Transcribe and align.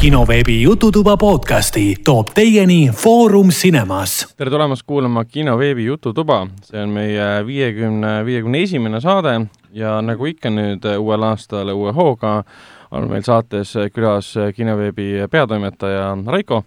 kinoveebi 0.00 0.62
Jututuba 0.62 1.16
podcasti 1.16 1.96
toob 2.04 2.26
teieni 2.34 2.90
Foorum 2.94 3.48
Cinemas. 3.48 4.34
tere 4.36 4.50
tulemast 4.50 4.82
kuulama 4.86 5.24
kinoveebi 5.24 5.84
Jututuba, 5.84 6.46
see 6.62 6.82
on 6.82 6.92
meie 6.94 7.46
viiekümne, 7.46 8.24
viiekümne 8.24 8.60
esimene 8.62 9.00
saade 9.00 9.32
ja 9.74 9.96
nagu 10.02 10.26
ikka 10.30 10.52
nüüd 10.54 10.86
uuel 10.98 11.24
aastal 11.26 11.72
uue 11.74 11.92
hooga 11.92 12.44
on 12.90 13.08
meil 13.10 13.26
saates 13.26 13.74
külas 13.94 14.30
kinoveebi 14.56 15.26
peatoimetaja 15.30 16.14
Raiko. 16.26 16.62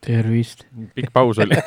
tervist. 0.00 0.64
pikk 0.94 1.12
paus 1.12 1.38
oli 1.38 1.60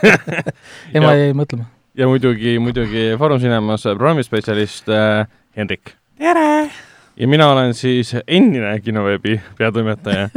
ema 0.98 1.14
jäi 1.14 1.38
mõtlema. 1.38 1.70
ja 1.94 2.10
muidugi, 2.10 2.58
muidugi 2.60 3.12
Foorum 3.20 3.40
Cinemas 3.40 3.84
programmispetsialist 3.84 4.90
äh, 4.90 5.28
Hendrik. 5.58 5.94
tere! 6.18 6.72
Ja 7.18 7.28
mina 7.28 7.48
olen 7.52 7.74
siis 7.74 8.16
endine 8.28 8.80
kinoveebi 8.84 9.40
peatoimetaja 9.58 10.30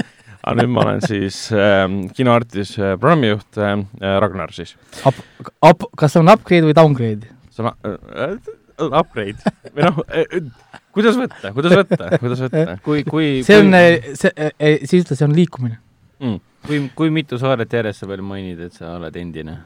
aga 0.48 0.62
nüüd 0.62 0.72
ma 0.72 0.84
olen 0.86 1.02
siis 1.04 1.40
äh, 1.52 1.84
kinoartis 2.16 2.76
äh, 2.78 2.94
programmijuht 3.00 3.58
äh, 3.60 3.74
Ragnar 4.22 4.54
siis. 4.54 4.76
Up, 5.06 5.18
up, 5.64 5.88
kas 5.98 6.14
see 6.14 6.22
on 6.22 6.32
upgrade 6.32 6.68
või 6.68 6.76
downgrade? 6.78 7.28
see 7.52 7.66
on 7.66 7.74
äh, 7.82 8.36
upgrade 8.88 9.54
või 9.74 9.88
noh 9.88 10.00
äh,, 10.06 10.38
kuidas 10.94 11.18
võtta, 11.18 11.52
kuidas 11.56 11.74
võtta, 11.80 12.10
kuidas 12.22 12.44
võtta? 12.46 12.78
kui, 12.86 13.02
kui 13.08 13.30
see 13.46 13.60
on, 13.60 13.74
see, 14.14 14.50
siis 14.86 15.02
ütle, 15.02 15.18
see 15.18 15.26
on 15.26 15.34
liikumine 15.36 15.80
mm.. 16.22 16.40
kui, 16.68 16.84
kui 16.96 17.12
mitu 17.14 17.40
saadet 17.42 17.74
järjest 17.74 18.04
sa 18.04 18.10
veel 18.10 18.22
mainid, 18.24 18.62
et 18.68 18.78
sa 18.78 18.94
oled 18.96 19.18
endine? 19.18 19.58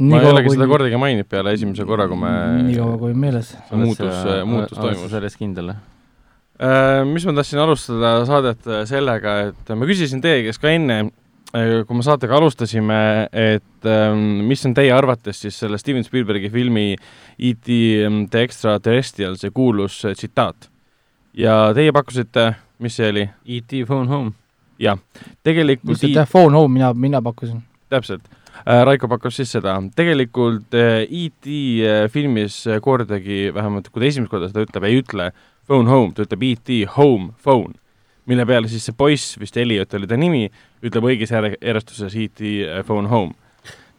ma 0.00 0.18
ei 0.18 0.30
olegi 0.32 0.56
seda 0.56 0.66
kordagi 0.70 0.98
maininud 0.98 1.28
peale 1.30 1.52
esimese 1.54 1.84
korra, 1.86 2.08
kui 2.10 2.18
me 2.18 2.32
nii 2.64 2.78
kaua 2.80 2.96
kui 3.04 3.12
meeles. 3.14 3.52
muutus, 3.70 4.24
muutus 4.48 4.80
toimus. 4.80 5.10
selles 5.12 5.36
kindel, 5.38 5.74
jah? 5.74 5.93
Äh, 6.62 7.02
mis 7.04 7.24
ma 7.26 7.32
tahtsin 7.34 7.58
alustada 7.58 8.20
saadet 8.28 8.66
äh, 8.70 8.84
sellega, 8.86 9.32
et 9.48 9.70
ma 9.74 9.86
küsisin 9.88 10.20
teie 10.22 10.44
käest 10.46 10.60
ka 10.62 10.70
enne, 10.70 11.00
äh, 11.50 11.80
kui 11.82 11.98
me 11.98 12.04
saatega 12.06 12.36
alustasime, 12.38 12.98
et 13.34 13.88
ähm, 13.90 14.44
mis 14.46 14.62
on 14.68 14.76
teie 14.76 14.92
arvates 14.94 15.40
siis 15.42 15.56
selle 15.58 15.80
Steven 15.82 16.06
Spielbergi 16.06 16.52
filmi 16.54 16.92
E.T. 16.94 17.80
Ähm, 18.04 18.20
The 18.30 18.44
Extraterrestrial, 18.46 19.34
see 19.40 19.50
kuulus 19.50 19.98
tsitaat. 20.06 20.70
ja 21.34 21.72
teie 21.74 21.90
pakkusite, 21.90 22.52
mis 22.78 23.00
see 23.00 23.10
oli? 23.10 23.26
E.T. 23.56 23.82
Phone 23.88 24.06
Home. 24.12 24.30
jah, 24.78 25.00
tegelikult 25.42 26.06
et 26.06 26.14
jah, 26.14 26.28
Phone 26.30 26.54
Home 26.54 26.70
mina, 26.70 26.92
mina 26.94 27.22
pakkusin. 27.22 27.64
täpselt. 27.90 28.30
Raiko 28.64 29.08
pakkus 29.10 29.40
siis 29.40 29.50
seda, 29.50 29.74
tegelikult 29.98 30.70
E.T. 30.78 31.58
filmis 32.14 32.60
kordagi, 32.80 33.48
vähemalt 33.50 33.90
kui 33.90 34.04
ta 34.04 34.06
esimest 34.06 34.30
korda 34.30 34.52
seda 34.52 34.62
ütleb, 34.62 34.86
ei 34.86 35.02
ütle 35.02 35.32
phone 35.66 35.90
home, 35.90 36.12
ta 36.14 36.24
ütleb 36.26 36.44
ET 36.50 36.74
home 36.96 37.32
phone, 37.42 37.74
mille 38.30 38.46
peale 38.48 38.70
siis 38.70 38.84
see 38.88 38.96
poiss, 38.96 39.38
vist 39.40 39.56
Elliot 39.60 39.96
oli 39.98 40.08
ta 40.08 40.18
nimi, 40.20 40.44
ütleb 40.84 41.08
õiges 41.10 41.32
järjestuses 41.34 42.16
ET 42.20 42.44
phone 42.88 43.10
home. 43.12 43.34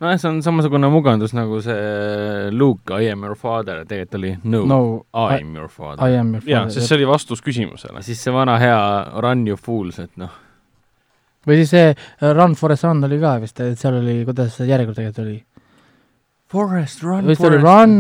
nojah, 0.02 0.20
see 0.20 0.30
on 0.30 0.42
samasugune 0.44 0.90
mugandus 0.92 1.34
nagu 1.38 1.62
see 1.64 2.52
Luke, 2.52 2.92
I 2.94 3.12
am 3.14 3.24
your 3.24 3.38
father, 3.40 3.86
tegelikult 3.88 4.18
oli 4.20 4.34
no, 4.44 4.64
no 4.70 4.80
I 5.14 5.42
am 5.42 5.56
your 5.56 5.70
father. 5.72 6.04
I 6.04 6.20
am 6.20 6.34
your 6.36 6.44
father. 6.44 6.56
jaa, 6.56 6.66
sest 6.74 6.92
see 6.92 7.00
oli 7.00 7.08
vastus 7.10 7.44
küsimusele. 7.46 8.04
siis 8.06 8.22
see 8.22 8.34
vana 8.36 8.58
hea 8.62 8.82
Run 9.24 9.48
you 9.48 9.58
fools, 9.58 10.02
et 10.04 10.12
noh. 10.22 10.34
või 11.48 11.62
siis 11.62 11.74
see 11.74 12.34
Run 12.34 12.58
Forest 12.60 12.88
Run 12.90 13.04
oli 13.08 13.22
ka 13.24 13.38
vist, 13.44 13.62
et 13.64 13.80
seal 13.80 14.02
oli, 14.02 14.22
kuidas 14.28 14.60
see 14.60 14.70
järjekord 14.70 15.00
tegelikult 15.00 15.26
oli? 15.26 15.40
Forest 16.52 17.02
Run, 17.04 17.26
oli 17.26 17.64
Run 17.64 17.98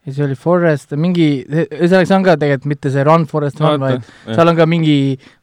ja 0.00 0.14
siis 0.14 0.20
oli 0.24 0.36
Forest, 0.38 0.94
mingi, 0.96 1.26
ühesõnaga 1.44 2.08
see 2.08 2.16
on 2.16 2.24
ka 2.24 2.34
tegelikult 2.40 2.70
mitte 2.72 2.92
see 2.92 3.04
Run 3.04 3.26
Forest 3.28 3.60
Run 3.60 3.76
no,, 3.76 3.84
vaid 3.84 3.98
jah. 3.98 4.32
seal 4.38 4.52
on 4.52 4.56
ka 4.56 4.66
mingi 4.70 4.96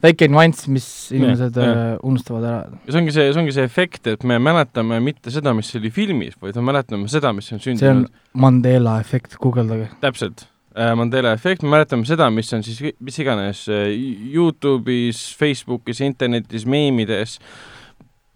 väike 0.04 0.30
nüanss, 0.32 0.66
mis 0.74 0.88
inimesed 1.14 1.60
ja, 1.62 1.68
ja. 1.68 1.86
Äh, 1.92 1.94
unustavad 2.08 2.48
ära. 2.50 2.80
ja 2.88 2.96
see 2.96 3.02
ongi 3.04 3.14
see, 3.14 3.30
see 3.30 3.44
ongi 3.44 3.54
see 3.54 3.68
efekt, 3.70 4.10
et 4.10 4.26
me 4.28 4.40
mäletame 4.42 5.00
mitte 5.06 5.34
seda, 5.34 5.54
mis 5.58 5.70
oli 5.78 5.94
filmis, 5.94 6.38
vaid 6.42 6.58
me 6.58 6.66
mäletame 6.72 7.10
seda, 7.12 7.34
mis 7.38 7.52
on 7.54 7.62
sündinud. 7.62 7.84
see 7.84 7.94
on 7.94 8.06
Mandela 8.48 8.98
efekt, 9.04 9.38
guugeldage. 9.44 9.92
täpselt 10.02 10.48
äh, 10.74 10.92
Mandela 10.98 11.36
efekt, 11.38 11.62
me 11.62 11.76
mäletame 11.78 12.10
seda, 12.10 12.32
mis 12.34 12.50
on 12.58 12.66
siis 12.66 12.82
mis 12.98 13.22
iganes 13.22 13.68
äh, 13.70 13.92
Youtube'is, 14.34 15.28
Facebookis, 15.38 16.02
internetis, 16.02 16.66
meemides, 16.66 17.38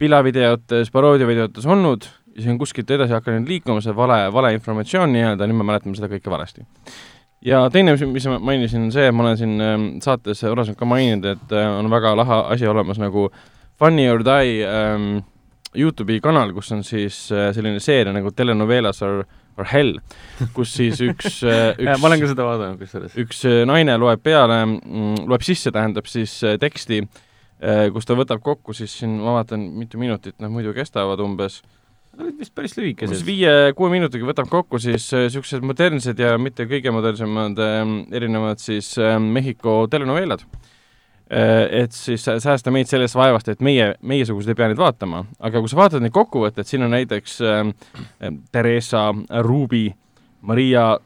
pilavideotes, 0.01 0.93
paroodiavideotes 0.93 1.65
olnud 1.65 2.05
ja 2.35 2.43
see 2.43 2.51
on 2.53 2.59
kuskilt 2.61 2.91
edasi 2.91 3.15
hakanud 3.15 3.49
liikuma, 3.49 3.81
see 3.83 3.95
vale, 3.95 4.19
valeinformatsioon 4.33 5.11
nii-öelda, 5.15 5.47
nüüd 5.49 5.61
me 5.61 5.67
mäletame 5.71 5.97
seda 5.97 6.09
kõike 6.11 6.31
valesti. 6.31 6.65
ja 7.45 7.63
teine, 7.73 7.95
mis 8.13 8.27
ma 8.29 8.37
mainisin, 8.51 8.87
on 8.87 8.93
see, 8.93 9.07
et 9.09 9.15
ma 9.15 9.25
olen 9.25 9.39
siin 9.39 9.57
ähm, 9.65 9.89
saates 10.03 10.43
varasemalt 10.45 10.79
ka 10.79 10.87
maininud, 10.87 11.27
et 11.35 11.57
äh, 11.57 11.67
on 11.79 11.89
väga 11.91 12.15
lahe 12.19 12.39
asi 12.55 12.69
olemas 12.69 13.01
nagu 13.01 13.29
Funny 13.81 14.05
or 14.11 14.21
Die 14.23 14.61
ähm, 14.67 15.23
Youtube'i 15.77 16.19
kanal, 16.21 16.51
kus 16.53 16.71
on 16.75 16.83
siis 16.85 17.23
äh, 17.33 17.49
selline 17.55 17.81
seeria 17.81 18.13
nagu 18.13 18.31
Telenovelas 18.35 19.01
or, 19.07 19.25
or 19.57 19.67
Hell, 19.71 19.97
kus 20.55 20.75
siis 20.77 21.01
üks, 21.01 21.41
äh, 21.47 21.73
üks 21.81 21.99
ma 22.03 22.11
olen 22.11 22.23
ka 22.23 22.31
seda 22.31 22.47
vaadanud 22.47 22.79
kusjuures. 22.79 23.17
üks 23.25 23.43
naine 23.67 23.97
loeb 23.99 24.23
peale, 24.23 24.61
mm, 24.69 25.27
loeb 25.31 25.43
sisse, 25.47 25.73
tähendab 25.73 26.07
siis 26.11 26.37
teksti, 26.61 27.03
kus 27.93 28.07
ta 28.09 28.15
võtab 28.17 28.39
kokku 28.41 28.73
siis 28.73 28.93
siin, 28.97 29.19
ma 29.21 29.35
vaatan, 29.35 29.67
mitu 29.77 29.99
minutit 30.01 30.39
nad 30.41 30.49
muidu 30.49 30.71
kestavad 30.73 31.21
umbes 31.21 31.59
olid 32.19 32.41
vist 32.41 32.53
päris 32.55 32.75
lühikesed. 32.77 33.23
viie-kuue 33.25 33.91
minutiga 33.93 34.27
võtab 34.27 34.49
kokku 34.51 34.79
siis 34.81 35.07
niisugused 35.13 35.61
äh, 35.61 35.67
modernsed 35.67 36.19
ja 36.19 36.35
mitte 36.41 36.67
kõige 36.69 36.93
modernsemad 36.93 37.61
äh, 37.61 37.79
erinevad 38.17 38.61
siis 38.63 38.93
äh, 38.99 39.15
Mehhiko 39.21 39.85
telenoveelad 39.91 40.43
äh,. 40.43 41.83
et 41.83 41.95
siis 41.95 42.25
säästa 42.25 42.73
meid 42.73 42.91
sellest 42.91 43.15
vaevast, 43.15 43.51
et 43.53 43.63
meie, 43.63 43.93
meiesugused 44.01 44.51
ei 44.51 44.59
pea 44.59 44.71
neid 44.71 44.81
vaatama, 44.81 45.23
aga 45.39 45.61
kui 45.63 45.71
sa 45.71 45.79
vaatad 45.79 46.03
neid 46.03 46.15
kokkuvõtteid, 46.15 46.67
siin 46.67 46.83
on 46.87 46.91
näiteks 46.97 47.39
äh, 47.47 47.63
Theresa 48.51 49.07
Ruby, 49.47 49.87
Maria, 50.41 50.97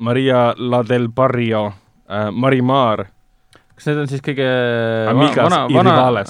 Maria 0.00 0.50
La 0.56 0.84
del 0.88 1.10
Barrio 1.12 1.66
äh,, 1.68 2.30
Marimar. 2.32 3.04
kas 3.74 3.90
need 3.90 4.00
on 4.06 4.08
siis 4.08 4.24
kõige 4.24 4.48
vana, 5.12 5.66
vana, 5.68 5.98
vana, 6.00 6.24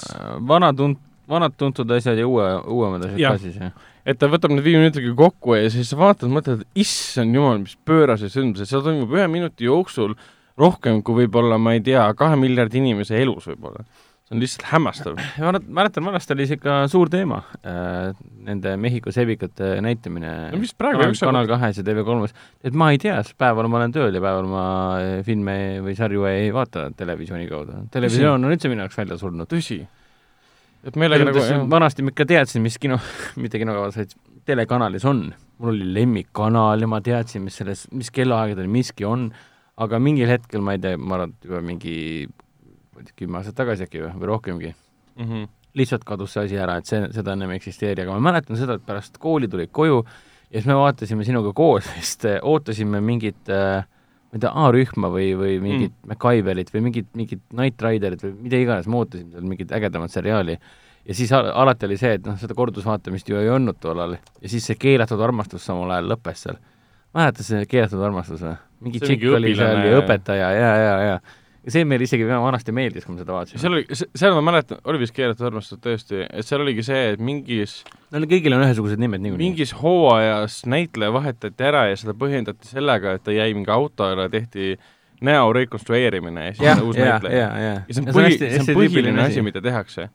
vana 0.51 0.75
tunt-, 0.75 1.07
vanad 1.31 1.55
tuntud 1.57 1.95
asjad 1.95 2.19
ja 2.19 2.27
uue, 2.27 2.49
uuemad 2.67 3.07
asjad 3.07 3.19
ja. 3.19 3.31
ka 3.31 3.41
siis, 3.45 3.55
jah? 3.59 3.71
Et 4.05 4.19
ta 4.21 4.29
võtab 4.31 4.53
need 4.53 4.65
viie 4.65 4.81
minutiga 4.81 5.13
kokku 5.17 5.57
ja 5.57 5.71
siis 5.73 5.91
sa 5.91 5.99
vaatad, 5.99 6.31
mõtled, 6.33 6.63
issand 6.79 7.37
jumal, 7.37 7.61
mis 7.63 7.77
pöörase 7.87 8.31
sündmused, 8.33 8.69
seal 8.69 8.85
toimub 8.85 9.11
ühe 9.17 9.27
minuti 9.31 9.67
jooksul 9.67 10.15
rohkem 10.59 11.01
kui 11.05 11.23
võib-olla, 11.23 11.59
ma 11.61 11.75
ei 11.77 11.83
tea, 11.85 12.05
kahe 12.17 12.39
miljardi 12.39 12.81
inimese 12.81 13.19
elus 13.21 13.47
võib-olla. 13.51 13.85
see 14.25 14.35
on 14.35 14.41
lihtsalt 14.43 14.65
hämmastav. 14.71 15.21
ma 15.43 15.53
mäletan, 15.79 16.05
vanasti 16.07 16.35
oli 16.35 16.47
see 16.49 16.59
ikka 16.59 16.81
suur 16.91 17.11
teema 17.13 17.41
äh,, 17.61 18.11
nende 18.47 18.75
Mehhiko 18.81 19.13
sebikate 19.13 19.73
näitamine 19.85 20.33
no 20.53 20.61
praegu 20.77 21.03
kanal, 21.03 21.17
kanal 21.21 21.49
kahes 21.53 21.81
ja 21.81 21.85
TV3-s, 21.87 22.35
et 22.65 22.77
ma 22.77 22.91
ei 22.93 23.01
tea, 23.01 23.19
sest 23.21 23.37
päeval 23.41 23.69
ma 23.69 23.81
olen 23.81 23.95
tööl 23.95 24.13
ja 24.17 24.23
päeval 24.23 24.49
ma 24.49 24.65
filme 25.27 25.57
või 25.85 25.97
sarju 25.97 26.27
ei 26.29 26.51
vaata 26.55 26.89
televisiooni 26.97 27.49
kaudu. 27.51 27.85
televisioon 27.93 28.41
on 28.41 28.53
üldse 28.53 28.71
minu 28.71 28.85
jaoks 28.85 29.01
välja 29.03 29.19
surnud. 29.21 29.49
tõsi 29.51 29.83
et 30.87 30.97
meelega 30.99 31.27
nagu 31.27 31.43
jah. 31.43 31.63
vanasti 31.75 32.05
ma 32.05 32.13
ikka 32.13 32.27
teadsin, 32.33 32.63
mis 32.65 32.77
kino, 32.81 32.99
mitte 33.43 33.61
kinokavas, 33.61 33.99
vaid 34.01 34.15
telekanalis 34.47 35.05
on. 35.05 35.29
mul 35.61 35.75
oli 35.75 35.87
lemmikkanal 35.93 36.81
ja 36.81 36.89
ma 36.89 37.01
teadsin, 37.05 37.43
mis 37.45 37.59
selles, 37.61 37.85
mis 37.93 38.09
kellaaegadel 38.13 38.69
miski 38.71 39.05
on, 39.05 39.29
aga 39.81 39.99
mingil 40.01 40.29
hetkel, 40.31 40.63
ma 40.65 40.75
ei 40.75 40.81
tea, 40.81 40.97
ma 40.97 41.19
arvan, 41.19 41.35
et 41.35 41.49
juba 41.49 41.61
mingi 41.65 41.95
kümme 43.17 43.39
aastat 43.39 43.57
tagasi 43.57 43.85
äkki 43.87 44.01
või, 44.01 44.11
või 44.21 44.29
rohkemgi 44.29 44.71
mm, 44.71 45.23
-hmm. 45.25 45.47
lihtsalt 45.77 46.03
kadus 46.05 46.35
see 46.35 46.45
asi 46.45 46.59
ära, 46.61 46.77
et 46.81 46.89
see, 46.89 47.01
seda 47.13 47.33
enam 47.37 47.53
ei 47.53 47.61
eksisteeri, 47.61 48.03
aga 48.03 48.17
ma 48.17 48.31
mäletan 48.31 48.59
seda, 48.59 48.77
et 48.77 48.85
pärast 48.85 49.17
kooli 49.21 49.49
tulid 49.49 49.71
koju 49.73 50.03
ja 50.03 50.59
siis 50.59 50.67
me 50.69 50.77
vaatasime 50.77 51.25
sinuga 51.25 51.53
koos 51.57 51.87
vist, 51.95 52.27
ootasime 52.41 53.01
mingit 53.05 53.49
äh, 53.49 53.85
ma 54.31 54.39
ei 54.39 54.43
tea, 54.45 54.51
A-rühma 54.63 55.09
või, 55.11 55.31
või 55.35 55.57
mingit 55.63 55.91
mm. 55.91 56.13
MacGyverit 56.13 56.71
või 56.71 56.85
mingit, 56.87 57.09
mingit 57.19 57.41
Knight 57.51 57.83
Riderit 57.83 58.23
või 58.23 58.31
mida 58.45 58.61
iganes, 58.63 58.87
me 58.87 59.01
ootasime 59.01 59.35
seal 59.35 59.47
mingit 59.47 59.73
ägedamat 59.75 60.13
seriaali. 60.13 60.57
ja 61.05 61.17
siis 61.17 61.33
alati 61.35 61.89
oli 61.89 61.97
see, 61.99 62.13
et 62.19 62.25
noh, 62.27 62.37
seda 62.39 62.55
kordusvaatamist 62.55 63.29
ju 63.29 63.39
ei 63.41 63.51
olnud 63.51 63.81
tollal 63.83 64.15
ja 64.15 64.51
siis 64.51 64.65
see 64.69 64.79
keelatud 64.79 65.19
armastus 65.19 65.65
samal 65.67 65.91
ajal 65.91 66.13
lõppes 66.13 66.45
seal. 66.47 66.61
mäletad 67.17 67.47
see 67.47 67.65
keelatud 67.67 68.07
armastus 68.07 68.45
või? 68.47 68.55
mingi 68.81 69.03
tšikk 69.03 69.27
oli 69.35 69.55
seal 69.59 69.83
ja 69.85 69.99
õpetaja 69.99 70.51
ja, 70.55 70.59
ja, 70.61 70.75
ja 70.79 70.97
ja 71.09 71.19
see 71.69 71.83
meile 71.85 72.05
isegi 72.07 72.25
vanasti 72.25 72.73
meeldis, 72.73 73.05
kui 73.05 73.15
me 73.15 73.21
seda 73.21 73.35
vaatasime. 73.35 73.61
seal 73.61 73.75
oli, 73.77 73.97
seal 74.17 74.33
ma 74.37 74.41
mäletan, 74.49 74.79
oli 74.89 75.01
vist 75.03 75.13
keelatud 75.13 75.45
armastus 75.51 75.81
tõesti, 75.83 76.23
et 76.25 76.47
seal 76.47 76.63
oligi 76.63 76.85
see, 76.85 77.11
et 77.13 77.21
mingis 77.21 77.81
no 78.13 78.23
kõigil 78.29 78.55
on 78.57 78.65
ühesugused 78.65 79.01
nimed 79.01 79.21
niikuinii. 79.21 79.51
mingis 79.51 79.75
hooajas 79.77 80.61
näitleja 80.71 81.13
vahetati 81.13 81.69
ära 81.69 81.85
ja 81.91 81.99
seda 82.01 82.17
põhjendati 82.17 82.71
sellega, 82.71 83.15
et 83.17 83.25
ta 83.27 83.35
jäi 83.35 83.53
mingi 83.57 83.73
auto 83.73 84.07
alla 84.07 84.25
ja 84.25 84.33
tehti 84.33 84.73
näo 85.21 85.53
rekonstrueerimine 85.53 86.47
ja 86.47 86.57
siis 86.57 86.71
on 86.73 86.83
uus 86.89 86.97
näitleja. 86.97 87.47
ja 87.61 87.77
see 87.91 88.01
on 88.01 88.09
põhi, 88.15 88.37
see 88.41 88.65
on 88.65 88.73
põhiline 88.81 89.25
asi, 89.27 89.45
mida 89.45 89.61
tehakse 89.61 90.09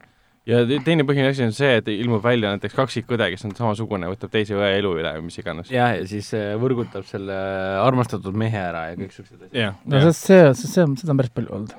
ja 0.47 0.61
teine 0.85 1.07
põhiline 1.07 1.33
asi 1.33 1.45
on 1.47 1.55
see, 1.57 1.81
et 1.81 1.89
ilmub 1.93 2.23
välja 2.25 2.53
näiteks 2.55 2.77
kaksikõde, 2.77 3.29
kes 3.33 3.47
on 3.49 3.57
samasugune, 3.59 4.11
võtab 4.13 4.33
teise 4.33 4.57
õe 4.59 4.71
elu 4.79 4.93
üle 5.01 5.17
või 5.19 5.27
mis 5.29 5.41
iganes. 5.43 5.73
jah, 5.75 5.97
ja 5.99 6.07
siis 6.09 6.31
äh, 6.39 6.55
võrgutab 6.61 7.07
selle 7.09 7.37
armastatud 7.83 8.39
mehe 8.39 8.63
ära 8.69 8.89
ja 8.93 9.01
kõik 9.01 9.17
siuksed 9.17 9.49
asjad. 9.49 9.83
no 9.85 10.07
see, 10.07 10.15
see, 10.21 10.55
see, 10.63 10.89
seda 11.03 11.15
on 11.15 11.21
päris 11.23 11.35
palju 11.37 11.55
olnud. 11.59 11.77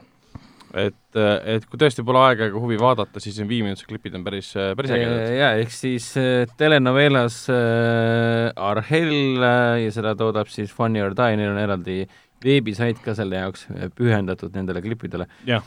et, 0.77 1.19
et 1.55 1.65
kui 1.65 1.79
tõesti 1.81 2.05
pole 2.05 2.21
aega 2.27 2.51
ega 2.51 2.61
huvi 2.61 2.77
vaadata, 2.81 3.23
siis 3.23 3.39
need 3.39 3.51
viieminutised 3.53 3.89
klipid 3.89 4.19
on 4.19 4.27
päris, 4.27 4.51
päris 4.53 4.95
ägedad. 4.97 5.25
jaa, 5.39 5.51
ehk 5.63 5.73
siis 5.73 6.11
äh, 6.19 6.43
telenovelas 6.59 7.43
äh, 7.53 8.53
Arhel 8.69 9.43
äh, 9.47 9.83
ja 9.85 9.95
seda 9.95 10.15
toodab 10.19 10.51
siis 10.51 10.75
Funny 10.75 11.03
or 11.03 11.15
Die, 11.17 11.39
neil 11.39 11.55
on 11.55 11.61
eraldi 11.63 12.01
veebisait 12.43 12.99
ka 13.03 13.15
selle 13.17 13.39
jaoks 13.39 13.67
äh, 13.73 13.87
pühendatud 13.95 14.55
nendele 14.57 14.83
klippidele. 14.83 15.27
jah. 15.47 15.63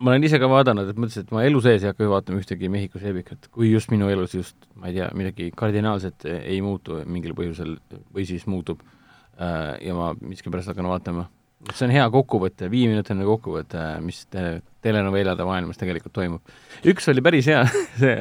Ma 0.00 0.12
olen 0.12 0.24
ise 0.24 0.40
ka 0.40 0.48
vaadanud, 0.50 0.88
et 0.90 1.00
mõtlesin, 1.00 1.26
et 1.26 1.34
ma 1.34 1.44
elu 1.44 1.60
sees 1.64 1.84
ei 1.84 1.92
hakka 1.92 2.08
vaatama 2.10 2.40
ühtegi 2.40 2.70
Mehhiko 2.72 3.02
seebikat, 3.02 3.50
kui 3.52 3.72
just 3.72 3.92
minu 3.92 4.08
elus 4.12 4.36
just, 4.36 4.56
ma 4.74 4.88
ei 4.88 4.96
tea, 4.96 5.10
midagi 5.16 5.50
kardinaalset 5.56 6.24
ei 6.40 6.60
muutu 6.64 7.02
mingil 7.04 7.36
põhjusel 7.36 7.76
või 8.14 8.24
siis 8.28 8.46
muutub 8.50 8.80
äh, 8.84 9.76
ja 9.84 9.96
ma 9.96 10.14
miskipärast 10.20 10.72
hakkan 10.72 10.88
vaatama 10.88 11.28
see 11.68 11.86
on 11.86 11.92
hea 11.92 12.06
kokkuvõte, 12.12 12.70
viieminutiline 12.72 13.26
kokkuvõte, 13.28 13.84
mis 14.04 14.22
te 14.32 14.44
telenovelade 14.84 15.44
maailmas 15.44 15.80
tegelikult 15.80 16.14
toimub. 16.16 16.54
üks 16.88 17.08
oli 17.12 17.24
päris 17.24 17.50
hea 17.52 17.64
see 18.00 18.14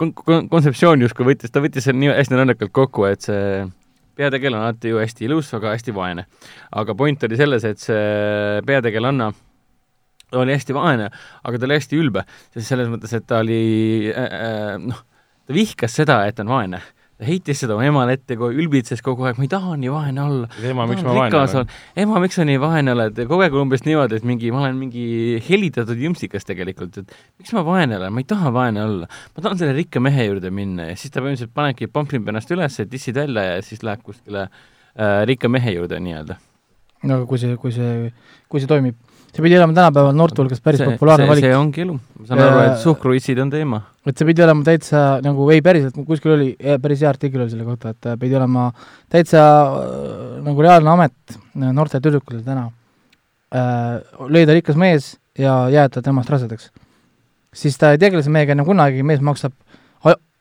kon-, 0.00 0.14
kon-, 0.18 0.48
kontseptsioon 0.50 1.04
justkui 1.06 1.28
võttis, 1.30 1.54
ta 1.54 1.62
võttis 1.62 1.86
selle 1.86 2.02
nii 2.02 2.16
hästi 2.16 2.38
naljakalt 2.38 2.74
kokku, 2.74 3.06
et 3.06 3.22
see 3.28 3.62
peategelane 4.18 4.58
on 4.58 4.66
alati 4.66 4.90
ju 4.90 4.98
hästi 4.98 5.28
ilus, 5.28 5.52
aga 5.54 5.76
hästi 5.76 5.94
vaene. 5.94 6.26
aga 6.74 6.98
point 6.98 7.28
oli 7.28 7.38
selles, 7.38 7.66
et 7.68 7.78
see 7.78 8.64
peategelanna 8.66 9.30
oli 10.36 10.56
hästi 10.56 10.76
vaene, 10.76 11.08
aga 11.44 11.58
ta 11.58 11.68
oli 11.68 11.78
hästi 11.78 12.00
ülbe, 12.00 12.24
sest 12.52 12.68
selles 12.68 12.90
mõttes, 12.92 13.14
et 13.16 13.26
ta 13.28 13.40
oli 13.44 14.12
äh, 14.12 14.28
äh, 14.28 14.76
noh, 14.82 15.02
ta 15.48 15.56
vihkas 15.56 15.96
seda, 16.00 16.22
et 16.28 16.36
ta 16.36 16.44
on 16.44 16.52
vaene 16.52 16.82
ta 17.18 17.26
heitis 17.26 17.58
seda 17.64 17.74
oma 17.74 17.86
emale 17.86 18.14
ette, 18.14 18.36
ülbitses 18.38 19.00
kogu 19.02 19.26
aeg, 19.26 19.38
ma 19.40 19.46
ei 19.46 19.50
taha 19.50 19.74
nii 19.80 19.90
vaene 19.90 20.22
olla. 20.22 20.48
ema, 20.70 20.86
miks 20.86 21.02
ma 21.02 21.14
vaene 21.16 21.40
olen? 21.40 21.72
ema, 22.04 22.20
miks 22.22 22.38
sa 22.38 22.46
nii 22.46 22.60
vaene 22.62 22.94
oled? 22.94 23.18
kogu 23.24 23.42
aeg 23.42 23.56
umbes 23.58 23.82
niimoodi, 23.86 24.20
et 24.20 24.28
mingi, 24.28 24.52
ma 24.54 24.62
olen 24.62 24.78
mingi 24.78 25.06
helitatud 25.48 25.98
jõmsikas 25.98 26.46
tegelikult, 26.46 27.00
et 27.02 27.16
miks 27.42 27.50
ma 27.56 27.64
vaene 27.66 27.98
olen, 27.98 28.14
ma 28.14 28.22
ei 28.22 28.28
taha 28.30 28.52
vaene 28.54 28.84
olla. 28.84 29.10
ma 29.34 29.46
tahan 29.46 29.58
selle 29.58 29.74
rikka 29.80 30.02
mehe 30.04 30.28
juurde 30.28 30.54
minna 30.54 30.92
ja 30.92 30.94
siis 30.98 31.10
ta 31.10 31.24
põhimõtteliselt 31.24 31.56
panebki, 31.58 31.90
pompib 31.90 32.30
ennast 32.30 32.54
üles, 32.54 32.78
dissid 32.92 33.18
välja 33.18 33.48
ja 33.48 33.58
siis 33.66 33.82
läheb 33.82 34.06
kuskile 34.06 34.46
äh, 34.46 35.24
rikka 35.26 35.50
mehe 35.50 35.74
juurde 35.74 35.98
nii-öelda. 36.04 36.38
no 37.02 37.18
aga 37.18 37.26
kui 37.26 37.42
see, 37.42 37.58
kui 37.58 37.74
see, 37.74 38.12
kui 38.46 38.62
see 38.62 38.70
toimib 38.70 39.07
see 39.34 39.44
pidi 39.44 39.58
olema 39.58 39.74
tänapäeval 39.76 40.16
noorte 40.16 40.42
hulgas 40.42 40.62
päris 40.64 40.80
see, 40.82 40.88
populaarne 40.94 41.26
see, 41.26 41.30
valik. 41.30 41.44
see 41.46 41.56
ongi 41.56 41.84
elu. 41.84 41.96
ma 41.98 42.28
saan 42.28 42.42
aru, 42.44 42.62
et 42.64 42.82
suhkruissid 42.82 43.40
on 43.42 43.52
teema. 43.52 43.82
et 44.08 44.18
see 44.18 44.28
pidi 44.28 44.44
olema 44.44 44.66
täitsa 44.66 45.04
nagu, 45.24 45.48
ei 45.54 45.62
päriselt, 45.64 45.98
kuskil 46.08 46.34
oli, 46.34 46.48
päris 46.82 47.04
hea 47.04 47.12
artikkel 47.12 47.44
oli 47.44 47.52
selle 47.52 47.68
kohta, 47.68 47.94
et 47.94 48.10
pidi 48.20 48.38
olema 48.38 48.70
täitsa 49.12 49.44
äh, 49.44 50.34
nagu 50.46 50.66
reaalne 50.66 50.94
amet 50.94 51.36
äh, 51.36 51.70
noortele 51.70 52.04
tüdrukutele 52.08 52.42
täna 52.46 52.68
äh,. 53.52 54.00
leida 54.32 54.56
rikas 54.56 54.80
mees 54.80 55.14
ja 55.38 55.60
jääda 55.72 56.02
temast 56.02 56.30
rasedaks. 56.32 56.72
siis 57.54 57.78
ta 57.78 57.92
ei 57.92 58.00
tegele 58.00 58.22
selle 58.22 58.38
mehega 58.40 58.56
enam 58.56 58.68
kunagi, 58.68 59.04
mees 59.06 59.24
maksab 59.24 59.54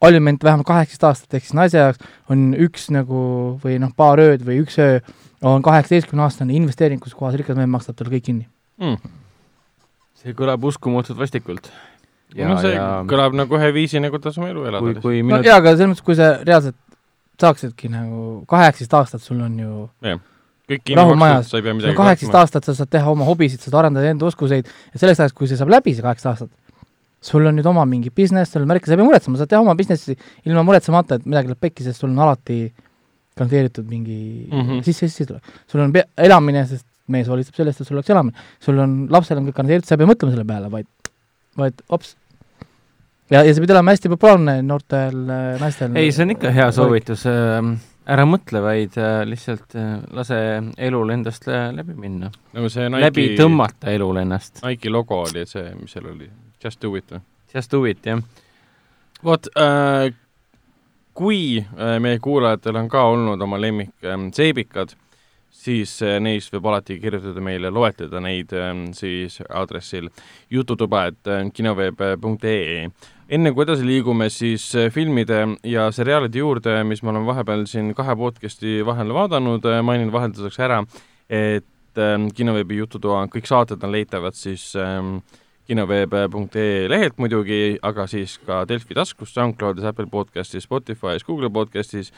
aliment 0.02 0.44
vähemalt 0.44 0.68
kaheksateist 0.68 1.08
aastat, 1.10 1.34
ehk 1.34 1.48
siis 1.48 1.56
naise 1.58 1.80
jaoks 1.80 2.04
on 2.30 2.52
üks 2.68 2.92
nagu 2.94 3.22
või 3.64 3.80
noh, 3.82 3.90
paar 3.98 4.22
ööd 4.22 4.44
või 4.46 4.60
üks 4.62 4.78
öö 4.82 5.00
on 5.42 5.62
kaheksateistkümne 5.66 6.24
aastane 6.26 6.54
investeering, 6.58 7.02
kus 7.02 7.18
kohas 7.18 7.38
rikas 7.38 7.58
mees 7.58 7.70
maksab 7.70 7.98
talle 7.98 8.14
kõik 8.14 8.30
kinni 8.30 8.46
mm.. 8.82 9.14
see 10.22 10.36
kõlab 10.38 10.66
uskumatult 10.70 11.20
vastikult. 11.20 11.72
Ja, 12.36 12.50
no 12.52 12.58
see 12.60 12.74
ja... 12.76 13.04
kõlab 13.08 13.36
nagu 13.38 13.56
ühe 13.56 13.70
viisi, 13.76 14.02
nagu 14.04 14.20
tasub 14.24 14.48
elu 14.48 14.66
elada. 14.68 14.84
kui, 14.84 14.96
kui 15.04 15.22
minut... 15.24 15.40
no 15.40 15.48
jaa, 15.48 15.60
aga 15.62 15.76
selles 15.76 15.94
mõttes, 15.94 16.06
kui 16.06 16.18
sa 16.20 16.34
reaalselt 16.42 16.78
saaksidki 17.42 17.92
nagu 17.94 18.24
kaheksateist 18.50 18.98
aastat, 18.98 19.24
sul 19.24 19.42
on 19.46 19.60
ju 19.62 19.74
yeah. 20.06 20.20
kõik 20.72 20.84
pea 20.90 20.98
no 20.98 21.98
kaheksateist 21.98 22.40
aastat 22.42 22.68
sa 22.68 22.76
saad 22.80 22.92
teha 22.94 23.12
oma 23.14 23.28
hobisid, 23.28 23.62
saad 23.64 23.78
arendada 23.84 24.10
enda 24.12 24.28
oskuseid 24.28 24.68
ja 24.68 25.02
selleks 25.02 25.22
ajaks, 25.22 25.38
kui 25.38 25.50
see 25.50 25.60
saab 25.60 25.72
läbi, 25.72 25.94
see 25.96 26.06
kaheksateist 26.06 26.48
aastat, 26.48 26.82
sul 27.30 27.46
on 27.48 27.56
nüüd 27.58 27.70
oma 27.70 27.86
mingi 27.90 28.12
business, 28.14 28.52
sul 28.54 28.66
on 28.66 28.72
märk, 28.74 28.90
sa 28.90 28.96
ei 28.96 29.00
pea 29.00 29.08
muretsema, 29.08 29.40
saad 29.40 29.54
teha 29.54 29.62
oma 29.64 29.78
businessi 29.78 30.18
ilma 30.50 30.66
muretsemata, 30.68 31.22
et 31.22 31.30
midagi 31.30 31.54
läheb 31.54 31.62
pekki, 31.68 31.86
sest 31.86 32.02
sul 32.02 32.12
on 32.12 32.26
alati 32.26 32.60
garanteeritud 33.38 33.86
mingi 33.86 34.20
mm 34.50 34.62
-hmm. 34.62 34.84
sisse, 34.84 35.08
sissetulek. 35.08 35.44
sul 35.68 35.82
on 35.82 35.94
elamine, 36.18 36.66
sest 36.68 36.86
mees 37.14 37.28
hoolitseb 37.32 37.58
selle 37.58 37.74
eest, 37.74 37.84
et 37.84 37.90
sul 37.90 38.00
oleks 38.00 38.14
elamine. 38.14 38.48
sul 38.64 38.80
on, 38.84 38.96
lapsel 39.14 39.42
on 39.42 39.50
kõik 39.50 39.60
garanteeritud, 39.60 39.90
sa 39.90 39.98
ei 39.98 40.02
pea 40.04 40.10
mõtlema 40.10 40.36
selle 40.36 40.48
peale, 40.48 40.72
vaid, 40.72 41.14
vaid 41.60 41.84
hops. 41.92 42.16
ja, 43.32 43.44
ja 43.44 43.52
see 43.52 43.64
pidi 43.64 43.76
olema 43.76 43.94
hästi 43.96 44.12
populaarne 44.14 44.58
noortel 44.66 45.22
äh, 45.24 45.46
naistel. 45.62 45.96
ei, 46.00 46.12
see 46.16 46.28
on 46.28 46.36
ikka 46.36 46.52
hea 46.56 46.68
soovitus 46.76 47.28
äh,, 47.32 47.72
ära 48.08 48.28
mõtle, 48.30 48.64
vaid 48.64 49.00
äh, 49.02 49.22
lihtsalt 49.28 49.78
lase 50.16 50.42
elul 50.90 51.16
endast 51.16 51.48
läbi 51.48 51.96
minna 51.96 52.32
no,. 52.32 52.68
Nike, 52.68 52.90
läbi 53.04 53.30
tõmmata 53.40 53.92
elul 53.94 54.24
ennast. 54.24 54.62
Nike'i 54.66 54.94
logo 54.94 55.24
oli 55.28 55.48
see, 55.50 55.72
mis 55.80 55.96
seal 55.96 56.12
oli, 56.14 56.30
Just 56.64 56.82
do 56.82 56.96
it 56.98 57.12
või? 57.14 57.20
Just 57.54 57.72
do 57.72 57.84
it, 57.88 58.06
jah. 58.06 58.24
vot 59.24 59.48
äh,, 59.56 60.12
kui 61.18 61.66
meie 62.04 62.20
kuulajatel 62.22 62.78
on 62.78 62.90
ka 62.92 63.08
olnud 63.10 63.42
oma 63.42 63.60
lemmik 63.62 64.06
äh, 64.06 64.18
seebikad 64.36 64.94
siis 65.58 65.98
äh, 66.06 66.18
neist 66.24 66.54
võib 66.54 66.68
alati 66.70 66.98
kirjutada 67.02 67.42
meile, 67.44 67.72
loetleda 67.74 68.22
neid 68.24 68.54
ähm, 68.58 68.88
siis 68.98 69.40
aadressil 69.48 70.10
jututuba, 70.54 71.08
et 71.12 71.32
äh, 71.32 71.46
kinoveeb.ee. 71.54 72.84
enne 73.38 73.54
kui 73.56 73.66
edasi 73.66 73.88
liigume, 73.88 74.30
siis 74.34 74.70
filmide 74.94 75.42
ja 75.68 75.90
seriaalide 75.92 76.44
juurde, 76.44 76.78
mis 76.88 77.04
ma 77.04 77.14
olen 77.16 77.26
vahepeal 77.28 77.66
siin 77.70 77.92
kahe 77.98 78.16
podcast'i 78.20 78.80
vahel 78.88 79.12
vaadanud, 79.18 79.66
mainin 79.84 80.14
vahelduseks 80.14 80.62
ära, 80.64 80.84
et 81.28 81.66
kinoveebi 82.38 82.78
jututoa 82.78 83.24
kõik 83.34 83.50
saated 83.50 83.82
on 83.84 83.92
leitavad 83.92 84.36
siis 84.38 84.70
kinoveeb.ee 85.68 86.88
lehelt 86.88 87.18
muidugi, 87.20 87.78
aga 87.84 88.06
siis 88.08 88.38
ka 88.46 88.62
Delfi 88.70 88.96
taskus, 88.96 89.34
SoundCloudis, 89.36 89.88
Apple 89.90 90.08
podcastis, 90.12 90.68
Spotify's, 90.70 91.26
Google 91.28 91.50
podcastis 91.52 92.14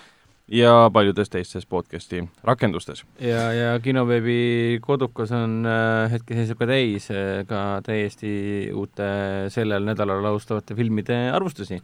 ja 0.52 0.90
paljudes 0.94 1.30
teistes 1.30 1.66
podcasti 1.66 2.24
rakendustes. 2.44 3.04
ja, 3.20 3.54
ja 3.54 3.80
kinoveebi 3.80 4.80
kodukas 4.82 5.32
on 5.32 5.66
äh, 5.66 6.12
hetkeseisuga 6.12 6.68
täis 6.70 7.10
äh, 7.12 7.46
ka 7.48 7.82
täiesti 7.86 8.32
uute 8.74 9.10
sellel 9.54 9.86
nädalal 9.86 10.26
alustavate 10.26 10.76
filmide 10.76 11.30
arvustusi. 11.34 11.82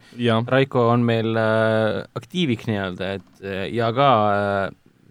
Raiko 0.47 0.87
on 0.89 1.05
meil 1.05 1.37
äh, 1.37 2.01
aktiiviks 2.15 2.69
nii-öelda, 2.69 3.11
et 3.19 3.45
ja 3.73 3.91
ka 3.93 4.09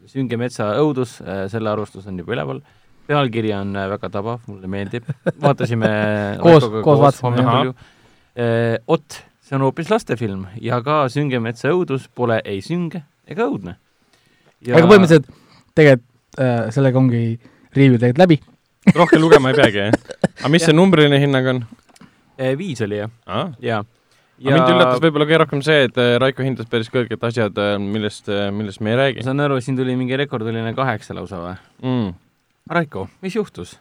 Sünge 0.04 0.36
metsa 0.36 0.66
õudus 0.82 1.14
selle 1.48 1.70
arvustus 1.70 2.04
on 2.10 2.18
juba 2.20 2.34
üleval 2.34 2.58
pealkiri 3.08 3.54
on 3.56 3.72
väga 3.72 4.10
tabav, 4.12 4.42
mulle 4.46 4.68
meeldib, 4.68 5.06
vaatasime 5.40 5.88
koos, 6.44 6.66
koos 6.84 7.00
vaatasime, 7.00 7.40
jah. 7.40 7.72
Ott, 8.90 9.16
see 9.44 9.56
on 9.56 9.64
hoopis 9.64 9.88
lastefilm 9.92 10.44
ja 10.60 10.82
ka 10.84 11.04
Sünge 11.12 11.40
metsa 11.40 11.72
õudus 11.72 12.10
pole 12.12 12.40
ei 12.44 12.60
sünge 12.64 13.04
ega 13.30 13.46
õudne 13.48 13.76
ja.... 14.64 14.76
aga 14.76 14.88
põhimõtteliselt 14.88 15.30
tegelikult 15.74 16.10
äh, 16.40 16.68
sellega 16.74 17.00
ongi 17.00 17.24
review 17.74 17.98
tegelikult 17.98 18.22
läbi 18.24 18.40
rohkem 18.94 19.22
lugema 19.22 19.52
ei 19.52 19.58
peagi, 19.58 19.82
jah? 19.86 20.14
aga 20.40 20.52
mis 20.52 20.64
see 20.68 20.76
numbriline 20.76 21.20
hinnang 21.22 21.50
on? 21.54 21.62
Äh, 22.38 22.54
viis 22.58 22.82
oli, 22.84 23.00
jah 23.02 23.12
ah.. 23.26 23.54
jaa. 23.62 23.84
Ja... 24.42 24.56
mind 24.56 24.74
üllatas 24.74 25.00
võib-olla 25.04 25.28
kõige 25.28 25.40
rohkem 25.44 25.62
see, 25.64 25.86
et 25.88 26.02
äh, 26.02 26.16
Raiko 26.22 26.44
hindas 26.46 26.68
päris 26.70 26.90
kõrged 26.92 27.22
asjad, 27.30 27.58
äh, 27.62 27.76
millest, 27.80 28.30
millest 28.56 28.82
me 28.82 28.94
ei 28.94 29.00
räägi. 29.00 29.22
ma 29.22 29.30
saan 29.30 29.46
aru, 29.46 29.60
siin 29.62 29.78
tuli 29.78 29.96
mingi 29.98 30.18
rekordiline 30.18 30.74
kaheksa 30.76 31.16
lausa 31.16 31.40
või 31.40 31.56
mm.? 31.86 32.12
Raiko, 32.74 33.08
mis 33.22 33.36
juhtus? 33.36 33.78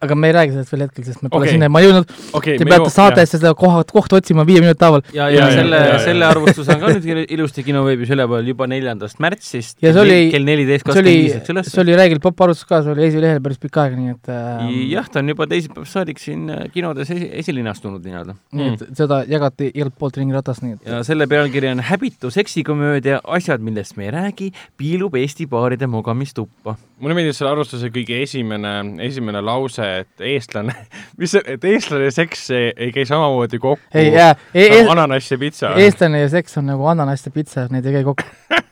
Aga 0.00 0.16
me 0.18 0.30
ei 0.30 0.36
räägi 0.38 0.56
sellest 0.56 0.74
veel 0.74 0.84
hetkel, 0.86 1.06
sest 1.06 1.22
me 1.22 1.30
pole 1.32 1.46
okay. 1.46 1.54
sinna, 1.54 1.68
ma 1.72 1.82
ei 1.82 1.88
jõudnud 1.88 2.12
okay,, 2.38 2.56
te 2.60 2.68
peate 2.68 2.90
saatesse 2.92 3.38
seda 3.38 3.54
koha, 3.58 3.84
kohta 3.92 4.18
otsima 4.20 4.46
viie 4.48 4.62
minuti 4.64 4.84
haaval. 4.86 5.04
ja, 5.14 5.28
ja, 5.32 5.44
ja 5.44 5.50
selle, 5.52 5.82
selle 6.04 6.28
arvustus 6.28 6.70
on 6.72 6.82
ka 6.82 6.92
nüüd 6.96 7.32
ilusti 7.36 7.64
kinoveebis 7.66 8.14
üleval 8.16 8.46
juba 8.48 8.68
neljandast 8.70 9.20
märtsist 9.22 9.82
ja 9.84 9.92
see 9.94 10.04
oli, 10.04 10.18
kell 10.34 10.48
neliteist 10.48 10.86
kakskümmend 10.88 11.10
viis 11.12 11.44
läks 11.44 11.52
üles. 11.52 11.70
see 11.72 11.82
oli 11.84 11.96
Räägil 11.98 12.20
popp 12.24 12.40
arvustus 12.46 12.68
ka, 12.68 12.80
see 12.84 12.94
oli 12.94 13.06
esilehel 13.08 13.42
päris 13.44 13.60
pikka 13.62 13.84
aega, 13.84 13.98
nii 14.00 14.14
et 14.14 14.32
äh, 14.32 14.72
jah, 14.94 15.08
ta 15.12 15.20
on 15.20 15.32
juba 15.32 15.46
teisipäevast 15.50 15.98
saadik 15.98 16.22
siin 16.22 16.48
äh, 16.52 16.64
kinodes 16.74 17.10
esi, 17.14 17.28
esilinastunud 17.42 18.04
nii-öelda. 18.04 18.36
nii 18.52 18.70
et 18.72 18.86
mm. 18.86 18.96
seda 18.98 19.20
jagati 19.28 19.70
igalt 19.72 19.96
poolt 19.98 20.18
ringiratast, 20.20 20.64
nii 20.64 20.78
et 20.78 20.88
ja 20.88 21.02
selle 21.06 21.28
pealkiri 21.30 21.70
on 21.72 21.82
Häbitu 21.84 22.30
seksikomöödia 22.34 23.20
Asjad, 23.36 23.62
millest 23.64 23.96
me 23.96 24.08
ei 24.08 24.14
räägi, 24.14 24.50
piilub 24.80 25.16
Eesti 25.20 25.46
paaride 25.50 25.86
magamistuppa. 25.90 26.76
mulle 27.00 27.16
meeldis 27.18 27.40
selle 27.40 27.52
arvustuse 27.52 27.90
kõige 27.94 28.20
esimene, 28.22 28.74
esimene 29.04 29.42
lause, 29.44 29.73
et 29.82 30.20
eest 30.20 30.54
eestlane, 30.54 30.74
mis 31.18 31.34
see, 31.34 31.42
et 31.54 31.64
eestlane 31.64 32.08
ja 32.08 32.14
seks 32.14 32.46
ei, 32.54 32.70
ei 32.76 32.92
käi 32.94 33.06
samamoodi 33.08 33.58
kokku 33.58 33.98
ei, 33.98 34.12
jaa, 34.14 34.34
e 34.54 34.68
nagu 34.70 34.94
ananass 34.94 35.32
ja 35.32 35.38
pitsa. 35.40 35.74
eestlane 35.80 36.24
ja 36.24 36.30
seks 36.32 36.58
on 36.60 36.68
nagu 36.72 36.86
ananass 36.90 37.26
ja 37.26 37.34
pitsa, 37.34 37.66
need 37.72 37.86
ei 37.86 37.98
käi 37.98 38.04
kokku 38.06 38.26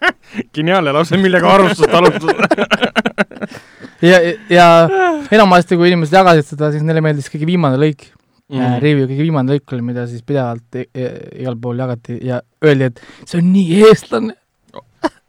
geniaalne 0.56 0.94
lause, 0.94 1.18
millega 1.20 1.50
arvustust 1.52 1.94
alustada 1.94 2.48
ja, 4.10 4.20
ja 4.50 4.66
enamasti, 5.30 5.78
kui 5.78 5.90
inimesed 5.92 6.18
jagasid 6.18 6.52
seda, 6.54 6.72
siis 6.74 6.84
neile 6.86 7.04
meeldis 7.04 7.30
kõige 7.32 7.48
viimane 7.48 7.80
lõik 7.80 8.06
mm. 8.06 8.58
-hmm. 8.58 8.78
review 8.84 9.08
kõige 9.08 9.26
viimane 9.28 9.56
lõik 9.56 9.74
oli, 9.76 9.88
mida 9.92 10.06
siis 10.10 10.22
pidevalt 10.26 10.78
e 10.78 10.86
e 10.94 11.10
igal 11.42 11.58
pool 11.60 11.82
jagati 11.82 12.20
ja 12.26 12.42
öeldi, 12.64 12.92
et 12.92 13.02
see 13.24 13.42
on 13.42 13.52
nii 13.52 13.82
eestlane 13.88 14.38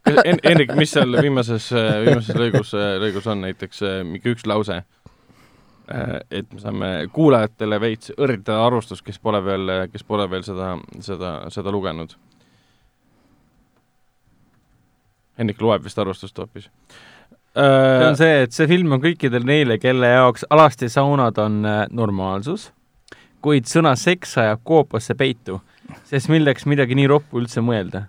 En-, 0.04 0.40
Henrik, 0.44 0.74
mis 0.76 0.90
seal 0.92 1.14
viimases, 1.16 1.70
viimases 1.72 2.36
lõigus, 2.36 2.74
lõigus 3.00 3.24
on 3.32 3.40
näiteks 3.40 3.80
mingi 4.04 4.34
üks 4.34 4.44
lause? 4.44 4.82
Et 5.88 6.52
me 6.52 6.60
saame 6.60 6.90
kuulajatele 7.12 7.80
veits 7.80 8.12
õrritada 8.16 8.62
arvustust, 8.66 9.04
kes 9.04 9.18
pole 9.20 9.40
veel, 9.44 9.72
kes 9.92 10.04
pole 10.04 10.24
veel 10.30 10.44
seda, 10.46 10.74
seda, 11.04 11.34
seda 11.52 11.72
lugenud. 11.74 12.14
Hendrik 15.38 15.60
loeb 15.60 15.84
vist 15.84 15.98
arvustust 15.98 16.38
hoopis. 16.38 16.70
see 17.54 18.06
on 18.08 18.16
see, 18.16 18.40
et 18.46 18.54
see 18.54 18.66
film 18.70 18.96
on 18.96 19.02
kõikidel 19.02 19.44
neile, 19.46 19.78
kelle 19.78 20.08
jaoks 20.08 20.46
alasti 20.50 20.88
saunad 20.88 21.38
on 21.38 21.60
äh, 21.68 21.84
normaalsus, 21.90 22.70
kuid 23.44 23.68
sõna 23.70 23.92
seks 23.98 24.38
ajab 24.40 24.64
koopasse 24.64 25.14
peitu, 25.14 25.60
sest 26.08 26.32
milleks 26.32 26.66
midagi 26.66 26.96
nii 26.96 27.10
roppu 27.12 27.42
üldse 27.42 27.62
mõelda 27.62 28.06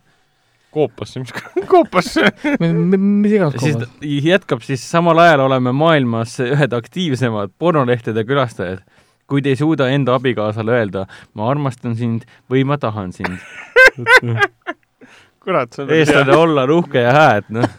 koopasse, 0.75 1.23
mis 1.23 1.33
koopasse 1.71 2.27
mis 2.59 3.31
iganes 3.31 3.61
siis 3.63 3.77
koopas. 3.79 4.11
jätkab 4.27 4.65
siis, 4.65 4.83
samal 4.91 5.21
ajal 5.23 5.45
oleme 5.47 5.73
maailmas 5.75 6.37
ühed 6.43 6.75
aktiivsemad 6.75 7.55
pornolehtede 7.61 8.25
külastajad, 8.27 8.83
kuid 9.31 9.47
ei 9.49 9.57
suuda 9.59 9.89
enda 9.93 10.17
abikaasale 10.19 10.75
öelda, 10.79 11.05
ma 11.33 11.49
armastan 11.53 11.95
sind 11.99 12.27
või 12.51 12.65
ma 12.67 12.77
tahan 12.81 13.15
sind. 13.15 13.39
kurat, 15.45 15.73
see 15.73 15.85
on 15.85 15.93
eestlane 15.93 16.35
olla 16.35 16.65
uhke 16.75 17.03
ja 17.05 17.13
hääd, 17.15 17.51
noh. 17.53 17.69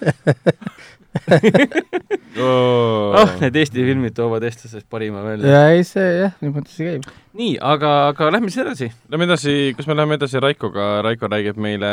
oh, 2.42 3.30
need 3.40 3.56
Eesti 3.56 3.84
filmid 3.86 4.14
toovad 4.16 4.44
eestlasest 4.46 4.86
parima 4.90 5.22
välja. 5.24 5.52
ja 5.52 5.62
ei, 5.74 5.84
see 5.86 6.06
jah, 6.20 6.34
niimoodi 6.44 6.72
see 6.72 6.90
käib. 6.90 7.08
Nii, 7.36 7.56
aga, 7.60 7.90
aga 8.12 8.30
lähme 8.34 8.48
siis 8.52 8.62
edasi. 8.64 8.88
Lähme 9.12 9.26
edasi, 9.28 9.56
kas 9.76 9.88
me 9.90 9.96
läheme 9.98 10.16
edasi 10.18 10.40
Raikoga, 10.42 10.86
Raiko 11.06 11.28
räägib 11.32 11.58
meile 11.60 11.90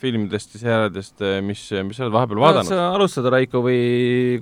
filmidest 0.00 0.54
ja 0.56 0.62
seriaalidest, 0.62 1.20
mis, 1.44 1.66
mis 1.84 1.98
sa 1.98 2.06
oled 2.06 2.14
vahepeal 2.16 2.40
vaadanud? 2.46 2.70
sa 2.72 2.88
alustada, 2.96 3.32
Raiko, 3.36 3.60
või 3.66 3.82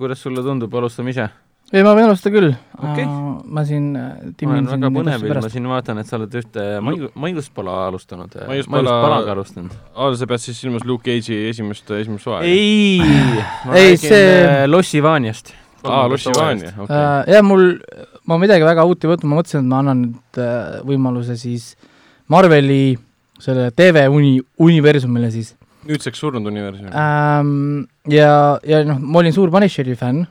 kuidas 0.00 0.22
sulle 0.22 0.44
tundub, 0.46 0.74
alustame 0.78 1.10
ise? 1.14 1.26
ei, 1.74 1.82
ma 1.82 1.96
võin 1.98 2.06
alustada 2.06 2.30
küll 2.36 2.52
Okei. 2.78 3.04
uh,. 3.04 3.22
ma 3.56 3.64
siin 3.66 3.88
äh, 3.98 4.10
ma 4.22 4.32
timmin 4.38 4.60
olen 4.60 4.68
väga 4.84 4.90
põnevil, 4.94 5.32
ma 5.42 5.50
siin 5.50 5.66
vaatan, 5.70 5.98
et 6.02 6.06
sa 6.10 6.14
oled 6.20 6.36
ühte 6.38 6.66
maigu-, 6.86 7.10
maiuspala 7.18 7.74
alustanud. 7.88 8.36
Maiuspala- 8.46 8.84
maiuspalaga 8.86 9.34
alustanud. 9.34 9.74
aa, 9.94 10.12
sa 10.20 10.28
pead 10.30 10.44
siis 10.44 10.60
silmas 10.62 10.86
Luke 10.86 11.06
Cage'i 11.10 11.48
esimest, 11.50 11.90
esimest 11.98 12.30
hooaega? 12.30 12.46
ei, 12.46 13.00
ma 13.02 13.74
Ei, 13.74 13.96
räägin 13.96 13.98
see- 14.04 14.12
see... 14.14 14.66
Lossivaniast. 14.70 15.54
aa, 15.82 16.04
Lossivania, 16.10 16.70
okei. 16.76 16.86
uh,. 16.86 17.34
jah, 17.34 17.42
mul, 17.46 17.72
ma 18.26 18.38
midagi 18.42 18.66
väga 18.66 18.86
uut 18.88 19.04
ei 19.04 19.12
võtnud, 19.12 19.30
ma 19.30 19.40
mõtlesin, 19.40 19.62
et 19.62 19.70
ma 19.70 19.82
annan 19.82 20.02
nüüd 20.06 20.40
uh, 20.42 20.80
võimaluse 20.86 21.36
siis 21.40 21.74
Marveli 22.32 22.96
selle 23.42 23.70
TV 23.76 24.08
uni-, 24.10 24.40
universumile 24.64 25.30
siis 25.34 25.54
nüüdseks 25.86 26.22
surnud 26.22 26.46
universum. 26.46 26.88
um,. 26.90 27.86
ja, 28.10 28.58
ja 28.66 28.82
noh, 28.86 28.98
ma 29.00 29.22
olin 29.22 29.34
suur 29.34 29.52
Punisheri 29.54 29.96
fänn, 29.98 30.24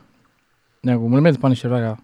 nagu 0.86 1.08
mulle 1.10 1.24
meeldib 1.24 1.42
Punisher 1.42 1.72
väga, 1.72 1.96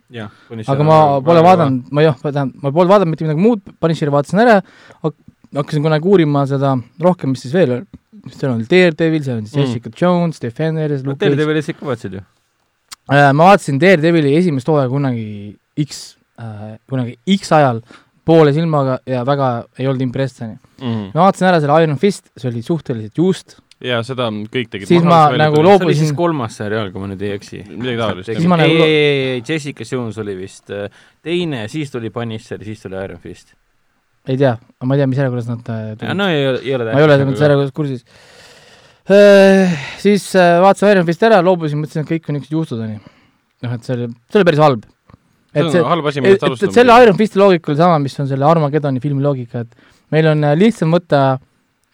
aga 0.66 0.86
ma 0.88 0.98
pole 1.24 1.44
vaadanud, 1.44 1.92
ma 1.94 2.06
jah, 2.06 2.18
tähendab, 2.22 2.54
ma 2.62 2.72
polnud 2.72 2.94
vaadanud 2.94 3.14
mitte 3.14 3.26
midagi 3.26 3.44
muud, 3.44 3.64
Punisheri 3.82 4.14
vaatasin 4.14 4.42
ära, 4.44 4.60
hakkasin 5.02 5.84
kunagi 5.84 6.08
uurima 6.08 6.46
seda 6.50 6.74
rohkem, 7.02 7.34
mis 7.34 7.44
siis 7.44 7.54
veel, 7.56 7.82
seal 8.32 8.54
on 8.54 8.62
Daredevil, 8.68 9.24
seal 9.24 9.40
on 9.40 9.48
siis 9.48 9.58
Mm. 9.58 9.66
Jessica 9.66 9.90
Jones, 10.00 10.40
Defenders, 10.40 11.02
te 11.18 11.34
veel 11.36 11.60
ikka 11.62 11.86
vaatasid 11.86 12.18
ju? 12.18 12.24
Äh, 13.10 13.32
ma 13.34 13.50
vaatasin 13.50 13.80
Daredevili 13.82 14.36
esimest 14.38 14.68
hooaega 14.70 14.92
kunagi 14.92 15.26
X 15.80 16.16
äh,, 16.38 16.78
kunagi 16.90 17.16
X 17.38 17.52
ajal 17.56 17.82
poole 18.24 18.52
silmaga 18.54 19.00
ja 19.08 19.24
väga 19.26 19.50
ei 19.78 19.86
olnud 19.90 20.02
impressed, 20.04 20.44
onju. 20.46 20.58
ma 21.14 21.24
vaatasin 21.26 21.48
ära 21.48 21.60
selle 21.62 21.78
Iron 21.82 21.98
Fist, 21.98 22.28
see 22.38 22.50
oli 22.52 22.60
suhteliselt 22.62 23.18
just, 23.18 23.56
ja 23.82 23.96
seda 24.06 24.28
kõik 24.30 24.68
tegid 24.70 24.86
Siis 24.86 25.02
ma 25.02 25.24
nagu 25.34 25.56
see 25.58 25.64
loob- 25.64 25.82
oli 25.82 25.88
Loobusin- 25.90 25.98
siis 26.04 26.12
kolmas 26.14 26.54
seriaal, 26.60 26.92
kui 26.94 27.02
ma 27.02 27.08
nüüd 27.10 27.22
ei 27.26 27.32
eksi. 27.34 27.64
midagi 27.66 27.98
taolist. 27.98 28.30
Siis 28.30 28.46
ma 28.46 28.60
ei, 28.62 28.76
nagu- 28.76 28.84
ei, 28.86 29.24
ei, 29.32 29.42
Jessica 29.48 29.82
Jones 29.90 30.18
oli 30.22 30.36
vist 30.38 30.70
äh, 30.70 30.86
teine, 31.22 31.64
siis 31.72 31.90
tuli 31.90 32.10
Punisher, 32.14 32.62
siis 32.62 32.80
tuli 32.84 33.00
Iron 33.02 33.18
Fist. 33.18 33.56
ei 34.30 34.36
tea, 34.38 34.52
ma 34.86 34.94
ei 34.94 35.00
tea, 35.02 35.08
mis 35.10 35.18
järjekorras 35.18 35.48
nad 35.50 35.66
äh, 35.74 35.96
tulid. 35.98 36.14
no 36.14 36.28
ei, 36.30 36.44
ei 36.62 36.74
ole 36.78 36.92
ma 36.92 37.00
ei 37.00 37.08
ole 37.08 37.16
selles 37.18 37.26
mõttes 37.32 37.42
järjekorras 37.48 37.74
kursis. 37.74 38.04
Siis 40.02 40.28
äh, 40.38 40.60
vaatasin 40.62 40.92
Iron 40.94 41.06
Fisti 41.08 41.26
ära, 41.26 41.40
loobusin, 41.44 41.80
mõtlesin, 41.82 42.04
et 42.06 42.10
kõik 42.14 42.28
on 42.30 42.36
niisugused 42.38 42.54
juustud, 42.54 42.82
onju. 42.86 43.00
noh, 43.66 43.74
et 43.74 43.82
see 43.86 43.96
oli, 43.96 44.06
see 44.30 44.38
oli 44.40 44.46
päris 44.48 44.62
halb. 44.62 44.86
Et 45.52 45.70
see 45.72 45.84
on, 45.84 46.04
et, 46.08 46.26
et, 46.32 46.66
et 46.66 46.74
selle 46.74 46.98
Iron 47.04 47.16
Fisti 47.18 47.40
loogika 47.40 47.72
oli 47.72 47.80
sama, 47.80 47.98
mis 48.02 48.18
on 48.20 48.28
selle 48.30 48.46
Armageddoni 48.48 49.02
filmi 49.04 49.24
loogika, 49.24 49.66
et 49.66 50.14
meil 50.14 50.28
on 50.32 50.46
äh, 50.48 50.56
lihtsam 50.58 50.94
võtta 50.94 51.22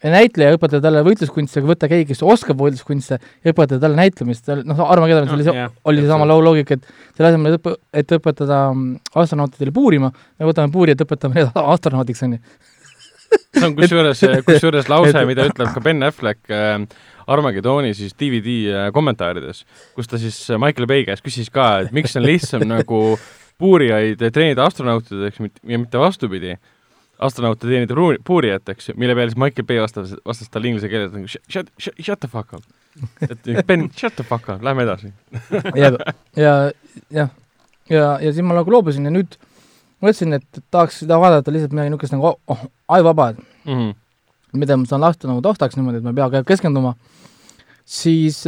näitleja, 0.07 0.55
õpetada 0.55 0.79
talle 0.85 1.01
võitluskunste, 1.03 1.59
aga 1.59 1.71
võtta 1.73 1.89
keegi, 1.91 2.07
kes 2.13 2.21
oskab 2.23 2.61
võitluskunste 2.63 3.17
ja 3.19 3.51
õpetada 3.51 3.81
talle 3.83 3.99
näitlemist, 3.99 4.47
noh, 4.63 4.81
Armageddon 4.87 5.27
oli 5.35 5.47
see, 5.47 5.67
oli 5.91 6.03
seesama 6.05 6.27
loo 6.29 6.39
loogika, 6.43 6.77
et 6.77 7.17
selle 7.17 7.33
asemel, 7.33 7.57
et 7.57 7.59
õpe-, 7.59 7.75
et 8.01 8.13
õpetada 8.15 8.61
mm, 8.71 9.13
astronautidele 9.19 9.75
puurima, 9.75 10.11
me 10.11 10.47
võtame 10.47 10.71
puurijad, 10.71 11.03
õpetame 11.03 11.41
need 11.41 11.59
astronaudiks, 11.75 12.23
onju. 12.29 12.39
see 13.57 13.65
on 13.67 13.75
kusjuures, 13.75 14.23
kusjuures 14.47 14.91
lause, 14.91 15.25
mida 15.27 15.49
ütleb 15.51 15.75
ka 15.75 15.83
Ben 15.83 16.07
Affleck 16.07 16.55
äh, 16.55 16.79
Armageddoni 17.29 17.91
siis 17.97 18.15
DVD 18.15 18.55
äh, 18.71 18.87
kommentaarides, 18.95 19.65
kus 19.97 20.07
ta 20.07 20.21
siis 20.21 20.39
äh, 20.47 20.61
Michael 20.61 20.87
Bay 20.89 21.03
käest 21.09 21.27
küsis 21.27 21.51
ka, 21.51 21.73
et 21.83 21.91
miks 21.95 22.15
on 22.15 22.23
lihtsam 22.23 22.63
nagu 22.71 23.19
puurijaid 23.59 24.21
treenida 24.33 24.65
astronautideks 24.65 25.39
ja 25.67 25.79
mitte 25.79 25.99
vastupidi, 25.99 26.55
astronaute 27.19 27.67
teenida 27.67 27.95
puurijateks, 28.27 28.91
mille 28.95 29.15
peale 29.15 29.33
siis 29.33 29.41
Michael 29.41 29.67
Bay 29.67 29.81
vastas, 29.81 30.15
vastas 30.25 30.49
talle 30.49 30.71
inglise 30.71 30.89
keeles 30.91 31.11
nagu 31.13 31.27
shut, 31.27 31.43
shut, 31.51 31.93
shut, 31.99 32.19
the 32.19 32.27
fuck 32.31 32.53
up. 32.53 32.63
et 33.21 33.51
Ben, 33.67 33.89
shut 33.97 34.15
the 34.15 34.23
fuck 34.23 34.49
up, 34.49 34.63
lähme 34.63 34.83
edasi. 34.87 35.13
ja, 35.75 35.91
ja, 36.35 36.55
jah, 37.11 37.29
ja, 37.89 38.05
ja 38.23 38.31
siis 38.31 38.45
ma 38.45 38.57
nagu 38.57 38.71
loobusin 38.71 39.09
ja 39.09 39.13
nüüd 39.13 39.35
mõtlesin, 39.99 40.37
et 40.39 40.61
tahaks 40.71 41.01
seda 41.03 41.19
vaadata 41.19 41.51
lihtsalt 41.51 41.75
midagi 41.75 41.91
niisugust 41.91 42.15
nagu 42.15 42.35
oh, 42.35 42.67
ajuvaba, 42.87 43.33
Mm 43.69 43.75
-hmm. 43.75 43.95
mida 44.53 44.77
ma 44.77 44.85
saan 44.85 45.01
lasta 45.01 45.27
nagu 45.27 45.41
taustaks 45.41 45.75
niimoodi, 45.75 45.97
et 45.97 46.03
ma 46.03 46.09
ei 46.09 46.15
pea 46.31 46.43
keskenduma, 46.43 46.93
siis 47.85 48.47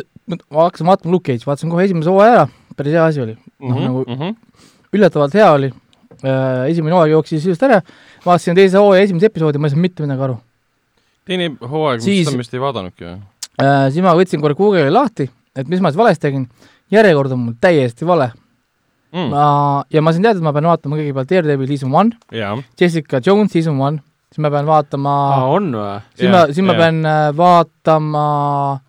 ma 0.50 0.63
hakkasin 0.63 0.88
vaatama 0.88 1.12
Luke 1.12 1.32
Cage, 1.32 1.46
vaatasin 1.46 1.70
kohe 1.70 1.84
esimese 1.84 2.10
hooaja 2.10 2.34
ära, 2.34 2.48
päris 2.77 2.94
hea 2.94 3.06
asi 3.06 3.22
oli, 3.22 3.36
noh 3.60 3.82
nagu 3.82 4.06
mm 4.08 4.15
-hmm. 4.15 4.36
Üllatavalt 4.93 5.33
hea 5.38 5.50
oli, 5.55 5.69
esimene 6.69 6.93
hooaeg 6.95 7.12
jooksis 7.15 7.45
just 7.48 7.63
ära, 7.63 7.81
vaatasin 8.25 8.55
teise 8.57 8.77
hooaja 8.81 9.05
esimest 9.07 9.25
episoodi, 9.29 9.57
ma 9.62 9.67
ei 9.69 9.74
saanud 9.74 9.86
mitte 9.88 10.03
midagi 10.05 10.25
aru. 10.27 10.38
teine 11.25 11.51
hooaeg, 11.62 12.01
Siis- 12.03 12.27
seda 12.27 12.38
vist 12.41 12.53
ei 12.53 12.60
vaadanudki 12.60 13.05
ju. 13.05 13.15
Äh, 13.62 13.88
siis 13.93 14.01
ma 14.03 14.13
võtsin 14.17 14.41
korra 14.41 14.55
Google'i 14.57 14.91
lahti, 14.91 15.29
et 15.55 15.67
mis 15.69 15.79
ma 15.81 15.89
siis 15.91 15.98
valesti 16.00 16.21
tegin, 16.27 16.48
järjekord 16.91 17.31
on 17.31 17.39
mul 17.39 17.53
täiesti 17.62 18.05
vale 18.07 18.31
Mm. 19.13 19.27
ma, 19.29 19.83
ja 19.91 20.00
ma 20.01 20.13
sain 20.13 20.24
teada, 20.24 20.38
et 20.39 20.43
ma 20.43 20.53
pean 20.55 20.63
vaatama 20.69 20.95
kõigepealt 20.95 21.27
Daredevil 21.27 21.67
season 21.67 21.91
one, 21.93 22.12
jaa, 22.31 22.53
Jessica 22.79 23.19
Jones 23.19 23.51
season 23.51 23.75
one, 23.81 24.00
siis 24.31 24.39
ma 24.39 24.50
pean 24.50 24.65
vaatama 24.65 25.15
aa, 25.36 25.50
on 25.51 25.65
või? 25.75 26.01
siis 26.15 26.29
Jaa, 26.29 26.31
ma, 26.31 26.45
siis 26.53 26.63
ma 26.65 26.74
jaa. 26.74 26.79
pean 26.79 27.05
äh, 27.05 27.33
vaatama 27.36 28.24
äh,, 28.75 28.79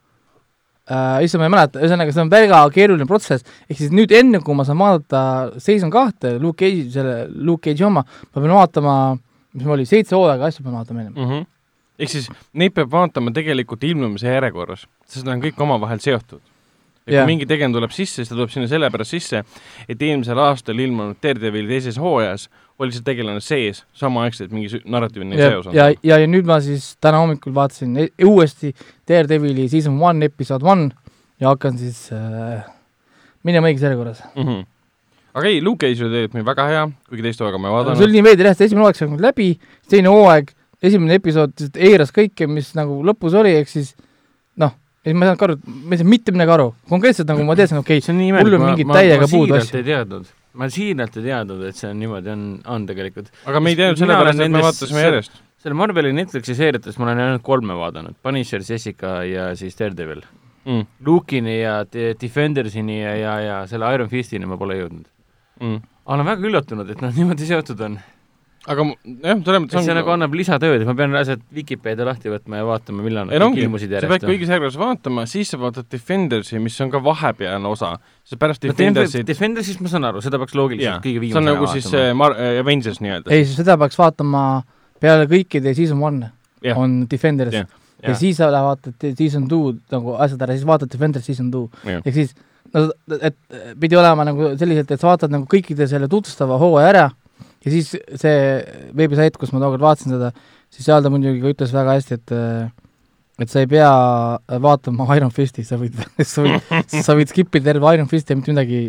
issand, 0.91 1.43
ma 1.43 1.47
ei 1.47 1.55
mäleta, 1.55 1.81
ühesõnaga 1.83 2.15
see 2.15 2.25
on 2.25 2.31
väga 2.33 2.61
keeruline 2.75 3.07
protsess, 3.07 3.47
ehk 3.71 3.79
siis 3.79 3.93
nüüd 3.95 4.13
enne, 4.19 4.41
kui 4.43 4.57
ma 4.59 4.67
saan 4.67 4.81
vaadata 4.81 5.23
season 5.63 5.93
kahte, 5.95 6.37
Luke 6.43 6.59
Cage'i, 6.65 6.89
selle 6.91 7.17
Luke 7.31 7.69
Cage'i 7.69 7.87
oma, 7.87 8.03
ma 8.03 8.43
pean 8.43 8.55
vaatama, 8.57 8.95
mis 9.55 9.67
mul 9.67 9.77
oli, 9.77 9.87
seitse 9.89 10.17
hooaega 10.19 10.51
asju 10.51 10.67
pean 10.67 10.79
vaatama 10.81 11.05
enne. 11.05 11.13
mm. 11.15 11.29
-hmm. 11.29 11.51
ehk 11.99 12.11
siis 12.11 12.31
neid 12.53 12.75
peab 12.75 12.91
vaatama 12.91 13.31
tegelikult 13.33 13.85
ilmumise 13.85 14.27
järjekorras, 14.27 14.89
sest 15.07 15.27
nad 15.27 15.37
on 15.37 15.45
kõik 15.47 15.63
omavahel 15.63 16.03
seotud. 16.03 16.43
Et 17.07 17.15
Jah. 17.15 17.25
kui 17.25 17.35
mingi 17.35 17.47
tegelane 17.51 17.75
tuleb 17.75 17.95
sisse, 17.95 18.21
siis 18.21 18.31
ta 18.31 18.37
tuleb 18.37 18.51
sinna 18.53 18.69
sellepärast 18.71 19.17
sisse, 19.17 19.43
et 19.91 20.03
eelmisel 20.03 20.39
aastal 20.39 20.79
ilmunud 20.79 21.19
Daredevili 21.23 21.75
teises 21.75 21.99
hooajas 21.99 22.49
oli 22.83 22.95
see 22.95 23.05
tegelane 23.07 23.43
sees 23.43 23.83
samaaegselt 23.99 24.53
mingi 24.55 24.81
narratiivne 24.89 25.39
ja 25.39 25.51
seos, 25.51 25.69
on 25.69 25.77
ja, 25.77 25.89
ja, 26.03 26.19
ja 26.23 26.29
nüüd 26.31 26.47
ma 26.49 26.59
siis 26.65 26.93
täna 27.03 27.23
hommikul 27.23 27.55
vaatasin 27.57 27.97
e 28.05 28.09
uuesti 28.27 28.73
Daredevili 29.09 29.69
season 29.71 29.99
one 30.03 30.25
episode 30.31 30.67
one 30.67 30.91
ja 31.43 31.51
hakkan 31.51 31.79
siis 31.79 32.07
äh, 32.15 32.63
minema 33.47 33.71
õiges 33.71 33.83
järjekorras. 33.87 34.23
mm. 34.35 34.47
-hmm. 34.47 34.65
aga 35.35 35.49
ei, 35.49 35.63
Luke 35.63 35.87
Cage 35.87 36.05
oli 36.05 36.15
tegelikult 36.15 36.39
meil 36.39 36.47
väga 36.47 36.69
hea, 36.71 36.85
kuigi 37.09 37.27
teist 37.29 37.43
hooaega 37.43 37.59
ma 37.59 37.69
ei 37.69 37.73
see 37.73 37.79
vaadanud 37.79 38.07
oli 38.07 38.19
nii 38.19 38.27
veider 38.29 38.51
jah, 38.51 38.61
esimene 38.61 38.87
hooaeg 38.87 39.01
sai 39.01 39.11
nüüd 39.11 39.27
läbi, 39.27 39.49
teine 39.91 40.15
hooaeg, 40.15 40.55
esimene 40.83 41.19
episood 41.19 41.67
eiras 41.75 42.15
kõike, 42.15 42.47
mis 42.47 42.75
nagu 42.79 43.03
lõpus 43.07 43.35
oli, 43.39 43.57
ehk 43.59 43.69
siis 43.71 43.95
noh, 44.57 44.75
ei 45.07 45.15
ma 45.15 45.27
ei 45.27 45.33
saanud 45.33 45.47
aru, 45.49 45.59
ma 45.67 45.95
ei 45.95 46.01
saanud 46.01 46.13
mitte 46.13 46.35
midagi 46.35 46.55
aru, 46.59 46.69
konkreetselt 46.91 47.31
nagu 47.33 47.47
ma 47.47 47.57
teadsin, 47.59 47.81
okei 47.83 47.99
okay,, 47.99 48.07
see 48.07 48.15
on 48.15 48.21
nii 48.23 48.37
mul 48.37 48.59
on 48.59 48.67
ma, 48.69 48.99
täiega 48.99 49.31
puudu 49.31 49.59
asju. 49.59 49.81
ei 49.81 49.89
teadnud. 49.89 50.29
ma 50.59 50.69
siiralt 50.73 51.17
ei 51.19 51.25
teadnud, 51.31 51.65
et 51.71 51.79
see 51.79 51.91
on 51.91 51.99
niimoodi, 52.03 52.35
on, 52.35 52.45
on 52.77 52.85
tegelikult. 52.91 53.33
aga 53.47 53.65
me 53.65 53.73
ei 53.73 53.81
teinud 53.81 53.99
Mina 53.99 54.07
sellepärast, 54.07 54.45
et 54.47 54.55
me 54.55 54.63
vaatasime 54.69 55.01
see- 55.01 55.09
järjest 55.09 55.43
selle 55.63 55.79
Marveli 55.79 56.11
Netflixi 56.17 56.57
seeriatest 56.59 56.99
ma 56.99 57.07
olen 57.07 57.23
ainult 57.23 57.45
kolme 57.47 57.75
vaadanud, 57.79 58.17
Punisher, 58.23 58.65
Jessica 58.67 59.21
ja 59.29 59.53
siis 59.59 59.79
Daredevil. 59.79 60.25
mm.. 60.65 60.87
Luke'ini 61.07 61.61
ja 61.61 61.83
De- 61.87 62.15
Defendersini 62.21 62.99
ja, 63.03 63.15
ja, 63.17 63.35
ja 63.41 63.61
selle 63.71 63.93
Iron 63.95 64.11
Fistini 64.11 64.49
ma 64.49 64.59
pole 64.59 64.81
jõudnud. 64.81 65.07
Mm. 65.63 65.79
aga 66.03 66.17
olen 66.17 66.31
väga 66.33 66.49
üllatunud, 66.51 66.91
et 66.91 67.05
nad 67.05 67.15
niimoodi 67.19 67.47
seotud 67.47 67.81
on. 67.87 68.01
Aga 68.71 68.85
jah, 68.87 69.39
selles 69.43 69.63
mõttes 69.65 69.87
see 69.89 69.95
nagu 69.97 70.11
annab 70.15 70.35
lisatööd, 70.39 70.85
et 70.85 70.87
ma 70.87 70.95
pean 70.99 71.17
asjad 71.19 71.41
Vikipeedia 71.55 72.07
lahti 72.07 72.31
võtma 72.31 72.61
ja 72.61 72.67
vaatama, 72.69 73.03
millal 73.03 73.27
nad 73.27 73.43
ongi, 73.43 73.65
ilmusid 73.65 73.91
sa 73.91 74.03
pead 74.05 74.07
järjest. 74.07 74.27
kõigis 74.29 74.53
järjekorras 74.53 74.77
vaatama, 74.79 75.25
siis 75.31 75.51
sa 75.51 75.59
vaatad 75.59 75.89
Defendersi, 75.91 76.61
mis 76.63 76.77
on 76.85 76.93
ka 76.93 77.01
vahepealne 77.03 77.73
osa, 77.73 77.97
sest 78.23 78.39
pärast 78.43 78.63
no 78.63 78.71
Defendersit 78.71 79.27
Defendersist 79.27 79.83
ma 79.83 79.91
saan 79.91 80.07
aru, 80.07 80.23
seda 80.23 80.39
peaks 80.43 80.55
loogiliselt 80.59 81.03
kõige 81.03 81.19
see 81.19 81.19
on 81.19 81.27
viimasena 81.27 81.57
nagu 81.57 81.71
siis 81.73 81.89
see 81.91 82.13
Mar-, 82.21 82.37
Avengers 82.61 83.03
nii-öelda. 83.03 83.33
ei, 83.35 83.49
seda 83.51 83.75
peaks 83.83 83.99
vaatama 83.99 84.45
peale 85.03 85.27
kõikide 85.31 85.75
season 85.75 85.99
one 86.03 86.31
Jah. 86.63 86.79
on 86.79 87.01
Defenders 87.11 87.57
Jah. 87.57 87.67
ja, 87.99 88.13
ja 88.13 88.19
siis 88.21 88.39
sa 88.39 88.53
lähed 88.53 88.69
vaatad 88.69 89.09
season 89.19 89.49
two 89.51 89.75
nagu 89.91 90.15
asjad 90.23 90.47
ära, 90.47 90.55
siis 90.55 90.69
vaatad 90.71 90.93
Defenders 90.93 91.27
season 91.27 91.51
two 91.51 91.67
Jah. 91.83 91.99
ehk 92.05 92.15
siis 92.21 92.37
no 92.71 92.87
et 93.19 93.35
pidi 93.81 93.99
olema 93.99 94.23
nagu 94.29 94.53
selliselt, 94.55 94.95
et 94.95 95.03
sa 95.03 95.11
vaatad 95.11 95.35
nagu 95.35 95.51
kõikide 95.51 95.91
selle 95.91 96.07
tutvustava 96.07 96.61
hooaja 96.63 96.95
ära 96.95 97.09
ja 97.65 97.71
siis 97.75 97.93
see 97.95 98.39
veebisait, 98.99 99.37
kus 99.41 99.53
ma 99.55 99.61
tookord 99.63 99.83
vaatasin 99.85 100.17
seda, 100.17 100.33
siis 100.73 100.87
seal 100.89 101.03
ta 101.05 101.11
muidugi 101.13 101.43
ka 101.43 101.53
ütles 101.55 101.75
väga 101.75 101.99
hästi, 101.99 102.19
et 102.21 102.35
et 103.43 103.51
sa 103.51 103.63
ei 103.65 103.67
pea 103.67 103.89
vaatama 104.63 105.07
Iron 105.17 105.33
Fisti, 105.35 105.65
sa 105.67 105.79
võid, 105.81 105.97
sa 106.33 106.45
võid, 106.45 106.75
sa 106.93 107.15
võid 107.19 107.31
skip 107.33 107.55
ida 107.59 107.73
terve 107.73 107.95
Iron 107.97 108.07
Fisti 108.11 108.35
ja 108.35 108.39
mitte 108.39 108.53
midagi 108.55 108.83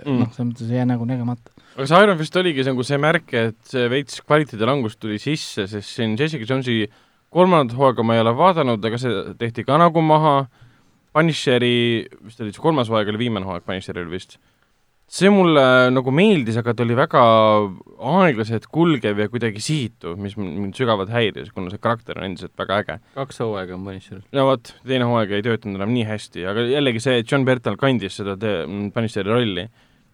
Mm. 0.00 0.18
noh, 0.20 0.28
selles 0.32 0.46
mõttes 0.50 0.68
ei 0.70 0.76
jää 0.78 0.86
nagu 0.88 1.04
nägemata. 1.08 1.50
aga 1.74 1.86
see 1.88 1.98
Iron 2.04 2.18
Fist 2.20 2.36
oligi 2.36 2.64
nagu 2.66 2.84
see 2.86 2.98
märk, 3.00 3.32
et 3.36 3.56
see 3.68 3.88
veits 3.92 4.20
kvaliteedi 4.24 4.66
langus 4.68 4.96
tuli 5.00 5.18
sisse, 5.20 5.66
sest 5.68 5.96
siin 5.96 6.14
Jessica 6.20 6.44
Jonesi 6.48 6.84
kolmandat 7.32 7.76
hooaega 7.78 8.04
ma 8.04 8.16
ei 8.16 8.22
ole 8.22 8.32
vaadanud, 8.36 8.84
aga 8.84 8.98
see 9.00 9.12
tehti 9.40 9.64
ka 9.66 9.78
nagu 9.80 10.02
maha, 10.04 10.34
Punisheri, 11.16 12.06
vist 12.22 12.40
oli 12.44 12.52
see 12.54 12.62
kolmas 12.62 12.88
hooaeg 12.92 13.08
oli 13.10 13.18
viimane 13.24 13.48
hooaeg 13.48 13.64
Punisheril 13.66 14.06
vist, 14.12 14.36
see 15.10 15.30
mulle 15.32 15.62
nagu 15.90 16.12
meeldis, 16.14 16.54
aga 16.60 16.72
ta 16.76 16.84
oli 16.84 16.94
väga 16.94 17.20
aeglaselt 17.98 18.68
kulgev 18.70 19.18
ja 19.18 19.26
kuidagi 19.32 19.62
sihitu, 19.64 20.14
mis 20.20 20.36
mind 20.38 20.76
sügavalt 20.78 21.10
häiris, 21.10 21.50
kuna 21.54 21.72
see 21.72 21.82
karakter 21.82 22.20
on 22.20 22.28
endiselt 22.28 22.54
väga 22.60 22.78
äge. 22.84 22.98
kaks 23.16 23.42
hooaega 23.42 23.74
on 23.74 23.84
Punisheril. 23.88 24.22
no 24.38 24.46
vot, 24.52 24.72
teine 24.86 25.08
hooaeg 25.10 25.34
ei 25.34 25.46
töötanud 25.46 25.80
enam 25.80 25.94
nii 25.96 26.06
hästi, 26.08 26.46
aga 26.52 26.66
jällegi 26.70 27.02
see 27.02 27.24
John 27.24 27.46
Bertal 27.48 27.78
kandis 27.80 28.20
seda 28.22 28.38
Punisheri 28.94 29.28
rolli 29.28 29.66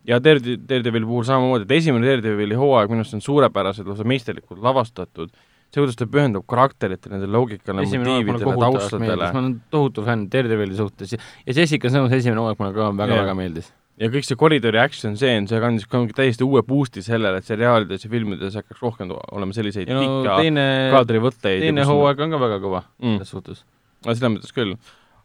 ja 0.09 0.21
Darede- 0.23 0.57
Daredevili 0.65 1.05
puhul 1.05 1.29
samamoodi, 1.29 1.69
et 1.69 1.77
esimene 1.81 2.09
Daredevili 2.09 2.57
hooaeg 2.57 2.89
minu 2.93 3.05
arust 3.05 3.19
on 3.21 3.25
suurepäraselt, 3.29 3.89
lausa 3.91 4.07
meisterlikult 4.09 4.65
lavastatud, 4.65 5.33
see, 5.69 5.81
kuidas 5.83 5.99
ta 6.01 6.09
pühendub 6.09 6.47
karakteritele, 6.49 7.19
nende 7.19 7.29
loogikale, 7.37 7.85
motiividele, 7.85 8.55
taustadele 8.65 9.29
ma 9.29 9.43
olen 9.45 9.57
tohutu 9.71 10.07
fänn 10.07 10.29
Daredevili 10.33 10.79
suhtes 10.79 11.19
ja 11.19 11.21
Jessica 11.53 11.93
Jones 11.93 12.17
esimene 12.17 12.41
hooaeg 12.41 12.63
mulle 12.63 12.73
ka 12.79 12.95
väga-väga 12.95 13.35
Jaa. 13.35 13.43
meeldis. 13.45 13.75
Ja 14.01 14.11
kõik 14.13 14.27
see 14.29 14.39
koridori 14.39 14.81
action 14.81 15.17
stseen, 15.17 15.47
see 15.49 15.61
kandis 15.63 15.87
ka 15.89 16.03
täiesti 16.17 16.45
uue 16.47 16.63
boost'i 16.67 17.03
sellele, 17.05 17.41
et 17.41 17.49
seriaalides 17.49 18.05
ja 18.05 18.11
filmides 18.13 18.59
hakkaks 18.59 18.83
rohkem 18.85 19.13
olema 19.15 19.57
selliseid 19.57 19.89
ja 19.89 19.97
no 19.97 20.05
pikka 20.05 20.37
teine, 20.43 20.67
kaadrivõtteid. 20.95 21.65
teine 21.65 21.87
hooaeg 21.89 22.21
on 22.27 22.35
ka 22.35 22.43
väga 22.43 22.59
kõva 22.65 22.83
mm., 22.85 23.17
selles 23.17 23.33
suhtes. 23.33 23.63
selles 24.05 24.25
mõttes 24.27 24.53
küll. 24.57 24.75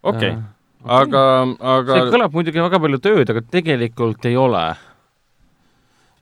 okei, 0.08 0.38
aga, 1.00 1.26
aga 1.76 1.98
see 1.98 2.14
kõlab 2.16 2.38
muidugi 2.38 2.64
väga 2.64 2.80
palju 2.86 3.02
tööd, 3.04 3.34
aga 3.34 3.44
tegelikult 3.58 4.30
ei 4.30 4.38
ole. 4.40 4.64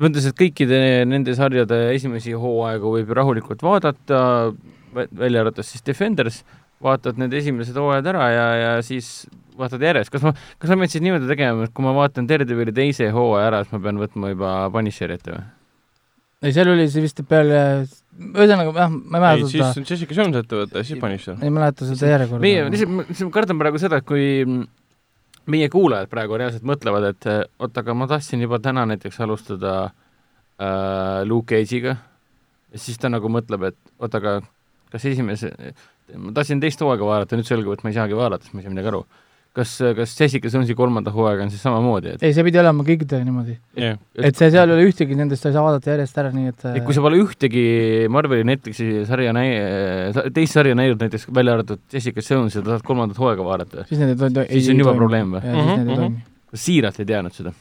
mõttes, 0.02 0.26
et 0.26 0.40
kõikide 0.40 0.82
nende 1.10 1.36
sarjade 1.38 1.84
esimesi 1.94 2.34
hooaegu 2.34 2.96
võib 2.98 3.14
ju 3.14 3.20
rahulikult 3.20 3.62
vaadata, 3.66 4.24
välja 4.96 5.46
arvates 5.46 5.70
siis 5.70 5.86
Defenders, 5.86 6.42
vaatad 6.82 7.20
need 7.22 7.34
esimesed 7.36 7.78
hooajad 7.78 8.10
ära 8.10 8.32
ja, 8.34 8.48
ja 8.58 8.74
siis 8.82 9.28
vaatad 9.60 9.84
järjest, 9.84 10.12
kas 10.14 10.26
ma, 10.26 10.34
kas 10.34 10.72
ma 10.72 10.80
pean 10.82 10.92
siis 10.94 11.06
niimoodi 11.06 11.30
tegema, 11.30 11.68
et 11.68 11.76
kui 11.76 11.86
ma 11.86 11.94
vaatan 11.98 12.28
Daredevili 12.30 12.74
teise 12.76 13.10
hooaja 13.16 13.48
ära, 13.52 13.64
siis 13.66 13.76
ma 13.76 13.82
pean 13.86 14.02
võtma 14.02 14.34
juba 14.34 14.54
Punisheri 14.74 15.18
ette 15.20 15.36
või? 15.36 15.46
ei, 16.40 16.56
seal 16.56 16.72
oli 16.72 16.88
see 16.92 17.04
vist 17.04 17.22
peale, 17.30 17.62
ühesõnaga 18.18 18.74
jah, 18.74 18.92
ma 18.92 19.20
ei 19.20 19.24
mäleta 19.26 19.48
siis 19.52 19.58
seda, 19.60 19.72
on 19.82 19.88
Jessica 19.92 20.20
Jones 20.20 20.42
ette 20.42 20.60
võtta 20.62 20.82
ja 20.82 20.88
siis 20.88 21.02
Punisher. 21.02 21.40
ei 21.44 21.54
mäleta 21.54 21.88
seda 21.90 22.14
järjekorda. 22.14 22.44
meie, 22.44 22.68
lihtsalt 22.74 22.94
ma 22.96 23.08
ma 23.10 23.34
kardan 23.36 23.64
praegu 23.64 23.82
seda, 23.82 24.00
et 24.00 24.08
kui 24.08 24.28
mm, 24.46 24.68
meie 25.52 25.72
kuulajad 25.74 26.12
praegu 26.12 26.40
reaalselt 26.40 26.68
mõtlevad, 26.68 27.10
et 27.12 27.28
eh, 27.30 27.42
oot, 27.60 27.82
aga 27.84 27.98
ma 27.98 28.08
tahtsin 28.12 28.46
juba 28.46 28.62
täna 28.64 28.86
näiteks 28.88 29.20
alustada 29.26 29.74
äh, 29.90 31.26
Luke 31.28 31.52
Cage'iga 31.56 31.98
ja 32.70 32.82
siis 32.82 33.00
ta 33.02 33.12
nagu 33.12 33.32
mõtleb, 33.32 33.72
et 33.72 33.80
oot, 34.00 34.16
aga 34.16 34.40
kas 34.94 35.06
esimese, 35.10 35.52
ma 36.16 36.34
tahtsin 36.36 36.62
teist 36.62 36.82
hooaega 36.82 37.06
vaadata, 37.06 37.38
nüüd 37.38 37.50
selgub, 37.50 37.76
et 37.76 37.84
ma 37.86 37.92
ei 37.92 37.98
saagi 37.98 38.18
vaadata, 38.18 38.46
sest 38.46 38.56
ma 38.56 38.62
ei 38.62 38.68
saa 38.68 38.74
midagi 38.74 38.92
aru. 38.92 39.04
kas, 39.60 39.76
kas 40.00 40.16
Jessica 40.20 40.50
Jonesi 40.54 40.76
kolmanda 40.80 41.12
hooaega 41.14 41.46
on 41.46 41.52
siis 41.54 41.62
samamoodi, 41.68 42.16
et 42.18 42.24
ei, 42.26 42.34
see 42.38 42.46
pidi 42.48 42.60
olema 42.64 42.86
kõikidega 42.88 43.28
niimoodi. 43.28 43.58
jah, 43.84 44.00
et 44.18 44.40
see 44.40 44.50
seal 44.56 44.72
ei 44.72 44.78
ole 44.80 44.88
ühtegi 44.90 45.18
nendest, 45.20 45.44
sa 45.46 45.52
ei 45.52 45.58
saa 45.60 45.66
vaadata 45.68 45.92
järjest 45.94 46.18
ära, 46.24 46.34
nii 46.36 46.52
et 46.54 46.66
et 46.74 46.84
kui 46.88 46.96
sa 46.98 47.04
pole 47.06 47.20
ühtegi 47.22 47.64
Marveli 48.16 48.48
Netflixi 48.50 48.90
sarja 49.10 49.36
näi-, 49.36 50.30
teist 50.36 50.56
sarja 50.58 50.76
näinud 50.80 51.02
näiteks 51.06 51.28
välja 51.36 51.58
arvatud 51.60 51.82
Jessica 51.94 52.24
Jones 52.30 52.56
ja 52.58 52.66
tahad 52.66 52.86
kolmandat 52.88 53.20
hooaega 53.22 53.46
vaadata, 53.46 53.86
siis 53.90 54.00
need 54.02 54.16
ei 54.16 54.36
to- 54.40 54.46
ei 54.48 54.60
siis 54.62 54.70
on 54.74 54.84
juba 54.86 54.96
probleem 54.98 55.36
või? 55.38 55.42
siis 55.46 55.56
ei 55.56 55.84
Mhm, 55.86 55.96
toimi. 55.96 56.24
kas 56.54 56.64
siiralt 56.66 57.00
ei 57.04 57.10
teadnud 57.14 57.36
seda? 57.36 57.52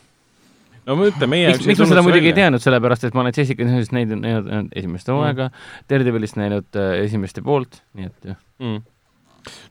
no 0.88 0.94
ma 0.96 1.08
ütlen, 1.10 1.28
meie 1.28 1.50
miks, 1.52 1.66
miks 1.68 1.82
ma 1.82 1.86
seda 1.90 2.02
muidugi 2.06 2.30
ei 2.30 2.36
teadnud, 2.38 2.62
sellepärast 2.64 3.04
et 3.04 3.16
ma 3.16 3.20
olen 3.26 3.34
Jessica 3.36 3.66
Jones'ist 3.66 3.92
näinud, 3.92 4.22
näinud, 4.22 4.46
näinud 4.48 4.70
esimest 4.80 5.10
hooaega 5.12 5.50
mm., 5.50 5.82
Daredevilist 5.90 6.38
näinud 6.40 6.78
äh, 6.80 6.94
esimest 7.04 7.36
ja 7.36 7.44
poolt, 7.44 7.82
nii 7.98 8.08
et 8.08 8.30
jah. 8.32 8.38
mm.. 8.62 8.78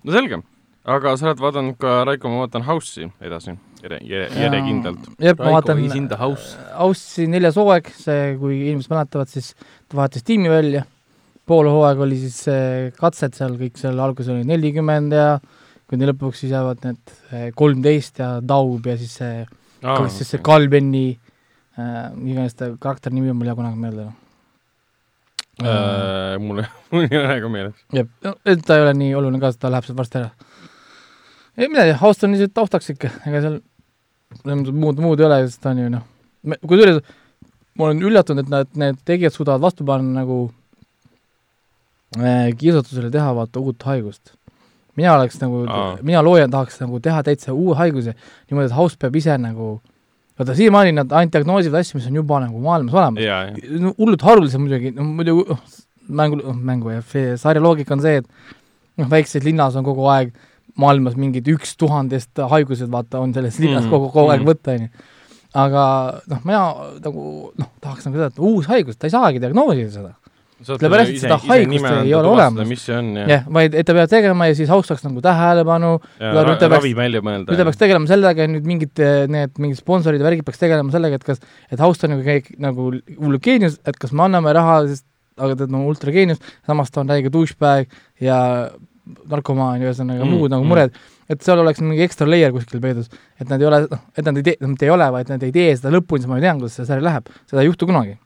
no 0.06 0.14
selge, 0.14 0.42
aga 0.88 1.16
sa 1.20 1.30
oled 1.30 1.42
vaadanud 1.44 1.78
ka, 1.82 2.02
Raiko, 2.08 2.32
ma 2.32 2.44
vaatan 2.46 2.66
House'i 2.68 3.10
edasi, 3.28 3.56
jere, 3.84 4.02
jere, 4.08 4.28
järjekindlalt. 4.44 5.10
jah, 5.20 5.38
ma 5.40 5.58
vaatan. 5.58 5.82
House'i 6.78 7.28
neljas 7.32 7.58
hooaeg, 7.60 7.90
see, 7.96 8.36
kui 8.42 8.62
inimesed 8.70 8.94
mäletavad, 8.94 9.32
siis 9.32 9.54
ta 9.88 10.00
vahetas 10.00 10.26
tiimi 10.28 10.52
välja, 10.52 10.86
pool 11.48 11.70
hooaega 11.72 12.04
oli 12.04 12.20
siis 12.20 12.42
see 12.48 12.92
katsed 13.00 13.38
seal 13.38 13.56
kõik 13.60 13.80
seal 13.80 14.00
alguses 14.04 14.34
oli 14.34 14.48
nelikümmend 14.48 15.16
ja 15.16 15.28
kuni 15.88 16.08
lõpuks 16.10 16.44
siis 16.44 16.52
jäävad 16.52 16.84
need 16.84 17.54
kolmteist 17.56 18.20
ja 18.20 18.38
Daub 18.44 18.88
ja 18.90 18.98
siis 19.00 19.14
see 19.22 19.36
ah,, 19.44 19.96
kas 19.96 20.18
siis 20.20 20.34
see 20.34 20.44
Kalbeni 20.44 21.08
äh,, 21.80 22.10
iganes 22.28 22.58
ta 22.60 22.74
karakteri 22.76 23.16
nimi 23.16 23.32
on 23.32 23.40
mul 23.40 23.48
ei 23.48 23.54
jää 23.54 23.60
kunagi 23.62 23.84
meelde. 23.86 24.10
äh,. 25.64 26.36
mul, 26.44 26.64
mul 26.92 27.08
ei 27.08 27.22
ole 27.22 27.40
ka 27.46 27.54
meeles. 27.56 27.86
jah, 27.96 28.36
et 28.46 28.68
ta 28.68 28.78
ei 28.78 28.86
ole 28.88 28.94
nii 29.06 29.16
oluline 29.16 29.42
ka, 29.44 29.54
sest 29.54 29.64
ta 29.64 29.72
läheb 29.72 29.88
sealt 29.88 30.02
varsti 30.04 30.22
ära. 30.24 30.47
Ei 31.58 31.70
midagi, 31.72 31.96
House 32.02 32.26
on 32.26 32.36
lihtsalt 32.36 32.54
taustaks 32.54 32.94
ikka, 32.94 33.12
ega 33.30 33.42
seal 33.46 33.60
muud, 34.46 35.00
muud 35.02 35.22
ei 35.22 35.28
ole, 35.28 35.40
sest 35.48 35.66
on 35.70 35.82
ju 35.82 35.90
noh, 35.94 36.06
kusjuures 36.62 37.02
ma 37.78 37.88
olen 37.88 38.02
üllatunud, 38.10 38.46
et 38.46 38.52
nad, 38.52 38.70
need 38.80 38.98
tegijad 39.08 39.36
suudavad 39.36 39.62
vastu 39.62 39.86
panna 39.88 40.22
nagu 40.22 40.40
äh, 42.18 42.50
kiusatusele 42.58 43.12
teha 43.14 43.34
vaata 43.38 43.62
uut 43.62 43.86
haigust. 43.90 44.34
mina 44.98 45.14
oleks 45.14 45.38
nagu 45.42 45.62
mina 46.02 46.24
loojana 46.26 46.52
tahaks 46.52 46.80
nagu 46.82 47.00
teha 47.00 47.22
täitsa 47.24 47.54
uue 47.54 47.76
haiguse 47.78 48.16
niimoodi, 48.50 48.66
et 48.72 48.78
House 48.78 48.98
peab 49.00 49.16
ise 49.16 49.38
nagu 49.38 49.80
vaata 50.40 50.56
siiamaani 50.58 50.96
nad 50.98 51.12
ainult 51.12 51.34
diagnoosivad 51.34 51.80
asju, 51.82 52.00
mis 52.00 52.08
on 52.10 52.18
juba 52.22 52.42
nagu 52.42 52.62
maailmas 52.62 52.94
olemas. 52.94 53.24
no 53.82 53.94
hullult 53.98 54.26
haruldased 54.26 54.62
muidugi, 54.62 54.94
no 54.98 55.06
muidu 55.06 55.40
oh, 55.46 55.62
mängu, 56.08 56.42
mängu 56.54 56.94
jah, 56.96 57.06
see 57.14 57.38
sarja 57.38 57.62
loogika 57.62 57.94
on 57.94 58.02
see, 58.02 58.22
et 58.22 58.28
noh, 58.98 59.10
väikses 59.10 59.46
linnas 59.46 59.78
on 59.78 59.86
kogu 59.86 60.10
aeg 60.14 60.34
maailmas 60.82 61.18
mingid 61.20 61.48
üks 61.52 61.76
tuhandest 61.80 62.44
haigused, 62.52 62.90
vaata, 62.94 63.22
on 63.24 63.34
selles 63.36 63.60
linnas 63.62 63.86
mm, 63.86 63.94
kogu, 63.94 64.12
kogu 64.14 64.34
aeg 64.34 64.44
mhm. 64.44 64.52
võtta, 64.52 64.78
onju. 64.78 65.10
aga 65.58 65.84
noh, 66.30 66.46
mina 66.46 66.64
nagu 67.04 67.28
noh, 67.58 67.74
tahaks 67.84 68.08
nagu 68.08 68.20
seda, 68.20 68.32
et 68.32 68.42
uus 68.52 68.70
haigus, 68.72 68.98
ta 69.00 69.10
ei 69.10 69.16
saagi 69.16 69.44
diagnoosida 69.44 69.92
seda. 69.94 70.16
Sellepärast, 70.58 71.12
et 71.14 71.22
seda 71.22 71.36
haigust 71.38 71.86
ei 72.00 72.14
ole 72.18 72.32
olemas. 72.32 72.86
on 72.90 73.12
jah, 73.30 73.44
vaid 73.54 73.76
et 73.78 73.86
ta 73.86 73.94
peab 73.94 74.10
tegema 74.10 74.48
ja 74.50 74.56
siis 74.58 74.72
austaks 74.74 75.04
nagu 75.06 75.22
tähelepanu, 75.22 75.92
ja, 76.18 76.32
ja 76.34 76.46
nüüd 76.48 76.58
ta 76.58 76.70
peaks- 76.72 76.88
nüüd 76.90 77.60
ta 77.60 77.68
peaks 77.68 77.78
tegelema 77.78 78.10
sellega 78.10 78.48
ja 78.48 78.50
nüüd 78.50 78.66
mingid 78.66 79.04
need 79.30 79.54
mingid 79.62 79.78
sponsorid 79.78 80.22
ja 80.22 80.26
värgid 80.26 80.48
peaks 80.48 80.64
tegelema 80.64 80.94
sellega, 80.94 81.22
et 81.22 81.28
kas, 81.28 81.44
et 81.70 81.78
House 81.78 82.02
on 82.10 82.16
nagu 82.16 82.26
kõik 82.26 82.50
nagu 82.58 82.90
hull 82.90 83.38
geenius, 83.38 83.78
et 83.86 84.02
kas 84.02 84.16
me 84.18 84.26
anname 84.26 84.56
raha, 84.58 84.80
sest 84.90 85.06
aga 85.38 85.60
ta 85.60 85.68
on 85.68 85.76
nagu 85.78 85.94
ultra 85.94 86.14
geenius, 86.14 86.42
samas 86.66 86.90
ta 86.90 87.04
on 87.04 87.14
räige 87.14 87.32
douchebag 87.34 87.94
ja 88.24 88.40
narkomaan 89.30 89.82
ja 89.82 89.90
ühesõnaga 89.90 90.24
Mm, 90.24 90.30
mm, 90.30 90.38
muud 90.38 90.54
nagu 90.54 90.64
mm. 90.64 90.72
mured, 90.74 90.98
et 91.30 91.46
seal 91.46 91.62
oleks 91.62 91.82
mingi 91.84 92.04
ekstra 92.06 92.28
layer 92.30 92.52
kuskil 92.56 92.82
peidus, 92.84 93.10
et 93.40 93.48
nad 93.50 93.62
ei 93.62 93.70
ole, 93.70 93.82
noh, 93.92 94.04
et 94.18 94.26
nad 94.26 94.40
ei 94.40 94.46
tee, 94.50 94.58
nad 94.64 94.84
ei 94.84 94.92
ole, 94.94 95.08
vaid 95.18 95.32
nad 95.34 95.44
ei 95.44 95.54
tee 95.56 95.72
seda 95.76 95.94
lõpuni, 95.94 96.24
siis 96.24 96.32
ma 96.32 96.40
ei 96.40 96.46
tea, 96.48 96.54
kuidas 96.60 96.78
see 96.80 96.90
sari 96.90 97.06
läheb, 97.06 97.32
seda 97.50 97.64
ei 97.64 97.70
juhtu 97.70 97.90
kunagi. 97.90 98.18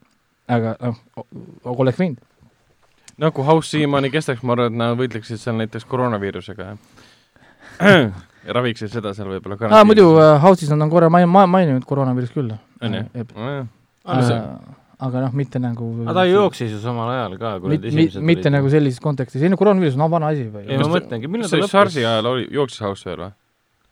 aga 0.51 0.75
noh, 0.81 0.97
oleks 1.77 2.01
võinud. 2.01 2.19
nagu 3.21 3.45
House 3.45 3.69
siiamaani 3.69 4.11
kestaks, 4.11 4.43
ma 4.43 4.57
arvan, 4.57 4.73
et 4.73 4.77
nad 4.81 4.97
võitleksid 4.99 5.39
seal 5.41 5.57
näiteks 5.59 5.85
koroonaviirusega 5.91 6.71
ja 6.71 6.75
ja 8.47 8.55
raviksid 8.57 8.91
seda 8.91 9.13
seal 9.17 9.29
võib-olla 9.31 9.57
ka. 9.59 9.69
aa, 9.69 9.85
muidu 9.87 10.07
äh, 10.17 10.35
House'is 10.43 10.71
nad 10.73 10.81
on 10.85 10.91
korra 10.93 11.09
main-, 11.13 11.29
ma- 11.29 11.47
maininud 11.49 11.85
koroonaviirust 11.87 12.35
küll. 12.37 12.53
on 12.81 12.97
ju? 12.97 13.05
Äh, 13.21 14.41
aga 15.01 15.21
noh, 15.25 15.35
mitte 15.37 15.59
nagu 15.61 15.91
aga 16.05 16.15
ta 16.19 16.25
jooksis 16.29 16.73
ju 16.75 16.79
samal 16.81 17.09
ajal 17.13 17.37
ka, 17.41 17.53
kui 17.61 17.73
need 17.73 17.87
esimesed 17.89 18.25
mitte 18.31 18.51
nagu 18.53 18.71
sellises 18.73 19.01
kontekstis, 19.03 19.43
ei 19.45 19.51
no 19.51 19.59
koroonaviirus 19.59 19.97
on 19.97 20.11
vana 20.13 20.31
asi 20.33 20.47
või 20.47 20.65
ei, 20.67 20.79
ma 20.81 20.89
mõtlengi, 20.93 21.29
millal 21.31 21.49
ta 21.49 21.61
lõppes 21.61 21.73
SARS-i 21.73 22.03
ajal 22.05 22.29
oli, 22.33 22.49
jooksis 22.53 22.83
House 22.85 23.09
veel 23.09 23.23
või? 23.23 23.31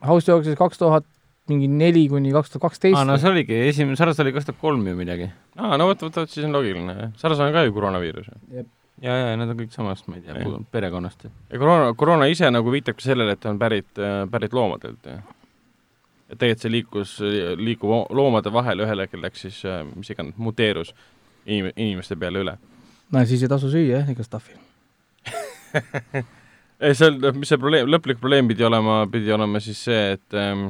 House 0.10 0.32
jooksis 0.32 0.60
kaks 0.60 0.82
tuhat 0.82 1.08
mingi 1.50 1.70
neli 1.72 2.06
kuni 2.12 2.34
kaks 2.36 2.54
tuhat 2.54 2.68
kaksteist 2.68 3.00
aa, 3.00 3.08
no 3.10 3.18
see 3.22 3.32
oligi, 3.32 3.58
esimene 3.72 3.98
SARS 4.00 4.22
oli 4.24 4.36
kaks 4.36 4.52
tuhat 4.52 4.62
kolm 4.62 4.86
ju 4.86 4.98
midagi. 4.98 5.32
aa, 5.58 5.80
no 5.80 5.90
vot, 5.90 6.06
vot, 6.06 6.22
vot 6.22 6.30
siis 6.30 6.46
on 6.46 6.54
loogiline, 6.56 6.98
jah. 7.00 7.16
SARS 7.22 7.42
on 7.46 7.56
ka 7.56 7.66
ju 7.66 7.74
koroonaviirus. 7.76 8.30
ja, 8.54 9.18
ja 9.18 9.34
need 9.40 9.50
on 9.50 9.58
kõik 9.64 9.74
samast, 9.74 10.06
ma 10.12 10.20
ei 10.20 10.28
tea 10.28 10.62
perekonnast. 10.76 11.26
ja 11.26 11.62
koroona, 11.62 11.92
koroona 11.98 12.30
ise 12.30 12.54
nagu 12.54 12.74
viitab 12.74 13.00
ka 13.00 13.08
sellele, 13.10 13.34
et 13.34 13.42
ta 13.42 13.50
on 13.54 13.62
pärit, 13.62 13.90
pärit 14.30 14.54
loomadelt, 14.54 15.02
jah. 15.10 15.26
Tegelikult 16.38 16.62
see 16.62 16.72
liikus, 16.74 17.14
liikub 17.58 17.90
o- 17.90 18.08
loomade 18.16 18.52
vahel, 18.54 18.84
ühel 18.86 19.02
hetkel 19.06 19.24
läks 19.24 19.48
siis, 19.48 19.62
mis 19.96 20.12
iganes, 20.14 20.38
muteerus 20.38 20.94
inim-, 21.46 21.72
inimeste 21.76 22.18
peale 22.20 22.44
üle. 22.44 22.58
no 23.12 23.24
siis 23.26 23.44
ei 23.44 23.52
tasu 23.52 23.72
süüa 23.72 24.00
jah, 24.00 24.12
iga 24.12 24.26
stuff'i. 24.26 24.58
ei, 26.84 26.94
see 26.94 27.10
on, 27.10 27.20
mis 27.40 27.50
see 27.52 27.60
probleem, 27.62 27.90
lõplik 27.90 28.22
probleem 28.22 28.50
pidi 28.50 28.66
olema, 28.66 29.02
pidi 29.12 29.34
olema 29.34 29.62
siis 29.64 29.82
see, 29.90 30.16
et 30.18 30.38
ähm, 30.38 30.70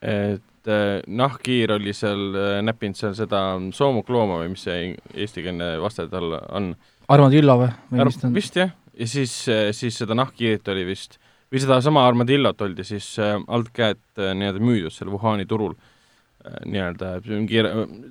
et 0.00 0.70
äh, 0.70 1.00
nahkhiir 1.06 1.72
oli 1.74 1.94
seal 1.96 2.28
äh, 2.36 2.58
näppinud 2.64 2.98
seal 2.98 3.16
seda 3.18 3.42
soomuklooma 3.74 4.42
või 4.42 4.52
mis 4.54 4.66
see 4.68 4.92
eestikeelne 5.14 5.74
vaste 5.82 6.06
tal 6.12 6.36
on. 6.48 6.74
armadillo 7.08 7.58
või, 7.64 7.72
või 7.92 8.36
vist 8.36 8.60
jah, 8.60 8.74
ja 8.98 9.08
siis, 9.08 9.34
siis 9.76 9.98
seda 10.02 10.16
nahkhiirt 10.18 10.68
oli 10.74 10.86
vist, 10.88 11.18
või 11.48 11.62
sedasama 11.62 12.04
armadillot 12.08 12.60
oldi 12.64 12.84
siis 12.86 13.14
äh, 13.22 13.36
altkäed 13.48 14.00
äh, 14.20 14.34
nii-öelda 14.36 14.60
müüdud 14.62 14.94
seal 14.94 15.10
Wuhani 15.12 15.46
turul 15.48 15.74
äh, 15.74 16.58
nii-öelda, 16.68 17.12
mingi, 17.28 17.62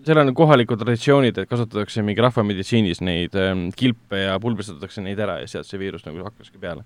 seal 0.06 0.22
on 0.24 0.34
kohalikud 0.38 0.82
traditsioonid, 0.82 1.38
et 1.38 1.50
kasutatakse 1.50 2.04
mingi 2.06 2.24
rahvameditsiinis 2.26 3.04
neid 3.06 3.38
äh, 3.38 3.54
kilpe 3.78 4.24
ja 4.26 4.38
pulbristatakse 4.42 5.06
neid 5.06 5.22
ära 5.22 5.40
ja 5.44 5.50
sealt 5.50 5.70
see 5.70 5.82
viirus 5.82 6.06
nagu 6.08 6.26
hakkaski 6.26 6.62
peale. 6.62 6.86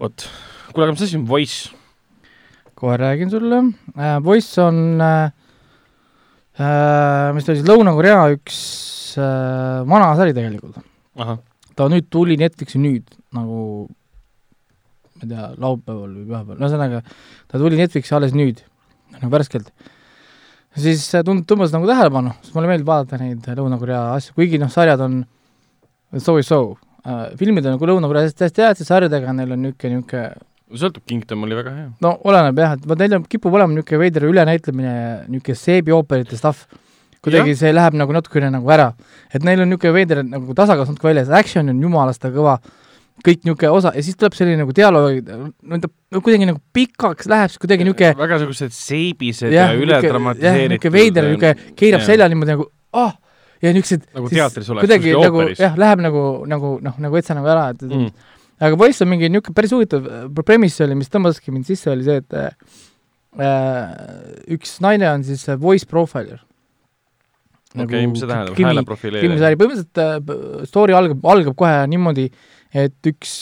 vot, 0.00 0.26
kuule, 0.72 0.86
aga 0.86 0.96
mis 0.96 1.06
asi 1.08 1.20
on 1.20 1.28
Voice? 1.28 1.70
kohe 2.80 2.96
räägin 2.96 3.30
sulle 3.32 3.62
äh,. 3.96 4.18
Voice 4.24 4.60
on 4.62 5.00
äh,, 5.00 5.32
mis 7.36 7.44
ta 7.44 7.52
oli 7.52 7.60
siis, 7.60 7.68
Lõuna-Korea 7.68 8.20
üks 8.36 8.60
äh, 9.20 9.80
vana 9.88 10.12
sari 10.16 10.36
tegelikult. 10.36 10.76
ta 11.76 11.88
nüüd 11.88 12.08
tuli 12.12 12.36
Netflixi 12.40 12.80
nüüd 12.80 13.08
nagu 13.36 13.88
ma 15.20 15.28
ei 15.28 15.32
tea, 15.34 15.46
laupäeval 15.60 16.10
või 16.10 16.26
pühapäeval, 16.26 16.60
ühesõnaga 16.60 17.00
ta 17.50 17.60
tuli 17.60 17.80
Netflixi 17.80 18.14
alles 18.16 18.36
nüüd, 18.36 18.62
nagu 19.18 19.32
värskelt. 19.32 19.72
siis 20.76 21.04
tund-, 21.26 21.46
tõmbas 21.50 21.74
nagu 21.74 21.88
tähelepanu, 21.88 22.32
sest 22.40 22.56
mulle 22.56 22.70
meeldib 22.70 22.88
vaadata 22.88 23.20
neid 23.20 23.46
Lõuna-Korea 23.58 24.04
asju, 24.16 24.36
kuigi 24.38 24.60
noh, 24.62 24.70
sarjad 24.72 25.02
on 25.04 25.24
so 26.18 26.36
või 26.38 26.46
so 26.46 26.60
äh,. 27.04 27.36
filmid 27.38 27.66
on 27.66 27.76
nagu 27.76 27.90
Lõuna-Koreas 27.90 28.36
täiesti 28.38 28.64
head, 28.64 28.80
sarjadega 28.86 29.34
neil 29.36 29.52
on 29.56 29.66
niisugune, 29.66 30.00
niisugune 30.00 30.78
sõltub, 30.78 31.02
Kingdom 31.08 31.46
oli 31.46 31.58
väga 31.58 31.72
hea. 31.74 31.88
no 32.04 32.14
oleneb 32.28 32.58
jah, 32.62 32.76
et 32.78 32.86
vot 32.86 33.00
neil 33.00 33.16
on, 33.18 33.24
kipub 33.30 33.54
olema 33.56 33.74
niisugune 33.74 34.02
veider 34.04 34.26
ülenäitlemine, 34.28 34.94
niisugune 35.30 35.58
seebiooperite 35.58 36.38
stuff, 36.38 36.66
kuidagi 37.24 37.56
see 37.58 37.72
läheb 37.74 37.96
nagu 37.98 38.14
natukene 38.16 38.50
nagu 38.54 38.70
ära. 38.70 38.92
et 39.32 39.44
neil 39.46 39.64
on 39.64 39.72
niisugune 39.72 39.96
veider 39.96 40.22
nagu 40.26 40.54
tasakaal 40.54 40.88
natuke 40.88 41.10
väljas, 41.10 41.32
action 41.34 41.68
on 41.72 41.82
jumalast 41.82 42.24
kõva, 42.30 42.58
kõik 43.24 43.44
niisugune 43.44 43.72
osa 43.76 43.92
ja 43.96 44.04
siis 44.04 44.18
tuleb 44.18 44.36
selline 44.36 44.62
nagu 44.62 44.74
dialoog, 44.76 45.30
no 45.30 45.80
ta 45.82 45.90
kuidagi 46.18 46.48
nagu 46.48 46.60
pikaks 46.76 47.28
läheb, 47.30 47.52
siis 47.52 47.62
kuidagi 47.62 47.86
niisugune 47.86 48.12
väga 48.18 48.40
niisugused 48.40 48.76
seebised 48.76 49.54
ja, 49.54 49.70
ja 49.70 49.78
üle 49.78 49.98
jah, 49.98 50.06
dramatiseeritud. 50.08 50.74
niisugune 50.74 50.96
veider, 50.96 51.28
niisugune 51.30 51.76
keerab 51.80 52.06
selja 52.06 52.28
niimoodi 52.32 52.56
nagu 52.56 52.68
ah, 52.96 53.14
ja 53.60 53.72
niisugused 53.76 54.08
Nagu 54.16 54.32
teatris 54.32 54.70
oleks, 54.72 54.86
kuidagi 54.86 55.08
kuskil 55.10 55.24
nagu 55.26 55.40
ooperis. 55.42 55.64
jah, 55.64 55.80
läheb 55.84 56.04
nagu, 56.08 56.26
nagu 56.50 56.74
noh, 56.84 57.00
nagu 57.06 57.20
etsa 57.20 57.36
nagu 57.38 57.50
ära, 57.52 57.70
et 57.74 57.86
mm.. 57.86 58.28
aga 58.68 58.80
Voice 58.80 59.04
on 59.04 59.12
mingi 59.12 59.30
niisugune 59.32 59.58
päris 59.58 59.74
huvitav 59.76 60.06
äh, 60.08 60.30
premise 60.44 60.86
oli, 60.86 60.98
mis 61.00 61.12
tõmbaski 61.12 61.54
mind 61.54 61.68
sisse, 61.68 61.92
oli 61.92 62.06
see, 62.08 62.22
et 62.22 62.38
äh, 62.40 62.54
üks 64.50 64.78
naine 64.82 65.06
on 65.10 65.26
siis 65.26 65.44
äh, 65.48 65.58
voice 65.60 65.86
profiler. 65.86 66.40
okei 67.76 67.84
okay,, 67.84 68.06
mis 68.10 68.22
see 68.22 68.30
tähendab? 68.30 68.54
krimi, 68.56 68.72
hääleprofileerimine. 68.72 69.36
krimisari, 69.36 69.58
põhimõtteliselt 69.60 70.00
äh, 70.02 70.64
story 70.66 70.96
algab, 70.96 71.22
algab 71.30 71.54
kohe 71.58 71.84
niimoodi, 71.92 72.26
et 72.74 73.10
üks 73.10 73.32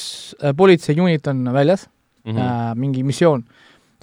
äh, 0.40 0.54
politseiunit 0.56 1.26
on 1.28 1.44
väljas 1.52 1.88
mm. 2.24 2.32
-hmm. 2.32 2.40
äh, 2.40 2.74
mingi 2.76 3.02
missioon. 3.02 3.44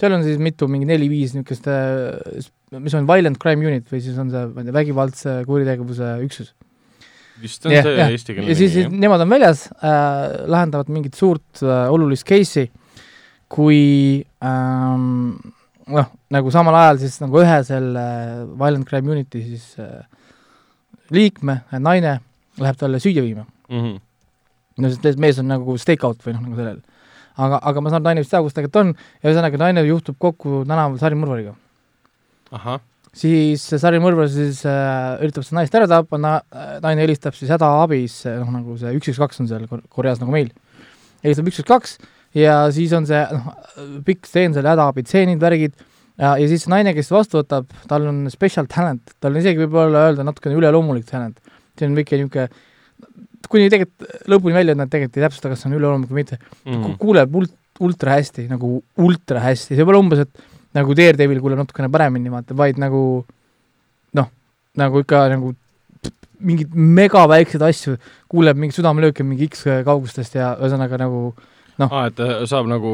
seal 0.00 0.12
on 0.12 0.22
siis 0.24 0.38
mitu, 0.38 0.68
mingi 0.68 0.86
neli-viis 0.86 1.34
niisugust 1.34 1.66
äh,, 1.66 2.46
mis 2.78 2.94
on 2.94 3.06
violent 3.08 3.38
crime 3.38 3.66
unit 3.66 3.86
või 3.92 4.02
siis 4.04 4.18
on 4.18 4.30
see, 4.30 4.46
ma 4.46 4.60
ei 4.60 4.68
tea, 4.68 4.76
vägivaldse 4.76 5.36
kuritegevuse 5.46 6.16
üksus. 6.26 6.54
vist 7.40 7.66
on 7.66 7.72
Jah, 7.72 7.84
see 7.84 7.98
jah. 7.98 8.10
eestikeelne 8.10 8.50
ja 8.50 8.56
siis 8.56 8.72
siis 8.72 8.88
nimi, 8.88 9.02
nemad 9.06 9.24
on 9.24 9.30
väljas 9.30 9.68
äh,, 9.82 10.46
lahendavad 10.46 10.88
mingit 10.88 11.14
suurt 11.14 11.62
äh, 11.62 11.86
olulist 11.92 12.26
case'i, 12.28 12.70
kui 13.48 14.24
ähm, 14.42 15.36
noh, 15.86 16.12
nagu 16.30 16.50
samal 16.50 16.74
ajal 16.74 17.02
siis 17.04 17.20
nagu 17.22 17.40
ühe 17.42 17.58
selle 17.66 18.06
Violent 18.58 18.88
Crime 18.88 19.12
Unity 19.14 19.42
siis 19.42 19.74
äh, 19.82 20.02
liikme, 21.14 21.60
naine 21.78 22.18
läheb 22.58 22.78
talle 22.80 23.00
süüa 23.02 23.22
viima. 23.22 23.46
jah 23.68 23.78
mm. 23.80 23.86
-hmm. 23.86 24.05
No 24.82 24.90
sest 24.92 25.22
mees 25.22 25.40
on 25.42 25.48
nagu 25.50 25.76
stakeout 25.80 26.20
või 26.24 26.36
noh, 26.36 26.42
nagu 26.48 26.58
sellel. 26.58 26.82
aga, 27.36 27.60
aga 27.60 27.84
ma 27.84 27.92
saan 27.92 28.00
aru, 28.00 28.08
naine 28.10 28.24
vist 28.24 28.32
teab, 28.34 28.46
kus 28.46 28.56
ta 28.56 28.60
tegelikult 28.60 28.82
on 28.82 28.92
ja 28.96 29.30
ühesõnaga 29.30 29.62
naine 29.62 29.86
juhtub 29.86 30.18
kokku 30.22 30.62
tänaval 30.66 30.98
sarimõrvariga. 31.00 31.56
ahah, 32.56 32.82
siis 33.16 33.64
see 33.70 33.80
sarimõrvar 33.82 34.28
siis 34.32 34.62
äh, 34.68 35.16
üritab 35.24 35.46
seda 35.46 35.60
naist 35.60 35.78
ära 35.78 35.88
tappa, 35.90 36.20
na-, 36.20 36.42
naine 36.84 37.06
helistab 37.06 37.36
siis 37.38 37.52
hädaabisse, 37.54 38.36
noh 38.42 38.52
nagu 38.58 38.76
see 38.80 38.92
üks 38.98 39.12
üks 39.12 39.22
kaks 39.22 39.42
on 39.44 39.50
seal 39.50 39.66
Kor- 39.70 39.84
Koreas 39.92 40.22
nagu 40.22 40.34
meil, 40.34 40.52
helistab 41.24 41.48
üks 41.50 41.62
üks 41.64 41.70
kaks 41.72 41.98
ja 42.36 42.64
siis 42.74 42.92
on 42.96 43.08
see 43.08 43.22
noh, 43.32 43.52
pikk 44.06 44.28
stseen 44.28 44.56
seal 44.56 44.68
hädaabitseenid, 44.68 45.40
värgid 45.42 45.76
ja, 46.20 46.34
ja 46.36 46.46
siis 46.48 46.64
see 46.64 46.72
naine, 46.72 46.94
kes 46.96 47.10
vastu 47.12 47.40
võtab, 47.40 47.68
tal 47.90 48.08
on 48.10 48.24
special 48.32 48.68
talent, 48.70 49.16
tal 49.20 49.34
on 49.34 49.42
isegi 49.42 49.64
võib-olla 49.64 50.08
öelda 50.10 50.26
natukene 50.26 50.56
üleloomulik 50.58 51.08
talent. 51.08 51.40
see 51.76 51.88
on 51.88 51.96
niisugune, 51.96 52.48
kuni 53.50 53.70
tegelikult 53.72 54.28
lõpuni 54.32 54.56
välja, 54.56 54.74
et 54.74 54.80
nad 54.80 54.90
tegelikult 54.92 55.20
ei 55.20 55.26
täpsusta, 55.26 55.52
kas 55.52 55.62
see 55.62 55.70
on 55.70 55.78
üleloomulik 55.78 56.12
või 56.12 56.22
mitte. 56.22 56.38
Mm 56.64 56.96
kuuleb 57.00 57.38
ult-, 57.40 57.56
ultra 57.80 58.16
hästi, 58.16 58.46
nagu 58.50 58.78
ultra 59.02 59.42
hästi, 59.44 59.76
see 59.76 59.86
pole 59.88 60.00
umbes, 60.00 60.24
et 60.24 60.46
nagu 60.76 60.96
Daredevil 60.96 61.40
kuuleb 61.44 61.60
natukene 61.62 61.90
paremini, 61.92 62.32
vaata, 62.32 62.56
vaid 62.56 62.80
nagu 62.80 63.02
noh, 64.16 64.30
nagu 64.80 65.02
ikka 65.04 65.26
nagu 65.32 65.54
mingeid 66.46 66.74
megaväikseid 66.76 67.64
asju, 67.64 67.96
kuuleb 68.32 68.58
mingeid 68.60 68.76
südamelööke 68.76 69.24
mingi 69.24 69.48
X 69.48 69.64
kaugustest 69.86 70.36
ja 70.36 70.54
ühesõnaga 70.58 70.98
nagu 71.00 71.30
aa, 71.86 72.06
et 72.08 72.16
ta 72.18 72.44
saab 72.48 72.68
nagu 72.70 72.92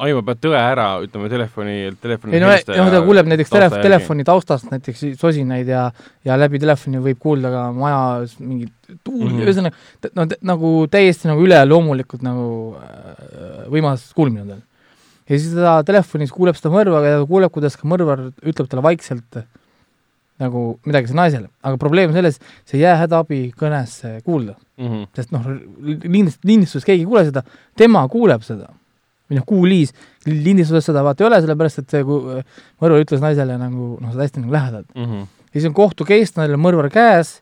aimab 0.00 0.30
tõe 0.40 0.56
ära, 0.56 0.86
ütleme 1.04 1.28
telefoni, 1.30 1.76
telefoni 2.00 2.36
ei 2.36 2.42
no, 2.42 2.50
noh, 2.50 2.90
ta 2.94 3.02
kuuleb 3.04 3.28
näiteks 3.28 3.52
telef-, 3.52 3.76
telefoni 3.84 4.24
taustast 4.26 4.70
näiteks 4.72 5.04
sosinaid 5.20 5.68
ja 5.68 5.84
ja 6.26 6.38
läbi 6.40 6.60
telefoni 6.62 7.02
võib 7.04 7.20
kuulda 7.22 7.52
ka 7.52 7.62
majas 7.76 8.38
mingit 8.40 8.72
tuuli 9.04 9.28
mm. 9.28 9.36
-hmm., 9.36 9.46
ühesõnaga 9.46 10.12
no 10.18 10.26
nagu 10.52 10.74
täiesti 10.92 11.30
nagu 11.30 11.44
üleloomulikult 11.44 12.24
nagu 12.24 12.46
äh, 12.80 13.66
võimas 13.72 14.08
kuulmine 14.16 14.46
on 14.46 14.54
tal. 14.54 14.62
ja 15.28 15.38
siis 15.38 15.56
ta 15.56 15.78
telefonis 15.86 16.32
kuuleb 16.32 16.56
seda 16.58 16.72
mõrva 16.72 17.04
ja 17.04 17.18
ta 17.20 17.28
kuuleb, 17.28 17.52
kuidas 17.52 17.76
ka 17.76 17.88
mõrvar 17.88 18.30
ütleb 18.40 18.70
talle 18.70 18.86
vaikselt 18.88 19.44
nagu 20.42 20.62
midagi 20.88 21.10
sellele 21.10 21.22
naisele, 21.22 21.48
aga 21.62 21.78
probleem 21.80 22.12
selles, 22.14 22.38
see 22.66 22.80
ei 22.80 22.86
jää 22.86 22.96
hädaabikõnesse 23.04 24.14
kuulda, 24.26 24.56
mm. 24.80 24.88
-hmm. 24.88 25.08
sest 25.16 25.34
noh, 25.34 25.48
lindist, 25.82 26.40
lindistusest 26.48 26.88
keegi 26.88 27.04
ei 27.04 27.10
kuule 27.10 27.24
seda, 27.28 27.44
tema 27.78 28.02
kuuleb 28.10 28.42
seda. 28.46 28.72
Või 29.32 29.38
noh, 29.40 29.46
kuuliis, 29.48 29.94
lindistuses 30.28 30.90
seda 30.90 31.02
vaata 31.04 31.24
ei 31.24 31.30
ole, 31.30 31.40
sellepärast 31.40 31.80
et 31.82 31.94
see 31.96 32.04
ku- 32.04 32.20
mõrvar 32.82 33.00
ütles 33.06 33.22
naisele 33.24 33.56
nagu 33.58 33.94
noh, 33.96 34.12
seda 34.12 34.26
hästi 34.28 34.44
nagu 34.44 34.52
lähedalt. 34.52 34.90
Mm 34.94 35.08
-hmm. 35.08 35.26
ja 35.48 35.56
siis 35.56 35.70
on 35.70 35.74
kohtu 35.74 36.04
case, 36.04 36.36
neil 36.36 36.54
on 36.54 36.62
mõrvar 36.62 36.90
käes, 36.92 37.40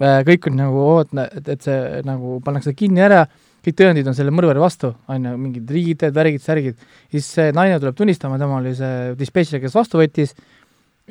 kõik 0.00 0.50
on 0.50 0.56
nagu 0.56 0.84
oot-, 0.96 1.14
et, 1.36 1.48
et 1.48 1.62
see 1.62 2.02
nagu 2.08 2.40
pannakse 2.44 2.72
kinni 2.74 3.00
ära, 3.04 3.26
kõik 3.62 3.76
tõendid 3.78 4.08
on 4.08 4.16
selle 4.18 4.32
mõrvari 4.34 4.58
vastu, 4.58 4.92
on 5.08 5.24
ju, 5.28 5.36
mingid 5.38 5.70
riided, 5.70 6.14
värgid, 6.14 6.42
särgid, 6.42 6.78
siis 7.12 7.28
see 7.36 7.52
naine 7.54 7.78
tuleb 7.78 7.96
tunnistama, 7.98 8.38
tema 8.40 8.58
oli 8.58 8.74
see 8.74 9.12
dispetšer, 9.18 9.60
kes 9.62 9.74
vastu 9.76 10.00
võttis 10.00 10.34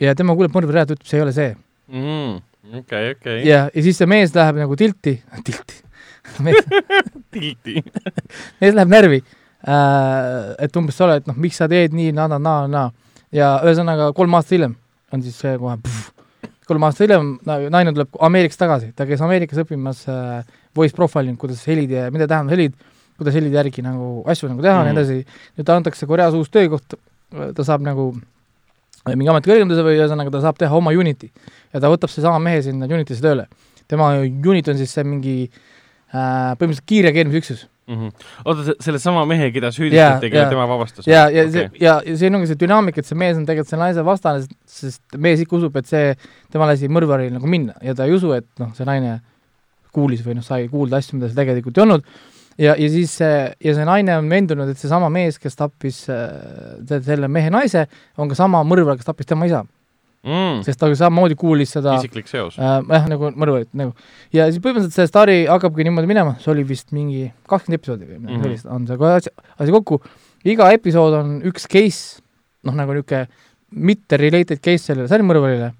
ja 0.02 0.16
tema 0.18 0.36
kuuleb 0.36 0.56
mõrvari 0.56 0.86
ta 0.86 0.98
ütleb, 0.98 1.08
see 1.08 1.20
ei 1.20 1.24
ole 1.24 1.36
see. 1.36 1.54
okei, 2.80 3.12
okei. 3.16 3.38
ja, 3.48 3.70
ja 3.74 3.84
siis 3.86 3.98
see 3.98 4.10
mees 4.10 4.36
läheb 4.36 4.60
nagu 4.64 4.76
tilti, 4.76 5.22
tilti, 5.48 5.80
mees 6.44 6.66
tilti. 7.34 7.84
mees 8.62 8.76
läheb 8.76 8.92
närvi 8.92 9.22
äh,, 9.22 9.41
et 9.66 10.76
umbes 10.78 10.96
sa 10.98 11.06
oled, 11.06 11.28
noh, 11.30 11.36
miks 11.38 11.60
sa 11.62 11.68
teed 11.72 11.94
nii, 11.94 12.12
naa, 12.18 12.28
naa, 12.40 12.68
naa. 12.68 12.88
ja 13.32 13.60
ühesõnaga 13.64 14.12
kolm 14.18 14.34
aastat 14.36 14.58
hiljem 14.58 14.74
on 15.14 15.22
siis 15.24 15.38
see 15.40 15.54
kohe, 15.62 15.78
kolm 16.68 16.84
aastat 16.88 17.06
hiljem 17.06 17.38
na- 17.48 17.60
naine 17.70 17.94
tuleb 17.94 18.18
Ameerikast 18.20 18.60
tagasi, 18.60 18.92
ta 18.96 19.06
käis 19.06 19.22
Ameerikas 19.22 19.62
õppimas 19.64 20.02
äh, 20.12 20.42
voice 20.76 20.96
profiling, 20.96 21.38
kuidas 21.40 21.62
helid 21.68 21.92
ja 21.94 22.10
mida 22.12 22.28
tähendab 22.28 22.52
helid, 22.56 22.74
kuidas 23.20 23.36
helide 23.38 23.56
järgi 23.60 23.84
nagu 23.86 24.24
asju 24.28 24.50
nagu 24.50 24.62
teha 24.66 24.74
ja 24.76 24.84
Mhm. 24.84 24.90
nii 24.96 25.00
edasi. 25.00 25.26
nüüd 25.58 25.66
ta 25.66 25.76
antakse 25.78 26.06
Koreas 26.08 26.34
uus 26.34 26.50
töökoht, 26.50 26.96
ta 27.56 27.64
saab 27.64 27.82
nagu 27.86 28.12
äh, 29.08 29.16
mingi 29.16 29.30
ametikõrgenduse 29.32 29.84
või 29.86 30.00
ühesõnaga 30.00 30.32
ta 30.32 30.42
saab 30.42 30.58
teha 30.58 30.76
oma 30.76 30.92
unit'i 30.92 31.30
ja 31.74 31.80
ta 31.80 31.88
võtab 31.88 32.10
seesama 32.10 32.40
mehe 32.40 32.62
sinna 32.62 32.86
unit'isse 32.88 33.22
tööle. 33.22 33.48
tema 33.88 34.10
unit 34.24 34.68
on 34.68 34.78
siis 34.78 34.92
see 34.94 35.04
mingi 35.04 35.50
äh, 36.14 36.56
põhimõtteliselt 36.56 36.86
kiirreageerimisüksus 36.88 37.68
mm. 37.88 37.96
-hmm. 37.96 38.28
oota, 38.46 38.76
sellesama 38.80 39.26
mehe, 39.30 39.52
keda 39.52 39.72
süüdistati, 39.72 40.30
kelle 40.30 40.44
jaa. 40.46 40.50
tema 40.54 40.68
vabastas? 40.70 41.08
ja, 41.08 41.28
ja 41.30 41.46
see, 41.52 41.70
ja, 41.82 42.02
ja 42.06 42.18
siin 42.18 42.36
ongi 42.36 42.50
see 42.52 42.60
dünaamika, 42.64 43.02
et 43.02 43.10
see 43.10 43.18
mees 43.18 43.38
on 43.38 43.46
tegelikult 43.46 43.72
selle 43.72 43.88
naise 43.88 44.06
vastane, 44.06 44.46
sest 44.68 45.18
mees 45.18 45.44
ikka 45.44 45.58
usub, 45.60 45.76
et 45.82 45.90
see, 45.90 46.16
tema 46.52 46.70
lasi 46.70 46.90
mõrvaril 46.92 47.34
nagu 47.34 47.50
minna 47.50 47.78
ja 47.82 47.96
ta 47.98 48.08
ei 48.10 48.16
usu, 48.18 48.34
et 48.38 48.48
noh, 48.62 48.74
see 48.78 48.88
naine 48.88 49.20
kuulis 49.96 50.24
või 50.26 50.38
noh, 50.40 50.46
sai 50.46 50.70
kuulda 50.72 51.02
asju, 51.02 51.18
mida 51.18 51.32
seal 51.32 51.42
tegelikult 51.44 51.78
ei 51.78 51.86
olnud, 51.88 52.08
ja, 52.58 52.76
ja 52.78 52.90
siis 52.94 53.18
see, 53.20 53.44
ja 53.66 53.76
see 53.76 53.86
naine 53.88 54.18
on 54.22 54.30
veendunud, 54.32 54.72
et 54.72 54.80
seesama 54.80 55.10
mees, 55.14 55.40
kes 55.42 55.60
tappis 55.60 56.06
äh, 56.10 56.26
se- 56.88 57.04
selle 57.06 57.28
mehe 57.32 57.52
naise, 57.54 57.88
on 58.18 58.32
ka 58.32 58.38
sama 58.40 58.64
mõrvar, 58.68 59.00
kes 59.00 59.10
tappis 59.10 59.30
tema 59.30 59.50
isa, 59.50 59.64
mm,. 59.66 59.81
Sest 60.64 60.80
ta 60.80 60.86
samamoodi 60.96 61.36
kuulis 61.36 61.72
seda 61.74 61.96
isiklik 61.98 62.28
seos. 62.30 62.58
äh, 62.60 62.82
jah, 62.90 63.08
nagu 63.10 63.32
mõrvarit 63.34 63.70
nagu. 63.74 63.94
ja 64.34 64.46
siis 64.52 64.62
põhimõtteliselt 64.62 64.94
see 64.94 65.08
stari 65.08 65.46
hakkabki 65.50 65.84
niimoodi 65.88 66.08
minema, 66.08 66.36
see 66.40 66.52
oli 66.54 66.64
vist 66.68 66.92
mingi 66.92 67.32
kakskümmend 67.50 67.80
episoodi 67.80 68.06
või 68.06 68.20
midagi 68.20 68.38
Mhm. 68.38 68.44
sellist 68.44 68.66
on 68.70 68.86
see 68.88 68.98
kohe 68.98 69.16
asi, 69.18 69.30
asi 69.60 69.72
kokku. 69.72 70.02
iga 70.46 70.72
episood 70.74 71.14
on 71.14 71.42
üks 71.42 71.66
case, 71.68 72.22
noh 72.64 72.74
nagu 72.78 72.94
niisugune 72.94 73.28
mitte 73.72 74.18
related 74.18 74.60
case 74.62 74.84
sellele 74.92 75.08
särimõrvarile, 75.08 75.72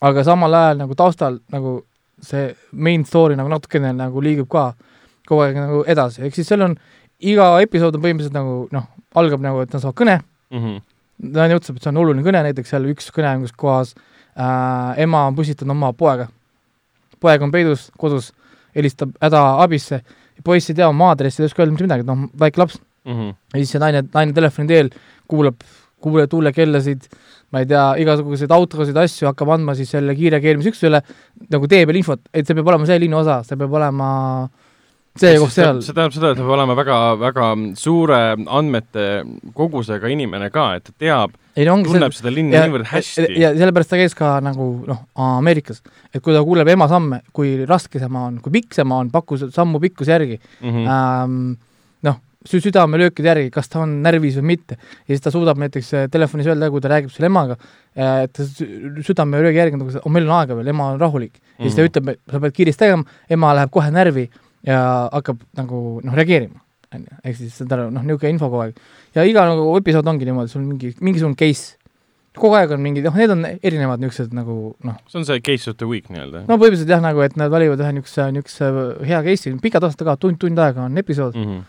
aga 0.00 0.24
samal 0.24 0.54
ajal 0.54 0.78
nagu 0.78 0.94
taustal 0.94 1.40
nagu 1.52 1.82
see 2.22 2.54
main 2.72 3.04
story 3.04 3.36
nagu 3.36 3.48
natukene 3.48 3.92
nagu 3.92 4.20
liigub 4.20 4.48
ka 4.48 4.74
kogu 5.28 5.42
aeg 5.42 5.56
nagu 5.56 5.84
edasi, 5.86 6.22
ehk 6.22 6.34
siis 6.34 6.46
seal 6.48 6.62
on 6.62 6.76
iga 7.20 7.60
episood 7.60 7.94
on 7.96 8.00
põhimõtteliselt 8.02 8.32
nagu 8.36 8.68
noh, 8.72 8.86
algab 9.14 9.40
nagu, 9.40 9.60
et 9.60 9.72
nad 9.72 9.82
saavad 9.82 9.94
kõne, 9.96 10.20
Mm 10.50 10.60
-hmm. 10.60 10.80
Naine 11.22 11.58
ütleb, 11.58 11.78
et 11.78 11.84
see 11.84 11.92
on 11.92 12.00
oluline 12.02 12.24
kõne, 12.26 12.42
näiteks 12.48 12.74
seal 12.74 12.88
üks 12.90 13.10
kõne 13.14 13.34
kus 13.42 13.54
kohas 13.58 13.94
äh, 13.94 15.02
ema 15.04 15.26
on 15.28 15.36
püstitanud 15.36 15.76
oma 15.76 15.92
poega. 15.96 16.28
poeg 17.20 17.42
on 17.42 17.52
peidus 17.54 17.90
kodus, 17.98 18.32
helistab 18.74 19.14
hädaabisse, 19.22 20.02
poiss 20.44 20.70
ei 20.70 20.76
tea 20.80 20.88
oma 20.88 21.12
aadressi, 21.12 21.42
ei 21.42 21.48
oska 21.48 21.62
öelda 21.62 21.72
mitte 21.72 21.86
midagi, 21.86 22.06
noh, 22.08 22.26
väike 22.38 22.60
laps. 22.60 22.80
Mm 23.04 23.12
-hmm. 23.12 23.34
ja 23.52 23.60
siis 23.60 23.70
see 23.70 23.80
naine, 23.80 24.02
naine 24.14 24.32
telefoni 24.32 24.68
teel 24.68 24.90
kuulab, 25.28 25.60
kuuleb 26.00 26.30
tuulekellasid, 26.30 27.08
ma 27.52 27.60
ei 27.60 27.66
tea, 27.66 27.84
igasuguseid 28.00 28.50
autosid, 28.50 28.96
asju, 28.96 29.28
hakkab 29.28 29.48
andma 29.48 29.74
siis 29.74 29.90
selle 29.90 30.14
kiirreageerimisüksusele 30.14 31.00
nagu 31.50 31.68
tee 31.68 31.86
peal 31.86 31.96
infot, 31.96 32.20
et 32.32 32.46
see 32.46 32.54
peab 32.54 32.68
olema 32.72 32.86
see 32.86 32.98
linnaosa, 32.98 33.42
see 33.44 33.56
peab 33.60 33.72
olema 33.72 34.08
see 35.20 35.38
koht 35.38 35.54
seal. 35.54 35.80
see 35.84 35.94
tähendab 35.94 36.14
seda, 36.16 36.32
et 36.32 36.38
ta 36.38 36.42
peab 36.42 36.54
olema 36.56 36.74
väga, 36.78 36.98
väga 37.20 37.48
suure 37.78 38.20
andmete 38.34 39.04
kogusega 39.54 40.10
inimene 40.10 40.50
ka, 40.54 40.64
et 40.78 40.88
ta 40.88 40.94
teab, 40.98 41.36
ongi 41.54 41.86
see 41.86 41.94
tunneb 41.94 42.16
seda 42.16 42.32
linna 42.34 42.64
niivõrd 42.64 42.88
hästi. 42.90 43.28
ja 43.38 43.52
sellepärast 43.54 43.92
ta 43.92 44.00
käis 44.00 44.16
ka 44.18 44.32
nagu 44.42 44.66
noh, 44.88 45.04
Ameerikas, 45.14 45.84
et 46.10 46.22
kui 46.24 46.34
ta 46.34 46.42
kuuleb 46.46 46.72
ema 46.74 46.88
samme, 46.90 47.22
kui 47.36 47.60
raske 47.68 48.02
see 48.02 48.10
maa 48.10 48.26
on, 48.32 48.40
kui 48.42 48.56
pikk 48.58 48.74
see 48.74 48.86
maa 48.90 49.04
on, 49.04 49.12
pakkus 49.14 49.46
sammu 49.54 49.78
pikkuse 49.86 50.16
järgi 50.16 50.40
mm. 50.40 50.70
-hmm. 50.70 50.90
ähm,, 50.96 51.56
noh, 52.02 52.18
sü-, 52.42 52.60
südamelöökide 52.66 53.30
järgi, 53.30 53.50
kas 53.54 53.70
ta 53.70 53.84
on 53.86 54.00
närvis 54.02 54.36
või 54.42 54.50
mitte. 54.50 54.76
ja 55.06 55.14
siis 55.14 55.22
ta 55.22 55.30
suudab 55.30 55.62
näiteks 55.62 55.94
äh, 55.94 56.08
telefonis 56.10 56.46
öelda, 56.50 56.70
kui 56.74 56.80
ta 56.82 56.90
räägib 56.90 57.14
selle 57.14 57.30
emaga, 57.30 57.56
et 57.94 58.32
ta 58.34 58.42
sü- 58.42 58.98
südamelöögi 59.06 59.62
järgi 59.62 59.78
nagu, 59.78 59.94
oh 60.02 60.10
meil 60.10 60.26
on 60.26 60.40
aega 60.40 60.56
veel, 60.58 60.74
ema 60.74 60.90
on 60.90 61.00
rahulik. 61.00 61.38
ja 61.58 61.64
siis 61.68 61.76
ta 61.76 61.82
Mhm. 61.82 61.88
ütleb, 61.92 62.08
et 62.10 62.20
sa 62.32 62.40
pead 62.40 62.52
kiiresti 62.52 62.82
tegema, 62.82 63.04
ema 63.30 63.54
läheb 63.54 63.70
kohe 63.70 63.90
närvi 63.94 64.28
ja 64.66 64.80
hakkab 65.12 65.40
nagu 65.58 66.00
noh, 66.04 66.16
reageerima. 66.16 66.60
on 66.94 67.06
ju, 67.08 67.16
ehk 67.26 67.38
siis 67.38 67.56
seda 67.58 67.80
noh, 67.90 68.02
niisugune 68.06 68.34
info 68.34 68.50
kogu 68.50 68.66
aeg. 68.66 68.76
ja 69.16 69.24
iga 69.28 69.46
nagu 69.50 69.72
episood 69.78 70.08
ongi 70.08 70.28
niimoodi, 70.28 70.52
sul 70.52 70.64
mingi, 70.64 70.94
mingisugune 71.00 71.38
case. 71.38 71.76
kogu 72.38 72.56
aeg 72.58 72.74
on 72.74 72.82
mingi, 72.82 73.02
noh, 73.04 73.14
need 73.18 73.34
on 73.34 73.44
erinevad 73.54 74.02
niisugused 74.02 74.34
nagu 74.36 74.74
noh, 74.86 74.98
see 75.10 75.20
on 75.20 75.28
see 75.28 75.44
case 75.44 75.70
of 75.70 75.78
the 75.82 75.88
week 75.90 76.10
nii-öelda 76.10 76.46
no 76.48 76.58
põhimõtteliselt 76.58 76.96
jah, 76.96 77.04
nagu 77.04 77.22
et 77.26 77.38
nad 77.40 77.52
valivad 77.52 77.82
ühe 77.84 77.94
niisuguse, 77.98 78.28
niisuguse 78.38 79.08
hea 79.10 79.22
case'i, 79.28 79.56
pikad 79.62 79.88
aastad 79.88 80.08
ka, 80.08 80.18
tund, 80.20 80.40
tund 80.42 80.60
aega 80.60 80.86
on 80.88 81.00
episood 81.02 81.38
mm. 81.38 81.48
-hmm. 81.48 81.64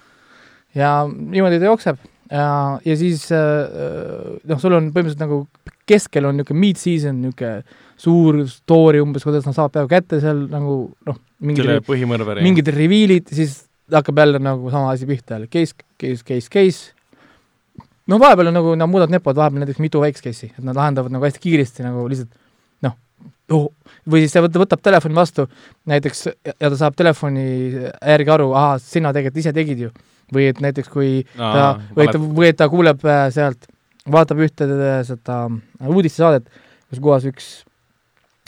ja 0.79 0.97
niimoodi 1.10 1.62
ta 1.62 1.71
jookseb 1.71 2.01
ja, 2.31 2.47
ja 2.86 2.97
siis 2.97 3.27
äh, 3.34 4.39
noh, 4.45 4.62
sul 4.62 4.77
on 4.77 4.91
põhimõtteliselt 4.93 5.25
nagu 5.25 5.45
keskel 5.89 6.29
on 6.29 6.39
niisugune 6.39 6.63
mid-season, 6.67 7.21
niisugune 7.21 7.84
suur 7.99 8.41
story 8.49 8.99
umbes, 9.03 9.23
kuidas 9.23 9.45
nad 9.47 9.55
saavad 9.55 9.73
peaaegu 9.75 9.91
kätte 9.91 10.19
seal 10.23 10.45
nagu 10.51 10.75
noh, 11.08 11.19
mingid 11.39 11.69
mingid 12.43 12.71
reveal'id, 12.75 13.31
siis 13.31 13.63
hakkab 13.91 14.17
jälle 14.23 14.41
nagu 14.41 14.71
sama 14.73 14.91
asi 14.91 15.05
pihta 15.05 15.38
jälle, 15.38 15.47
case, 15.47 15.75
case, 16.01 16.23
case, 16.27 16.49
case. 16.51 16.91
no 18.08 18.19
vahepeal 18.19 18.51
on 18.51 18.58
nagu 18.60 18.73
nad 18.75 18.91
muudavad 18.91 19.13
nepod, 19.13 19.38
vahepeal 19.38 19.63
näiteks 19.63 19.79
mitu 19.84 20.01
väikest 20.03 20.25
case'i, 20.25 20.51
et 20.51 20.65
nad 20.65 20.75
lahendavad 20.75 21.13
nagu 21.13 21.25
hästi 21.25 21.43
kiiresti 21.43 21.86
nagu 21.86 22.08
lihtsalt 22.12 22.34
noh 22.86 22.97
oh., 23.55 23.69
või 24.10 24.25
siis 24.25 24.36
ta 24.36 24.43
võtab, 24.43 24.65
võtab 24.65 24.84
telefoni 24.84 25.17
vastu 25.17 25.47
näiteks 25.91 26.27
ja 26.27 26.67
ta 26.67 26.75
saab 26.79 26.97
telefoni 26.99 27.45
järgi 27.86 28.36
aru, 28.36 28.49
ahah, 28.58 28.75
sina 28.81 29.13
tegelikult 29.15 29.43
ise 29.43 29.53
tegid 29.55 29.86
ju. 29.88 29.93
või 30.34 30.49
et 30.49 30.60
näiteks 30.60 30.89
kui 30.89 31.21
ta, 31.38 31.77
või 31.95 32.10
et 32.10 32.12
ta, 32.12 32.19
või 32.19 32.49
et 32.49 32.60
ta 32.60 32.67
kuuleb 32.69 33.05
äh, 33.05 33.27
sealt, 33.31 33.69
vaatab 34.12 34.41
ühte 34.41 34.67
seda 35.05 35.39
uudistesaadet, 35.86 36.49
kus 36.89 37.01
kohas 37.01 37.29
üks 37.29 37.49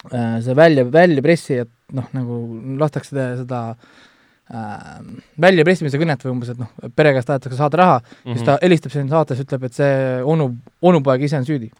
see 0.06 0.56
välja, 0.58 0.86
väljapressi, 0.92 1.62
et 1.64 1.96
noh, 1.98 2.06
nagu 2.16 2.42
lastakse 2.80 3.16
te- 3.16 3.30
seda 3.40 3.62
äh, 3.74 5.00
väljapressimise 5.42 6.00
kõnet 6.00 6.24
või 6.26 6.36
umbes, 6.36 6.54
et 6.54 6.62
noh, 6.62 6.70
pere 6.96 7.16
käest 7.16 7.30
tahetakse 7.32 7.58
saada 7.58 7.82
raha 7.82 7.98
mm, 8.00 8.14
-hmm. 8.14 8.38
siis 8.38 8.46
ta 8.48 8.58
helistab 8.62 8.94
sinna 8.94 9.16
saates, 9.16 9.42
ütleb, 9.44 9.68
et 9.68 9.74
see 9.74 10.22
onu, 10.24 10.52
onupoeg 10.82 11.28
ise 11.28 11.40
on 11.40 11.46
süüdi. 11.48 11.72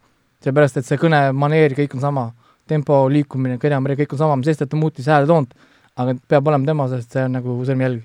seepärast, 0.44 0.78
et 0.78 0.86
see 0.86 1.00
kõne 1.02 1.32
maneer, 1.34 1.74
kõik 1.74 1.96
on 1.96 2.02
sama, 2.02 2.32
tempo, 2.70 3.08
liikumine, 3.10 3.58
kõnemaneer, 3.58 3.98
kõik 4.04 4.14
on 4.14 4.20
sama, 4.22 4.38
sest 4.46 4.62
et 4.62 4.70
ta 4.70 4.78
muutis 4.78 5.08
hääletoont, 5.10 5.54
aga 5.98 6.14
peab 6.30 6.48
olema 6.48 6.66
tema, 6.66 6.88
sest 6.92 7.12
see 7.12 7.24
on 7.26 7.34
nagu 7.40 7.58
sõrmejälg. 7.66 8.04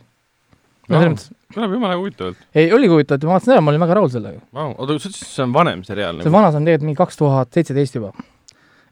no 0.89 0.99
selles 0.99 1.13
mõttes, 1.13 1.29
kõlab 1.55 1.75
jumala 1.77 1.97
huvitavalt 1.97 2.37
ei, 2.55 2.73
oli 2.73 2.89
huvitav, 2.91 3.17
et 3.17 3.25
ma 3.25 3.37
vaatasin 3.37 3.55
ära, 3.55 3.65
ma 3.65 3.71
olin 3.71 3.85
väga 3.85 3.99
rahul 3.99 4.11
sellega. 4.13 4.41
wow.. 4.53 4.73
oota, 4.77 4.99
sa 4.99 5.09
ütlesid, 5.09 5.29
see 5.29 5.45
on 5.45 5.53
vanem 5.53 5.85
seriaal 5.85 6.23
see? 6.23 6.33
vanas 6.33 6.57
on 6.59 6.65
tegelikult 6.65 6.89
mingi 6.89 7.01
kaks 7.03 7.21
tuhat 7.21 7.53
seitseteist 7.53 8.01
juba. 8.01 8.13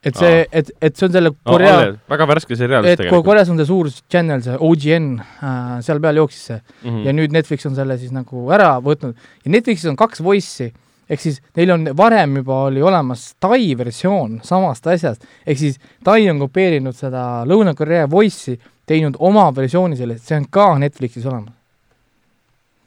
Et 0.04 0.16
see, 0.16 0.44
et, 0.52 0.70
et 0.80 0.96
see 0.96 1.06
on 1.06 1.12
selle 1.12 1.32
Korea 1.44 1.72
oh,, 1.76 1.96
väga 2.08 2.26
värske 2.30 2.56
seriaal 2.56 2.86
et 2.88 3.02
Ko- 3.10 3.20
Koreas 3.24 3.50
on 3.52 3.60
see 3.60 3.68
suur 3.68 3.90
channel, 4.08 4.40
see 4.44 4.56
OGN 4.56 5.10
äh,, 5.20 5.74
seal 5.84 6.00
peal 6.00 6.20
jooksis 6.22 6.46
see. 6.50 6.60
Mm. 6.82 6.88
-hmm. 6.90 7.02
ja 7.06 7.12
nüüd 7.16 7.34
Netflix 7.36 7.66
on 7.68 7.76
selle 7.76 7.98
siis 8.00 8.14
nagu 8.16 8.46
ära 8.54 8.78
võtnud. 8.80 9.18
Ja 9.44 9.52
Netflixis 9.52 9.90
on 9.90 9.98
kaks 10.00 10.22
voice'i, 10.24 10.70
ehk 11.10 11.20
siis 11.20 11.42
neil 11.56 11.74
on 11.76 11.84
varem 11.96 12.36
juba 12.40 12.62
oli 12.70 12.82
olemas 12.82 13.34
Tai 13.40 13.60
versioon 13.78 14.40
samast 14.42 14.86
asjast, 14.86 15.24
ehk 15.46 15.58
siis 15.58 15.80
Tai 16.04 16.20
on 16.30 16.38
kopeerinud 16.46 16.96
seda 16.96 17.44
Lõuna-Korea 17.44 18.08
voice'i, 18.10 18.56
teinud 18.86 19.16
oma 19.18 19.50
versiooni 19.54 19.96
sellest, 19.96 20.24
see 20.24 20.40
on 20.40 20.48
ka 20.50 20.78
Netflixis 20.78 21.26
olemas. 21.26 21.54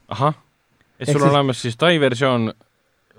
ahah, 0.08 0.34
et 0.98 1.08
sul 1.08 1.22
on 1.22 1.30
olemas 1.30 1.62
siis 1.62 1.76
Tai 1.76 1.94
versioon 2.00 2.52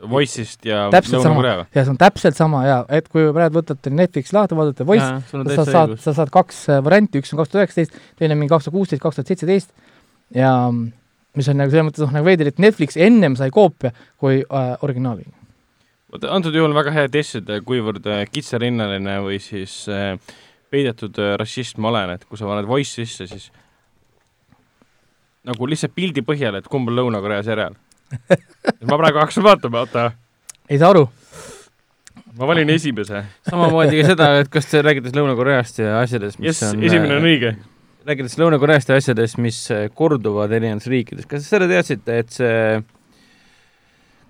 Voice'ist 0.09 0.65
ja 0.67 0.85
Täpselt 0.93 1.23
sama. 1.25 1.43
Ja 1.75 1.83
see 1.83 1.93
on 1.93 1.99
täpselt 2.01 2.37
sama 2.37 2.63
ja 2.65 2.77
et 2.93 3.07
kui 3.11 3.27
praegu 3.35 3.59
võtate 3.59 3.93
Netflix 3.93 4.33
lahti, 4.35 4.57
vaatate 4.57 4.87
voice, 4.87 5.07
sa 5.31 5.65
saad, 5.67 5.95
sa 6.01 6.13
saad 6.17 6.33
kaks 6.33 6.61
äh, 6.73 6.83
varianti, 6.85 7.21
üks 7.23 7.33
on 7.33 7.41
kaks 7.41 7.53
tuhat 7.53 7.65
üheksateist, 7.65 7.97
teine 8.19 8.37
mingi 8.37 8.53
kaks 8.53 8.67
tuhat 8.67 8.77
kuusteist, 8.77 9.03
kaks 9.03 9.19
tuhat 9.19 9.33
seitseteist 9.33 9.73
ja 10.35 10.51
mm, 10.69 10.91
mis 11.37 11.49
on 11.51 11.59
nagu 11.59 11.73
selles 11.73 11.89
mõttes 11.89 12.05
noh, 12.05 12.13
nagu 12.15 12.27
veider, 12.27 12.49
et 12.51 12.61
Netflix 12.63 12.97
ennem 13.01 13.35
sai 13.39 13.51
koopia 13.53 13.91
kui 14.21 14.41
äh, 14.43 14.71
originaali. 14.85 15.27
vot 16.13 16.25
antud 16.31 16.55
juhul 16.55 16.71
on 16.71 16.77
väga 16.77 16.95
hea 16.95 17.11
testida, 17.11 17.59
kuivõrd 17.65 18.07
äh, 18.07 18.25
kitsarinnaline 18.31 19.19
või 19.25 19.41
siis 19.43 19.83
äh, 19.91 20.15
peidetud 20.73 21.19
äh, 21.21 21.35
rassist 21.39 21.77
ma 21.77 21.91
olen, 21.91 22.15
et 22.15 22.25
kui 22.25 22.39
sa 22.39 22.49
paned 22.49 22.67
voice 22.69 22.95
sisse, 23.01 23.27
siis 23.29 23.51
nagu 25.45 25.67
lihtsalt 25.69 25.93
pildi 25.95 26.23
põhjal, 26.25 26.57
et 26.57 26.69
kumb 26.71 26.89
on 26.89 26.97
Lõuna-Korea 26.99 27.43
seriaal. 27.45 27.75
ma 28.89 28.97
praegu 28.97 29.21
hakkasin 29.21 29.45
vaatama, 29.45 29.85
oota, 29.85 30.09
ei 30.69 30.79
saa 30.81 30.93
aru? 30.95 31.05
ma 32.35 32.49
valin 32.49 32.69
esimese. 32.73 33.23
samamoodi 33.49 34.01
ka 34.01 34.09
seda, 34.11 34.31
et 34.41 34.51
kas 34.51 34.67
te 34.71 34.81
räägite 34.83 35.13
Lõuna-Koreast 35.15 35.79
ja 35.83 35.99
asjadest, 36.01 36.41
mis 36.41 36.51
jess, 36.51 36.67
on 36.71 36.83
esimene 36.83 37.19
on 37.19 37.29
õige. 37.29 37.53
rääkides 38.07 38.37
Lõuna-Koreast 38.41 38.91
ja 38.91 38.99
asjadest, 38.99 39.39
mis 39.43 39.61
äh, 39.73 39.87
korduvad 39.93 40.53
erinevates 40.55 40.91
riikides, 40.91 41.29
kas 41.29 41.45
te 41.45 41.55
seda 41.55 41.69
teadsite, 41.71 42.19
et 42.23 42.35
see 42.35 42.83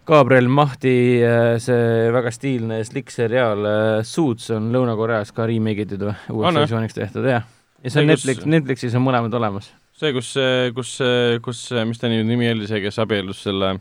Gabriel 0.06 0.52
Mahti 0.54 0.96
äh, 1.26 1.56
see 1.62 2.12
väga 2.14 2.34
stiilne 2.34 2.84
slick 2.86 3.10
seriaal 3.14 3.66
äh, 3.66 4.04
Suits 4.06 4.52
on 4.54 4.70
Lõuna-Koreas 4.76 5.34
ka 5.34 5.50
remake 5.50 5.88
itud 5.88 6.06
või 6.06 6.16
uueks 6.36 6.62
versiooniks 6.62 6.98
tehtud, 7.00 7.26
jah. 7.30 7.48
Ja 7.84 7.90
see 7.90 7.96
See, 7.96 8.04
on 8.04 8.14
Netflix, 8.14 8.46
Netflixis 8.46 8.96
on 8.98 9.04
mõlemad 9.06 9.34
olemas. 9.38 9.72
see, 9.96 10.14
kus, 10.16 10.32
kus, 10.78 10.96
kus, 11.46 11.66
mis 11.90 12.02
ta 12.02 12.12
nüüd 12.12 12.28
nimi 12.28 12.50
oli, 12.52 12.70
see, 12.70 12.82
kes 12.84 13.02
abiellus 13.04 13.44
selle 13.46 13.76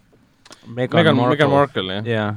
Meghan 0.67 1.01
Meghan, 1.01 1.29
Meghan 1.29 1.51
Markle, 1.51 2.01
jah? 2.01 2.09
jaa. 2.09 2.33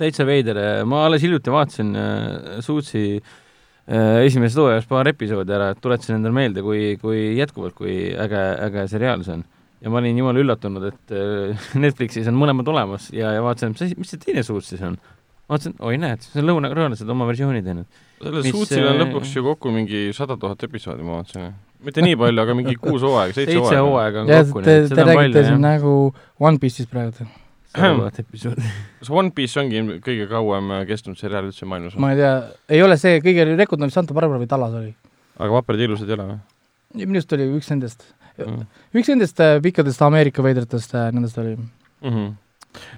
täitsa 0.00 0.24
veider, 0.28 0.58
ma 0.88 1.04
alles 1.06 1.24
hiljuti 1.24 1.52
vaatasin 1.52 1.94
äh, 1.98 2.58
Suitsi 2.64 3.04
äh, 3.18 4.20
esimeses 4.26 4.58
hooajas 4.60 4.88
paar 4.88 5.08
episoodi 5.10 5.56
ära, 5.56 5.70
et 5.74 5.80
tuletasin 5.82 6.18
endale 6.18 6.36
meelde, 6.36 6.64
kui, 6.64 6.94
kui 7.02 7.32
jätkuvalt, 7.38 7.74
kui 7.76 7.96
äge, 8.14 8.44
äge 8.68 8.86
seriaal 8.92 9.24
see 9.26 9.38
on. 9.38 9.46
ja 9.80 9.92
ma 9.92 10.00
olin 10.02 10.20
jumala 10.20 10.44
üllatunud, 10.44 10.86
et 10.92 11.16
äh, 11.16 11.66
Netflixis 11.84 12.28
on 12.30 12.38
mõlemad 12.40 12.68
olemas 12.70 13.10
ja, 13.16 13.34
ja 13.36 13.44
vaatasin, 13.44 13.74
mis 13.74 13.88
asi, 13.88 13.98
mis 13.98 14.14
see 14.14 14.22
teine 14.22 14.44
Suits 14.46 14.72
siis 14.74 14.84
on. 14.86 15.00
vaatasin, 15.50 15.74
oi 15.86 15.98
näed, 16.00 16.22
see 16.24 16.40
on 16.42 16.48
lõuna-korealased 16.50 17.10
oma 17.10 17.26
versiooni 17.28 17.62
teinud. 17.66 17.88
sellel 18.20 18.46
Mis, 18.46 18.54
Suitsil 18.54 18.86
on 18.86 18.94
äh, 18.94 19.02
lõpuks 19.02 19.34
ju 19.34 19.44
kokku 19.44 19.72
mingi 19.74 20.02
sada 20.16 20.36
tuhat 20.40 20.62
episoodi, 20.66 21.04
ma 21.06 21.18
vaatasin. 21.18 21.52
mitte 21.86 22.04
nii 22.04 22.16
palju, 22.20 22.44
aga 22.44 22.56
mingi 22.58 22.76
kuus 22.80 23.04
hooaega, 23.06 23.34
seitse 23.36 23.56
seitse 23.56 23.80
hooaega. 23.80 23.86
hooaega 23.88 24.22
on 24.22 24.32
kokku, 24.32 24.64
te, 24.66 24.76
te 24.84 24.90
seda 24.92 25.06
on 25.06 25.12
räägite 25.12 25.44
siin 25.48 25.64
nagu 25.64 25.94
One 26.38 26.62
Piece'ist 26.62 26.92
praegu. 26.92 27.26
sada 27.70 27.92
tuhat 27.98 28.20
episoodi. 28.24 28.72
kas 29.00 29.12
One 29.22 29.34
Piece 29.34 29.60
ongi 29.60 29.82
kõige 30.06 30.28
kauem 30.30 30.72
äh, 30.76 30.86
kestnud 30.90 31.18
seriaal 31.20 31.50
üldse 31.50 31.68
maailmas? 31.68 31.98
ma 31.98 32.14
ei 32.14 32.22
tea, 32.22 32.32
ei 32.78 32.82
ole 32.86 32.98
see 33.00 33.18
kõige 33.24 33.48
rekord 33.54 33.82
on 33.82 33.90
vist 33.90 33.98
Santa 33.98 34.16
Barbara 34.16 34.42
või 34.42 34.50
Tallas 34.50 34.76
oli. 34.80 34.94
aga 35.38 35.52
vaprad 35.58 35.82
ja 35.82 35.90
ilusad 35.90 36.10
ei 36.10 36.18
ole 36.18 36.30
või 36.32 37.06
minu 37.06 37.20
arust 37.20 37.32
oli 37.36 37.46
üks 37.54 37.70
nendest, 37.70 38.04
mm.? 38.38 38.66
üks 38.98 39.10
nendest 39.12 39.42
äh, 39.42 39.56
pikkadest 39.62 40.02
Ameerika 40.02 40.42
veidratest 40.42 40.94
nendest 41.14 41.38
oli. 41.38 41.54
Mm 42.02 42.14
-hmm. 42.14 42.32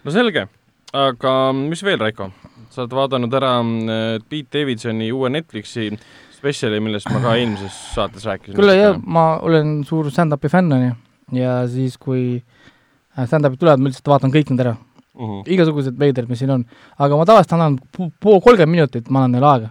no 0.04 0.14
selge, 0.14 0.46
aga 0.92 1.34
mis 1.56 1.82
veel, 1.84 2.00
Raiko? 2.00 2.30
sa 2.72 2.86
oled 2.86 2.94
vaadanud 2.96 3.34
ära 3.36 3.52
äh, 3.60 4.22
Pete 4.28 4.62
Davidsoni 4.62 5.10
uue 5.12 5.28
Netflixi 5.28 5.90
spetsiali, 6.32 6.78
millest 6.80 7.10
ma 7.12 7.20
ka 7.20 7.34
eelmises 7.40 7.76
saates 7.92 8.24
rääkisin. 8.28 8.56
kuule 8.56 8.78
jah, 8.78 8.96
ma 8.96 9.36
olen 9.44 9.82
suur 9.88 10.08
stand-up'i 10.12 10.48
fänn, 10.52 10.72
onju, 10.72 10.94
ja 11.36 11.58
siis, 11.68 11.98
kui 12.00 12.24
äh, 12.38 13.26
stand-up'id 13.28 13.60
tulevad, 13.60 13.82
ma 13.82 13.92
lihtsalt 13.92 14.08
vaatan 14.14 14.32
kõik 14.32 14.52
need 14.52 14.64
ära, 14.64 14.74
mm. 14.78 15.20
-hmm. 15.20 15.44
igasugused 15.56 16.00
veidrad, 16.00 16.30
mis 16.32 16.40
siin 16.40 16.56
on. 16.56 16.66
aga 16.98 17.20
ma 17.20 17.28
tavaliselt 17.28 17.56
annan 17.58 17.78
po- 17.96 18.10
pool, 18.20 18.40
kolmkümmend 18.40 18.76
minutit, 18.78 19.10
ma 19.10 19.24
annan 19.26 19.38
neile 19.38 19.52
aega. 19.52 19.70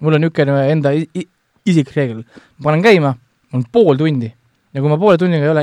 mul 0.00 0.14
on 0.14 0.20
niisugune 0.20 0.70
enda 0.70 0.92
isiklik 1.66 1.96
reegel, 1.96 2.24
ma 2.58 2.70
panen 2.70 2.82
käima, 2.84 3.14
on 3.52 3.64
pool 3.72 3.96
tundi 3.96 4.30
ja 4.76 4.82
kui 4.84 4.92
ma 4.92 4.98
poole 5.00 5.16
tunniga 5.16 5.46
ei 5.46 5.52
ole 5.54 5.62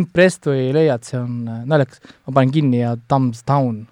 impressed 0.00 0.48
või 0.48 0.68
ei 0.70 0.74
leia, 0.74 0.96
et 0.96 1.08
see 1.08 1.18
on 1.20 1.44
äh, 1.44 1.64
naljakas, 1.68 2.00
ma 2.24 2.36
panen 2.38 2.54
kinni 2.54 2.80
ja 2.80 2.94
thumbs 3.10 3.44
down. 3.44 3.82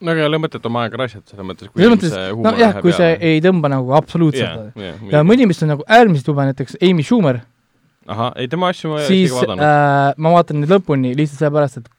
No 0.00 0.12
aga 0.14 0.22
ei 0.22 0.28
ole 0.30 0.40
mõtet 0.42 0.66
oma 0.68 0.84
aega 0.86 1.00
raisata, 1.02 1.32
selles 1.32 1.46
mõttes, 1.48 1.70
kui 1.74 1.90
mõttes, 1.90 2.12
see 2.14 2.30
huumor 2.32 2.52
nojah, 2.52 2.72
läheb 2.72 2.84
kui 2.86 2.94
see 2.94 3.12
peale. 3.12 3.32
ei 3.34 3.44
tõmba 3.44 3.70
nagu 3.72 3.94
absoluutselt 3.98 4.46
Jaa, 4.78 4.88
jaa, 4.88 4.96
ja 5.12 5.22
mõni, 5.26 5.46
mis 5.50 5.62
on 5.66 5.72
nagu 5.74 5.86
äärmiselt 5.98 6.30
jube, 6.30 6.46
näiteks 6.50 6.78
Amy 6.88 7.06
Schumer, 7.06 7.40
ahah, 8.06 8.32
ei 8.40 8.48
tema 8.52 8.70
asju 8.72 8.92
ma 8.94 9.02
siis 9.04 9.26
isegi 9.26 9.36
vaadanud 9.40 9.66
äh, 9.66 10.12
ma 10.24 10.34
vaatan 10.36 10.62
neid 10.62 10.74
lõpuni 10.76 11.14
lihtsalt 11.18 11.42
sellepärast, 11.42 11.82
et 11.82 11.90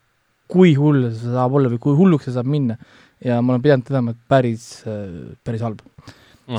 kui 0.49 0.73
hull 0.79 1.09
see 1.11 1.35
saab 1.35 1.53
olla 1.59 1.69
või 1.73 1.81
kui 1.83 1.97
hulluks 1.97 2.29
see 2.29 2.35
saab 2.37 2.49
minna. 2.49 2.79
ja 3.23 3.41
ma 3.43 3.53
olen 3.53 3.63
pidanud 3.63 3.83
tõdema, 3.83 4.13
et 4.15 4.19
päris, 4.31 4.65
päris 5.43 5.63
halb. 5.65 5.81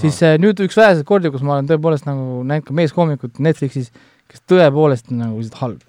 Siis 0.03 0.19
äh, 0.23 0.35
nüüd 0.39 0.61
üks 0.61 0.77
väheseid 0.77 1.07
kordi, 1.09 1.31
kus 1.33 1.43
ma 1.43 1.57
olen 1.57 1.71
tõepoolest 1.71 2.05
nagu 2.07 2.43
näinud 2.47 2.67
ka 2.69 2.75
meeskoomikut 2.77 3.41
Netflixis, 3.43 3.89
kes 4.31 4.45
tõepoolest 4.47 5.09
on 5.11 5.25
nagu 5.25 5.41
lihtsalt 5.41 5.63
halb. 5.65 5.81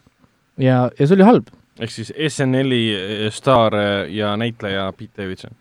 ja, 0.58 0.86
ja 0.98 1.06
see 1.06 1.18
oli 1.18 1.28
halb. 1.28 1.52
Ehk 1.82 1.94
siis 1.94 2.12
SNL-i 2.30 3.30
staar 3.34 3.78
äh, 3.78 3.92
ja 4.14 4.36
näitleja 4.40 4.90
Pete 4.98 5.24
Davidson. 5.24 5.56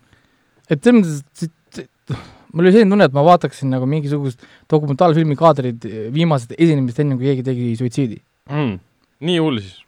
et 0.70 0.82
selles 0.84 1.22
mõttes, 1.24 1.50
mul 2.52 2.66
oli 2.66 2.74
selline 2.74 2.94
tunne, 2.94 3.10
et 3.10 3.16
ma 3.16 3.26
vaataksin 3.26 3.70
nagu 3.72 3.88
mingisugust 3.90 4.42
dokumentaalfilmi 4.70 5.38
kaadrid 5.38 5.86
viimasest 6.14 6.56
esinemist, 6.58 6.98
enne 7.02 7.18
kui 7.18 7.30
keegi 7.30 7.46
tegi 7.46 7.76
suitsiidi. 7.80 8.20
mm.. 8.50 8.74
nii 9.26 9.38
hull 9.42 9.62
siis? 9.62 9.78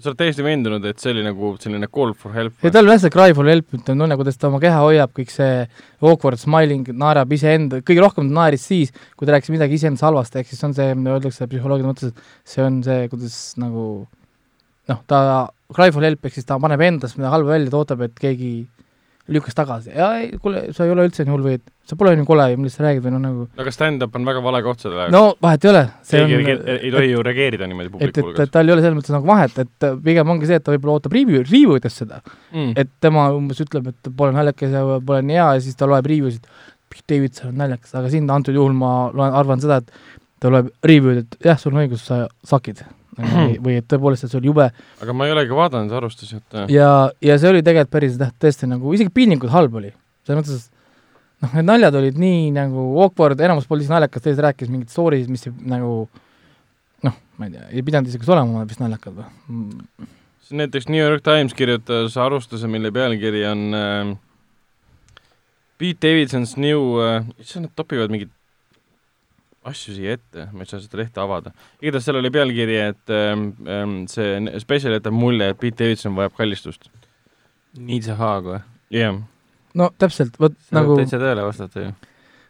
sa 0.00 0.08
oled 0.10 0.20
täiesti 0.20 0.44
veendunud, 0.44 0.84
et 0.88 1.02
see 1.02 1.10
oli 1.12 1.22
nagu 1.26 1.50
selline 1.60 1.88
call 1.92 2.14
for 2.16 2.32
help 2.32 2.62
ja 2.64 2.70
tal 2.72 2.86
on 2.86 2.94
jah 2.94 3.02
see 3.02 3.12
cry 3.12 3.34
for 3.36 3.48
help, 3.50 3.66
ütleme 3.74 4.04
tunne, 4.04 4.16
kuidas 4.16 4.38
ta 4.40 4.48
oma 4.48 4.60
keha 4.62 4.78
hoiab, 4.80 5.12
kõik 5.16 5.32
see 5.34 5.64
awkward 6.00 6.40
smiling, 6.40 6.88
naerab 7.02 7.34
iseenda, 7.36 7.82
kõige 7.84 8.04
rohkem 8.04 8.30
ta 8.30 8.38
naeris 8.38 8.64
siis, 8.70 8.94
kui 9.18 9.28
ta 9.28 9.36
rääkis 9.36 9.52
midagi 9.52 9.76
iseendast 9.76 10.06
halvasti, 10.06 10.40
ehk 10.40 10.48
siis 10.52 10.64
on 10.64 10.76
see, 10.78 10.94
öeldakse 10.94 11.50
psühholoogia 11.50 11.90
mõttes, 11.90 12.14
et 12.14 12.48
see 12.54 12.64
on 12.64 12.80
see, 12.86 13.10
kuidas 13.12 13.36
nagu 13.60 13.84
noh, 14.90 15.00
ta 15.10 15.22
for 15.70 16.04
help 16.04 16.26
ehk 16.26 16.36
siis 16.36 16.48
ta 16.48 16.58
paneb 16.62 16.82
endast 16.82 17.18
midagi 17.18 17.34
halba 17.36 17.54
välja, 17.56 17.72
ta 17.72 17.80
ootab, 17.80 18.06
et 18.08 18.16
keegi 18.18 18.52
lükkas 19.30 19.54
tagasi 19.54 19.92
ei, 19.94 20.30
kuule, 20.42 20.64
sa 20.74 20.86
ei 20.86 20.90
ole 20.90 21.04
üldse 21.06 21.22
nii 21.22 21.30
hull 21.30 21.44
või 21.44 21.52
et 21.60 21.66
sa 21.86 21.96
pole 21.98 22.16
nii 22.18 22.26
kole, 22.26 22.46
millest 22.58 22.80
sa 22.80 22.86
räägid 22.86 23.04
või 23.04 23.12
noh, 23.14 23.20
nagu 23.22 23.44
aga 23.62 23.72
stand-up 23.74 24.16
on 24.18 24.26
väga 24.26 24.42
vale 24.42 24.62
koht 24.66 24.82
selle 24.82 25.04
jaoks. 25.04 25.14
no 25.14 25.36
vahet 25.42 25.66
ei 25.66 25.70
ole, 25.70 25.82
see 26.06 26.22
keegi 26.22 26.38
on 26.38 26.50
ei, 26.50 26.78
ei, 26.80 26.90
tohi 26.96 27.12
ju 27.12 27.22
reageerida 27.26 27.68
niimoodi 27.70 27.90
et, 27.90 27.94
publiku 27.94 28.10
et, 28.10 28.18
et 28.18 28.26
hulgas. 28.26 28.52
tal 28.56 28.70
ei 28.70 28.74
ole 28.74 28.84
selles 28.84 28.98
mõttes 28.98 29.14
nagu 29.14 29.30
vahet, 29.30 29.58
et 29.62 29.88
pigem 30.08 30.34
ongi 30.34 30.50
see, 30.50 30.58
et 30.58 30.66
ta 30.66 30.74
võib-olla 30.74 30.98
ootab 30.98 31.14
review, 31.14 31.44
review 31.46 31.78
idest 31.78 32.02
seda 32.04 32.22
Mm. 32.50 32.72
et 32.82 32.88
tema 32.98 33.28
umbes 33.30 33.60
ütleb, 33.62 33.92
et 33.92 34.08
pole 34.18 34.34
naljakas 34.34 34.72
ja 34.74 34.80
pole 35.06 35.20
nii 35.22 35.36
hea 35.38 35.44
ja 35.54 35.60
siis 35.62 35.76
ta 35.78 35.86
loeb 35.86 36.08
review'sid, 36.10 36.48
Pete 36.90 37.04
Davidson 37.14 37.52
on 37.52 37.60
naljakas, 37.62 37.92
aga 37.94 38.10
siin 38.10 38.26
antud 38.34 38.56
juhul 38.58 38.74
ma 38.74 38.88
loen, 39.14 39.30
arvan 39.38 39.62
seda, 39.62 39.76
et 39.78 39.92
ta 40.42 40.50
loeb 40.50 40.72
review'd, 40.82 41.20
et 41.22 41.46
jah, 41.46 41.60
sul 41.60 41.76
on 41.76 41.84
õigus, 41.84 42.02
sa 42.10 42.24
sakid. 42.42 42.82
Või, 43.26 43.54
või 43.64 43.76
et 43.80 43.86
tõepoolest, 43.90 44.24
et 44.26 44.32
see 44.32 44.38
oli 44.40 44.50
jube 44.50 44.66
aga 45.04 45.14
ma 45.16 45.26
ei 45.28 45.34
olegi 45.34 45.56
vaadanud 45.56 45.92
arvustusi, 46.00 46.40
et 46.40 46.58
äh, 46.58 46.68
ja, 46.74 46.90
ja 47.24 47.38
see 47.40 47.50
oli 47.52 47.62
tegelikult 47.66 47.92
päris 47.96 48.18
jah, 48.20 48.32
tõesti 48.42 48.68
nagu 48.70 48.94
isegi 48.96 49.12
piinlikult 49.14 49.52
halb 49.54 49.74
oli. 49.80 49.92
selles 50.26 50.40
mõttes, 50.40 50.64
et 50.66 51.44
noh, 51.46 51.54
need 51.58 51.68
naljad 51.72 52.00
olid 52.00 52.18
nii 52.20 52.48
nagu 52.56 52.86
awkward, 53.04 53.40
enamus 53.40 53.68
polnud 53.68 53.84
isegi 53.86 53.96
naljakas, 53.96 54.24
teised 54.26 54.44
rääkis 54.44 54.72
mingeid 54.72 54.92
story 54.92 55.22
sid, 55.22 55.30
mis 55.32 55.46
ei- 55.48 55.54
nagu 55.74 55.92
noh, 57.06 57.20
ma 57.40 57.48
ei 57.48 57.54
tea, 57.56 57.68
ei 57.72 57.84
pidanud 57.86 58.10
isegi 58.12 58.28
olema 58.32 58.64
vist 58.68 58.82
naljakad 58.82 59.20
või? 59.20 59.28
siis 60.44 60.58
näiteks 60.64 60.88
New 60.90 61.00
York 61.00 61.22
Times 61.26 61.54
kirjutas 61.56 62.16
arvustuse, 62.20 62.68
mille 62.68 62.90
pealkiri 62.92 63.46
on 63.48 63.62
äh, 63.76 64.16
Pete 65.80 66.08
Davidson's 66.08 66.56
new 66.60 66.98
äh,, 67.00 67.24
issand, 67.40 67.68
nad 67.68 67.76
topivad 67.78 68.12
mingeid 68.12 68.32
asju 69.68 69.94
siia 69.94 70.14
ette, 70.16 70.46
ma 70.52 70.64
ei 70.64 70.70
saa 70.70 70.80
seda 70.80 71.00
lehte 71.02 71.20
avada. 71.20 71.52
igatahes 71.82 72.06
seal 72.08 72.18
oli 72.20 72.30
pealkiri, 72.32 72.76
et 72.90 73.12
ähm, 73.12 73.50
ähm, 73.68 73.96
see 74.08 74.60
spetsial 74.62 74.96
jätab 74.96 75.16
mulje, 75.16 75.50
et 75.52 75.58
Pete 75.60 75.84
Davidson 75.84 76.16
vajab 76.16 76.36
kallistust. 76.38 76.88
Needs 77.76 78.08
a 78.08 78.16
hug 78.18 78.48
või? 78.54 78.60
jah 78.90 79.12
yeah., 79.12 79.18
no 79.78 79.90
täpselt, 79.98 80.38
vot 80.40 80.56
see 80.66 80.74
nagu 80.74 80.96
täitsa 80.98 81.20
tõele 81.22 81.44
vastata 81.46 81.84
ju. 81.84 81.90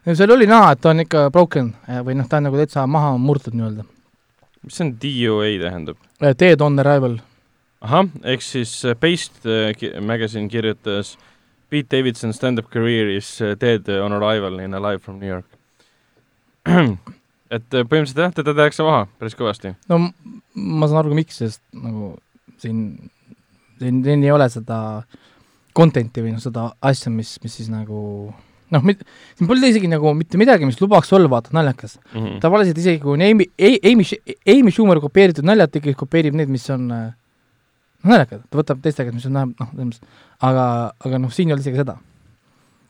no 0.07 0.15
seal 0.17 0.37
oli 0.37 0.47
näha, 0.49 0.71
et 0.73 0.81
ta 0.81 0.95
on 0.95 1.05
ikka 1.05 1.27
broken 1.35 1.75
eh, 1.89 1.99
või 2.07 2.17
noh, 2.21 2.29
ta 2.31 2.39
on 2.41 2.49
nagu 2.49 2.61
täitsa 2.61 2.87
maha 2.89 3.17
murtud 3.21 3.59
nii-öelda. 3.59 3.85
mis 4.63 4.79
see 4.79 4.87
on 4.87 4.95
DOA 5.03 5.51
tähendab? 5.65 6.07
Dead 6.21 6.63
on 6.65 6.79
arrival. 6.81 7.19
ahah, 7.81 8.09
ehk 8.23 8.47
siis 8.47 8.79
äh, 8.87 8.97
Paste 8.97 9.59
äh, 9.75 10.01
magazine 10.01 10.49
kirjutas 10.49 11.17
Pete 11.71 11.97
Davidson 11.97 12.33
stand-up 12.33 12.71
career 12.71 13.11
is 13.11 13.39
dead 13.61 13.89
on 14.01 14.13
arrival 14.13 14.59
in 14.59 14.75
Alive 14.75 15.03
from 15.03 15.21
New 15.21 15.29
York. 15.29 15.60
et 17.57 17.75
äh, 17.75 17.87
põhimõtteliselt 17.87 18.23
jah, 18.25 18.35
teda 18.37 18.55
tehakse 18.59 18.87
maha 18.87 19.07
päris 19.21 19.39
kõvasti. 19.39 19.75
no 19.91 20.03
ma 20.55 20.91
saan 20.91 21.03
aru 21.03 21.15
ka 21.15 21.21
miks, 21.21 21.41
sest 21.43 21.63
nagu 21.75 22.15
siin, 22.61 22.85
siin, 23.81 24.05
siin 24.05 24.25
ei 24.27 24.35
ole 24.35 24.49
seda 24.53 24.79
content'i 25.77 26.25
või 26.25 26.35
noh, 26.35 26.43
seda 26.43 26.71
asja, 26.85 27.13
mis, 27.15 27.37
mis 27.45 27.59
siis 27.61 27.71
nagu 27.73 28.01
noh, 28.71 28.91
siin 29.39 29.51
pole 29.51 29.71
isegi 29.71 29.91
nagu 29.91 30.13
mitte 30.17 30.39
midagi, 30.41 30.67
mis 30.69 30.81
lubaks 30.83 31.13
olla 31.17 31.31
vaata 31.31 31.55
naljakas. 31.57 31.99
Mm 32.13 32.21
-hmm. 32.21 32.41
tavaliselt 32.43 32.79
isegi 32.79 33.01
kui 33.03 33.15
on 33.15 33.23
Amy, 33.23 33.47
Amy, 33.61 34.05
Amy 34.47 34.71
Schumer 34.71 35.01
kopeeritud 35.01 35.45
naljad, 35.45 35.71
ta 35.71 35.79
ikkagi 35.79 35.99
kopeerib 35.99 36.35
need, 36.35 36.49
mis 36.49 36.69
on 36.71 36.91
äh, 36.91 37.09
noh, 38.03 38.13
naljakad, 38.13 38.45
ta 38.51 38.61
võtab 38.61 38.83
teiste 38.83 39.05
käest, 39.05 39.15
mis 39.15 39.27
on 39.27 39.33
noh, 39.33 39.91
aga, 40.41 40.93
aga 41.05 41.19
noh, 41.19 41.33
siin 41.33 41.49
ei 41.49 41.57
ole 41.57 41.65
isegi 41.65 41.83
seda. 41.83 41.99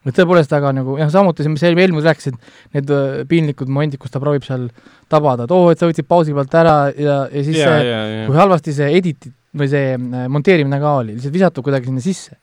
Et 0.09 0.17
tõepoolest, 0.17 0.53
aga 0.57 0.73
nagu 0.73 0.97
jah, 1.01 1.11
samuti 1.13 1.45
see, 1.45 1.53
mis 1.53 1.65
eelmine 1.67 2.03
rääkis, 2.05 2.31
et 2.31 2.77
need 2.77 2.93
äh, 2.95 3.23
piinlikud 3.29 3.69
momendid, 3.69 4.01
kus 4.01 4.13
ta 4.13 4.21
proovib 4.23 4.47
seal 4.47 4.69
tabada, 5.13 5.45
et 5.45 5.55
oo, 5.55 5.69
et 5.73 5.81
sa 5.81 5.89
võtsid 5.91 6.09
pausi 6.09 6.37
pealt 6.37 6.55
ära 6.57 6.77
ja, 6.95 7.17
ja 7.29 7.43
siis 7.45 7.59
ja, 7.61 7.67
see, 7.69 7.91
ja, 7.91 7.99
kui 8.29 8.37
ja. 8.37 8.41
halvasti 8.41 8.77
see 8.77 8.93
edit 8.97 9.29
või 9.57 9.69
see 9.73 9.97
äh, 9.97 10.29
monteerimine 10.33 10.79
ka 10.81 10.95
oli, 11.03 11.17
lihtsalt 11.19 11.37
visatud 11.37 11.67
kuidagi 11.67 11.91
sinna 11.91 12.05
sisse. 12.05 12.39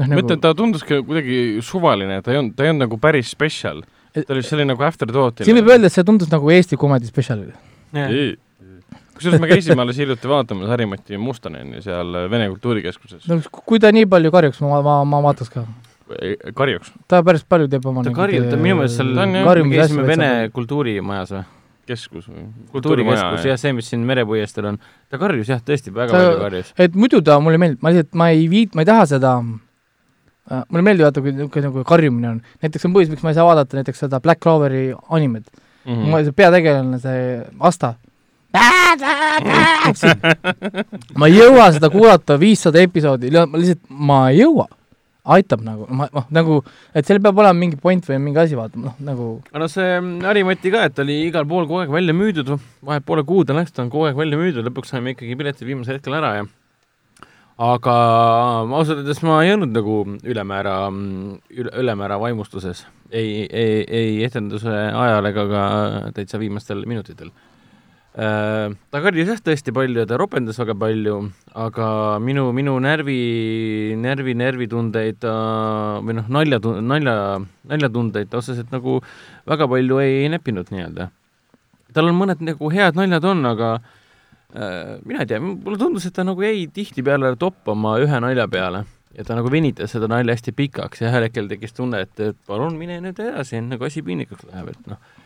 noh, 0.00 0.08
ma 0.08 0.10
nagu 0.14 0.24
ütlen, 0.24 0.42
ta 0.42 0.54
tundus 0.58 0.82
ka 0.86 0.98
kuidagi 1.06 1.62
suvaline, 1.66 2.18
ta 2.24 2.34
ei 2.34 2.42
olnud, 2.42 2.56
ta 2.58 2.66
ei 2.66 2.74
olnud 2.74 2.88
nagu 2.88 2.98
päris 3.02 3.30
spetsial. 3.36 3.84
ta 4.16 4.26
oli 4.34 4.42
selline 4.42 4.72
nagu 4.72 4.82
afterthought. 4.88 5.44
siin 5.46 5.60
võib 5.60 5.70
öelda, 5.70 5.86
et 5.86 5.94
see 5.94 6.08
tundus 6.08 6.32
nagu 6.32 6.50
Eesti 6.50 6.80
Comedy 6.80 7.06
Special. 7.06 7.46
kusjuures 9.16 9.40
me 9.40 9.48
käisime 9.48 9.80
alles 9.80 9.96
hiljuti 9.96 10.28
vaatamas 10.28 10.68
Harimati 10.68 11.16
Mustoneni 11.16 11.78
seal 11.80 12.10
Vene 12.28 12.50
Kultuurikeskuses 12.50 13.24
no 13.30 13.38
kui 13.64 13.80
ta 13.80 13.88
nii 13.94 14.04
palju 14.12 14.32
karjuks, 14.34 14.60
ma, 14.66 14.82
ma, 14.84 14.98
ma 15.08 15.22
vaataks 15.30 15.54
ka. 15.54 15.62
karjuks. 16.56 16.88
ta 17.08 17.22
päris 17.26 17.44
palju 17.48 17.68
teeb 17.72 17.84
oma 17.86 18.00
ta 18.06 18.10
karjub, 18.16 18.44
ta 18.50 18.56
minu 18.60 18.74
meelest 18.80 18.96
seal, 19.00 19.08
me 19.16 19.44
karjumise 19.46 19.78
käisime 19.82 20.02
asju 20.02 20.10
Vene 20.12 20.30
kultuurimajas 20.54 21.30
või? 21.36 21.44
keskus 21.86 22.26
või? 22.28 22.42
kultuurikeskus, 22.72 23.44
jah, 23.46 23.58
see, 23.60 23.72
mis 23.76 23.86
siin 23.90 24.02
Merepuiesteel 24.08 24.66
on. 24.72 24.76
ta 25.10 25.14
karjus 25.22 25.48
jah, 25.52 25.60
tõesti 25.62 25.88
väga 25.94 26.10
Ta- 26.12 26.18
palju 26.22 26.38
karjus. 26.42 26.68
et 26.86 26.92
muidu 26.98 27.18
ta 27.26 27.32
mulle 27.42 27.58
meeldib, 27.62 27.80
ma 27.82 27.88
lihtsalt, 27.94 28.12
ma 28.18 28.24
ei 28.34 28.42
viit-, 28.52 28.74
ma 28.74 28.80
ei 28.84 28.90
taha 28.90 29.04
seda 29.12 29.30
äh, 29.42 30.62
mulle 30.70 30.84
meeldib 30.88 31.04
vaata, 31.08 31.20
kui 31.22 31.30
niisugune 31.34 31.64
nagu 31.68 31.78
karjumine 31.92 32.28
on. 32.34 32.38
näiteks 32.64 32.84
on 32.88 32.92
põhjus, 32.96 33.10
miks 33.14 33.24
ma 33.26 33.30
ei 33.32 33.38
saa 33.38 33.48
vaadata 33.48 33.72
näiteks 33.80 33.98
seda 34.06 34.16
Black 34.24 34.40
Cloveri 34.42 34.84
animet 35.10 35.46
mm. 35.52 35.58
-hmm. 35.92 36.06
ma, 36.10 36.14
see 36.24 36.34
peategelane, 36.42 36.96
see 37.02 37.20
Asta. 37.60 37.88
ma 41.18 41.24
ei 41.28 41.34
jõua 41.36 41.66
seda 41.74 41.88
kuulata 41.92 42.32
viissada 42.40 42.78
episoodi, 42.80 43.28
ma 43.36 43.56
lihtsalt, 43.60 43.82
ma 43.90 44.18
ei 44.30 44.36
jõua. 44.40 44.66
Aitab 45.36 45.64
nagu, 45.66 45.86
ma, 45.90 46.08
noh 46.14 46.28
nagu, 46.34 46.58
et 46.94 47.08
seal 47.08 47.22
peab 47.24 47.40
olema 47.42 47.58
mingi 47.58 47.80
point 47.80 48.04
või 48.06 48.20
mingi 48.22 48.42
asi, 48.42 48.58
vaata, 48.58 48.78
noh 48.80 48.98
nagu 49.02 49.30
aga 49.50 49.64
noh, 49.64 49.72
see 49.72 49.96
Harimati 50.26 50.74
ka, 50.74 50.84
et 50.90 51.02
oli 51.02 51.22
igal 51.26 51.48
pool 51.48 51.66
kogu 51.66 51.82
aeg 51.82 51.94
välja 51.94 52.14
müüdud, 52.16 52.52
vahet 52.86 53.06
poole 53.08 53.26
kuud 53.26 53.50
on 53.50 53.60
läks, 53.60 53.74
ta 53.74 53.84
on 53.84 53.90
kogu 53.92 54.10
aeg 54.10 54.20
välja 54.20 54.38
müüdud, 54.40 54.66
lõpuks 54.68 54.94
saime 54.94 55.16
ikkagi 55.16 55.38
piletid 55.38 55.68
viimasel 55.68 55.98
hetkel 55.98 56.18
ära 56.18 56.36
ja 56.40 56.46
aga 57.56 57.92
ausalt 58.76 59.00
öeldes 59.00 59.22
ma 59.24 59.40
ei 59.44 59.54
olnud 59.54 59.72
nagu 59.72 60.02
ülemäära, 60.28 60.76
üle, 61.56 61.72
ülemäära 61.80 62.18
vaimustuses 62.20 62.84
ei, 63.10 63.46
ei, 63.50 63.84
ei 63.88 64.24
etenduse 64.26 64.70
ajal 64.70 65.30
ega 65.30 65.46
ka 65.50 65.62
täitsa 66.16 66.40
viimastel 66.42 66.84
minutitel. 66.88 67.30
Äh, 68.16 68.72
ta 68.88 69.02
karjus 69.04 69.28
jah 69.28 69.40
tõesti 69.44 69.74
palju 69.76 70.00
ja 70.00 70.06
ta 70.08 70.16
ropendas 70.16 70.56
väga 70.56 70.72
palju, 70.80 71.18
aga 71.52 71.88
minu, 72.24 72.46
minu 72.56 72.78
närvi, 72.80 73.92
närvi, 74.00 74.32
närvitundeid 74.40 75.18
ta 75.20 75.34
või 76.00 76.16
noh, 76.16 76.30
nalja, 76.32 76.56
nalja, 76.80 77.16
naljatundeid 77.68 78.30
ta 78.32 78.40
otseselt 78.40 78.72
nagu 78.72 79.02
väga 79.44 79.68
palju 79.68 80.00
ei, 80.00 80.14
ei 80.22 80.30
näppinud 80.32 80.72
nii-öelda. 80.72 81.10
tal 81.92 82.08
on 82.08 82.16
mõned 82.16 82.40
nagu 82.40 82.72
head 82.72 82.96
naljad 82.96 83.28
on, 83.28 83.44
aga 83.52 83.74
äh, 83.82 84.96
mina 85.04 85.26
ei 85.26 85.28
tea, 85.34 85.42
mulle 85.44 85.76
tundus, 85.76 86.08
et 86.08 86.16
ta 86.16 86.24
nagu 86.24 86.40
jäi 86.40 86.70
tihtipeale 86.72 87.34
toppama 87.36 87.98
ühe 88.00 88.22
nalja 88.24 88.48
peale 88.48 88.86
ja 89.12 89.28
ta 89.28 89.36
nagu 89.36 89.52
venitas 89.52 89.92
seda 89.92 90.08
nalja 90.08 90.32
hästi 90.32 90.56
pikaks 90.56 91.04
ja 91.04 91.12
ühel 91.12 91.28
hetkel 91.28 91.52
tekkis 91.52 91.76
tunne, 91.76 92.00
et, 92.08 92.16
et 92.32 92.40
palun 92.48 92.80
mine 92.80 92.96
nüüd 93.04 93.20
edasi, 93.20 93.60
enne 93.60 93.76
kui 93.76 93.92
asi 93.92 94.00
piinlikuks 94.00 94.48
läheb, 94.48 94.72
et 94.72 94.88
noh 94.88 95.04
Äh, 95.04 95.25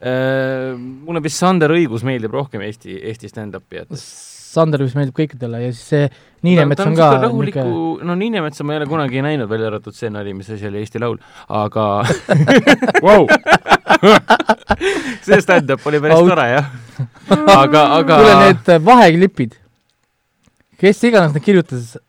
mulle 0.00 1.20
vist 1.20 1.36
Sander 1.42 1.74
Õigus 1.74 2.04
meeldib 2.08 2.32
rohkem 2.32 2.62
Eesti, 2.64 2.94
Eesti 3.10 3.28
stand-up'i, 3.28 3.82
et 3.82 3.90
Sander 4.50 4.82
vist 4.82 4.96
meeldib 4.98 5.14
kõikidele 5.18 5.60
ja 5.62 5.70
siis 5.74 5.90
see 5.92 6.06
Niinemets 6.46 6.82
on 6.82 6.96
ka 6.96 7.08
rahuliku 7.20 7.62
niisugune..., 7.62 8.06
no 8.08 8.16
Niinemetsa 8.18 8.64
ma 8.64 8.74
ei 8.74 8.80
ole 8.80 8.88
kunagi 8.90 9.22
näinud, 9.24 9.48
välja 9.50 9.68
arvatud 9.70 9.96
see 9.96 10.10
nali, 10.12 10.32
mis 10.34 10.48
asi 10.50 10.66
oli 10.66 10.80
Eesti 10.80 11.02
Laul, 11.02 11.18
aga 11.60 11.86
wow. 13.06 13.28
see 15.26 15.40
stand-up 15.44 15.84
oli 15.86 16.00
päris 16.02 16.30
tore, 16.30 16.46
jah. 16.54 16.70
aga, 17.60 17.84
aga 18.00 18.20
kuule, 18.22 18.36
need 18.46 18.72
vaheklipid, 18.88 19.58
kes 20.80 21.04
iganes 21.10 21.36
need 21.36 21.44
kirjutas, 21.44 21.94
äh, 22.00 22.04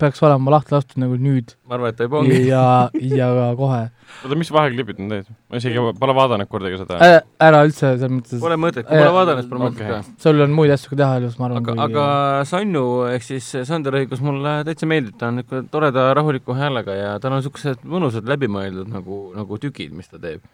peaks 0.00 0.22
olema 0.22 0.56
lahti 0.56 0.74
lastud 0.76 1.02
nagu 1.02 1.18
nüüd. 1.20 1.56
ma 1.66 1.78
arvan, 1.78 1.92
et 1.92 1.98
ta 1.98 2.08
juba 2.08 2.22
ongi. 2.22 2.38
ja, 2.48 2.64
ja 2.92 3.28
kohe 3.58 3.82
oota, 4.22 4.38
mis 4.38 4.50
vaheklipid 4.52 5.00
on 5.02 5.10
need? 5.12 5.28
ma 5.50 5.60
isegi 5.60 5.82
pole 5.98 6.14
vaadanud 6.16 6.50
kordagi 6.50 6.80
seda 6.80 6.98
äh,. 7.04 7.18
ära 7.42 7.62
üldse, 7.66 7.94
selles 7.94 8.12
mõttes 8.12 8.42
Pole 8.42 8.58
mõtet, 8.60 8.86
kui 8.88 8.98
pole 8.98 9.12
vaadanud, 9.16 9.42
siis 9.42 9.50
pole 9.52 9.64
mõtet 9.66 9.92
ka. 9.92 10.00
sul 10.24 10.46
on 10.46 10.56
muid 10.56 10.72
asju 10.74 10.92
ka 10.92 11.00
teha 11.02 11.20
elus, 11.20 11.36
ma 11.40 11.48
arvan. 11.48 11.62
aga, 11.62 11.76
aga 11.88 12.06
Sannu 12.48 12.86
ehk 13.12 13.26
siis 13.26 13.50
Sander 13.68 13.98
Õigus 14.02 14.24
mulle 14.24 14.58
täitsa 14.68 14.88
meeldib, 14.90 15.18
ta 15.20 15.30
on 15.30 15.40
niisugune 15.40 15.70
toreda 15.72 16.08
rahuliku 16.18 16.56
häälega 16.58 16.98
ja 16.98 17.12
tal 17.22 17.36
on 17.36 17.42
niisugused 17.42 17.86
mõnusad 17.88 18.28
läbimõeldud 18.28 18.90
nagu, 18.92 19.24
nagu 19.36 19.60
tükid, 19.62 19.94
mis 19.96 20.10
ta 20.10 20.20
teeb. 20.22 20.44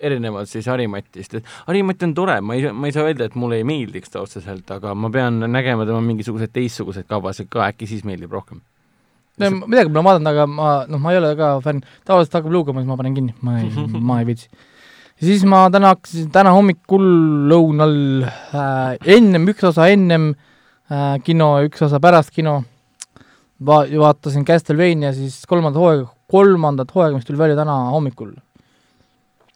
Erinevalt 0.00 0.50
siis 0.50 0.66
Harimatist, 0.70 1.38
et 1.38 1.52
Harimati 1.66 2.06
on 2.06 2.14
tore, 2.14 2.38
ma 2.44 2.56
ei, 2.56 2.70
ma 2.72 2.88
ei 2.88 2.94
saa 2.94 3.06
öelda, 3.08 3.28
et 3.28 3.36
mulle 3.38 3.58
ei 3.58 3.66
meeldiks 3.66 4.12
ta 4.12 4.22
otseselt, 4.22 4.70
aga 4.74 4.94
ma 4.94 5.10
pean 5.14 5.40
nägema 5.50 5.86
tema 5.88 6.00
mingisuguseid 6.06 6.54
teistsuguseid 6.54 7.08
kavasid 7.10 7.50
ka, 7.50 7.66
äkki 7.66 7.88
siis 7.90 8.04
meeldib 8.06 8.32
rohkem. 8.34 8.62
No 9.38 9.52
midagi 9.70 9.90
pole 9.92 10.02
vaadanud, 10.06 10.30
aga 10.32 10.46
ma, 10.50 10.70
noh, 10.90 11.02
ma 11.02 11.14
ei 11.14 11.20
ole 11.20 11.34
ka 11.38 11.52
fänn, 11.62 11.84
tavaliselt 12.06 12.40
hakkab 12.40 12.54
luugama, 12.54 12.82
siis 12.82 12.90
ma 12.90 12.98
panen 12.98 13.14
kinni, 13.18 13.36
ma 13.46 13.60
ei 13.60 13.70
ma 14.10 14.18
ei 14.22 14.28
viitsi. 14.30 14.48
ja 15.18 15.28
siis 15.30 15.46
ma 15.50 15.64
täna 15.74 15.94
hakkasin, 15.94 16.30
täna 16.34 16.54
hommikul 16.54 17.06
lõunal 17.50 17.96
äh, 18.26 18.98
ennem, 19.18 19.46
üks 19.50 19.66
osa 19.70 19.90
ennem 19.94 20.32
äh, 20.90 21.16
kino 21.26 21.56
üks 21.66 21.86
osa 21.86 22.02
pärast 22.02 22.34
kino 22.34 22.60
va-, 23.58 23.86
vaatasin 23.86 24.46
Castlevania 24.46 25.14
siis 25.16 25.40
kolmandat 25.50 25.82
hooaega, 25.82 26.10
kolmandat 26.30 26.94
hooaega, 26.94 27.18
mis 27.18 27.26
tuli 27.26 27.40
välja 27.40 27.58
täna 27.58 27.78
hommikul 27.94 28.34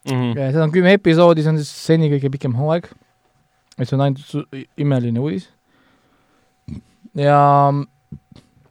mm. 0.09 0.17
-hmm. 0.17 0.35
ja 0.39 0.51
seda 0.51 0.67
on 0.67 0.75
kümme 0.75 0.97
episoodi, 0.99 1.45
see 1.45 1.55
on 1.55 1.63
siis 1.63 1.87
seni 1.87 2.11
kõige 2.13 2.33
pikem 2.33 2.57
hooaeg, 2.59 2.91
mis 3.79 3.93
on 3.93 4.05
ainult 4.07 4.61
imeline 4.77 5.21
uudis. 5.21 5.49
ja 7.15 7.39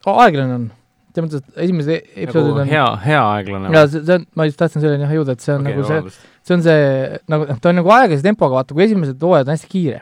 aeglane 0.05 0.53
on 0.59 0.69
selles 1.11 1.27
mõttes, 1.27 1.41
et 1.43 1.63
esimesed 1.65 1.91
e-, 1.91 2.03
episoodid 2.23 2.53
nagu 2.53 2.63
on 2.63 2.71
hea, 2.71 2.85
hea 3.05 3.23
aeglane. 3.35 3.71
jaa, 3.75 3.87
see, 3.91 4.03
see 4.07 4.17
on, 4.19 4.27
ma 4.37 4.47
just 4.47 4.59
tahtsin 4.61 4.83
selleni 4.83 5.05
jah 5.05 5.17
jõuda, 5.17 5.35
et 5.35 5.43
see 5.43 5.55
on 5.55 5.65
okay, 5.65 5.75
nagu 5.75 5.87
see, 5.89 6.29
see 6.47 6.55
on 6.55 6.63
see, 6.65 6.85
nagu, 7.33 7.57
ta 7.63 7.71
on 7.71 7.79
nagu 7.81 7.93
aeglase 7.97 8.25
tempoga, 8.25 8.61
vaata, 8.61 8.77
kui 8.77 8.85
esimesed 8.87 9.25
hooajad 9.27 9.49
on 9.49 9.57
hästi 9.57 9.71
kiire, 9.71 9.99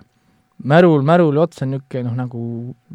märul, 0.74 1.02
märul 1.08 1.40
ots 1.42 1.64
on 1.66 1.74
niisugune 1.74 2.06
noh, 2.10 2.18
nagu 2.20 2.44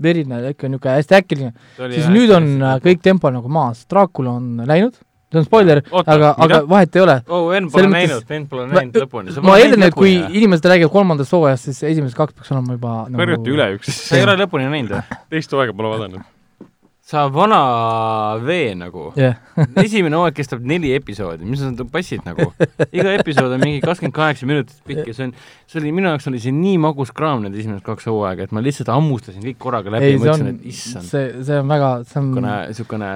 verine, 0.06 0.40
ikka 0.52 0.70
niisugune 0.70 0.98
hästi 1.00 1.18
äkiline, 1.18 1.52
siis 1.80 2.06
nüüd 2.12 2.34
on 2.36 2.48
tempo. 2.52 2.76
kõik 2.86 3.04
tempo 3.08 3.34
nagu 3.34 3.52
maas, 3.52 3.82
Dracula 3.90 4.36
on 4.38 4.64
läinud, 4.68 4.98
see 5.34 5.42
on 5.42 5.48
spoiler, 5.48 5.82
aga, 6.04 6.34
aga 6.46 6.60
vahet 6.70 6.98
ei 6.98 7.04
ole. 7.04 7.16
oh, 7.28 7.48
Enn 7.56 7.70
pole 7.72 7.90
näinud, 7.92 8.28
Enn 8.38 8.46
pole 8.50 8.68
näinud 8.70 9.00
lõpuni. 9.04 9.34
ma 9.44 9.58
eeldan, 9.62 9.88
et 9.88 9.98
kui 9.98 10.14
inimesed 10.14 10.70
räägivad 10.72 10.94
kolmandast 10.94 11.34
hooajast, 11.34 11.70
siis 11.70 11.82
esimesed 11.94 12.18
kaks 12.18 12.38
peaks 12.38 12.54
olema 12.54 12.78
juba 12.78 13.00
nagu... 13.08 13.20
kõrvuti 13.22 13.56
üle 13.56 13.72
üks. 13.78 13.90
sa 14.10 14.20
ei 14.20 14.28
ole 14.28 14.38
lõpuni 14.44 14.70
näinud 14.70 14.96
või? 14.96 15.18
teist 15.34 15.52
hooaega 15.56 15.76
pole 15.76 15.96
vaadanud 15.96 16.30
sa 17.04 17.26
vana 17.28 17.58
vee 18.40 18.72
nagu 18.80 19.10
yeah. 19.18 19.36
esimene 19.84 20.16
hooaeg 20.16 20.36
kestab 20.38 20.62
neli 20.64 20.94
episoodi, 20.96 21.44
mis 21.44 21.60
sa 21.60 21.84
passid 21.92 22.24
nagu? 22.24 22.46
iga 22.88 23.12
episood 23.18 23.52
on 23.52 23.60
mingi 23.60 23.82
kakskümmend 23.84 24.16
kaheksa 24.16 24.48
minutit 24.48 24.78
pikk 24.88 25.10
ja 25.10 25.16
see 25.16 25.28
on, 25.28 25.34
see 25.68 25.82
oli, 25.82 25.92
minu 25.92 26.08
jaoks 26.08 26.30
oli 26.32 26.40
see 26.40 26.54
nii 26.56 26.78
magus 26.80 27.12
kraam, 27.16 27.44
need 27.44 27.58
esimesed 27.60 27.84
kaks 27.84 28.08
hooaega, 28.08 28.48
et 28.48 28.54
ma 28.56 28.64
lihtsalt 28.64 28.88
hammustasin 28.94 29.44
kõik 29.44 29.60
korraga 29.66 29.92
läbi 29.92 30.14
ja 30.14 30.22
mõtlesin, 30.22 30.54
et 30.54 30.70
issand. 30.72 31.10
see, 31.10 31.28
see 31.44 31.60
on 31.60 31.74
väga, 31.74 31.90
see 32.08 32.22
on 32.22 32.32
niisugune 32.40 33.10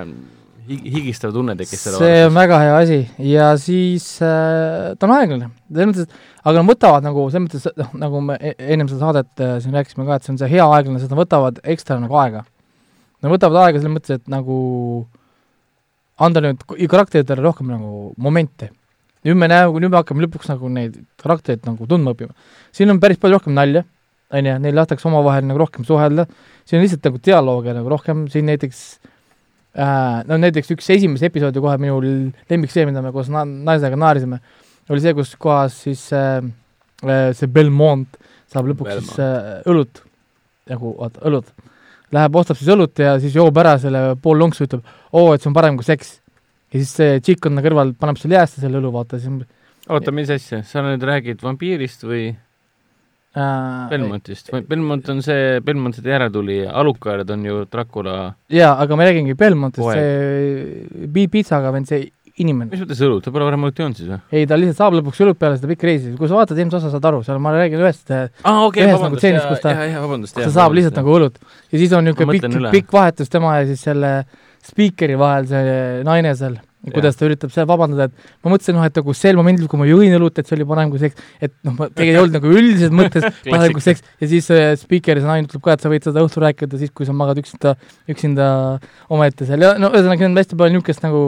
higistav 0.69 1.33
tunne 1.35 1.55
tekkis 1.59 1.83
selle 1.87 2.01
see 2.03 2.25
on 2.27 2.35
väga 2.37 2.59
hea 2.63 2.77
asi. 2.79 2.99
Ja 3.25 3.49
siis 3.61 4.07
äh, 4.25 4.95
ta 4.99 5.09
on 5.09 5.15
aeglane, 5.17 5.51
selles 5.71 5.91
mõttes, 5.91 6.09
et 6.09 6.45
aga 6.45 6.55
nad 6.61 6.69
võtavad 6.69 7.07
nagu 7.07 7.27
selles 7.29 7.47
mõttes, 7.47 7.69
noh, 7.81 7.93
nagu 8.05 8.23
me 8.25 8.39
e-, 8.41 8.57
ennem 8.75 8.91
seda 8.91 9.07
saadet 9.07 9.45
äh, 9.45 9.57
siin 9.65 9.77
rääkisime 9.77 10.07
ka, 10.09 10.19
et 10.19 10.27
see 10.27 10.35
on 10.35 10.41
see 10.41 10.51
hea 10.53 10.67
aeglane, 10.67 11.01
sest 11.03 11.15
nad 11.15 11.21
võtavad 11.23 11.61
ekstra 11.75 11.99
nagu 12.03 12.19
aega. 12.21 12.45
Nad 13.25 13.35
võtavad 13.35 13.65
aega 13.65 13.81
selles 13.81 13.97
mõttes, 13.97 14.21
et 14.21 14.33
nagu 14.33 14.59
anda 16.23 16.43
nüüd 16.43 16.65
karakteritele 16.91 17.43
rohkem 17.45 17.71
nagu 17.73 18.13
momente. 18.17 18.73
nüüd 19.27 19.37
me 19.39 19.49
näeme, 19.51 19.75
nüüd 19.83 19.91
me 19.91 19.99
hakkame 19.99 20.23
lõpuks 20.25 20.49
nagu 20.51 20.69
neid 20.73 20.95
karaktereid 21.21 21.65
nagu 21.67 21.87
tundma 21.91 22.15
õppima. 22.15 22.35
siin 22.73 22.91
on 22.91 23.01
päris 23.01 23.19
palju 23.19 23.39
rohkem 23.39 23.55
nalja, 23.55 23.85
on 24.31 24.47
ju, 24.47 24.59
neil 24.63 24.77
lastakse 24.77 25.09
omavahel 25.09 25.47
nagu 25.49 25.59
rohkem 25.59 25.85
suhelda, 25.85 26.27
siin 26.65 26.79
on 26.79 26.85
lihtsalt 26.85 27.07
nagu 27.09 27.21
dialoogi 27.25 27.75
nagu 27.75 27.91
rohkem, 27.91 28.27
siin 28.33 28.47
näiteks 28.47 28.83
no 29.79 30.39
näiteks 30.43 30.73
üks 30.75 30.89
esimese 30.97 31.29
episoodi 31.31 31.63
kohe 31.63 31.77
minu 31.79 32.01
lemmik 32.51 32.73
see, 32.73 32.87
mida 32.89 33.03
me 33.05 33.13
koos 33.15 33.31
na 33.33 33.45
naisega 33.47 33.99
naarisime, 34.01 34.41
oli 34.91 35.05
see, 35.05 35.15
kus 35.15 35.35
kohas 35.39 35.77
siis 35.87 36.09
äh, 36.17 36.41
äh 37.05 37.31
see 37.39 37.51
Belmont 37.53 38.19
saab 38.51 38.71
lõpuks 38.73 38.91
Belmont. 38.91 39.13
siis 39.13 39.23
äh, 39.23 39.61
õlut, 39.71 40.03
nagu 40.73 40.95
vaata, 40.99 41.23
õlut 41.31 41.53
läheb, 42.15 42.41
ostab 42.41 42.59
siis 42.59 42.71
õlut 42.73 43.05
ja 43.05 43.17
siis 43.23 43.37
joob 43.37 43.61
ära 43.61 43.77
selle 43.81 44.03
pool 44.23 44.41
lonksu, 44.41 44.67
ütleb, 44.69 44.85
oo, 45.13 45.31
et 45.35 45.45
see 45.45 45.51
on 45.51 45.57
parem 45.57 45.77
kui 45.79 45.87
seks. 45.87 46.19
ja 46.73 46.81
siis 46.81 46.93
see 47.01 47.23
tšikk 47.23 47.51
on 47.51 47.63
kõrval, 47.65 47.95
paneb 48.01 48.21
selle 48.21 48.39
jäässe 48.39 48.63
selle 48.63 48.81
õlu, 48.81 48.93
vaata, 48.95 49.21
siis 49.21 49.45
oota, 49.89 50.15
mis 50.15 50.33
asja, 50.33 50.63
sa 50.67 50.85
nüüd 50.85 51.05
räägid 51.05 51.45
vampiirist 51.45 52.05
või 52.09 52.31
Belmontist, 53.37 54.49
Belmont 54.67 55.09
on 55.13 55.21
see, 55.23 55.59
Belmontide 55.65 56.15
järeltulija, 56.15 56.71
Alucard 56.81 57.29
on 57.31 57.45
ju 57.45 57.65
Dracula 57.71 58.15
jaa, 58.51 58.71
aga 58.81 58.97
ma 58.97 59.09
räägingi 59.09 59.37
Belmontist, 59.39 59.91
see 59.93 61.27
pitsaga 61.29 61.71
vend, 61.75 61.91
see 61.91 62.09
inimene. 62.43 62.71
mis 62.73 62.83
mõttes 62.83 63.01
õlut, 63.05 63.23
ta 63.25 63.33
pole 63.35 63.47
varem 63.47 63.67
õlut 63.67 63.83
joonud 63.83 63.99
siis 63.99 64.09
või? 64.11 64.19
ei, 64.33 64.47
ta 64.49 64.59
lihtsalt 64.59 64.81
saab 64.81 64.97
lõpuks 64.99 65.23
õlut 65.25 65.39
peale 65.41 65.59
seda 65.59 65.71
pikka 65.71 65.89
reisi, 65.91 66.15
kui 66.19 66.31
sa 66.31 66.39
vaatad 66.39 66.59
eelmist 66.59 66.79
osa, 66.79 66.93
saad 66.95 67.09
aru, 67.11 67.21
seal 67.27 67.41
ma 67.43 67.53
räägin 67.57 67.83
ühest 67.83 68.13
ah, 68.15 68.63
okay, 68.65 68.87
ühest 68.87 69.05
nagu 69.05 69.21
tseenist, 69.21 69.49
kus 69.51 69.65
ta, 69.65 69.75
ta 70.39 70.51
saab 70.55 70.77
lihtsalt 70.79 71.01
nagu 71.01 71.17
õlut. 71.19 71.39
ja 71.69 71.83
siis 71.83 71.95
on 71.99 72.09
niisugune 72.09 72.39
pikk, 72.39 72.71
pikk 72.75 72.97
vahetus 72.97 73.33
tema 73.33 73.59
ja 73.59 73.69
siis 73.69 73.83
selle 73.91 74.13
spiikeri 74.69 75.19
vahel, 75.19 75.49
see 75.51 75.79
naine 76.07 76.35
seal, 76.39 76.59
kuidas 76.95 77.19
ta 77.19 77.27
üritab 77.29 77.53
seal 77.55 77.69
vabandada, 77.69 78.09
et 78.09 78.47
ma 78.47 78.55
mõtlesin, 78.55 78.79
noh, 78.79 78.87
et 78.89 79.01
nagu 79.01 79.17
sel 79.17 79.41
momendil, 79.41 79.69
kui 79.71 79.81
ma 79.81 79.89
jõin 79.89 80.17
õlut, 80.21 80.39
et 80.41 80.49
see 80.49 80.57
oli 80.59 80.69
parem 80.69 80.95
kui 80.95 81.03
seks, 81.03 81.29
et 81.41 81.55
noh, 81.67 81.77
ma 81.77 81.91
tegelikult 81.91 82.07
ei 82.09 82.23
olnud 82.23 82.39
nagu 82.39 82.55
üldiselt 82.55 82.97
mõttes 82.97 83.29
parem 83.53 83.77
kui 83.77 83.85
seks. 83.85 84.07
Ja 84.23 84.31
siis 84.31 84.51
äh, 84.55 84.73
spiiker, 84.81 85.21
see 85.21 85.31
naine 85.31 85.49
ütleb 85.49 85.65
ka, 85.65 85.77
et 85.77 85.85
sa 85.85 85.93
võid 85.93 86.09
seda 86.09 86.25
õhtul 86.25 86.47
rääkida 86.47 86.81
siis, 86.81 86.95
kui 86.95 87.09
sa 87.09 87.17
magad 87.17 87.41
üksinda, 87.43 87.77
üksinda 88.11 88.49
omaette 89.13 89.49
seal. 89.49 89.63
Ja 89.65 89.77
no 89.81 89.93
ühesõnaga, 89.95 90.25
siin 90.25 90.33
on 90.33 90.43
hästi 90.43 90.59
palju 90.59 90.79
niisugust 90.79 91.07
nagu 91.07 91.23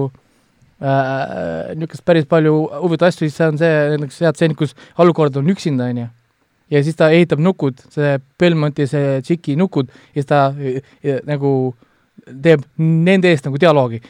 Äh, 0.81 1.75
niisugust 1.77 2.07
päris 2.09 2.25
palju 2.25 2.55
huvitavaid 2.81 3.13
asju, 3.13 3.27
siis 3.27 3.35
see 3.37 3.49
on 3.51 3.59
see, 3.61 3.73
näiteks 4.01 4.23
head 4.25 4.39
stseenid, 4.39 4.57
kus 4.57 4.71
Alucard 4.97 5.35
on 5.37 5.53
üksinda, 5.53 5.91
on 5.93 5.99
ju, 6.01 6.07
ja 6.73 6.81
siis 6.87 6.97
ta 6.97 7.11
ehitab 7.13 7.43
nukud, 7.45 7.83
see 7.93 8.15
Belmonti 8.41 8.87
see 8.89 9.19
tšiki 9.27 9.59
nukud, 9.61 9.93
ja 10.15 10.23
siis 10.23 10.31
ta 10.31 10.39
ja, 11.05 11.19
nagu 11.29 11.51
teeb 12.43 12.65
nende 12.81 13.31
eest 13.31 13.47
nagu 13.47 13.61
dialoogi. 13.61 14.01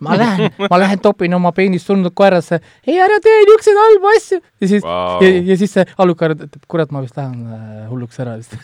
ma 0.00 0.16
lähen, 0.16 0.52
ma 0.70 0.78
lähen 0.80 1.00
topin 1.04 1.34
oma 1.36 1.52
peenist 1.52 1.88
surnud 1.88 2.14
koerasse, 2.16 2.58
ei 2.86 2.96
ära 3.04 3.18
tee 3.22 3.34
niisuguseid 3.42 3.80
halbu 3.82 4.10
asju. 4.14 4.38
ja 4.60 4.68
siis 4.70 4.84
wow., 4.84 5.24
ja, 5.24 5.42
ja 5.50 5.56
siis 5.60 5.74
see 5.76 5.84
Alucard 6.02 6.46
ütleb, 6.46 6.62
kurat, 6.68 6.94
ma 6.94 7.02
vist 7.04 7.18
lähen 7.18 7.42
äh, 7.52 7.82
hulluks 7.90 8.20
ära 8.24 8.38
vist 8.38 8.56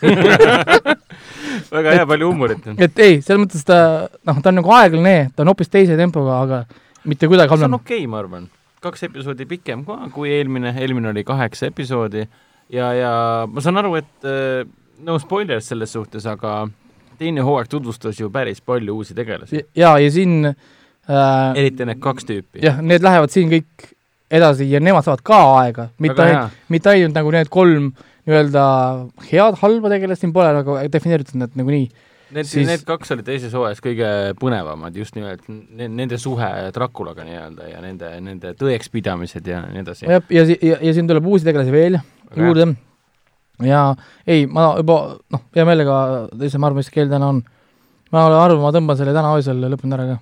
väga 1.77 1.97
hea, 1.99 2.07
palju 2.09 2.31
huumorit 2.31 2.65
et 2.77 3.03
ei, 3.05 3.21
selles 3.21 3.43
mõttes 3.45 3.67
ta, 3.67 3.79
noh, 4.25 4.41
ta 4.41 4.53
on 4.53 4.59
nagu 4.61 4.73
aeglane, 4.79 5.17
ta 5.35 5.45
on 5.45 5.53
hoopis 5.53 5.69
teise 5.73 5.97
tempoga, 5.99 6.41
aga 6.47 6.63
mitte 7.09 7.29
kuidagi 7.29 7.53
halvem. 7.53 7.67
see 7.67 7.73
on 7.73 7.79
okei 7.79 8.01
okay,, 8.01 8.09
ma 8.09 8.23
arvan. 8.23 8.49
kaks 8.83 9.05
episoodi 9.09 9.47
pikem 9.49 9.85
ka 9.85 9.99
kui 10.15 10.33
eelmine, 10.33 10.73
eelmine 10.81 11.13
oli 11.13 11.25
kaheksa 11.27 11.69
episoodi 11.69 12.25
ja, 12.73 12.93
ja 12.97 13.11
ma 13.49 13.61
saan 13.61 13.77
aru, 13.81 13.97
et 14.01 14.29
äh, 14.29 14.63
no 15.03 15.19
spoilers 15.21 15.69
selles 15.69 15.93
suhtes, 15.93 16.25
aga 16.29 16.63
teine 17.19 17.41
hooaeg 17.45 17.67
tutvustas 17.71 18.19
ju 18.19 18.29
päris 18.33 18.61
palju 18.61 18.95
uusi 18.95 19.13
tegelasi. 19.17 19.65
jaa, 19.75 19.97
ja 19.99 20.11
siin 20.11 20.45
äh, 20.45 21.57
eriti 21.59 21.85
need 21.85 21.99
kaks 22.03 22.25
tüüpi. 22.29 22.61
jah, 22.63 22.81
need 22.81 23.03
lähevad 23.03 23.33
siin 23.33 23.51
kõik 23.51 23.89
edasi 24.33 24.69
ja 24.71 24.79
nemad 24.81 25.05
saavad 25.05 25.21
ka 25.25 25.41
aega, 25.59 25.89
mitte 25.99 26.21
ainult, 26.23 26.57
mitte 26.73 26.89
ainult 26.89 27.15
nagu 27.15 27.31
need 27.35 27.51
kolm 27.53 27.91
nii-öelda 28.23 28.63
head, 29.29 29.59
halba 29.61 29.89
tegelast 29.91 30.23
siin 30.23 30.33
pole 30.33 30.53
nagu 30.55 30.77
defineeritud 30.91 31.35
nad 31.41 31.55
nagunii. 31.59 31.89
Need 32.33 32.47
Siis- 32.49 32.65
need 32.65 32.81
kaks 32.87 33.11
olid 33.13 33.27
teises 33.27 33.51
hooajas 33.53 33.81
kõige 33.83 34.07
põnevamad, 34.39 34.95
just 34.97 35.13
nimelt 35.15 35.43
ne- 35.49 35.87
nende 35.87 36.17
suhe 36.17 36.47
Draculaga 36.73 37.21
nii-öelda 37.27 37.67
ja 37.69 37.81
nende, 37.83 38.09
nende 38.25 38.53
tõekspidamised 38.57 39.45
ja 39.45 39.59
nii 39.67 39.83
edasi. 39.83 40.05
jah, 40.07 40.23
ja, 40.29 40.43
ja, 40.49 40.55
ja, 40.61 40.77
ja 40.81 40.93
siin 40.93 41.07
tuleb 41.07 41.27
uusi 41.29 41.45
tegelasi 41.45 41.71
veel 41.71 41.99
juurde. 42.35 42.71
Ja 43.61 43.81
ei, 44.25 44.45
ma 44.49 44.73
juba 44.79 44.99
noh, 45.33 45.43
hea 45.55 45.65
meelega 45.67 45.97
teise 46.39 46.61
Marvelist 46.61 46.93
keel 46.93 47.11
täna 47.11 47.29
on. 47.35 47.43
ma 48.13 48.25
arvan, 48.27 48.61
ma 48.61 48.71
tõmban 48.73 48.97
selle 48.99 49.13
täna 49.15 49.35
öösel, 49.37 49.61
lõpetan 49.61 49.97
ära 49.97 50.07
ka. 50.13 50.17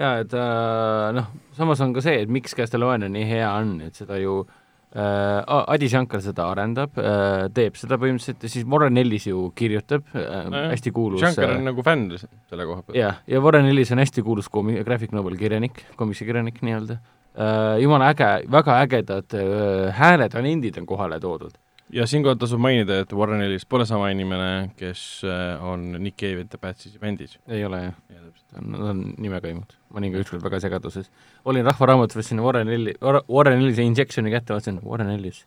jaa, 0.00 0.16
et 0.24 0.34
äh, 0.34 1.12
noh, 1.18 1.30
samas 1.58 1.84
on 1.84 1.94
ka 1.94 2.02
see, 2.04 2.24
et 2.24 2.32
miks 2.32 2.56
Castlevania 2.58 3.10
nii 3.12 3.28
hea 3.28 3.52
on, 3.54 3.76
et 3.86 3.98
seda 3.98 4.18
ju 4.18 4.40
äh, 4.42 5.62
Adi 5.62 5.88
Shankar 5.92 6.24
seda 6.24 6.48
arendab 6.50 6.98
äh,, 6.98 7.46
teeb 7.54 7.78
seda 7.78 8.00
põhimõtteliselt 8.02 8.42
ja 8.42 8.52
siis 8.56 8.66
Warren 8.68 8.98
Ellis 8.98 9.28
ju 9.30 9.46
kirjutab 9.58 10.10
äh, 10.16 10.44
Nojah, 10.50 10.70
hästi 10.74 10.94
kuulus 10.94 11.22
Shankar 11.22 11.50
äh, 11.52 11.56
on 11.60 11.70
nagu 11.70 11.86
fänn 11.86 12.08
selle 12.18 12.66
koha 12.68 12.82
pealt. 12.82 12.98
jah, 12.98 13.22
ja 13.30 13.42
Warren 13.44 13.70
Ellis 13.70 13.94
on 13.94 14.02
hästi 14.02 14.26
kuulus 14.26 14.50
koomi-, 14.52 14.80
graphic 14.82 15.14
novel 15.14 15.38
kirjanik, 15.40 15.84
komiksikirjanik 15.96 16.62
nii-öelda 16.66 16.98
uh,. 16.98 17.80
jumala 17.82 18.12
äge, 18.12 18.32
väga 18.50 18.80
ägedad 18.84 19.38
uh, 19.38 19.92
hääled 19.96 20.34
ja 20.34 20.42
nendid 20.44 20.78
on 20.80 20.88
kohale 20.88 21.20
toodud. 21.20 21.54
Ja 21.92 22.06
siinkohal 22.08 22.38
tasub 22.40 22.60
mainida, 22.62 23.02
et 23.02 23.12
Warren 23.16 23.42
Ellis 23.44 23.66
pole 23.68 23.86
sama 23.88 24.10
inimene, 24.12 24.72
kes 24.78 25.22
äh, 25.28 25.62
on 25.64 25.90
Nick 25.98 26.18
Cave 26.20 26.46
The 26.50 26.60
Bad 26.60 26.80
Seas'i 26.80 27.00
bändis. 27.02 27.38
ei 27.48 27.64
ole 27.64 27.82
jah, 27.84 28.28
nad 28.60 28.84
on 28.92 29.02
nimekaimud. 29.18 29.76
ma 29.90 30.00
olin 30.00 30.12
ka 30.14 30.22
ükskord 30.24 30.44
väga 30.44 30.60
segaduses. 30.64 31.10
olin 31.44 31.66
Rahvaraamatus, 31.68 32.18
võtsin 32.20 32.40
Warren 32.44 32.68
Elli, 32.72 32.94
Warren 33.02 33.60
Ellise 33.60 33.84
injection'i 33.86 34.32
kätte, 34.32 34.54
vaatasin 34.56 34.80
Warren 34.84 35.12
Ellis. 35.12 35.44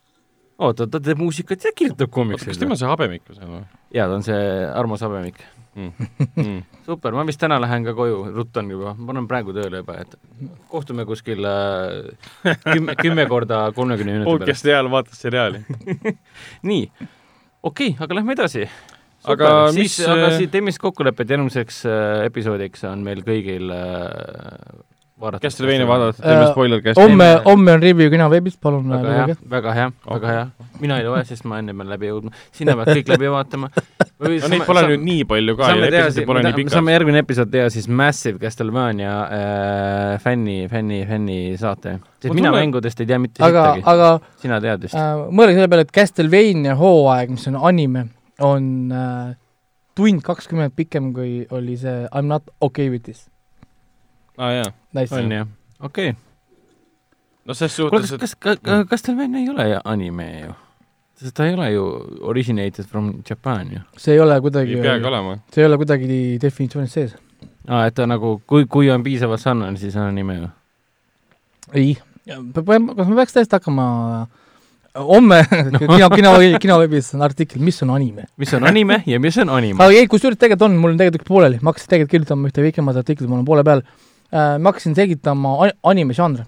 oota, 0.57 0.87
ta 0.87 1.01
teeb 1.03 1.19
muusikat 1.19 1.67
ja 1.67 1.73
kirjutab 1.75 2.07
oota, 2.07 2.11
kas 2.11 2.15
komikseid 2.15 2.61
tema. 2.61 2.77
see 2.79 2.89
habemik 2.89 3.27
või 3.27 3.37
see 3.37 3.49
või 3.49 3.61
jaa, 3.95 4.07
ta 4.07 4.15
on 4.15 4.25
see 4.25 4.47
Armo 4.71 4.97
Sabemik. 4.99 5.41
mm.? 5.75 6.09
Mm. 6.35 6.63
super, 6.85 7.15
ma 7.17 7.25
vist 7.27 7.41
täna 7.41 7.59
lähen 7.61 7.85
ka 7.87 7.95
koju, 7.97 8.23
ruttan 8.35 8.71
juba, 8.71 8.95
ma 8.97 9.11
panen 9.11 9.27
praegu 9.31 9.55
tööle 9.55 9.83
juba, 9.83 9.99
et 10.05 10.15
kohtume 10.71 11.05
kuskil 11.09 11.45
äh, 11.49 12.55
kümme, 12.71 12.97
kümme 13.01 13.27
korda 13.31 13.65
kolmekümne 13.75 14.19
minuti 14.19 14.29
pärast. 14.29 14.43
podcast'i 14.45 14.73
ajal 14.73 14.91
vaatas 14.91 15.23
seriaali. 15.27 15.63
nii, 16.71 16.83
okei 17.63 17.95
okay,, 17.95 17.97
aga 17.99 18.21
lähme 18.21 18.37
edasi. 18.37 18.69
Aga 19.25 19.51
siis 19.73 19.97
mis,, 19.97 20.01
aga 20.05 20.27
äh, 20.29 20.35
siit 20.37 20.51
teeme 20.53 20.69
siis 20.69 20.81
kokkulepped 20.83 21.31
järgmiseks 21.33 21.79
äh, 21.89 22.25
episoodiks 22.27 22.85
on 22.85 23.01
meil 23.05 23.23
kõigil 23.25 23.71
äh, 23.73 24.83
vaadata. 25.21 25.41
Castlevania 25.43 25.87
vaadata, 25.87 26.21
teeme 26.21 26.43
Äh, 26.43 26.51
spoiler 26.51 26.81
homme, 26.95 27.27
homme 27.45 27.73
on 27.73 27.81
review 27.81 28.09
kino 28.11 28.27
veebis, 28.29 28.57
palun 28.61 28.89
väga 28.89 29.13
hea 29.15 29.35
väga 29.49 29.73
hea, 29.73 29.91
väga 30.09 30.31
hea. 30.33 30.45
mina 30.79 30.97
ei 30.99 31.05
loe, 31.07 31.21
sest 31.27 31.45
ma 31.47 31.59
enne 31.61 31.73
pean 31.73 31.89
läbi 31.89 32.09
jõudma. 32.09 32.31
sina 32.55 32.75
pead 32.79 32.91
kõik 32.99 33.11
läbi 33.13 33.31
vaatama. 33.31 33.69
no 34.19 34.33
neid 34.51 34.65
pole 34.67 34.83
nüüd 34.89 35.05
nii 35.05 35.27
palju 35.29 35.55
ka 35.59 35.69
saame 35.71 35.91
siis, 35.91 36.25
pole 36.27 36.43
nii 36.43 36.51
saame 36.51 36.65
pikad. 36.67 36.91
järgmine 36.97 37.23
episood 37.23 37.53
teha 37.53 37.69
siis 37.73 37.87
Massive 37.87 38.41
Castlevania 38.43 39.13
äh, 39.23 40.17
fänni, 40.23 40.65
fänni, 40.71 41.05
fänni 41.07 41.39
saate. 41.61 41.99
sest 42.19 42.35
mina 42.35 42.51
mängudest 42.55 42.99
ei 42.99 43.09
tea 43.13 43.21
mitte 43.21 43.43
aga, 43.45 43.69
sittagi, 43.75 43.87
aga 43.95 44.41
sina 44.43 44.59
tead 44.63 44.83
vist 44.87 44.99
äh, 44.99 45.23
mõelge 45.31 45.55
selle 45.59 45.71
peale, 45.71 45.87
et 45.87 45.95
Castlevania 45.95 46.75
hooaeg, 46.79 47.31
mis 47.37 47.47
on 47.53 47.61
anime, 47.71 48.09
on 48.43 48.67
äh, 48.91 49.31
tund 49.95 50.25
kakskümmend 50.27 50.75
pikem, 50.75 51.13
kui 51.15 51.45
oli 51.55 51.79
see 51.79 52.03
I 52.11 52.19
m 52.21 52.27
not 52.27 52.51
okay 52.59 52.91
with 52.91 53.07
this. 53.07 53.29
Aa 54.37 54.51
jaa, 54.51 54.71
Nice. 54.93 55.15
on 55.15 55.31
jah, 55.31 55.47
okei 55.79 56.09
okay.. 56.09 56.21
no 57.45 57.53
ses 57.53 57.75
kuule, 57.75 58.07
suhtes, 58.07 58.35
kas, 58.35 58.35
et 58.35 58.39
kas, 58.39 58.61
kas, 58.63 58.87
Castlevania 58.89 59.41
ei 59.41 59.49
ole 59.49 59.81
anime 59.83 60.29
ju? 60.41 60.53
sest 61.19 61.35
ta 61.35 61.47
ei 61.47 61.53
ole 61.55 61.71
ju 61.71 61.83
originated 62.27 62.85
from 62.85 63.13
Japan 63.29 63.71
ju. 63.71 63.83
see 63.97 64.13
ei 64.13 64.19
ole 64.19 64.39
kuidagi 64.41 64.75
ei, 64.75 64.81
peagi 64.81 65.05
olema. 65.11 65.37
see 65.53 65.63
ei 65.63 65.69
ole 65.69 65.77
kuidagi 65.77 66.21
definitsioonis 66.41 66.93
sees. 66.93 67.15
aa, 67.67 67.85
et 67.85 67.95
ta 67.95 68.07
nagu, 68.07 68.39
kui, 68.47 68.65
kui 68.67 68.91
on 68.91 69.03
piisavalt 69.03 69.41
sarnane, 69.41 69.77
siis 69.79 69.95
on 69.95 70.09
anime 70.09 70.39
ju. 70.39 70.49
ei, 71.73 71.93
kas 72.25 73.07
me 73.07 73.15
peaks 73.15 73.37
tõesti 73.37 73.59
hakkama 73.59 73.85
homme 74.95 75.39
kino, 75.79 76.09
kino, 76.09 76.33
kinoveebis 76.61 77.13
on 77.15 77.23
artikkel, 77.25 77.61
mis 77.63 77.81
on 77.83 77.93
anime. 77.95 78.27
mis 78.37 78.53
on 78.53 78.67
anime 78.67 79.01
ja 79.05 79.19
mis 79.19 79.37
on 79.37 79.49
anime. 79.57 79.83
aga 79.83 79.95
ei, 79.95 80.07
kusjuures 80.11 80.39
tegelikult 80.39 80.69
on, 80.69 80.77
mul 80.81 80.95
on 80.95 80.99
tegelikult 80.99 81.27
pooleli, 81.27 81.61
ma 81.61 81.71
hakkasin 81.71 81.93
tegelikult 81.93 82.15
kirjutama 82.15 82.51
ühte 82.51 82.65
pikemat 82.65 83.01
artiklit, 83.01 83.29
mul 83.31 83.41
on 83.43 83.47
poole 83.47 83.63
peal 83.67 83.83
äh,. 84.33 84.55
ma 84.59 84.71
hakkasin 84.71 84.95
selgitama 84.97 85.57
an- 85.65 85.75
anime 85.83 86.15
žanre. 86.17 86.45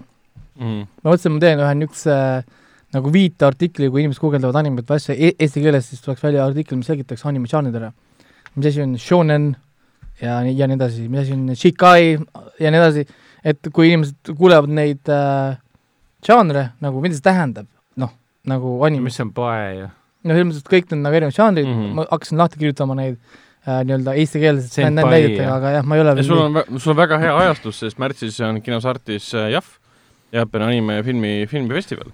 mm.. 0.59 0.87
ma 1.03 1.11
mõtlesin, 1.11 1.35
ma 1.35 1.43
teen 1.43 1.63
ühe 1.63 1.75
niisuguse 1.81 2.15
äh, 2.15 2.57
nagu 2.95 3.11
viiteartikli, 3.11 3.89
kui 3.91 4.03
inimesed 4.03 4.23
guugeldavad 4.23 4.59
animet 4.61 4.87
või 4.87 5.01
asja 5.01 5.15
e 5.15 5.33
eesti 5.35 5.63
keeles, 5.63 5.89
siis 5.91 6.03
tuleks 6.03 6.23
välja 6.23 6.45
artikkel, 6.47 6.79
mis 6.79 6.87
selgitaks 6.87 7.25
anime 7.27 7.49
žanridele. 7.51 7.91
mis 8.55 8.65
asi 8.71 8.81
on 8.81 8.97
shonen 8.97 9.55
ja, 10.21 10.39
ja 10.41 10.67
nii 10.67 10.77
edasi, 10.77 11.07
mis 11.11 11.25
asi 11.25 11.35
on 11.35 11.55
shikai 11.55 12.17
ja 12.59 12.71
nii 12.71 12.79
edasi, 12.79 13.05
et 13.43 13.69
kui 13.73 13.91
inimesed 13.91 14.31
kuulevad 14.37 14.71
neid 14.71 15.11
äh, 15.11 15.59
žanre 16.25 16.71
nagu, 16.81 17.01
mida 17.03 17.17
see 17.17 17.27
tähendab, 17.27 17.67
noh, 17.99 18.15
nagu 18.47 18.79
anime, 18.87 19.09
mis 19.11 19.19
on 19.21 19.33
pae 19.35 19.67
ja 19.83 19.91
no 20.27 20.33
selles 20.33 20.47
mõttes, 20.49 20.63
et 20.63 20.71
kõik 20.71 20.89
need 20.91 21.03
nagu 21.03 21.19
erinevad 21.19 21.35
žanrid 21.35 21.67
mm. 21.67 21.75
-hmm. 21.81 21.93
ma 21.99 22.07
hakkasin 22.11 22.39
lahti 22.41 22.59
kirjutama 22.61 22.97
neid 22.97 23.19
äh, 23.67 23.81
nii-öelda 23.87 24.15
eestikeelset 24.21 24.93
näidetega, 24.95 25.49
aga 25.55 25.73
jah, 25.77 25.87
ma 25.87 25.97
ei 25.97 26.03
ole 26.05 26.15
ja 26.19 26.25
sul 26.27 26.41
on, 26.45 26.61
sul 26.77 26.93
on 26.95 26.99
väga 27.01 27.19
hea 27.21 27.35
ajastus, 27.45 27.81
sest 27.83 28.01
märtsis 28.01 28.39
on 28.45 28.61
kinos 28.65 28.87
Artis 28.89 29.29
äh, 29.35 29.51
Jahv, 29.53 29.76
Jaapani 30.35 30.65
anime 30.65 30.97
ja 30.97 31.03
filmi, 31.07 31.29
filmifestival. 31.47 32.09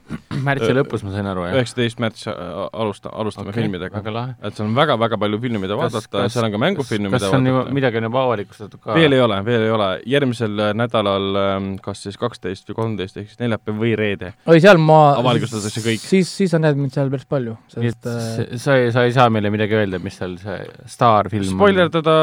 märtsi 0.46 0.70
lõpus 0.76 1.02
ma 1.02 1.14
sain 1.16 1.28
aru, 1.32 1.48
jah? 1.48 1.56
üheksateist 1.58 2.02
märts 2.04 2.28
äh, 2.30 2.36
alusta-, 2.70 3.10
alustame 3.10 3.50
okay, 3.50 3.64
filmidega. 3.64 4.02
et 4.38 4.54
seal 4.54 4.68
on 4.68 4.76
väga-väga 4.78 5.18
palju 5.18 5.40
filme, 5.42 5.62
mida 5.64 5.78
vaadata, 5.80 6.28
seal 6.30 6.46
on 6.46 6.54
ka 6.54 6.60
mängufilme, 6.62 7.10
kas 7.10 7.24
mida 7.24 7.40
on 7.40 7.50
juba, 7.50 7.58
vaadata. 7.64 7.78
midagi 7.80 7.98
on 7.98 8.08
juba 8.10 8.22
avalikustatud 8.28 8.84
ka? 8.84 8.98
veel 9.00 9.18
ei 9.18 9.24
ole, 9.24 9.40
veel 9.48 9.66
ei 9.66 9.74
ole, 9.74 9.88
järgmisel 10.14 10.62
äh, 10.62 10.76
nädalal 10.78 11.40
ähm, 11.42 11.72
kas 11.82 12.04
siis 12.06 12.20
kaksteist 12.22 12.70
või 12.70 12.78
kolmteist 12.84 13.18
ehk 13.18 13.32
siis 13.32 13.42
neljapäev 13.42 13.82
või 13.82 13.96
reede. 13.98 14.34
oi, 14.46 14.62
seal 14.62 14.78
ma 14.78 15.00
Avalikustatakse 15.18 15.82
kõik. 15.88 16.06
siis, 16.06 16.30
siis 16.38 16.54
on 16.54 16.66
näed 16.68 16.78
mind 16.78 16.94
seal 16.94 17.10
päris 17.14 17.26
palju, 17.34 17.58
sest 17.74 17.90
et 17.90 18.12
äh, 18.14 18.56
sa 18.62 18.78
ei, 18.78 18.94
sa 18.94 19.08
ei 19.10 19.18
saa 19.18 19.34
meile 19.34 19.50
midagi 19.54 19.80
öelda, 19.80 19.98
mis 20.04 20.22
seal 20.22 20.38
see 20.44 20.62
staarfilm 20.94 21.58
spoilerdada, 21.58 22.16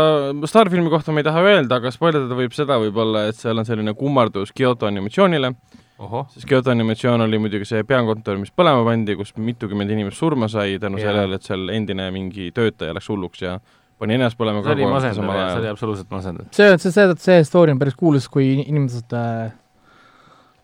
staarfilmi 0.54 0.94
kohta 0.94 1.10
ma 1.10 1.24
ei 1.24 1.26
taha 1.32 1.44
öelda, 1.50 1.82
aga 1.82 1.90
spoilerdada 1.94 2.38
võib 2.38 2.54
seda 2.54 2.78
võib-olla, 2.78 3.26
et 3.32 3.42
seal 3.42 3.58
on 3.58 3.66
selline 3.66 3.98
kummardus 3.98 4.54
Kyoto 4.54 4.86
animatsioonile, 4.86 5.54
sest 6.32 6.46
Kyoto 6.48 6.70
animatsioon 6.72 7.20
oli 7.26 7.38
muidugi 7.38 7.66
see 7.68 7.82
peakontor, 7.84 8.38
mis 8.40 8.50
põlema 8.56 8.84
pandi, 8.86 9.16
kus 9.18 9.34
mitukümmend 9.36 9.90
inimest 9.92 10.16
surma 10.18 10.48
sai 10.48 10.78
tänu 10.80 10.98
sellele, 10.98 11.34
et 11.36 11.42
seal 11.46 11.68
endine 11.74 12.10
mingi 12.14 12.50
töötaja 12.56 12.94
läks 12.96 13.08
hulluks 13.12 13.42
ja 13.44 13.58
pani 14.00 14.14
ennast 14.16 14.38
põlema 14.40 14.62
see 14.64 14.72
oli 14.78 14.86
masendav 14.88 15.32
see 15.52 15.58
oli 15.60 15.68
absoluutselt 15.74 16.10
masendav. 16.10 16.46
see, 16.56 16.70
see, 16.78 16.90
see, 16.94 17.14
see 17.20 17.42
story 17.44 17.72
on 17.74 17.78
päris 17.82 17.94
kuulus, 18.00 18.28
kui 18.32 18.46
in- 18.54 18.64
inimesed 18.66 19.12
äh, 19.12 19.50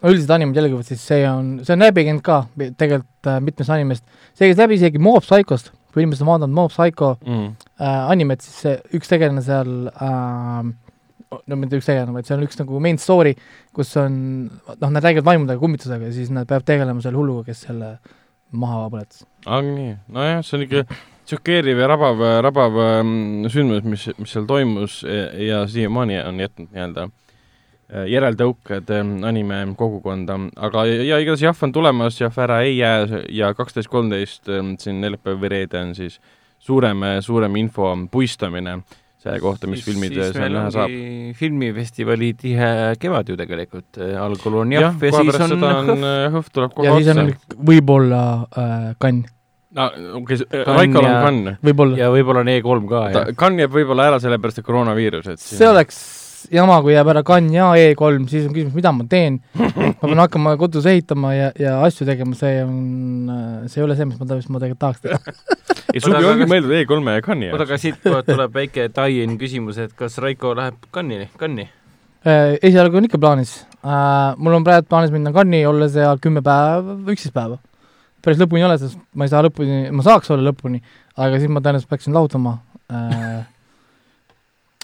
no 0.03 0.09
üldiselt 0.13 0.31
animeid 0.39 0.57
jälgivad, 0.57 0.87
siis 0.89 1.03
see 1.07 1.23
on, 1.29 1.59
see 1.65 1.77
on 1.77 1.85
läbi 1.85 2.07
käinud 2.09 2.25
ka 2.25 2.39
tegelikult 2.57 3.29
äh, 3.29 3.41
mitmest 3.45 3.71
animest, 3.77 4.05
see 4.37 4.49
käis 4.49 4.61
läbi 4.61 4.79
isegi 4.81 4.99
Mob 5.03 5.21
Psychost, 5.25 5.69
kui 5.93 6.05
inimesed 6.05 6.25
on 6.25 6.33
vaadanud 6.33 6.57
Mob 6.57 6.73
Psycho 6.73 7.15
Mm. 7.27 7.53
äh, 7.81 8.11
animet, 8.13 8.41
siis 8.45 8.57
see 8.65 8.75
üks 8.97 9.09
tegelane 9.13 9.45
seal 9.45 9.91
äh, 9.93 10.73
no 11.31 11.59
mitte 11.59 11.81
üks 11.81 11.89
tegelane, 11.89 12.15
vaid 12.15 12.29
see 12.29 12.37
on 12.37 12.45
üks 12.47 12.61
nagu 12.61 12.81
main 12.83 13.01
story, 13.03 13.35
kus 13.77 13.93
on, 14.01 14.15
noh, 14.69 14.93
nad 14.93 15.03
räägivad 15.05 15.27
vaimudega 15.27 15.63
kummitusega 15.63 16.09
ja 16.09 16.15
siis 16.15 16.31
nad 16.35 16.49
peavad 16.49 16.67
tegelema 16.69 17.03
selle 17.05 17.19
hulluga, 17.19 17.47
kes 17.51 17.67
selle 17.67 17.97
maha 18.57 18.87
põletas. 18.93 19.27
aga 19.45 19.67
nii, 19.67 19.93
nojah, 20.15 20.41
see 20.47 20.59
on 20.59 20.65
ikka 20.67 20.99
šokeeriv 21.27 21.83
ja 21.83 21.91
rabav, 21.91 22.25
rabav 22.47 22.81
ähm, 22.85 23.47
sündmus, 23.51 23.87
mis, 23.87 24.09
mis 24.21 24.35
seal 24.35 24.47
toimus 24.49 25.01
ja, 25.03 25.31
ja 25.43 25.63
siiamaani 25.71 26.21
on 26.23 26.39
jätnud 26.45 26.71
nii-öelda 26.71 27.09
äh, 27.09 28.07
järeltõuked 28.13 28.93
ähm, 28.95 29.17
anime 29.27 29.63
kogukonda, 29.79 30.39
aga 30.69 30.87
ja, 30.87 31.19
igatahes 31.19 31.47
Jahv 31.49 31.67
on 31.67 31.75
tulemas, 31.75 32.21
Jahv 32.23 32.39
ära 32.47 32.61
ei 32.67 32.79
jää 32.79 33.25
ja 33.35 33.51
kaksteist, 33.59 33.91
kolmteist 33.91 34.47
ähm, 34.53 34.77
siin 34.83 35.03
neljapäev 35.03 35.43
või 35.43 35.57
reede 35.57 35.83
on 35.83 35.97
siis 35.99 36.21
suurem, 36.63 37.03
suurem 37.27 37.59
info 37.59 37.91
puistamine 38.11 38.79
selle 39.27 39.41
kohta, 39.43 39.69
mis 39.71 39.85
filmid 39.85 40.15
seal 40.17 40.53
näha 40.55 40.71
saab. 40.75 40.93
filmifestivali 41.39 42.33
tihe 42.41 42.71
kevad 43.03 43.29
ju 43.33 43.37
tegelikult, 43.39 43.99
algul 44.23 44.61
on 44.63 44.73
jah, 44.77 44.89
jah, 44.89 45.01
ja 45.03 45.13
siis 45.21 45.41
on 45.47 45.57
Hõhv. 45.61 46.05
äh, 46.07 46.27
Hõhv 46.35 46.53
tuleb 46.55 46.77
kohe 46.77 46.87
ja 46.89 46.99
siis 47.01 47.11
on 47.15 47.23
otsa. 47.27 47.59
võib-olla 47.73 48.21
äh, 48.57 48.85
kann, 49.03 49.25
okei, 49.77 50.39
Kann 50.53 50.77
Raikol 50.79 51.03
on 51.05 51.11
ja- 51.11 51.23
kann. 51.27 51.41
võib-olla. 51.69 51.99
ja 52.01 52.11
võib-olla 52.15 52.45
on 52.47 52.53
E3 52.55 52.87
ka, 52.93 53.03
jah. 53.13 53.33
kann 53.37 53.59
jääb 53.61 53.75
võib-olla 53.77 54.09
ära 54.13 54.21
sellepärast, 54.23 54.63
et 54.63 54.69
koroonaviirus, 54.69 55.27
et 55.35 55.43
see 55.43 55.69
oleks 55.69 55.99
jama, 56.53 56.79
kui 56.85 56.95
jääb 56.95 57.09
ära 57.13 57.23
kann 57.27 57.49
ja 57.55 57.71
E3, 57.79 58.27
siis 58.31 58.47
on 58.49 58.55
küsimus, 58.55 58.75
mida 58.77 58.93
ma 58.95 59.07
teen. 59.11 59.39
ma 59.59 59.95
pean 60.03 60.23
hakkama 60.23 60.55
kodus 60.61 60.87
ehitama 60.91 61.33
ja, 61.35 61.49
ja 61.61 61.77
asju 61.87 62.07
tegema, 62.09 62.37
see 62.39 62.61
on, 62.65 62.77
see 63.71 63.81
ei 63.81 63.87
ole 63.87 63.97
see, 63.99 64.09
mis 64.11 64.21
ma, 64.21 64.29
mis 64.35 64.49
ma 64.53 64.63
tegelikult 64.63 64.83
tahaks 64.85 65.03
teha. 65.05 65.37
ei, 65.95 66.01
suvi 66.03 66.13
Oota, 66.15 66.21
ongi 66.33 66.45
aga- 66.47 66.51
mõeldud 66.53 66.77
E3-e 66.77 67.17
ja 67.17 67.23
oota, 67.23 67.39
jaoks. 67.49 67.65
aga 67.67 67.81
siit 67.83 67.99
kohe 68.05 68.23
tuleb 68.29 68.61
väike 68.61 68.89
tie-in 68.99 69.39
küsimus, 69.41 69.81
et 69.83 69.97
kas 69.99 70.19
Raiko 70.23 70.53
läheb 70.59 70.79
Cannes'i, 70.95 71.31
Cannes'i? 71.41 71.71
Äh, 72.27 72.57
esialgu 72.67 72.99
on 72.99 73.07
ikka 73.07 73.21
plaanis. 73.23 73.57
mul 74.43 74.57
on 74.59 74.65
praegu 74.67 74.89
plaanis 74.91 75.13
minna 75.15 75.33
Cannes'i, 75.35 75.67
olla 75.67 75.89
seal 75.93 76.19
kümme 76.23 76.43
päeva, 76.47 76.97
üksteist 77.07 77.35
päeva. 77.37 77.59
päris 78.25 78.41
lõpuni 78.43 78.59
ei 78.65 78.67
ole, 78.67 78.79
sest 78.83 78.99
ma 79.15 79.25
ei 79.27 79.31
saa 79.31 79.45
lõpuni, 79.47 79.85
ma 79.95 80.03
saaks 80.03 80.31
olla 80.35 80.51
lõpuni, 80.51 80.81
aga 81.17 81.39
siis 81.39 81.51
ma 81.53 81.61
tõenäoliselt 81.63 81.93
peaksin 81.93 82.17
lahutama 82.17 82.57
äh. 82.91 83.45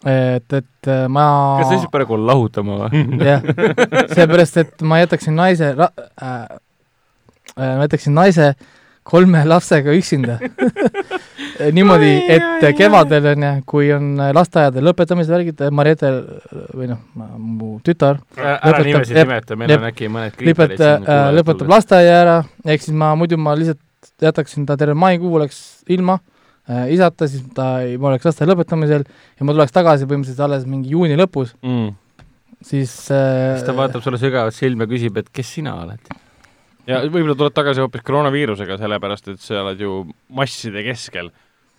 et, 0.08 0.52
et 0.52 0.90
äh, 0.90 1.06
ma 1.12 1.24
kas 1.60 1.68
sa 1.68 1.76
lihtsalt 1.76 1.94
praegu 1.94 2.18
lahutama 2.18 2.84
või? 2.84 3.02
jah, 3.30 3.42
seepärast, 4.12 4.60
et 4.62 4.84
ma 4.86 5.00
jätaksin 5.02 5.36
naise 5.38 5.72
ra- 5.78 5.92
äh,, 5.98 6.38
äh, 7.56 7.74
ma 7.78 7.86
jätaksin 7.86 8.16
naise 8.16 8.52
kolme 9.02 9.40
lapsega 9.46 9.94
üksinda. 9.98 10.36
niimoodi, 11.74 12.10
et 12.30 12.64
kevadel 12.78 13.26
on 13.32 13.44
ju, 13.46 13.52
kui 13.68 13.88
on 13.94 14.12
lasteaedade 14.34 14.82
lõpetamise 14.82 15.30
värgid, 15.34 15.62
Mariette 15.74 16.10
või 16.74 16.88
noh, 16.90 17.00
mu 17.38 17.72
tütar 17.86 18.20
ära 18.38 18.58
Lõpetab- 18.62 18.86
nimesid 18.88 19.18
nimeta, 19.18 19.58
meil 19.58 19.74
on 19.76 19.88
äkki 19.90 20.10
mõned 20.10 20.44
lõpeta- 20.48 20.96
äh,, 21.02 21.24
lõpetab 21.38 21.70
lasteaia 21.74 22.20
ära, 22.24 22.36
ehk 22.66 22.86
siis 22.86 22.96
ma 22.98 23.12
muidu 23.18 23.38
ma 23.42 23.54
lihtsalt 23.58 23.82
jätaksin 24.22 24.66
ta 24.66 24.78
terve 24.78 24.94
maikuu 24.98 25.34
oleks 25.38 25.58
ilma 25.90 26.18
äh, 26.18 26.31
isata, 26.94 27.26
siis 27.28 27.42
ta 27.56 27.82
ei, 27.82 27.96
ma 27.98 28.12
oleks 28.12 28.24
lasteaia 28.28 28.52
lõpetamisel 28.52 29.02
ja 29.06 29.46
ma 29.46 29.52
tuleks 29.56 29.74
tagasi 29.74 30.06
põhimõtteliselt 30.06 30.44
alles 30.46 30.66
mingi 30.70 30.92
juuni 30.94 31.16
lõpus, 31.18 31.54
mm.. 31.62 31.88
siis 32.62 32.92
äh, 33.10 33.56
siis 33.56 33.66
ta 33.66 33.74
vaatab 33.76 34.04
sulle 34.04 34.20
sügavalt 34.22 34.54
silma 34.54 34.86
ja 34.86 34.92
küsib, 34.94 35.16
et 35.18 35.30
kes 35.34 35.54
sina 35.58 35.74
oled. 35.82 36.12
ja 36.86 37.02
võib-olla 37.08 37.34
tuled 37.38 37.56
tagasi 37.56 37.82
hoopis 37.82 38.04
koroonaviirusega, 38.06 38.78
sellepärast 38.78 39.32
et 39.34 39.40
sa 39.42 39.62
oled 39.64 39.80
ju 39.82 40.04
masside 40.30 40.84
keskel 40.86 41.32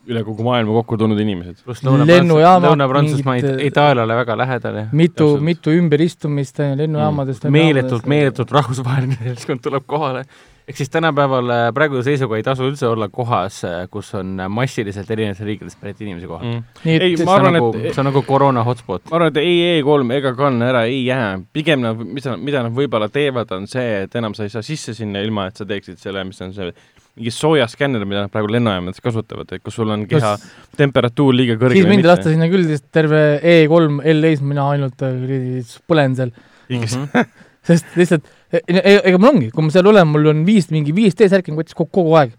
üle 0.03 0.19
kogu 0.27 0.43
maailma 0.43 0.73
kokku 0.81 0.97
tulnud 0.99 1.19
inimesed. 1.23 1.61
pluss 1.63 1.79
Lõuna-Prantsusmaa 1.88 3.38
mingid- 3.38 3.61
Itaaliale 3.69 4.17
väga 4.19 4.36
lähedal 4.36 4.79
ja 4.81 4.88
mitu 4.91 5.38
mitu 5.39 5.71
ümberistumisest 5.71 6.59
on 6.59 6.73
ju 6.73 6.79
lennujaamadest 6.81 7.45
Mm. 7.47 7.51
meeletult, 7.55 8.05
meeletult 8.05 8.51
rahvusvaheline 8.51 9.15
seltskond 9.21 9.63
tuleb 9.63 9.86
kohale. 9.88 10.25
Ehk 10.68 10.80
siis 10.80 10.91
tänapäeval 10.93 11.51
äh, 11.51 11.66
praeguse 11.76 12.05
seisuga 12.07 12.38
ei 12.39 12.45
tasu 12.45 12.68
üldse 12.70 12.88
olla 12.88 13.09
kohas, 13.11 13.61
kus 13.91 14.14
on 14.20 14.38
äh, 14.39 14.49
massiliselt 14.49 15.09
erinevatest 15.11 15.47
riikidest 15.47 15.82
pärit 15.82 16.01
inimesi 16.05 16.30
kohal 16.30 16.45
mm.. 16.47 16.64
Mm. 16.64 16.88
nii 16.88 16.97
Ei, 16.97 17.14
et 17.18 17.26
ma 17.28 17.36
see 17.38 17.41
on 17.41 17.47
arvan, 17.49 17.57
nagu 17.57 17.70
et-, 17.82 17.89
see 17.91 18.03
on 18.03 18.09
nagu 18.11 18.24
koroona 18.28 18.66
hotspot. 18.68 19.05
ma 19.09 19.20
arvan, 19.20 19.34
et 19.34 19.41
ei 19.43 19.82
E3 19.82 20.18
ega 20.20 20.34
Cannes 20.39 20.72
ära 20.72 20.86
ei 20.89 21.03
jää, 21.05 21.30
pigem 21.53 21.84
nad, 21.84 22.03
mis 22.07 22.28
nad, 22.30 22.41
mida 22.41 22.64
nad 22.66 22.76
võib-olla 22.76 23.09
teevad, 23.14 23.51
on 23.57 23.68
see, 23.72 24.03
et 24.07 24.20
enam 24.20 24.36
sa 24.38 24.47
ei 24.47 24.53
saa 24.53 24.66
sisse 24.66 24.95
sinna, 24.97 25.24
ilma 25.26 25.49
et 25.51 25.59
sa 25.59 25.68
teeksid 25.68 25.99
selle, 26.01 26.24
mis 26.28 26.41
on 26.45 26.55
see 26.55 26.72
mingi 27.14 27.32
soojaskänner, 27.34 28.05
mida 28.09 28.26
nad 28.26 28.34
praegu 28.34 28.49
lennujaamades 28.55 29.03
kasutavad, 29.03 29.51
et 29.53 29.61
kus 29.61 29.76
sul 29.78 29.91
on 29.93 30.07
keha 30.09 30.34
temperatuur 30.80 31.36
liiga 31.36 31.59
kõrge 31.61 31.78
siis 31.78 31.89
mind 31.89 32.05
ei 32.05 32.09
lasta 32.09 32.32
sinna 32.32 32.47
küll, 32.49 32.66
sest 32.72 32.88
terve 32.95 33.20
E3 33.38 33.99
LA-s 34.16 34.41
mina 34.41 34.66
ainult 34.74 35.03
äh, 35.05 35.76
põlen 35.89 36.18
seal, 36.18 36.34
sinna. 36.72 37.26
sest 37.70 37.93
lihtsalt, 37.99 38.32
ega 38.54 39.20
mul 39.20 39.32
ongi, 39.34 39.51
kui 39.54 39.66
ma 39.66 39.74
seal 39.74 39.89
olen, 39.89 40.10
mul 40.10 40.32
on 40.34 40.43
viis, 40.47 40.70
mingi 40.74 40.93
viis 40.95 41.18
T-särki 41.18 41.54
on 41.54 41.60
kotis 41.62 41.78
kogu, 41.78 41.89
kogu 41.99 42.18
aeg. 42.20 42.36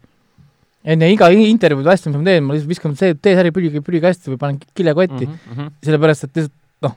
enne 0.85 1.09
iga 1.11 1.31
intervjuud 1.33 1.87
või 1.87 1.95
asja, 1.95 2.11
mis 2.12 2.21
ma 2.21 2.29
teen, 2.29 2.45
ma 2.45 2.55
lihtsalt 2.55 2.71
viskan 2.71 2.97
see 3.01 3.17
T-särgi 3.17 3.55
prügi, 3.57 3.83
prügikasti 3.85 4.35
või 4.35 4.41
panen 4.41 4.59
kilekotti 4.77 5.27
mm, 5.27 5.37
-hmm. 5.51 5.77
sellepärast 5.87 6.29
et 6.29 6.41
lihtsalt 6.41 6.57
noh, 6.85 6.97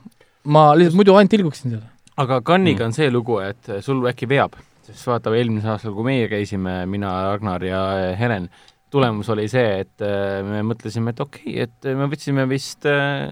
ma 0.54 0.64
lihtsalt 0.76 0.98
muidu 1.00 1.16
ainult 1.16 1.32
tilguksin 1.32 1.74
seal. 1.74 1.84
aga 2.16 2.40
Cannes'iga 2.42 2.84
Mm. 2.84 2.86
on 2.86 2.92
see 2.92 3.10
lugu, 3.10 3.38
et 3.40 3.70
sul 3.84 4.02
äkki 4.10 4.28
veab, 4.28 4.58
sest 4.86 5.06
vaata, 5.06 5.32
eelmisel 5.36 5.74
aastal, 5.74 5.94
kui 5.94 6.04
meie 6.04 6.28
käisime, 6.28 6.82
mina, 6.86 7.12
Ragnar 7.32 7.64
ja 7.64 7.82
äh, 7.96 8.18
Helen, 8.18 8.48
tulemus 8.90 9.28
oli 9.28 9.48
see, 9.48 9.80
et 9.84 10.04
äh, 10.04 10.42
me 10.44 10.62
mõtlesime, 10.66 11.14
et 11.14 11.20
okei 11.20 11.62
okay,, 11.62 11.68
et 11.68 11.96
me 11.96 12.08
võtsime 12.10 12.48
vist 12.50 12.86
äh, 12.86 13.30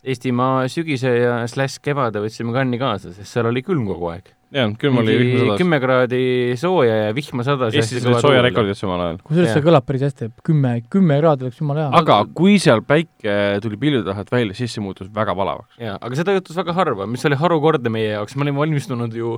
Eestimaa 0.00 0.64
sügise 0.72 1.10
ja 1.12 1.32
slaš 1.44 1.74
kevade 1.84 2.22
võtsime 2.24 2.54
Cannes'i 2.56 2.80
kaasa, 2.80 3.12
sest 3.12 3.34
seal 3.34 3.50
oli 3.50 3.60
külm 3.62 3.84
kogu 3.88 4.08
aeg. 4.14 4.30
jah, 4.50 4.70
külm 4.80 4.98
oli 5.02 5.14
vihma 5.20 5.40
sadas. 5.44 5.60
kümme 5.60 5.78
kraadi 5.82 6.22
sooja 6.58 6.96
ja 7.04 7.10
vihma 7.14 7.44
sadas. 7.46 7.76
Eestis 7.76 8.06
olid 8.06 8.24
soojarekordid 8.24 8.78
samal 8.78 9.02
ajal. 9.04 9.18
kusjuures 9.26 9.52
see 9.54 9.64
kõlab 9.64 9.86
päris 9.86 10.04
hästi, 10.08 10.30
kümme, 10.46 10.72
kümme 10.92 11.18
kraadi 11.20 11.46
oleks 11.46 11.60
jumala 11.62 11.86
hea. 11.86 11.90
aga 12.00 12.18
kui 12.40 12.56
seal 12.62 12.82
päike 12.86 13.36
tuli 13.64 13.78
pilvi 13.80 14.02
tahalt 14.06 14.32
välja, 14.34 14.56
siis 14.58 14.74
see 14.74 14.84
muutus 14.84 15.10
väga 15.14 15.36
palavaks. 15.38 15.78
jaa, 15.80 15.96
aga 16.00 16.20
seda 16.20 16.34
juhtus 16.38 16.58
väga 16.58 16.76
harva, 16.76 17.06
mis 17.10 17.26
oli 17.28 17.38
harukordne 17.40 17.94
meie 17.94 18.14
jaoks, 18.16 18.36
me 18.36 18.46
olime 18.46 18.64
valmistunud 18.64 19.14
ju 19.14 19.36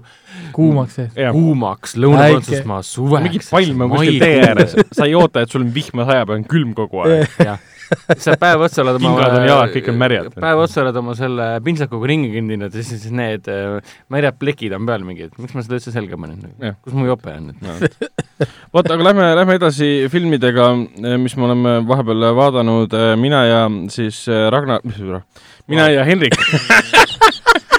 kuumaks 0.56 1.00
kuumaks 1.16 1.96
Lõuna-Prantsusmaa 2.00 2.80
suveks. 2.86 3.28
mingi 3.28 3.44
palm 3.50 3.84
on 3.86 3.92
kuskil 3.96 4.22
tee 4.22 4.40
ääres, 4.46 4.78
sa 4.96 5.08
ei 5.08 5.16
oota, 5.18 5.44
et 5.44 5.52
sul 5.52 5.66
vihm 5.74 6.04
sajab 6.06 6.32
ja 6.32 6.40
on 6.40 6.48
külm 6.48 6.72
kogu 6.78 7.04
aeg. 7.04 7.36
jah, 7.42 7.60
sa 8.24 8.36
päev 8.40 8.64
otsa 8.66 8.82
oled 8.84 8.98
oma 8.98 9.12
Kingad 9.12 9.36
on 9.38 9.46
jalad, 9.48 9.72
kõik 9.74 9.90
on 9.92 9.98
märjad. 10.00 10.30
päev 10.36 10.62
otsa 10.64 10.82
oled 10.84 10.98
oma 11.02 11.14
selle 11.18 11.48
pintsakuga 11.64 12.10
ringi 12.10 12.32
kõndinud 12.34 12.76
ja 12.78 12.84
siis 12.86 13.06
need 13.14 13.48
äh, 13.52 13.78
märjad 14.12 14.38
plekid 14.40 14.76
on 14.76 14.88
peal 14.88 15.06
mingid, 15.06 15.32
miks 15.42 15.56
ma 15.56 15.64
seda 15.66 15.78
üldse 15.78 15.94
selga 15.94 16.18
panin 16.20 16.42
Jah.? 16.62 16.76
kus 16.84 16.96
mu 16.96 17.06
jope 17.08 17.34
on 17.36 17.50
nüüd? 17.52 17.96
vot, 18.74 18.86
aga 18.86 19.08
lähme, 19.10 19.28
lähme 19.38 19.58
edasi 19.60 19.90
filmidega, 20.12 20.70
mis 21.20 21.36
me 21.38 21.48
oleme 21.50 21.76
vahepeal 21.88 22.30
vaadanud, 22.38 22.96
mina 23.20 23.44
ja 23.48 23.62
siis 23.92 24.24
äh, 24.30 24.48
Ragnar, 24.52 24.82
mis 24.86 24.98
see, 25.00 25.22
mina 25.70 25.88
ja 25.92 26.04
Henrik. 26.04 26.34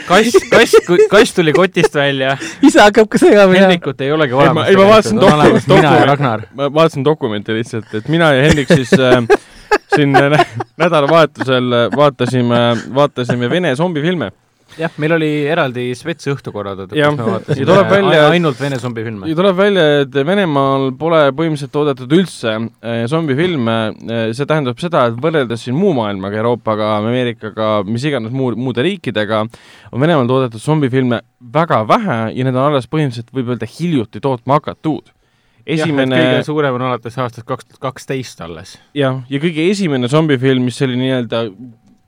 kass, 0.08 0.36
kass, 0.52 0.74
kass 1.12 1.34
tuli 1.36 1.54
kotist 1.56 1.96
välja, 1.96 2.36
ise 2.66 2.82
hakkab 2.82 3.10
ka 3.12 3.22
segama 3.22 3.56
ja 3.56 3.66
Hendrikut 3.68 4.02
ei 4.04 4.12
olegi 4.12 4.36
olemas. 4.38 4.70
ei, 4.70 4.78
ma 4.78 4.88
vaatasin 4.90 5.20
doku- 5.22 5.76
mina 5.76 5.94
ja 5.94 6.00
doku- 6.00 6.10
Ragnar. 6.12 6.46
ma 6.56 6.70
vaatasin 6.74 7.06
dokumenti 7.06 7.56
lihtsalt, 7.60 7.94
et 7.94 8.10
mina 8.12 8.34
ja 8.36 8.44
Henrik 8.48 8.72
siis 8.74 8.94
äh, 9.00 9.22
siin 9.96 10.12
nä- 10.14 10.46
nädalavahetusel 10.78 11.74
vaatasime, 11.96 12.62
vaatasime 12.96 13.50
Vene 13.50 13.76
zombifilme. 13.76 14.32
jah, 14.74 14.90
meil 14.98 15.14
oli 15.14 15.28
eraldi 15.54 15.84
spets 15.94 16.26
õhtu 16.32 16.50
korraldatud, 16.56 16.96
kus 16.98 17.18
me 17.20 17.26
vaatasime 17.28 17.66
tuleb 17.70 17.92
välja- 17.92 18.24
ainult 18.34 18.58
vene 18.62 18.80
zombifilme 18.82 19.28
ja. 19.30 19.36
tuleb 19.38 19.56
välja, 19.60 19.84
et 20.02 20.16
Venemaal 20.26 20.88
pole 20.98 21.20
põhimõtteliselt 21.38 21.74
toodetud 21.76 22.16
üldse 22.18 22.56
äh, 22.58 23.04
zombifilme, 23.12 23.76
see 24.34 24.48
tähendab 24.50 24.82
seda, 24.82 25.06
et 25.12 25.20
võrreldes 25.22 25.68
siin 25.68 25.78
muu 25.78 25.94
maailmaga, 25.94 26.42
Euroopaga, 26.42 26.96
Ameerikaga, 27.04 27.70
mis 27.86 28.06
iganes 28.10 28.34
muu, 28.34 28.50
muude 28.58 28.82
riikidega, 28.88 29.44
on 29.92 30.02
Venemaal 30.02 30.28
toodetud 30.32 30.64
zombifilme 30.64 31.22
väga 31.54 31.84
vähe 31.94 32.18
ja 32.34 32.48
need 32.48 32.56
on 32.58 32.72
alles 32.72 32.90
põhimõtteliselt 32.90 33.30
võib 33.36 33.54
öelda 33.54 33.70
hiljuti 33.78 34.24
tootma 34.26 34.58
hakatud. 34.58 35.14
Esimene 35.66 36.20
kõige 36.20 36.44
suurem 36.48 36.76
on 36.78 36.88
alates 36.90 37.18
aastast 37.18 37.48
kaks 37.48 37.68
tuhat 37.68 37.82
kaksteist 37.88 38.42
alles. 38.44 38.76
jah, 38.98 39.22
ja 39.30 39.42
kõige 39.44 39.70
esimene 39.72 40.10
zombifilm, 40.12 40.68
mis 40.68 40.82
oli 40.86 40.98
nii-öelda 41.00 41.46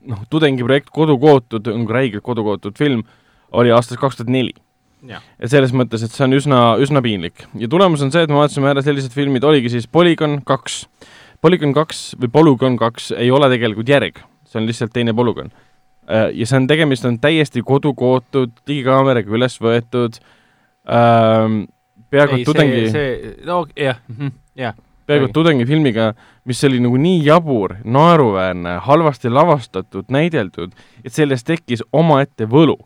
noh, 0.06 0.22
tudengiprojekt 0.30 0.92
Kodukootud, 0.94 1.68
on 1.72 1.86
ka 1.88 1.98
räigelt 1.98 2.24
kodukootud 2.26 2.78
film, 2.78 3.02
oli 3.56 3.72
aastast 3.74 4.00
kaks 4.00 4.20
tuhat 4.20 4.32
neli. 4.32 4.54
Jah. 5.06 5.22
et 5.38 5.52
selles 5.52 5.70
mõttes, 5.76 6.02
et 6.02 6.10
see 6.10 6.24
on 6.24 6.32
üsna, 6.34 6.60
üsna 6.82 7.02
piinlik. 7.04 7.44
ja 7.60 7.68
tulemus 7.70 8.02
on 8.02 8.10
see, 8.10 8.24
et 8.24 8.32
me 8.32 8.40
vaatasime 8.40 8.70
ära 8.72 8.82
sellised 8.82 9.12
filmid, 9.14 9.44
oligi 9.44 9.70
siis 9.70 9.86
Polygon 9.86 10.40
kaks. 10.46 10.86
Polygon 11.44 11.74
kaks 11.76 12.16
või 12.18 12.32
Polygon 12.32 12.78
kaks 12.80 13.12
ei 13.14 13.30
ole 13.30 13.50
tegelikult 13.52 13.92
järg, 13.92 14.18
see 14.48 14.58
on 14.58 14.66
lihtsalt 14.66 14.94
teine 14.96 15.14
Polygon. 15.14 15.52
ja 16.08 16.46
see 16.48 16.58
on, 16.58 16.66
tegemist 16.66 17.04
on 17.06 17.20
täiesti 17.22 17.62
kodukootud, 17.66 18.56
digikaameraga 18.66 19.36
üles 19.36 19.60
võetud 19.62 20.18
ähm,, 20.88 21.66
peaaegu 22.10 22.40
et 22.40 22.44
tudengi, 22.48 22.82
see, 22.94 23.36
no 23.46 23.64
jah, 23.76 23.98
jah. 24.56 24.74
peaaegu 25.06 25.28
et 25.30 25.32
tudengifilmiga, 25.36 26.10
mis 26.46 26.64
oli 26.68 26.80
nagu 26.82 26.98
nii 26.98 27.22
jabur, 27.26 27.76
naeruväärne, 27.84 28.78
halvasti 28.86 29.30
lavastatud, 29.32 30.06
näideldatud, 30.14 30.74
et 31.04 31.12
sellest 31.14 31.46
tekkis 31.46 31.82
omaette 31.92 32.46
võlu. 32.50 32.76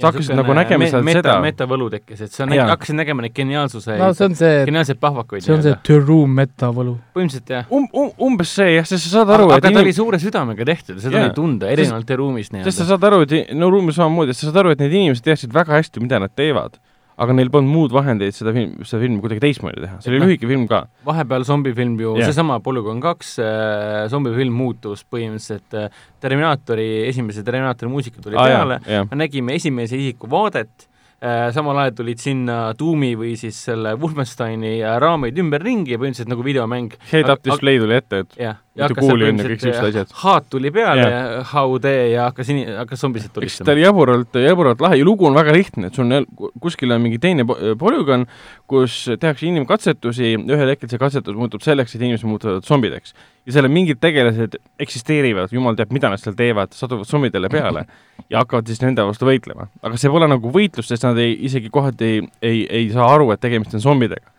sa 0.00 0.08
hakkasid 0.08 0.32
nagu 0.38 0.54
nägema 0.56 0.86
sealt 0.88 1.04
meta, 1.04 1.18
seda, 1.18 1.32
metavõlu 1.44 1.90
tekkis, 1.92 2.20
et 2.24 2.32
sa 2.32 2.44
Jaa. 2.46 2.48
nä- 2.62 2.68
hakkasid 2.70 2.96
nägema 2.96 3.20
neid 3.20 3.34
geniaalsuse 3.36 3.98
no 3.98 4.12
see 4.16 4.24
on 4.30 4.36
see, 4.38 4.62
geniaalseid 4.64 5.00
pahvakuid 5.02 5.44
see 5.44 5.52
on 5.52 5.60
see 5.66 5.74
The 5.84 5.98
Room 5.98 6.30
metavõlu. 6.38 6.94
põhimõtteliselt 7.12 7.50
jah. 7.52 7.66
um, 7.74 7.84
um, 7.92 8.08
umbes 8.30 8.54
see 8.54 8.76
jah, 8.78 8.86
sest 8.88 9.04
sa 9.10 9.18
saad 9.18 9.32
aru, 9.34 9.50
aga 9.50 9.58
et 9.58 9.66
ta 9.66 9.72
inim- 9.74 9.82
oli 9.82 9.92
suure 9.92 10.20
südamega 10.22 10.64
tehtud, 10.70 11.02
seda 11.02 11.20
oli 11.26 11.34
tunda, 11.36 11.68
erinevalt 11.68 12.06
The 12.08 12.16
Room'ist 12.16 12.48
sest 12.54 12.78
sa 12.78 12.86
nii-öelda. 12.86 12.86
saad 12.94 13.04
aru, 13.10 13.20
et 13.26 13.52
no 13.58 13.68
ruumis 13.74 13.98
samamoodi, 14.00 14.32
sa 14.38 14.46
saad 14.48 14.56
aru, 14.62 14.70
et 14.72 14.80
need 14.86 14.94
inimesed 15.02 15.26
teadsid 15.26 15.52
väga 15.52 15.76
hästi, 15.82 16.00
mida 16.00 16.22
nad 16.22 16.32
teevad. 16.38 16.78
Aga 17.20 17.34
neil 17.36 17.50
polnud 17.52 17.68
muud 17.70 17.92
vahendeid 17.94 18.32
seda 18.36 18.52
film, 18.56 18.78
seda 18.88 19.00
filmi 19.02 19.20
kuidagi 19.20 19.42
teistmoodi 19.44 19.82
teha, 19.84 19.98
see 20.00 20.12
oli 20.12 20.20
Noh. 20.22 20.30
lühike 20.30 20.48
film 20.48 20.66
ka. 20.70 20.82
vahepeal 21.06 21.44
zombifilm 21.48 21.98
ju 22.00 22.14
yeah., 22.16 22.30
seesama 22.30 22.60
Polygon 22.64 23.02
kaks 23.04 23.34
äh, 23.44 24.04
zombifilm 24.12 24.56
muutus 24.56 25.04
põhimõtteliselt 25.04 25.76
äh, 25.76 25.90
Terminaatori, 26.24 26.86
esimese 27.10 27.44
Terminaatori 27.44 27.90
muusika 27.92 28.22
tuli 28.24 28.38
aa 28.40 28.46
peale, 28.48 28.80
me 29.10 29.20
nägime 29.20 29.56
esimese 29.60 29.98
isiku 30.00 30.30
vaadet 30.32 30.86
äh,, 31.20 31.50
samal 31.54 31.78
ajal 31.84 31.98
tulid 32.00 32.20
sinna 32.22 32.58
Doomi 32.78 33.12
või 33.20 33.34
siis 33.40 33.58
selle 33.68 33.92
Wolfensteini 34.00 34.78
äh, 34.80 34.96
raamid 35.02 35.38
ümberringi, 35.44 35.96
põhimõtteliselt 36.00 36.32
nagu 36.32 36.44
videomäng. 36.46 36.96
Head 37.12 37.28
up 37.32 37.44
display 37.44 37.80
tuli 37.82 37.98
ette, 38.00 38.24
et 38.24 38.40
jah, 38.40 38.60
Hakkas 38.78 39.02
ja 39.02 39.14
kõik 39.16 39.18
põhimõtteliselt, 39.18 40.12
haat 40.22 40.44
tuli 40.52 40.70
peale 40.70 41.02
Jah. 41.02 41.10
ja 41.10 41.40
HUD 41.50 41.86
ja 41.90 42.28
hakkas 42.28 42.52
hakkas 42.78 43.00
zombisid 43.02 43.26
eks 43.26 43.32
ta 43.32 43.40
tulistama. 43.40 43.72
oli 43.74 43.82
jaburalt, 43.82 44.38
jaburalt 44.44 44.84
lahe 44.84 45.00
ja 45.00 45.06
lugu 45.08 45.26
on 45.26 45.34
väga 45.34 45.54
lihtne, 45.56 45.88
et 45.90 45.98
sul 45.98 46.06
on 46.06 46.28
kuskil 46.62 46.94
on 46.94 47.02
mingi 47.02 47.18
teine 47.18 47.42
po- 47.48 47.58
polügoon, 47.80 48.28
kus 48.70 49.08
tehakse 49.18 49.48
inimkatsetusi, 49.50 50.36
ühel 50.38 50.70
hetkel 50.70 50.92
see 50.92 51.02
katsetus 51.02 51.34
muutub 51.34 51.66
selleks, 51.66 51.96
et 51.98 52.06
inimesed 52.06 52.30
muutuvad 52.30 52.62
zombideks. 52.62 53.14
ja 53.46 53.56
seal 53.56 53.66
on 53.66 53.74
mingid 53.74 53.98
tegelased 53.98 54.54
eksisteerivad, 54.78 55.50
jumal 55.50 55.74
teab, 55.74 55.90
mida 55.90 56.14
nad 56.14 56.22
seal 56.22 56.38
teevad, 56.38 56.70
satuvad 56.70 57.10
zombidele 57.10 57.50
peale 57.50 57.88
ja 58.30 58.44
hakkavad 58.44 58.70
siis 58.70 58.84
nende 58.86 59.02
vastu 59.02 59.26
võitlema. 59.26 59.66
aga 59.82 59.98
see 59.98 60.14
pole 60.14 60.30
nagu 60.30 60.54
võitlus, 60.54 60.86
sest 60.94 61.10
nad 61.10 61.18
ei, 61.18 61.34
isegi 61.50 61.74
kohati 61.74 62.12
ei, 62.14 62.28
ei, 62.38 62.66
ei 62.70 62.90
saa 62.94 63.10
aru, 63.16 63.32
et 63.34 63.42
tegemist 63.42 63.74
on 63.74 63.82
zombidega. 63.82 64.30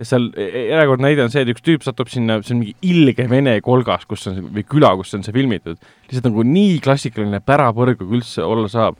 Ja 0.00 0.06
seal 0.08 0.30
e- 0.40 0.66
järjekordne 0.70 1.08
näide 1.08 1.24
on 1.26 1.32
see, 1.32 1.44
et 1.44 1.52
üks 1.52 1.64
tüüp 1.64 1.84
satub 1.84 2.10
sinna, 2.12 2.38
see 2.44 2.54
on 2.54 2.62
mingi 2.62 2.74
ilge 2.88 3.26
vene 3.30 3.58
kolgas, 3.64 4.06
kus 4.08 4.26
on, 4.30 4.40
või 4.56 4.64
küla, 4.68 4.94
kus 4.98 5.12
on 5.16 5.24
see 5.26 5.34
filmitud. 5.36 5.78
lihtsalt 6.08 6.30
nagu 6.30 6.44
nii 6.46 6.78
klassikaline 6.84 7.42
pärapõrgu, 7.44 8.00
kui 8.00 8.20
üldse 8.20 8.44
olla 8.46 8.68
saab. 8.72 8.96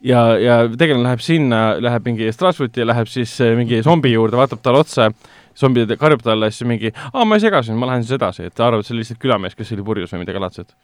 ja, 0.00 0.20
ja 0.38 0.60
tegelane 0.68 1.08
läheb 1.08 1.24
sinna, 1.24 1.62
läheb 1.82 2.06
mingi 2.06 2.30
Strasbourgi 2.32 2.84
ja 2.84 2.86
läheb 2.86 3.10
siis 3.10 3.34
äh, 3.42 3.56
mingi 3.58 3.82
zombi 3.82 4.12
juurde, 4.12 4.38
vaatab 4.38 4.62
talle 4.62 4.84
otsa, 4.84 5.10
zombi 5.58 5.86
karjub 5.98 6.22
talle, 6.22 6.52
siis 6.54 6.68
mingi, 6.70 6.94
aa, 7.12 7.24
ma 7.26 7.40
segasin, 7.42 7.76
ma 7.76 7.90
lähen 7.90 8.06
siis 8.06 8.14
edasi, 8.20 8.46
et 8.46 8.54
ta 8.54 8.68
arvab, 8.68 8.84
et 8.84 8.86
see 8.86 8.94
oli 8.94 9.02
lihtsalt 9.02 9.24
külamees, 9.26 9.58
kes 9.58 9.74
oli 9.74 9.86
purjus 9.90 10.14
või 10.14 10.22
midagi 10.22 10.46
laadset 10.46 10.76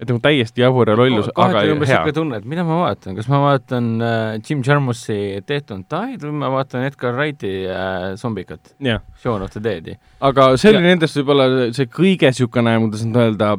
et 0.00 0.10
nagu 0.10 0.20
täiesti 0.22 0.62
jabur 0.64 0.90
ja 0.90 0.96
lollus, 0.98 1.28
aga 1.38 1.62
umbes 1.72 1.90
hea. 1.92 2.14
tunne, 2.16 2.40
et 2.40 2.48
mida 2.50 2.64
ma 2.66 2.80
vaatan, 2.82 3.14
kas 3.18 3.28
ma 3.30 3.40
vaatan 3.44 3.90
äh, 4.02 4.22
Jim 4.42 4.62
Jarmusi 4.66 5.18
Death 5.46 5.74
on 5.74 5.84
Died 5.90 6.24
või 6.26 6.34
ma 6.42 6.50
vaatan 6.54 6.86
Edgar 6.88 7.14
Wrighti 7.14 7.52
äh, 7.70 8.08
zombikat, 8.20 8.74
jah, 8.82 9.04
Shaun 9.22 9.44
of 9.46 9.54
the 9.54 9.62
Deadi. 9.62 9.96
aga 10.20 10.54
see 10.58 10.72
oli 10.72 10.82
Ja- 10.82 10.88
nendest 10.88 11.20
võib-olla 11.20 11.68
see 11.76 11.90
kõige 11.90 12.32
niisugune, 12.32 12.74
kuidas 12.86 13.04
nüüd 13.06 13.20
öelda, 13.22 13.54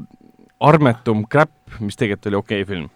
armetum 0.66 1.24
crap, 1.32 1.54
mis 1.80 1.96
tegelikult 2.00 2.32
oli 2.32 2.42
okei 2.42 2.66
okay 2.66 2.74
film. 2.74 2.90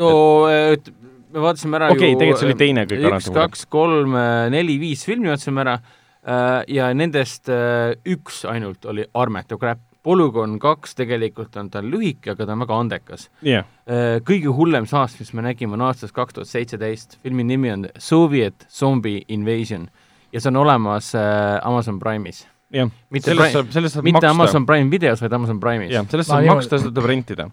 no 0.00 0.12
et 0.50 0.92
me 1.34 1.42
vaatasime 1.42 1.78
ära 1.80 1.90
Okei, 1.90 2.12
ju 2.14 2.20
tegelikult 2.20 2.42
see 2.44 2.50
oli 2.52 2.60
teine 2.60 2.86
kõige 2.86 3.02
üks, 3.02 3.10
armetum 3.10 3.38
kaks, 3.40 3.66
kolm, 3.70 4.16
neli, 4.54 4.78
viis 4.82 5.02
filmi 5.06 5.30
vaatasime 5.32 5.64
ära 5.64 5.74
äh, 5.80 6.62
ja 6.76 6.92
nendest 6.94 7.50
äh, 7.52 7.96
üks 8.14 8.44
ainult 8.48 8.86
oli 8.90 9.06
armetu 9.14 9.58
crap. 9.58 9.82
Polügoon 10.04 10.58
kaks 10.60 10.94
tegelikult 10.98 11.56
on 11.56 11.70
ta 11.72 11.80
lühike, 11.82 12.34
aga 12.34 12.46
ta 12.46 12.52
on 12.52 12.60
väga 12.66 12.78
andekas. 12.84 13.28
yeah., 13.44 13.64
Äh, 13.84 14.20
kõige 14.24 14.48
hullem 14.56 14.86
saast, 14.88 15.18
mis 15.20 15.34
me 15.36 15.42
nägime, 15.44 15.74
on 15.76 15.82
aastast 15.84 16.14
kaks 16.16 16.32
tuhat 16.38 16.48
seitseteist. 16.48 17.18
filmi 17.22 17.44
nimi 17.44 17.70
on 17.72 17.86
Soviet 17.98 18.66
Zombie 18.72 19.22
Invasion 19.28 19.88
ja 20.32 20.40
see 20.40 20.48
on 20.48 20.56
olemas 20.56 21.10
äh, 21.14 21.60
Amazon 21.62 21.98
Prime'is. 22.00 22.46
jah, 22.72 22.88
mitte 23.12 23.28
sellest 23.30 23.52
saab, 23.52 23.68
sellest 23.70 23.94
saab 23.98 24.04
mitte 24.08 24.20
maksta. 24.24 24.30
Amazon 24.30 24.66
Prime 24.66 24.90
videos, 24.90 25.20
vaid 25.20 25.32
Amazon 25.36 25.60
Prime'is. 25.60 25.92
jah, 25.92 26.06
sellest 26.08 26.30
saab 26.32 26.40
niimoodi- 26.42 26.54
maksta, 26.62 26.78
seda 26.80 26.90
tuleb 26.96 27.10
rentida. 27.12 27.50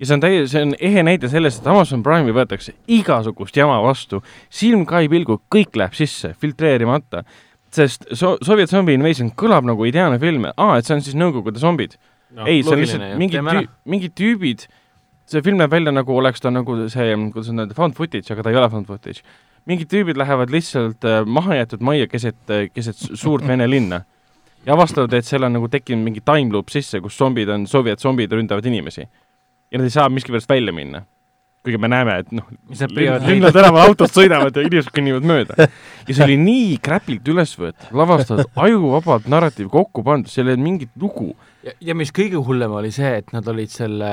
ja 0.00 0.06
see 0.06 0.14
on 0.14 0.20
täie-, 0.20 0.44
see 0.52 0.62
on 0.62 0.74
ehe 0.80 1.02
näide 1.02 1.28
sellest, 1.32 1.60
et 1.62 1.66
Amazon 1.72 2.02
Prime'i 2.04 2.32
võetakse 2.36 2.72
igasugust 2.88 3.56
jama 3.56 3.80
vastu, 3.82 4.22
silm 4.50 4.84
ka 4.86 5.00
ei 5.00 5.08
pilgu, 5.08 5.40
kõik 5.52 5.76
läheb 5.80 5.96
sisse, 5.96 6.34
filtreerimata. 6.40 7.24
Sest 7.76 8.06
so-, 8.16 8.36
Soviet 8.46 8.70
Zombie 8.72 8.96
Invasion 8.98 9.30
kõlab 9.38 9.66
nagu 9.68 9.86
ideaalne 9.88 10.20
film, 10.22 10.48
aa, 10.50 10.78
et 10.78 10.88
see 10.88 10.96
on 10.96 11.04
siis 11.06 11.18
Nõukogude 11.18 11.62
zombid 11.62 11.96
no,. 12.34 12.46
ei, 12.46 12.62
see 12.62 12.74
on 12.74 12.82
lihtsalt 12.82 13.18
mingid 13.20 13.46
tüü-, 13.46 13.68
mingid 13.94 14.16
tüübid, 14.18 14.66
see 15.30 15.44
film 15.46 15.60
näeb 15.60 15.72
välja 15.74 15.94
nagu 15.94 16.16
oleks 16.16 16.42
ta 16.42 16.52
nagu 16.54 16.76
see, 16.90 17.16
kuidas 17.34 17.52
on 17.52 17.64
öelda, 17.64 17.76
found 17.78 17.98
footage, 17.98 18.30
aga 18.34 18.46
ta 18.46 18.52
ei 18.52 18.60
ole 18.60 18.70
found 18.72 18.90
footage. 18.90 19.22
mingid 19.70 19.90
tüübid 19.92 20.18
lähevad 20.18 20.50
lihtsalt 20.54 21.04
äh, 21.04 21.20
mahajäetud 21.26 21.84
majja 21.84 22.08
keset, 22.10 22.40
keset 22.74 22.96
su- 22.96 23.16
suurt 23.16 23.46
vene 23.46 23.68
linna 23.70 24.04
ja 24.66 24.74
avastavad, 24.74 25.12
et 25.16 25.26
seal 25.26 25.46
on 25.46 25.54
nagu 25.56 25.68
tekkinud 25.72 26.04
mingi 26.04 26.22
time 26.24 26.52
loop 26.52 26.72
sisse, 26.72 27.00
kus 27.00 27.16
zombid 27.16 27.48
on, 27.52 27.66
Soviet 27.70 28.00
zombid 28.00 28.32
ründavad 28.32 28.66
inimesi. 28.66 29.06
ja 29.70 29.78
nad 29.78 29.86
ei 29.86 29.94
saa 29.94 30.08
miskipärast 30.10 30.48
välja 30.50 30.72
minna. 30.74 31.04
Kuigi 31.64 31.76
me 31.80 31.90
näeme, 31.92 32.14
et 32.22 32.30
noh, 32.32 32.46
linna 33.26 33.50
tänaval 33.52 33.90
autod 33.90 34.12
sõidavad 34.12 34.56
ja 34.56 34.64
inimesed 34.64 34.94
kõnnivad 34.96 35.26
mööda. 35.28 35.66
ja 36.08 36.14
see 36.16 36.24
oli 36.24 36.38
nii 36.40 36.78
kräpilt 36.80 37.28
üles 37.28 37.52
võetud, 37.60 37.90
lavastatud, 38.00 38.48
ajuvabalt 38.64 39.28
narratiiv 39.28 39.68
kokku 39.72 40.04
pandud, 40.06 40.32
seal 40.32 40.48
ei 40.48 40.56
olnud 40.56 40.66
mingit 40.70 40.92
lugu. 41.00 41.34
ja, 41.84 41.96
mis 41.98 42.14
kõige 42.16 42.40
hullem 42.40 42.78
oli 42.80 42.92
see, 42.96 43.12
et 43.20 43.32
nad 43.36 43.48
olid 43.52 43.72
selle, 43.72 44.10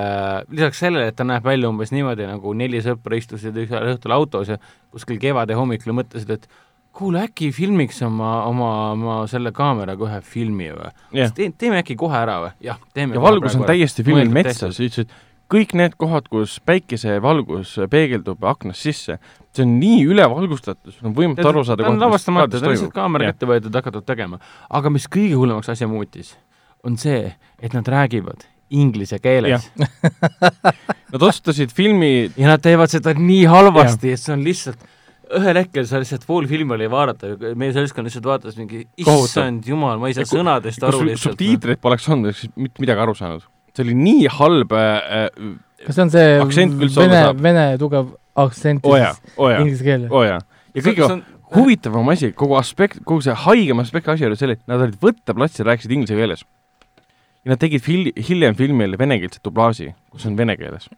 lisaks 0.51 0.83
sellele, 0.83 1.13
et 1.13 1.19
ta 1.19 1.27
näeb 1.27 1.47
välja 1.47 1.71
umbes 1.71 1.95
niimoodi, 1.95 2.27
nagu 2.27 2.53
neli 2.57 2.83
sõpra 2.83 3.19
istusid 3.19 3.55
ühel 3.63 3.93
õhtul 3.93 4.15
autos 4.17 4.51
ja 4.51 4.59
kuskil 4.91 5.19
kevade 5.21 5.55
hommikul 5.55 5.95
mõtlesid, 5.95 6.35
et 6.35 6.49
kuule, 6.97 7.21
äkki 7.27 7.51
filmiks 7.55 8.01
oma, 8.05 8.31
oma, 8.49 8.71
oma 8.91 9.17
selle 9.31 9.53
kaameraga 9.55 10.07
ühe 10.07 10.19
filmi 10.25 10.71
või 10.73 10.91
jah, 11.21 11.31
Te, 11.35 11.47
teeme 11.57 11.79
äkki 11.83 11.95
kohe 11.99 12.17
ära 12.19 12.39
või? 12.43 12.51
jah, 12.67 12.79
teeme 12.97 13.15
ja 13.17 13.23
valgus 13.23 13.55
on 13.55 13.67
täiesti 13.69 14.05
filmil 14.07 14.31
metsas, 14.33 14.79
ütlesid, 14.81 15.13
kõik 15.51 15.73
need 15.79 15.95
kohad, 15.99 16.27
kus 16.31 16.57
päikesevalgus 16.67 17.77
peegeldub 17.91 18.43
aknast 18.47 18.83
sisse, 18.87 19.17
see 19.55 19.65
on 19.65 19.77
nii 19.81 20.03
ülevalgustatud, 20.11 20.91
sul 20.93 21.11
on 21.11 21.15
võimatu 21.17 21.47
aru 21.51 21.63
saada. 21.67 21.85
ta 21.85 21.93
on 21.93 22.03
lavastamata, 22.03 22.59
ta 22.59 22.65
on 22.65 22.75
lihtsalt 22.75 22.95
kaamera 22.95 23.31
kätte 23.31 23.49
võetud, 23.49 23.79
hakatud 23.79 24.05
tegema. 24.07 24.41
aga 24.69 24.91
mis 24.93 25.07
kõige 25.11 25.39
hullemaks 25.39 25.71
asja 25.73 25.89
muutis, 25.91 26.35
on 26.83 26.99
see, 27.01 27.31
et 27.59 27.73
nad 27.77 27.87
räägivad 27.87 28.45
inglise 28.69 29.19
keeles 29.23 29.69
Nad 31.13 31.23
otsustasid 31.23 31.71
filmi 31.71 32.27
ja 32.35 32.49
nad 32.49 32.59
teevad 32.59 32.91
seda 32.91 33.13
nii 33.15 33.45
halvasti, 33.47 34.11
et 34.11 34.19
see 34.19 34.33
on 34.35 34.43
lihtsalt 34.43 34.81
ühel 35.37 35.59
hetkel 35.59 35.87
sa 35.87 35.99
lihtsalt 36.01 36.25
pool 36.27 36.47
filmi 36.49 36.75
oli 36.77 36.87
vaadata, 36.91 37.33
meie 37.59 37.73
seltskond 37.75 38.07
lihtsalt 38.07 38.27
vaatas 38.27 38.57
mingi 38.59 38.85
issand 39.03 39.67
jumal, 39.67 39.99
ma 40.01 40.11
ei 40.11 40.17
saa 40.17 40.27
sõnadest 40.27 40.83
aru 40.87 41.03
lihtsalt. 41.03 41.33
noh. 41.33 41.35
subtiitreid 41.35 41.81
poleks 41.83 42.07
olnud, 42.11 42.31
oleks 42.31 42.47
mitte 42.55 42.83
midagi 42.83 43.03
aru 43.03 43.15
saanud. 43.17 43.47
See 43.77 43.85
oli 43.85 43.95
nii 43.97 44.27
halb 44.39 44.73
äh,, 44.73 45.27
kas 45.85 45.97
see 45.97 46.05
on 46.07 46.13
see 46.13 46.27
vene 46.97 47.23
vene 47.39 47.65
tugev 47.81 48.11
aktsent 48.37 48.85
oo 48.85 48.97
jaa, 48.97 49.13
oo 49.37 49.49
jaa, 49.53 49.63
inglise 49.63 49.85
keelde? 49.85 50.11
oo 50.13 50.23
jaa. 50.25 50.41
ja 50.73 50.85
kõige 50.85 51.09
huvitavam 51.55 52.09
asi, 52.11 52.33
kogu 52.35 52.57
aspekt, 52.59 52.99
kogu 53.07 53.23
see 53.23 53.35
haigem 53.45 53.79
aspekt 53.83 54.09
asi 54.11 54.27
oli 54.27 54.39
selle, 54.39 54.57
et 54.57 54.65
nad 54.69 54.81
olid 54.83 54.97
võtteplatsil, 55.03 55.67
rääkisid 55.69 55.93
inglise 55.95 56.17
keeles. 56.17 56.43
ja 57.45 57.53
nad 57.53 57.61
tegid 57.61 57.83
fil-, 57.85 58.11
hiljem 58.29 58.57
filmile 58.59 58.99
venekeelse 58.99 59.43
dublaaži, 59.45 59.93
kus 60.11 60.27
on 60.27 60.35
vene 60.39 60.57
keeles. 60.59 60.89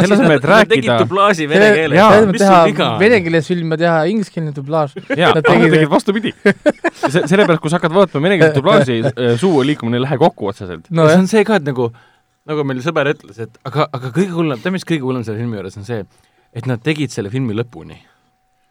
Selle 0.00 0.16
asemel, 0.18 0.36
et 0.38 0.46
rääkida 0.50 0.74
tegid 0.74 0.92
dublaaži 1.04 1.46
vene 1.50 1.68
keeles 1.76 2.26
mis 2.32 2.42
sul 2.44 2.58
viga 2.70 2.86
on? 2.92 2.98
vene 3.02 3.20
keeles 3.26 3.50
film 3.52 3.74
ja 3.74 3.80
teha 3.84 3.96
ingliskeelne 4.12 4.52
dublaaž. 4.56 4.94
jaa, 5.16 5.32
Nad 5.36 5.44
tegid- 5.48 5.88
vastupidi. 5.92 6.32
sellepärast, 7.04 7.60
kui 7.62 7.70
sa 7.72 7.78
hakkad 7.80 7.94
vaatama 7.96 8.28
venekeelset 8.28 8.58
dublaaži, 8.60 8.98
suu 9.40 9.62
liikumine 9.66 10.00
ei 10.00 10.04
lähe 10.06 10.18
kokku 10.20 10.50
otseselt. 10.52 10.86
no 10.90 11.08
see 11.08 11.18
on 11.22 11.26
see 11.30 11.44
ka, 11.48 11.58
et 11.62 11.66
nagu, 11.68 11.90
nagu 12.48 12.64
meil 12.68 12.82
sõber 12.84 13.10
ütles, 13.14 13.40
et 13.46 13.58
aga, 13.68 13.88
aga 13.92 14.12
kõige 14.14 14.32
hullem, 14.36 14.60
tead, 14.62 14.74
mis 14.76 14.86
kõige 14.88 15.04
hullem 15.08 15.24
selle 15.26 15.40
filmi 15.42 15.58
juures 15.60 15.76
on 15.80 15.88
see, 15.88 16.04
et 16.56 16.66
nad 16.70 16.80
tegid 16.84 17.12
selle 17.14 17.30
filmi 17.32 17.56
lõpuni 17.56 17.98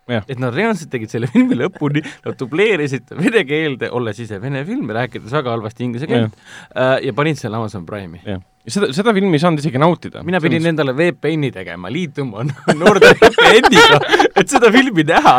Jah.. 0.08 0.24
et 0.32 0.40
nad 0.40 0.56
reaalselt 0.56 0.88
tegid 0.94 1.12
selle 1.12 1.28
filmi 1.28 1.58
lõpuni, 1.60 2.00
nad 2.24 2.38
dubleerisid 2.40 3.10
vene 3.20 3.42
keelde, 3.44 3.90
olles 3.92 4.20
ise 4.24 4.38
vene 4.40 4.62
film, 4.68 4.88
rääkides 4.96 5.34
väga 5.36 5.52
halvasti 5.52 5.84
inglise 5.84 6.08
keelt 6.08 6.32
äh, 6.72 6.94
ja 7.04 7.12
panid 7.18 7.36
selle 7.42 7.60
Amazon 7.60 7.84
Prime'i. 7.86 8.38
Ja 8.68 8.74
seda, 8.74 8.90
seda 8.92 9.14
filmi 9.16 9.38
ei 9.38 9.42
saanud 9.42 9.62
isegi 9.62 9.80
nautida. 9.80 10.22
mina 10.28 10.42
pidin 10.44 10.66
endale 10.68 10.92
VPN-i 10.96 11.50
tegema, 11.56 11.90
liituma 11.94 12.44
Norde 12.82 13.14
VPN-iga, 13.16 14.00
et 14.36 14.52
seda 14.52 14.72
filmi 14.74 15.06
näha. 15.08 15.36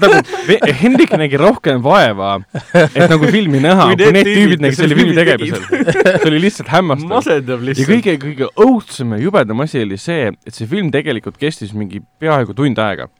nagu 0.00 0.20
Hendrik 0.80 1.12
nägi 1.20 1.40
rohkem 1.40 1.82
vaeva, 1.84 2.38
et 2.72 3.04
nagu 3.10 3.28
filmi 3.28 3.60
näha, 3.64 3.90
Kui 3.92 4.12
need 4.16 4.30
tüübid, 4.30 4.64
nägid 4.64 4.80
selle 4.80 4.96
filmi 4.96 5.16
tegemisel. 5.18 5.66
see 5.66 6.30
oli 6.30 6.40
lihtsalt 6.46 6.72
hämmastav. 6.72 7.10
masendav 7.12 7.60
ja 7.60 7.68
lihtsalt. 7.68 7.90
kõige, 7.92 8.16
kõige 8.22 8.48
õudsem 8.66 9.12
ja 9.12 9.20
jubedam 9.26 9.64
asi 9.66 9.82
oli 9.84 10.00
see, 10.00 10.30
et 10.32 10.56
see 10.56 10.70
film 10.70 10.88
tegelikult 10.94 11.36
kestis 11.40 11.74
mingi 11.76 12.00
peaaegu 12.22 12.56
tund 12.56 12.80
aega. 12.80 13.10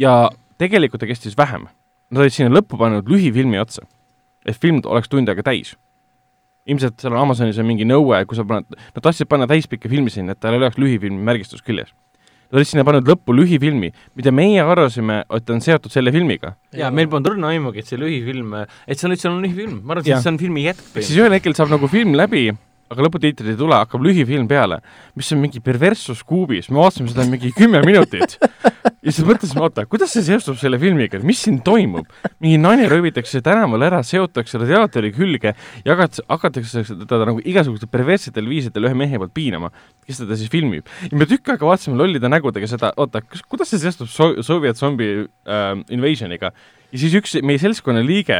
ja 0.00 0.24
tegelikult 0.58 1.04
ta 1.04 1.08
kestis 1.10 1.38
vähem. 1.38 1.68
Nad 2.10 2.24
olid 2.24 2.34
sinna 2.34 2.50
lõppu 2.50 2.74
pannud 2.80 3.06
lühifilmi 3.06 3.60
otsa, 3.62 3.86
et 4.42 4.58
film 4.58 4.82
oleks 4.90 5.06
tund 5.12 5.30
aega 5.30 5.46
täis. 5.46 5.76
Ilmselt 6.68 7.00
seal 7.00 7.14
on 7.14 7.22
Amazonis 7.24 7.58
on 7.60 7.68
mingi 7.68 7.86
nõue, 7.88 8.20
kui 8.28 8.38
sa 8.38 8.44
paned, 8.46 8.68
nad 8.76 9.02
tahtsid 9.04 9.28
panna 9.30 9.48
täispikka 9.50 9.90
filmi 9.90 10.12
sinna, 10.12 10.36
et 10.36 10.40
tal 10.42 10.56
ei 10.56 10.62
oleks 10.62 10.78
lühifilmi 10.80 11.20
märgistus 11.30 11.64
küljes. 11.64 11.92
Nad 12.50 12.58
olid 12.58 12.66
sinna 12.66 12.82
pannud 12.86 13.06
lõppu 13.06 13.34
lühifilmi, 13.36 13.92
mida 14.18 14.32
meie 14.34 14.62
arvasime, 14.64 15.20
et 15.36 15.50
on 15.54 15.60
seotud 15.62 15.92
selle 15.94 16.10
filmiga. 16.10 16.56
ja 16.74 16.90
meil 16.90 17.06
polnud 17.08 17.30
õrna 17.30 17.52
aimugi, 17.54 17.84
et 17.84 17.86
see 17.86 18.00
lühifilm, 18.00 18.56
et 18.86 18.98
see 18.98 19.06
on 19.06 19.14
üldse 19.14 19.30
on 19.30 19.38
lühifilm, 19.44 19.76
ma 19.84 19.94
arvasin, 19.94 20.10
Jah. 20.10 20.18
et 20.18 20.26
see 20.26 20.32
on 20.34 20.40
filmi 20.42 20.64
jätk. 20.66 20.82
siis 20.98 21.14
ühel 21.14 21.36
hetkel 21.36 21.54
saab 21.54 21.70
nagu 21.70 21.86
film 21.90 22.16
läbi, 22.18 22.48
aga 22.90 23.04
lõputiitrid 23.06 23.52
ei 23.52 23.58
tule, 23.58 23.76
hakkab 23.78 24.02
lühifilm 24.02 24.48
peale, 24.50 24.80
mis 25.18 25.28
on 25.34 25.38
mingi 25.44 25.62
perverssus 25.62 26.24
kuubis, 26.26 26.70
me 26.72 26.80
vaatasime 26.80 27.12
seda 27.12 27.26
mingi 27.30 27.52
kümme 27.54 27.82
minutit. 27.86 28.34
Ja 29.00 29.12
siis 29.14 29.24
mõtlesime, 29.24 29.62
oota, 29.64 29.86
kuidas 29.88 30.10
see 30.12 30.24
seostub 30.26 30.58
selle 30.60 30.76
filmiga, 30.80 31.20
mis 31.24 31.40
siin 31.46 31.60
toimub? 31.64 32.08
mingi 32.42 32.58
naine 32.60 32.88
röövitakse 32.90 33.40
tänaval 33.44 33.86
ära, 33.86 34.00
seotakse 34.04 34.60
radiaatori 34.60 35.12
külge 35.14 35.54
ja 35.86 35.96
hakatakse, 35.96 36.82
teda 37.04 37.28
nagu 37.28 37.40
igasugustel 37.40 37.88
perverssetel 37.92 38.48
viisidel 38.50 38.90
ühe 38.90 38.98
mehe 38.98 39.20
poolt 39.22 39.32
piinama, 39.36 39.70
kes 40.04 40.20
teda 40.24 40.36
siis 40.36 40.52
filmib. 40.52 40.90
ja 41.06 41.16
me 41.16 41.28
tükk 41.30 41.54
aega 41.54 41.68
vaatasime 41.70 41.96
lollide 42.00 42.28
nägudega 42.32 42.68
seda, 42.68 42.92
oota, 43.00 43.22
kuidas 43.48 43.72
see 43.72 43.80
seostub 43.80 44.10
so 44.12 44.32
Soviet 44.44 44.80
zombie 44.80 45.24
äh, 45.24 45.72
invasioniga 45.94 46.52
ja 46.92 47.00
siis 47.02 47.16
üks 47.20 47.36
meie 47.46 47.60
seltskonna 47.62 48.02
liige, 48.06 48.38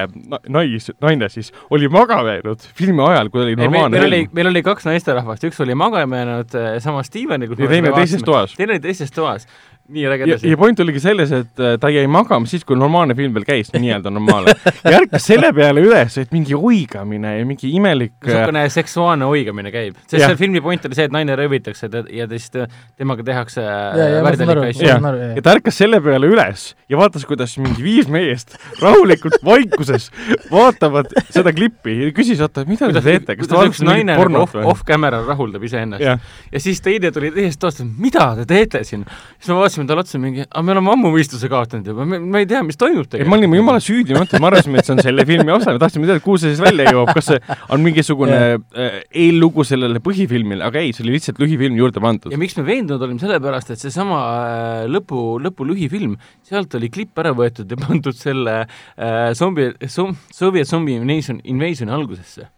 nais, 0.51 0.91
naine 1.03 1.29
siis, 1.33 1.53
oli 1.71 1.91
magama 1.93 2.37
jäänud 2.37 2.65
filmi 2.79 3.05
ajal, 3.07 3.31
kui 3.33 3.45
oli 3.45 3.55
ei, 3.55 3.59
meil, 3.61 3.71
normaalne 3.71 3.99
meil 3.99 4.09
oli 4.09 4.23
meil 4.37 4.51
oli 4.53 4.63
kaks 4.67 4.89
naisterahvast, 4.89 5.47
üks 5.51 5.61
oli 5.65 5.77
magama 5.79 6.23
jäänud 6.23 6.57
äh, 6.59 6.71
sama 6.83 7.05
Steveni, 7.07 7.51
ja 7.51 7.71
teine 7.71 7.93
teises. 7.97 8.25
toas. 8.27 8.57
teine 8.59 8.77
oli 8.77 8.85
teises 8.85 9.15
toas. 9.15 9.47
Nii 9.91 10.07
räägi 10.09 10.23
ja, 10.23 10.27
edasi 10.35 10.51
ja. 10.51 10.57
point 10.61 10.81
oligi 10.81 11.01
selles, 11.03 11.33
et 11.35 11.63
äh, 11.63 11.75
ta 11.81 11.91
jäi 11.93 12.07
magama 12.11 12.47
siis, 12.51 12.65
kui 12.67 12.79
normaalne 12.79 13.15
film 13.19 13.35
veel 13.35 13.47
käis, 13.49 13.73
nii-öelda 13.75 14.13
normaalne. 14.13 14.55
ja 14.85 14.95
ärkas 15.01 15.27
selle 15.27 15.53
peale 15.57 15.83
üles, 15.85 16.17
et 16.21 16.33
mingi 16.35 16.55
oigamine 16.57 17.37
ja 17.39 17.47
mingi 17.49 17.73
imelik 17.75 18.15
äh, 18.23 18.31
niisugune 18.31 18.65
seksuaalne 18.73 19.29
oigamine 19.31 19.73
käib, 19.75 19.99
sest 20.05 20.21
Jah. 20.21 20.31
seal 20.31 20.39
filmi 20.41 20.63
point 20.65 20.87
oli 20.87 20.99
see, 20.99 21.09
et 21.11 21.15
naine 21.15 21.37
röövitakse 21.39 21.91
ta- 21.93 22.05
ja 22.15 22.29
siis 22.31 22.51
temaga 22.53 23.27
tehakse 23.27 23.65
ja, 23.65 23.81
ja 23.99 24.23
ma 24.23 24.31
ma 24.31 24.35
asju. 24.35 24.51
Aru, 24.51 24.67
ja 24.69 25.31
jah. 25.33 25.43
ta 25.45 25.55
ärkas 25.57 25.81
selle 25.83 26.01
peale 26.05 26.31
üles 26.31 26.67
ja 26.91 27.01
vaatas, 27.01 27.27
kuidas 27.29 27.57
mingi 27.63 27.83
viis 27.85 28.11
meest 28.11 28.57
rahulikult 28.83 29.41
vaikuses 29.47 30.11
vaatavad 30.51 31.11
seda 31.31 31.55
klippi 31.57 31.97
ja 32.05 32.13
küsis, 32.17 32.43
oota, 32.45 32.65
mida 32.69 32.91
te 32.95 33.05
teete, 33.05 33.39
kas 33.41 33.51
te 33.51 33.59
vaatate 33.59 33.89
mingit 33.89 34.11
nagu 34.13 34.23
pornot 34.25 34.47
off, 34.47 34.57
või? 34.59 34.69
off-camera 34.75 35.23
rahuldab 35.27 35.67
iseennast 35.67 36.05
ja 36.05 36.63
siis 36.63 36.83
teine 36.85 37.13
tuli 37.15 37.33
teisest 37.35 37.61
toast, 37.63 37.83
et 37.85 38.01
mida 38.01 38.31
te 38.39 38.47
teete 38.51 38.85
siin. 38.87 39.05
siis 39.39 39.51
me 39.53 39.59
vaatasime 39.81 39.89
talle 39.89 40.03
otsa 40.05 40.19
mingi, 40.21 40.45
aga 40.45 40.63
me 40.65 40.75
oleme 40.75 40.93
ammu 40.93 41.11
mõistuse 41.15 41.49
kaotanud 41.51 41.87
juba, 41.91 42.05
me, 42.09 42.19
me 42.21 42.43
ei 42.43 42.49
tea, 42.49 42.61
mis 42.67 42.79
toimub 42.81 43.07
et 43.07 43.27
me 43.27 43.37
olime 43.37 43.59
jumala 43.59 43.81
süüdimatu, 43.83 44.41
me 44.41 44.49
arvasime, 44.51 44.81
et 44.81 44.89
see 44.89 44.95
on 44.95 45.03
selle 45.05 45.25
filmi 45.29 45.55
osa, 45.55 45.73
me 45.75 45.83
tahtsime 45.83 46.09
teada, 46.09 46.23
kuhu 46.25 46.41
see 46.41 46.53
siis 46.55 46.63
välja 46.63 46.91
jõuab, 46.91 47.13
kas 47.17 47.31
see 47.31 47.41
on 47.71 47.85
mingisugune 47.85 48.39
äh, 48.59 49.01
eellugu 49.25 49.65
sellele 49.69 50.03
põhifilmile, 50.05 50.65
aga 50.67 50.83
ei, 50.83 50.93
see 50.97 51.05
oli 51.07 51.17
lihtsalt 51.17 51.41
lühifilm 51.43 51.79
juurde 51.81 52.03
pandud 52.03 52.35
ja. 52.35 52.41
miks 52.41 52.57
me 52.59 52.67
veendunud 52.69 53.03
olime, 53.07 53.23
sellepärast 53.23 53.75
et 53.75 53.83
seesama 53.83 54.21
äh, 54.21 54.85
lõpu, 54.91 55.25
lõpu 55.43 55.67
lühifilm, 55.71 56.17
sealt 56.47 56.77
oli 56.79 56.93
klipp 56.93 57.19
ära 57.23 57.35
võetud 57.37 57.71
ja 57.71 57.81
pandud 57.81 58.17
selle 58.17 58.63
äh, 58.65 59.31
zombi, 59.39 59.71
Soviet 59.91 60.69
Zombie 60.71 61.01
Invasion, 61.01 61.43
Invasioni 61.45 61.95
algusesse. 61.95 62.51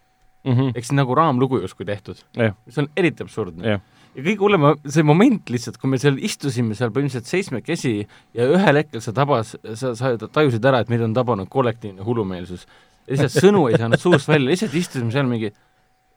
Mhm. 0.42 0.72
ehk 0.74 0.82
siis 0.82 0.96
nagu 0.98 1.14
raamlugu 1.14 1.60
justkui 1.62 1.86
tehtud. 1.86 2.18
Jah. 2.34 2.56
mis 2.66 2.78
on 2.80 2.88
eriti 2.98 3.22
absurdne. 3.22 3.62
jah, 3.62 3.82
ja 4.16 4.24
kõige 4.26 4.44
hullem, 4.44 4.68
see 4.84 5.04
moment 5.06 5.52
lihtsalt, 5.52 5.80
kui 5.80 5.92
me 5.92 6.00
seal 6.02 6.20
istusime 6.20 6.76
seal 6.78 6.92
põhimõtteliselt 6.94 7.30
seitsmekesi 7.30 7.94
ja 8.36 8.48
ühel 8.56 8.80
hetkel 8.82 9.04
sa 9.04 9.14
tabas, 9.16 9.54
sa, 9.74 9.94
sa 9.98 10.14
tajusid 10.22 10.64
ära, 10.68 10.82
et 10.82 10.92
meid 10.92 11.04
on 11.04 11.16
tabanud 11.16 11.50
kollektiivne 11.52 12.04
hullumeelsus. 12.06 12.66
ja 13.06 13.16
lihtsalt 13.16 13.38
sõnu 13.46 13.66
ei 13.70 13.80
saanud 13.80 14.02
suust 14.02 14.28
välja, 14.30 14.52
lihtsalt 14.52 14.76
istusime 14.78 15.14
seal 15.14 15.30
mingi 15.30 15.52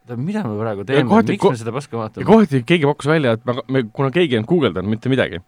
oota, 0.05 0.17
mida 0.21 0.43
me 0.45 0.57
praegu 0.59 0.85
teeme, 0.85 1.21
miks 1.25 1.49
me 1.49 1.57
seda 1.59 1.73
paska 1.73 1.95
ja 1.95 2.01
vaatame? 2.03 2.25
kohati 2.27 2.63
keegi 2.67 2.85
pakkus 2.89 3.09
välja, 3.09 3.35
et 3.37 3.45
me, 3.45 3.57
me, 3.67 3.83
kuna 3.93 4.11
keegi 4.13 4.35
ei 4.35 4.39
olnud 4.39 4.49
guugeldanud 4.51 4.91
mitte 4.91 5.11
midagi, 5.11 5.41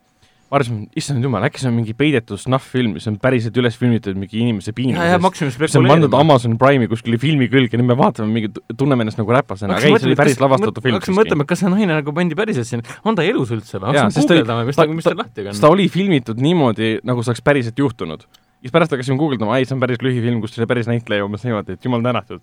ma 0.47 0.55
arvasin, 0.61 0.85
issand 0.95 1.25
jumal, 1.25 1.43
äkki 1.43 1.59
see 1.59 1.67
on 1.67 1.73
mingi 1.75 1.91
peidetud 1.97 2.39
snuff-film, 2.39 2.93
mis 2.95 3.07
on 3.11 3.17
päriselt 3.19 3.57
üles 3.59 3.75
filmitud 3.75 4.15
mingi 4.15 4.39
inimese 4.39 4.71
piinamisest. 4.77 5.19
see 5.73 5.79
on 5.81 5.87
pandud. 5.91 6.13
Amazon 6.15 6.53
Prime'i 6.61 6.87
kuskile 6.87 7.17
filmi 7.19 7.49
külge, 7.51 7.75
nüüd 7.79 7.89
me 7.89 7.97
vaatame 7.99 8.31
mingi, 8.31 8.51
tunneme 8.79 9.03
ennast 9.03 9.19
nagu 9.19 9.33
räpasena, 9.35 9.75
aga 9.75 9.89
ei, 9.89 9.97
see 9.99 10.07
oli 10.07 10.15
päris 10.15 10.39
lavastatud 10.39 10.79
film 10.85 10.95
hakkasime 11.01 11.19
mõtlema, 11.19 11.47
kas 11.49 11.59
see 11.65 11.71
naine 11.73 11.97
nagu 11.99 12.13
pandi 12.15 12.37
päriselt 12.39 12.69
sinna, 12.69 12.95
on 13.03 13.17
ta 13.19 13.25
elus 13.27 13.51
üldse 13.57 13.81
või? 13.83 13.91
Ta- 13.99 14.07
guugeldama, 14.39 14.63
mis 14.69 14.79
ta- 14.79 14.87
mis 14.87 15.03
ta- 15.03 15.11
tal 15.11 15.19
lahti 15.25 15.47
on 15.51 15.59
ta. 15.59 15.67
oli 15.75 15.89
filmitud 15.91 16.39
niimoodi, 16.39 16.93
nagu 17.03 17.23
see 17.25 17.33
oleks 17.33 17.43
päriselt 17.43 17.77
juhtunud. 17.83 18.23
siis 18.61 18.71
pärast 18.71 18.91
hakkasime 18.95 19.17
guugeldama, 19.19 19.57
ei, 19.59 19.65
see 19.67 19.75
on 19.75 19.83
päris 19.83 19.99
lühifilm, 19.99 20.39
kus 20.41 20.55
oli 20.57 20.65
päris 20.71 20.87
näitleja 20.87 21.25
umbes 21.27 21.43
niimoodi, 21.43 21.75
et 21.75 21.83
jumal 21.83 22.01
tänatud. 22.01 22.39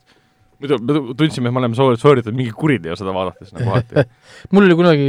muidu 0.60 0.76
me 0.78 0.92
tu- 0.92 1.14
tundsime, 1.14 1.48
et 1.48 1.54
me 1.56 1.58
oleme 1.58 1.74
soor- 1.74 1.96
sooritanud 1.98 2.36
mingi 2.36 2.52
kuriteo 2.52 2.94
seda 2.96 3.12
vaadates 3.16 3.50
nagu 3.56 3.64
kohati. 3.72 4.04
mul 4.52 4.68
oli 4.68 4.76
kunagi 4.78 5.08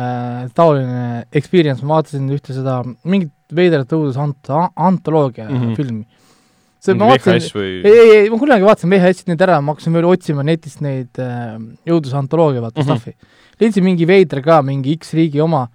äh, 0.00 0.46
taoline 0.56 1.26
experience, 1.32 1.84
ma 1.84 1.98
vaatasin 2.00 2.30
ühte 2.34 2.56
seda 2.56 2.80
mingit 3.04 3.34
veidrat 3.54 3.92
õudusant-, 3.96 4.52
antoloogia 4.76 5.48
mm. 5.48 5.60
-hmm. 5.60 5.76
filmi. 5.78 6.06
see 6.80 6.96
ma 6.96 7.10
vaatasin, 7.10 7.50
või 7.58 7.72
ei, 7.84 7.90
ei, 7.92 8.14
ei, 8.16 8.30
ma 8.32 8.38
kunagi 8.40 8.64
vaatasin 8.64 8.94
VHS-id 8.94 9.28
neid 9.28 9.42
ära, 9.44 9.58
ma 9.60 9.74
hakkasin 9.74 9.96
veel 9.98 10.08
otsima 10.08 10.46
netist 10.46 10.80
neid 10.84 11.20
äh, 11.20 11.58
õudusantoloogia, 11.90 12.62
vaata 12.64 12.80
mm 12.80 12.88
-hmm. 12.88 13.02
stuff'i. 13.04 13.36
leidsin 13.60 13.84
mingi 13.84 14.08
veider 14.08 14.40
ka, 14.42 14.62
mingi 14.64 14.96
X 14.96 15.12
riigi 15.18 15.40
oma 15.44 15.66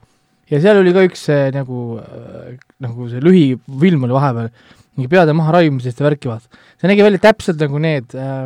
ja 0.49 0.61
seal 0.61 0.81
oli 0.81 0.93
ka 0.93 1.05
üks 1.05 1.27
see 1.29 1.51
nagu 1.55 1.99
äh,, 2.01 2.57
nagu 2.83 3.09
see 3.09 3.21
lühifilm 3.23 4.07
oli 4.07 4.17
vahepeal, 4.17 4.49
mingi 4.95 5.11
peade 5.11 5.33
maharaiumisest 5.37 5.99
ja 5.99 6.07
värki 6.07 6.29
vaata. 6.29 6.49
see 6.79 6.89
nägi 6.91 7.05
välja 7.05 7.21
täpselt 7.27 7.61
nagu 7.61 7.81
need 7.81 8.17
äh, 8.17 8.45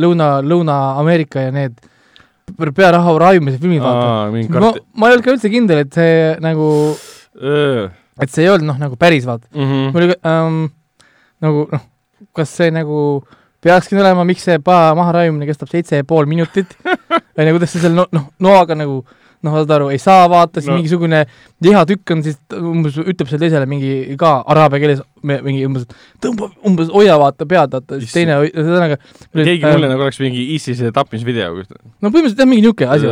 Lõuna, 0.00 0.38
Lõuna-Ameerika 0.44 1.48
ja 1.48 1.54
need 1.54 1.76
pe- 1.80 1.93
pearaha 2.76 3.14
raiumise 3.18 3.58
filmid, 3.60 3.80
vaata. 3.82 4.30
Ma 4.60 4.72
ma 5.00 5.08
ei 5.08 5.14
olnud 5.16 5.24
ka 5.26 5.32
üldse 5.34 5.50
kindel, 5.52 5.78
et 5.84 5.92
see 5.96 6.34
nagu, 6.44 6.68
et 8.22 8.30
see 8.30 8.44
ei 8.44 8.50
olnud 8.52 8.68
noh, 8.72 8.78
nagu 8.78 8.96
päris 9.00 9.26
vaata. 9.26 9.48
Mhm. 9.54 9.90
mul 9.94 10.02
oli 10.06 10.18
ähm, 10.30 10.60
nagu 11.42 11.66
noh, 11.72 11.84
kas 12.36 12.52
see 12.60 12.70
nagu 12.74 13.24
peakski 13.64 13.96
olema, 13.98 14.24
miks 14.28 14.44
see 14.44 14.58
paha 14.62 14.92
maharaiumine 14.98 15.46
kestab 15.48 15.70
seitse 15.72 15.96
ja 16.02 16.04
pool 16.04 16.26
minutit 16.30 16.76
või 17.34 17.46
nagu 17.48 17.58
kuidas 17.58 17.72
see 17.74 17.82
seal 17.84 17.96
no- 17.96 18.10
noh, 18.12 18.28
noaga 18.44 18.76
nagu 18.78 19.00
noh, 19.44 19.54
saad 19.58 19.72
aru, 19.76 19.90
ei 19.92 20.00
saa 20.02 20.24
vaata, 20.32 20.62
siis 20.62 20.70
No. 20.72 20.78
mingisugune 20.78 21.24
lihatükk 21.64 22.14
on 22.14 22.22
siis 22.24 22.38
umbes 22.56 22.96
ütleb 23.02 23.28
seal 23.30 23.42
teisele 23.42 23.66
mingi 23.68 24.16
ka 24.20 24.38
araabia 24.50 24.80
keeles 24.82 25.02
mingi 25.22 25.64
umbes 25.68 25.84
tõmba 26.24 26.50
umbes 26.66 26.90
hoia 26.94 27.18
vaata 27.20 27.46
pead 27.48 27.76
vaata, 27.76 28.00
siis 28.00 28.12
teine 28.16 28.40
ühesõnaga 28.48 28.98
keegi 29.36 29.64
mulle 29.68 29.92
nagu 29.92 30.04
oleks 30.06 30.20
mingi 30.24 30.46
ISISe 30.56 30.92
tapmisvideo. 30.96 31.54
no 31.64 32.10
põhimõtteliselt 32.10 32.44
jah, 32.44 32.50
mingi 32.50 32.64
niisugune 32.66 32.90
asi 32.96 33.08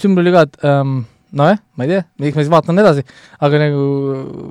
siis 0.00 0.10
mul 0.12 0.24
oli 0.24 0.34
ka, 0.34 0.46
et 0.48 0.64
ähm, 0.68 1.00
nojah, 1.32 1.60
ma 1.76 1.86
ei 1.86 1.92
tea, 1.94 2.04
miks 2.18 2.36
ma 2.38 2.42
siis 2.44 2.52
vaatan 2.52 2.82
edasi, 2.82 3.04
aga 3.40 3.60
nagu 3.62 3.84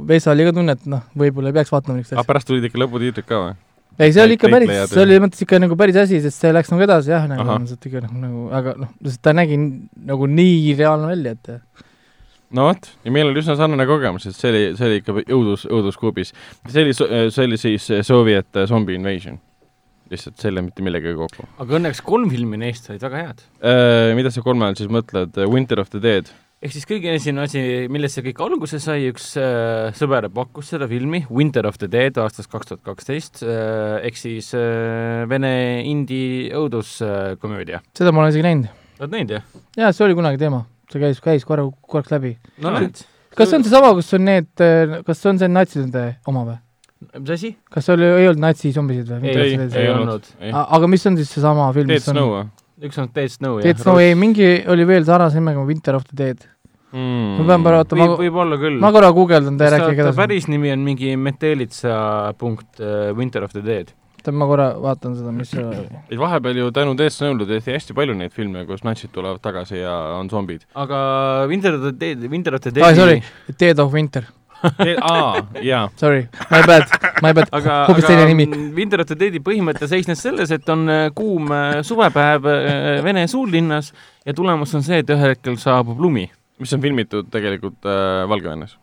Veesa 0.10 0.32
oli 0.32 0.45
ka 0.47 0.53
tunne, 0.55 0.78
et 0.78 0.86
noh, 0.89 1.01
võib-olla 1.18 1.51
ei 1.51 1.57
peaks 1.60 1.74
vaatama 1.74 1.97
niisugust 1.97 2.14
aga 2.16 2.22
asja. 2.24 2.30
pärast 2.32 2.47
tulid 2.49 2.70
ikka 2.70 2.80
lõputiitrid 2.86 3.28
ka 3.28 3.41
või? 3.43 3.57
ei, 4.00 4.14
see 4.16 4.24
oli 4.24 4.38
ikka 4.38 4.52
päris 4.52 4.72
see 4.91 5.04
oli 5.04 5.20
mõttes 5.24 5.43
ikka 5.45 5.60
nagu 5.62 5.78
päris 5.80 6.00
asi, 6.00 6.22
sest 6.24 6.45
see 6.45 6.54
läks 6.56 6.72
nagu 6.74 6.86
edasi 6.86 7.14
jah, 7.14 7.28
nagu 7.30 7.45
ilmselt 7.58 7.89
ikka 7.89 8.06
nagu, 8.06 8.24
nagu, 8.24 8.45
aga 8.60 8.76
noh, 8.80 8.95
sest 9.06 9.22
ta 9.26 9.36
nägi 9.36 9.60
nagu 9.60 10.30
nii 10.32 10.74
reaalne 10.80 11.12
välja, 11.12 11.36
et 11.36 11.86
no 12.56 12.70
vot, 12.70 12.89
ja 13.06 13.14
meil 13.14 13.30
oli 13.30 13.43
üsna 13.43 13.58
sarnane 13.60 13.86
kogemus, 13.89 14.26
et 14.30 14.38
see 14.38 14.52
oli, 14.54 14.64
see 14.80 14.89
oli 14.89 15.04
ikka 15.04 15.18
õudus, 15.22 15.68
õuduskuubis. 15.70 16.34
see 16.72 16.88
oli, 16.88 16.97
see 16.97 17.45
oli 17.45 17.62
siis 17.62 17.88
Soviet 18.08 18.58
äh, 18.58 18.68
Zombie 18.70 18.97
Invasion. 19.00 19.39
lihtsalt 20.10 20.41
selle 20.41 20.64
mitte 20.66 20.82
millegagi 20.82 21.14
kokku. 21.20 21.45
aga 21.62 21.76
õnneks 21.78 22.00
kolm 22.02 22.32
filmi 22.34 22.58
neist 22.58 22.88
olid 22.89 23.04
väga 23.06 23.26
head. 23.26 23.43
Mida 24.18 24.32
sa 24.34 24.41
kolme 24.41 24.66
all 24.66 24.78
siis 24.80 24.89
mõtled, 24.89 25.38
Winter 25.52 25.84
of 25.84 25.91
the 25.93 26.02
Dead? 26.02 26.32
Ehk 26.60 26.74
siis 26.76 26.88
kõige 26.88 27.14
esimene 27.16 27.45
asi, 27.47 27.62
millest 27.91 28.18
see 28.18 28.26
kõik 28.30 28.41
alguse 28.43 28.82
sai, 28.84 29.07
üks 29.10 29.32
äh, 29.39 29.89
sõber 29.95 30.28
pakkus 30.34 30.74
seda 30.74 30.89
filmi 30.91 31.22
Winter 31.32 31.68
of 31.70 31.80
the 31.80 31.88
Dead 31.91 32.18
aastast 32.20 32.51
kaks 32.51 32.72
tuhat 32.72 32.84
kaksteist 32.88 33.43
äh,, 33.45 33.99
ehk 34.10 34.20
siis 34.20 34.51
äh, 34.57 35.24
vene 35.32 35.53
indie 35.88 36.51
õuduskomöödia. 36.60 37.80
seda 37.95 38.12
ma 38.12 38.26
olen 38.26 38.36
isegi 38.36 38.47
näinud. 38.47 38.84
oled 38.99 39.16
näinud 39.16 39.38
jah? 39.38 39.47
jaa, 39.80 39.93
see 39.95 40.07
oli 40.10 40.20
kunagi 40.20 40.41
teema, 40.41 40.66
see 40.91 41.03
käis, 41.05 41.24
käis 41.24 41.47
korra, 41.47 41.70
korraks 41.88 42.12
läbi. 42.18 42.36
no 42.60 42.76
näed. 42.76 43.05
kas 43.39 43.53
see 43.53 43.62
on 43.62 43.68
seesama, 43.68 43.95
kus 43.95 44.12
on 44.20 44.28
need, 44.28 44.51
kas 45.07 45.24
see 45.24 45.32
on 45.32 45.39
see 45.39 45.53
natside 45.55 46.07
oma 46.28 46.43
või? 46.49 46.60
mis 47.24 47.38
asi? 47.39 47.55
kas 47.72 47.88
see 47.88 47.95
oli, 47.95 48.10
ei 48.20 48.32
olnud 48.34 48.49
natsi-zombisid 48.49 49.16
või? 49.16 49.32
ei, 49.32 49.55
ei 49.55 49.84
ei 49.86 49.93
olnud. 49.95 50.28
aga 50.60 50.91
mis 50.91 51.07
on 51.07 51.24
siis 51.24 51.38
seesama 51.39 51.72
film, 51.72 51.88
Dead 51.88 52.03
mis 52.03 52.12
on 52.12 52.20
Snow 52.20 52.36
või 52.36 52.49
üks 52.86 53.00
on 53.02 53.10
Dead 53.16 53.32
Snow 53.32 53.60
Dead 53.64 53.80
Snow, 53.82 54.00
ei, 54.02 54.16
mingi 54.18 54.48
oli 54.72 54.88
veel 54.88 55.06
sarnase 55.08 55.40
nimega 55.40 55.64
Winter 55.68 55.98
of 56.00 56.08
the 56.10 56.18
Dead. 56.18 56.44
mm. 56.94 57.38
ma 57.40 57.46
pean 57.52 57.66
praegu 57.66 57.84
ootama, 57.84 58.06
võib, 58.08 58.26
võib-olla 58.26 58.60
küll. 58.62 58.80
ma 58.82 58.92
korra 58.96 59.12
guugeldan, 59.16 59.58
te 59.60 59.70
rääkige 59.76 60.02
ta 60.02 60.10
edasi. 60.10 60.20
päris 60.22 60.50
nimi 60.50 60.72
on 60.74 60.86
mingi 60.86 61.16
Metelitsa 61.20 61.96
punkt 62.40 62.82
äh, 62.82 63.12
Winter 63.18 63.46
of 63.46 63.54
the 63.56 63.64
Dead. 63.66 63.94
ma 64.30 64.46
korra 64.50 64.72
vaatan 64.80 65.16
seda, 65.18 65.34
mis 65.36 65.52
seal 65.52 65.70
oli. 65.70 66.02
ei, 66.10 66.18
vahepeal 66.22 66.64
ju 66.64 66.72
tänu 66.76 66.96
Dead 66.98 67.14
Snow'le 67.14 67.48
tehti 67.50 67.76
hästi 67.76 67.96
palju 67.98 68.18
neid 68.18 68.34
filme, 68.36 68.66
kus 68.70 68.84
natsid 68.88 69.14
tulevad 69.16 69.42
tagasi 69.44 69.84
ja 69.84 69.96
on 70.18 70.32
zombid. 70.32 70.66
aga 70.76 71.00
Winter 71.52 71.78
of 71.78 71.88
the 71.88 71.96
Dead, 72.00 72.28
Winter 72.32 72.58
of 72.58 72.66
the 72.66 72.74
aa, 72.78 72.92
Deadi 72.94 73.02
sorry, 73.02 73.24
Dead 73.60 73.80
of 73.84 73.94
Winter, 73.94 74.28
aa, 75.01 75.43
jaa. 75.64 75.89
sorry, 75.95 76.28
my 76.51 76.62
bad, 76.68 76.89
my 77.24 77.34
bad, 77.34 77.47
aga, 77.51 77.78
hoopis 77.89 78.05
aga 78.05 78.14
teine 78.14 78.26
nimi. 78.30 78.47
The 78.89 79.18
Deadi 79.20 79.41
põhimõte 79.43 79.88
seisnes 79.89 80.22
selles, 80.24 80.51
et 80.55 80.70
on 80.70 80.86
äh, 80.89 81.05
kuum 81.16 81.51
äh, 81.55 81.80
suvepäev 81.86 82.47
äh, 82.49 82.91
Vene 83.05 83.28
suurlinnas 83.28 83.93
ja 84.26 84.36
tulemus 84.36 84.76
on 84.76 84.86
see, 84.86 85.01
et 85.03 85.10
ühel 85.16 85.36
hetkel 85.36 85.57
saabub 85.62 85.99
lumi. 85.99 86.30
mis 86.60 86.74
on 86.76 86.82
filmitud 86.84 87.30
tegelikult 87.32 87.86
äh, 87.88 88.28
Valgevenes. 88.30 88.76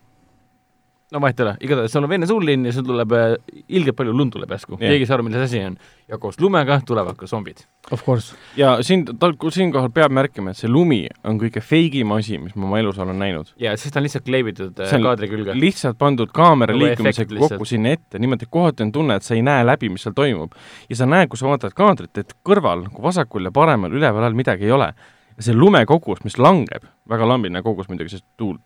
No 1.11 1.21
vahet 1.23 1.39
ei 1.39 1.45
ole, 1.45 1.53
igatahes 1.63 1.93
sul 1.93 2.03
on 2.03 2.11
Vene 2.11 2.27
suurlinn 2.27 2.67
ja 2.67 2.73
sul 2.75 2.83
tuleb 2.87 3.13
äh, 3.15 3.33
ilgelt 3.79 3.95
palju 3.95 4.13
lund 4.15 4.33
tuleb 4.35 4.51
järsku 4.51 4.75
yeah., 4.75 4.91
keegi 4.91 5.05
ei 5.05 5.07
saa 5.07 5.15
aru, 5.15 5.25
milles 5.27 5.45
asi 5.45 5.61
on. 5.63 5.77
ja 6.11 6.19
koos 6.19 6.39
lumega 6.43 6.79
tulevad 6.87 7.15
ka 7.19 7.27
zombid. 7.27 7.63
Of 7.91 8.03
course. 8.03 8.35
ja 8.59 8.73
siin, 8.83 9.05
tal, 9.19 9.37
siinkohal 9.53 9.93
peab 9.95 10.11
märkima, 10.11 10.51
et 10.51 10.59
see 10.59 10.71
lumi 10.71 11.05
on 11.27 11.39
kõige 11.39 11.63
feigim 11.63 12.11
asi, 12.17 12.35
mis 12.43 12.57
ma 12.59 12.67
oma 12.67 12.81
elus 12.83 12.99
olen 12.99 13.19
näinud. 13.23 13.53
ja 13.63 13.77
siis 13.79 13.95
ta 13.95 14.01
on 14.01 14.07
lihtsalt 14.07 14.27
kleebitud 14.27 14.83
äh, 14.83 14.91
kaadri 15.07 15.31
külge. 15.31 15.55
lihtsalt 15.55 15.99
pandud 16.01 16.33
kaamera 16.35 16.75
Nagu 16.75 16.83
liikumisega 16.83 17.39
kokku 17.45 17.69
sinna 17.69 17.95
ette, 17.95 18.19
niimoodi, 18.19 18.51
kohati 18.51 18.83
on 18.83 18.91
tunne, 18.99 19.15
et 19.15 19.27
sa 19.27 19.37
ei 19.37 19.45
näe 19.47 19.63
läbi, 19.67 19.93
mis 19.93 20.03
seal 20.03 20.17
toimub. 20.17 20.59
ja 20.89 20.99
sa 20.99 21.07
näed, 21.07 21.31
kui 21.31 21.39
sa 21.39 21.47
vaatad 21.47 21.77
kaadrit, 21.77 22.17
et 22.19 22.35
kõrval 22.43 22.83
nagu 22.89 23.07
vasakul 23.07 23.47
ja 23.47 23.55
paremal, 23.55 23.95
üleval 23.95 24.27
all 24.27 24.35
midagi 24.35 24.67
ei 24.67 24.75
ole. 24.75 24.91
ja 25.37 25.47
see 25.47 25.55
lumekogus, 25.55 26.25
mis 26.27 26.35
langeb, 26.35 26.83
väga 27.07 27.31
lambine 27.31 27.63
kogus 27.63 27.87
muidugi, 27.87 28.17
sest 28.17 28.27
tuul, 28.35 28.57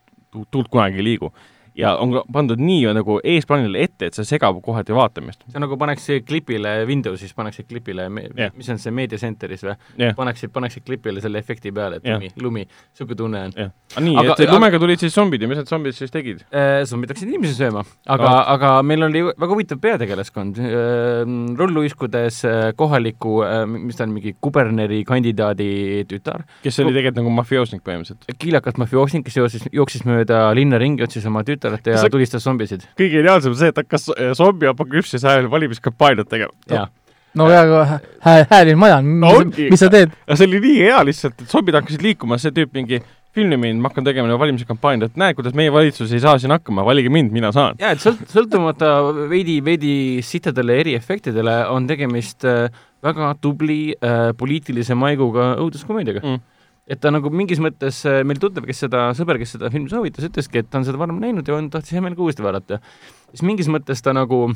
tuult 0.50 0.72
kunagi 0.72 0.98
ei 0.98 1.12
liigu, 1.12 1.30
ja 1.78 1.94
on 2.00 2.18
pandud 2.32 2.60
nii 2.60 2.90
nagu 2.94 3.18
eesplaanile 3.24 3.80
ette, 3.86 4.06
et 4.10 4.14
see 4.18 4.24
segab 4.28 4.58
kohati 4.64 4.92
vaatamist. 4.96 5.44
see 5.52 5.60
nagu 5.62 5.76
paneks 5.80 6.08
klipile 6.28 6.84
Windowsis, 6.88 7.32
paneksid 7.34 7.66
klipile 7.68 8.08
Jah. 8.36 8.52
mis 8.56 8.68
on 8.68 8.78
see 8.78 8.90
Media 8.92 9.18
Centeris 9.18 9.62
või 9.64 9.74
jah, 9.98 10.14
paneksid, 10.16 10.52
paneksid 10.52 10.84
klipile 10.84 11.20
selle 11.24 11.38
efekti 11.38 11.72
peale, 11.72 11.96
et 11.96 12.04
Jah. 12.04 12.18
lumi, 12.20 12.30
lumi, 12.42 12.66
niisugune 12.66 13.16
tunne 13.16 13.40
on. 13.48 13.52
jah. 13.56 13.70
nii, 14.00 14.16
Aga- 14.16 14.34
et 14.36 14.44
aga- 14.48 14.52
lumega 14.58 14.78
tulid 14.82 14.98
siis 15.00 15.14
zombid 15.14 15.42
ja 15.42 15.48
mis 15.48 15.56
need 15.62 15.68
zombid 15.72 15.94
siis 15.96 16.10
tegid? 16.10 16.44
zombid 16.84 17.08
hakkasid 17.12 17.28
inimesi 17.32 17.54
sööma, 17.56 17.84
aga 18.06 18.28
Aa. 18.28 18.44
aga 18.54 18.72
meil 18.82 19.02
oli 19.08 19.22
väga 19.32 19.48
huvitav 19.54 19.80
peategelaskond, 19.80 20.58
rulluiskudes 21.56 22.44
äh, 22.44 22.72
kohaliku, 22.76 23.38
mis 23.68 23.96
ta 23.96 24.04
on, 24.04 24.12
mingi 24.16 24.34
kuberneri 24.40 25.02
kandidaadi 25.08 26.04
tütar, 26.10 26.44
kes 26.62 26.78
oli 26.82 26.92
tegelikult 26.96 27.20
nagu 27.22 27.30
mafioosnik 27.38 27.82
põhimõtteliselt. 27.86 28.36
kiilakas 28.38 28.76
mafioosnik, 28.80 29.24
kes 29.28 29.36
jooksis, 29.40 29.66
jooksis 29.72 30.04
mööda 30.08 30.44
linna 30.56 30.78
ringi, 30.82 31.02
otsis 31.06 31.26
oma 31.28 31.42
tütart 31.46 31.61
ja 31.64 31.76
Kas 31.78 32.00
sa- 32.00 32.10
tulistas 32.10 32.42
zombisid. 32.44 32.82
kõige 32.98 33.20
ideaalsem 33.22 33.52
on 33.52 33.56
see, 33.56 33.68
et 33.68 33.76
hakkas 33.76 34.10
zombi 34.36 34.66
apokalüpsis 34.66 35.24
ajal 35.24 35.48
valimiskampaaniat 35.50 36.28
tegema. 36.28 36.52
jaa, 36.68 36.88
no 37.34 37.46
peaaegu 37.46 37.72
hä- 37.86 38.00
hää- 38.26 38.46
hääl 38.50 38.68
ilma 38.68 38.80
maja, 38.86 39.00
No 39.02 39.32
mis 39.70 39.80
sa 39.80 39.88
teed? 39.90 40.10
ja 40.28 40.36
see 40.36 40.46
oli 40.46 40.60
nii 40.60 40.78
hea 40.82 41.04
lihtsalt, 41.04 41.40
et 41.42 41.48
zombid 41.48 41.74
hakkasid 41.74 42.02
liikuma, 42.02 42.38
see 42.38 42.50
tüüp 42.50 42.72
mingi 42.74 43.00
filmi 43.32 43.56
mind, 43.56 43.80
ma 43.80 43.88
hakkan 43.88 44.04
tegema 44.04 44.28
nagu 44.28 44.38
valimiskampaaniat, 44.38 45.10
et 45.10 45.16
näe, 45.16 45.32
kuidas 45.34 45.54
meie 45.56 45.72
valitsus 45.72 46.10
ei 46.12 46.20
saa 46.20 46.36
siin 46.38 46.50
hakkama, 46.52 46.84
valige 46.84 47.08
mind, 47.08 47.30
mina 47.32 47.48
saan. 47.52 47.76
jaa, 47.80 47.92
et 47.92 47.98
sõlt-, 47.98 48.26
sõltumata 48.28 49.12
veidi, 49.30 49.60
veidi 49.64 50.20
sitadele 50.22 50.76
eriefektidele 50.82 51.66
on 51.72 51.86
tegemist 51.88 52.44
äh, 52.44 52.68
väga 53.02 53.34
tubli 53.40 53.94
äh, 54.04 54.32
poliitilise 54.36 54.94
maiguga 54.94 55.54
õuduskomöödiaga 55.56 56.20
Mm. 56.22 56.40
Et 56.90 57.00
ta 57.00 57.12
nagu 57.14 57.30
mingis 57.30 57.60
mõttes, 57.62 58.02
meil 58.26 58.40
tuttav, 58.42 58.66
kes 58.68 58.84
seda, 58.86 59.08
sõber, 59.16 59.38
kes 59.42 59.56
seda 59.56 59.70
filmi 59.72 59.90
soovitas, 59.92 60.26
ütleski, 60.28 60.62
et 60.62 60.70
ta 60.70 60.80
on 60.80 60.86
seda 60.88 61.00
varem 61.00 61.20
näinud 61.22 61.46
ja 61.48 61.56
on, 61.56 61.70
tahtis 61.70 61.94
hea 61.94 62.02
meelega 62.04 62.24
uuesti 62.24 62.44
vaadata. 62.44 62.80
siis 63.30 63.44
mingis 63.46 63.70
mõttes 63.70 64.02
ta 64.02 64.14
nagu 64.16 64.48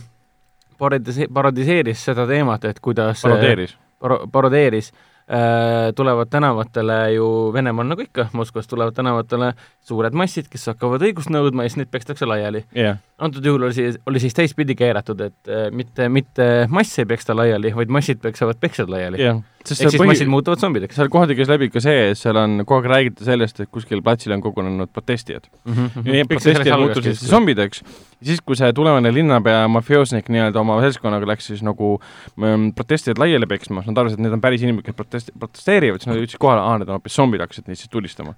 parodise-, 0.78 1.28
parodiseeris 1.32 2.04
seda 2.10 2.26
teemat, 2.28 2.64
et 2.64 2.80
kuidas 2.82 3.22
parodeeris. 3.22 3.76
paro-, 4.02 4.24
parodeeris 4.32 4.90
äh,, 4.92 5.92
tulevad 5.96 6.30
tänavatele 6.30 6.98
ju 7.14 7.28
Venemaal 7.54 7.88
nagu 7.92 8.02
ikka, 8.02 8.28
Moskvas 8.32 8.66
tulevad 8.66 8.94
tänavatele 8.98 9.52
suured 9.86 10.18
massid, 10.18 10.50
kes 10.50 10.66
hakkavad 10.72 11.06
õigust 11.06 11.32
nõudma 11.32 11.64
ja 11.64 11.72
siis 11.72 11.82
neid 11.82 11.92
pekstakse 11.94 12.28
laiali. 12.28 12.64
jah, 12.74 12.98
antud 13.18 13.46
juhul 13.46 13.68
oli 13.70 13.78
siis, 13.78 14.00
oli 14.06 14.22
siis 14.22 14.34
teistpidi 14.34 14.74
keeratud, 14.78 15.20
et 15.30 15.52
äh, 15.52 15.68
mitte, 15.70 16.08
mitte 16.08 16.66
mass 16.70 16.98
ei 16.98 17.08
peksta 17.08 17.36
laiali, 17.36 17.74
vaid 17.76 17.92
massid 17.92 18.22
peksavad 18.22 18.60
peksad 18.60 18.92
laiali. 18.92 19.22
jah. 19.22 19.44
Ehk 19.74 19.90
siis 19.90 19.96
põhi- 20.00 20.10
massid, 20.12 20.30
muutuvad 20.30 20.60
zombideks 20.62 20.98
seal 20.98 21.10
kohati 21.12 21.36
käis 21.38 21.50
läbi 21.50 21.68
ka 21.72 21.82
see, 21.82 22.10
et 22.12 22.20
seal 22.20 22.38
on 22.40 22.58
kogu 22.64 22.78
aeg 22.80 22.88
räägiti 22.92 23.26
sellest, 23.26 23.60
et 23.64 23.70
kuskil 23.72 24.02
platsil 24.06 24.34
on 24.36 24.42
kogunenud 24.44 24.92
protestijad. 24.92 25.48
mm. 25.64 25.72
-hmm. 25.74 26.06
ja 26.06 26.12
need 26.12 26.28
protestijad 26.30 26.80
muutusid 26.80 27.14
siis 27.14 27.30
zombideks. 27.30 27.82
siis, 28.22 28.40
kui 28.40 28.56
see 28.56 28.72
tulevane 28.72 29.12
linnapea 29.14 29.68
mafioosnik 29.68 30.28
nii-öelda 30.28 30.60
oma 30.60 30.80
seltskonnaga 30.80 31.26
läks 31.26 31.46
siis 31.52 31.62
nagu 31.62 32.00
mm, 32.36 32.72
protestijad 32.74 33.18
laiali 33.18 33.46
peksma, 33.46 33.82
siis 33.82 33.92
nad 33.92 33.98
arvasid, 33.98 34.18
et 34.18 34.24
need 34.24 34.32
on 34.32 34.40
päris 34.40 34.62
inimesed, 34.62 34.86
kes 34.86 34.96
protest-, 34.96 35.34
protesteerivad, 35.38 36.00
siis 36.00 36.12
nad 36.12 36.20
jõudsid 36.22 36.38
kohale, 36.38 36.60
aa, 36.62 36.78
need 36.78 36.88
on 36.88 36.98
hoopis 37.00 37.16
zombid, 37.16 37.40
hakkasid 37.44 37.68
neid 37.68 37.78
siis 37.78 37.90
tulistama. 37.92 38.34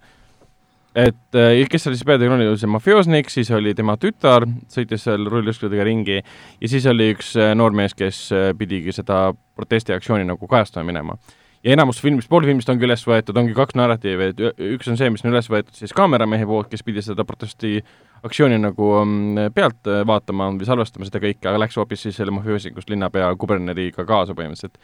Et 0.99 1.39
äh, 1.39 1.65
kes 1.71 1.87
oli 1.87 1.99
siis 1.99 2.07
peategelane, 2.09 2.49
oli 2.51 2.61
see 2.61 2.71
mafioosnik, 2.71 3.31
siis 3.31 3.51
oli 3.55 3.75
tema 3.79 3.97
tütar, 4.01 4.47
sõitis 4.73 5.05
seal 5.07 5.29
rulliskudega 5.31 5.87
ringi 5.87 6.19
ja 6.19 6.71
siis 6.71 6.87
oli 6.91 7.13
üks 7.15 7.35
äh, 7.39 7.53
noormees, 7.59 7.95
kes 7.99 8.23
äh, 8.35 8.49
pidigi 8.59 8.95
seda 8.97 9.29
protestiaktsiooni 9.59 10.27
nagu 10.29 10.51
kajastama 10.51 10.89
minema 10.89 11.19
ja 11.65 11.75
enamus 11.75 12.01
filmist, 12.03 12.31
pool 12.31 12.47
filmist 12.47 12.71
ongi 12.71 12.87
üles 12.87 13.03
võetud, 13.07 13.39
ongi 13.39 13.55
kaks 13.57 13.79
narratiivi, 13.79 14.31
et 14.33 14.43
üks 14.75 14.91
on 14.91 14.99
see, 14.99 15.11
mis 15.15 15.25
on 15.25 15.33
üles 15.33 15.51
võetud 15.51 15.75
siis 15.79 15.95
kaameramehe 15.97 16.47
poolt, 16.49 16.71
kes 16.73 16.85
pidi 16.87 17.03
seda 17.05 17.27
protesti 17.29 17.79
aktsiooni 18.27 18.59
nagu 18.63 18.93
mm, 19.05 19.53
pealt 19.55 19.91
vaatama 20.07 20.51
või 20.55 20.67
salvestama 20.67 21.07
seda 21.07 21.23
kõike, 21.23 21.47
aga 21.51 21.63
läks 21.63 21.79
hoopis 21.79 22.07
siis 22.07 22.19
selle 22.19 22.35
mafioosnikust 22.35 22.91
linnapea 22.91 23.31
kuberneriga 23.39 24.07
kaasa 24.07 24.35
põhimõtteliselt. 24.39 24.79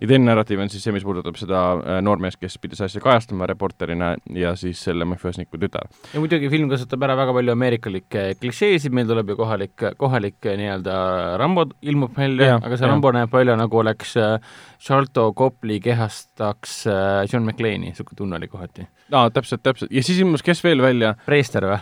Ja 0.00 0.08
teine 0.08 0.24
narratiiv 0.24 0.60
on 0.62 0.70
siis 0.72 0.84
see, 0.84 0.94
mis 0.94 1.04
puudutab 1.04 1.36
seda 1.40 1.60
äh, 1.76 1.98
noormeest, 2.04 2.40
kes 2.40 2.56
pidi 2.62 2.78
seda 2.78 2.88
asja 2.90 3.02
kajastama 3.04 3.48
reporterina 3.50 4.12
ja 4.36 4.54
siis 4.58 4.80
selle 4.86 5.06
mafioosniku 5.08 5.60
tütar. 5.60 5.90
ja 6.14 6.22
muidugi 6.22 6.50
film 6.52 6.70
kasutab 6.72 7.04
ära 7.06 7.16
väga 7.18 7.34
palju 7.36 7.54
ameerikalikke 7.54 8.24
klišeesid, 8.40 8.94
meil 8.96 9.10
tuleb 9.10 9.32
ju 9.34 9.38
kohalik, 9.40 9.86
kohalik 10.00 10.48
äh, 10.48 10.56
nii-öelda 10.60 10.96
Rambo 11.40 11.66
ilmub 11.82 12.16
välja 12.16 12.56
aga 12.58 12.76
see 12.76 12.86
jah. 12.86 12.94
Rambo 12.94 13.12
näeb 13.16 13.34
välja 13.34 13.58
nagu 13.60 13.82
oleks 13.82 14.16
äh, 14.20 14.38
Charlton 14.80 15.34
Copley 15.36 15.80
kehastaks 15.84 16.82
John 17.30 17.44
McClane'i, 17.44 17.90
niisugune 17.90 18.16
tunne 18.16 18.40
oli 18.40 18.48
kohati. 18.48 18.88
aa, 19.12 19.28
täpselt, 19.30 19.62
täpselt. 19.62 19.92
ja 19.92 20.02
siis 20.02 20.20
ilmus 20.22 20.44
kes 20.46 20.64
veel 20.64 20.82
välja? 20.82 21.14
Preester 21.26 21.68
või? 21.68 21.80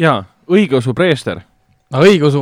jaa, 0.00 0.22
õigeusu 0.52 0.94
preester, 0.94 1.42
aga 1.92 2.02
õigeusu, 2.08 2.40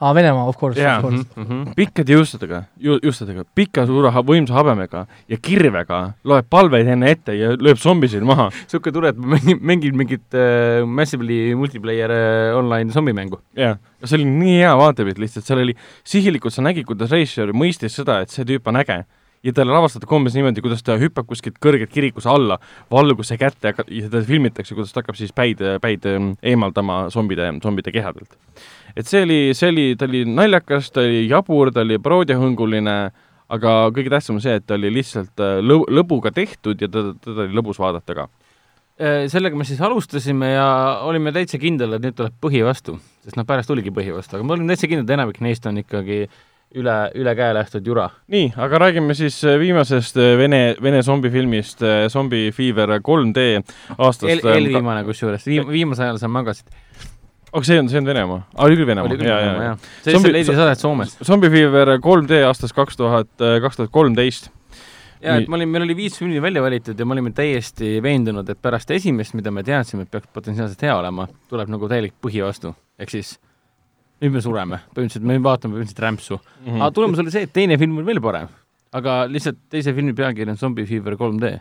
aa 0.00 0.10
Venemaa, 0.14 0.44
of 0.50 0.58
course, 0.60 0.76
Jaa. 0.80 0.98
of 0.98 1.04
course. 1.06 1.24
Mhm. 1.36 1.72
pikkade 1.78 2.12
juustudega, 2.12 2.64
ju-, 2.80 2.98
juustudega, 3.02 3.44
pika 3.56 3.86
suure 3.88 4.10
ha- 4.12 4.22
võimsa 4.22 4.52
habemega 4.58 5.06
ja 5.32 5.36
kirvega 5.40 6.00
loeb 6.28 6.46
palveid 6.52 6.86
enne 6.92 7.08
ette 7.10 7.32
ja 7.38 7.54
lööb 7.56 7.80
zombisid 7.80 8.22
maha. 8.28 8.50
niisugune 8.66 8.92
tunne, 8.92 9.08
et 9.14 9.16
ma 9.16 9.32
mängin, 9.36 9.62
mängin 9.72 9.96
mingit 9.96 10.36
äh, 10.36 10.84
Massively 10.84 11.54
multiplayer 11.56 12.10
äh, 12.12 12.58
online 12.58 12.92
zombimängu. 12.92 13.40
jah, 13.56 13.78
see 14.04 14.18
oli 14.20 14.28
nii 14.28 14.58
hea 14.60 14.76
vaatepilt 14.76 15.18
lihtsalt, 15.22 15.46
seal 15.48 15.62
oli 15.64 15.74
sihilikult, 16.04 16.52
sa 16.52 16.62
nägid, 16.62 16.84
kuidas 16.88 17.10
režissöör 17.14 17.54
mõistis 17.56 17.96
seda, 17.96 18.20
et 18.22 18.30
see 18.34 18.44
tüüp 18.44 18.68
on 18.68 18.76
äge 18.82 19.02
ja 19.42 19.52
talle 19.54 19.74
lavastatakse 19.74 20.14
umbes 20.14 20.36
niimoodi, 20.36 20.62
kuidas 20.64 20.84
ta 20.86 20.96
hüppab 21.00 21.26
kuskilt 21.30 21.58
kõrgelt 21.62 21.90
kirikuse 21.92 22.30
alla 22.30 22.58
valguse 22.92 23.38
kätte 23.40 23.72
ja 23.72 24.04
teda 24.06 24.22
filmitakse, 24.26 24.76
kuidas 24.76 24.94
ta 24.94 25.02
hakkab 25.02 25.18
siis 25.18 25.34
päid, 25.34 25.62
päid 25.82 26.06
ähm, 26.08 26.32
eemaldama 26.42 27.04
zombide, 27.14 27.48
zombide 27.62 27.94
kehadelt. 27.94 28.36
et 28.96 29.08
see 29.08 29.24
oli, 29.26 29.40
see 29.58 29.72
oli, 29.72 29.86
ta 29.98 30.06
oli 30.06 30.24
naljakas, 30.28 30.92
ta 30.94 31.02
oli 31.02 31.24
jabur, 31.26 31.72
ta 31.74 31.82
oli 31.82 31.98
paroodiahõnguline, 32.02 32.96
aga 33.52 33.72
kõige 33.96 34.12
tähtsam 34.12 34.38
on 34.38 34.44
see, 34.44 34.54
et 34.60 34.66
ta 34.66 34.78
oli 34.78 34.92
lihtsalt 34.94 35.42
äh, 35.42 35.58
lõ-, 35.64 35.88
lõbuga 35.90 36.32
tehtud 36.34 36.80
ja 36.80 36.90
teda, 36.90 37.16
teda 37.24 37.48
oli 37.48 37.58
lõbus 37.58 37.82
vaadata 37.82 38.18
ka. 38.22 38.28
Äh, 39.02 39.26
sellega 39.32 39.58
me 39.58 39.66
siis 39.66 39.82
alustasime 39.82 40.52
ja 40.52 40.68
olime 41.08 41.34
täitsa 41.34 41.58
kindel, 41.58 41.96
et 41.96 42.06
nüüd 42.06 42.14
tuleb 42.14 42.38
põhi 42.44 42.62
vastu, 42.62 42.94
sest 43.24 43.40
noh, 43.40 43.48
pärast 43.48 43.72
tuligi 43.72 43.90
põhi 43.90 44.14
vastu, 44.14 44.38
aga 44.38 44.46
ma 44.46 44.54
olin 44.54 44.70
täitsa 44.70 44.86
kindel, 44.86 45.08
et 45.08 45.14
enamik 45.16 45.42
neist 45.42 45.66
on 45.66 45.82
ikkagi 45.82 46.26
üle, 46.78 46.96
üle 47.18 47.34
käe 47.36 47.52
lastud 47.56 47.86
jura. 47.86 48.08
nii, 48.32 48.52
aga 48.64 48.80
räägime 48.86 49.16
siis 49.16 49.38
äh, 49.44 49.58
viimasest 49.60 50.18
äh, 50.20 50.34
vene, 50.40 50.62
vene 50.82 51.02
zombifilmist 51.04 51.82
äh, 51.84 52.06
Zombie 52.12 52.52
Fever 52.54 52.96
3D 52.98 53.46
aastast 53.98 54.30
eel, 54.30 54.42
eelviimane 54.54 55.04
kusjuures, 55.08 55.44
viim-, 55.48 55.68
viimasel 55.72 56.08
ajal 56.08 56.22
sa 56.22 56.30
magasid. 56.32 56.72
aga 57.52 57.64
see 57.68 57.82
on, 57.82 57.92
see 57.92 58.00
on 58.00 58.08
Venemaa? 58.08 58.40
aa, 58.54 58.64
oli 58.66 58.80
küll 58.80 58.88
Venemaa 58.88 59.10
oli, 59.10 59.20
küll 59.20 59.30
jaa, 59.30 59.42
Venemaa, 59.42 59.68
jaa, 59.68 59.76
jah. 59.76 59.92
see 60.06 60.16
Zombi- 60.16 60.34
lihtsalt 60.38 60.58
leidis 60.58 60.64
aset 60.66 60.86
Soomes. 60.86 61.14
Zombie 61.28 61.52
Fever 61.52 61.94
3D 62.08 62.42
aastast 62.48 62.76
kaks 62.78 62.98
tuhat, 63.00 63.30
kaks 63.36 63.80
tuhat 63.80 63.92
kolmteist. 63.92 64.50
ja 65.22 65.36
et 65.38 65.48
ma 65.52 65.60
olin, 65.60 65.70
meil 65.70 65.86
oli 65.86 65.96
viis 65.98 66.18
filmi 66.18 66.40
välja 66.42 66.64
valitud 66.64 66.98
ja 66.98 67.06
me 67.06 67.18
olime 67.18 67.34
täiesti 67.36 67.98
veendunud, 68.02 68.48
et 68.48 68.62
pärast 68.62 68.90
esimest, 68.90 69.36
mida 69.38 69.52
me 69.54 69.64
teadsime, 69.66 70.08
et 70.08 70.10
peaks 70.10 70.32
potentsiaalselt 70.32 70.88
hea 70.88 70.96
olema, 70.98 71.28
tuleb 71.52 71.70
nagu 71.72 71.90
täielik 71.90 72.16
põhi 72.24 72.44
vastu. 72.44 72.74
ehk 72.98 73.12
siis 73.12 73.36
nüüd 74.22 74.36
me 74.36 74.42
sureme, 74.44 74.78
põhimõtteliselt 74.94 75.26
me 75.26 75.38
vaatame 75.42 75.76
põhimõtteliselt 75.76 76.04
rämpsu 76.04 76.36
mm. 76.38 76.66
-hmm. 76.66 76.82
aga 76.82 76.90
tulemus 76.94 77.22
oli 77.22 77.34
see, 77.34 77.46
et 77.48 77.54
teine 77.54 77.78
film 77.80 77.98
on 77.98 78.06
veel 78.06 78.20
parem. 78.22 78.48
aga 78.92 79.22
lihtsalt 79.30 79.58
teise 79.72 79.94
filmi 79.96 80.14
pealkiri 80.14 80.52
on 80.52 80.60
Zombie 80.60 80.86
Fever 80.86 81.16
3D, 81.18 81.52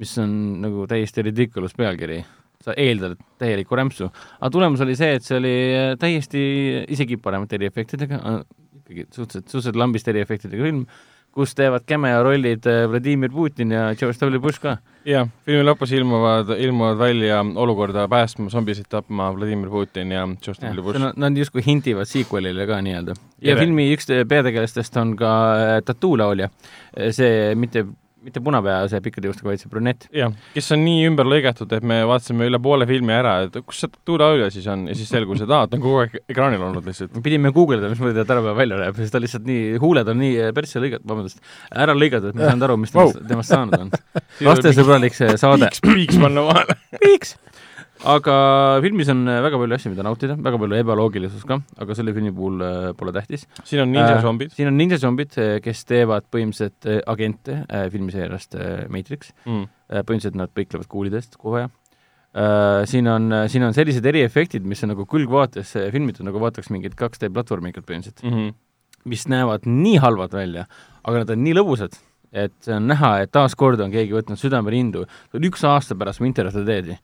mis 0.00 0.16
on 0.18 0.30
nagu 0.64 0.86
täiesti 0.90 1.22
ridiculous 1.22 1.76
pealkiri. 1.76 2.24
sa 2.66 2.74
eeldad 2.74 3.14
täielikku 3.38 3.76
rämpsu. 3.76 4.10
aga 4.40 4.50
tulemus 4.50 4.80
oli 4.80 4.96
see, 4.96 5.14
et 5.14 5.22
see 5.22 5.38
oli 5.38 5.54
äh, 5.76 5.96
täiesti 5.98 6.40
isegi 6.88 7.16
paremate 7.16 7.56
eriefektidega, 7.60 8.22
ikkagi 8.82 9.06
suhteliselt, 9.10 9.48
suhteliselt 9.48 9.76
lambist 9.76 10.08
eriefektidega 10.08 10.62
film, 10.62 10.86
kus 11.36 11.52
teevad 11.56 11.84
cameo 11.88 12.22
rollid 12.24 12.64
äh, 12.66 12.86
Vladimir 12.88 13.32
Putin 13.32 13.74
ja 13.74 13.90
George 13.98 14.24
W 14.24 14.40
Bush 14.40 14.62
ka. 14.62 14.78
jah, 15.06 15.28
filmi 15.44 15.66
lõpus 15.66 15.92
ilmuvad, 15.94 16.54
ilmuvad 16.64 16.96
välja 16.98 17.42
olukorda 17.44 18.06
päästma, 18.10 18.48
zombisid 18.50 18.88
tapma 18.90 19.28
Vladimir 19.36 19.70
Putin 19.70 20.14
ja 20.16 20.24
George 20.42 20.72
W 20.72 20.86
Bush. 20.86 21.02
Nad, 21.02 21.20
nad 21.20 21.36
justkui 21.36 21.64
hintivad 21.66 22.08
sequel'ile 22.08 22.66
ka 22.68 22.80
nii-öelda. 22.84 23.18
ja 23.40 23.52
Jere. 23.52 23.66
filmi 23.66 23.90
üks 23.94 24.08
peategelastest 24.28 24.96
on 25.02 25.14
ka 25.20 25.36
äh, 25.52 25.76
tattoo-laulja. 25.84 26.48
see 27.12 27.54
mitte, 27.54 27.84
mitte 28.26 28.42
punapea, 28.44 28.80
see 28.90 29.02
pikkade 29.04 29.30
juustega, 29.30 29.50
vaid 29.52 29.62
see 29.62 29.70
brünett. 29.72 30.08
jah, 30.14 30.34
kes 30.54 30.72
on 30.74 30.82
nii 30.86 31.06
ümber 31.10 31.28
lõigatud, 31.30 31.70
et 31.76 31.86
me 31.86 32.00
vaatasime 32.08 32.48
üle 32.50 32.60
poole 32.62 32.88
filmi 32.88 33.14
ära, 33.16 33.36
et 33.46 33.58
kus 33.62 33.84
see 33.84 33.92
tuulaulja 34.08 34.50
siis 34.54 34.66
on 34.72 34.86
ja 34.90 34.96
siis 34.98 35.10
selgus, 35.12 35.44
et 35.44 35.52
aa, 35.52 35.68
ta 35.70 35.78
on 35.78 35.84
kogu 35.84 36.02
aeg 36.02 36.18
ekraanil 36.24 36.66
olnud 36.68 36.86
lihtsalt. 36.88 37.14
me 37.16 37.24
pidime 37.24 37.52
guugeldama, 37.56 37.94
mismoodi 37.94 38.18
ta 38.18 38.26
tänapäeval 38.28 38.58
välja 38.58 38.80
näeb, 38.82 38.98
sest 39.00 39.14
ta 39.14 39.22
lihtsalt 39.22 39.46
nii, 39.48 39.76
huuled 39.82 40.12
on 40.12 40.20
nii 40.22 40.34
äh, 40.48 40.54
persse 40.56 40.82
lõigatud, 40.82 41.06
vabandust, 41.10 41.42
ära 41.86 41.96
lõigatud, 41.96 42.32
et 42.32 42.38
ma 42.38 42.46
ei 42.46 42.52
saanud 42.52 42.68
aru, 42.68 42.80
mis 42.82 42.94
temast 42.94 43.22
temast 43.28 43.54
saanud 43.54 43.78
on. 43.86 43.92
lastesõbralik 44.48 45.16
see 45.16 45.36
saade. 45.40 45.70
piiks 45.84 46.18
panna 46.22 46.46
vahele. 46.50 46.78
piiks. 47.02 47.36
Aga 48.04 48.36
filmis 48.84 49.08
on 49.12 49.24
äh, 49.28 49.40
väga 49.44 49.60
palju 49.62 49.78
asju, 49.78 49.94
mida 49.94 50.04
nautida, 50.04 50.36
väga 50.36 50.58
palju 50.60 50.76
ebaloogilisust 50.82 51.46
ka, 51.48 51.60
aga 51.80 51.96
selle 51.96 52.12
filmi 52.16 52.34
puhul 52.34 52.60
äh, 52.60 52.90
pole 52.98 53.14
tähtis. 53.16 53.46
siin 53.64 53.86
on 53.86 53.92
ninja 53.94 54.16
Äh, 54.26 54.50
siin 54.52 54.70
on 54.70 54.76
ninja 54.78 54.98
zombid, 55.00 55.34
kes 55.64 55.84
teevad 55.88 56.26
põhimõtteliselt 56.32 56.88
äh, 56.90 57.00
agente 57.08 57.62
äh, 57.64 57.86
filmiseeriast 57.92 58.56
äh, 58.58 58.84
Matrix. 58.92 59.32
mm.. 59.44 59.66
põhimõtteliselt 59.88 60.38
nad 60.38 60.52
põiklevad 60.54 60.88
kuulidest 60.90 61.36
kogu 61.38 61.60
aja. 61.60 61.68
siin 62.90 63.06
on, 63.08 63.32
siin 63.48 63.62
on 63.64 63.72
sellised 63.72 64.04
eriefektid, 64.04 64.64
mis 64.68 64.82
on 64.84 64.90
nagu 64.92 65.06
külgvaates 65.08 65.70
äh, 65.78 65.86
filmitud, 65.92 66.26
nagu 66.26 66.40
vaataks 66.42 66.68
mingit 66.74 66.96
2D 66.98 67.30
platvormikut 67.32 67.86
põhimõtteliselt, 67.86 68.24
mm. 68.26 68.34
-hmm. 68.34 68.56
mis 69.08 69.24
näevad 69.32 69.64
nii 69.64 69.96
halvad 70.02 70.34
välja, 70.36 70.66
aga 71.04 71.22
nad 71.22 71.32
on 71.32 71.44
nii 71.44 71.54
lõbusad, 71.56 71.96
et 72.32 72.52
see 72.60 72.74
on 72.76 72.90
näha, 72.90 73.12
et 73.24 73.32
taaskord 73.32 73.80
on 73.80 73.94
keegi 73.94 74.12
võtnud 74.12 74.40
südamerindu, 74.40 75.06
üks 75.38 75.64
aasta 75.64 75.96
pärast 75.96 76.20
Winter 76.20 76.50
of 76.50 76.58
the 76.58 76.66
Dead'i 76.66 76.98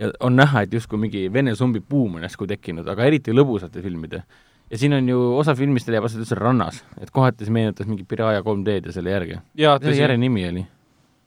ja 0.00 0.10
on 0.20 0.36
näha, 0.36 0.64
et 0.64 0.72
justkui 0.74 0.98
mingi 1.00 1.26
vene 1.32 1.54
zombi 1.54 1.80
buum 1.80 2.18
on 2.18 2.26
järsku 2.26 2.48
tekkinud, 2.50 2.88
aga 2.88 3.06
eriti 3.08 3.34
lõbusate 3.34 3.82
filmide. 3.82 4.24
ja 4.70 4.78
siin 4.78 4.92
on 4.96 5.08
ju 5.08 5.18
osa 5.38 5.54
filmist 5.54 5.88
leiab 5.88 6.04
aset 6.08 6.22
üldse 6.24 6.38
rannas, 6.38 6.82
et 7.00 7.10
kohati 7.14 7.44
see 7.46 7.54
meenutas 7.54 7.86
mingi 7.90 8.04
Piraja 8.08 8.42
3D-d 8.42 8.90
ja 8.90 8.92
selle 8.96 9.10
järgi. 9.14 9.40
jaa, 9.54 9.78
mis 9.78 9.88
selle 9.88 10.02
järje 10.02 10.18
nimi 10.18 10.48
oli? 10.48 10.66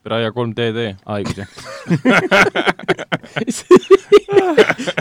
Raia 0.07 0.31
3DD. 0.31 0.95
aa, 1.05 1.19
õigus 1.19 1.37
jah. 1.41 1.49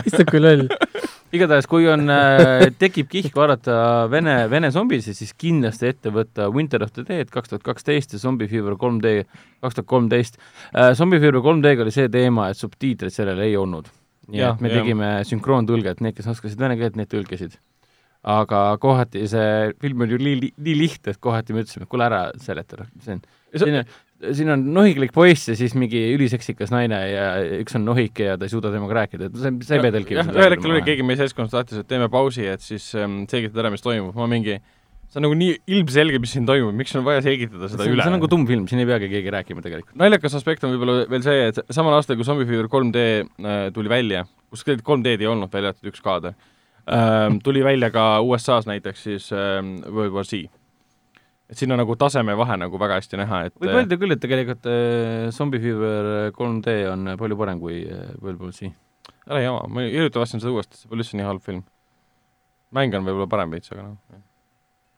issand 0.07 0.27
kui 0.31 0.41
loll. 0.41 0.67
igatahes, 1.35 1.67
kui 1.69 1.87
on 1.91 2.07
äh, 2.11 2.67
tekib 2.81 3.09
kihk 3.11 3.35
vaadata 3.35 4.07
vene, 4.11 4.35
vene 4.51 4.71
zombisid, 4.73 5.17
siis 5.17 5.33
kindlasti 5.39 5.89
ette 5.91 6.11
võtta 6.13 6.49
Winter 6.53 6.85
of 6.85 6.93
the 6.95 7.05
Dead 7.07 7.31
kaks 7.33 7.51
tuhat 7.51 7.65
kaksteist 7.65 8.15
ja 8.15 8.21
Zombie 8.21 8.49
Fever 8.51 8.77
3D 8.79 9.13
kaks 9.63 9.79
tuhat 9.79 9.89
kolmteist. 9.89 10.41
Zombie 10.97 11.21
Fever 11.23 11.41
3D-ga 11.43 11.85
oli 11.85 11.95
see 11.95 12.11
teema, 12.13 12.49
et 12.51 12.59
subtiitreid 12.59 13.13
sellel 13.13 13.41
ei 13.45 13.57
olnud. 13.59 13.89
nii 14.27 14.43
Jah, 14.43 14.55
et 14.55 14.63
me 14.63 14.71
jah. 14.71 14.81
tegime 14.81 15.09
sünkroontõlget, 15.27 16.03
need, 16.03 16.15
kes 16.17 16.27
oskasid 16.33 16.59
vene 16.59 16.75
keelt, 16.79 16.97
need 16.99 17.11
tõlkisid. 17.11 17.59
aga 18.27 18.59
kohati 18.81 19.21
see 19.29 19.71
film 19.79 20.01
on 20.03 20.09
ju 20.11 20.17
nii, 20.19 20.51
nii 20.57 20.73
lihtne, 20.75 21.13
et 21.13 21.19
kohati 21.23 21.53
me 21.55 21.61
ütlesime, 21.63 21.85
et 21.85 21.91
kuule 21.91 22.07
ära 22.09 22.25
seleta, 22.43 22.87
see 23.03 23.15
on, 23.15 23.21
on, 23.63 23.77
siin 24.17 24.49
on 24.49 24.63
nohiklik 24.73 25.13
poiss 25.13 25.49
ja 25.51 25.55
siis 25.57 25.75
mingi 25.77 25.99
üliseksikas 26.15 26.71
naine 26.73 26.97
ja 27.11 27.25
üks 27.59 27.75
on 27.77 27.85
nohik 27.85 28.23
ja 28.23 28.37
ta 28.39 28.47
ei 28.47 28.53
suuda 28.53 28.71
temaga 28.73 29.03
rääkida, 29.03 29.29
et 29.29 29.37
see, 29.37 29.53
see 29.67 29.77
ei 29.77 29.83
pea 29.85 29.93
tõlkima. 29.93 30.23
jah, 30.23 30.31
ühel 30.33 30.55
hetkel 30.55 30.73
oli 30.73 30.81
keegi 30.87 31.05
meie 31.05 31.19
seltskonnas 31.19 31.53
tahtis, 31.53 31.83
et 31.83 31.89
teeme 31.89 32.09
pausi, 32.13 32.47
et 32.49 32.65
siis 32.65 32.89
ähm, 32.97 33.21
selgitada 33.29 33.65
ära, 33.65 33.73
mis 33.73 33.85
toimub, 33.85 34.17
ma 34.17 34.29
mingi 34.31 34.57
see 34.57 35.21
on 35.21 35.27
nagu 35.27 35.37
nii 35.39 35.53
ilmselge, 35.77 36.19
mis 36.23 36.33
siin 36.35 36.47
toimub, 36.49 36.75
miks 36.75 36.95
on 36.97 37.05
vaja 37.05 37.21
selgitada 37.23 37.69
seda 37.71 37.85
see 37.85 37.93
üle 37.93 38.03
see 38.03 38.11
on 38.11 38.17
nagu 38.17 38.31
tumm 38.31 38.47
film, 38.49 38.65
siin 38.69 38.81
ei 38.83 38.89
peagi 38.89 39.11
keegi 39.13 39.33
rääkima 39.37 39.63
tegelikult. 39.63 39.95
naljakas 40.01 40.35
aspekt 40.39 40.65
on 40.67 40.73
võib-olla 40.73 41.05
veel 41.13 41.23
see, 41.25 41.47
et 41.53 41.61
samal 41.75 41.95
aastal, 41.95 42.17
kui 42.19 42.27
Zombie 42.27 42.49
Fever 42.49 42.67
3D 42.73 43.07
äh, 43.21 43.63
tuli 43.75 43.91
välja, 43.91 44.25
kus 44.51 44.65
tegelikult 44.65 45.05
3D-d 45.05 45.23
ei 45.23 45.31
olnud, 45.31 45.53
välja 45.53 45.71
arvatud 45.75 45.93
üks 45.93 46.03
kaade 46.03 46.33
ähm,, 46.91 47.39
tuli 47.45 47.63
välja 47.63 47.91
ka 47.93 48.09
USA-s 48.25 48.67
näiteks 48.67 49.07
siis 49.07 49.29
ähm, 49.31 49.77
World 49.85 50.17
War 50.17 50.27
Z. 50.27 50.49
Et 51.47 51.59
siin 51.59 51.71
on 51.71 51.79
nagu 51.79 51.95
tasemevahe 51.99 52.57
nagu 52.59 52.79
väga 52.81 52.99
hästi 52.99 53.19
näha, 53.21 53.41
et 53.47 53.55
võib 53.61 53.75
öelda 53.79 53.99
küll, 53.99 54.15
et 54.15 54.23
tegelikult 54.23 54.67
äh, 54.71 55.27
Zombie 55.35 55.61
Fever 55.63 56.31
3D 56.35 56.77
on 56.91 57.13
palju 57.19 57.39
parem 57.39 57.61
kui 57.63 57.81
äh, 57.85 58.15
War 58.23 58.37
Z. 58.51 58.73
ära 59.27 59.43
jama, 59.43 59.67
ma 59.71 59.85
hiljuti 59.87 60.19
vaatasin 60.19 60.43
seda 60.43 60.55
uuesti, 60.55 60.81
see 60.81 60.91
pole 60.91 61.05
üldse 61.05 61.19
nii 61.19 61.27
halb 61.27 61.45
film. 61.45 61.63
mäng 62.75 62.97
on 62.99 63.07
võib-olla 63.07 63.29
parem 63.31 63.55
veits, 63.55 63.71
aga 63.71 63.87
noh. 63.87 64.25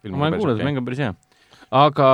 ma 0.10 0.30
olen 0.30 0.42
kuulnud, 0.42 0.66
mäng 0.66 0.82
on 0.82 0.90
päris 0.90 1.04
hea. 1.06 1.14
aga 1.70 2.10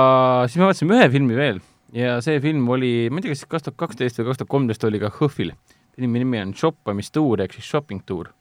siis 0.50 0.60
me 0.60 0.68
vaatasime 0.68 1.00
ühe 1.00 1.08
filmi 1.16 1.38
veel 1.38 1.64
ja 1.96 2.18
see 2.24 2.40
film 2.44 2.68
oli, 2.72 3.08
ma 3.10 3.20
ei 3.20 3.26
tea, 3.26 3.34
kas 3.34 3.46
kaks 3.48 3.68
tuhat 3.68 3.80
kaksteist 3.84 4.20
või 4.20 4.30
kaks 4.30 4.42
tuhat 4.42 4.52
kolmteist 4.52 4.86
oli 4.88 5.00
ka 5.02 5.12
HÖFFil. 5.16 5.52
filmi 5.96 6.20
nimi 6.20 6.42
on 6.42 6.52
Shoppamistuur 6.54 7.40
ehk 7.40 7.56
siis 7.56 7.68
shopping 7.70 8.04
tour. 8.04 8.34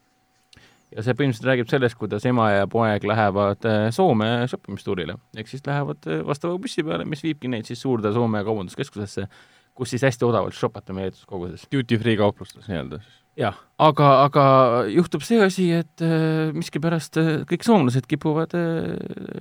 Ja 0.94 1.04
see 1.04 1.16
põhimõtteliselt 1.18 1.50
räägib 1.50 1.72
sellest, 1.72 1.98
kuidas 2.00 2.26
ema 2.30 2.50
ja 2.54 2.70
poeg 2.72 3.06
lähevad 3.08 3.66
äh, 3.70 3.88
Soome 3.96 4.30
shoppimistuurile, 4.52 5.18
ehk 5.38 5.50
siis 5.52 5.66
lähevad 5.66 6.08
äh, 6.10 6.22
vastava 6.28 6.58
bussi 6.62 6.86
peale, 6.86 7.08
mis 7.10 7.24
viibki 7.26 7.52
neid 7.52 7.68
siis 7.70 7.82
suurde 7.82 8.12
Soome 8.16 8.44
kaubanduskeskusesse, 8.46 9.28
kus 9.76 9.92
siis 9.92 10.06
hästi 10.08 10.28
odavalt 10.28 10.56
shopata 10.56 10.96
meeletus 10.96 11.26
koguses. 11.28 11.66
Duty 11.72 12.00
free 12.00 12.18
kauplustes 12.20 12.70
nii-öelda 12.70 13.02
siis. 13.02 13.22
jah, 13.40 13.58
aga, 13.82 14.12
aga 14.28 14.46
juhtub 14.94 15.26
see 15.26 15.42
asi, 15.44 15.70
et 15.82 16.06
äh, 16.06 16.54
miskipärast 16.56 17.20
äh, 17.22 17.32
kõik 17.50 17.66
soomlased 17.68 18.08
kipuvad 18.12 18.56
äh, 18.58 18.94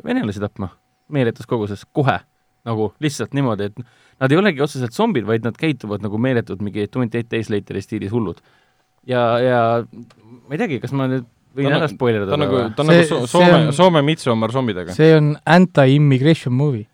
venelasi 0.07 0.43
tapma 0.43 0.73
meeletus 1.13 1.47
koguses 1.47 1.85
kohe, 1.93 2.19
nagu 2.65 2.91
lihtsalt 3.05 3.37
niimoodi, 3.37 3.69
et 3.69 3.81
nad 4.23 4.33
ei 4.33 4.41
olegi 4.41 4.63
otseselt 4.65 4.97
zombid, 4.97 5.27
vaid 5.29 5.45
nad 5.45 5.57
käituvad 5.61 6.03
nagu 6.03 6.19
meeletud 6.19 6.65
mingi 6.65 6.89
Twenty 6.89 7.21
Eight 7.21 7.31
Days 7.31 7.53
Later'i 7.53 7.85
stiilis 7.85 8.15
hullud. 8.15 8.41
ja, 9.07 9.23
ja 9.39 9.61
ma 9.85 10.57
ei 10.57 10.61
teagi, 10.61 10.81
kas 10.83 10.95
ma 10.97 11.07
nüüd 11.11 11.29
võin 11.55 11.71
ära 11.71 11.83
nagu- 11.85 11.95
spoilerdada 11.95 12.31
ta 12.33 12.39
on 12.39 12.45
nagu, 12.47 12.65
ta 12.75 12.83
on 12.83 12.91
See- 12.93 13.05
nagu 13.05 13.29
Soome 13.31 13.53
on-, 13.61 13.73
Soome 13.73 14.03
Midsommar 14.03 14.53
zombidega. 14.53 14.93
see 14.97 15.15
on 15.17 15.37
anti-immigration 15.47 16.53
movie. 16.55 16.89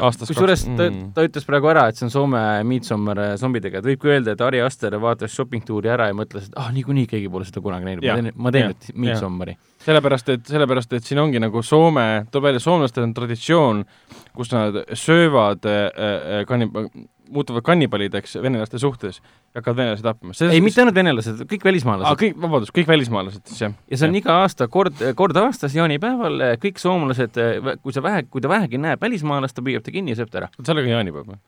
Aastast 0.00 0.30
kusjuures 0.30 0.62
ta 0.64 0.86
mm., 0.86 1.10
ta 1.12 1.24
ütles 1.26 1.44
praegu 1.44 1.68
ära, 1.68 1.82
et 1.90 1.98
see 1.98 2.06
on 2.06 2.12
Soome 2.14 2.40
Midsommar 2.64 3.18
äh, 3.20 3.32
zombidega, 3.36 3.82
et 3.82 3.88
võib 3.90 4.00
ka 4.00 4.08
öelda, 4.14 4.32
et 4.32 4.40
Ari 4.46 4.62
Aster 4.64 4.94
vaatas 5.02 5.34
shopping 5.34 5.66
tuuri 5.68 5.90
ära 5.92 6.06
ja 6.08 6.14
mõtles, 6.16 6.46
et 6.48 6.56
ah, 6.56 6.70
niikuinii 6.72 7.04
keegi 7.10 7.28
pole 7.28 7.44
seda 7.44 7.60
kunagi 7.60 7.84
näinud, 7.90 8.06
ma 8.06 8.16
teen, 8.16 8.32
ma 8.40 8.52
teen 8.54 8.70
nüüd 8.72 8.88
Midsommari. 9.04 9.56
sellepärast, 9.84 10.32
et, 10.32 10.46
sellepärast, 10.48 10.96
et 10.96 11.04
siin 11.04 11.20
ongi 11.20 11.42
nagu 11.42 11.60
Soome, 11.66 12.06
toob 12.32 12.46
välja, 12.48 12.62
soomlastel 12.64 13.04
on 13.04 13.12
traditsioon, 13.18 13.84
kus 14.32 14.54
nad 14.54 14.80
söövad 14.96 15.68
äh, 15.68 15.82
äh, 15.92 16.44
kannib-, 16.48 16.80
muutuvad 17.30 17.64
kannibalideks 17.66 18.36
venelaste 18.42 18.80
suhtes 18.82 19.20
ja 19.20 19.60
hakkavad 19.60 19.82
venelasi 19.82 20.06
tapma. 20.06 20.34
ei, 20.50 20.60
mitte 20.64 20.82
ainult 20.82 20.98
venelased, 20.98 21.44
kõik 21.50 21.62
aa, 21.62 21.68
välismaalased. 21.70 22.20
kõik, 22.24 22.40
vabandust, 22.42 22.74
kõik 22.76 22.90
välismaalased 22.90 23.46
siis 23.52 23.62
jah. 23.66 23.76
ja 23.90 24.00
see 24.00 24.10
on 24.10 24.18
iga 24.20 24.40
aasta 24.42 24.68
kord, 24.68 25.00
kord 25.18 25.38
aastas 25.40 25.76
jaanipäeval 25.78 26.40
eh, 26.48 26.56
kõik 26.62 26.82
soomlased, 26.82 27.38
kui 27.82 27.96
sa 27.96 28.02
vähe, 28.04 28.26
kui 28.30 28.42
ta 28.44 28.52
vähegi 28.52 28.82
näeb 28.82 29.02
välismaalast, 29.02 29.56
ta 29.56 29.64
püüab 29.66 29.86
ta 29.86 29.94
kinni 29.94 30.14
ja 30.14 30.22
sööb 30.22 30.34
ta 30.34 30.44
ära. 30.44 30.52
sellega 30.62 30.98
jaanipäev 30.98 31.32
või? 31.32 31.40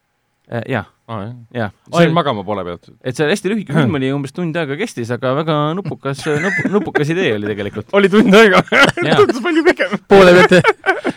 jah, 0.50 0.88
aa, 1.06 1.18
jah. 1.22 1.34
jah. 1.54 1.70
sain 1.94 2.12
magama 2.14 2.42
poole 2.44 2.64
pealt. 2.66 2.88
et 3.04 3.16
see 3.16 3.28
hästi 3.30 3.52
lühike 3.52 3.74
film 3.76 3.94
oli, 3.98 4.10
umbes 4.14 4.34
tund 4.34 4.56
aega 4.58 4.76
kestis, 4.80 5.12
aga 5.14 5.34
väga 5.38 5.58
nupukas, 5.78 6.24
nupu, 6.26 6.64
nupukas 6.72 7.12
idee 7.14 7.30
oli 7.36 7.46
tegelikult. 7.52 7.92
oli 7.94 8.10
tund 8.12 8.34
aega 8.34 8.62
tundus 9.20 9.38
palju 9.44 9.62
pikem. 9.68 9.94
poole 10.10 10.34
pealt, 10.36 10.74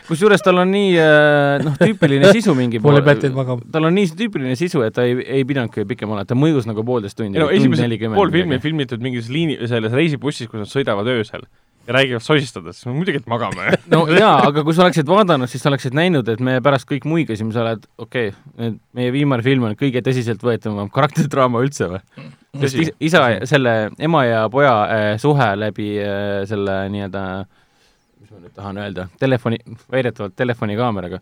kusjuures 0.07 0.45
tal 0.45 0.61
on 0.61 0.71
nii 0.75 0.93
eh, 1.01 1.65
noh, 1.65 1.77
tüüpiline 1.81 2.31
sisu 2.37 2.53
mingi 2.57 2.81
poole 2.83 3.01
pealt 3.05 3.25
jäid 3.25 3.37
magama. 3.37 3.65
tal 3.73 3.89
on 3.89 3.97
nii 3.97 4.13
tüüpiline 4.13 4.55
sisu, 4.59 4.85
et 4.85 4.95
ta 4.95 5.07
ei, 5.09 5.17
ei 5.39 5.47
pidanudki 5.47 5.87
pikem 5.89 6.13
olla, 6.13 6.27
ta 6.29 6.37
mõjus 6.37 6.69
nagu 6.69 6.85
poolteist 6.85 7.17
tundi. 7.17 7.39
ei 7.39 7.43
no 7.43 7.49
esimesed 7.49 8.09
pool 8.13 8.33
filmi 8.35 8.61
filmitud 8.61 9.01
mingis 9.01 9.31
liini, 9.33 9.57
selles 9.65 9.95
reisibussis, 9.95 10.51
kus 10.51 10.67
nad 10.67 10.71
sõidavad 10.71 11.09
öösel 11.17 11.49
ja 11.87 11.93
räägivad 11.93 12.23
sosistades, 12.23 12.79
muidugi, 12.89 13.19
et 13.21 13.27
magame. 13.29 13.69
no 13.93 14.05
jaa, 14.09 14.47
aga 14.49 14.63
kui 14.65 14.73
sa 14.75 14.85
oleksid 14.85 15.09
vaadanud, 15.09 15.49
siis 15.51 15.63
sa 15.63 15.69
oleksid 15.71 15.95
näinud, 15.97 16.29
et 16.33 16.41
me 16.43 16.57
pärast 16.65 16.87
kõik 16.89 17.05
muigasime, 17.09 17.53
sa 17.53 17.61
oled, 17.65 17.85
okei 18.01 18.31
okay,, 18.31 18.73
meie 18.97 19.13
viimane 19.13 19.45
film 19.45 19.67
on 19.69 19.77
kõige 19.79 20.01
tõsiseltvõetavam 20.05 20.89
karakteridraama 20.93 21.61
üldse 21.65 21.91
või? 21.93 22.01
sest 22.55 22.77
Tõsi, 22.77 22.87
is- 22.87 23.11
isa, 23.11 23.23
selle 23.49 23.75
ema 23.99 24.25
ja 24.25 24.43
poja 24.49 24.73
äh, 24.87 25.07
suhe 25.21 25.51
läbi 25.59 25.93
äh, 26.01 26.41
selle 26.49 26.81
nii-öelda, 26.93 27.23
mis 28.21 28.33
ma 28.33 28.43
nüüd 28.43 28.57
tahan 28.57 28.81
öelda, 28.81 29.09
telefoni, 29.21 29.59
väidetavalt 29.91 30.37
telefonikaameraga, 30.39 31.19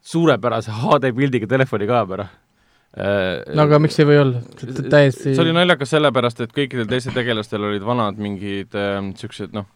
suurepärase 0.00 0.74
HD-pildiga 0.82 1.46
telefonikaamera 1.50 2.24
äh,. 2.26 3.52
no 3.54 3.68
aga 3.68 3.78
miks 3.82 4.00
ei 4.00 4.08
või 4.08 4.22
olla? 4.24 4.40
täiesti 4.80 5.34
see 5.34 5.44
oli 5.44 5.52
naljakas 5.54 5.92
sellepärast, 5.94 6.40
et 6.46 6.56
kõikidel 6.56 6.88
teistel 6.90 7.14
tegelastel 7.14 7.68
olid 7.68 7.84
vanad 7.84 8.18
mingid 8.18 8.72
niisugused 8.72 9.52
äh, 9.52 9.60
noh, 9.60 9.68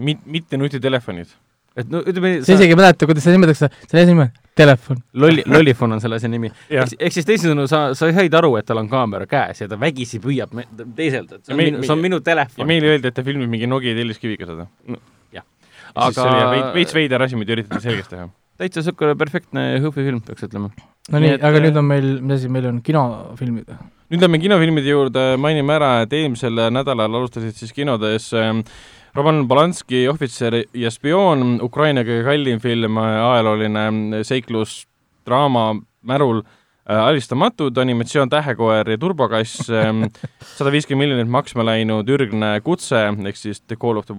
mit-, 0.00 0.24
mitte 0.26 0.58
nutitelefonid. 0.60 1.30
et 1.80 1.88
no 1.92 2.00
ütleme, 2.02 2.40
sa 2.44 2.52
isegi 2.56 2.74
ei 2.74 2.78
mäleta, 2.78 3.06
kuidas 3.06 3.22
seda 3.24 3.36
nimetatakse, 3.36 3.68
selle 3.86 4.02
asja 4.02 4.10
nimi 4.14 4.24
on 4.26 4.30
telefon. 4.58 4.98
lolli, 5.14 5.44
lollifon 5.46 5.92
on 5.94 6.00
selle 6.02 6.16
asja 6.18 6.28
nimi. 6.28 6.50
Ehk 6.70 7.14
siis 7.14 7.24
teisisõnu, 7.28 7.64
sa, 7.70 7.82
sa 7.94 8.10
said 8.12 8.34
aru, 8.34 8.56
et 8.58 8.66
tal 8.68 8.80
on 8.82 8.88
kaamera 8.90 9.26
käes 9.30 9.62
ja 9.62 9.68
ta 9.70 9.78
vägisi 9.80 10.18
püüab 10.20 10.52
me- 10.58 10.66
teiselt, 10.98 11.30
et 11.38 11.44
see 11.46 11.52
Ja 11.52 11.54
on 11.54 11.60
meil- 11.62 11.72
minu, 11.76 11.84
see 11.86 11.94
on 11.94 12.02
minu 12.02 12.18
ja 12.20 12.26
telefon. 12.32 12.66
meile 12.68 12.90
öeldi, 12.96 13.08
et 13.08 13.14
ta 13.14 13.22
filmib 13.24 13.48
mingi 13.48 13.68
Nokia 13.70 13.94
telliskiviga 13.96 14.46
seda. 14.50 14.66
jah. 15.32 15.44
aga 15.94 16.10
jah 16.10 16.50
veits, 16.50 16.64
aga 16.66 16.74
veits 16.74 16.94
veider 16.98 17.22
asi, 17.22 17.36
mida 17.36 17.54
üritati 17.56 17.80
selgeks 17.86 18.08
teha. 18.10 18.28
täitsa 18.60 18.82
niisugune 18.82 19.14
perfektne 19.16 19.62
Hõhvi 19.80 20.04
film, 20.10 20.20
peaks 20.26 20.42
ütlema. 20.50 20.68
no 21.10 21.18
Nii 21.22 21.38
aga 21.38 21.56
äh, 21.56 21.62
nüüd 21.64 21.76
on 21.80 21.84
meil, 21.88 22.10
mis 22.20 22.40
asi 22.42 22.48
meil 22.52 22.66
on, 22.66 22.82
kinofilmid. 22.84 23.70
nüüd 24.10 24.20
lähme 24.26 24.38
kinofilmide 24.42 24.90
juurde, 24.90 25.24
mainime 25.40 25.72
ära, 25.78 25.92
et 26.02 26.12
eelmisel 26.12 26.58
nädalal 26.74 27.08
alustasid 27.22 27.54
siis 27.56 27.72
kinodes 27.72 28.32
ähm, 28.34 28.60
Roman 29.14 29.48
Polanski 29.48 30.04
Ohvitser 30.08 30.60
ja 30.74 30.90
spioon, 30.94 31.58
Ukraina 31.64 32.04
kõige 32.06 32.22
kallim 32.28 32.60
film, 32.62 32.98
ajalooline 33.00 34.22
seiklus, 34.26 34.84
draama, 35.26 35.72
märul 36.06 36.44
äh, 36.44 36.94
alistamatud 36.94 37.78
animatsioon 37.82 38.30
Tähekoer 38.30 38.92
ja 38.94 38.98
turbokass, 39.00 39.66
sada 40.56 40.74
viiskümmend 40.74 41.08
miljonit 41.08 41.32
maksma 41.32 41.66
läinud 41.66 42.08
ürgne 42.14 42.54
kutse 42.66 43.08
ehk 43.10 43.40
siis 43.40 43.64
The 43.66 43.78
Call 43.80 43.98
of 43.98 44.06
The 44.06 44.18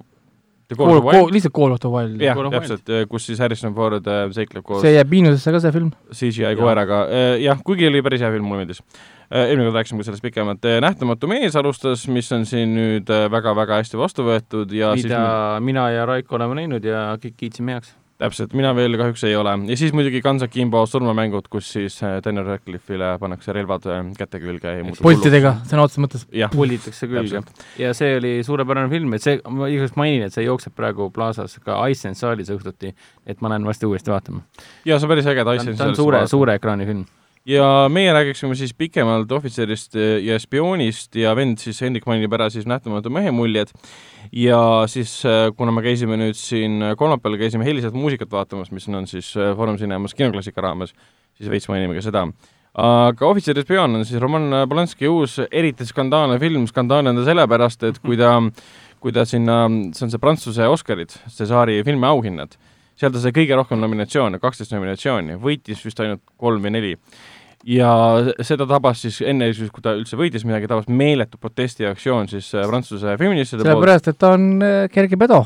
Call 0.80 0.98
of 0.98 1.08
Wild, 1.08 1.34
lihtsalt 1.36 1.56
Call 1.56 1.76
of 1.76 1.82
the 1.84 1.92
Wild. 1.92 2.22
jah 2.22 2.38
täpselt, 2.56 2.92
kus 3.12 3.30
siis 3.30 3.42
Harrison 3.44 3.74
Ford 3.78 4.08
äh, 4.08 4.26
seikleb 4.36 4.66
koos 4.68 4.84
see 4.86 4.94
jääb 4.96 5.12
miinusesse 5.12 5.54
ka, 5.56 5.64
see 5.64 5.74
film. 5.76 5.90
CGI 6.12 6.54
koeraga, 6.60 7.02
jah, 7.42 7.64
kuigi 7.66 7.90
oli 7.90 8.04
päris 8.06 8.24
hea 8.24 8.32
film, 8.34 8.50
mulle 8.50 8.66
meeldis. 8.66 8.84
eelmine 9.32 9.70
kord 9.70 9.80
rääkisime 9.80 10.04
ka 10.04 10.10
sellest 10.10 10.26
pikemalt, 10.26 10.70
Nähtamatu 10.84 11.30
mees 11.32 11.56
alustas, 11.60 12.04
mis 12.12 12.32
on 12.36 12.46
siin 12.50 12.76
nüüd 12.76 13.12
väga-väga 13.32 13.80
hästi 13.82 14.00
vastu 14.00 14.28
võetud 14.28 14.76
ja 14.76 14.94
mida 14.98 15.24
siis 15.24 15.66
mina 15.68 15.90
ja 15.94 16.06
Raiko 16.10 16.40
oleme 16.40 16.62
näinud 16.62 16.86
ja 16.86 17.12
kõik 17.22 17.40
kiitsime 17.46 17.78
heaks. 17.78 17.96
täpselt, 18.22 18.54
mina 18.58 18.72
veel 18.78 18.98
kahjuks 19.00 19.24
ei 19.28 19.36
ole. 19.38 19.54
ja 19.72 19.78
siis 19.80 19.94
muidugi 19.98 20.22
Guns 20.24 20.44
Akimbo 20.46 20.84
surmamängud, 20.90 21.48
kus 21.52 21.72
siis 21.76 21.98
äh, 22.06 22.20
Daniel 22.26 22.48
Radcliffe'ile 22.50 23.14
pannakse 23.22 23.56
relvad 23.56 23.88
äh, 23.90 24.02
käte 24.18 24.42
külge 24.44 24.76
ja 24.78 24.84
muutub 24.86 25.06
pultidega, 25.08 25.56
sõna 25.70 25.86
otseses 25.88 26.04
mõttes. 26.06 26.28
pullitakse 26.56 27.10
külge. 27.12 27.44
ja 27.82 27.94
see 27.98 28.18
oli 28.20 28.34
suurepärane 28.48 28.92
film, 28.94 29.16
et 29.18 29.26
see, 29.26 29.40
ma 29.50 29.70
igaks 29.72 29.98
mainin, 30.00 30.28
et 30.28 30.36
see 30.36 30.46
jookseb 30.46 30.76
praegu 30.78 31.10
Plaza's 31.14 31.58
ka 31.66 31.80
Iceland 31.90 32.20
saalis 32.20 32.52
õhtuti, 32.54 32.94
et 33.26 33.42
ma 33.42 33.54
lähen 33.54 33.66
varsti 33.68 33.90
uuesti 33.90 34.14
vaatama. 34.14 34.46
ja 34.86 35.00
see 35.00 35.10
on 35.10 35.16
päris 35.16 35.32
äge, 35.32 35.48
ta 35.48 35.58
on, 35.58 35.74
ta 35.78 35.90
on 35.90 35.98
suure, 35.98 36.26
suure 36.30 36.60
ekraani 36.62 36.90
film. 36.90 37.08
Ja 37.46 37.88
meie 37.90 38.14
räägiksime 38.14 38.56
siis 38.56 38.74
pikemalt 38.78 39.32
ohvitserist 39.32 39.96
ja 40.22 40.38
spioonist 40.40 41.16
ja 41.16 41.36
vend 41.36 41.58
siis 41.62 41.82
Hendrik 41.82 42.06
mainib 42.06 42.34
ära 42.38 42.50
siis 42.54 42.68
Nähtamatu 42.70 43.10
mehe 43.10 43.32
muljed 43.34 43.74
ja 44.32 44.62
siis 44.88 45.24
äh, 45.26 45.50
kuna 45.58 45.74
me 45.74 45.82
käisime 45.82 46.20
nüüd 46.22 46.38
siin 46.38 46.94
kolmapäeval 46.98 47.40
käisime 47.42 47.66
heliselt 47.66 47.98
muusikat 47.98 48.32
vaatamas, 48.32 48.72
mis 48.72 48.88
on 48.88 49.08
siis 49.08 49.34
äh, 49.38 49.56
Foorum 49.58 49.78
Cinemas 49.82 50.14
kinoklassika 50.14 50.62
raames, 50.62 50.94
siis 51.38 51.50
veits 51.50 51.70
mainime 51.70 51.98
ka 51.98 52.06
seda. 52.06 52.28
aga 52.74 53.26
Ohvitser 53.28 53.58
ja 53.58 53.66
spioon 53.66 53.96
on 53.96 54.06
siis 54.06 54.22
Roman 54.22 54.70
Polanski 54.70 55.08
uus 55.08 55.40
eriti 55.52 55.86
skandaalne 55.86 56.40
film, 56.40 56.68
skandaalne 56.68 57.10
on 57.10 57.20
ta 57.20 57.26
sellepärast, 57.26 57.84
et 57.84 58.00
kui 58.00 58.18
ta 58.18 58.38
kui 59.02 59.12
ta 59.12 59.26
sinna, 59.26 59.66
see 59.96 60.06
on 60.06 60.14
see 60.14 60.22
Prantsuse 60.22 60.68
Oscarid, 60.70 61.14
Cesari 61.34 61.80
filmiauhinnad, 61.86 62.54
seal 63.00 63.14
ta 63.14 63.22
sai 63.22 63.34
kõige 63.34 63.58
rohkem 63.58 63.82
nominatsioone, 63.82 64.38
kaksteist 64.42 64.76
nominatsiooni, 64.76 65.40
võitis 65.42 65.82
vist 65.82 66.00
ainult 66.04 66.22
kolm 66.38 66.62
või 66.62 66.76
neli 66.76 66.92
ja 67.68 67.92
seda 68.46 68.66
tabas 68.70 69.04
siis 69.06 69.22
enne 69.26 69.52
siis, 69.54 69.72
kui 69.74 69.84
ta 69.84 69.94
üldse 69.98 70.18
võitis 70.20 70.46
midagi, 70.48 70.70
tabas 70.70 70.90
meeletu 70.90 71.40
protestiaktsioon 71.42 72.30
siis 72.32 72.52
äh, 72.56 72.68
Prantsuse 72.70 73.16
feministide 73.22 73.62
poolt. 73.62 73.74
sellepärast, 73.74 74.12
et 74.12 74.20
ta 74.22 74.34
on 74.38 74.52
äh, 74.66 74.84
kerge 74.94 75.20
pedo. 75.22 75.44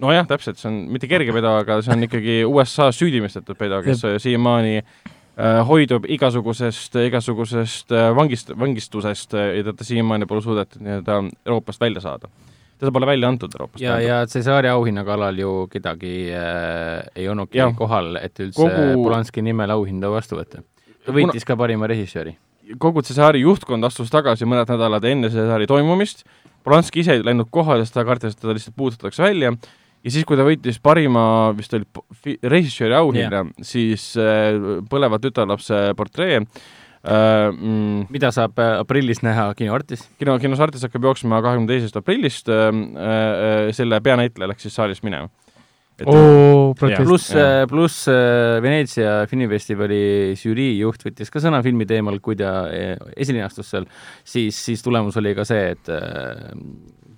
nojah, 0.00 0.26
täpselt, 0.28 0.60
see 0.60 0.70
on 0.70 0.82
mitte 0.94 1.10
kerge 1.10 1.34
pedo, 1.36 1.54
aga 1.60 1.80
see 1.84 1.94
on 1.94 2.08
ikkagi 2.08 2.42
USA-s 2.54 3.00
süüdimõistetud 3.02 3.58
pedo, 3.60 3.82
kes 3.84 4.04
äh, 4.08 4.16
siiamaani 4.22 4.78
äh, 4.80 5.60
hoidub 5.68 6.08
igasugusest, 6.08 6.96
igasugusest 7.10 7.92
vangist, 8.16 8.54
vangistusest 8.56 9.36
ja 9.36 9.66
teda 9.72 9.90
siiamaani 9.90 10.30
pole 10.30 10.44
suudetud 10.46 10.80
nii-öelda 10.86 11.20
Euroopast 11.44 11.80
välja 11.80 12.00
saada. 12.06 12.32
teda 12.80 12.92
pole 12.92 13.06
välja 13.06 13.28
antud 13.28 13.52
Euroopast. 13.52 13.84
ja, 13.84 14.00
ja 14.00 14.26
Cesari 14.26 14.72
auhinna 14.72 15.04
kallal 15.04 15.38
ju 15.38 15.68
kedagi 15.72 16.32
äh, 16.32 17.04
ei 17.14 17.28
olnudki 17.28 17.60
kohal, 17.76 18.16
et 18.16 18.40
üldse 18.40 18.64
Kogu... 18.64 19.02
Polanski 19.04 19.44
nimel 19.44 19.76
auhinda 19.76 20.08
vastu 20.08 20.40
võtta. 20.40 20.64
Võitis 21.08 21.46
ka 21.46 21.56
parima 21.56 21.88
režissööri. 21.90 22.36
kogu 22.78 23.02
Cesari 23.02 23.40
juhtkond 23.40 23.84
astus 23.84 24.10
tagasi 24.10 24.46
mõned 24.46 24.68
nädalad 24.68 25.04
enne 25.04 25.30
Cesari 25.30 25.66
toimumist, 25.66 26.24
Polanski 26.64 27.00
ise 27.00 27.16
ei 27.16 27.22
läinud 27.24 27.48
kohale, 27.50 27.86
sest 27.86 27.96
ta 27.96 28.04
kartis, 28.04 28.34
et 28.34 28.42
teda 28.42 28.52
lihtsalt 28.52 28.76
puudutatakse 28.76 29.22
välja 29.22 29.54
ja 30.04 30.12
siis, 30.12 30.26
kui 30.28 30.38
ta 30.38 30.44
võitis 30.46 30.80
parima, 30.82 31.22
vist 31.56 31.74
oli 31.76 32.36
režissööri 32.42 32.96
auhinna 32.96 33.44
yeah., 33.44 33.54
siis 33.64 34.12
äh, 34.20 34.58
Põleva 34.90 35.20
tütarlapse 35.22 35.80
portree 35.96 36.38
äh, 36.40 36.44
mm, 37.50 38.06
mida 38.12 38.32
saab 38.34 38.60
äh, 38.60 38.76
aprillis 38.80 39.22
näha 39.26 39.50
kinoartis. 39.58 40.06
kino, 40.20 40.36
kinos 40.42 40.62
Artis 40.64 40.84
hakkab 40.86 41.10
jooksma 41.10 41.42
kahekümne 41.44 41.70
teisest 41.70 41.96
aprillist 42.00 42.48
äh,, 42.52 42.68
äh, 42.70 43.70
selle 43.76 44.00
peanäitleja 44.04 44.52
läks 44.52 44.68
siis 44.68 44.76
saalist 44.76 45.06
minema. 45.06 45.32
protest. 46.78 47.02
pluss 47.04 47.32
Jah., 47.34 47.66
pluss 47.70 47.98
äh, 48.10 48.60
Veneetsia 48.64 49.26
filmifestivali 49.30 50.00
žürii 50.38 50.78
juht 50.80 51.04
võttis 51.06 51.32
ka 51.32 51.42
sõna 51.42 51.62
filmi 51.66 51.86
teemal, 51.88 52.20
kui 52.24 52.38
ta 52.38 52.54
äh, 52.68 52.94
esilinastus 53.16 53.70
seal, 53.74 53.86
siis, 54.24 54.56
siis 54.56 54.84
tulemus 54.84 55.18
oli 55.20 55.34
ka 55.36 55.46
see, 55.48 55.74
et 55.74 55.92
äh, 55.92 56.48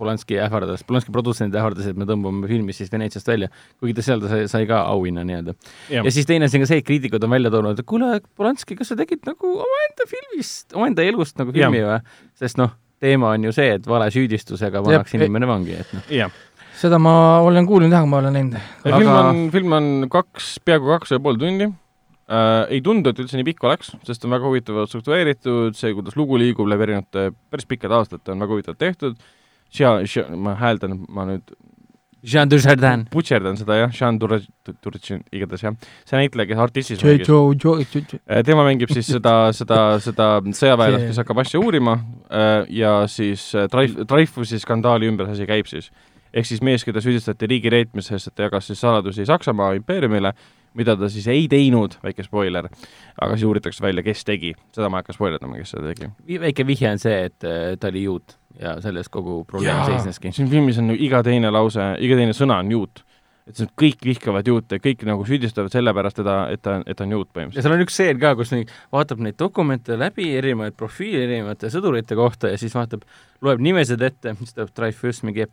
Polanski 0.02 0.38
ähvardas, 0.42 0.82
Polanski 0.86 1.12
produtsendid 1.14 1.59
ähvardasid, 1.60 1.94
et 1.94 2.00
me 2.00 2.06
tõmbame 2.09 2.48
filmi 2.50 2.74
siis 2.74 2.90
Veneetsiast 2.90 3.28
välja, 3.28 3.48
kuigi 3.78 3.94
ta 3.98 4.04
seal 4.06 4.22
ta 4.22 4.30
sai, 4.32 4.46
sai 4.50 4.66
ka 4.66 4.82
auhinna 4.90 5.22
nii-öelda. 5.28 5.54
ja 5.94 6.10
siis 6.10 6.26
teine 6.26 6.48
asi 6.48 6.59
on 6.59 6.64
ka 6.64 6.72
see, 6.72 6.82
et 6.82 6.88
kriitikud 6.88 7.22
on 7.22 7.36
välja 7.36 7.52
toonud, 7.54 7.78
et 7.78 7.88
kuule, 7.88 8.16
Polanski, 8.38 8.78
kas 8.78 8.90
sa 8.90 8.98
tegid 8.98 9.22
nagu 9.28 9.56
omaenda 9.62 10.09
filmist, 10.10 10.72
omaenda 10.74 11.06
elust 11.06 11.38
nagu 11.38 11.54
filmi 11.54 11.84
või? 11.86 12.00
sest 12.40 12.59
noh, 12.59 12.74
teema 13.02 13.34
on 13.36 13.48
ju 13.48 13.52
see, 13.54 13.76
et 13.76 13.86
valesüüdistusega 13.88 14.82
pannakse 14.84 15.18
inimene 15.18 15.48
vangi, 15.50 15.76
et 15.82 15.94
noh. 15.96 16.09
Seda 16.82 16.98
ma 17.02 17.14
olen 17.44 17.68
kuulnud 17.68 17.94
jah, 17.94 18.06
ma 18.09 18.18
olen 18.22 18.36
näinud. 18.36 18.59
film 18.82 19.12
Aga- 19.12 19.22
on, 19.30 19.44
film 19.54 19.78
on 19.78 19.88
kaks, 20.12 20.56
peaaegu 20.66 20.92
kaks 20.96 21.14
ja 21.14 21.20
pool 21.22 21.38
tundi 21.40 21.68
äh,. 21.68 22.64
ei 22.72 22.82
tundu, 22.84 23.12
et 23.12 23.22
üldse 23.22 23.38
nii 23.38 23.48
pikk 23.52 23.68
oleks, 23.68 23.94
sest 24.09 24.26
on 24.26 24.34
väga 24.34 24.48
huvitavalt 24.48 24.92
struktureeritud, 24.92 25.78
see, 25.78 25.94
kuidas 25.96 26.18
lugu 26.18 26.40
liigub 26.40 26.70
läbi 26.70 26.88
erinevate 26.88 27.30
päris 27.52 27.68
pikkade 27.70 27.98
aastate, 27.98 28.34
on 28.34 28.42
väga 28.42 28.59
huvitavalt 28.59 28.82
tehtud. 28.82 29.30
Ma 30.36 30.52
hääldan, 30.60 30.98
ma 31.09 31.24
nüüd 31.24 31.54
Jean 32.22 32.50
Dujardin. 32.50 33.06
butšerdan 33.10 33.56
seda 33.59 33.76
jah, 33.80 33.90
Jean 33.90 34.18
Dur-, 34.20 34.44
Durchin, 34.84 35.24
igatahes 35.34 35.64
jah, 35.64 35.74
see 36.06 36.20
näitleja, 36.20 36.50
kes 36.52 36.60
artistis 36.62 37.02
mängis, 37.02 37.26
Joe, 37.26 37.56
tema 38.46 38.66
mängib 38.68 38.92
siis 38.94 39.10
seda, 39.16 39.34
seda, 39.56 39.80
seda 40.04 40.28
sõjaväelast, 40.46 41.09
kes 41.10 41.18
hakkab 41.24 41.42
asja 41.42 41.62
uurima 41.62 41.96
äh, 42.30 42.70
ja 42.78 42.94
siis 43.10 43.48
äh, 43.59 43.66
Dreyf-, 43.72 44.04
Dreyfusi 44.06 44.60
skandaali 44.62 45.10
ümber 45.10 45.26
see 45.30 45.40
asi 45.40 45.50
käib 45.50 45.70
siis. 45.70 45.90
Ehk 46.32 46.48
siis 46.48 46.62
mees, 46.64 46.84
keda 46.84 47.02
süüdistati 47.04 47.48
riigireetmises, 47.50 48.26
et 48.28 48.34
ta 48.34 48.48
jagas 48.48 48.70
siis 48.70 48.80
saladusi 48.80 49.26
Saksamaa 49.28 49.72
impeeriumile, 49.78 50.32
mida 50.78 50.96
ta 50.96 51.09
siis 51.12 51.26
ei 51.28 51.46
teinud, 51.52 51.98
väike 52.04 52.24
spoiler, 52.24 52.68
aga 53.20 53.36
siis 53.36 53.48
uuritakse 53.48 53.84
välja, 53.84 54.04
kes 54.06 54.24
tegi, 54.24 54.54
seda 54.72 54.88
ma 54.88 54.98
ei 55.00 55.04
hakka 55.04 55.16
spoilerdama, 55.16 55.60
kes 55.60 55.74
seda 55.76 55.92
tegi. 55.92 56.12
väike 56.40 56.66
vihje 56.66 56.92
on 56.92 57.02
see, 57.02 57.18
et 57.28 57.48
äh, 57.48 57.74
ta 57.80 57.92
oli 57.92 58.06
juut 58.06 58.36
ja 58.60 58.76
selles 58.84 59.09
kogu 59.12 59.44
probleem 59.48 59.84
seisneski. 59.86 60.32
siin 60.32 60.50
filmis 60.50 60.78
on 60.78 60.92
ju 60.92 60.98
iga 61.06 61.22
teine 61.24 61.50
lause, 61.52 61.92
iga 62.04 62.18
teine 62.18 62.36
sõna 62.36 62.60
on 62.62 62.70
juut. 62.72 63.04
et 63.48 63.59
on, 63.59 63.68
kõik 63.80 64.04
vihkavad 64.06 64.46
juute, 64.46 64.78
kõik 64.78 65.00
nagu 65.09 65.24
süüdistavad 65.26 65.72
sellepärast 65.74 66.20
teda, 66.20 66.36
et 66.54 66.62
ta, 66.62 66.76
et 66.86 66.96
ta 66.96 67.04
on 67.04 67.16
juut 67.16 67.26
ja 67.26 67.34
põhimõtteliselt. 67.34 67.66
seal 67.66 67.74
on 67.74 67.84
üks 67.84 67.96
stseen 67.96 68.20
ka, 68.22 68.36
kus 68.38 68.52
nii 68.54 68.68
vaatab 68.94 69.24
neid 69.24 69.38
dokumente 69.40 69.98
läbi, 69.98 70.28
erinevaid 70.38 70.76
profiile 70.78 71.24
erinevate 71.26 71.72
sõdurite 71.72 72.16
kohta 72.18 72.52
ja 72.52 72.60
siis 72.60 72.76
vaatab, 72.76 73.02
loeb 73.42 73.60
nimesid 73.60 74.02
ette, 74.02 74.36
siis 74.38 74.54
tuleb 74.54 74.70
Dreyfus 74.76 75.24
mingi, 75.26 75.48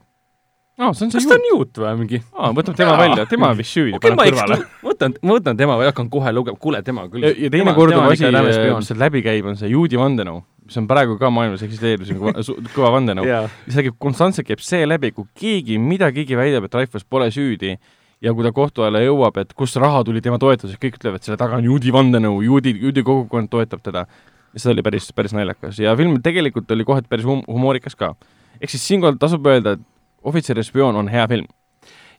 aa, 0.79 0.93
see 0.95 1.05
on 1.05 1.11
see 1.11 1.19
kas 1.19 1.27
ta 1.27 1.35
juut 1.35 1.43
on. 1.43 1.49
juut 1.51 1.79
või 1.83 1.95
mingi 1.99 2.21
aa, 2.33 2.51
võtab 2.55 2.77
tema 2.79 2.95
välja, 2.99 3.25
tema 3.29 3.51
vist 3.59 3.75
süüdi, 3.75 3.99
paneb 3.99 4.21
eks 4.23 4.31
kõrvale. 4.37 4.59
võtan, 4.85 5.15
ma 5.21 5.35
võtan 5.35 5.59
tema 5.59 5.75
või 5.79 5.89
hakkan 5.89 6.09
kohe 6.13 6.33
lugema, 6.35 6.59
kuule 6.61 6.81
tema 6.87 7.05
küll. 7.11 7.27
ja, 7.27 7.51
teine 7.51 7.75
korduv 7.77 8.07
asi, 8.07 8.29
mis 8.31 8.87
sealt 8.87 9.01
läbi 9.01 9.23
käib, 9.25 9.51
on 9.51 9.59
see 9.59 9.71
juudi 9.73 9.99
vandenõu, 9.99 10.41
mis 10.69 10.79
on 10.81 10.87
praegu 10.89 11.19
ka 11.19 11.31
maailmas 11.33 11.63
eksisteerib, 11.67 12.07
see 12.07 12.17
on 12.17 12.33
kõva- 12.73 12.93
vandenõu. 12.97 13.27
jaa, 13.27 13.45
see 13.67 13.89
käib 13.89 13.99
konstantselt 13.99 14.47
käib 14.47 14.63
see 14.63 14.87
läbi, 14.87 15.11
kui 15.15 15.27
keegi, 15.39 15.79
mida 15.83 16.11
keegi 16.15 16.39
väidab, 16.39 16.69
et 16.69 16.75
Dreyfus 16.77 17.03
pole 17.03 17.29
süüdi 17.35 17.75
ja 18.21 18.33
kui 18.35 18.43
ta 18.43 18.51
kohtu 18.55 18.83
alla 18.87 19.03
jõuab, 19.03 19.37
et 19.43 19.53
kust 19.57 19.77
raha 19.79 20.01
tuli 20.07 20.21
tema 20.23 20.39
toetuseks, 20.41 20.79
kõik 20.81 20.97
ütlevad, 20.99 21.23
selle 21.23 21.39
taga 21.39 21.59
on 21.59 21.67
juudi 21.69 21.93
vandenõu, 21.95 22.41
juudi, 22.43 22.75
juudi 22.81 23.03
kogukond 23.07 23.51
toetab 23.51 23.83
teda. 23.83 24.05
ja 24.53 24.59
see 24.59 24.71
oli 24.73 24.81
päris, 24.81 25.11
päris 25.13 25.33
naljakas 25.37 25.77
ja 25.79 25.91
film 25.95 26.17
tegelikult 26.25 26.71
oli 26.73 26.83
kohati 26.83 27.07
päris 27.07 27.25
hum-, 27.27 27.45
humoorikas 27.47 27.95
ka. 27.95 28.15
ehk 28.59 28.71
siis 28.73 28.87
siinkohal 28.87 29.19
tasub 29.21 29.45
öelda, 29.47 29.77
et 29.77 29.85
Ohvitser 30.23 30.57
ja 30.59 30.63
spioon 30.63 30.95
on 30.99 31.07
hea 31.07 31.27
film. 31.27 31.47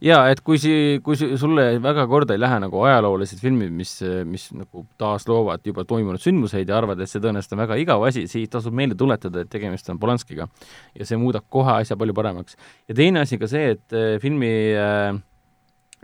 jaa, 0.00 0.30
et 0.32 0.40
kui 0.40 0.56
si-, 0.56 1.00
kui 1.04 1.16
si- 1.16 1.36
sulle 1.36 1.64
väga 1.82 2.06
korda 2.08 2.32
ei 2.32 2.40
lähe 2.40 2.56
nagu 2.62 2.80
ajaloolised 2.88 3.40
filmid, 3.42 3.72
mis, 3.76 3.98
mis 4.24 4.46
nagu 4.56 4.86
taasloovad 4.98 5.60
juba 5.68 5.84
toimunud 5.84 6.22
sündmuseid 6.22 6.68
ja 6.72 6.78
arvad, 6.78 7.02
et 7.04 7.10
see 7.10 7.20
tõenäoliselt 7.20 7.52
on 7.52 7.60
väga 7.66 7.76
igav 7.82 8.06
asi, 8.08 8.24
siis 8.30 8.48
tasub 8.48 8.72
meelde 8.72 8.96
tuletada, 8.96 9.42
et 9.44 9.50
tegemist 9.52 9.90
on 9.92 9.98
Polanskiga. 10.00 10.48
ja 10.96 11.04
see 11.04 11.20
muudab 11.20 11.44
kohe 11.52 11.74
asja 11.82 11.98
palju 12.00 12.16
paremaks. 12.16 12.56
ja 12.88 12.94
teine 12.96 13.20
asi 13.20 13.36
ka 13.38 13.46
see, 13.50 13.74
et 13.76 13.92
äh, 13.92 14.16
filmi 14.22 14.54
äh, 14.72 15.20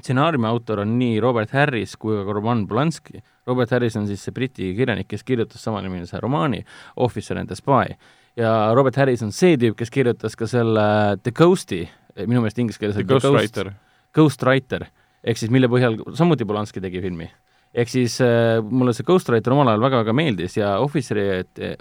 stsenaariumi 0.03 0.47
autor 0.47 0.85
on 0.85 0.99
nii 0.99 1.17
Robert 1.25 1.57
Harris 1.57 1.97
kui 1.97 2.19
ka 2.25 2.33
Roman 2.37 2.67
Polanski. 2.69 3.23
Robert 3.47 3.71
Harris 3.71 3.97
on 3.97 4.07
siis 4.07 4.21
see 4.21 4.35
Briti 4.37 4.75
kirjanik, 4.77 5.09
kes 5.09 5.25
kirjutas 5.25 5.63
samanimelise 5.65 6.21
romaani 6.21 6.65
Officer 6.97 7.39
and 7.39 7.49
the 7.49 7.57
Spy 7.57 7.97
ja 8.37 8.53
Robert 8.77 8.97
Harris 9.01 9.25
on 9.25 9.33
see 9.35 9.57
tüüp, 9.61 9.77
kes 9.79 9.93
kirjutas 9.93 10.37
ka 10.39 10.49
selle 10.51 10.87
The 11.23 11.33
Ghost'i, 11.37 11.83
minu 12.25 12.43
meelest 12.45 12.61
inglise 12.63 12.81
keeles 12.81 12.99
The 12.99 13.05
on 13.07 13.11
Ghost 13.15 13.33
Writer. 13.33 13.73
Ghostwriter, 14.17 14.87
ehk 15.25 15.41
siis 15.41 15.53
mille 15.53 15.69
põhjal 15.73 15.99
samuti 16.17 16.47
Polanski 16.49 16.81
tegi 16.85 17.03
filmi. 17.05 17.29
ehk 17.77 17.91
siis 17.93 18.15
äh, 18.25 18.63
mulle 18.65 18.95
see 18.97 19.05
Ghostwriter 19.05 19.53
omal 19.53 19.69
ajal 19.69 19.83
väga-väga 19.83 20.15
meeldis 20.17 20.57
ja 20.57 20.79
ohvitseri, 20.81 21.27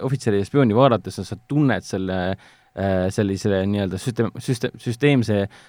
ohvitseri 0.04 0.42
ja 0.42 0.48
spiooni 0.48 0.76
vaadates 0.76 1.22
sa 1.24 1.38
tunned 1.48 1.86
selle 1.86 2.18
äh, 2.28 3.06
sellise 3.14 3.62
nii-öelda 3.64 4.00
süsteem, 4.00 4.28
süsteem, 4.36 4.76
süsteemse 4.82 5.38
äh, 5.46 5.62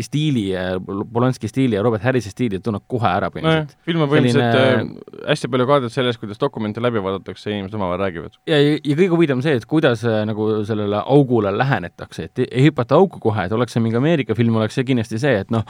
stiili 0.00 0.56
äh,, 0.56 0.74
Polanski 1.12 1.48
stiili 1.48 1.76
ja 1.76 1.82
Robert 1.82 2.02
Harrise 2.02 2.30
stiili 2.30 2.60
tunned 2.60 2.84
kohe 2.90 3.08
ära 3.08 3.30
põhimõtteliselt. 3.32 3.76
film 3.86 4.04
on 4.04 4.10
põhimõtteliselt 4.10 4.56
Selline- 4.56 5.22
äh, 5.22 5.22
hästi 5.30 5.48
palju 5.54 5.66
kaadrit 5.70 5.94
sellest, 5.94 6.20
kuidas 6.20 6.40
dokumente 6.40 6.82
läbi 6.82 7.00
vaadatakse 7.02 7.50
ja 7.50 7.56
inimesed 7.56 7.78
omavahel 7.78 8.02
räägivad. 8.04 8.36
ja, 8.50 8.60
ja, 8.60 8.76
kõige 8.84 9.08
huvitavam 9.14 9.42
see, 9.44 9.56
et 9.56 9.66
kuidas 9.70 10.04
äh, 10.04 10.20
nagu 10.28 10.50
sellele 10.68 11.00
augule 11.00 11.54
lähenetakse, 11.56 12.28
et 12.28 12.44
ei, 12.44 12.66
hüpata 12.68 13.00
auku 13.00 13.22
kohe, 13.22 13.48
et 13.48 13.56
oleks 13.56 13.76
see 13.76 13.84
mingi 13.84 13.96
Ameerika 13.96 14.36
film, 14.36 14.60
oleks 14.60 14.76
see 14.76 14.84
kindlasti 14.92 15.20
see, 15.22 15.40
et 15.40 15.50
noh, 15.54 15.64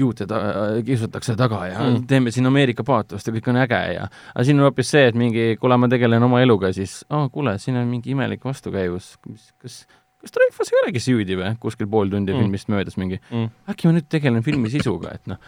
juute 0.00 0.26
ta-, 0.30 0.40
kiusatakse 0.86 1.36
taga 1.36 1.60
ja 1.68 1.78
mm. 1.84 2.04
teeme 2.08 2.32
siin 2.32 2.48
Ameerika 2.48 2.84
paatost 2.86 3.28
ja 3.28 3.36
kõik 3.36 3.52
on 3.52 3.60
äge 3.60 3.80
ja 3.98 4.08
aga 4.08 4.44
siin 4.46 4.60
on 4.60 4.70
hoopis 4.70 4.96
see, 4.96 5.06
et 5.10 5.18
mingi, 5.18 5.56
kuule, 5.60 5.76
ma 5.76 5.90
tegelen 5.92 6.24
oma 6.24 6.40
eluga, 6.44 6.72
siis 6.72 7.02
aa 7.10 7.26
oh,, 7.26 7.32
kuule, 7.34 7.58
siin 7.60 7.76
on 7.80 7.88
mingi 7.90 8.14
imelik 8.14 8.44
vastukäivus, 8.48 9.16
mis, 9.28 9.50
kas 9.60 9.82
kas 10.20 10.34
Dreyfus 10.36 10.72
ei 10.72 10.78
olegi 10.84 11.00
süüdi 11.00 11.36
või, 11.40 11.54
kuskil 11.62 11.86
pool 11.90 12.10
tundi 12.12 12.32
Mm. 12.34 12.38
filmist 12.44 12.68
möödas 12.68 12.96
mingi, 13.00 13.20
Mm. 13.30 13.50
äkki 13.72 13.86
ma 13.88 13.92
nüüd 13.98 14.08
tegelen 14.12 14.42
filmi 14.44 14.70
sisuga, 14.70 15.14
et 15.14 15.26
noh, 15.26 15.38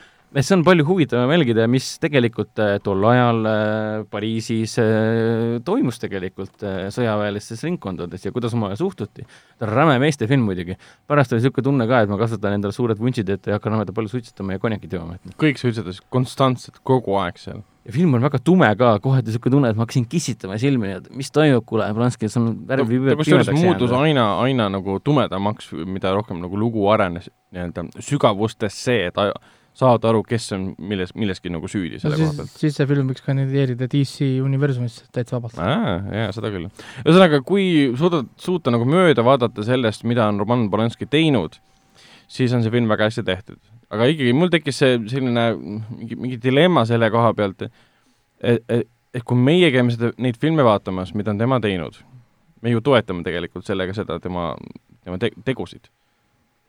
see 0.41 0.57
on 0.57 0.63
palju 0.65 0.85
huvitavam 0.89 1.31
jälgida, 1.35 1.67
mis 1.71 1.87
tegelikult 2.01 2.61
äh, 2.63 2.77
tol 2.85 3.05
ajal 3.11 3.49
äh, 3.49 4.05
Pariisis 4.11 4.79
äh, 4.81 5.59
toimus 5.65 6.01
tegelikult 6.03 6.65
sõjaväelistes 6.95 7.65
ringkondades 7.67 8.25
ja 8.25 8.33
kuidas 8.33 8.57
omavahel 8.57 8.81
suhtuti. 8.81 9.27
ta 9.59 9.69
on 9.69 9.75
räme 9.75 9.99
meeste 10.03 10.27
film 10.31 10.47
muidugi. 10.49 10.79
pärast 11.07 11.33
oli 11.33 11.43
niisugune 11.43 11.69
tunne 11.69 11.89
ka, 11.91 12.01
et 12.03 12.13
ma 12.13 12.21
kasvatan 12.21 12.57
endale 12.57 12.73
suured 12.73 12.99
vuntsid 12.99 13.29
ette 13.29 13.53
ja 13.53 13.61
hakkan 13.61 13.77
väga 13.83 13.93
palju 13.93 14.15
suitsetama 14.15 14.57
ja 14.57 14.63
konjakit 14.63 14.93
jooma. 14.93 15.19
kõik 15.37 15.61
suitsetasid 15.61 16.09
konstantselt 16.09 16.81
kogu 16.83 17.19
aeg 17.21 17.39
seal 17.43 17.63
ja 17.85 17.93
film 17.93 18.15
on 18.15 18.23
väga 18.23 18.39
tume 18.39 18.69
ka, 18.79 18.97
kohati 19.03 19.29
niisugune 19.29 19.57
tunne, 19.57 19.71
et 19.73 19.77
ma 19.77 19.85
hakkasin 19.85 20.05
kissitama 20.09 20.59
silmi, 20.63 20.93
et 20.97 21.09
mis 21.19 21.33
toimub, 21.35 21.65
kuule, 21.67 21.89
Polanski, 21.95 22.31
sul 22.31 22.47
on 22.47 22.53
värv 22.69 22.89
no, 22.89 23.17
kusjuures 23.19 23.51
muutus 23.57 23.95
aina, 23.97 24.29
aina 24.45 24.69
nagu 24.71 25.01
tumedamaks, 25.05 25.73
mida 25.91 26.15
rohkem 26.15 26.39
nagu 26.41 26.59
lugu 26.59 26.87
arenes 26.95 27.29
nii-öelda 27.53 27.89
sügavustesse, 28.07 29.01
et 29.09 29.19
saada 29.79 30.11
aru, 30.11 30.21
kes 30.27 30.51
on 30.57 30.69
milles, 30.79 31.15
milleski 31.17 31.51
nagu 31.53 31.69
süüdi 31.71 32.01
selle 32.03 32.19
no, 32.19 32.29
koha 32.29 32.43
pealt. 32.43 32.55
siis 32.61 32.77
see 32.77 32.89
film 32.91 33.09
võiks 33.09 33.25
kandideerida 33.25 33.89
DC 33.91 34.29
universumisse 34.45 35.07
täitsa 35.17 35.39
vabalt. 35.39 35.57
jaa, 35.57 36.31
seda 36.37 36.53
küll. 36.53 36.69
ühesõnaga, 37.05 37.41
kui 37.47 37.67
suudad, 37.99 38.29
suuta 38.41 38.75
nagu 38.75 38.89
mööda 38.89 39.25
vaadata 39.27 39.65
sellest, 39.67 40.05
mida 40.09 40.29
on 40.29 40.43
Roman 40.43 40.69
Polanski 40.73 41.09
teinud, 41.09 41.57
siis 42.29 42.53
on 42.53 42.65
see 42.65 42.75
film 42.75 42.91
väga 42.93 43.09
hästi 43.09 43.25
tehtud 43.29 43.61
aga 43.93 44.09
ikkagi 44.13 44.35
mul 44.37 44.51
tekkis 44.53 44.81
see 44.83 44.99
selline 45.13 45.47
mingi, 45.59 46.17
mingi 46.17 46.39
dilemma 46.43 46.85
selle 46.89 47.11
koha 47.13 47.33
pealt, 47.37 47.67
et, 47.67 48.65
et, 48.65 48.89
et 49.13 49.27
kui 49.29 49.39
meie 49.39 49.69
käime 49.75 49.93
seda, 49.95 50.13
neid 50.23 50.39
filme 50.41 50.65
vaatamas, 50.67 51.13
mida 51.19 51.35
on 51.35 51.41
tema 51.41 51.61
teinud, 51.63 51.99
me 52.65 52.73
ju 52.73 52.83
toetame 52.85 53.25
tegelikult 53.27 53.69
sellega 53.69 53.97
seda 53.97 54.19
tema, 54.23 54.53
tema 55.05 55.21
te, 55.21 55.33
tegusid 55.45 55.91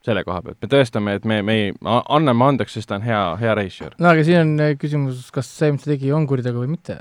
selle 0.03 0.23
koha 0.27 0.41
pealt, 0.43 0.59
me 0.61 0.69
tõestame, 0.71 1.17
et 1.17 1.25
me, 1.29 1.41
me 1.45 1.57
ei, 1.59 1.73
anname 1.87 2.47
andeks, 2.51 2.75
sest 2.77 2.89
ta 2.91 2.97
on 2.99 3.05
hea, 3.07 3.21
hea 3.39 3.57
režissöör. 3.59 3.97
no 4.03 4.11
aga 4.11 4.23
siin 4.27 4.41
on 4.41 4.55
äh, 4.63 4.73
küsimus, 4.79 5.27
kas 5.33 5.49
see, 5.49 5.71
mis 5.75 5.85
ta 5.85 5.93
tegi, 5.93 6.11
on 6.15 6.27
kuritegu 6.29 6.63
või 6.63 6.73
mitte? 6.75 6.99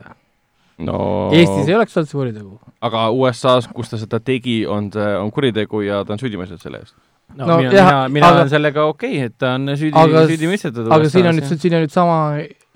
no 0.82 0.98
Eestis 1.34 1.68
ei 1.68 1.76
oleks 1.78 1.96
olnud 1.96 2.10
see 2.10 2.18
kuritegu. 2.18 2.74
aga 2.88 3.08
USA-s, 3.16 3.70
kus 3.74 3.92
ta 3.92 4.00
seda 4.00 4.22
tegi, 4.22 4.62
on 4.66 4.90
see, 4.94 5.14
on 5.18 5.32
kuritegu 5.34 5.82
ja 5.86 6.02
ta 6.06 6.14
on 6.14 6.22
süüdi 6.22 6.40
mõistetud 6.40 6.62
selle 6.62 6.82
eest 6.84 6.96
no, 7.36 7.46
no 7.46 7.58
mina, 7.60 7.74
jah, 7.74 7.90
mina, 7.90 8.08
mina 8.16 8.30
aga, 8.30 8.40
olen 8.40 8.52
sellega 8.52 8.88
okei 8.90 9.16
okay,, 9.18 9.30
et 9.30 9.38
ta 9.40 9.54
on 9.58 9.74
süüdi, 9.74 10.08
süüdi 10.32 10.50
mõistetud. 10.50 10.90
aga 10.94 11.12
siin 11.12 11.30
on 11.30 11.38
nüüd, 11.40 11.54
siin 11.64 11.78
on 11.78 11.86
nüüd 11.86 11.94
sama 11.94 12.18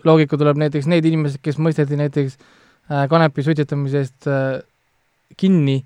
loogika 0.06 0.38
tuleb 0.40 0.58
näiteks 0.62 0.88
need 0.90 1.06
inimesed, 1.08 1.42
kes 1.44 1.60
mõisteti 1.62 1.98
näiteks 1.98 2.38
äh, 2.38 3.06
kanepi 3.10 3.44
suitsetamise 3.46 4.02
eest 4.02 4.30
äh, 4.30 4.58
kinni 5.38 5.80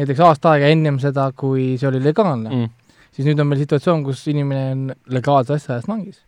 näiteks 0.00 0.20
aasta 0.24 0.54
aega 0.54 0.70
ennem 0.72 1.00
seda, 1.02 1.30
kui 1.36 1.74
see 1.80 1.88
oli 1.90 2.02
legaalne 2.04 2.50
mm., 2.50 2.76
siis 3.14 3.28
nüüd 3.28 3.40
on 3.42 3.48
meil 3.50 3.62
situatsioon, 3.62 4.04
kus 4.06 4.24
inimene 4.30 4.66
on 4.74 5.14
legaalse 5.14 5.56
asja 5.56 5.78
eest 5.78 5.90
vangis. 5.90 6.20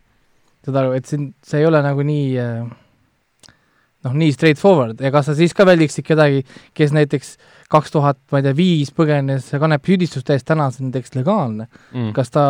saad 0.63 0.79
aru, 0.79 0.93
et 0.95 1.09
siin, 1.11 1.33
see 1.43 1.63
ei 1.63 1.67
ole 1.67 1.81
nagu 1.83 2.05
nii 2.07 2.27
äh, 2.39 2.67
noh, 4.07 4.19
nii 4.19 4.35
straightforward 4.35 5.01
ja 5.03 5.13
kas 5.15 5.31
sa 5.31 5.37
siis 5.39 5.55
ka 5.57 5.67
väldiksid 5.67 6.07
kedagi, 6.07 6.45
kes 6.75 6.95
näiteks 6.95 7.35
kaks 7.73 7.95
tuhat, 7.95 8.21
ma 8.33 8.41
ei 8.41 8.47
tea, 8.47 8.57
viis 8.57 8.93
põgenes 8.95 9.51
kanepsüüdistuste 9.59 10.37
eest, 10.37 10.47
täna 10.49 10.69
see 10.71 10.85
on 10.85 10.91
näiteks 10.91 11.17
legaalne 11.19 11.69
mm.. 11.69 12.13
kas 12.17 12.35
ta, 12.35 12.47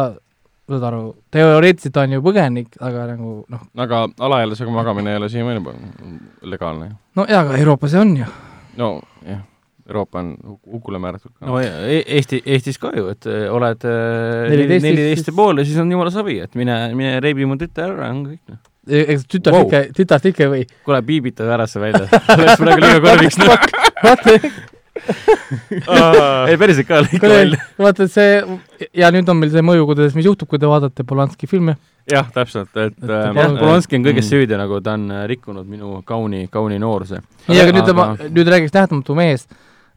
saad 0.73 0.89
aru, 0.89 1.05
teoreetiliselt 1.35 2.01
on 2.03 2.17
ju 2.17 2.25
põgenik, 2.25 2.75
aga 2.81 3.07
nagu 3.15 3.37
noh. 3.53 3.65
aga 3.87 4.05
alaealisega 4.29 4.75
magamine 4.75 5.15
ei 5.15 5.23
ole 5.23 5.31
siiamaani 5.33 5.79
legaalne. 6.55 6.93
no 7.17 7.29
jaa, 7.29 7.45
aga 7.47 7.61
Euroopas 7.61 7.95
see 7.95 8.05
on 8.05 8.15
ju. 8.23 8.29
no 8.81 8.93
jah 9.29 9.49
Euroopa 9.89 10.23
on 10.23 10.35
hukule 10.73 11.01
määratud 11.03 11.33
ka. 11.35 11.47
no 11.47 11.61
e 11.61 12.03
Eesti, 12.19 12.43
Eestis 12.47 12.79
ka 12.83 12.93
ju, 12.97 13.09
et 13.13 13.29
äh, 13.31 13.47
oled 13.53 13.87
äh, 13.89 14.51
neliteist 14.53 15.33
ja 15.33 15.37
pool 15.37 15.63
ja 15.63 15.69
siis 15.69 15.81
on 15.83 15.91
jumala 15.93 16.13
savi, 16.15 16.41
et 16.45 16.59
mine, 16.59 16.77
mine 16.99 17.17
reibi 17.25 17.49
mu 17.49 17.59
tütar 17.61 17.95
ära, 17.95 18.13
on 18.13 18.27
kõik 18.31 18.43
noh 18.53 18.61
eks 18.83 19.29
tütart 19.31 19.55
wow. 19.55 19.67
ikka, 19.69 19.81
tütart 19.95 20.25
ikka 20.33 20.49
või? 20.51 20.65
kuule, 20.83 21.03
piibita 21.07 21.47
ära 21.55 21.69
see 21.71 21.83
välja. 21.83 22.09
oleks 22.35 22.59
praegu 22.59 22.83
liiga 22.83 23.03
korviks 23.07 23.39
vaata 24.03 24.39
ei, 26.51 26.59
päriselt 26.61 26.89
ka 26.89 27.01
lõika 27.05 27.31
välja. 27.31 27.61
vaata, 27.81 28.07
et 28.07 28.13
see, 28.13 28.59
ja 28.99 29.11
nüüd 29.15 29.29
on 29.31 29.41
meil 29.41 29.53
see 29.55 29.65
mõju, 29.65 29.87
kuidas, 29.89 30.17
mis 30.19 30.27
juhtub, 30.29 30.51
kui 30.51 30.61
te 30.61 30.69
vaatate 30.69 31.07
Polanski 31.09 31.49
filme. 31.51 31.77
jah, 32.11 32.29
täpselt, 32.35 32.71
et, 32.75 32.95
et 32.99 33.09
äh, 33.09 33.25
jah, 33.39 33.57
Polanski 33.59 33.99
on 33.99 34.07
kõiges 34.07 34.27
mm. 34.27 34.31
süüdi, 34.31 34.59
nagu 34.59 34.81
ta 34.85 34.97
on 34.99 35.09
äh, 35.15 35.25
rikkunud 35.31 35.69
minu 35.69 36.01
kauni, 36.09 36.47
kauni 36.53 36.81
noorsuse. 36.83 37.23
nii, 37.49 37.61
aga 37.63 37.77
nüüd 37.79 37.93
ma, 37.99 38.09
nüüd 38.29 38.53
räägiks 38.55 38.75
Nähtamatu 38.77 39.17
mees. 39.19 39.47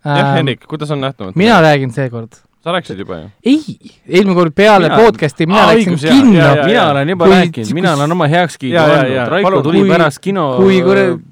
Jah, 0.06 0.19
ähm, 0.27 0.36
Hendrik, 0.38 0.68
kuidas 0.69 0.91
on 0.91 1.02
Nähtamatu 1.02 1.40
mina 1.40 1.61
räägin 1.61 1.91
seekord 1.91 2.38
sa 2.65 2.73
rääkisid 2.73 2.99
juba 2.99 3.18
ju? 3.19 3.27
ei, 3.45 3.77
eelmine 4.10 4.36
kord 4.38 4.53
peale 4.57 4.90
mina... 4.90 4.98
podcast'i 4.98 5.45
mina 5.45 5.60
Aa, 5.61 5.73
läksin 5.73 5.99
kinno. 6.02 6.48
mina 6.65 6.86
olen 6.91 7.10
juba 7.10 7.27
kui, 7.27 7.36
rääkinud, 7.36 7.73
mina 7.77 7.91
olen 7.94 8.15
oma 8.15 8.27
heakskiidu 8.32 8.80
andnud, 8.82 9.19
Raiko 9.34 9.61
tuli 9.68 9.84
kui, 9.84 9.91
pärast 9.91 10.22
kino, 10.23 10.45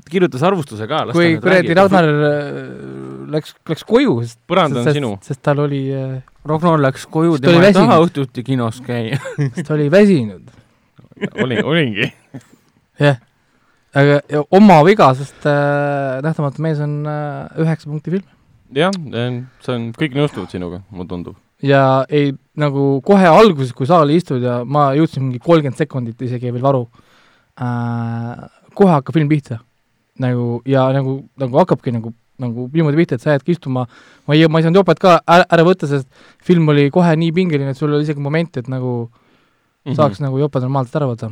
kirjutas 0.10 0.46
arvustuse 0.46 0.88
ka. 0.88 1.08
kui 1.12 1.32
kuradi 1.42 1.74
Ragnar 1.80 2.10
äh, 2.10 2.44
läks, 3.34 3.56
läks 3.70 3.86
koju, 3.90 4.20
sest 4.22 4.40
põrand 4.50 4.78
on 4.78 4.86
sest, 4.86 5.00
sinu. 5.00 5.14
sest 5.26 5.42
tal 5.46 5.64
oli 5.66 5.88
äh, 5.98 6.20
Ragnar 6.46 6.78
läks 6.86 7.08
koju, 7.10 7.40
tema 7.42 7.66
ei 7.66 7.78
taha 7.80 7.98
õhtuti 8.06 8.46
kinos 8.46 8.84
käia 8.86 9.18
sest 9.40 9.66
ta 9.66 9.74
oli 9.74 9.90
väsinud 9.94 10.54
olin, 11.42 11.64
olingi. 11.66 12.12
jah, 13.02 13.18
aga 13.98 14.46
oma 14.54 14.84
viga, 14.86 15.10
sest 15.18 15.50
äh, 15.50 16.22
Nähtamatu 16.22 16.62
mees 16.62 16.78
on 16.84 17.00
äh, 17.10 17.66
üheksa 17.66 17.90
punkti 17.90 18.20
film 18.20 18.30
jah, 18.78 18.94
see 19.64 19.76
on, 19.76 19.90
kõik 19.98 20.16
nõustuvad 20.18 20.54
sinuga, 20.54 20.82
mulle 20.92 21.10
tundub. 21.10 21.38
ja 21.64 22.04
ei, 22.10 22.34
nagu 22.60 23.02
kohe 23.06 23.30
alguses, 23.30 23.74
kui 23.76 23.88
saali 23.90 24.18
istud 24.20 24.44
ja 24.44 24.62
ma 24.66 24.92
jõudsin 24.98 25.26
mingi 25.28 25.42
kolmkümmend 25.44 25.80
sekundit 25.80 26.22
isegi 26.22 26.52
veel 26.52 26.64
varu 26.64 26.84
äh,, 27.62 28.44
kohe 28.78 28.92
hakkab 28.94 29.20
film 29.20 29.30
pihta. 29.32 29.62
nagu 30.20 30.62
ja 30.70 30.86
nagu, 30.94 31.24
nagu 31.42 31.58
hakkabki 31.58 31.94
nagu, 31.96 32.14
nagu 32.42 32.68
niimoodi 32.74 33.00
pihta, 33.02 33.18
et 33.18 33.24
sa 33.24 33.34
jäädki 33.34 33.56
istuma, 33.56 33.88
ma 34.28 34.36
ei, 34.36 34.48
ma 34.48 34.60
ei 34.60 34.68
saanud 34.68 34.82
jopet 34.82 35.02
ka 35.02 35.20
ära, 35.26 35.48
ära 35.50 35.66
võtta, 35.66 35.90
sest 35.90 36.10
film 36.44 36.70
oli 36.70 36.90
kohe 36.94 37.16
nii 37.18 37.32
pingeline, 37.34 37.74
et 37.74 37.80
sul 37.80 37.94
oli 37.94 38.06
isegi 38.06 38.22
moment, 38.22 38.58
et 38.58 38.70
nagu 38.70 38.94
mm 39.08 39.92
-hmm. 39.92 39.96
saaks 39.96 40.22
nagu 40.22 40.38
jope 40.38 40.60
normaalselt 40.60 41.02
ära 41.02 41.10
võtta. 41.10 41.32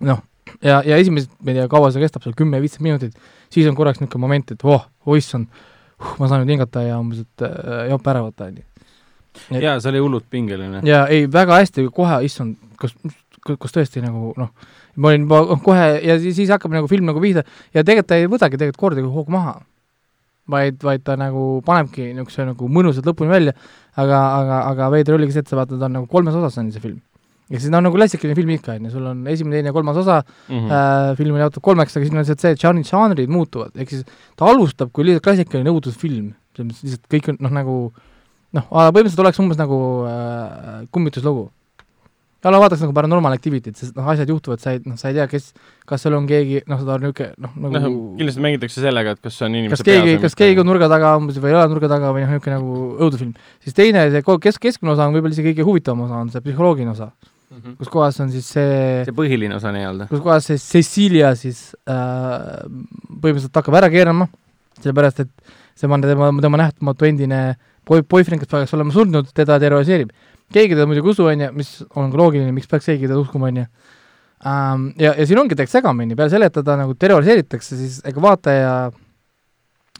noh, 0.00 0.22
ja, 0.62 0.82
ja 0.86 0.96
esimesed, 0.96 1.30
ma 1.40 1.50
ei 1.50 1.60
tea, 1.60 1.68
kaua 1.70 1.90
see 1.90 2.02
kestab, 2.02 2.22
seal 2.22 2.34
kümme-viisteist 2.38 2.84
minutit, 2.84 3.18
siis 3.50 3.68
on 3.68 3.76
korraks 3.78 4.00
niisugune 4.00 4.20
moment, 4.26 4.50
et 4.50 4.64
voh, 4.64 4.86
oh, 5.06 5.16
uh, 6.02 6.12
ma 6.20 6.28
saan 6.28 6.42
nüüd 6.42 6.56
hingata 6.56 6.84
ja 6.84 6.98
umbes, 7.00 7.22
et 7.24 7.46
äh, 7.46 7.88
jope 7.92 8.12
ära 8.12 8.22
võtta, 8.26 8.50
on 8.50 8.60
ju. 8.60 9.62
jaa, 9.62 9.78
see 9.80 9.92
oli 9.92 10.04
hullult 10.04 10.28
pingeline. 10.32 10.82
jaa, 10.86 11.04
ei, 11.12 11.26
väga 11.32 11.60
hästi, 11.62 11.86
kohe, 11.94 12.20
issand, 12.26 12.58
kas, 12.80 12.94
kas 13.52 13.76
tõesti 13.76 14.02
nagu 14.04 14.32
noh, 14.38 14.50
ma 14.96 15.12
olin 15.12 15.28
juba 15.28 15.58
kohe 15.64 15.86
ja 16.04 16.18
siis, 16.20 16.36
siis 16.40 16.50
hakkab 16.52 16.74
nagu 16.74 16.90
film 16.90 17.08
nagu 17.08 17.22
pihta 17.22 17.46
ja 17.72 17.84
tegelikult 17.84 18.10
ta 18.10 18.18
ei 18.20 18.28
võtagi 18.30 18.58
tegelikult 18.58 18.82
kordagi 18.82 19.14
hoogu 19.14 19.32
maha. 19.32 19.60
vaid, 20.52 20.82
vaid 20.82 21.04
ta 21.06 21.14
nagu 21.16 21.62
panebki 21.64 22.10
niisuguse 22.10 22.44
nagu 22.48 22.68
mõnusalt 22.68 23.06
lõpuni 23.06 23.30
välja, 23.30 23.52
aga, 23.94 24.18
aga, 24.40 24.56
aga 24.72 24.90
veider 24.92 25.14
oligi 25.14 25.36
see, 25.36 25.46
et 25.46 25.48
sa 25.48 25.56
vaatad, 25.56 25.78
ta 25.78 25.86
on 25.86 26.00
nagu 26.00 26.10
kolmes 26.10 26.34
osas 26.34 26.58
on 26.58 26.72
see 26.74 26.82
film 26.82 26.98
ja 27.52 27.60
siis 27.60 27.72
no 27.72 27.82
nagu 27.84 27.96
klassikaline 27.96 28.36
film 28.38 28.52
ikka, 28.56 28.76
on 28.78 28.88
ju, 28.88 28.94
sul 28.94 29.08
on 29.10 29.24
esimene, 29.28 29.58
teine 29.58 29.72
ja 29.72 29.76
kolmas 29.76 29.98
osa 30.00 30.20
mm, 30.22 30.54
-hmm. 30.54 30.70
äh, 30.72 31.16
film 31.18 31.36
on 31.36 31.44
jaotatud 31.44 31.64
kolmeks, 31.68 31.96
aga 31.96 32.08
siin 32.08 32.22
on 32.22 32.28
see, 32.28 32.52
et 32.54 32.62
žanrid, 32.64 32.88
žanrid 32.88 33.32
muutuvad, 33.32 33.74
ehk 33.76 33.92
siis 33.92 34.06
ta 34.36 34.48
alustab 34.48 34.92
kui 34.92 35.04
lihtsalt 35.04 35.26
klassikaline 35.26 35.74
õudusfilm, 35.74 36.32
selles 36.56 36.70
mõttes 36.70 36.86
lihtsalt 36.88 37.10
kõik 37.12 37.32
on 37.32 37.42
noh, 37.44 37.58
nagu 37.60 37.76
noh, 38.56 38.68
põhimõtteliselt 38.68 39.24
oleks 39.24 39.42
umbes 39.42 39.60
nagu 39.60 39.80
äh, 40.08 40.86
kummituslugu. 40.92 41.50
no 42.42 42.58
vaataks 42.58 42.80
nagu 42.82 42.94
Paranormal 42.96 43.36
Activity't, 43.36 43.76
sest 43.78 43.94
noh, 43.96 44.08
asjad 44.08 44.32
juhtuvad, 44.32 44.58
sa 44.58 44.72
ei, 44.72 44.80
noh, 44.84 44.96
sa 44.98 45.12
ei 45.12 45.14
tea, 45.14 45.28
kes, 45.30 45.52
kas 45.86 46.02
seal 46.02 46.16
on 46.16 46.24
keegi, 46.26 46.62
noh, 46.66 46.80
seda 46.80 46.96
on 46.96 47.04
niisugune 47.04 47.36
noh, 47.36 47.52
nagu 47.66 47.82
no, 47.84 47.90
kindlasti 48.18 48.42
mängitakse 48.42 48.82
sellega, 48.82 49.14
et 49.14 49.20
kas 49.22 49.36
see 49.36 49.46
on 49.46 49.58
inimese 49.60 49.76
kas 49.76 49.86
keegi, 49.86 50.16
kas 50.24 50.34
keegi 50.40 50.64
on 50.64 50.66
nurga 50.72 50.88
taga 50.90 51.12
umbes 51.20 51.38
või 51.38 51.52
ei 51.52 51.58
ole 51.60 51.68
nurga 51.70 51.92
taga 51.92 52.10
või 52.16 52.24
noh, 52.24 52.32
niisugune 52.32 52.56
nagu 52.56 52.80
õudusfilm. 53.06 53.36
siis 53.62 53.76
teine, 53.76 54.08
see 54.10 54.24
kes-, 54.48 54.58
keskmine 54.64 54.96
osa 54.96 55.06
on 55.06 55.14
võib-olla 55.14 55.36
isegi 55.36 55.52
kõige 55.52 55.68
huvitavam 55.68 56.08
osa, 56.08 56.24
on 56.24 56.34
see 56.34 56.42
psühholoogiline 56.48 56.96
osa 56.96 57.12
mm 57.52 57.60
-hmm. 57.60 57.76
kus 57.78 57.88
kohas 57.88 58.20
on 58.20 58.30
siis 58.32 58.48
see 58.48 59.04
see 59.04 59.16
põhiline 59.16 59.54
osa 59.54 59.72
nii-öelda. 59.72 60.08
kus 60.10 60.20
kohas 60.20 60.48
see 60.50 60.58
Cecilia 60.58 61.34
siis 61.36 61.76
äh, 61.88 62.64
põhimõtteliselt 63.12 63.60
hakkab 63.60 63.78
ära 63.82 63.90
keerama, 63.92 64.28
sellepärast 64.80 65.20
et 65.26 65.30
see 65.76 65.88
on 65.88 66.00
tema, 66.00 66.32
tema 66.40 66.60
nähtamatu 66.64 67.04
endine 67.08 67.42
boy, 67.88 68.02
boyfriend, 68.02 68.42
kes 68.42 68.50
peaks 68.50 68.74
olema 68.76 68.94
surnud, 68.94 69.32
teda 69.34 69.58
terroriseerib. 69.62 70.10
keegi 70.52 70.74
teda 70.74 70.86
muidugi 70.86 71.08
ei 71.08 71.14
usu, 71.16 71.26
on 71.26 71.40
ju, 71.40 71.52
mis 71.56 71.70
on 71.96 72.10
ka 72.12 72.18
loogiline, 72.20 72.52
miks 72.52 72.68
peaks 72.68 72.86
keegi 72.90 73.08
teda 73.08 73.18
uskuma, 73.20 73.48
on 73.48 73.62
ju. 73.62 73.66
Ähm, 74.46 74.88
ja, 74.98 75.14
ja 75.16 75.26
siin 75.26 75.38
ongi 75.38 75.54
tegelikult 75.54 75.78
segamini, 75.78 76.16
peale 76.18 76.30
selle, 76.30 76.50
et 76.50 76.56
teda 76.56 76.76
nagu 76.76 76.94
terroriseeritakse, 76.94 77.78
siis 77.78 78.00
ega 78.04 78.20
vaataja 78.22 78.74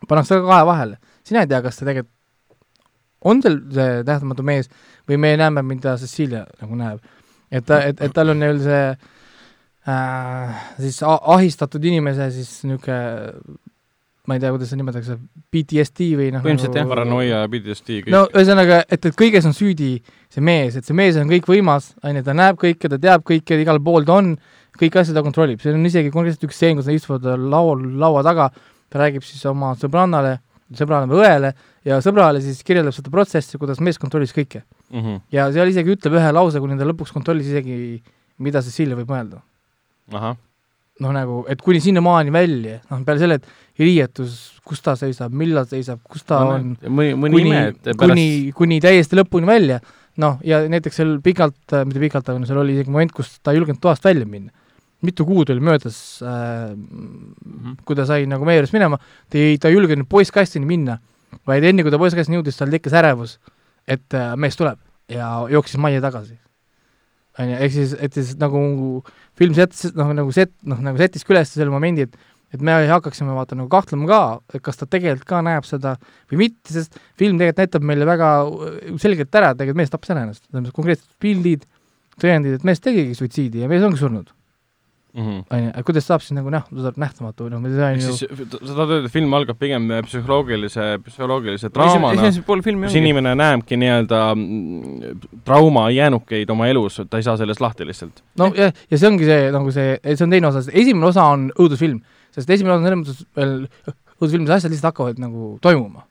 pannakse 0.08 0.34
ka 0.34 0.46
kahe 0.48 0.66
vahele. 0.66 0.98
sina 1.24 1.40
ei 1.40 1.46
tea, 1.46 1.62
kas 1.62 1.78
ta 1.78 1.86
tegelikult 1.86 2.18
on 3.24 3.42
seal 3.42 3.58
see 3.70 3.90
nähtamatu 4.02 4.42
mees 4.42 4.68
või 5.08 5.18
me 5.22 5.36
näeme, 5.38 5.62
mida 5.62 5.94
Cecilia 5.96 6.42
nagu 6.60 6.74
näeb 6.76 6.98
et 7.52 7.66
ta, 7.68 7.82
et, 7.90 8.00
et 8.00 8.14
tal 8.16 8.32
on 8.32 8.40
nii-öelda 8.40 8.64
see 8.64 8.86
äh, 9.92 10.62
siis 10.80 11.02
ahistatud 11.04 11.84
inimese 11.92 12.30
siis 12.34 12.54
niisugune 12.64 13.60
ma 14.26 14.36
ei 14.36 14.40
tea, 14.40 14.52
kuidas 14.54 14.70
seda 14.70 14.78
nimetatakse, 14.78 15.16
PTSD 15.50 16.06
või 16.14 16.28
noh 16.30 16.42
põhimõtteliselt 16.44 16.76
jah, 16.78 16.86
paranoia 16.90 17.40
ja 17.40 17.48
PTSD 17.50 17.96
kõik. 18.04 18.12
no 18.14 18.20
ühesõnaga, 18.30 18.78
et, 18.86 19.08
et 19.10 19.16
kõiges 19.18 19.48
on 19.48 19.56
süüdi 19.56 19.96
see 20.30 20.44
mees, 20.46 20.76
et 20.78 20.86
see 20.86 20.94
mees 20.94 21.18
on 21.18 21.30
kõikvõimas, 21.30 21.88
on 22.06 22.20
ju, 22.20 22.22
ta 22.28 22.36
näeb 22.38 22.60
kõike, 22.60 22.90
ta 22.92 23.00
teab 23.02 23.24
kõike, 23.26 23.58
igal 23.64 23.82
pool 23.82 24.06
ta 24.06 24.20
on, 24.20 24.36
kõiki 24.78 25.02
asju 25.02 25.16
ta 25.16 25.24
kontrollib, 25.26 25.58
see 25.62 25.74
on 25.74 25.90
isegi 25.90 26.14
konkreetselt 26.14 26.46
üks 26.46 26.60
stseen, 26.60 26.78
kus 26.78 26.86
nad 26.86 27.00
istuvad 27.00 27.26
laua, 27.34 27.74
laua 28.04 28.22
taga, 28.26 28.46
ta 28.92 29.02
räägib 29.02 29.26
siis 29.26 29.42
oma 29.50 29.72
sõbrannale, 29.80 30.36
sõbrale 30.78 31.10
või 31.10 31.24
õele 31.26 31.52
ja 31.88 31.98
sõbrale 32.04 32.42
siis 32.44 32.62
kirjeldab 32.66 32.94
seda 32.96 33.12
protsessi, 33.14 33.58
kuidas 33.60 33.80
mees 33.80 33.98
kontrollis 33.98 34.34
kõike. 34.36 34.64
Mhm. 34.92 35.22
ja 35.32 35.48
seal 35.52 35.70
isegi 35.72 35.94
ütleb 35.96 36.18
ühe 36.20 36.32
lause, 36.36 36.60
kuni 36.60 36.78
ta 36.78 36.88
lõpuks 36.88 37.14
kontrollis 37.14 37.48
isegi, 37.48 38.00
mida 38.38 38.62
Cecilia 38.62 38.98
võib 38.98 39.12
mõelda. 39.12 39.42
noh, 41.00 41.12
nagu, 41.14 41.42
et 41.50 41.62
kuni 41.64 41.80
sinnamaani 41.82 42.32
välja, 42.34 42.78
noh, 42.90 43.02
peale 43.06 43.22
selle, 43.22 43.38
et 43.40 43.80
riietus, 43.80 44.38
kus 44.66 44.82
ta 44.84 44.94
seisab, 44.98 45.34
millal 45.36 45.66
seisab, 45.70 46.02
kus 46.08 46.26
ta 46.28 46.42
on, 46.52 46.72
mõni, 46.84 47.14
mõni 47.18 47.38
kuni 47.38 47.54
et, 47.58 47.92
kuni, 47.98 48.26
kuni 48.56 48.80
täiesti 48.84 49.18
lõpuni 49.18 49.48
välja, 49.48 49.80
noh, 50.22 50.40
ja 50.46 50.62
näiteks 50.70 51.00
seal 51.00 51.14
pikalt, 51.24 51.76
mitte 51.88 52.02
pikalt, 52.02 52.28
aga 52.28 52.42
no 52.42 52.48
seal 52.48 52.60
oli 52.62 52.76
isegi 52.76 52.92
moment, 52.92 53.14
kus 53.16 53.38
ta 53.40 53.54
ei 53.54 53.60
julgenud 53.60 53.80
toast 53.82 54.04
välja 54.06 54.28
minna. 54.28 54.52
mitu 55.02 55.24
kuud 55.26 55.48
oli 55.50 55.58
möödas 55.58 55.96
äh,, 56.22 56.76
kui 57.82 57.96
ta 57.98 58.04
sai 58.06 58.22
nagu 58.30 58.46
meie 58.46 58.60
juurest 58.60 58.76
minema, 58.76 59.00
ta 59.26 59.40
ei, 59.40 59.56
ta 59.58 59.66
ei 59.66 59.74
julgenud 59.74 60.06
poisskastini 60.06 60.68
minna, 60.68 61.00
vaid 61.48 61.66
enne, 61.68 61.84
kui 61.84 61.92
ta 61.92 62.00
poisskastini 62.00 62.38
jõudis, 62.38 62.58
tal 62.58 62.72
tekkis 62.72 62.96
ärevus, 62.98 63.36
et 63.90 64.16
äh, 64.16 64.32
mees 64.40 64.58
tuleb 64.58 64.80
ja 65.12 65.32
jooksis 65.50 65.80
majja 65.82 66.02
tagasi. 66.04 66.38
on 67.38 67.48
ju, 67.48 67.56
ehk 67.64 67.72
siis, 67.72 67.94
et 68.00 68.12
siis 68.12 68.34
nagu 68.40 68.60
film 69.38 69.54
sättis, 69.56 69.94
noh 69.96 70.12
nagu 70.12 70.32
set, 70.32 70.52
noh 70.68 70.80
nagu 70.84 71.00
sättiski 71.00 71.32
üles 71.32 71.52
selle 71.52 71.72
momendi, 71.72 72.08
et 72.08 72.18
et 72.52 72.60
me 72.60 72.74
hakkaksime 72.84 73.32
vaata 73.32 73.56
nagu 73.56 73.70
kahtlema 73.72 74.04
ka, 74.10 74.20
et 74.52 74.60
kas 74.60 74.76
ta 74.76 74.84
tegelikult 74.84 75.24
ka 75.30 75.38
näeb 75.40 75.64
seda 75.64 75.94
või 76.28 76.42
mitte, 76.42 76.74
sest 76.74 76.98
film 77.16 77.38
tegelikult 77.40 77.62
näitab 77.62 77.86
meile 77.88 78.08
väga 78.08 78.32
äh, 78.44 78.90
selgelt 79.00 79.40
ära, 79.40 79.52
et 79.52 79.62
tegelikult 79.62 79.80
mees 79.80 79.92
tappas 79.94 80.12
ära 80.12 80.26
ennast, 80.26 80.44
tähendab 80.50 80.76
konkreetsed 80.76 81.08
pildid, 81.22 81.64
tõendid, 82.20 82.58
et 82.58 82.66
mees 82.68 82.84
tegigi 82.84 83.16
suitsiidi 83.16 83.64
ja 83.64 83.70
mees 83.72 83.84
ongi 83.86 84.02
surnud, 84.02 84.28
Mhm. 85.14 85.42
on 85.50 85.62
ju, 85.64 85.70
et 85.76 85.84
kuidas 85.84 86.06
saab 86.08 86.22
siis 86.24 86.32
nagu 86.32 86.48
näh-, 86.52 86.64
ta 86.68 86.84
saab 86.86 86.96
nähtamatu, 87.02 87.48
noh, 87.52 87.60
see 87.68 87.84
on 87.84 87.98
ju 88.00 88.12
siis 88.16 88.22
sa 88.48 88.74
tahad 88.74 88.94
öelda, 88.94 89.04
et 89.04 89.12
film 89.12 89.34
algab 89.36 89.58
pigem 89.60 89.90
psühholoogilise, 90.06 90.86
psühholoogilise 91.04 91.68
draamana, 91.74 92.30
kus 92.32 92.96
inimene 92.96 93.34
näebki 93.36 93.76
nii-öelda 93.76 94.20
mm, 94.34 95.20
trauma 95.44 95.90
jäänukeid 95.92 96.50
oma 96.54 96.70
elus, 96.72 97.00
ta 97.10 97.20
ei 97.20 97.26
saa 97.26 97.36
sellest 97.36 97.60
lahti 97.60 97.84
lihtsalt. 97.88 98.22
no 98.40 98.52
ja, 98.56 98.70
ja 98.90 98.98
see 98.98 99.10
ongi 99.10 99.28
see 99.28 99.50
nagu 99.52 99.74
see, 99.74 99.98
see 100.14 100.24
on 100.24 100.32
teine 100.32 100.48
osa, 100.48 100.64
esimene 100.72 101.10
osa 101.12 101.26
on 101.34 101.50
õudusfilm, 101.58 102.00
sest 102.32 102.50
esimene 102.56 102.78
osa 102.78 102.80
on 102.80 102.88
selles 102.88 103.02
mõttes 103.02 103.26
veel 103.36 103.58
õudusfilm, 104.22 104.48
asjad 104.48 104.72
lihtsalt 104.72 104.92
hakkavad 104.92 105.20
nagu 105.20 105.56
toimuma. 105.60 106.06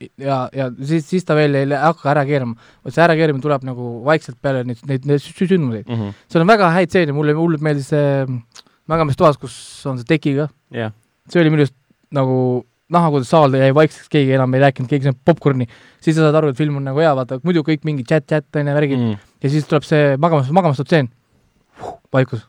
ja, 0.00 0.38
ja 0.52 0.68
siis, 0.84 1.06
siis 1.08 1.24
ta 1.26 1.36
veel 1.38 1.56
ei 1.62 1.72
hakka 1.72 2.10
ära 2.12 2.24
keerama, 2.28 2.56
vot 2.84 2.94
see 2.94 3.04
ärakeeramine 3.04 3.44
tuleb 3.44 3.64
nagu 3.66 3.90
vaikselt 4.06 4.38
peale 4.44 4.64
neid, 4.68 4.82
neid, 4.88 5.08
neid 5.08 5.24
sü- 5.24 5.48
sündmuseid. 5.48 5.88
Mhm. 5.88 6.14
seal 6.28 6.44
on 6.44 6.52
väga 6.52 6.70
häid 6.76 6.92
stseene, 6.92 7.16
mulle 7.16 7.36
hullult 7.36 7.64
meeldis 7.64 7.90
see 7.94 8.24
magamistoas, 8.90 9.38
kus 9.40 9.56
on 9.88 10.00
see 10.00 10.08
tekiga, 10.08 10.48
jah, 10.74 10.94
see 11.30 11.42
oli 11.42 11.52
minu 11.52 11.64
arust 11.64 11.76
nagu 12.14 12.64
näha, 12.92 13.10
kuidas 13.10 13.30
saal 13.32 13.54
jäi 13.58 13.72
vaikseks, 13.74 14.10
keegi 14.12 14.36
enam 14.36 14.52
ei 14.54 14.62
rääkinud, 14.62 14.88
keegi 14.90 15.08
sööb 15.08 15.18
popkorni, 15.26 15.66
siis 16.04 16.14
sa 16.16 16.26
saad 16.26 16.38
aru, 16.38 16.52
et 16.52 16.58
film 16.60 16.78
on 16.78 16.86
nagu 16.86 17.00
hea, 17.02 17.12
vaata 17.18 17.40
muidu 17.46 17.64
kõik 17.66 17.82
mingi 17.88 18.06
chat-chat 18.06 18.60
on 18.60 18.70
ju, 18.70 18.76
värgid 18.76 19.00
mm., 19.00 19.24
ja 19.42 19.50
siis 19.50 19.66
tuleb 19.66 19.86
see 19.86 20.12
magamas, 20.22 20.52
magamastu 20.54 20.86
tseen, 20.86 21.10
vaikus. 22.14 22.44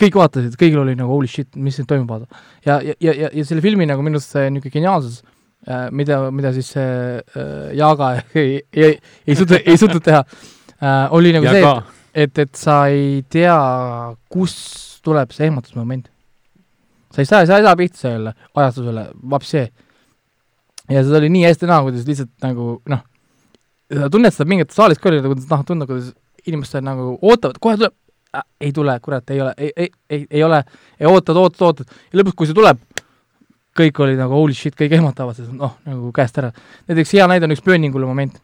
kõik 0.00 0.14
vaatasid, 0.16 0.54
kõigil 0.56 0.80
oli 0.80 0.94
nagu 0.96 1.10
holy 1.12 1.28
shit, 1.28 1.50
mis 1.58 1.74
siin 1.76 1.88
toimub, 1.90 2.08
vaata. 2.08 2.40
ja, 2.64 2.78
ja, 2.86 2.94
ja, 3.02 3.28
ja, 3.34 3.44
selle 3.44 3.64
filmi 3.64 3.88
nagu 3.88 4.04
minu 4.06 4.20
arust 4.20 4.36
see 4.36 4.46
niisugune 4.54 4.78
geniaalsus 4.78 5.20
mida, 5.94 6.20
mida 6.34 6.52
siis 6.56 6.70
see 6.74 6.86
äh, 7.18 7.72
Jaaga 7.78 8.12
ei, 8.40 8.60
ei, 8.72 8.96
ei 9.26 9.36
suutnud, 9.38 9.60
ei 9.64 9.80
suutnud 9.80 10.04
teha. 10.04 10.22
Äh,, 10.80 11.12
oli 11.16 11.34
nagu 11.36 11.48
ja 11.48 11.52
see, 11.56 11.66
et, 11.66 12.24
et, 12.24 12.40
et 12.46 12.54
sa 12.58 12.80
ei 12.92 13.20
tea, 13.30 13.58
kus 14.32 14.56
tuleb 15.04 15.34
see 15.36 15.48
ehmatusmoment. 15.50 16.08
sa 17.12 17.22
ei 17.22 17.28
saa, 17.28 17.46
sa 17.46 17.58
ei 17.58 17.66
saa 17.66 17.76
pihta 17.76 18.04
sellele 18.04 18.34
ajastusele, 18.54 19.06
vapsi. 19.30 19.66
ja 20.88 21.04
seda 21.04 21.20
oli 21.20 21.30
nii 21.36 21.46
hästi 21.48 21.68
näha, 21.68 21.84
kuidas 21.86 22.08
lihtsalt 22.08 22.32
nagu 22.46 22.72
noh, 22.90 23.04
sa 23.90 24.10
tunned 24.12 24.34
seda 24.34 24.48
mingit 24.48 24.74
saalis 24.74 25.00
ka 25.00 25.10
oli 25.10 25.22
nagu 25.24 25.36
noh, 25.38 25.64
tunda, 25.66 25.88
kuidas 25.90 26.12
inimesed 26.46 26.86
nagu 26.86 27.16
ootavad, 27.20 27.60
kohe 27.60 27.76
tuleb. 27.80 27.96
Äh,, 28.30 28.44
ei 28.62 28.70
tule, 28.72 28.92
kurat, 29.02 29.30
ei 29.34 29.40
ole, 29.42 29.54
ei, 29.58 29.72
ei, 29.76 29.88
ei, 30.10 30.26
ei 30.30 30.42
ole, 30.46 30.60
ei 31.00 31.06
ootad, 31.10 31.34
ootad, 31.34 31.64
ootad. 31.66 31.96
Ja 32.12 32.20
lõpuks, 32.20 32.36
kui 32.38 32.46
see 32.46 32.54
tuleb, 32.54 32.78
kõik 33.78 34.00
oli 34.02 34.16
nagu 34.18 34.34
holy 34.34 34.54
shit, 34.56 34.74
kõik 34.78 34.92
ehmatavad 34.98 35.36
seda, 35.38 35.52
noh, 35.54 35.76
nagu 35.86 36.10
käest 36.16 36.38
ära. 36.42 36.50
näiteks 36.90 37.12
hea 37.16 37.26
näide 37.30 37.46
on 37.46 37.54
üks 37.54 37.62
Pööningule 37.64 38.06
moment, 38.08 38.40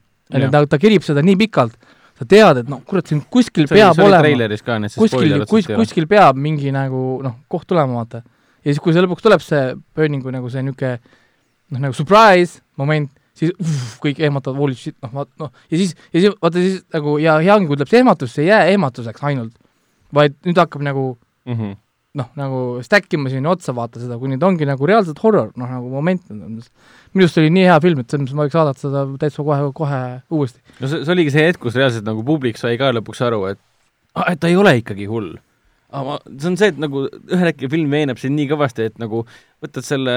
ta, 0.52 0.62
ta 0.70 0.78
kerib 0.78 1.02
seda 1.06 1.22
nii 1.26 1.36
pikalt, 1.40 1.74
sa 2.18 2.24
tead, 2.24 2.62
et 2.62 2.68
noh, 2.70 2.80
kurat, 2.86 3.06
siin 3.10 3.20
kuskil 3.30 3.66
see 3.66 3.76
peab 3.76 3.94
see 3.98 4.04
olema, 4.06 4.22
ka, 4.22 5.02
kuskil, 5.02 5.34
kus, 5.50 5.66
kuskil 5.82 6.06
peab 6.10 6.38
mingi 6.40 6.72
nagu 6.72 7.20
noh, 7.26 7.34
koht 7.52 7.66
tulema, 7.68 7.98
vaata. 8.00 8.22
ja 8.64 8.70
siis, 8.72 8.80
kui 8.80 8.94
see 8.94 9.02
lõpuks 9.04 9.22
tuleb, 9.26 9.42
see 9.44 9.74
Burningu 9.94 10.32
nagu 10.32 10.48
see 10.52 10.62
niisugune 10.62 10.96
noh, 11.74 11.80
nagu 11.82 11.92
surprise 11.98 12.62
moment, 12.78 13.10
siis 13.36 13.50
uff, 13.60 13.98
kõik 14.00 14.22
ehmatavad, 14.30 14.56
holy 14.62 14.74
shit, 14.78 14.96
noh, 15.02 15.10
vaat-, 15.12 15.34
noh, 15.42 15.50
ja 15.68 15.76
siis, 15.82 15.92
ja 16.14 16.22
siis 16.22 16.38
vaata 16.40 16.62
siis 16.62 16.80
nagu 16.94 17.18
ja 17.20 17.36
hea 17.42 17.54
ongi, 17.58 17.66
kui 17.68 17.76
tuleb 17.76 17.90
see 17.92 18.00
ehmatus, 18.00 18.32
see 18.32 18.46
ei 18.46 18.52
jää 18.54 18.62
ehmatuseks 18.76 19.26
ainult, 19.28 19.52
vaid 20.14 20.38
nüüd 20.46 20.56
hakkab 20.62 20.86
nagu 20.86 21.16
Mhm. 21.46 21.76
noh, 22.16 22.28
nagu 22.38 22.60
stack 22.84 23.12
ima 23.16 23.30
sinna 23.32 23.52
otsa 23.52 23.74
vaata 23.76 24.00
seda, 24.00 24.18
kuni 24.20 24.38
ta 24.40 24.48
ongi 24.48 24.68
nagu 24.68 24.88
reaalselt 24.88 25.20
horror, 25.24 25.50
noh 25.60 25.70
nagu 25.70 25.90
moment, 25.92 26.22
minu 26.32 26.62
arust 27.26 27.40
oli 27.42 27.50
nii 27.52 27.66
hea 27.68 27.78
film, 27.84 28.02
et 28.02 28.12
selles 28.12 28.24
mõttes 28.26 28.38
ma 28.38 28.46
võiks 28.46 28.58
vaadata 28.58 28.84
seda 28.84 29.02
täitsa 29.20 29.44
kohe, 29.46 29.72
kohe 29.76 30.02
uuesti. 30.32 30.62
no 30.80 30.90
see, 30.92 31.02
see 31.02 31.16
oligi 31.16 31.34
see 31.34 31.48
hetk, 31.48 31.60
kus 31.62 31.76
reaalselt 31.78 32.06
nagu 32.08 32.24
publik 32.26 32.60
sai 32.60 32.78
ka 32.80 32.92
lõpuks 32.96 33.20
aru, 33.26 33.42
et 33.52 33.60
ah, 34.16 34.30
et 34.32 34.40
ta 34.40 34.48
ei 34.52 34.56
ole 34.56 34.78
ikkagi 34.80 35.08
hull. 35.10 35.34
aga 35.92 36.04
ma, 36.06 36.16
see 36.32 36.50
on 36.52 36.56
see, 36.60 36.70
et 36.72 36.80
nagu 36.82 37.04
ühel 37.10 37.50
hetkel 37.50 37.72
film 37.72 37.92
veenab 37.92 38.22
sind 38.22 38.38
nii 38.38 38.48
kõvasti, 38.54 38.88
et 38.90 38.96
nagu 39.02 39.24
võtad 39.64 39.84
selle, 39.86 40.14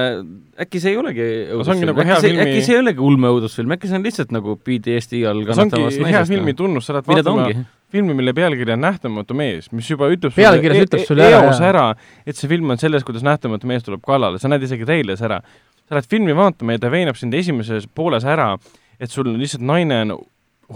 äkki 0.60 0.82
see 0.84 0.96
ei 0.96 1.02
olegi 1.02 1.28
õudusfilm, 1.58 1.90
nagu 1.92 2.06
hea 2.06 2.16
äkki 2.16 2.24
see, 2.24 2.32
filmi- 2.32 2.46
äkki 2.46 2.64
see 2.64 2.78
ei 2.78 2.84
olegi 2.86 3.06
ulmeõudusfilm, 3.10 3.76
äkki 3.76 3.92
see 3.92 4.00
on 4.00 4.08
lihtsalt 4.08 4.34
nagu 4.36 4.56
PTSD 4.56 5.26
all 5.26 5.44
see 5.44 5.52
ongi 5.52 5.52
kannatavast 5.52 6.00
hea 6.00 6.08
naisest. 6.08 6.32
filmi 6.32 6.56
tunnus, 6.64 6.88
sa 6.88 6.96
lähed 6.98 7.12
vaatama? 7.12 7.68
filmi, 7.92 8.14
mille 8.18 8.34
pealkiri 8.38 8.76
on 8.76 8.84
Nähtamatu 8.86 9.38
mees, 9.38 9.72
mis 9.76 9.90
juba 9.90 10.10
ütleb 10.14 10.36
Pealkirjas 10.36 10.86
ütleb 10.88 11.08
sulle 11.08 11.26
ära, 11.30 11.42
eos 11.48 11.64
ära, 11.66 11.88
et 12.26 12.38
see 12.38 12.50
film 12.52 12.70
on 12.74 12.82
sellest, 12.82 13.08
kuidas 13.08 13.26
nähtamatu 13.26 13.70
mees 13.70 13.86
tuleb 13.86 14.04
kallale, 14.06 14.42
sa 14.42 14.52
näed 14.52 14.66
isegi 14.68 14.88
treilis 14.88 15.24
ära. 15.26 15.42
sa 15.90 15.98
lähed 15.98 16.10
filmi 16.10 16.36
vaatama 16.38 16.76
ja 16.76 16.84
ta 16.84 16.92
veenab 16.94 17.18
sind 17.18 17.34
esimeses 17.34 17.88
pooles 17.88 18.26
ära, 18.26 18.54
et 19.00 19.10
sul 19.10 19.32
lihtsalt 19.34 19.66
naine 19.66 20.02
on 20.06 20.16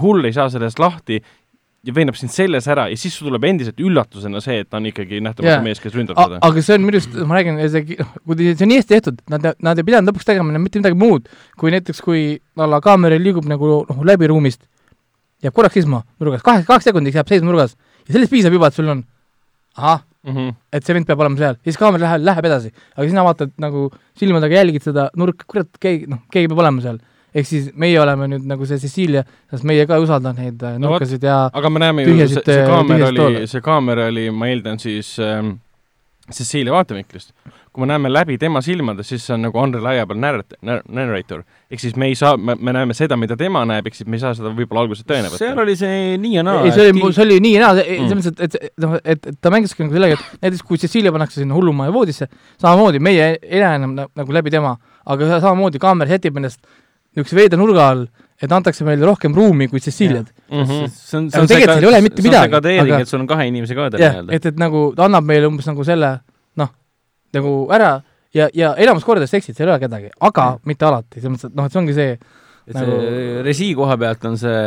hull, 0.02 0.26
ei 0.26 0.34
saa 0.34 0.50
sellest 0.50 0.80
lahti 0.82 1.22
ja 1.84 1.94
veenab 1.94 2.16
sind 2.16 2.32
selles 2.32 2.68
ära 2.72 2.88
ja 2.90 2.98
siis 2.98 3.14
sul 3.18 3.28
tuleb 3.28 3.46
endiselt 3.46 3.80
üllatusena 3.84 4.42
see, 4.42 4.62
et 4.64 4.70
ta 4.72 4.80
on 4.80 4.88
ikkagi 4.90 5.20
nähtamatu 5.22 5.52
Jaa. 5.52 5.64
mees, 5.66 5.82
kes 5.84 5.94
ründab 5.94 6.18
teda. 6.18 6.40
aga 6.48 6.64
see 6.64 6.78
on 6.80 6.86
minu 6.88 6.98
arust, 6.98 7.18
ma 7.28 7.38
räägin, 7.38 7.60
see 7.70 7.98
on 8.40 8.72
nii 8.72 8.80
hästi 8.80 8.94
tehtud, 8.96 9.20
nad, 9.30 9.50
nad 9.60 9.82
ei 9.82 9.88
pidanud 9.90 10.10
lõpuks 10.10 10.30
tegema 10.30 10.64
mitte 10.64 10.80
midagi 10.80 10.98
muud, 10.98 11.28
kui 11.60 11.74
näiteks, 11.76 12.02
kui 12.06 12.24
a 12.58 12.70
la 12.72 12.80
kaamera 12.84 13.20
liigub 13.20 13.50
nagu 13.52 13.84
noh, 13.90 14.06
läbi 14.08 14.32
ruumist, 14.32 14.64
jääb 15.44 15.54
korraks 15.56 15.78
seisma 15.80 16.02
nurgas, 16.20 16.42
kahe, 16.46 16.64
kaks 16.68 16.90
sekundit 16.90 17.16
jääb 17.16 17.28
seisma 17.30 17.52
nurgas 17.52 17.76
ja 18.08 18.16
sellest 18.16 18.32
piisab 18.34 18.54
juba, 18.56 18.68
et 18.72 18.80
sul 18.80 18.90
on 18.90 19.04
ahah, 19.78 20.04
Mhm. 20.24 20.54
et 20.72 20.86
see 20.88 20.94
vend 20.96 21.04
peab 21.06 21.20
olema 21.20 21.36
seal, 21.36 21.58
siis 21.68 21.76
kaamera 21.76 22.06
läheb, 22.08 22.22
läheb 22.24 22.46
edasi, 22.48 22.70
aga 22.96 23.08
sina 23.10 23.24
vaatad 23.28 23.50
nagu 23.60 23.90
silmadega 24.16 24.56
jälgid 24.56 24.86
seda 24.86 25.10
nurka, 25.20 25.44
kurat, 25.52 25.68
keegi, 25.84 26.08
noh, 26.08 26.22
keegi 26.32 26.48
peab 26.48 26.62
olema 26.64 26.82
seal. 26.86 27.00
ehk 27.36 27.48
siis 27.50 27.72
meie 27.76 27.98
oleme 28.00 28.28
nüüd 28.30 28.44
nagu 28.46 28.64
see 28.70 28.78
Cecilia, 28.78 29.24
sest 29.50 29.64
meie 29.66 29.88
ka 29.90 29.96
ei 29.98 30.04
usalda 30.06 30.32
neid 30.38 30.62
äh, 30.64 30.76
No 30.78 30.92
nurkasid 30.92 31.24
ja 31.26 31.50
aga 31.52 31.70
me 31.74 31.80
näeme 31.82 32.04
ju, 32.06 32.14
see, 32.28 32.28
see 32.46 32.60
äh, 32.62 32.68
kaamera 32.70 33.08
tühjasid 33.10 33.24
oli 33.26 33.48
see 33.50 33.62
kaamera 33.66 34.06
oli, 34.12 34.28
ma 34.30 34.48
eeldan 34.52 34.78
siis 34.80 35.16
ähm, 35.20 35.56
Cecilia 36.32 36.72
vaatevinklist. 36.72 37.34
Kui 37.74 37.82
me 37.82 37.88
näeme 37.90 38.10
läbi 38.14 38.36
tema 38.38 38.62
silmade, 38.62 39.02
siis 39.04 39.24
see 39.26 39.34
on 39.34 39.42
nagu 39.48 39.58
unreliable 39.58 40.14
narrat-, 40.22 40.54
narrator. 40.62 41.40
ehk 41.74 41.80
siis 41.82 41.96
me 41.98 42.06
ei 42.12 42.16
saa, 42.16 42.38
me, 42.38 42.54
me 42.56 42.72
näeme 42.76 42.94
seda, 42.94 43.18
mida 43.18 43.34
tema 43.40 43.64
näeb, 43.66 43.88
ehk 43.90 43.96
siis 43.98 44.06
me 44.08 44.20
ei 44.20 44.22
saa 44.22 44.36
seda 44.38 44.52
võib-olla 44.54 44.84
alguses 44.86 45.04
tõene 45.10 45.32
seal 45.34 45.56
võtta. 45.56 45.64
oli 45.66 45.76
see 45.80 46.18
nii 46.22 46.36
ja 46.38 46.44
naa. 46.46 46.62
ei, 46.68 46.72
see 46.76 46.92
oli, 46.92 47.14
see 47.18 47.24
oli 47.26 47.40
nii 47.48 47.54
ja 47.56 47.62
naa, 47.66 47.74
Mm. 47.74 48.10
selles 48.12 48.28
mõttes, 48.30 48.46
et, 48.46 48.56
et, 48.70 48.74
noh, 48.86 48.94
et, 49.04 49.26
et 49.34 49.38
ta 49.42 49.50
mängiski 49.50 49.84
nagu 49.84 49.94
sellega, 49.98 50.20
et 50.20 50.42
näiteks 50.46 50.62
kui 50.70 50.78
Cecilia 50.78 51.12
pannakse 51.12 51.42
sinna 51.42 51.56
hullumaja 51.58 51.94
voodisse, 51.96 52.28
samamoodi 52.62 53.00
meie 53.02 53.32
ei 53.42 53.60
näe 53.64 53.76
enam 53.82 53.96
na- 53.98 54.08
nagu 54.16 54.32
läbi 54.38 54.54
tema, 54.54 54.76
aga 55.06 55.40
samamoodi 55.40 55.82
kaamera 55.82 56.14
sätib 56.14 56.38
ennast 56.38 56.62
niisuguse 57.16 57.36
veida 57.38 57.58
nurga 57.58 57.88
all, 57.90 58.06
et 58.42 58.52
antakse 58.52 58.84
meile 58.86 59.06
rohkem 59.06 59.34
ruumi 59.38 59.68
kui 59.70 59.80
Ceciliad. 59.80 60.30
Mhm. 60.52 60.86
see 60.94 61.18
on, 61.18 61.28
Aga 61.34 61.46
tegelikult 61.48 61.74
seal 61.80 61.84
ei 61.84 61.90
ole 61.90 62.02
mitte 62.06 62.22
midagi, 62.26 62.50
segadeering 62.52 62.86
aga- 62.88 62.96
aga..., 62.96 63.02
et 63.02 63.08
sul 63.08 63.20
on 63.22 63.28
kahe 63.28 63.48
inimese 63.50 63.76
kaadel 63.78 64.02
jah, 64.02 64.14
nii-öelda. 64.20 64.34
et, 64.38 64.46
et 64.52 64.58
nagu 64.62 64.82
ta 64.98 65.06
annab 65.10 65.24
meile 65.26 65.48
umbes 65.50 65.66
nagu 65.70 65.84
selle 65.88 66.20
nagu 67.38 67.56
ära 67.74 67.96
ja, 68.34 68.48
ja 68.54 68.74
enamus 68.82 69.06
kordades 69.08 69.34
seksid, 69.34 69.58
seal 69.58 69.70
ei 69.70 69.76
ole 69.76 69.84
kedagi, 69.84 70.14
aga 70.30 70.48
mitte 70.70 70.88
alati, 70.90 71.20
selles 71.20 71.36
mõttes, 71.36 71.52
et 71.52 71.60
noh, 71.60 71.68
et 71.68 71.76
see 71.76 71.82
ongi 71.84 71.96
see, 71.98 72.18
et 72.64 72.78
nagu- 72.78 73.00
see 73.04 73.42
režii 73.46 73.74
koha 73.78 73.98
pealt 74.00 74.26
on 74.30 74.38
see 74.40 74.60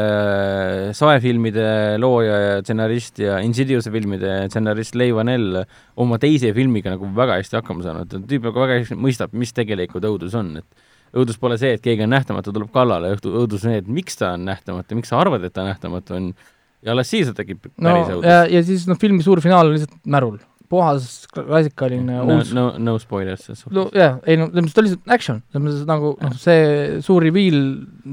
saefilmide 0.96 1.68
looja 2.02 2.40
ja 2.42 2.56
stsenarist 2.62 3.22
ja 3.22 3.38
Insidiose 3.44 3.92
filmide 3.94 4.34
stsenarist 4.50 4.98
Leigh 4.98 5.16
Vanell 5.16 5.62
oma 6.02 6.18
teise 6.22 6.52
filmiga 6.56 6.92
nagu 6.94 7.08
väga 7.16 7.40
hästi 7.40 7.58
hakkama 7.60 7.86
saanud, 7.86 8.10
ta 8.10 8.20
tüüp 8.20 8.50
nagu 8.50 8.66
väga 8.66 8.80
hästi 8.82 8.98
mõistab, 9.00 9.32
mis 9.36 9.54
tegelikult 9.56 10.06
õudus 10.08 10.36
on, 10.38 10.56
et 10.60 10.84
õudus 11.16 11.38
pole 11.40 11.56
see, 11.60 11.76
et 11.76 11.84
keegi 11.84 12.04
on 12.04 12.12
nähtamatu, 12.12 12.52
tuleb 12.52 12.68
kallale, 12.74 13.14
õhtu, 13.16 13.32
õudus 13.40 13.64
on 13.64 13.72
see, 13.72 13.80
et 13.82 13.88
miks 13.88 14.18
ta 14.20 14.34
on 14.36 14.44
nähtamatu, 14.50 14.98
miks 14.98 15.12
sa 15.12 15.20
arvad, 15.22 15.44
et 15.46 15.54
ta 15.54 15.64
nähtamatu 15.66 16.16
on. 16.18 16.28
Ja 16.84 16.92
alles 16.92 17.08
siis 17.10 17.30
ta 17.30 17.32
tekib 17.38 17.64
no 17.80 17.88
päris 17.88 18.10
õudus. 18.12 18.26
ja, 18.28 18.42
ja 18.52 18.60
siis 18.66 18.84
noh, 18.86 18.98
filmi 19.00 19.24
suur 19.24 19.40
finaal 19.42 19.70
on 19.70 19.78
lihtsalt 19.78 19.96
märul, 20.12 20.36
puhas 20.68 21.26
klassikaline 21.32 22.18
no, 22.20 22.36
uus 22.38 22.52
no, 22.56 22.68
no 22.78 22.96
spoilers 23.02 23.44
selles 23.46 23.64
no 23.70 23.84
suhtes. 23.86 23.98
jah, 24.00 24.16
ei 24.26 24.36
no 24.40 24.46
selles 24.50 24.64
mõttes 24.66 24.74
ta 24.76 24.82
oli 24.84 24.90
lihtsalt 24.92 25.14
action, 25.18 25.42
selles 25.52 25.64
mõttes 25.66 25.84
nagu 25.90 26.14
noh, 26.22 26.32
see 26.40 27.00
suur 27.06 27.22
reveal, 27.22 27.60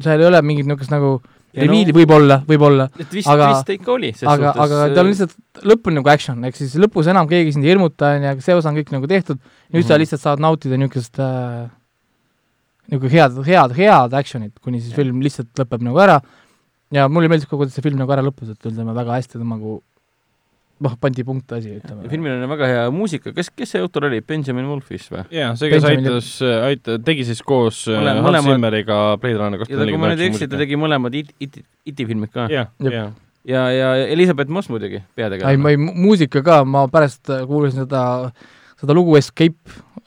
seal 0.03 0.21
ei 0.23 0.29
ole 0.31 0.41
mingit 0.45 0.67
niisugust 0.69 0.93
nagu 0.95 1.15
Ja 1.53 1.67
reveal'i 1.67 1.93
no- 1.93 1.97
võib-olla, 1.99 2.35
võib-olla, 2.49 2.87
aga- 2.89 3.29
aga,, 3.29 3.47
vist 3.53 3.67
ikka 3.75 3.91
oli, 3.93 4.07
ses 4.17 4.25
aga, 4.25 4.55
suhtes 4.55 4.63
aga 4.63 4.95
tal 4.95 5.03
on 5.05 5.11
lihtsalt 5.11 5.35
lõpuni 5.69 5.99
nagu 5.99 6.09
action, 6.09 6.39
ehk 6.49 6.55
siis 6.57 6.73
lõpus 6.81 7.05
enam 7.11 7.27
keegi 7.29 7.53
sind 7.53 7.67
ei 7.67 7.69
hirmuta, 7.75 8.09
on 8.17 8.25
ju, 8.25 8.31
see 8.41 8.55
osa 8.57 8.71
on 8.71 8.79
kõik 8.79 8.89
nagu 8.95 9.05
tehtud, 9.11 9.37
nüüd 9.69 9.85
sa 9.85 9.93
Mhm. 9.93 10.01
lihtsalt 10.01 10.23
saad 10.23 10.41
nautida 10.41 10.79
niisugust 10.81 11.19
äh, 11.21 11.67
nagu 12.89 13.07
head, 13.13 13.37
head, 13.45 13.75
head 13.77 14.15
action'it, 14.17 14.55
kuni 14.65 14.81
siis 14.81 14.95
film 14.97 15.21
lihtsalt 15.21 15.53
lõpeb 15.61 15.85
nagu 15.85 16.01
ära 16.01 16.17
ja 16.93 17.05
mulle 17.07 17.29
meeldis 17.29 17.45
ka, 17.47 17.55
kuidas 17.57 17.73
see 17.77 17.85
film 17.85 18.01
nagu 18.01 18.11
ära 18.17 18.25
lõppes, 18.25 18.49
et 18.53 18.67
ütleme 18.69 18.93
väga 18.97 19.19
hästi 19.21 19.37
nagu 19.45 19.77
noh, 20.83 20.93
pandi 20.99 21.23
punkt 21.23 21.51
asi, 21.55 21.77
ütleme. 21.79 22.09
filmil 22.11 22.33
on 22.43 22.49
väga 22.51 22.67
hea 22.67 22.83
muusika, 22.91 23.31
kes, 23.35 23.49
kes 23.55 23.71
see 23.75 23.81
autor 23.83 24.09
oli, 24.09 24.19
Benjamin 24.27 24.65
Wolf 24.67 24.89
vist 24.91 25.11
või? 25.13 25.21
jaa, 25.31 25.53
see, 25.59 25.69
kes 25.71 25.85
Benjamin 25.85 26.09
aitas, 26.11 26.31
aita-, 26.69 26.97
tegi 27.07 27.23
siis 27.29 27.39
koos 27.47 27.85
äh, 27.87 27.95
Mõle- 28.01 28.15
Hans 28.17 28.27
mõlemad- 28.27 28.57
Zimmeriga 28.57 28.97
Blade 29.21 29.39
Runner 29.39 29.63
ja 29.63 29.69
ta, 29.79 29.85
kui 29.87 30.01
ma 30.01 30.09
nüüd 30.11 30.23
ei 30.25 30.31
eksi, 30.33 30.49
ta 30.51 30.59
tegi 30.59 30.79
mõlemad 30.81 31.15
It-, 31.21 31.31
It-, 31.39 31.61
Iti 31.93 32.07
filmid 32.09 32.33
ka. 32.35 32.49
jah, 32.51 32.67
jah. 32.83 33.13
ja, 33.47 33.63
ja 33.71 33.93
Elizabeth 34.11 34.51
Moss 34.51 34.67
muidugi, 34.73 34.99
ei, 34.99 35.07
peategelane 35.21 35.57
ma. 35.63 35.71
ei, 35.71 35.79
muusika 35.79 36.43
ka, 36.43 36.61
ma 36.67 36.85
pärast 36.91 37.31
kuulasin 37.47 37.85
seda, 37.85 38.03
seda 38.81 38.93
lugu 38.97 39.15
Escape 39.19 39.55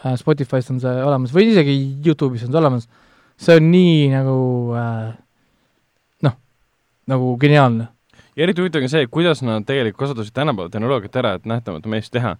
äh,, 0.04 0.14
Spotify'st 0.20 0.74
on 0.76 0.80
see 0.84 0.94
olemas 1.08 1.32
või 1.32 1.48
isegi 1.54 1.78
Youtube'is 2.04 2.44
on 2.44 2.52
see 2.52 2.60
olemas, 2.60 2.88
see 3.40 3.56
on 3.60 3.70
nii 3.72 4.08
nagu 4.12 4.38
äh, 4.76 5.12
noh, 6.28 6.36
nagu 7.08 7.34
geniaalne. 7.40 7.88
Ja 8.36 8.44
eriti 8.44 8.62
huvitav 8.62 8.84
on 8.84 8.92
see, 8.92 9.06
kuidas 9.12 9.42
nad 9.46 9.64
tegelikult 9.68 10.06
kasutasid 10.06 10.34
tänapäeva 10.36 10.72
tehnoloogiat 10.72 11.16
ära, 11.22 11.36
et 11.38 11.48
nähtamatu 11.48 11.88
meest 11.88 12.12
teha. 12.12 12.36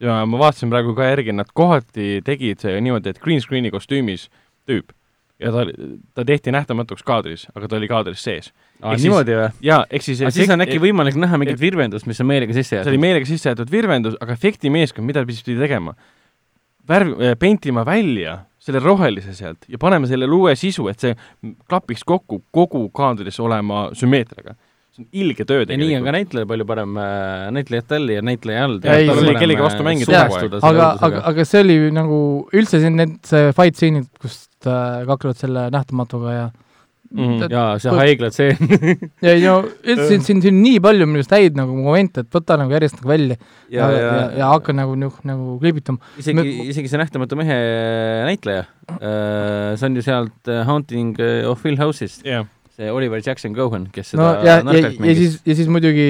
ja 0.00 0.20
ma 0.26 0.38
vaatasin 0.38 0.70
praegu 0.70 0.94
ka 0.94 1.08
järgi, 1.08 1.32
nad 1.32 1.50
kohati 1.54 2.20
tegid 2.24 2.64
niimoodi, 2.80 3.10
et 3.10 3.20
green 3.20 3.40
screen'i 3.40 3.72
kostüümis 3.72 4.28
tüüp 4.68 4.92
ja 5.40 5.52
ta, 5.52 5.64
ta 6.14 6.24
tehti 6.24 6.52
nähtamatuks 6.52 7.04
kaadris, 7.04 7.46
aga 7.54 7.68
ta 7.68 7.76
oli 7.76 7.88
kaadris 7.88 8.22
sees. 8.24 8.52
niimoodi 8.82 9.36
või? 9.36 9.48
jaa, 9.64 9.82
ehk 9.90 10.04
siis 10.04 10.22
aga 10.22 10.32
siis 10.32 10.52
on 10.52 10.64
äkki 10.64 10.78
võimalik 10.80 11.18
näha 11.20 11.40
mingit 11.40 11.60
virvendust, 11.60 12.08
mis 12.08 12.20
on 12.24 12.30
meelega 12.30 12.56
sisse 12.56 12.76
see 12.76 12.80
oli 12.80 12.96
jäetud? 12.96 13.04
meelega 13.04 13.28
sisse 13.28 13.50
jäetud 13.50 13.72
virvendus, 13.72 14.16
aga 14.20 14.36
efektimeeskond, 14.36 15.06
mida 15.06 15.24
siis 15.28 15.44
pidi 15.44 15.60
tegema? 15.60 15.96
värv, 16.88 17.16
pentima 17.40 17.84
välja 17.86 18.38
selle 18.62 18.80
rohelise 18.80 19.34
sealt 19.36 19.68
ja 19.68 19.78
paneme 19.78 20.08
sellele 20.08 20.32
uue 20.32 20.54
sisu, 20.56 20.88
et 20.88 21.02
see 21.02 21.16
klapiks 21.68 22.04
kokku 22.06 22.40
kogu 22.54 22.86
kaadris 22.94 23.40
olema 23.40 23.90
sümmeetriaga. 23.96 24.56
See 24.96 25.04
on 25.04 25.08
ilge 25.22 25.46
töö 25.48 25.62
ja 25.62 25.78
nii 25.78 25.96
on 25.98 26.06
ka 26.08 26.16
näitlejal 26.16 26.50
palju 26.50 26.66
parem 26.68 26.98
äh, 27.00 27.46
näitlejatel 27.56 28.12
ja 28.16 28.24
näitlejal. 28.24 28.78
Ei, 28.82 29.08
tal 29.08 29.22
oli 29.22 29.38
kellegi 29.38 29.64
vastu 29.64 29.86
mängida 29.86 30.26
aga, 30.26 30.92
aga, 31.08 31.24
aga 31.32 31.48
see 31.48 31.64
oli 31.64 31.78
nagu 31.94 32.20
üldse 32.56 32.82
siin 32.82 32.96
need, 33.00 33.18
see 33.28 33.50
fight 33.56 33.78
stseenid, 33.78 34.08
kus 34.22 34.46
äh, 34.66 35.02
kaklevad 35.08 35.42
selle 35.42 35.68
nähtamatuga 35.74 36.36
ja 36.36 36.46
Mhm. 37.06 37.46
jaa, 37.52 37.76
see 37.78 37.92
haiglatseen. 37.94 38.56
ja 39.24 39.32
ei 39.32 39.44
no 39.44 39.60
üldse 39.90 40.08
siin, 40.10 40.24
siin, 40.26 40.40
siin 40.42 40.58
nii 40.62 40.80
palju 40.82 41.06
minu 41.08 41.20
arust 41.22 41.34
häid 41.36 41.58
nagu 41.58 41.76
momente, 41.78 42.24
et 42.24 42.30
võta 42.34 42.56
nagu 42.60 42.74
järjest 42.74 42.98
nagu 42.98 43.10
välja 43.12 43.36
ja, 43.70 43.86
ja, 43.86 44.00
ja, 44.00 44.24
ja 44.40 44.50
hakka 44.50 44.74
nagu, 44.76 44.96
nagu, 44.98 45.14
nagu 45.28 45.56
klipitama. 45.62 46.02
isegi 46.18 46.36
Me-, 46.38 46.66
isegi 46.72 46.90
see 46.90 47.00
Nähtamatu 47.00 47.38
mehe 47.38 47.56
näitleja, 48.26 48.66
see 48.98 49.86
on 49.88 49.98
ju 50.00 50.04
sealt 50.06 50.50
äh, 50.50 50.64
Haunting 50.66 51.14
of 51.46 51.62
Hill 51.66 51.78
House'ist, 51.80 52.26
jah, 52.26 52.48
see 52.76 52.90
Oliver 52.92 53.22
Jackson 53.24 53.54
Cohen, 53.56 53.88
kes 53.92 54.14
no 54.14 54.30
seda 54.34 54.44
ja, 54.44 54.58
ja, 54.60 54.76
ja 54.78 54.92
mängis. 55.00 55.18
siis, 55.18 55.40
ja 55.46 55.56
siis 55.58 55.70
muidugi 55.72 56.08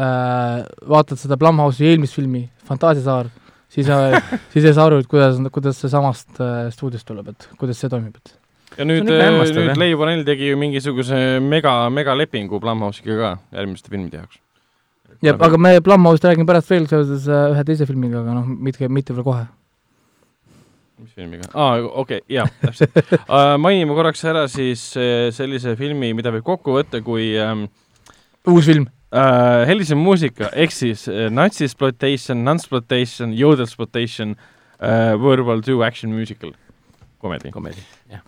äh, 0.00 0.64
vaatad 0.88 1.20
seda 1.20 1.38
Blumhouse'i 1.40 1.92
eelmist 1.92 2.16
filmi, 2.16 2.46
Fantaasiasaar, 2.68 3.30
siis 3.72 3.88
äh, 3.92 4.18
siis 4.52 4.64
ei 4.64 4.76
saa 4.76 4.88
aru, 4.90 5.00
et 5.04 5.10
kuidas, 5.10 5.40
kuidas 5.52 5.80
see 5.82 5.92
samast 5.92 6.40
äh, 6.40 6.68
stuudiost 6.74 7.08
tuleb, 7.08 7.32
et 7.34 7.50
kuidas 7.60 7.80
see 7.80 7.92
toimib, 7.92 8.16
et 8.16 8.36
ja 8.78 8.86
nüüd, 8.86 9.06
nüüd 9.08 9.18
jah. 9.20 9.78
Leif 9.78 9.98
Vanell 10.00 10.24
tegi 10.26 10.52
ju 10.52 10.60
mingisuguse 10.60 11.40
mega, 11.44 11.74
megalepingu 11.92 12.60
Blumhouse'iga 12.62 13.18
ka 13.20 13.32
järgmiste 13.58 13.92
filmide 13.92 14.22
jaoks. 14.22 14.40
ja 15.26 15.36
aga 15.36 15.58
me 15.60 15.76
Blumhouse'ist 15.84 16.28
räägime 16.30 16.48
pärast 16.48 16.70
veel 16.72 16.88
seoses 16.90 17.28
äh, 17.28 17.50
ühe 17.54 17.64
teise 17.68 17.88
filmiga, 17.88 18.24
aga 18.24 18.40
noh, 18.40 18.46
mitte, 18.48 18.88
mitte 18.88 19.16
veel 19.16 19.26
kohe. 19.26 19.48
Mis 21.00 21.16
filmiga? 21.16 21.48
aa, 21.54 21.80
okei 21.80 22.20
okay,, 22.20 22.20
jaa, 22.36 22.46
täpselt 22.60 22.96
uh. 23.00 23.56
mainime 23.64 23.96
korraks 23.96 24.22
ära 24.28 24.46
siis 24.50 24.84
äh, 25.00 25.28
sellise 25.34 25.74
filmi, 25.80 26.12
mida 26.16 26.32
võib 26.34 26.46
kokku 26.46 26.76
võtta 26.76 27.02
kui 27.06 27.32
ähm, 27.40 27.66
uus 28.50 28.68
film. 28.68 28.86
uh, 29.14 29.64
helisem 29.70 30.00
muusika, 30.00 30.52
ehk 30.52 30.74
siis 30.74 31.06
uh, 31.10 31.26
Natsisploitation, 31.32 32.44
Nunsploitation, 32.46 33.34
Jodelsploitation 33.36 34.36
uh,, 34.36 35.16
World 35.20 35.48
War 35.48 35.64
Two 35.64 35.84
action 35.86 36.14
musical, 36.14 36.54
komedi. 37.18 37.52
komedi, 37.54 37.84
jah. 38.12 38.24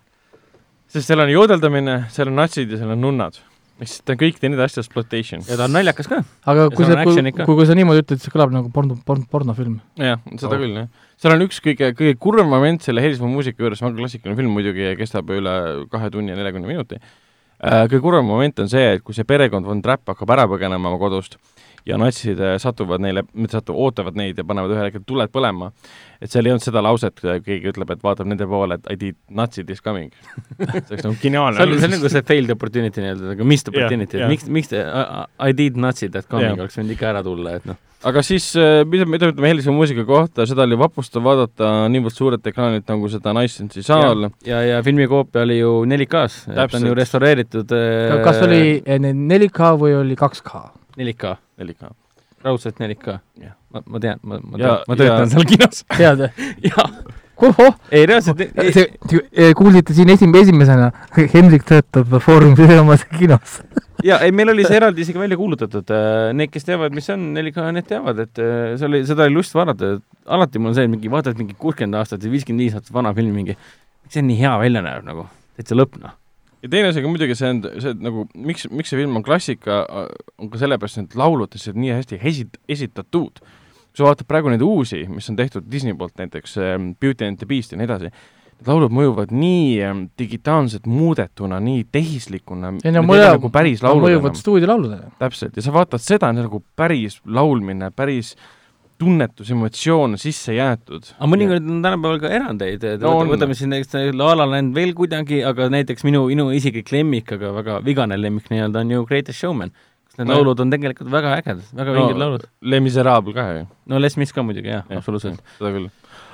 sest 0.88 1.10
seal 1.10 1.24
on 1.24 1.32
joodeldamine, 1.32 2.04
seal 2.12 2.32
on 2.32 2.40
natsid 2.42 2.72
ja 2.72 2.82
seal 2.82 2.96
on 2.96 3.04
nunnad. 3.10 3.40
Ehk 3.82 3.90
siis 3.90 4.02
ta 4.06 4.14
on 4.14 4.20
kõik 4.20 4.38
nende 4.44 4.62
asjade 4.62 4.84
exploitation. 4.84 5.42
ja 5.48 5.56
ta 5.58 5.66
on 5.66 5.74
naljakas 5.74 6.08
ka. 6.10 6.20
aga 6.46 6.66
Ja 6.68 6.70
kui 6.72 6.86
see 6.86 6.94
sa, 6.94 7.00
on 7.02 7.08
kui, 7.10 7.32
kui, 7.42 7.56
kui 7.58 7.66
sa 7.68 7.76
niimoodi 7.78 8.04
ütled, 8.04 8.22
siis 8.22 8.32
kõlab 8.34 8.54
nagu 8.54 8.70
porno, 8.74 8.98
porno, 9.06 9.26
pornofilm. 9.30 9.80
jah, 9.98 10.22
seda 10.36 10.54
Oh. 10.54 10.62
küll, 10.62 10.76
jah. 10.78 10.88
seal 11.22 11.34
on 11.34 11.44
üks 11.46 11.58
kõige, 11.64 11.90
kõige 11.98 12.14
kurvem 12.22 12.48
moment 12.52 12.82
selle 12.82 13.02
helisema 13.04 13.30
muusika 13.32 13.64
juures, 13.64 13.82
väga 13.82 13.98
klassikaline 13.98 14.38
film 14.38 14.54
muidugi 14.54 14.86
ja 14.92 14.94
kestab 14.98 15.30
üle 15.34 15.56
kahe 15.90 16.10
tunni 16.14 16.34
ja 16.34 16.38
neljakümne 16.38 16.70
minuti 16.70 17.00
äh,. 17.00 17.84
kõige 17.90 18.02
kurvem 18.04 18.28
moment 18.28 18.62
on 18.62 18.70
see, 18.70 18.94
et 18.96 19.02
kui 19.02 19.14
see 19.14 19.26
perekond 19.28 19.66
Von 19.66 19.82
Trapp 19.82 20.14
hakkab 20.14 20.30
ära 20.36 20.46
põgenema 20.50 20.92
oma 20.92 21.02
kodust 21.02 21.38
ja 21.88 21.98
natsid 22.00 22.40
äh, 22.40 22.56
satuvad 22.62 23.02
neile, 23.02 23.24
mitte 23.34 23.58
satu-, 23.58 23.76
ootavad 23.84 24.16
neid 24.18 24.38
ja 24.38 24.46
panevad 24.46 24.74
ühel 24.74 24.88
hetkel 24.88 25.04
tuled 25.06 25.32
põlema, 25.34 25.70
et 26.22 26.30
seal 26.30 26.46
ei 26.46 26.54
olnud 26.54 26.64
seda 26.64 26.82
lauset, 26.84 27.22
keegi 27.44 27.72
ütleb, 27.72 27.90
et 27.94 28.02
vaatab 28.04 28.28
nende 28.30 28.46
poole, 28.50 28.78
et 28.78 28.90
I 28.92 28.98
did 28.98 29.18
natsid 29.30 29.70
is 29.74 29.82
coming. 29.82 30.12
see 30.58 30.80
oleks 30.80 31.06
nagu 31.08 31.16
geniaalne 31.22 31.58
see 31.58 31.68
on, 31.68 31.78
see 31.78 31.88
on 31.88 31.96
nagu 31.96 32.12
see 32.14 32.26
failed 32.28 32.54
opportunity 32.54 33.02
nii-öelda, 33.04 33.32
nagu 33.34 33.48
missed 33.48 33.72
opportunity, 33.72 34.20
jah. 34.20 34.28
et 34.28 34.36
miks, 34.36 34.50
miks 34.60 34.70
te 34.70 34.82
I, 34.82 35.24
I 35.50 35.56
did 35.56 35.80
natsid 35.80 36.18
at 36.18 36.28
coming 36.30 36.52
Jah. 36.52 36.60
oleks 36.62 36.78
võinud 36.78 36.94
ikka 36.94 37.08
ära 37.10 37.24
tulla, 37.26 37.56
et 37.58 37.66
noh. 37.66 37.80
aga 38.12 38.22
siis, 38.26 38.46
mida, 38.92 39.06
mida 39.10 39.32
ütleme 39.32 39.50
helisema 39.50 39.74
muusika 39.80 40.04
kohta, 40.06 40.46
seda 40.46 40.66
oli 40.68 40.78
vapustav 40.78 41.26
vaadata 41.26 41.72
niivõrd 41.90 42.14
suurelt 42.14 42.46
ekraanilt 42.52 42.86
nagu 42.90 43.10
seda 43.10 43.34
Nicence'i 43.34 43.82
saal. 43.86 44.28
ja, 44.46 44.62
ja 44.68 44.78
filmi 44.86 45.08
koopia 45.10 45.42
oli 45.42 45.58
ju 45.58 45.80
4K-s, 45.90 46.46
et 46.54 46.78
on 46.78 46.86
ju 46.92 46.94
restaureeritud 46.98 47.74
äh, 47.74 48.14
kas 48.22 48.38
oli 48.46 48.78
enne 48.86 49.16
4K 49.18 49.74
või 49.82 49.98
oli 49.98 50.18
2K? 50.18 50.62
4K, 50.98 51.34
4K. 51.62 51.90
raudselt 52.44 52.78
4K 52.82 53.18
Jah.. 53.40 53.54
ma, 53.72 53.82
ma 53.86 54.00
tean, 54.02 54.18
ma, 54.22 54.38
ma 54.42 54.58
Ja- 54.58 54.76
tean, 54.76 54.86
ma 54.88 54.96
töötan 55.00 55.26
ja- 55.26 55.32
seal 55.34 55.44
kinos. 55.52 55.84
tead? 55.98 56.24
jaa, 56.68 56.86
ohoh, 57.42 57.74
ei 57.94 58.04
reaalselt, 58.06 58.42
see, 58.74 59.52
kuulsite 59.58 59.94
siin 59.96 60.10
esim-, 60.14 60.34
esimesena, 60.38 60.90
Hendrik 61.32 61.64
töötab 61.68 62.12
Foorum 62.22 62.54
Cinema's 62.58 63.02
kinos. 63.18 63.56
jaa, 64.04 64.18
ei 64.26 64.30
meil 64.34 64.50
oli 64.52 64.66
see 64.66 64.76
eraldi 64.80 65.02
isegi 65.06 65.18
välja 65.22 65.38
kuulutatud, 65.38 65.90
need, 66.38 66.50
kes 66.54 66.66
teavad, 66.68 66.94
mis 66.94 67.06
see 67.08 67.14
on 67.16 67.28
4K, 67.38 67.68
need 67.78 67.86
teavad, 67.90 68.18
et 68.26 68.42
äh, 68.42 68.72
see 68.78 68.88
oli, 68.90 69.02
seda 69.08 69.26
oli 69.28 69.36
lust 69.38 69.54
vaadata, 69.58 69.94
alati 70.38 70.58
mul 70.62 70.72
on 70.74 70.78
see, 70.78 70.86
et 70.88 70.92
mingi 70.92 71.10
vaatad 71.12 71.38
mingi 71.38 71.54
kuuskümmend 71.58 71.98
aastat 72.02 72.22
või 72.26 72.36
viiskümmend 72.36 72.66
viis 72.66 72.74
aastat 72.78 72.94
vana 72.98 73.14
filmi 73.16 73.34
mingi, 73.40 73.56
miks 74.02 74.18
see 74.18 74.26
nii 74.26 74.38
hea 74.42 74.56
välja 74.62 74.82
näeb 74.86 75.06
nagu, 75.06 75.28
täitsa 75.58 75.78
lõpp 75.78 75.98
noh. 76.02 76.18
Ja 76.62 76.70
teine 76.70 76.92
asi 76.92 77.02
ka 77.02 77.10
muidugi 77.10 77.36
see 77.38 77.50
on 77.50 77.62
see 77.82 77.94
et 77.94 78.04
nagu 78.04 78.26
miks, 78.34 78.68
miks 78.70 78.92
see 78.92 79.00
film 79.00 79.18
on 79.18 79.24
klassika, 79.26 79.82
on 80.38 80.52
ka 80.52 80.60
sellepärast, 80.62 81.02
et 81.02 81.16
laulud 81.18 81.56
lihtsalt 81.56 81.78
nii 81.78 81.96
hästi 81.96 82.20
esit-, 82.22 82.60
esitatud. 82.70 83.42
kui 83.92 84.00
sa 84.00 84.06
vaatad 84.06 84.28
praegu 84.28 84.48
neid 84.48 84.62
uusi, 84.64 85.02
mis 85.10 85.26
on 85.28 85.36
tehtud 85.36 85.66
Disney 85.68 85.92
poolt 85.98 86.16
näiteks 86.16 86.56
ähm, 86.62 86.94
Beauty 87.00 87.26
and 87.26 87.42
the 87.42 87.48
Beast 87.48 87.74
ja 87.74 87.80
nii 87.80 87.84
edasi, 87.84 88.08
need 88.62 88.70
laulud 88.70 88.94
mõjuvad 88.94 89.34
nii 89.36 89.66
ähm, 89.84 90.06
digitaalselt 90.18 90.86
muudetuna, 90.88 91.58
nii 91.60 91.84
tehislikuna, 91.92 92.72
ei 92.72 92.78
no 92.78 92.86
need 92.86 92.94
ei 92.94 93.02
ole 93.02 93.10
mõle- 93.10 93.28
nagu 93.34 93.52
päris 93.52 93.84
laulud 93.84 94.06
mõjuvad 94.06 94.30
enam. 94.30 94.40
stuudiolauludele. 94.40 95.12
täpselt, 95.20 95.58
ja 95.58 95.66
sa 95.66 95.74
vaatad 95.74 96.04
seda, 96.04 96.32
nagu 96.36 96.62
päris 96.78 97.18
laulmine, 97.26 97.90
päris 97.90 98.36
tunnetus, 99.02 99.50
emotsioon 99.52 100.16
sisse 100.22 100.54
jäetud. 100.56 101.10
aga 101.18 101.28
mõnikord 101.34 101.66
on 101.68 101.82
tänapäeval 101.84 102.20
ka 102.22 102.30
erandeid, 102.38 102.84
et 102.86 103.00
No 103.02 103.16
võtame, 103.18 103.34
võtame 103.36 103.56
siin 103.58 103.72
näiteks 103.74 104.14
La 104.16 104.32
La 104.38 104.46
Land 104.48 104.74
veel 104.78 104.94
kuidagi, 104.98 105.42
aga 105.44 105.66
näiteks 105.74 106.06
minu, 106.08 106.24
minu 106.30 106.50
isiklik 106.54 106.92
lemmik, 106.94 107.32
aga 107.36 107.50
väga 107.58 107.80
vigane 107.86 108.16
lemmik 108.20 108.46
nii-öelda 108.52 108.84
on 108.86 108.90
ju 108.94 109.04
Greatest 109.10 109.42
Showman. 109.42 109.72
need 110.18 110.28
No. 110.28 110.34
laulud 110.36 110.60
on 110.60 110.68
tegelikult 110.70 111.08
väga 111.08 111.30
ägedad, 111.40 111.62
väga 111.72 111.92
vinged 111.96 112.18
laulud. 112.20 112.42
Le 112.60 112.80
Miserable 112.84 113.32
ka 113.32 113.44
ju. 113.56 113.66
no 113.88 113.98
Les 113.98 114.16
Mis 114.20 114.32
ka 114.32 114.42
muidugi, 114.44 114.68
jah 114.68 114.84
ja,, 114.90 114.98
absoluutselt. 115.00 115.40
seda 115.58 115.70
küll 115.72 115.88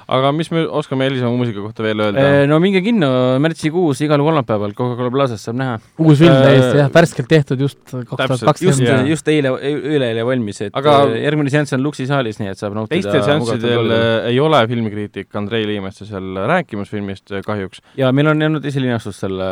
aga 0.08 0.30
mis 0.32 0.48
me 0.54 0.62
oskame 0.80 1.06
Elismaa 1.08 1.30
muusika 1.36 1.60
kohta 1.60 1.84
veel 1.84 2.00
öelda? 2.00 2.24
no 2.48 2.58
minge 2.62 2.80
kinno 2.84 3.08
märtsikuus 3.44 4.00
igal 4.06 4.22
kolmapäeval 4.24 4.72
Coca-Cola 4.76 5.12
Plaza's 5.12 5.44
saab 5.44 5.58
näha. 5.60 5.74
uus 6.00 6.22
film 6.22 6.38
täiesti 6.40 6.80
jah, 6.80 6.90
värskelt 6.94 7.28
tehtud 7.28 7.64
just 7.66 7.80
kaks 7.92 8.16
tuhat 8.16 8.44
kakskümmend. 8.48 9.10
just, 9.12 9.28
eile, 9.28 9.52
üleeile 9.76 10.24
valmis, 10.26 10.62
et 10.64 10.78
aga 10.78 10.96
järgmine 11.12 11.52
seanss 11.52 11.76
on 11.76 11.84
Luksi 11.84 12.08
saalis, 12.08 12.40
nii 12.40 12.54
et 12.54 12.60
saab 12.60 12.76
nautida 12.78 12.96
teistel 12.96 13.26
seanssidel 13.26 13.94
ei 14.32 14.40
ole 14.40 14.62
filmikriitik 14.72 15.40
Andrei 15.40 15.68
Liimeste 15.68 16.08
seal 16.08 16.42
rääkimas 16.48 16.92
filmist 16.92 17.36
kahjuks. 17.44 17.84
ja 18.00 18.12
meil 18.16 18.32
on 18.32 18.48
jäänud 18.48 18.64
esilinastus 18.72 19.20
selle 19.26 19.48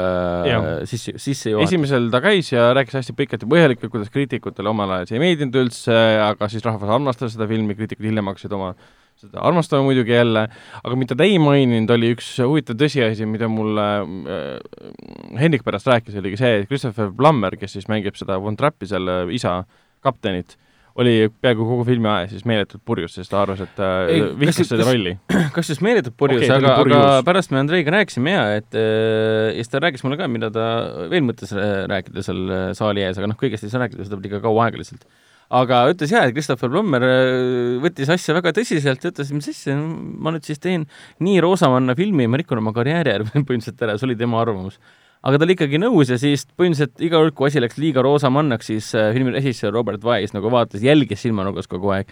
sisse, 0.89 1.19
sisse 1.20 1.53
juhatada. 1.53 1.69
esimesel 1.69 2.09
ta 2.12 2.24
käis 2.24 2.53
ja 2.55 2.70
rääkis 2.77 3.03
hästi 3.03 3.16
pikalt 3.19 3.45
ja 3.45 3.53
põhjalikult, 3.53 3.93
kuidas 3.93 4.12
kriitikutele 4.15 4.73
omal 4.73 4.97
ajal 4.97 5.11
see 5.11 5.20
ei 5.20 5.27
meeldinud 5.28 5.65
üldse, 5.66 5.97
aga 6.31 6.49
siis 6.49 6.65
rahvas 6.65 6.97
armastas 6.97 7.37
seda 7.37 7.49
filmi, 7.51 7.77
kriitikud 7.77 8.09
hiljem 8.09 8.33
hakkasid 8.33 8.57
oma 8.57 8.73
seda 9.21 9.41
armastame 9.49 9.87
muidugi 9.87 10.13
jälle, 10.13 10.47
aga 10.83 10.99
mida 10.99 11.17
te 11.17 11.27
ei 11.29 11.39
maininud, 11.41 11.91
oli 11.97 12.13
üks 12.17 12.29
huvitav 12.45 12.77
tõsiasi, 12.81 13.29
mida 13.29 13.49
mulle 13.53 13.87
äh, 14.05 15.41
Hendrik 15.41 15.65
pärast 15.67 15.89
rääkis, 15.91 16.19
oligi 16.21 16.41
see, 16.41 16.61
et 16.61 16.71
Christopher 16.71 17.11
Plummer, 17.17 17.57
kes 17.57 17.79
siis 17.79 17.89
mängib 17.93 18.19
seda 18.19 18.39
Von 18.43 18.59
Trappi, 18.61 18.89
selle 18.91 19.25
isa 19.35 19.63
kaptenit, 20.05 20.59
oli 20.97 21.29
peaaegu 21.43 21.65
kogu 21.69 21.85
filmi 21.85 22.09
aja 22.09 22.29
siis 22.31 22.47
meeletult 22.49 22.81
purjus, 22.89 23.17
sest 23.19 23.33
ta 23.33 23.43
arvas, 23.43 23.61
et 23.65 23.81
äh, 23.85 24.31
vihkas 24.41 24.63
seda 24.65 24.87
rolli. 24.87 25.13
kas 25.57 25.73
just 25.73 25.85
meeletult 25.85 26.17
purjus? 26.17 26.45
Okay,, 26.47 26.57
aga, 26.57 26.77
aga 26.85 27.21
pärast 27.27 27.53
me 27.53 27.61
Andreiga 27.61 27.93
rääkisime 27.93 28.33
ja 28.33 28.47
et 28.61 28.77
äh, 28.77 29.53
ja 29.53 29.61
siis 29.61 29.73
ta 29.73 29.83
rääkis 29.85 30.05
mulle 30.07 30.21
ka, 30.21 30.29
mida 30.33 30.53
ta 30.53 30.67
veel 31.13 31.25
mõtles 31.27 31.53
äh, 31.57 31.85
rääkida 31.93 32.25
seal 32.25 32.45
äh, 32.49 32.67
saali 32.79 33.05
ees, 33.05 33.21
aga 33.21 33.33
noh, 33.33 33.41
kõigest 33.41 33.67
ei 33.67 33.73
saa 33.73 33.85
rääkida, 33.85 34.09
seda 34.09 34.21
liiga 34.23 34.41
kaua 34.45 34.69
aega 34.69 34.81
lihtsalt 34.81 35.05
aga 35.55 35.82
ütles 35.93 36.12
jaa, 36.12 36.27
et 36.27 36.35
Christopher 36.35 36.70
Plummer 36.73 37.05
äh, 37.06 37.78
võttis 37.82 38.10
asja 38.12 38.35
väga 38.36 38.52
tõsiselt, 38.56 39.05
ütles, 39.10 39.32
mis 39.35 39.51
asja, 39.52 39.77
ma 39.77 40.35
nüüd 40.35 40.47
siis 40.47 40.62
teen 40.62 40.86
nii 41.23 41.40
roosamanna 41.44 41.97
filmi 41.98 42.27
ja 42.27 42.32
ma 42.32 42.40
rikun 42.40 42.62
oma 42.62 42.74
karjääri 42.77 43.18
põhimõtteliselt 43.28 43.85
ära, 43.86 43.98
see 43.98 44.09
oli 44.10 44.18
tema 44.18 44.40
arvamus. 44.43 44.81
aga 45.27 45.39
ta 45.39 45.47
oli 45.47 45.56
ikkagi 45.59 45.81
nõus 45.82 46.10
ja 46.10 46.18
siis 46.23 46.47
põhimõtteliselt 46.59 47.06
iga 47.06 47.20
kord, 47.20 47.36
kui 47.39 47.51
asi 47.51 47.62
läks 47.62 47.78
liiga 47.82 48.02
roosamannaks, 48.06 48.73
siis 48.73 48.90
äh, 48.98 49.12
filmi 49.14 49.35
režissöör 49.36 49.74
Robert 49.78 50.05
Wise 50.06 50.36
nagu 50.36 50.51
vaatas, 50.52 50.82
jälgis 50.82 51.23
silmanurgas 51.23 51.70
kogu 51.70 51.94
aeg 51.94 52.10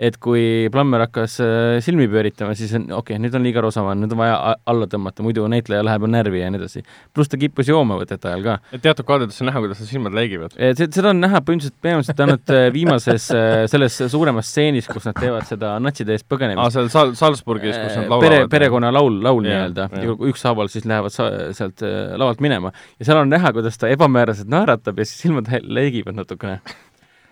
et 0.00 0.16
kui 0.22 0.68
Plummer 0.72 1.04
hakkas 1.04 1.36
äh, 1.44 1.78
silmi 1.84 2.06
pööritama, 2.10 2.54
siis 2.56 2.72
on 2.78 2.86
okei 2.88 3.16
okay,, 3.16 3.20
nüüd 3.20 3.34
on 3.36 3.44
liiga 3.44 3.62
rosavam, 3.64 3.98
nüüd 4.00 4.14
on 4.14 4.20
vaja 4.22 4.38
alla 4.70 4.88
tõmmata, 4.90 5.24
muidu 5.24 5.44
näitleja 5.52 5.84
läheb 5.84 6.06
närvi 6.08 6.40
ja 6.40 6.48
nii 6.52 6.60
edasi. 6.62 6.82
pluss 7.14 7.30
ta 7.30 7.38
kippus 7.40 7.68
jooma 7.68 7.98
võtete 8.00 8.30
ajal 8.30 8.46
ka. 8.46 8.56
et 8.72 8.84
teatud 8.86 9.08
kaadrites 9.08 9.40
on 9.44 9.50
näha, 9.50 9.62
kuidas 9.64 9.82
ta 9.82 9.88
silmad 9.90 10.16
läigivad? 10.16 10.56
seda 10.80 11.12
on 11.12 11.20
näha 11.20 11.42
põhimõtteliselt, 11.44 11.76
peamiselt 11.84 12.24
ainult 12.24 12.54
äh, 12.56 12.66
viimases 12.72 13.28
äh, 13.36 13.66
selles 13.70 14.00
suuremas 14.14 14.48
stseenis, 14.48 14.88
kus 14.88 15.08
nad 15.10 15.20
teevad 15.20 15.48
seda 15.50 15.76
natside 15.84 16.16
eest 16.16 16.28
põgenemist. 16.32 16.64
aa, 16.64 16.74
seal 16.78 16.92
Sal-, 16.92 17.16
Salzburgis, 17.20 17.76
kus 17.76 18.00
nad 18.00 18.08
laulavad? 18.08 18.28
pere, 18.28 18.50
perekonnalaul, 18.56 19.20
laul 19.28 19.44
nii-öelda, 19.44 19.90
ükshaaval 20.32 20.72
siis 20.72 20.88
lähevad 20.88 21.12
sa-, 21.12 21.32
sealt 21.56 21.84
lavalt 22.16 22.40
minema. 22.40 22.72
ja 22.96 23.10
seal 23.10 23.20
on 23.20 23.32
näha, 23.36 23.52
kuidas 23.56 23.76
ta 23.80 23.92
ebamääraselt 23.92 24.48
naeratab 24.48 24.96
ja 24.96 25.08
siis 25.08 25.26
silmad 25.26 25.52
läigivad 25.60 26.16
natukene 26.16 26.62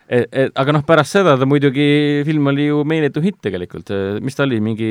et, 0.09 0.29
et 0.33 0.61
aga 0.61 0.75
noh, 0.75 0.85
pärast 0.89 1.17
seda 1.19 1.37
ta 1.39 1.49
muidugi, 1.49 1.87
film 2.27 2.51
oli 2.53 2.69
ju 2.69 2.83
meeletu 2.89 3.23
hitt 3.25 3.41
tegelikult, 3.45 3.93
mis 4.25 4.39
ta 4.39 4.47
oli, 4.47 4.61
mingi 4.65 4.91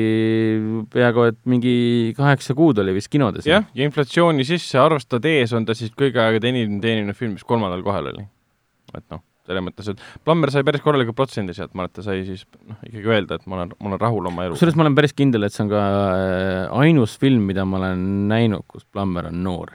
peaaegu 0.94 1.28
et 1.32 1.38
mingi 1.50 1.76
kaheksa 2.18 2.56
kuud 2.58 2.80
oli 2.82 2.94
vist 2.96 3.10
kinodes. 3.12 3.48
jah, 3.48 3.66
ja 3.74 3.88
inflatsiooni 3.88 4.46
sisse 4.48 4.80
arvestades 4.80 5.54
on 5.56 5.66
ta 5.68 5.76
siis 5.78 5.94
kõigi 5.96 6.22
aegade 6.22 6.46
teeninud, 6.46 6.78
teeninud 6.84 7.18
film, 7.18 7.36
mis 7.38 7.46
kolmandal 7.48 7.82
kohal 7.86 8.12
oli. 8.12 8.28
et 8.94 9.04
noh, 9.12 9.24
selles 9.48 9.64
mõttes, 9.64 9.90
et 9.90 10.06
Plummer 10.26 10.52
sai 10.52 10.64
päris 10.66 10.84
korraliku 10.84 11.14
protsendi 11.16 11.56
sealt, 11.56 11.74
ma 11.74 11.84
arvan, 11.84 11.92
et 11.92 11.98
ta 11.98 12.06
sai 12.06 12.22
siis 12.28 12.44
noh, 12.68 12.78
ikkagi 12.86 13.12
öelda, 13.16 13.40
et 13.40 13.48
ma 13.48 13.60
olen, 13.60 13.74
ma 13.80 13.92
olen 13.92 14.02
rahul 14.04 14.30
oma 14.30 14.46
eluga. 14.46 14.58
kusjuures 14.58 14.78
ma 14.78 14.86
olen 14.86 14.96
päris 14.98 15.16
kindel, 15.16 15.48
et 15.48 15.56
see 15.56 15.64
on 15.64 15.72
ka 15.72 15.82
äh, 15.82 16.62
ainus 16.84 17.18
film, 17.20 17.48
mida 17.48 17.66
ma 17.68 17.80
olen 17.82 18.08
näinud, 18.30 18.66
kus 18.70 18.86
Plummer 18.86 19.32
on 19.32 19.44
noor 19.44 19.74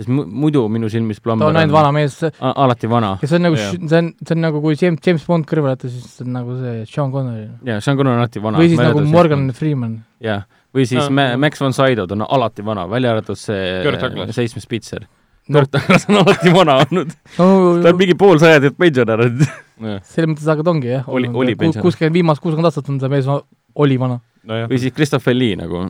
sest 0.00 0.10
muidu 0.10 0.64
minu 0.72 0.88
silmis 0.92 1.20
Plummer 1.20 1.44
ta 1.44 1.52
on 1.52 1.60
ainult 1.60 1.76
vana 1.76 1.92
mees. 1.94 2.16
alati 2.40 2.90
vana. 2.90 3.12
ja 3.20 3.28
see 3.28 3.36
on 3.36 3.46
nagu, 3.48 3.60
see 3.60 4.00
on, 4.00 4.10
see 4.24 4.36
on 4.36 4.42
nagu 4.46 4.62
kui 4.64 4.78
James, 4.80 5.00
James 5.06 5.26
Bond 5.28 5.48
kõrvale 5.50 5.76
jätta, 5.76 5.92
siis 5.92 6.16
see 6.16 6.26
on 6.26 6.34
nagu 6.38 6.56
see 6.60 6.74
Sean 6.88 7.12
Connery. 7.14 7.46
jaa, 7.68 7.78
Sean 7.84 8.00
Connery 8.00 8.16
on 8.16 8.24
alati 8.24 8.42
vana. 8.44 8.62
või 8.62 8.72
siis 8.72 8.82
nagu 8.82 9.04
Morgan 9.12 9.46
Freeman. 9.56 9.96
jah, 10.24 10.46
või 10.76 10.88
siis 10.88 11.02
no, 11.04 11.08
Ma-, 11.20 11.32
Max 11.40 11.62
von 11.62 11.76
Sydow, 11.76 12.08
ta 12.08 12.16
on 12.18 12.26
alati 12.26 12.66
vana, 12.66 12.86
välja 12.90 13.14
arvatud 13.14 13.40
see 13.40 14.30
seitsmes 14.36 14.68
Spitzer. 14.68 15.08
Kurt 15.50 15.72
Douglas 15.74 16.04
on 16.06 16.20
alati 16.20 16.52
vana 16.54 16.76
olnud 16.84 17.10
no,. 17.10 17.46
ta 17.82 17.90
on 17.90 17.96
mingi 17.98 18.14
poolsajandit 18.18 18.76
pensionär 18.78 19.24
selles 19.80 20.28
mõttes, 20.28 20.46
aga 20.52 20.62
ta 20.62 20.72
ongi 20.72 20.92
jah. 20.92 21.08
oli, 21.08 21.30
oli 21.32 21.56
pensionär. 21.58 21.84
kuuskümmend, 21.86 22.14
viimased 22.20 22.44
kuuskümmend 22.44 22.68
aastat 22.68 22.90
on 22.92 23.00
see 23.02 23.10
mees 23.12 23.28
oli 23.74 23.98
vana 24.00 24.20
no. 24.48 24.60
või 24.70 24.80
siis 24.80 24.94
Christopher 24.96 25.36
Lee 25.36 25.56
nagu, 25.58 25.82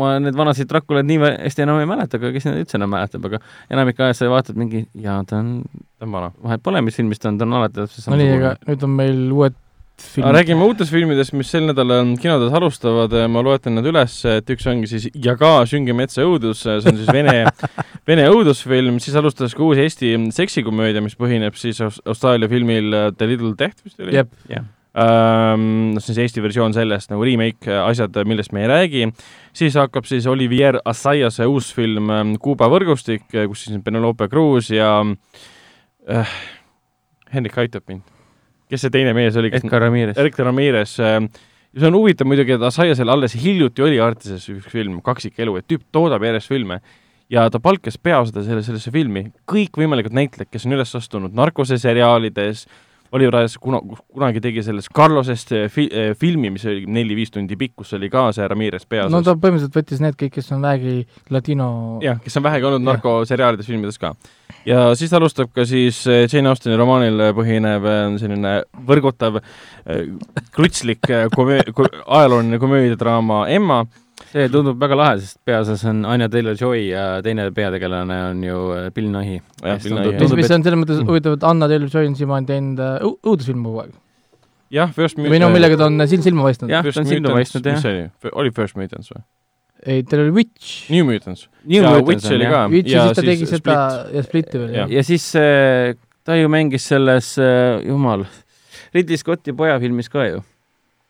ma 0.00 0.16
need 0.22 0.36
vanasid 0.38 0.70
Draculaid 0.70 1.08
nii 1.08 1.20
hästi 1.22 1.64
enam 1.64 1.82
ei 1.82 1.88
mäleta, 1.90 2.20
aga 2.20 2.32
kes 2.34 2.48
neid 2.48 2.64
üldse 2.64 2.78
enam 2.80 2.92
mäletab, 2.94 3.30
aga 3.30 3.40
enamik 3.74 4.02
ajast 4.04 4.24
sa 4.24 4.32
vaatad 4.32 4.58
mingi, 4.60 4.84
jaa, 4.98 5.20
ta 5.28 5.40
on, 5.42 5.54
ta 5.98 6.08
on 6.08 6.18
vana. 6.18 6.34
vahet 6.44 6.64
pole, 6.64 6.82
mis 6.84 6.98
filmis 6.98 7.22
ta 7.22 7.32
on, 7.32 7.40
ta 7.40 7.48
on 7.48 7.56
alati 7.60 7.80
täpselt 7.80 8.04
sama. 8.04 8.18
no 8.18 8.22
nii, 8.22 8.36
aga 8.40 8.58
nüüd 8.68 8.86
on 8.86 8.94
meil 9.00 9.24
uued 9.34 9.58
filmid. 9.98 10.36
räägime 10.38 10.68
uutest 10.68 10.94
filmidest, 10.94 11.34
mis 11.34 11.50
sel 11.50 11.66
nädalal 11.70 12.14
kinodes 12.22 12.54
alustavad, 12.54 13.16
ma 13.32 13.42
loetlen 13.44 13.78
nad 13.80 13.88
üles, 13.90 14.20
et 14.30 14.54
üks 14.54 14.68
ongi 14.70 14.90
siis 14.90 15.08
Jaga 15.14 15.56
Sünge 15.70 15.96
metsa 15.96 16.26
õudus, 16.26 16.62
see 16.62 16.78
on 16.78 17.00
siis 17.00 17.12
vene 17.12 17.40
vene 18.08 18.28
õudusfilm, 18.30 19.02
siis 19.02 19.18
alustas 19.18 19.56
ka 19.56 19.64
uus 19.66 19.80
Eesti 19.82 20.14
seksikomöödia, 20.36 21.02
mis 21.04 21.18
põhineb 21.18 21.58
siis 21.58 21.82
Austraalia 21.82 22.50
filmil 22.50 22.92
The 23.16 23.30
Little 23.30 23.56
Death 23.58 23.82
vist 23.86 24.04
oli? 24.04 24.20
jah 24.20 24.66
noh, 24.98 26.02
siis 26.02 26.18
Eesti 26.22 26.42
versioon 26.42 26.74
sellest 26.74 27.12
nagu 27.12 27.24
remake, 27.26 27.70
äh, 27.70 27.80
asjad, 27.86 28.16
millest 28.28 28.52
me 28.56 28.64
ei 28.64 28.70
räägi, 28.70 29.08
siis 29.56 29.76
hakkab 29.78 30.08
siis 30.08 30.26
Olivier 30.30 30.80
Assayase 30.88 31.46
uus 31.46 31.70
film 31.76 32.10
ähm, 32.14 32.36
Kuuba 32.42 32.70
võrgustik, 32.72 33.26
äh, 33.34 33.46
kus 33.50 33.66
siis 33.66 33.82
Penelope 33.84 34.28
Cruz 34.32 34.72
ja 34.74 34.92
äh, 36.08 36.38
Hendrik 37.34 37.58
aitab 37.60 37.84
mind. 37.90 38.06
kes 38.68 38.84
see 38.84 38.92
teine 38.92 39.14
mees 39.16 39.36
oli? 39.36 39.52
Edgar 39.54 39.86
Ramirez. 39.86 40.18
Edgar 40.18 40.50
Ramirez 40.50 40.98
äh,. 41.00 41.20
see 41.76 41.86
on 41.86 41.94
huvitav 42.00 42.26
muidugi, 42.28 42.56
et 42.56 42.64
Assayasel 42.64 43.12
alles 43.12 43.36
hiljuti 43.38 43.84
oli 43.84 44.00
Artises 44.00 44.48
üks 44.50 44.72
film, 44.72 45.02
Kaksikelu, 45.04 45.60
et 45.60 45.68
tüüp 45.68 45.84
toodab 45.92 46.24
järjest 46.24 46.50
filme 46.50 46.80
ja 47.30 47.44
ta 47.52 47.60
palkas 47.60 48.00
peaosade 48.00 48.42
selle, 48.46 48.64
sellesse 48.64 48.90
filmi 48.90 49.28
kõikvõimalikud 49.48 50.16
näitlejad, 50.16 50.50
kes 50.50 50.64
on 50.66 50.78
üles 50.78 50.94
astunud 50.96 51.36
narkose 51.36 51.78
seriaalides 51.78 52.66
äh,, 52.66 52.84
Oliver 53.12 53.38
Ayes 53.40 53.56
kuna, 53.60 53.80
kunagi 54.12 54.40
tegi 54.44 54.62
sellest 54.64 54.90
Carlosest 54.94 55.52
eh, 55.56 55.66
fi-, 55.72 55.88
eh, 55.88 56.10
filmi, 56.18 56.50
mis 56.52 56.66
oli 56.68 56.84
neli-viis 56.92 57.32
tundi 57.32 57.56
pikk, 57.58 57.78
kus 57.82 57.94
oli 57.96 58.10
ka 58.12 58.26
see 58.36 58.48
Ramirez 58.48 58.84
peaosas. 58.88 59.12
no 59.14 59.22
ta 59.24 59.34
põhimõtteliselt 59.38 59.78
võttis 59.78 60.02
need 60.04 60.18
kõik, 60.20 60.34
kes 60.36 60.52
on 60.56 60.64
vähegi 60.66 60.96
latino 61.32 61.68
jah, 62.04 62.20
kes 62.24 62.36
on 62.40 62.44
vähegi 62.44 62.68
olnud 62.68 62.84
narkoseriaalides, 62.84 63.68
filmides 63.68 64.00
ka. 64.02 64.12
ja 64.68 64.90
siis 64.98 65.14
alustab 65.16 65.54
ka 65.56 65.64
siis 65.68 66.02
eh, 66.10 66.26
Jane 66.26 66.52
Austini 66.52 66.76
romaanil 66.80 67.30
põhinev 67.36 67.88
selline 68.20 68.58
võrgutav 68.88 69.40
krutslik 70.52 71.08
komöö-, 71.34 71.64
ajalooline 72.04 72.60
komöödiadraama 72.60 73.46
Emma, 73.52 73.82
see 74.32 74.48
tundub 74.52 74.80
väga 74.80 74.98
lahe, 74.98 75.20
sest 75.22 75.38
peaosas 75.46 75.84
on 75.88 76.02
Anya 76.08 76.28
Taylor-Joy 76.32 76.82
ja 76.88 77.04
teine 77.24 77.48
peategelane 77.54 78.18
on 78.32 78.42
ju 78.44 78.58
äh, 78.74 78.90
Bill 78.94 79.08
Nighy. 79.12 79.40
mis, 79.64 80.34
mis 80.40 80.52
on 80.54 80.66
selles 80.66 80.80
mõttes 80.80 81.00
huvitav, 81.06 81.38
et 81.38 81.46
Anna 81.48 81.68
Taylor-Joy 81.70 82.10
on 82.10 82.18
siiamaani 82.18 82.50
teinud 82.50 82.82
äh, 82.84 82.98
õudusfilme 83.06 83.64
kogu 83.68 83.82
aeg. 83.84 83.94
jah, 84.74 84.92
First 84.96 85.20
või 85.20 85.40
no 85.42 85.50
millega 85.54 85.78
ta 85.80 85.88
on 85.88 86.04
silm 86.10 86.24
silma 86.26 86.48
paistnud. 86.48 86.74
jah, 86.74 86.84
ta 86.84 87.02
on 87.02 87.08
silma 87.08 87.36
paistnud, 87.38 87.70
jah. 87.70 87.78
mis 87.78 87.86
see 87.86 87.94
oli, 87.94 88.34
oli 88.44 88.54
First 88.58 88.80
Mutants 88.80 89.14
või? 89.14 89.24
ei, 89.86 90.02
tal 90.10 90.24
oli 90.26 90.34
Witch. 90.40 90.90
New 90.90 91.06
Mutants. 91.06 91.46
New 91.62 91.80
ja 91.80 91.94
Mutants 91.94 92.10
Witch 92.10 92.34
oli 92.34 92.50
ka. 92.50 92.66
Witch 92.72 92.92
ja 92.92 93.06
siis 93.06 93.20
ta 93.20 93.26
tegi 93.30 93.48
seda 93.48 93.78
ja 94.12 94.26
Splitti 94.26 94.60
veel. 94.60 94.76
ja 94.98 95.06
siis 95.06 95.30
äh, 95.38 95.94
ta 96.26 96.36
ju 96.36 96.52
mängis 96.52 96.90
selles, 96.90 97.32
jumal, 97.86 98.26
Ridley 98.92 99.20
Scotti 99.20 99.54
pojafilmis 99.56 100.10
ka 100.12 100.28
ju 100.28 100.44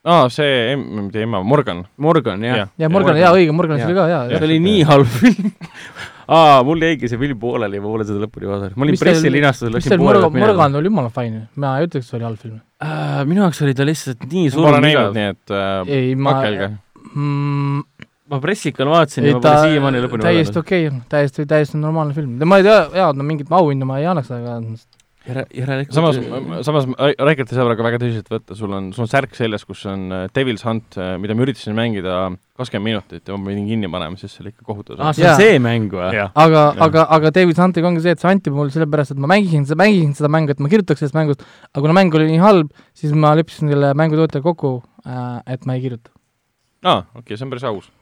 aa 0.08 0.24
ah,, 0.24 0.28
see, 0.32 0.76
mitte 0.76 1.20
ema, 1.26 1.42
Morgan. 1.44 1.82
Morgan, 2.00 2.44
jah. 2.44 2.70
ja 2.80 2.88
Morgan, 2.92 3.18
jaa, 3.20 3.34
õige, 3.36 3.52
Morganis 3.56 3.84
oli 3.84 3.96
ka, 3.98 4.06
jaa. 4.08 4.22
see 4.30 4.46
oli 4.48 4.56
nii 4.64 4.86
halb 4.88 5.10
film 5.18 5.50
aa, 6.38 6.62
mul 6.66 6.82
jäigi 6.84 7.10
see 7.10 7.20
film 7.20 7.40
pooleli, 7.42 7.80
ma 7.82 7.92
pole 7.92 8.06
seda 8.08 8.22
lõpuni 8.24 8.48
vaadanud. 8.48 8.78
ma 8.78 8.86
olin 8.86 8.98
pressilinastusel, 9.00 9.74
läksin 9.76 10.00
pooleli 10.00 10.30
minema. 10.32 10.52
Morgan 10.52 10.80
oli 10.80 10.92
jumala 10.92 11.12
fine, 11.12 11.44
ma 11.60 11.74
ei 11.78 11.88
ütleks, 11.88 12.08
et 12.08 12.10
see 12.12 12.18
oli 12.20 12.28
halb 12.28 12.42
film 12.42 12.58
uh,. 12.58 13.22
minu 13.28 13.44
jaoks 13.44 13.62
oli 13.66 13.76
ta 13.76 13.88
lihtsalt 13.88 14.28
nii 14.32 14.52
surm 14.54 14.68
pole 14.68 14.82
näinud, 14.84 15.16
nii 15.16 15.30
et 15.34 15.56
äh, 15.60 15.94
ei, 15.98 16.12
ma, 16.16 16.36
mm, 17.12 17.82
ma 18.32 18.42
pressikal 18.44 18.92
vaatasin 18.92 19.28
ja 19.28 19.36
ma 19.36 19.44
pole 19.44 19.72
siiamaani 19.72 20.04
lõpuni 20.06 20.28
täiesti 20.28 20.62
okei 20.62 20.86
okay,, 20.90 21.04
täiesti, 21.16 21.48
täiesti 21.52 21.80
normaalne 21.80 22.16
film. 22.16 22.36
ma 22.48 22.60
ei 22.60 22.68
tea, 22.68 22.80
jaa, 23.02 23.12
no 23.16 23.28
mingit 23.28 23.52
auhinda 23.60 23.88
ma 23.88 24.00
ei 24.00 24.08
annaks, 24.08 24.32
aga 24.36 24.60
järe, 25.28 25.44
järelikult 25.54 25.96
samas, 25.96 26.18
samas 26.66 26.88
Raikert 26.96 27.52
ei 27.52 27.58
saa 27.58 27.66
praegu 27.68 27.86
väga 27.86 28.00
tõsiselt 28.02 28.30
võtta, 28.32 28.56
sul 28.58 28.74
on, 28.74 28.90
sul 28.96 29.04
on 29.04 29.10
särk 29.10 29.36
seljas, 29.38 29.64
kus 29.68 29.84
on 29.90 30.06
äh, 30.14 30.26
Devil's 30.34 30.64
Hunt, 30.66 30.98
mida 31.22 31.36
ma 31.36 31.44
üritasin 31.46 31.76
mängida 31.76 32.18
kakskümmend 32.58 32.88
minutit 32.88 33.28
ja 33.28 33.36
ma 33.38 33.52
pidin 33.52 33.68
kinni 33.68 33.90
panema, 33.92 34.18
sest 34.18 34.36
see 34.36 34.44
oli 34.44 34.52
ikka 34.54 34.66
kohutav 34.66 34.98
aa, 34.98 35.10
ah,. 35.10 35.16
see 35.16 35.26
on 35.26 35.30
Jaa. 35.30 35.40
see 35.40 35.60
mäng 35.62 35.92
või? 35.94 36.22
aga 36.26 36.64
aga, 36.88 37.04
aga 37.18 37.32
David 37.36 37.60
Huntiga 37.62 37.90
ongi 37.90 38.02
see, 38.04 38.16
et 38.16 38.24
see 38.24 38.30
anti 38.30 38.54
mulle 38.54 38.74
sellepärast, 38.74 39.14
et 39.14 39.22
ma 39.22 39.30
mängisin 39.30 39.68
seda, 39.68 39.78
mängisin 39.82 40.16
seda 40.18 40.32
mängu, 40.32 40.54
et 40.54 40.62
ma 40.64 40.72
kirjutaks 40.72 41.04
sellest 41.04 41.18
mängust, 41.18 41.44
aga 41.70 41.84
kuna 41.84 41.96
mäng 42.00 42.18
oli 42.18 42.30
nii 42.32 42.42
halb, 42.42 42.72
siis 42.98 43.14
ma 43.14 43.36
leppisin 43.38 43.70
selle 43.74 43.92
mängutootjaga 43.98 44.46
kokku, 44.48 44.74
et 45.46 45.68
ma 45.68 45.78
ei 45.78 45.84
kirjuta. 45.86 46.10
aa, 46.84 47.04
okei 47.14 47.22
okay,, 47.22 47.38
see 47.38 47.46
on 47.46 47.54
päris 47.54 47.68
aus. 47.68 47.92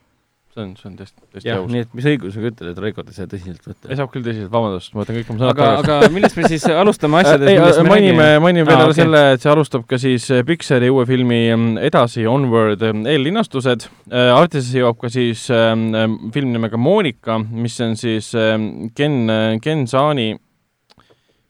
See 0.56 0.64
on, 0.64 0.72
see 0.78 0.88
on 0.88 0.94
tõesti, 0.96 1.22
tõesti 1.34 1.50
jah, 1.50 1.64
nii 1.68 1.82
et 1.84 1.96
mis 1.96 2.06
õigusega 2.08 2.50
ütled, 2.50 2.70
et 2.72 2.78
Raikot 2.80 3.10
ei 3.10 3.16
saa 3.16 3.28
tõsiselt 3.30 3.66
võtta 3.68 3.90
ei? 3.90 3.98
saab 3.98 4.12
küll 4.14 4.24
tõsiselt, 4.24 4.50
vabandust, 4.52 4.94
ma 4.94 5.02
võtan 5.02 5.18
kõik 5.18 5.32
oma 5.32 5.42
sõnad 5.42 5.52
aga, 5.52 5.68
aga 5.82 6.10
millest 6.14 6.38
me 6.38 6.50
siis 6.50 6.64
alustame 6.72 7.18
asjadest, 7.22 7.50
millest, 7.50 7.82
me 7.82 7.92
mainime, 7.92 8.28
mainime 8.42 8.68
veel 8.70 8.84
okei. 8.86 8.98
selle, 9.02 9.22
et 9.36 9.44
see 9.44 9.52
alustab 9.52 9.84
ka 9.90 10.00
siis 10.00 10.30
äh, 10.32 10.42
Pixari 10.48 10.90
uue 10.92 11.04
filmi 11.08 11.42
mm, 11.50 11.82
Edasi, 11.90 12.24
Onward 12.30 12.82
mm, 12.86 13.04
eellinastused. 13.12 13.86
Artisesse 14.16 14.80
jõuab 14.80 14.98
ka 15.02 15.10
siis 15.12 15.46
ähm, 15.54 15.90
film 16.34 16.54
nimega 16.54 16.80
Monika, 16.80 17.38
mis 17.38 17.76
on 17.84 17.96
siis 18.00 18.32
ähm, 18.38 18.88
Ken, 18.96 19.28
Ken 19.62 19.86
Saani 19.90 20.32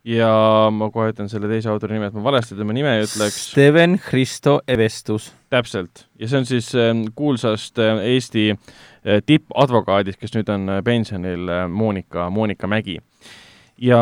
ja 0.06 0.30
ma 0.74 0.88
kohe 0.94 1.10
ütlen 1.10 1.30
selle 1.30 1.48
teise 1.50 1.70
autori 1.72 1.96
nime, 1.96 2.10
et 2.10 2.16
ma 2.16 2.22
valesti 2.28 2.56
tema 2.58 2.74
nime 2.76 2.94
ei 2.96 3.06
ütleks. 3.06 3.38
Steven 3.50 3.96
Hristo 4.08 4.60
Evestus. 4.70 5.32
täpselt, 5.50 6.06
ja 6.18 6.28
see 6.28 6.40
on 6.40 6.46
siis 6.46 6.72
ähm, 6.74 7.04
kuulsast 7.14 7.78
äh, 7.78 8.00
Eesti 8.14 8.48
äh, 8.52 9.20
tippadvokaadist, 9.26 10.18
kes 10.20 10.34
nüüd 10.34 10.50
on 10.52 10.68
äh, 10.70 10.80
pensionil 10.86 11.50
Monika, 11.70 12.30
Monika 12.30 12.70
Mägi. 12.70 12.98
ja 13.76 13.98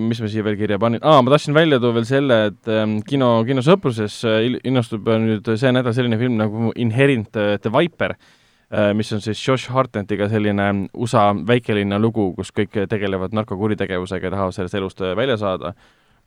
mis 0.00 0.18
ma 0.18 0.28
siia 0.28 0.44
veel 0.44 0.56
kirja 0.58 0.78
panin 0.82 1.04
ah,, 1.06 1.20
ma 1.22 1.30
tahtsin 1.30 1.54
välja 1.54 1.78
tuua 1.80 1.94
veel 1.94 2.06
selle, 2.08 2.38
et 2.50 2.70
ähm, 2.72 2.96
kino, 3.06 3.44
kinosõpruses 3.46 4.16
innustub 4.66 5.06
nüüd 5.22 5.52
see 5.54 5.70
nädal 5.72 5.94
selline 5.94 6.18
film 6.18 6.40
nagu 6.40 6.72
Inherent 6.74 7.30
the 7.32 7.72
Viper 7.72 8.16
äh,, 8.16 8.32
mis 8.96 9.12
on 9.12 9.20
siis 9.20 9.40
Josh 9.48 9.70
Hartnetiga 9.70 10.28
selline 10.28 10.88
USA 10.94 11.28
väikelinna 11.46 11.98
lugu, 12.00 12.32
kus 12.38 12.50
kõik 12.54 12.84
tegelevad 12.90 13.34
narkokuritegevusega 13.36 14.30
ja 14.30 14.32
tahavad 14.34 14.56
sellest 14.56 14.78
elust 14.80 15.04
äh, 15.04 15.12
välja 15.16 15.36
saada 15.40 15.74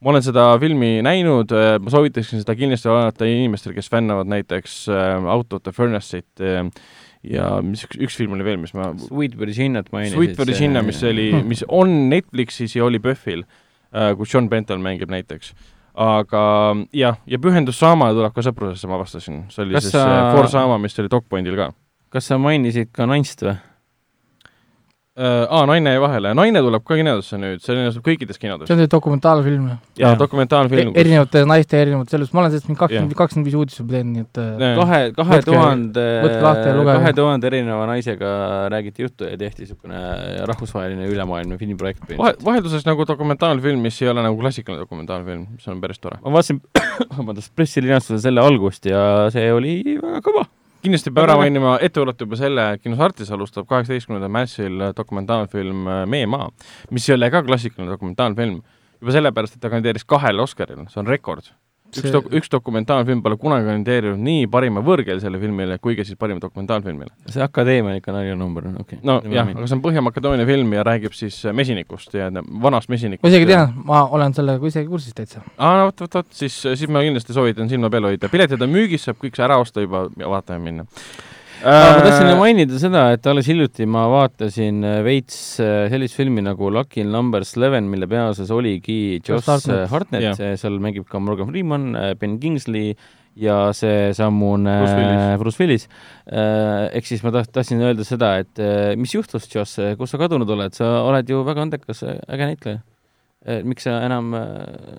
ma 0.04 0.12
olen 0.14 0.24
seda 0.24 0.46
filmi 0.62 1.00
näinud, 1.06 1.52
ma 1.82 1.92
soovitaksin 1.92 2.44
seda 2.44 2.54
kindlasti 2.58 2.90
vaadata 2.92 3.28
inimestele, 3.30 3.76
kes 3.78 3.90
fännavad 3.90 4.30
näiteks 4.30 4.84
äh, 4.94 5.30
Out 5.34 5.54
of 5.58 5.64
the 5.66 5.74
Furnace'it 5.74 6.44
äh, 6.44 6.70
ja 7.26 7.48
mis 7.66 7.86
üks, 7.88 7.98
üks 8.08 8.20
film 8.20 8.36
oli 8.38 8.46
veel, 8.46 8.60
mis 8.62 8.76
ma 8.78 8.92
Sweet 9.02 9.38
Virginiat 9.40 9.90
mainisid. 9.94 10.20
Sweet 10.20 10.38
Virginia, 10.38 10.84
mis 10.86 11.02
oli, 11.04 11.32
mis 11.52 11.66
on 11.68 11.96
Netflixis 12.12 12.78
ja 12.78 12.86
oli 12.86 13.02
PÖFFil 13.04 13.44
äh,, 13.44 14.14
kus 14.20 14.34
John 14.34 14.52
Benton 14.54 14.86
mängib 14.86 15.12
näiteks. 15.14 15.56
aga 15.98 16.42
jah, 16.94 17.18
ja 17.26 17.40
Pühendus 17.42 17.80
Saama 17.82 18.12
tuleb 18.14 18.36
ka 18.36 18.46
sõprusesse, 18.46 18.86
ma 18.86 19.00
avastasin, 19.00 19.48
see 19.50 19.66
oli 19.66 19.80
Kas 19.80 19.90
siis 19.90 19.98
sa-. 19.98 20.30
For 20.36 20.50
Saama, 20.52 20.78
mis 20.78 20.98
oli 21.02 21.10
DocPointil 21.10 21.58
ka 21.58 21.72
kas 22.14 22.30
sa 22.32 22.38
mainisid 22.42 22.94
ka 22.96 23.10
naist 23.10 23.44
või? 23.46 23.58
äh,. 25.18 25.48
aa, 25.50 25.66
Naine 25.66 25.94
jäi 25.96 26.02
vahele, 26.02 26.32
Naine 26.38 26.62
tuleb 26.62 26.84
ka 26.86 26.98
kinodesse 27.00 27.40
nüüd, 27.42 27.62
see 27.64 27.76
linastub 27.76 28.06
kõikides 28.06 28.38
kinodes 28.42 28.70
see. 28.70 28.76
on 28.76 28.84
see 28.84 28.92
dokumentaalfilm, 28.92 29.70
jaa, 29.98 30.14
dokumentaalfilm, 30.20 30.92
kus 30.92 31.02
erinevate 31.02 31.44
naiste 31.50 31.80
erinevate 31.82 32.14
sellest, 32.14 32.36
ma 32.36 32.44
olen 32.44 32.54
sellest 32.54 32.70
mingi 32.70 32.82
kakskümmend, 32.84 33.16
kakskümmend 33.18 33.50
viis 33.50 33.58
uudist 33.58 33.82
juba 33.82 33.96
teinud, 33.96 34.14
nii 34.14 34.26
et 34.26 34.42
äh, 34.44 34.52
Jah. 34.62 34.76
kahe, 34.82 35.00
kahe 35.18 35.40
tuhande, 35.48 36.06
ja 36.22 36.84
kahe 36.92 37.14
tuhande 37.18 37.50
erineva 37.50 37.88
naisega 37.90 38.34
räägiti 38.74 39.08
juttu 39.08 39.30
ja 39.30 39.40
tehti 39.42 39.66
niisugune 39.66 40.04
rahvusvaheline 40.52 41.10
ülemaailmne 41.10 41.58
filmiprojekt 41.62 42.04
vahe, 42.04 42.14
põhimõtteliselt. 42.18 42.46
vahelduses 42.52 42.88
nagu 42.90 43.08
dokumentaalfilm, 43.10 43.82
mis 43.90 43.98
ei 44.04 44.14
ole 44.14 44.26
nagu 44.26 44.38
klassikaline 44.44 44.86
dokumentaalfilm, 44.86 45.48
mis 45.58 45.74
on 45.74 45.82
päris 45.82 46.04
tore. 46.04 46.22
ma 46.22 46.38
vaatasin, 46.38 46.62
vabandust, 47.18 47.56
pressilinastuse 47.58 48.22
selle 48.28 48.46
algust 48.46 48.86
ja 48.86 49.02
see 49.34 49.50
oli 49.54 49.80
väga 49.98 50.22
kõva. 50.30 50.46
Kindlasti 50.88 51.14
peab 51.14 51.28
ära 51.28 51.38
mainima, 51.40 51.76
ette 51.84 52.02
kuulata 52.02 52.26
juba 52.26 52.40
selle, 52.40 52.66
kinos 52.82 53.04
Artis 53.04 53.32
alustab 53.36 53.68
kaheksateistkümnendal 53.70 54.34
märtsil 54.34 54.90
dokumentaalfilm 54.98 55.86
Meie 56.10 56.28
maa, 56.32 56.50
mis 56.96 57.08
ei 57.10 57.18
ole 57.18 57.30
ka 57.34 57.44
klassikaline 57.46 57.92
dokumentaalfilm. 57.94 58.60
juba 58.98 59.14
sellepärast, 59.14 59.56
et 59.58 59.62
ta 59.62 59.70
kandideeris 59.70 60.08
kahele 60.10 60.42
Oscarile, 60.42 60.88
see 60.90 61.00
on 61.04 61.08
rekord. 61.08 61.52
Üks 61.88 62.04
See- 62.04 62.14
dok-, 62.14 62.30
üks 62.36 62.52
dokumentaalfilm 62.52 63.22
pole 63.26 63.38
kunagi 63.40 63.68
kandideerinud 63.70 64.22
nii 64.24 64.48
parima 64.52 64.84
võõrkeelsele 64.86 65.40
filmile 65.42 65.78
kui 65.84 65.96
ka 65.98 66.06
siis 66.08 66.20
parima 66.20 66.42
dokumentaalfilmile. 66.44 67.12
see 67.30 67.44
Akadeemia 67.44 67.96
on 67.96 68.02
ikka 68.02 68.16
naljanumber, 68.16 68.70
okei 68.74 69.00
okay.. 69.00 69.00
no 69.08 69.20
jah, 69.34 69.48
aga 69.54 69.68
see 69.68 69.78
on 69.78 69.84
Põhja-Makedoonia 69.86 70.48
film 70.50 70.74
ja 70.78 70.84
räägib 70.88 71.16
siis 71.18 71.40
äh, 71.46 71.56
mesinikust 71.56 72.14
ja 72.18 72.30
vanast 72.68 72.92
mesinikust. 72.94 73.24
ma 73.24 73.34
isegi 73.34 73.50
tean, 73.50 73.74
ma 73.88 74.04
olen 74.18 74.36
sellega 74.38 74.72
isegi 74.74 74.92
kursis 74.92 75.16
täitsa. 75.18 75.46
aa, 75.58 75.78
no 75.80 75.88
vot, 75.92 76.06
vot, 76.06 76.20
vot, 76.22 76.30
siis, 76.36 76.60
siis 76.68 76.88
ma 76.92 77.06
kindlasti 77.06 77.36
soovitan 77.38 77.72
silma 77.72 77.92
peal 77.94 78.10
hoida, 78.12 78.32
piletid 78.32 78.62
on 78.62 78.74
müügis, 78.74 79.08
saab 79.08 79.22
kõik 79.24 79.40
see 79.40 79.48
ära 79.48 79.60
osta 79.64 79.84
juba 79.86 80.08
ja 80.20 80.30
vaatama 80.32 80.64
minna. 80.64 80.88
Ma 81.64 82.02
tahtsin 82.04 82.30
ju 82.32 82.38
mainida 82.40 82.80
seda, 82.82 83.04
et 83.16 83.28
alles 83.30 83.48
hiljuti 83.50 83.88
ma 83.90 84.06
vaatasin 84.12 84.82
äh, 84.86 84.98
veits 85.06 85.38
äh, 85.64 85.88
sellist 85.92 86.18
filmi 86.18 86.44
nagu 86.46 86.70
Lucky 86.74 87.06
Numbers 87.08 87.56
Eleven, 87.58 87.88
mille 87.92 88.10
peaosas 88.10 88.52
oligi 88.54 89.18
äh, 89.18 89.32
Hartnett. 89.38 89.88
Hartnett, 89.92 90.44
seal 90.62 90.78
mängib 90.84 91.08
ka 91.10 91.22
Morgan 91.24 91.50
Freeman, 91.50 91.94
Ben 92.22 92.38
Kingsley 92.42 92.94
ja 93.38 93.72
seesamune 93.78 94.76
Bruce 95.42 95.62
Willis. 95.62 95.88
Ehk 96.28 97.10
siis 97.10 97.24
ma 97.26 97.34
taht-, 97.36 97.52
tahtsin 97.54 97.82
öelda 97.86 98.06
seda, 98.08 98.36
et 98.44 98.62
äh, 98.62 98.94
mis 99.00 99.14
juhtus, 99.16 99.50
Josh, 99.54 99.82
kus 99.98 100.14
sa 100.14 100.22
kadunud 100.22 100.50
oled, 100.58 100.78
sa 100.78 101.02
oled 101.06 101.30
ju 101.30 101.42
väga 101.48 101.66
andekas, 101.68 102.04
äge 102.06 102.54
näitleja. 102.54 102.84
miks 103.64 103.86
sa 103.86 104.02
enam 104.04 104.34
äh, 104.36 104.46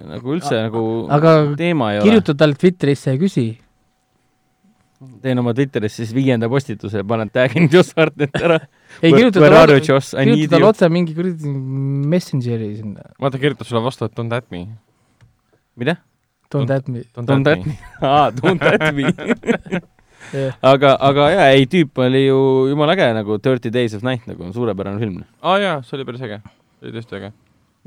nagu 0.08 0.30
üldse 0.32 0.56
nagu 0.62 0.82
aga 1.12 1.32
teema 1.58 1.90
ei 1.92 1.98
ole? 1.98 2.06
kirjuta 2.06 2.34
talle 2.38 2.56
Twitterisse 2.56 3.12
ja 3.12 3.20
küsi. 3.20 3.48
Teen 5.22 5.38
oma 5.38 5.54
Twitteris 5.54 5.94
siis 6.00 6.10
viienda 6.14 6.48
postituse 6.50 7.02
ja 7.02 7.06
panen 7.06 7.30
tag'in 7.30 7.68
Josh 7.72 7.94
Hartnett 7.98 8.34
ära. 8.40 8.58
ei 9.04 9.12
kirjuta 9.14 9.42
talle 9.44 9.78
kirjuta 9.80 10.54
talle 10.56 10.70
otse 10.72 10.88
mingi 10.92 11.14
kuradi 11.16 11.52
Messengeri 12.14 12.72
sinna. 12.80 13.06
vaata, 13.22 13.40
kirjutab 13.42 13.68
sulle 13.68 13.84
vastu, 13.84 14.08
et 14.08 14.16
don't 14.18 14.34
at 14.34 14.50
me. 14.54 14.66
mida? 15.78 15.98
Don't 16.50 16.70
at 16.74 16.88
me. 16.88 17.04
Don't 17.14 17.52
at 17.52 17.66
me. 17.66 17.78
aa, 18.02 18.30
Don't 18.34 18.62
at 18.72 18.90
me. 18.96 19.12
Jah. 20.32 20.56
aga, 20.66 20.96
aga 21.08 21.26
jaa, 21.30 21.44
ei 21.56 21.66
tüüp 21.70 22.00
oli 22.04 22.24
ju 22.26 22.38
jumala 22.68 22.92
äge 22.98 23.06
nagu 23.16 23.38
Dirty 23.40 23.70
Days 23.72 23.94
of 23.96 24.02
Night 24.04 24.26
nagu 24.28 24.42
on 24.44 24.50
suurepärane 24.52 24.98
film. 25.00 25.22
aa 25.40 25.60
jaa, 25.62 25.76
see 25.86 25.96
oli 25.96 26.04
päris 26.08 26.24
äge, 26.26 26.40
see 26.80 26.88
oli 26.90 26.96
tõesti 26.98 27.16
äge. 27.20 27.30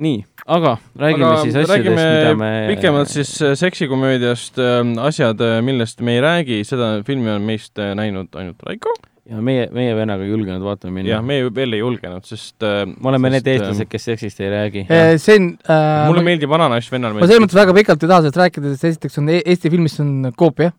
nii, 0.01 0.23
aga 0.47 0.77
räägime 0.97 1.27
aga 1.27 1.43
siis 1.43 1.55
asjadest, 1.61 1.99
mida 1.99 2.33
me 2.39 2.51
pikemalt 2.71 3.11
siis 3.11 3.31
äh, 3.43 3.55
seksikomöödiast 3.59 4.59
äh, 4.61 4.81
asjad, 5.05 5.41
millest 5.65 6.01
me 6.05 6.17
ei 6.17 6.21
räägi, 6.23 6.59
seda 6.67 6.93
filmi 7.07 7.31
on 7.33 7.47
meist 7.47 7.79
äh, 7.81 7.93
näinud 7.97 8.35
ainult 8.39 8.61
Raiko. 8.67 8.93
Ja 9.31 9.37
meie, 9.45 9.67
meie 9.71 9.93
vennaga 9.95 10.25
ei 10.25 10.31
julgenud 10.31 10.63
vaatama 10.65 10.95
minna. 10.95 11.11
Ja. 11.13 11.19
me 11.23 11.37
veel 11.55 11.77
ei 11.77 11.83
julgenud, 11.83 12.25
sest 12.27 12.65
äh, 12.65 12.83
me 12.89 13.11
oleme 13.11 13.29
need 13.31 13.45
sest, 13.45 13.51
eestlased, 13.53 13.89
kes 13.91 14.07
seksist 14.09 14.41
ei 14.41 14.49
räägi. 14.51 14.85
see 15.21 15.37
on 15.37 15.51
äh, 15.69 16.07
mulle 16.09 16.23
meeldib 16.25 16.55
Ananass, 16.57 16.89
vennal 16.91 17.13
ma 17.15 17.27
selles 17.27 17.43
mõttes 17.45 17.59
väga 17.59 17.75
pikalt 17.77 18.01
ei 18.01 18.09
taha 18.11 18.25
sellest 18.25 18.41
rääkida, 18.41 18.73
sest 18.73 18.89
esiteks 18.89 19.21
on 19.21 19.29
E- 19.29 19.43
Eesti 19.45 19.71
filmist 19.73 20.01
on 20.03 20.31
koopia. 20.37 20.73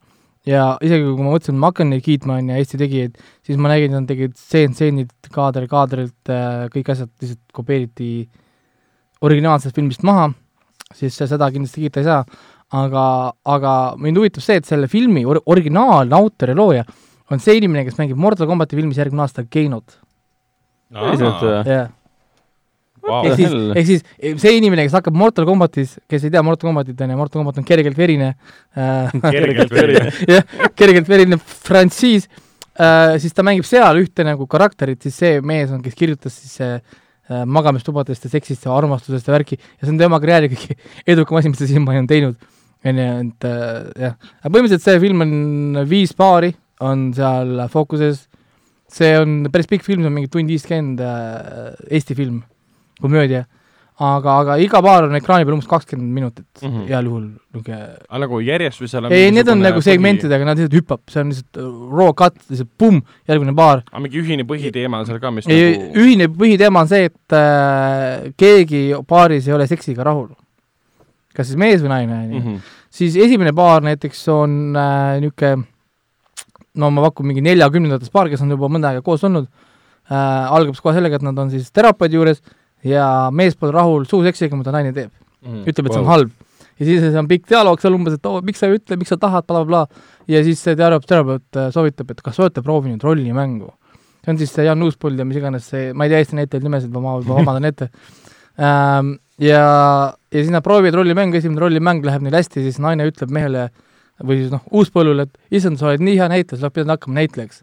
Ja 0.49 0.73
isegi 0.83 1.05
kui 1.07 1.23
ma 1.23 1.37
mõtlesin, 1.37 1.55
et 1.55 1.63
ma 1.63 1.69
hakkan 1.71 1.93
neid 1.93 2.03
kiitma, 2.03 2.41
on 2.43 2.49
ju, 2.51 2.59
Eesti 2.59 2.79
tegijaid, 2.81 3.19
siis 3.47 3.61
ma 3.63 3.71
nägin, 3.71 3.93
nad 3.95 4.09
tegid 4.11 4.35
stseen, 4.35 4.73
stseenid, 4.75 5.13
kaader, 5.31 5.69
kaadrilt 5.71 6.33
äh,, 6.35 6.65
kõik 6.75 6.91
asjad 6.97 7.13
lihtsalt 7.23 7.45
kopeeriti 7.55 8.09
originaalsest 9.23 9.77
filmist 9.77 10.03
maha, 10.07 10.31
siis 10.97 11.16
seda 11.16 11.49
kindlasti 11.53 11.86
kiita 11.86 12.03
ei 12.03 12.09
saa, 12.09 12.20
aga, 12.82 13.07
aga 13.55 13.73
mind 14.01 14.20
huvitab 14.20 14.44
see, 14.44 14.59
et 14.61 14.69
selle 14.69 14.89
filmi 14.90 15.24
or-, 15.28 15.43
originaalne 15.53 16.16
autor 16.16 16.53
ja 16.53 16.59
looja 16.59 16.85
on 17.32 17.40
see 17.40 17.57
inimene, 17.61 17.86
kes 17.86 17.99
mängib 18.01 18.20
Mortal 18.20 18.49
Combati 18.51 18.77
filmis 18.77 19.01
järgmine 19.01 19.24
aasta 19.24 19.44
Keinot. 19.49 19.99
jah, 21.69 21.90
Vau. 23.03 23.23
ehk 23.27 23.35
siis 23.40 23.55
ehk 23.74 23.89
siis 23.89 24.43
see 24.44 24.55
inimene, 24.61 24.85
kes 24.86 24.94
hakkab 24.94 25.16
Mortal 25.19 25.47
Combatis, 25.49 25.97
kes 26.11 26.27
ei 26.27 26.32
tea 26.35 26.43
Mortal 26.47 26.69
Combatit, 26.69 27.01
on 27.03 27.11
ju, 27.11 27.19
Mortal 27.19 27.40
Combat 27.40 27.59
on 27.59 27.66
kergelt 27.66 27.99
verine 27.99 28.28
äh, 28.31 29.15
kergelt 29.35 29.74
verine. 29.74 30.12
jah, 30.36 30.57
kergelt 30.78 31.11
verine 31.11 31.39
frantsiis 31.43 32.28
äh,, 32.78 33.19
siis 33.23 33.35
ta 33.35 33.44
mängib 33.47 33.66
seal 33.66 33.99
ühte 34.03 34.27
nagu 34.28 34.47
karakterit, 34.51 35.01
siis 35.03 35.19
see 35.19 35.40
mees 35.43 35.73
on, 35.74 35.82
kes 35.82 35.99
kirjutas 35.99 36.36
siis 36.44 36.61
äh, 36.62 37.01
magamistubadest 37.47 38.27
ja 38.27 38.33
seksist 38.33 38.67
ja 38.67 38.75
armastusest 38.77 39.29
ja 39.29 39.37
värki. 39.37 39.59
Ja 39.59 39.87
see 39.87 39.93
on 39.95 40.01
tema 40.01 40.21
karjääri 40.23 40.51
kõige 40.53 40.77
edukam 41.15 41.41
asi, 41.41 41.53
mis 41.53 41.63
ta 41.63 41.71
siiamaani 41.71 42.05
on 42.05 42.11
teinud. 42.11 42.51
on 42.83 42.99
ju, 42.99 43.09
et 43.23 43.47
äh, 43.47 43.73
jah, 44.09 44.15
aga 44.43 44.51
põhimõtteliselt 44.51 44.87
see 44.89 45.01
film 45.05 45.23
on 45.23 45.83
viis 45.87 46.15
paari, 46.19 46.51
on 46.83 47.11
seal 47.15 47.61
fookuses, 47.71 48.25
see 48.91 49.13
on 49.21 49.37
päris 49.55 49.71
pikk 49.71 49.87
film, 49.87 50.03
see 50.03 50.11
on 50.11 50.17
mingi 50.17 50.31
tund 50.33 50.51
viiskümmend 50.51 51.03
äh, 51.07 51.77
Eesti 51.95 52.17
film, 52.19 52.41
komöödia, 53.03 53.45
aga, 54.03 54.35
aga 54.43 54.57
iga 54.62 54.81
paar 54.85 55.07
on 55.07 55.16
ekraani 55.16 55.47
peal 55.47 55.57
umbes 55.57 55.69
kakskümmend 55.70 56.15
minutit 56.16 56.47
mm. 56.62 56.69
-hmm. 56.69 56.85
heal 56.91 57.09
juhul, 57.09 57.24
niisugune 57.55 57.79
aga 58.09 58.20
nagu 58.24 58.41
järjest 58.43 58.83
või 58.83 58.91
seal 58.91 59.09
ei, 59.11 59.31
need 59.35 59.49
on 59.53 59.62
nagu 59.62 59.83
segmentidega, 59.85 60.49
nad 60.49 60.59
lihtsalt 60.59 60.77
hüppab, 60.79 61.03
see 61.12 61.23
on 61.23 61.33
lihtsalt 61.33 61.61
äh, 61.62 61.73
raw 61.99 62.12
cut, 62.23 62.39
lihtsalt 62.51 62.70
pumm, 62.79 63.03
järgmine 63.31 63.55
paar. 63.57 63.83
aga 63.91 64.05
mingi 64.05 64.23
ühine 64.23 64.47
põhiteema 64.49 65.03
on 65.03 65.09
seal 65.09 65.20
ka, 65.23 65.35
mis 65.35 65.49
ei, 65.49 65.74
nagu 65.79 66.05
ühine 66.05 66.29
põhiteema 66.33 66.85
on 66.85 66.93
see, 66.93 67.11
et 67.11 67.37
äh, 67.39 68.31
keegi 68.41 68.85
paaris 69.09 69.49
ei 69.49 69.57
ole 69.59 69.66
seksiga 69.70 70.07
rahul. 70.09 70.31
kas 71.37 71.49
siis 71.49 71.61
mees 71.61 71.83
või 71.85 71.93
naine, 71.95 72.23
on 72.23 72.33
ju. 72.33 72.41
Mhm. 72.41 72.57
siis 72.91 73.16
esimene 73.16 73.53
paar 73.57 73.85
näiteks 73.87 74.24
on 74.33 74.77
äh, 74.77 75.20
niisugune 75.20 75.69
no 76.74 76.89
ma 76.91 77.05
pakun 77.09 77.29
mingi 77.29 77.45
neljakümnendates 77.45 78.11
paar, 78.12 78.31
kes 78.33 78.41
on 78.45 78.55
juba 78.55 78.70
mõnda 78.73 78.93
aega 78.93 79.05
koos 79.05 79.24
olnud 79.29 79.47
äh,, 80.09 80.16
algab 80.16 80.79
kohe 80.81 80.97
sellega, 80.97 81.20
et 81.20 81.27
nad 81.27 81.39
on 81.39 81.53
siis 81.53 81.69
terapeudi 81.74 82.16
juures 82.16 82.41
ja 82.87 83.07
mees 83.35 83.57
pole 83.59 83.75
rahul 83.75 84.07
suuseksiga, 84.09 84.57
mida 84.59 84.75
naine 84.75 84.95
teeb. 84.97 85.13
Mhm. 85.43 85.67
ütleb, 85.67 85.89
et 85.89 85.97
see 85.97 86.03
on 86.03 86.11
halb. 86.11 86.31
ja 86.79 86.87
siis 86.87 87.17
on 87.19 87.29
pikk 87.31 87.49
dialoog 87.51 87.81
seal 87.83 87.95
umbes, 87.97 88.17
et 88.19 88.27
oo, 88.27 88.41
miks 88.47 88.63
sa 88.63 88.69
ei 88.71 88.79
ütle, 88.79 88.97
miks 88.99 89.11
sa 89.13 89.19
tahad 89.21 89.47
bla,, 89.47 89.65
blablabla. 89.65 90.05
ja 90.31 90.43
siis 90.47 90.63
see 90.63 90.77
terapeut, 90.79 91.49
äh, 91.59 91.71
soovitab, 91.75 92.13
et 92.15 92.23
kas 92.23 92.39
olete 92.43 92.63
proovinud 92.63 93.03
rollimängu. 93.03 93.73
see 94.23 94.33
on 94.33 94.39
siis 94.39 94.55
see 94.55 94.67
Jan 94.67 94.83
Uuspõld 94.87 95.19
ja 95.19 95.27
mis 95.27 95.39
iganes 95.39 95.67
see, 95.67 95.93
ma 95.93 96.07
ei 96.07 96.13
tea 96.13 96.23
Eesti 96.23 96.39
näitlejaid 96.39 96.67
nimesid, 96.69 96.95
ma 96.95 97.17
võib-olla 97.19 97.43
vabandan 97.43 97.71
ette 97.71 97.91
ähm,. 98.59 99.17
ja, 99.43 99.63
ja 100.31 100.39
siis 100.39 100.53
nad 100.55 100.63
proovivad 100.63 101.01
rollimängu, 101.03 101.39
esimene 101.39 101.61
rollimäng 101.67 102.07
läheb 102.07 102.23
neil 102.23 102.39
hästi, 102.39 102.63
siis 102.63 102.79
naine 102.83 103.09
ütleb 103.11 103.35
mehele 103.35 103.71
või 104.27 104.39
siis 104.40 104.53
noh, 104.53 104.62
Uuspõllule, 104.73 105.27
et 105.27 105.59
issand, 105.59 105.78
sa 105.81 105.89
oled 105.90 106.03
nii 106.05 106.16
hea 106.19 106.28
näitleja, 106.32 106.61
sa 106.62 106.70
pidad 106.73 106.94
hakkama 106.94 107.19
näitlejaks. 107.20 107.62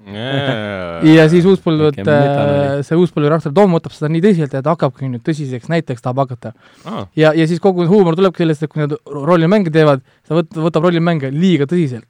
ja 1.16 1.28
siis 1.32 1.48
Uuspõllu, 1.50 1.90
et 1.92 2.00
Väike 2.00 2.08
metanali. 2.10 2.62
äh, 2.66 2.86
see 2.88 3.00
Uuspõllu 3.00 3.30
karakter 3.32 3.56
Tom 3.56 3.76
võtab 3.78 3.96
seda 3.96 4.12
nii 4.14 4.24
tõsiselt, 4.26 4.56
et 4.60 4.70
hakkabki 4.72 5.10
nüüd 5.10 5.26
tõsiseks 5.26 5.72
näitlejaks 5.72 6.06
tahab 6.06 6.24
hakata. 6.26 6.54
Ah, 6.86 7.06
ja, 7.20 7.34
ja 7.38 7.48
siis 7.50 7.64
kogu 7.64 7.88
huumor 7.90 8.18
tulebki 8.20 8.44
sellest, 8.46 8.68
et 8.68 8.74
kui 8.74 8.84
nad 8.84 8.96
rollimänge 9.10 9.74
teevad, 9.74 10.04
ta 10.28 10.40
võt-, 10.42 10.62
võtab 10.68 10.90
rollimänge 10.90 11.32
liiga 11.36 11.70
tõsiselt. 11.70 12.10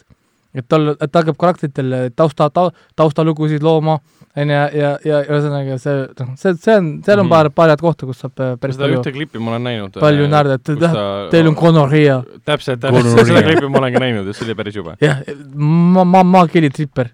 Et 0.55 0.65
tal, 0.67 0.95
et 0.95 1.11
ta 1.11 1.21
hakkab 1.21 1.37
karakteritel 1.37 2.09
tausta 2.17 2.49
ta,, 2.49 2.69
taustalugusid 2.97 3.61
looma, 3.63 3.99
on 4.35 4.49
ju, 4.49 4.55
ja, 4.55 4.63
ja, 4.73 4.89
ja 5.05 5.19
ühesõnaga 5.27 5.77
see, 5.81 6.07
noh, 6.19 6.31
see, 6.39 6.53
see 6.57 6.75
on, 6.79 6.87
seal 7.05 7.19
on 7.19 7.25
Mhm. 7.27 7.29
paar, 7.33 7.49
paar 7.51 7.69
head 7.73 7.81
kohta, 7.83 8.05
kus 8.09 8.19
saab 8.23 8.39
äh, 8.39 8.55
päris 8.57 8.75
seda 8.77 8.87
palju, 8.87 8.99
ühte 9.01 9.13
klippi 9.13 9.39
ma 9.39 9.51
olen 9.55 9.63
näinud. 9.69 9.99
palju 10.01 10.27
naerda, 10.31 10.57
et 10.59 10.63
teil- 10.63 11.29
teil 11.31 11.47
on 11.51 11.55
gonorrhea. 11.59 12.23
täpselt, 12.45 12.79
täpselt, 12.81 13.25
seda 13.27 13.43
klippi 13.45 13.69
ma 13.69 13.77
olen 13.83 13.93
ka 13.93 13.99
näinud 14.05 14.25
ja 14.27 14.33
see 14.33 14.45
oli 14.47 14.55
päris 14.55 14.75
jube. 14.75 14.95
jah, 15.01 15.21
ma, 15.55 16.03
ma, 16.03 16.23
ma 16.23 16.45
keelitripper. 16.47 17.11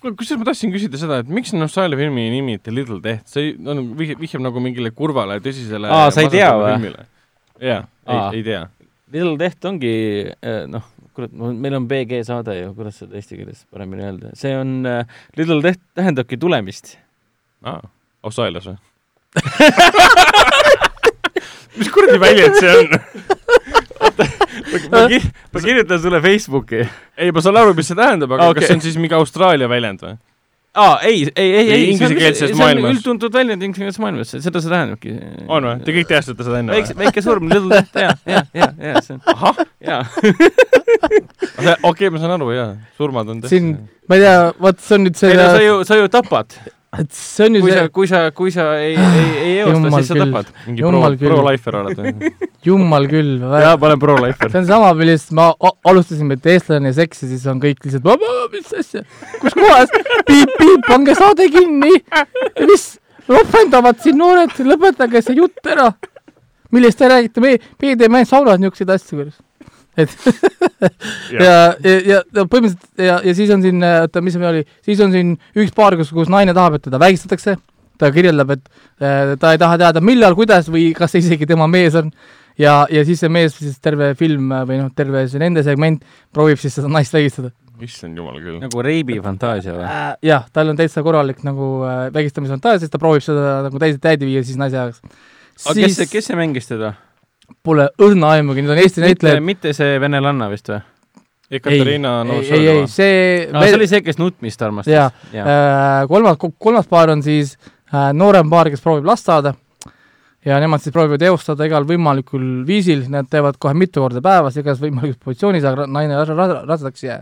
kusjuures 0.00 0.38
ma 0.40 0.44
tahtsin 0.48 0.72
küsida 0.72 0.96
seda, 0.96 1.18
et 1.20 1.28
miks 1.28 1.52
on 1.54 1.60
Austraalia 1.66 1.98
filmi 2.00 2.30
nimi 2.32 2.58
The 2.58 2.72
Little 2.72 3.00
Death, 3.04 3.26
see 3.28 3.54
on, 3.66 3.82
vihjab, 3.98 4.18
vihjab 4.20 4.40
nagu 4.42 4.60
mingile 4.64 4.90
kurvale, 4.96 5.36
tõsisele 5.44 5.88
Aa, 5.92 6.10
sa 6.10 6.22
ei 6.24 6.28
tea 6.32 6.48
või? 6.56 6.94
Aa. 7.60 7.82
ei, 8.32 8.38
ei 8.38 8.42
tea. 8.42 8.62
Little 9.12 9.36
Death 9.36 9.66
ongi 9.68 9.92
eh, 10.30 10.64
noh, 10.70 10.82
kurat, 11.20 11.32
meil 11.36 11.76
on 11.76 11.86
BG 11.90 12.22
saade 12.26 12.54
ju, 12.56 12.70
kuidas 12.76 13.00
seda 13.02 13.18
eesti 13.20 13.38
keeles 13.38 13.64
paremini 13.72 14.06
öelda, 14.06 14.32
see 14.38 14.52
on 14.56 14.86
äh, 14.88 15.04
Little 15.36 15.60
Death 15.64 15.80
tähendabki 15.98 16.38
tulemist. 16.40 16.94
aa, 17.66 17.82
Austraalias 18.26 18.66
või? 18.70 18.78
mis 21.78 21.90
kuradi 21.92 22.18
väljend 22.22 22.56
see 22.58 22.72
on? 22.80 22.86
ma, 24.90 25.04
ki 25.12 25.20
ma 25.20 25.62
kirjutan 25.62 26.02
sulle 26.02 26.20
Facebooki. 26.24 26.80
ei, 27.16 27.30
ma 27.34 27.44
saan 27.44 27.60
aru, 27.60 27.76
mis 27.76 27.92
see 27.92 27.98
tähendab, 27.98 28.30
aga 28.36 28.50
okay. 28.50 28.62
Kas 28.62 28.72
see 28.72 28.80
on 28.80 28.84
siis 28.88 28.98
mingi 29.00 29.16
Austraalia 29.18 29.68
väljend 29.70 30.00
või? 30.06 30.14
aa, 30.74 30.98
ei, 31.02 31.24
ei, 31.36 31.54
ei, 31.54 31.70
ei, 31.72 31.84
Inglisekeelses 31.90 32.50
see 32.50 32.54
on 32.54 32.60
maailmas. 32.60 32.96
üldtuntud 32.96 33.34
väljend 33.34 33.64
inglisekeelses 33.66 34.02
maailmas, 34.02 34.34
seda 34.36 34.62
see 34.62 34.70
tähendabki. 34.72 35.14
on 35.48 35.66
või? 35.66 35.76
Te 35.86 35.94
kõik 35.96 36.10
teadsite 36.10 36.46
seda 36.46 36.60
enne 36.62 36.76
või? 36.76 36.98
väike 37.02 37.24
surm, 37.26 37.48
Little 37.50 37.70
Death, 37.74 38.02
jaa, 38.04 38.14
jaa, 38.30 38.44
jaa, 38.54 38.72
jaa, 38.90 39.02
see 39.06 39.16
on, 39.16 39.22
ahah, 39.34 39.62
jaa. 39.82 40.02
okei, 41.90 42.10
ma 42.10 42.22
saan 42.22 42.36
aru, 42.36 42.52
jaa, 42.54 42.68
surmad 43.00 43.32
on 43.34 43.42
siin, 43.50 43.72
ma 44.10 44.20
ei 44.20 44.26
tea, 44.26 44.36
vot 44.62 44.84
see 44.84 44.98
on 45.00 45.08
nüüd 45.08 45.18
see 45.18 45.32
ei, 45.32 45.40
no 45.40 45.48
sa 45.50 45.64
ju, 45.64 45.80
sa 45.90 45.98
ju 45.98 46.12
tapad. 46.12 46.60
Et 46.98 47.12
see 47.14 47.46
on 47.46 47.54
ju 47.54 47.60
kui 47.62 47.70
see,, 47.70 47.88
kui 47.94 48.08
sa, 48.10 48.20
kui 48.34 48.50
sa 48.50 48.64
ei, 48.82 48.96
ei, 48.98 49.26
ei 49.38 49.52
eosta, 49.62 49.76
Jumal 49.76 49.92
siis 50.00 50.08
sa 50.10 50.16
tapad. 50.18 50.48
mingi 50.66 50.82
pro, 50.82 51.02
pro-lifer 51.20 51.76
oled 51.78 52.00
või? 52.02 52.30
jumal 52.66 53.06
küll, 53.10 53.36
jaa, 53.64 53.76
ma 53.78 53.90
olen 53.90 54.00
pro-lifer. 54.02 54.50
see 54.50 54.62
on 54.64 54.66
sama, 54.72 54.88
millest 54.98 55.30
ma 55.38 55.50
a- 55.54 55.76
alustasime, 55.92 56.34
et 56.40 56.48
eestlane 56.54 56.90
ja 56.90 56.96
seks 56.98 57.22
ja 57.22 57.30
siis 57.30 57.46
on 57.52 57.62
kõik 57.62 57.86
lihtsalt, 57.86 58.26
mis 58.56 58.72
asja, 58.82 59.04
kus 59.38 59.54
kohas, 59.54 59.94
piip, 60.26 60.50
piip, 60.58 60.82
pange 60.88 61.14
saade 61.18 61.46
kinni, 61.54 61.94
mis 62.66 62.88
ropendavad 63.30 64.02
siin 64.02 64.18
noored, 64.18 64.56
lõpetage 64.66 65.22
see 65.22 65.38
jutt 65.38 65.70
ära. 65.70 65.92
millest 66.74 66.98
te 66.98 67.08
räägite, 67.10 67.42
me, 67.42 67.56
meie 67.82 67.96
teeme 67.98 68.18
ainult 68.20 68.30
saunas 68.30 68.58
niisuguseid 68.62 68.90
asju, 68.94 69.16
kurat. 69.22 69.38
Et 69.98 70.12
ja, 71.34 71.54
ja, 71.82 71.96
ja 72.06 72.20
no 72.36 72.46
põhimõtteliselt 72.50 73.06
ja, 73.06 73.18
ja 73.26 73.34
siis 73.36 73.50
on 73.54 73.64
siin, 73.64 73.82
oota, 73.84 74.22
mis 74.24 74.36
see 74.36 74.50
oli, 74.52 74.66
siis 74.86 75.02
on 75.04 75.14
siin 75.14 75.34
üks 75.58 75.74
paar, 75.76 75.98
kus, 75.98 76.12
kus 76.14 76.30
naine 76.32 76.54
tahab, 76.56 76.78
et 76.78 76.86
teda 76.86 77.00
vägistatakse, 77.02 77.56
ta 78.00 78.12
kirjeldab, 78.14 78.54
et 78.56 78.68
äh, 79.02 79.34
ta 79.40 79.54
ei 79.54 79.62
taha 79.62 79.80
teada, 79.80 80.04
millal, 80.04 80.36
kuidas 80.38 80.70
või 80.72 80.90
kas 80.96 81.14
see 81.14 81.24
isegi 81.24 81.48
tema 81.50 81.68
mees 81.70 81.98
on 81.98 82.12
ja, 82.60 82.84
ja 82.90 83.04
siis 83.08 83.22
see 83.22 83.32
mees 83.32 83.56
siis 83.58 83.80
terve 83.82 84.12
film 84.18 84.52
või 84.68 84.82
noh, 84.82 84.92
terve 84.96 85.26
see 85.30 85.42
nende 85.42 85.64
segment 85.66 86.06
proovib 86.34 86.60
siis 86.60 86.78
seda 86.78 86.92
naist 86.92 87.14
vägistada 87.16 87.52
issand 87.84 88.18
jumal 88.18 88.38
küll. 88.40 88.58
nagu 88.60 88.84
reibi 88.84 89.18
fantaasia 89.24 89.74
või? 89.76 89.84
äh,. 89.86 90.08
jah, 90.30 90.46
tal 90.52 90.72
on 90.72 90.78
täitsa 90.78 91.04
korralik 91.06 91.42
nagu 91.46 91.70
äh, 91.88 92.02
vägistamisfantaasia, 92.14 92.84
siis 92.84 92.92
ta 92.92 93.00
proovib 93.02 93.24
seda 93.24 93.60
nagu 93.66 93.80
täiesti 93.82 94.02
täide 94.04 94.28
viia 94.28 94.42
siis 94.44 94.60
naise 94.60 94.78
jaoks. 94.78 95.00
aga 95.66 95.76
kes 95.80 95.96
see, 96.00 96.10
kes 96.10 96.30
see 96.30 96.38
mängis 96.38 96.68
teda? 96.70 96.94
Pole 97.62 97.88
õrna 98.00 98.34
aimugi, 98.36 98.62
need 98.64 98.72
on 98.72 98.80
Eesti 98.80 99.04
näitlejad. 99.04 99.42
mitte 99.44 99.72
see 99.76 99.98
venelanna 100.00 100.48
vist 100.52 100.70
või? 100.72 100.80
Ekaterina 101.50 102.12
ei, 102.30 102.44
ei, 102.46 102.66
ei, 102.70 102.84
see 102.86 103.14
aa, 103.50 103.64
see 103.64 103.74
oli 103.74 103.88
see, 103.90 104.04
kes 104.06 104.20
nutmist 104.20 104.60
armastas. 104.62 104.92
Jaa. 104.94 105.08
jaa. 105.34 105.46
äh, 105.46 106.04
kolmas, 106.08 106.38
kolmas 106.62 106.86
paar 106.86 107.10
on 107.10 107.24
siis 107.26 107.56
äh, 107.90 108.12
noorem 108.14 108.50
paar, 108.52 108.70
kes 108.70 108.84
proovib 108.84 109.08
last 109.10 109.26
saada 109.26 109.56
ja 110.46 110.56
nemad 110.62 110.80
siis 110.80 110.94
proovivad 110.94 111.22
eostada 111.28 111.66
igal 111.68 111.84
võimalikul 111.88 112.44
viisil, 112.68 113.04
nad 113.12 113.28
teevad 113.30 113.58
kohe 113.60 113.74
mitu 113.76 114.00
korda 114.04 114.22
päevas 114.24 114.56
igas 114.60 114.80
võimalikus 114.80 115.20
positsioonis, 115.20 115.66
aga 115.68 115.86
naine 115.90 116.16
ra- 116.22 116.36
ra- 116.38 116.62
rasedaks 116.68 117.04
ei 117.04 117.10
jää. 117.10 117.20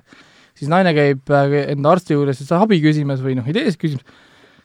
siis 0.59 0.71
naine 0.71 0.95
käib 0.95 1.33
äh, 1.35 1.57
enda 1.75 1.97
arsti 1.97 2.15
juures 2.15 2.39
siis 2.39 2.53
abi 2.55 2.81
küsimas 2.85 3.23
või 3.25 3.39
noh, 3.39 3.49
ideesid 3.49 3.81
küsimas. 3.81 4.05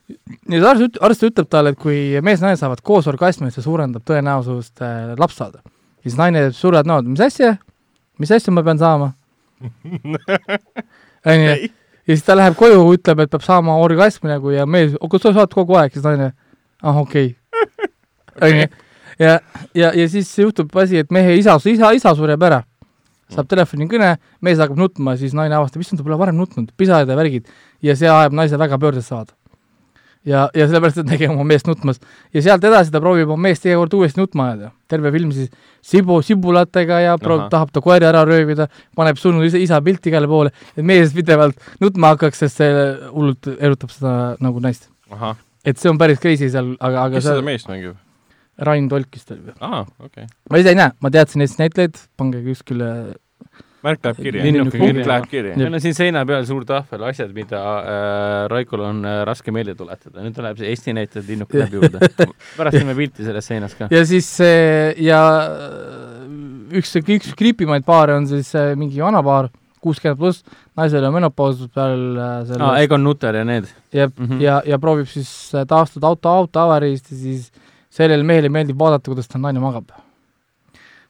Siis 0.07 0.65
arst, 0.67 0.97
arst 1.01 1.25
ütleb 1.27 1.49
talle, 1.51 1.73
et 1.73 1.79
kui 1.79 1.97
mees 2.25 2.41
ja 2.41 2.47
naine 2.47 2.59
saavad 2.59 2.81
koos 2.85 3.07
orgasmi, 3.11 3.51
see 3.53 3.63
suurendab 3.63 4.03
tõenäosust 4.07 4.83
äh, 4.83 5.13
laps 5.19 5.37
saada. 5.39 5.61
ja 6.03 6.09
siis 6.09 6.17
naine 6.19 6.47
teeb 6.47 6.57
suured 6.57 6.89
näod, 6.89 7.07
mis 7.09 7.23
asja, 7.23 7.55
mis 8.19 8.31
asja 8.31 8.53
ma 8.53 8.63
pean 8.65 8.81
saama? 8.81 9.13
onju, 11.31 11.53
ja 11.53 12.15
siis 12.15 12.25
ta 12.27 12.35
läheb 12.35 12.57
koju, 12.59 12.81
ütleb, 12.97 13.23
et 13.23 13.31
peab 13.31 13.45
saama 13.45 13.77
orgasmi 13.83 14.31
nagu 14.31 14.51
ja 14.51 14.67
mees, 14.67 14.97
kas 15.11 15.27
sa 15.27 15.35
saad 15.39 15.53
kogu 15.55 15.77
aeg, 15.79 15.95
siis 15.95 16.05
naine, 16.05 16.33
ah 16.83 16.99
okei 16.99 17.31
okay. 17.31 17.89
onju, 18.49 18.67
ja, 19.23 19.39
ja, 19.71 19.93
ja 19.95 20.09
siis 20.11 20.31
juhtub 20.39 20.73
asi, 20.83 20.99
et 21.03 21.11
mehe 21.15 21.37
isa, 21.39 21.55
isa, 21.71 21.93
isa 21.95 22.15
sureb 22.17 22.43
ära. 22.43 22.63
saab 23.33 23.47
telefonikõne, 23.49 24.17
mees 24.45 24.59
hakkab 24.61 24.77
nutma, 24.77 25.15
siis 25.17 25.31
naine 25.33 25.55
avastab, 25.57 25.81
issand, 25.81 25.97
ta 25.97 26.05
pole 26.05 26.19
varem 26.19 26.35
nutnud, 26.37 26.67
pisarad 26.77 27.09
ja 27.09 27.15
värgid. 27.17 27.47
ja 27.81 27.95
see 27.95 28.11
ajab 28.11 28.35
naise 28.35 28.59
väga 28.59 28.77
pöördes 28.77 29.07
saada. 29.09 29.33
ja, 30.27 30.45
ja 30.55 30.67
sellepärast, 30.67 31.01
et 31.03 31.09
nägi 31.09 31.27
oma 31.29 31.45
meest 31.47 31.67
nutmas. 31.67 31.99
ja 32.33 32.43
sealt 32.45 32.63
edasi 32.67 32.91
ta 32.93 33.01
proovib 33.03 33.31
oma 33.33 33.49
meest 33.49 33.65
iga 33.67 33.77
kord 33.81 33.95
uuesti 33.97 34.21
nutma 34.21 34.49
ajada. 34.51 34.71
terve 34.91 35.11
film 35.15 35.31
siis 35.35 35.49
sibu, 35.81 36.21
sibulatega 36.25 36.99
ja 37.03 37.17
proovib, 37.21 37.49
tahab 37.53 37.73
ta 37.73 37.81
koeri 37.83 38.07
ära 38.07 38.23
röövida, 38.27 38.67
paneb 38.95 39.19
surnud 39.19 39.45
isa, 39.47 39.61
isa 39.61 39.81
pilti 39.83 40.11
igale 40.13 40.29
poole, 40.31 40.53
et 40.77 40.85
mees 40.85 41.13
pidevalt 41.15 41.59
nutma 41.83 42.13
hakkaks, 42.13 42.45
sest 42.45 42.61
see 42.61 42.85
hullult 43.09 43.51
erutab 43.57 43.91
seda 43.93 44.13
nagu 44.43 44.63
naist. 44.63 44.89
et 45.65 45.77
see 45.77 45.91
on 45.91 45.99
päris 45.99 46.21
crazy 46.23 46.49
seal, 46.49 46.75
aga, 46.79 47.07
aga 47.07 47.17
kes 47.17 47.29
seda 47.29 47.41
see 47.41 47.49
meest 47.51 47.69
mängib? 47.71 47.99
Rain 48.63 48.87
Tolkist 48.89 49.31
oli. 49.33 49.53
aa, 49.59 49.81
okei 49.81 50.23
okay.. 50.23 50.31
ma 50.49 50.61
ise 50.61 50.73
ei 50.73 50.77
näe, 50.77 50.93
ma 51.01 51.11
teadsin 51.13 51.41
Eesti 51.41 51.63
näitlejaid, 51.63 52.01
pange 52.17 52.43
kuskile 52.45 52.89
märk 53.83 54.05
läheb 54.07 54.21
kirja, 54.27 54.43
Linnuke 54.47 54.79
punkt 54.79 55.09
läheb 55.09 55.29
kirja. 55.31 55.55
meil 55.59 55.73
on 55.73 55.83
siin 55.83 55.97
seina 55.97 56.25
peal 56.29 56.45
suur 56.47 56.65
tahvel 56.67 57.07
asjad, 57.09 57.33
mida 57.35 57.61
äh, 57.79 58.37
Raikol 58.51 58.85
on 58.87 59.03
äh, 59.05 59.21
raske 59.27 59.51
meelde 59.55 59.75
tuletada. 59.79 60.21
nüüd 60.23 60.35
tuleb 60.37 60.59
see 60.61 60.69
Eesti 60.73 60.95
näitlejad 60.97 61.29
linnuke 61.29 61.59
läheb 61.59 61.79
juurde. 61.79 62.11
pärast 62.59 62.79
teeme 62.79 62.95
pilti 62.97 63.27
sellest 63.27 63.51
seinast 63.51 63.79
ka. 63.79 63.89
ja 63.91 64.05
siis 64.09 64.29
see 64.39 64.93
ja 65.03 65.23
äh, 65.47 66.13
üks, 66.79 66.95
üks 67.01 67.33
kriipimaid 67.37 67.85
paare 67.87 68.17
on 68.19 68.27
siis 68.29 68.53
äh, 68.57 68.73
mingi 68.79 69.01
vanapaar, 69.03 69.49
kuuskümmend 69.83 70.19
pluss, 70.19 70.43
naisel 70.79 71.03
on 71.07 71.15
menopaus 71.17 71.59
peal 71.73 72.05
äh, 72.15 72.37
selle 72.47 72.69
aa, 72.69 72.79
Egon 72.85 73.03
Nutter 73.03 73.35
ja 73.41 73.43
need. 73.47 73.67
ja 73.91 74.07
Mhm. 74.07 74.23
mm, 74.23 74.29
-hmm. 74.29 74.41
ja, 74.41 74.61
ja 74.65 74.79
proovib 74.79 75.07
siis 75.07 75.29
äh, 75.55 75.67
taastuda 75.67 76.07
auto, 76.07 76.29
auto 76.29 76.59
avariist 76.59 77.11
ja 77.11 77.17
siis 77.17 77.51
sellele 77.89 78.23
mehele 78.23 78.49
meeldib 78.49 78.79
vaadata, 78.79 79.11
kuidas 79.11 79.27
ta 79.27 79.37
naine 79.37 79.59
magab. 79.59 79.91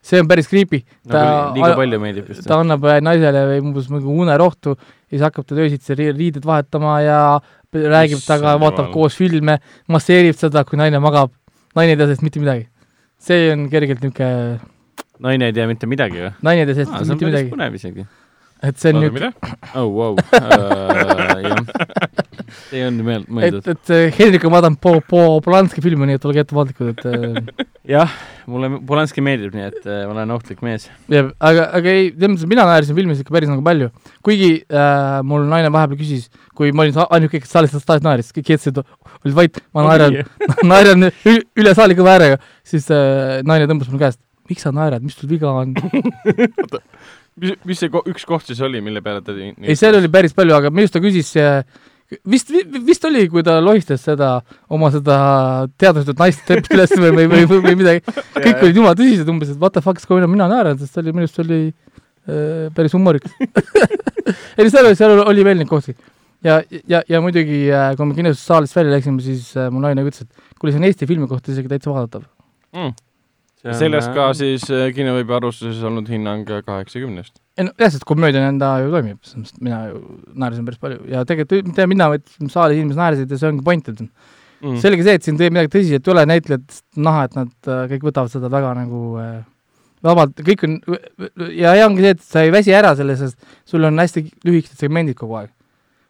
See 0.03 0.19
on 0.19 0.27
päris 0.27 0.49
creepy. 0.51 0.81
nagu 1.07 1.53
liiga 1.57 1.75
palju 1.79 1.99
meeldib 2.01 2.29
vist. 2.31 2.45
ta 2.47 2.59
annab 2.63 2.83
äh, 2.89 2.99
naisele 3.03 3.43
või 3.51 3.61
umbes 3.63 3.89
mingi 3.91 4.17
unerohtu 4.23 4.75
ja 4.75 5.15
siis 5.15 5.23
hakkab 5.27 5.47
ta 5.47 5.55
öösiti 5.55 5.97
ri- 5.99 6.11
riided 6.15 6.45
vahetama 6.47 6.97
ja 7.03 7.19
räägib 7.73 8.19
temaga, 8.21 8.53
Issand 8.53 8.61
vaatab 8.61 8.85
jumal. 8.85 8.93
koos 8.93 9.15
filme, 9.17 9.57
masseerib 9.89 10.37
seda, 10.37 10.63
kui 10.67 10.77
naine 10.77 10.99
magab. 11.03 11.31
naine 11.75 11.95
ei 11.95 11.97
tea 11.97 12.09
sellest 12.09 12.25
mitte 12.27 12.43
midagi. 12.43 12.67
see 13.17 13.51
on 13.53 13.69
kergelt 13.71 14.03
niisugune, 14.03 14.59
naine 15.23 15.49
ei 15.49 15.55
tea 15.55 15.67
mitte 15.71 15.87
midagi 15.89 16.19
või? 16.19 16.33
naine 16.41 16.65
ei 16.65 16.69
tea 16.69 16.81
sellest 16.81 16.99
on 16.99 17.15
mitte 17.15 17.31
midagi. 17.31 17.49
põnev 17.55 17.79
isegi. 17.79 18.05
Et 18.63 18.79
see 18.79 18.93
on 18.93 19.01
niisugune, 19.01 19.31
mida? 19.31 19.57
oh, 19.75 19.89
vau. 19.91 20.15
jah. 21.43 21.59
ei 22.73 22.83
olnud 22.87 23.05
meel-, 23.07 23.25
et, 23.25 23.31
mõeldud. 23.37 23.67
et 23.73 23.91
äh, 23.93 24.05
Henrik 24.17 24.45
on 24.47 24.53
vaadanud 24.53 24.79
Po-, 24.83 25.01
Po-, 25.07 25.41
Polanski 25.43 25.83
filmi, 25.83 26.07
nii 26.09 26.19
et 26.19 26.27
olge 26.29 26.43
ettevaatlikud, 26.43 26.93
et 26.93 27.03
äh, 27.09 27.67
jah, 27.95 28.15
mulle 28.49 28.71
Polanski 28.87 29.23
meeldib, 29.25 29.55
nii 29.57 29.67
et 29.69 29.79
äh, 29.83 30.03
ma 30.07 30.15
olen 30.15 30.35
ohtlik 30.37 30.63
mees. 30.65 30.87
jah, 31.11 31.31
aga, 31.43 31.67
aga 31.79 31.93
ei, 31.93 32.09
selles 32.11 32.33
mõttes, 32.33 32.47
et 32.47 32.53
mina 32.55 32.67
naersin 32.69 32.99
filmis 32.99 33.23
ikka 33.23 33.35
päris 33.35 33.51
nagu 33.51 33.65
palju. 33.65 33.89
kuigi 34.25 34.51
äh, 34.63 35.19
mul 35.27 35.47
naine 35.51 35.71
vahepeal 35.73 35.99
küsis, 35.99 36.29
kui 36.57 36.71
ma 36.75 36.87
olin 36.87 37.01
ainuke, 37.03 37.43
kes 37.43 37.55
saalis 37.57 37.75
saalis 37.75 38.05
naeris, 38.05 38.31
kõik 38.35 38.53
jätsid, 38.55 38.79
olid 39.23 39.39
vait, 39.39 39.63
ma 39.75 39.87
naeran, 39.89 40.21
naeran 40.71 41.09
üle 41.33 41.75
saali 41.75 41.99
kõva 41.99 42.15
äärega, 42.17 42.39
siis 42.67 42.87
äh, 42.93 43.41
naine 43.47 43.67
tõmbas 43.67 43.91
mul 43.91 44.01
käest, 44.01 44.21
miks 44.49 44.65
sa 44.65 44.73
naerad, 44.75 45.03
mis 45.03 45.19
sul 45.19 45.31
viga 45.31 45.51
on? 45.51 45.75
mis, 47.41 47.55
mis 47.65 47.81
see 47.81 47.91
ko- 47.93 48.03
üks 48.09 48.27
koht 48.29 48.45
siis 48.49 48.61
oli, 48.65 48.81
mille 48.83 49.01
peale 49.05 49.23
ta 49.25 49.35
nii 49.35 49.55
ei, 49.63 49.79
seal 49.79 49.97
oli 49.99 50.11
päris 50.13 50.35
palju, 50.37 50.55
aga 50.57 50.71
minu 50.73 50.85
arust 50.85 50.97
ta 50.97 51.01
küsis 51.03 51.33
äh, 51.41 51.63
vist, 52.29 52.51
vist 52.85 53.05
oli, 53.07 53.25
kui 53.31 53.43
ta 53.45 53.57
lohistas 53.63 54.03
seda 54.05 54.35
oma 54.73 54.89
seda 54.93 55.17
teadvustat 55.81 56.19
naist 56.21 56.43
trepist 56.47 56.73
üles 56.75 56.95
või, 56.97 57.13
või, 57.17 57.43
või, 57.47 57.61
või, 57.67 57.75
midagi. 57.79 58.03
kõik 58.45 58.65
olid 58.67 58.79
jumala 58.79 58.97
tõsised 58.99 59.29
umbes, 59.33 59.53
et 59.53 59.61
what 59.61 59.75
the 59.75 59.83
fuck, 59.85 60.01
kui 60.07 60.23
mina 60.27 60.49
naeran, 60.51 60.79
sest 60.79 60.95
see 60.95 61.03
oli 61.03 61.15
minu 61.15 61.27
arust 61.27 61.39
oli 61.43 61.61
äh, 61.69 62.67
päris 62.75 62.97
humoorikas. 62.97 63.37
ei, 64.57 64.69
seal 64.69 64.85
oli, 64.85 64.99
seal 64.99 65.23
oli 65.23 65.47
veel 65.47 65.61
neid 65.61 65.71
kohti. 65.71 65.95
ja, 66.43 66.59
ja, 66.89 67.01
ja 67.09 67.23
muidugi, 67.23 67.65
kui 67.97 68.09
me 68.09 68.19
kinosaalist 68.19 68.75
välja 68.77 68.97
läksime, 68.97 69.23
siis 69.23 69.53
äh, 69.57 69.71
mu 69.73 69.83
naine 69.83 70.05
ütles, 70.05 70.27
et 70.27 70.59
kuule, 70.59 70.73
see 70.73 70.81
on 70.81 70.87
Eesti 70.89 71.09
filmi 71.09 71.29
kohta 71.31 71.53
isegi 71.53 71.71
täitsa 71.71 71.93
vaadatav. 71.93 72.27
mm.. 72.75 72.95
Sellest 73.63 74.11
ka 74.15 74.27
siis 74.35 74.67
äh, 74.71 74.89
kinoveebi 74.95 75.33
arvustuses 75.37 75.83
olnud 75.87 76.09
hinnang 76.11 76.43
kaheksakümnest. 76.47 77.39
ei 77.57 77.69
no 77.69 77.73
jah, 77.79 77.93
sest 77.93 78.03
komöödia 78.09 78.43
nõnda 78.43 78.75
ju 78.83 78.91
toimib, 78.91 79.19
selles 79.23 79.47
mõttes, 79.47 79.57
et 79.57 79.67
mina 79.69 79.81
ju 79.87 80.03
naersin 80.43 80.67
päris 80.67 80.83
palju 80.83 81.01
ja 81.13 81.23
tegelikult 81.29 81.71
mitte 81.71 81.87
mina, 81.87 82.09
vaid 82.11 82.25
saalis 82.51 82.81
inimesed 82.81 82.99
naersid 82.99 83.31
ja 83.31 83.39
see 83.39 83.51
ongi 83.53 83.65
point, 83.65 83.91
et 83.93 84.07
Mm. 84.63 84.77
selge 84.79 85.03
see, 85.03 85.17
et 85.17 85.25
siin 85.25 85.35
teeb 85.35 85.51
midagi 85.51 85.73
tõsiselt 85.73 86.05
ei 86.07 86.11
ole, 86.13 86.23
näitlejad 86.29 86.77
näha, 87.03 87.25
et 87.27 87.33
nad 87.35 87.67
äh, 87.67 87.81
kõik 87.91 88.05
võtavad 88.07 88.31
seda 88.31 88.47
väga 88.51 88.69
nagu 88.77 89.01
äh, 89.19 89.41
vabalt, 90.07 90.39
kõik 90.47 90.63
on 90.67 90.77
ja 91.51 91.73
hea 91.75 91.87
ongi 91.89 92.05
see, 92.05 92.13
et 92.15 92.23
sa 92.23 92.43
ei 92.45 92.53
väsi 92.53 92.71
ära 92.75 92.93
selles, 92.95 93.19
sest 93.19 93.59
sul 93.67 93.83
on 93.87 93.99
hästi 93.99 94.23
lühikesed 94.47 94.79
segmendid 94.79 95.19
kogu 95.19 95.41
aeg. 95.41 95.51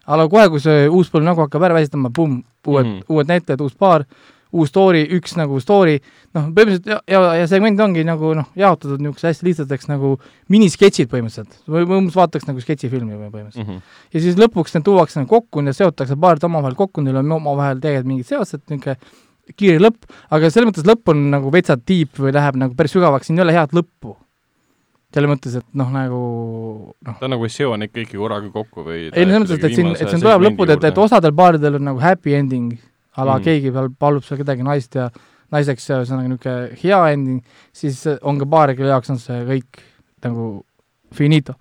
aga 0.04 0.28
kohe, 0.30 0.46
kui 0.52 0.62
see 0.62 0.86
uus 0.86 1.10
põlv 1.10 1.26
nagu 1.26 1.42
hakkab 1.42 1.66
ära 1.66 1.78
väsitama, 1.80 2.12
pumm, 2.14 2.42
uued 2.66 2.86
mm. 2.86 2.94
-hmm. 3.00 3.04
uued 3.08 3.32
näitlejad, 3.32 3.64
uus 3.66 3.74
paar, 3.74 4.06
uus 4.54 4.70
story, 4.70 5.02
üks 5.16 5.34
nagu 5.38 5.58
story, 5.62 5.98
noh, 6.36 6.48
põhimõtteliselt 6.54 6.88
ja, 6.92 7.00
ja, 7.10 7.20
ja 7.40 7.50
segmendid 7.50 7.82
ongi 7.84 8.06
nagu 8.06 8.32
noh, 8.38 8.48
jaotatud 8.58 9.02
niisuguse 9.02 9.32
hästi 9.32 9.48
lihtsateks 9.50 9.90
nagu 9.90 10.14
minisketšid 10.54 11.10
põhimõtteliselt, 11.10 11.58
või 11.66 11.98
umbes 11.98 12.16
vaataks 12.18 12.46
nagu 12.48 12.62
sketšifilmi 12.62 13.18
või 13.18 13.28
põhimõtteliselt. 13.34 13.66
Mm 13.66 13.76
-hmm. 13.76 14.00
ja 14.14 14.24
siis 14.24 14.38
lõpuks 14.40 14.76
need 14.76 14.86
tuuakse 14.86 15.20
nagu 15.20 15.32
kokku 15.34 15.64
ja 15.66 15.76
seotakse 15.76 16.16
paarid 16.16 16.46
omavahel 16.46 16.78
kokku, 16.78 17.02
neil 17.02 17.18
on 17.22 17.38
omavahel 17.40 17.82
tegelikult 17.82 18.12
mingid 18.14 18.30
seosed, 18.30 18.62
niisugune 18.70 18.98
kiire 19.58 19.80
lõpp, 19.82 20.06
aga 20.32 20.50
selles 20.50 20.70
mõttes 20.70 20.86
lõpp 20.88 21.10
on 21.12 21.24
nagu 21.32 21.50
vetsa 21.52 21.76
deep 21.76 22.20
või 22.20 22.32
läheb 22.34 22.58
nagu 22.60 22.76
päris 22.78 22.94
sügavaks, 22.94 23.28
siin 23.28 23.40
ei 23.40 23.44
ole 23.44 23.56
head 23.56 23.74
lõppu. 23.76 24.16
selles 25.14 25.30
mõttes, 25.30 25.52
et 25.54 25.66
noh, 25.78 25.90
nagu 25.94 26.20
noh, 27.06 27.18
ta 27.20 27.28
nagu 27.30 27.44
ei 27.46 27.52
seo 27.54 27.76
neid 27.78 27.92
kõiki 27.94 28.18
korraga 28.18 28.48
kokku 28.50 28.82
või 28.82 28.96
ei 29.04 29.10
selles 29.12 29.44
mõttes, 29.44 29.60
et 29.60 29.76
siin, 29.76 29.92
et 29.94 30.08
siin 30.10 30.24
tuleb 30.24 30.42
lõpud, 30.48 30.72
et, 30.74 30.88
et 30.90 30.98
osadel 30.98 31.34
paaridel 31.36 31.78
on 31.78 31.86
nagu 31.92 32.02
happy 32.02 32.34
ending, 32.34 32.72
a 33.16 33.24
la 33.24 33.38
Mm. 33.38 33.44
keegi 33.44 33.70
peal 33.72 33.88
palub 33.98 34.24
seal 34.26 34.38
kedagi 34.40 34.62
naist 34.66 34.94
ja 34.98 35.08
naiseks 35.54 35.88
ja 35.88 36.00
ühesõnaga 36.02 36.28
niisugune 36.28 36.78
hea 36.82 37.00
ending, 37.14 37.42
siis 37.72 38.00
on 38.22 38.38
ka 38.40 38.46
paare, 38.50 38.74
kelle 38.74 38.90
jaoks 38.90 39.10
on 39.14 39.18
see 39.22 39.44
kõik 39.46 39.82
nagu 40.24 40.64
finito. 41.14 41.54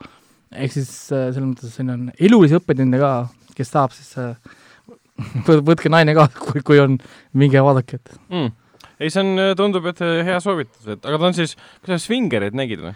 ehk 0.53 0.71
siis 0.71 0.89
äh, 1.11 1.29
selles 1.33 1.45
mõttes 1.49 1.75
siin 1.75 1.89
on 1.93 2.11
elulisi 2.19 2.55
õppetunde 2.57 2.99
ka, 3.01 3.11
kes 3.57 3.69
tahab, 3.73 3.91
siis 3.93 4.11
äh, 4.17 4.35
võ- 5.47 5.61
võtke 5.65 5.89
naine 5.93 6.13
ka, 6.17 6.27
kui, 6.39 6.61
kui 6.65 6.79
on, 6.81 6.97
minge 7.33 7.61
vaadake, 7.61 7.97
et 8.01 8.15
mm. 8.29 8.51
ei, 8.99 9.09
see 9.13 9.21
on, 9.21 9.41
tundub, 9.59 9.85
et 9.91 9.99
hea 10.01 10.39
soovitus, 10.41 10.87
et 10.87 11.05
aga 11.05 11.17
ta 11.21 11.29
on 11.29 11.37
siis, 11.37 11.53
kas 11.83 11.95
sa 11.95 11.99
Svingerit 12.07 12.53
nägid 12.57 12.81
või? 12.85 12.93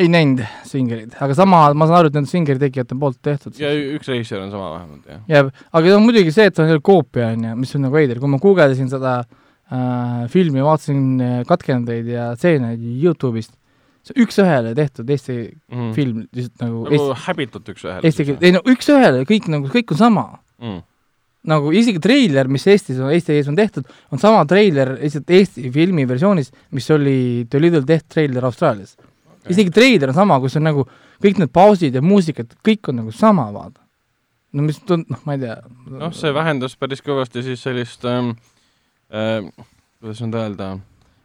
Ei 0.00 0.10
näinud 0.10 0.42
Svingerit, 0.66 1.14
aga 1.22 1.36
sama, 1.38 1.60
ma 1.76 1.86
saan 1.86 2.00
aru, 2.00 2.10
et 2.10 2.16
need 2.16 2.24
on 2.24 2.30
Svingeri 2.30 2.60
tegijate 2.62 2.96
poolt 2.98 3.18
tehtud. 3.22 3.54
ja 3.60 3.70
üks 3.70 4.08
režissöör 4.10 4.42
on 4.42 4.52
sama 4.54 4.70
vähemalt, 4.74 5.10
jah. 5.10 5.20
jääb, 5.30 5.50
aga 5.70 5.84
see 5.86 5.98
on 5.98 6.06
muidugi 6.06 6.32
see, 6.34 6.46
et 6.50 6.56
see 6.56 6.64
on 6.64 6.72
jälle 6.72 6.84
koopia, 6.84 7.28
on 7.34 7.44
ju, 7.48 7.58
mis 7.60 7.74
on 7.78 7.86
nagu 7.86 7.98
veider, 7.98 8.22
kui 8.22 8.32
ma 8.32 8.40
guugeldasin 8.42 8.90
seda 8.90 9.12
äh, 9.22 10.24
filmi 10.32 10.64
vaatasin 10.64 11.04
äh, 11.22 11.36
katkendeid 11.46 12.10
ja 12.10 12.32
stseene 12.38 12.72
Youtube'ist, 12.80 13.54
see 14.04 14.16
on 14.16 14.26
üks-ühele 14.26 14.74
tehtud 14.78 15.14
Eesti 15.14 15.38
Mm. 15.74 15.94
film, 15.96 16.26
lihtsalt 16.34 16.66
nagu 16.66 16.82
nagu 16.84 16.98
Eesti, 16.98 17.22
häbitult 17.28 17.70
üks-ühele. 17.72 18.02
eesti 18.10 18.28
keel, 18.28 18.42
ei 18.42 18.52
no 18.54 18.60
üks-ühele, 18.74 19.22
kõik 19.30 19.48
nagu, 19.50 19.70
kõik 19.72 19.94
on 19.94 20.02
sama. 20.02 20.26
mm.. 20.58 20.82
nagu 21.54 21.72
isegi 21.76 22.02
treiler, 22.02 22.50
mis 22.50 22.66
Eestis 22.66 22.98
on, 22.98 23.14
Eesti 23.14 23.38
ees 23.38 23.48
on 23.48 23.56
tehtud, 23.56 23.86
on 24.10 24.18
sama 24.18 24.42
treiler 24.50 24.96
lihtsalt 24.98 25.30
Eesti 25.30 25.70
filmi 25.70 26.06
versioonis, 26.08 26.50
mis 26.74 26.90
oli 26.90 27.46
The 27.48 27.62
Little 27.62 27.86
Death 27.86 28.10
treiler 28.10 28.44
Austraalias 28.50 28.96
okay.. 28.98 29.13
Isegi 29.52 29.72
treiler 29.74 30.12
on 30.12 30.16
sama, 30.16 30.38
kus 30.42 30.56
on 30.60 30.66
nagu 30.68 30.86
kõik 31.22 31.42
need 31.42 31.52
pausid 31.54 31.96
ja 31.96 32.04
muusikad, 32.04 32.56
kõik 32.64 32.90
on 32.92 33.02
nagu 33.02 33.12
sama, 33.14 33.50
vaata. 33.54 33.82
no 34.54 34.64
mis 34.64 34.80
tund-, 34.86 35.10
noh, 35.10 35.20
ma 35.26 35.36
ei 35.36 35.44
tea. 35.44 35.60
noh, 35.90 36.16
see 36.16 36.32
vähendas 36.34 36.76
päris 36.78 37.04
kõvasti 37.04 37.44
siis 37.46 37.62
sellist 37.64 38.04
ähm, 38.08 38.34
äh,, 39.12 39.46
kuidas 40.00 40.20
nüüd 40.24 40.36
öelda, 40.38 40.74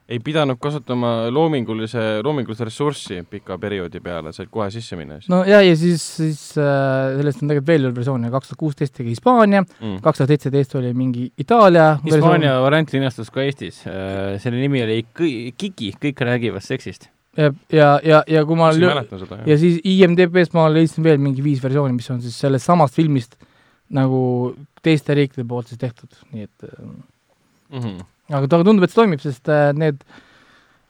ei 0.09 0.17
pidanud 0.25 0.57
kasutama 0.61 1.29
loomingulise, 1.29 2.23
loomingulist 2.25 2.63
ressurssi 2.65 3.19
pika 3.29 3.59
perioodi 3.61 4.01
peale, 4.01 4.33
said 4.33 4.49
kohe 4.49 4.69
sisse 4.73 4.97
minna 4.97 5.19
no 5.29 5.43
ja, 5.45 5.61
ja 5.65 5.75
siis, 5.77 6.05
siis 6.17 6.41
äh, 6.57 7.19
sellest 7.19 7.43
on 7.43 7.51
tegelikult 7.51 7.69
veel 7.69 7.87
ühe 7.89 7.95
versiooni, 7.99 8.33
kaks 8.33 8.51
tuhat 8.51 8.63
kuusteist 8.63 8.97
tegi 8.97 9.13
Hispaania, 9.13 9.61
mm.. 9.67 10.01
kaks 10.05 10.23
tuhat 10.23 10.33
seitseteist 10.33 10.75
oli 10.81 10.95
mingi 10.97 11.29
Itaalia 11.37 11.91
Hispaania 12.05 12.57
variant 12.65 12.97
linastus 12.97 13.29
ka 13.33 13.45
Eestis, 13.45 13.83
selle 13.85 14.57
nimi 14.57 14.83
oli 14.87 15.03
Kõi- 15.19 15.53
Kiki, 15.57 15.93
kõik 16.01 16.25
räägivad 16.25 16.65
seksist. 16.65 17.11
ja, 17.39 17.51
ja, 17.73 17.91
ja, 18.03 18.23
ja 18.27 18.45
kui 18.47 18.59
ma 18.59 18.71
lõ- 18.75 18.95
seda, 19.09 19.43
ja 19.47 19.59
siis 19.61 19.79
IMDB-st 19.87 20.57
ma 20.57 20.67
leidsin 20.71 21.05
veel 21.05 21.21
mingi 21.23 21.45
viis 21.45 21.61
versiooni, 21.63 21.95
mis 21.95 22.09
on 22.11 22.19
siis 22.23 22.35
sellest 22.39 22.67
samast 22.67 22.97
filmist 22.99 23.37
nagu 23.95 24.19
teiste 24.85 25.15
riikide 25.17 25.47
poolt 25.49 25.71
siis 25.71 25.79
tehtud, 25.81 26.11
nii 26.33 26.45
et 26.45 26.67
Mm 27.69 27.79
-hmm. 27.79 28.05
aga 28.33 28.47
tundub, 28.47 28.83
et 28.83 28.89
see 28.89 28.97
toimib, 28.97 29.21
sest 29.21 29.49
äh, 29.49 29.69
need 29.77 30.01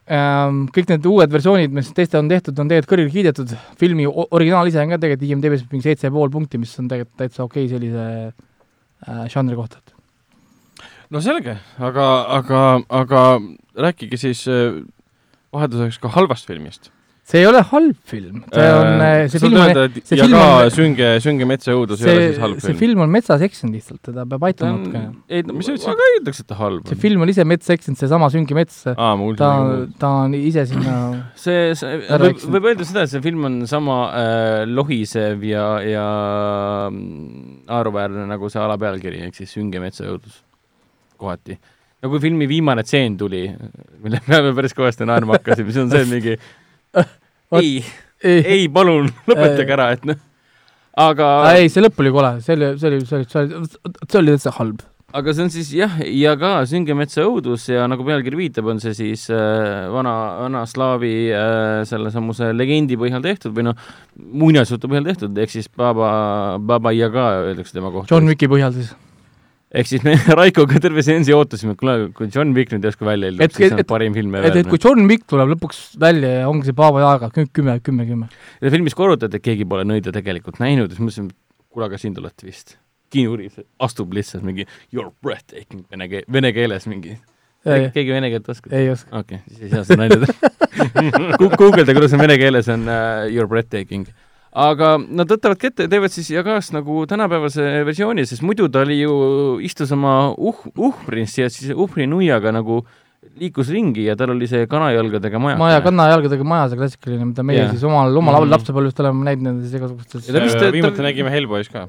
ähm, 0.07 0.61
kõik 0.75 0.87
need 0.87 1.05
uued 1.05 1.31
versioonid, 1.31 1.73
mis 1.75 1.91
teiste 1.93 2.17
on 2.19 2.29
tehtud, 2.31 2.59
on 2.59 2.71
tegelikult 2.71 2.93
kõrgelt 2.93 3.15
kiidetud, 3.15 3.55
filmi 3.79 4.07
originaal 4.07 4.67
ise 4.67 4.79
on 4.81 4.93
ka 4.93 4.99
tegelikult 5.01 5.29
IMDB-s 5.29 5.65
mingi 5.71 5.89
seitse 5.89 6.11
pool 6.11 6.31
punkti, 6.31 6.57
mis 6.57 6.71
on 6.79 6.87
tegelikult 6.87 7.19
täitsa 7.19 7.43
okei 7.43 7.65
okay 7.65 7.73
sellise 7.73 8.05
äh, 8.31 9.25
žanri 9.33 9.59
kohta, 9.59 9.81
no 11.09 11.21
selge, 11.21 11.57
aga, 11.79 12.07
aga, 12.39 12.63
aga 13.01 13.23
rääkige 13.75 14.17
siis 14.17 14.47
äh, 14.47 14.79
vahelduseks 15.55 15.99
ka 16.03 16.11
halvast 16.15 16.47
filmist. 16.49 16.91
see 17.29 17.43
ei 17.43 17.45
ole 17.45 17.59
halb 17.61 17.97
film, 18.09 18.39
see 18.49 18.69
on 18.73 19.01
äh,, 19.05 19.27
see 19.29 19.37
film 19.43 19.59
on, 19.61 19.91
see 20.01 20.17
film 20.17 20.33
on- 20.39 20.71
sünge, 20.73 21.09
sünge 21.21 21.45
metsa 21.45 21.75
õudus 21.77 21.99
ei 22.01 22.07
ole 22.09 22.21
see 22.23 22.29
siis 22.31 22.39
halb, 22.41 22.57
see 22.63 22.71
film. 22.71 22.79
film 22.79 23.03
on 23.05 23.11
metsas 23.13 23.43
eksinud 23.45 23.75
lihtsalt, 23.77 23.99
teda 24.07 24.23
peab 24.31 24.47
aitama 24.49 24.79
natukene. 24.79 25.11
ei, 25.29 25.43
Mis 25.45 25.69
sa 25.69 25.75
ütlesid? 25.75 25.91
ma 25.91 25.99
ka 25.99 26.07
ei 26.09 26.17
ütleks, 26.23 26.41
et 26.41 26.49
ta 26.49 26.57
halb 26.57 26.89
see 26.89 26.97
on. 26.97 27.01
film 27.03 27.25
on 27.27 27.33
ise 27.35 27.45
metsa 27.45 27.75
eksinud, 27.77 27.99
seesama 28.01 28.31
Sünge 28.33 28.57
mets, 28.57 28.79
mul 29.21 29.37
ta, 29.37 29.51
ta 30.01 30.11
on 30.23 30.33
ise 30.39 30.65
sinna 30.73 30.97
see, 31.45 31.69
see, 31.77 32.01
võib, 32.25 32.41
võib 32.57 32.69
öelda 32.71 32.89
seda, 32.89 33.05
et 33.05 33.13
see 33.13 33.21
film 33.29 33.45
on 33.51 33.61
sama 33.69 33.99
äh, 34.09 34.65
lohisev 34.73 35.45
ja, 35.45 35.67
ja 35.85 36.07
mm, 36.89 37.67
haruväärne 37.69 38.25
nagu 38.33 38.49
see 38.49 38.61
alapealkiri, 38.65 39.21
ehk 39.29 39.37
siis 39.37 39.53
Sünge 39.53 39.77
metsa 39.85 40.09
õudus 40.09 40.41
kohati. 41.21 41.59
No 41.99 42.11
kui 42.11 42.21
filmi 42.23 42.47
viimane 42.49 42.83
tseen 42.87 43.17
tuli, 43.19 43.45
mille 44.03 44.21
peale 44.25 44.53
päris 44.57 44.75
kõvasti 44.77 45.07
naerma 45.07 45.37
hakkasime, 45.37 45.73
siis 45.73 45.83
on 45.83 45.91
see 45.91 46.05
mingi 46.09 46.35
ei, 47.59 47.73
ei, 48.23 48.67
palun, 48.73 49.09
lõpetage 49.27 49.75
ära, 49.75 49.89
et 49.97 50.05
noh, 50.07 50.21
aga 50.99 51.31
ei, 51.57 51.71
see 51.71 51.83
lõpp 51.83 51.99
oli 52.03 52.13
kole, 52.15 52.37
see 52.45 52.55
oli, 52.55 52.71
see 52.79 52.93
oli, 52.93 53.01
see 53.09 53.19
oli, 53.19 53.27
see 53.27 53.43
oli, 53.43 53.67
see 54.05 54.21
oli 54.21 54.35
täitsa 54.35 54.53
halb. 54.59 54.85
aga 55.19 55.33
see 55.35 55.47
on 55.47 55.51
siis 55.53 55.73
jah, 55.75 55.99
ja 56.05 56.35
ka 56.39 56.53
Sünge 56.69 56.95
metsa 56.95 57.25
õudus 57.27 57.67
ja 57.71 57.87
nagu 57.91 58.05
pealkiri 58.07 58.39
viitab, 58.45 58.71
on 58.71 58.79
see 58.83 58.95
siis 58.95 59.25
äh, 59.33 59.89
vana, 59.91 60.15
vana 60.45 60.63
slaavi 60.69 61.13
äh, 61.35 61.81
sellesamuse 61.89 62.53
legendi 62.55 62.99
põhjal 63.01 63.25
tehtud 63.25 63.57
või 63.57 63.71
noh, 63.71 63.85
muinasjutu 64.15 64.91
põhjal 64.91 65.11
tehtud, 65.11 65.43
ehk 65.43 65.51
siis 65.57 65.67
Baba, 65.67 66.09
Baba 66.63 66.95
Yaga 66.95 67.29
öeldakse 67.49 67.75
tema 67.75 67.91
kohta. 67.91 68.13
John 68.13 68.29
Wicki 68.31 68.51
põhjal 68.51 68.75
siis. 68.79 68.95
Ehk 69.69 69.89
siis 69.89 70.03
me 70.05 70.15
Raikoga 70.39 70.81
terve 70.81 71.03
seansi 71.05 71.33
ootasime, 71.35 71.75
kuule, 71.79 72.09
kui 72.17 72.29
John 72.33 72.53
Wick 72.57 72.73
nüüd 72.73 72.85
järsku 72.87 73.07
välja 73.07 73.31
ilmub, 73.31 73.53
siis 73.55 73.73
on 73.75 73.83
et- 73.83 73.89
parim 73.89 74.15
film 74.17 74.35
et, 74.41 74.59
et 74.63 74.69
kui 74.69 74.81
John 74.81 75.05
Wick 75.09 75.27
tuleb 75.29 75.53
lõpuks 75.53 75.81
välja 76.01 76.39
ja 76.41 76.49
ongi 76.49 76.69
see 76.69 76.77
Baba 76.77 77.03
Yaga, 77.03 77.31
kümme, 77.37 77.79
kümme, 77.85 78.07
kümme. 78.09 78.29
ja 78.61 78.73
filmis 78.73 78.97
korrutati, 78.97 79.37
et 79.39 79.45
keegi 79.45 79.67
pole 79.69 79.85
nõida 79.87 80.13
tegelikult 80.15 80.61
näinud 80.63 80.93
siis 80.93 81.03
mõtlesime, 81.03 81.33
et 81.33 81.69
kuule, 81.69 81.89
aga 81.89 81.99
siin 82.01 82.15
te 82.15 82.23
olete 82.23 82.49
vist. 82.49 82.77
kiinuris 83.13 83.59
astub 83.81 84.13
lihtsalt 84.13 84.45
mingi 84.45 84.65
you 84.93 85.01
are 85.01 85.11
breathtaking 85.25 85.85
vene 85.89 86.09
keel, 86.09 86.25
vene 86.31 86.53
keeles 86.53 86.85
mingi. 86.89 87.17
keegi 87.65 88.09
vene 88.09 88.31
keelt 88.33 88.49
oskab? 88.49 88.73
ei 88.73 88.89
oska. 88.89 89.11
okei 89.21 89.41
okay,, 89.43 89.53
siis 89.53 89.69
ei 89.69 89.75
saa 89.75 89.85
seda 89.85 90.01
nalja 90.01 90.25
teha. 90.25 90.55
guugeldage, 91.59 91.93
kuidas 91.97 92.17
on 92.17 92.25
vene 92.25 92.37
keeles 92.41 92.69
on 92.73 92.89
uh, 92.89 93.27
you 93.29 93.43
are 93.43 93.49
breathtaking. 93.49 94.09
Aga 94.53 94.95
nad 94.97 95.29
võtavadki 95.29 95.67
ette 95.69 95.85
ja 95.85 95.91
teevad 95.91 96.13
siis 96.13 96.29
Jagast 96.33 96.73
nagu 96.73 97.03
tänapäevase 97.09 97.83
versiooni, 97.85 98.25
sest 98.25 98.41
muidu 98.45 98.67
ta 98.73 98.81
oli 98.81 99.01
ju, 99.03 99.13
istus 99.61 99.91
oma 99.93 100.31
uh-, 100.33 100.65
uhhris 100.75 101.37
ja 101.37 101.49
siis 101.53 101.71
uhhrinuiaga 101.75 102.51
nagu 102.55 102.81
liikus 103.39 103.69
ringi 103.69 104.05
ja 104.07 104.15
tal 104.17 104.31
oli 104.33 104.47
see 104.47 104.65
kanajalgadega 104.67 105.39
maja. 105.39 105.57
maja, 105.59 105.81
kannajalgadega 105.85 106.43
maja, 106.47 106.69
see 106.71 106.79
klassikaline, 106.79 107.25
mida 107.29 107.43
meie 107.45 107.59
Jah. 107.61 107.71
siis 107.71 107.83
omal, 107.83 108.15
omal 108.17 108.41
Mhm. 108.41 108.51
lapsepõlvest 108.55 108.99
oleme 109.03 109.27
näinud 109.27 109.43
nendes 109.43 109.73
igasugustes 109.75 110.27
Ja 110.27 110.33
ta 110.33 110.39
vist- 110.45 110.59
ta- 110.59 110.71
viimati 110.71 110.97
ta- 110.97 111.03
nägime 111.03 111.29
Hellboy's 111.29 111.69
ka, 111.71 111.87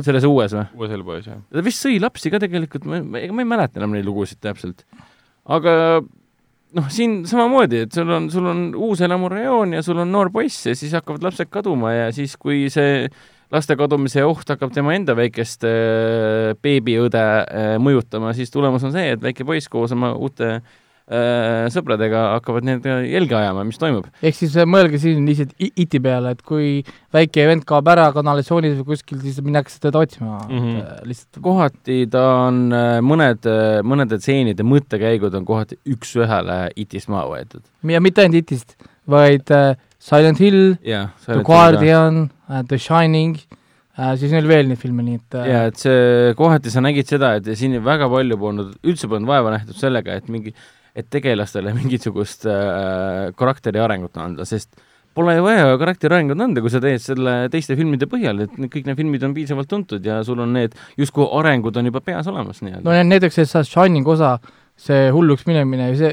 selles 0.00 0.24
uues 0.24 0.52
või? 0.54 0.66
uues 0.78 0.90
Hellboy's 0.94 1.26
jah. 1.26 1.36
ta 1.52 1.60
vist 1.60 1.84
sõi 1.84 2.00
lapsi 2.00 2.30
ka 2.30 2.38
tegelikult, 2.38 2.84
ma, 2.86 3.02
ma 3.02 3.18
ega 3.18 3.32
ma 3.34 3.42
ei 3.42 3.48
mäleta 3.50 3.76
enam 3.82 3.92
neid 3.92 4.04
lugusid 4.06 4.38
täpselt. 4.40 4.84
aga 5.44 6.00
noh, 6.76 6.88
siin 6.92 7.22
samamoodi, 7.28 7.84
et 7.86 7.96
sul 7.96 8.10
on, 8.12 8.30
sul 8.32 8.48
on 8.48 8.64
uus 8.88 9.02
elamurajoon 9.04 9.76
ja 9.76 9.82
sul 9.84 10.00
on 10.02 10.12
noor 10.12 10.32
poiss 10.34 10.66
ja 10.70 10.76
siis 10.78 10.94
hakkavad 10.96 11.24
lapsed 11.28 11.50
kaduma 11.52 11.94
ja 11.94 12.10
siis, 12.14 12.36
kui 12.40 12.66
see 12.72 13.06
laste 13.52 13.76
kadumise 13.76 14.24
oht 14.24 14.48
hakkab 14.48 14.72
tema 14.72 14.94
enda 14.96 15.16
väikest 15.16 15.66
äh, 15.68 16.52
beebiõde 16.64 17.22
äh, 17.22 17.74
mõjutama, 17.82 18.32
siis 18.36 18.52
tulemus 18.52 18.84
on 18.88 18.94
see, 18.94 19.12
et 19.16 19.22
väike 19.22 19.44
poiss 19.48 19.68
koos 19.72 19.92
oma 19.92 20.14
uute 20.16 20.54
äh, 20.56 20.80
sõpradega 21.74 22.20
hakkavad 22.36 22.66
need 22.66 22.86
jälge 22.86 23.34
ajama, 23.36 23.64
mis 23.66 23.80
toimub. 23.80 24.06
ehk 24.22 24.36
siis 24.38 24.54
äh, 24.56 24.68
mõelge 24.68 25.00
siin 25.02 25.26
lihtsalt 25.26 25.52
iti 25.58 26.00
peale, 26.02 26.34
et 26.36 26.42
kui 26.46 26.84
väike 27.14 27.46
vend 27.50 27.66
kaob 27.68 27.90
ära 27.92 28.06
kanalisatsioonis 28.14 28.78
või 28.78 28.92
kuskil, 28.92 29.20
siis 29.24 29.40
minnakse 29.44 29.80
teda 29.82 30.04
otsima 30.06 30.38
mm. 30.46 30.58
-hmm. 30.62 31.08
lihtsalt 31.10 31.42
kohati 31.42 32.06
ta 32.12 32.24
on 32.46 32.64
äh, 32.72 32.98
mõned, 33.02 33.50
mõnede 33.82 34.18
tseenide 34.22 34.66
mõttekäigud 34.66 35.34
on 35.34 35.48
kohati 35.48 35.80
üks-ühele 35.84 36.68
itist 36.76 37.10
maha 37.12 37.26
võetud. 37.34 37.66
ja 37.82 38.00
mitte 38.00 38.22
ainult 38.22 38.44
itist, 38.44 38.76
vaid 39.08 39.50
äh, 39.50 39.74
Silent 40.02 40.40
Hill, 40.42 40.76
jah, 40.82 41.10
The 41.26 41.42
Guardian 41.46 42.30
äh,, 42.48 42.62
The 42.66 42.78
Shining 42.78 43.36
äh,, 43.98 44.14
siis 44.18 44.32
on 44.34 44.48
veel 44.48 44.70
neid 44.70 44.80
filme, 44.82 45.04
nii 45.06 45.18
et 45.20 45.36
äh, 45.38 45.48
ja 45.50 45.64
et 45.70 45.82
see 45.82 46.34
kohati 46.38 46.72
sa 46.74 46.82
nägid 46.84 47.10
seda, 47.10 47.36
et 47.38 47.50
siin 47.58 47.78
väga 47.84 48.08
palju 48.10 48.38
polnud, 48.38 48.76
üldse 48.82 49.10
polnud 49.10 49.30
vaeva 49.30 49.54
nähtud 49.54 49.78
sellega, 49.78 50.18
et 50.18 50.30
mingi, 50.32 50.54
et 50.96 51.10
tegelastele 51.12 51.74
mingisugust 51.78 52.48
äh, 52.50 53.30
karakteri 53.38 53.82
arengut 53.82 54.16
anda, 54.20 54.46
sest 54.48 54.74
pole 55.12 55.34
ju 55.36 55.44
vaja 55.44 55.76
karakteri 55.80 56.16
arengut 56.16 56.40
anda, 56.40 56.62
kui 56.64 56.72
sa 56.72 56.80
teed 56.80 57.02
selle 57.04 57.36
teiste 57.52 57.76
filmide 57.76 58.08
põhjal, 58.08 58.46
et 58.46 58.56
kõik 58.72 58.88
need 58.88 58.98
filmid 59.00 59.26
on 59.26 59.36
piisavalt 59.36 59.68
tuntud 59.68 60.04
ja 60.08 60.22
sul 60.24 60.40
on 60.44 60.54
need 60.56 60.76
justkui 61.00 61.28
arengud 61.40 61.76
on 61.76 61.90
juba 61.90 62.00
peas 62.04 62.28
olemas 62.32 62.62
nii-öelda. 62.64 62.86
No 62.88 63.08
näiteks 63.10 63.42
see 63.42 63.64
Shining 63.68 64.08
osa, 64.08 64.38
see 64.82 65.10
hulluks 65.14 65.44
minemine, 65.46 65.90
see 65.98 66.10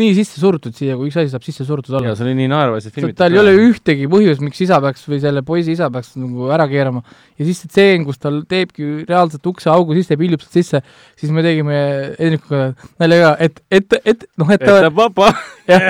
nii 0.00 0.14
sisse 0.16 0.40
surutud 0.40 0.74
siia, 0.74 0.96
kui 0.98 1.10
üks 1.10 1.18
asi 1.20 1.30
saab 1.30 1.44
sisse 1.44 1.66
surutud 1.68 1.94
olla 1.94 2.10
ja. 2.10 2.16
see 2.18 2.24
oli 2.26 2.34
nii 2.40 2.48
naeruväärsed 2.50 2.94
filmid. 2.96 3.16
tal 3.18 3.36
ei 3.36 3.40
ole 3.42 3.52
ühtegi 3.68 4.08
põhjust, 4.10 4.42
miks 4.42 4.62
isa 4.64 4.80
peaks 4.82 5.04
või 5.06 5.20
selle 5.22 5.44
poisi 5.46 5.76
isa 5.76 5.90
peaks 5.92 6.16
nagu 6.18 6.48
ära 6.54 6.66
keerama. 6.70 7.04
ja 7.38 7.46
siis 7.46 7.60
see 7.62 7.70
tseen, 7.70 8.06
kus 8.08 8.18
tal 8.22 8.40
teebki 8.48 9.04
reaalselt 9.08 9.46
ukseaugu 9.52 9.94
sisse 9.98 10.16
ja 10.16 10.22
piljub 10.22 10.42
sealt 10.42 10.56
sisse, 10.56 10.82
siis 11.20 11.34
me 11.34 11.44
tegime 11.46 11.76
Hendrikuga 12.16 12.72
nalja 12.98 13.20
ka, 13.22 13.34
et, 13.44 13.62
et, 13.70 13.98
et 14.14 14.26
noh, 14.40 14.50
et 14.56 14.64
ta 14.64 14.80
et, 14.80 14.98
papa, 14.98 15.30
jah, 15.68 15.88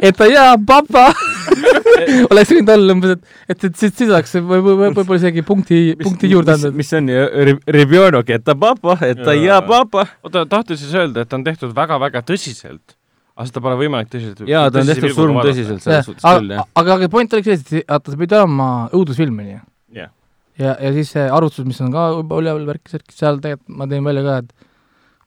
et 0.00 0.16
ta 0.16 0.30
jaa, 0.30 0.54
papa 0.70 1.10
oleks 2.30 2.52
võinud 2.54 2.72
olla 2.74 2.94
umbes, 2.96 3.14
et, 3.16 3.36
et, 3.50 3.64
et 3.68 3.82
siis, 3.82 3.92
siis 3.98 4.08
oleks 4.08 4.34
või, 4.38 4.60
või, 4.62 4.76
või 4.78 4.90
võib-olla 4.94 5.18
isegi 5.20 5.44
punkti, 5.46 5.80
punkti 6.00 6.30
juurde 6.30 6.54
mis, 6.54 6.64
andnud. 6.64 6.78
mis 6.80 6.90
see 6.90 7.00
on 7.02 7.60
Ribionok, 7.76 8.32
et 8.36 8.44
ta 8.46 8.56
papa, 8.58 8.96
et 9.06 9.20
ta 9.20 9.34
ja 9.36 9.56
Jaa. 9.56 9.62
papa. 9.66 10.06
oota, 10.24 10.46
tahtis 10.50 10.82
siis 10.84 10.94
öelda, 10.96 11.09
et 11.18 11.30
ta 11.30 11.38
on 11.38 11.44
tehtud 11.46 11.74
väga-väga 11.76 12.22
tõsiselt, 12.28 12.96
aga 13.34 13.48
seda 13.48 13.64
pole 13.64 13.76
võimalik 13.80 14.12
tõsiselt 14.12 14.48
jaa, 14.48 14.70
ta 14.70 14.82
on 14.82 14.90
tehtud 14.92 15.16
surmtõsiselt 15.16 15.84
selles 15.84 16.08
suhtes 16.08 16.24
küll, 16.24 16.54
jah 16.56 16.64
aga, 16.82 16.96
aga 16.98 17.10
point 17.12 17.36
oligi 17.36 17.52
selles, 17.52 17.66
et 17.82 17.90
vaata, 17.90 18.14
see 18.14 18.22
pidi 18.22 18.38
olema 18.38 18.70
õudusfilm, 18.96 19.42
onju. 19.44 19.60
jah, 19.98 20.10
ja, 20.60 20.74
ja 20.76 20.94
siis 20.96 21.12
see 21.16 21.26
arvutus, 21.26 21.66
mis 21.68 21.80
on 21.84 21.92
ka 21.94 22.08
juba 22.16 22.40
üleval 22.42 22.66
värk-särk, 22.70 23.06
seal 23.14 23.40
tegelikult 23.42 23.78
ma 23.80 23.88
tõin 23.90 24.10
välja 24.10 24.26
ka, 24.26 24.40
et 24.44 24.68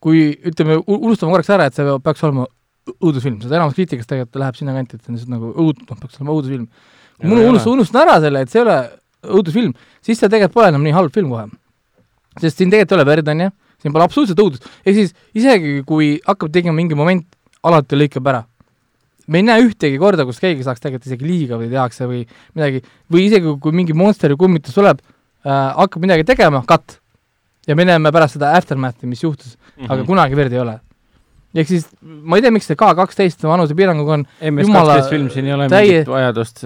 kui 0.03 0.25
ütleme, 0.51 0.81
unustame 0.83 1.31
korraks 1.31 1.53
ära, 1.55 1.69
et 1.69 1.77
see 1.77 1.97
peaks 2.03 2.25
olema 2.27 2.47
õudusfilm, 2.91 3.39
seda 3.43 3.59
enamus 3.59 3.77
kriitikast 3.77 4.09
tegelikult 4.11 4.41
läheb 4.41 4.57
sinna 4.59 4.75
kanti, 4.75 4.97
et 4.97 5.05
see 5.05 5.13
on 5.13 5.17
lihtsalt 5.17 5.31
nagu 5.31 5.51
õud-, 5.63 5.83
noh, 5.87 5.99
peaks 6.01 6.19
olema 6.19 6.35
õudusfilm. 6.35 6.67
kui 6.67 7.29
Ja 7.29 7.31
ma 7.31 7.43
unustan, 7.53 7.71
unustan 7.77 8.01
ära 8.03 8.17
selle, 8.23 8.41
et 8.43 8.51
see 8.51 8.59
ei 8.59 8.65
ole 8.65 8.77
õudusfilm, 9.39 9.75
siis 10.03 10.19
see 10.19 10.27
tegelikult 10.27 10.57
pole 10.57 10.71
enam 10.73 10.83
nii 10.83 10.95
halb 10.95 11.13
film 11.15 11.31
kohe. 11.31 11.45
sest 12.41 12.59
siin 12.59 12.73
tegelikult 12.73 12.95
ei 12.95 12.99
ole 12.99 13.07
verd, 13.07 13.31
onju, 13.33 13.51
siin 13.83 13.93
pole 13.93 14.07
absoluutselt 14.07 14.39
õudust, 14.39 14.65
ehk 14.85 14.95
siis 14.97 15.13
isegi 15.35 15.81
kui 15.87 16.15
hakkab 16.25 16.51
tegema 16.55 16.75
mingi 16.79 16.95
moment, 16.97 17.27
alati 17.63 17.99
lõikab 17.99 18.27
ära. 18.31 18.43
me 19.27 19.39
ei 19.39 19.43
näe 19.47 19.61
ühtegi 19.63 19.99
korda, 19.99 20.25
kus 20.27 20.39
keegi 20.43 20.63
saaks 20.65 20.81
tegelikult 20.83 21.05
isegi 21.07 21.23
liiga 21.27 21.55
või 21.59 21.69
tehakse 21.71 22.07
või 22.09 22.25
midagi, 22.55 22.81
või 23.11 23.21
isegi 23.29 23.53
kui 23.63 23.71
mingi 23.71 23.93
monsteri 23.95 24.35
kummitus 24.35 24.75
tuleb 24.75 24.99
äh,, 24.99 25.69
hakkab 25.77 26.01
midagi 26.03 26.25
tegema, 26.27 26.63
cut. 26.67 26.97
ja 27.67 27.75
me 27.75 27.85
näeme 27.87 28.11
pärast 28.11 28.35
seda 28.35 28.51
aftermath'i, 28.57 29.07
mis 29.07 29.23
juhtus, 29.23 29.55
Mhm. 29.77 29.91
aga 29.91 30.03
kunagi 30.05 30.35
verd 30.35 30.53
ei 30.53 30.59
ole. 30.59 30.79
Ehk 31.53 31.69
siis 31.69 31.85
ma 32.01 32.37
ei 32.39 32.43
tea, 32.45 32.51
miks 32.53 32.65
see 32.69 32.77
K 32.79 32.89
kaksteist 32.97 33.43
vanusepiiranguga 33.45 34.15
on 34.17 34.23
Jumala- 34.41 34.95
kaksteist 34.97 35.09
film, 35.13 35.29
siin 35.33 35.49
ei 35.49 35.53
ole 35.53 35.67
täie- 35.69 36.03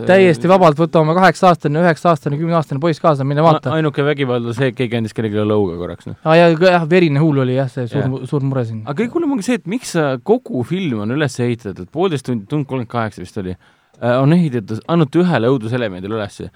täiesti 0.08 0.48
vabalt 0.52 0.80
võtta 0.80 1.02
oma 1.02 1.16
kaheksa-aastane, 1.18 1.82
üheksa-aastane, 1.84 2.40
kümneaastane 2.40 2.80
poiss 2.84 3.04
kaasa, 3.04 3.26
mine 3.28 3.44
vaata. 3.44 3.74
ainuke 3.76 4.06
vägivald 4.08 4.48
on 4.48 4.56
see, 4.58 4.72
et 4.72 4.78
keegi 4.78 5.00
andis 5.02 5.16
kellelegi 5.18 5.44
lõuga 5.44 5.76
korraks, 5.82 6.08
noh. 6.08 6.16
aa 6.24 6.38
ja, 6.40 6.48
jah, 6.54 6.88
verine 6.90 7.20
huul 7.24 7.44
oli 7.44 7.58
jah, 7.58 7.70
see 7.72 7.88
suur, 7.92 8.24
suur 8.30 8.46
mure 8.48 8.64
siin. 8.70 8.84
aga 8.86 8.96
kõige 9.02 9.18
hullem 9.18 9.36
on 9.36 9.44
ka 9.44 9.50
see, 9.50 9.60
et 9.60 9.68
miks 9.68 9.94
kogu 10.24 10.64
film 10.68 11.04
on 11.04 11.12
üles 11.18 11.36
ehitatud, 11.44 11.92
poolteist 11.92 12.26
tundi, 12.30 12.48
tund 12.48 12.66
kolmkümmend 12.66 12.92
kaheksa 12.96 13.26
vist 13.26 13.38
oli, 13.44 13.58
on 14.02 14.34
ehitatud 14.34 14.82
ainult 14.88 15.16
ühele 15.20 15.52
õuduselemendile 15.52 16.20
ülesse. 16.20 16.50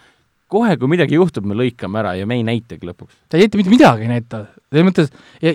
kohe, 0.52 0.74
kui 0.76 0.88
midagi 0.92 1.16
juhtub, 1.16 1.46
me 1.48 1.56
lõikame 1.56 2.02
ära 2.02 2.12
ja 2.20 2.26
me 2.28 2.36
ei 2.36 2.44
näitagi 2.44 2.88
lõpuks. 2.88 3.14
ta 3.30 3.38
ei 3.38 3.46
jäta 3.46 3.60
mitte 3.60 3.72
midagi 3.72 4.08
näita, 4.08 4.46
selles 4.72 4.88
mõttes 4.88 5.12
ja 5.42 5.54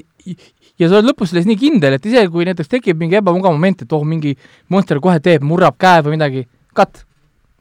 ja 0.79 0.89
sa 0.89 0.99
oled 0.99 1.11
lõpus 1.11 1.33
selles 1.33 1.47
nii 1.49 1.57
kindel, 1.61 1.97
et 1.97 2.07
isegi 2.07 2.29
kui 2.33 2.45
näiteks 2.49 2.69
tekib 2.69 2.99
mingi 3.01 3.17
ebamugav 3.21 3.53
moment, 3.57 3.83
et 3.83 3.93
oh, 3.97 4.05
mingi 4.05 4.35
monster 4.73 5.01
kohe 5.01 5.21
teeb, 5.25 5.45
murrab 5.47 5.77
käe 5.81 6.03
või 6.07 6.17
midagi, 6.17 6.47
cut. 6.77 7.03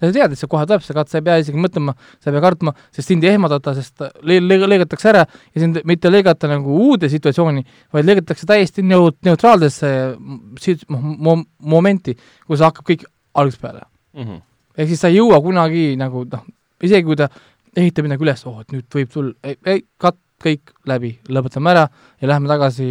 sa 0.02 0.10
tead, 0.12 0.34
et 0.36 0.40
see 0.40 0.50
kohe 0.52 0.66
tuleb, 0.68 0.84
see 0.84 0.94
cut, 0.98 1.08
sa 1.08 1.22
ei 1.22 1.24
pea 1.24 1.38
isegi 1.40 1.62
mõtlema, 1.62 1.94
sa 2.20 2.28
ei 2.30 2.36
pea 2.36 2.42
kartma, 2.44 2.74
sest 2.92 3.08
sind 3.08 3.24
ei 3.24 3.32
ehmatata, 3.32 3.72
sest 3.78 4.04
lõi-, 4.28 4.42
lõi-, 4.44 4.68
lõigatakse 4.68 5.08
ära 5.14 5.22
ja 5.24 5.62
sind 5.64 5.80
mitte 5.88 6.12
lõigata 6.12 6.50
nagu 6.52 6.76
uude 6.90 7.08
situatsiooni, 7.14 7.64
vaid 7.96 8.10
lõigatakse 8.10 8.46
täiesti 8.50 8.84
neut-, 8.84 9.16
neutraalsesse 9.24 9.94
si- 10.60 10.76
mo- 10.92 11.16
mo- 11.30 11.46
momenti, 11.60 12.18
kus 12.48 12.60
hakkab 12.66 12.86
kõik 12.92 13.08
algusest 13.36 13.62
peale. 13.64 13.86
Mhm. 14.16 14.42
ehk 14.78 14.88
siis 14.92 15.00
sa 15.00 15.08
ei 15.08 15.16
jõua 15.22 15.40
kunagi 15.44 15.96
nagu 15.96 16.26
noh, 16.28 16.44
isegi 16.84 17.04
kui 17.08 17.16
ta 17.16 17.30
ehitab 17.76 18.04
midagi 18.04 18.24
üles, 18.28 18.42
oh, 18.48 18.60
et 18.60 18.72
nüüd 18.76 18.86
võib 18.92 19.10
tulla, 19.12 19.34
ei, 19.44 19.56
ei, 19.72 19.82
cut, 20.00 20.18
kõik 20.44 20.74
läbi, 20.90 21.16
lõpetame 21.30 21.72
ära 21.72 21.86
ja 22.22 22.32
lähme 22.32 22.50
tagasi 22.52 22.90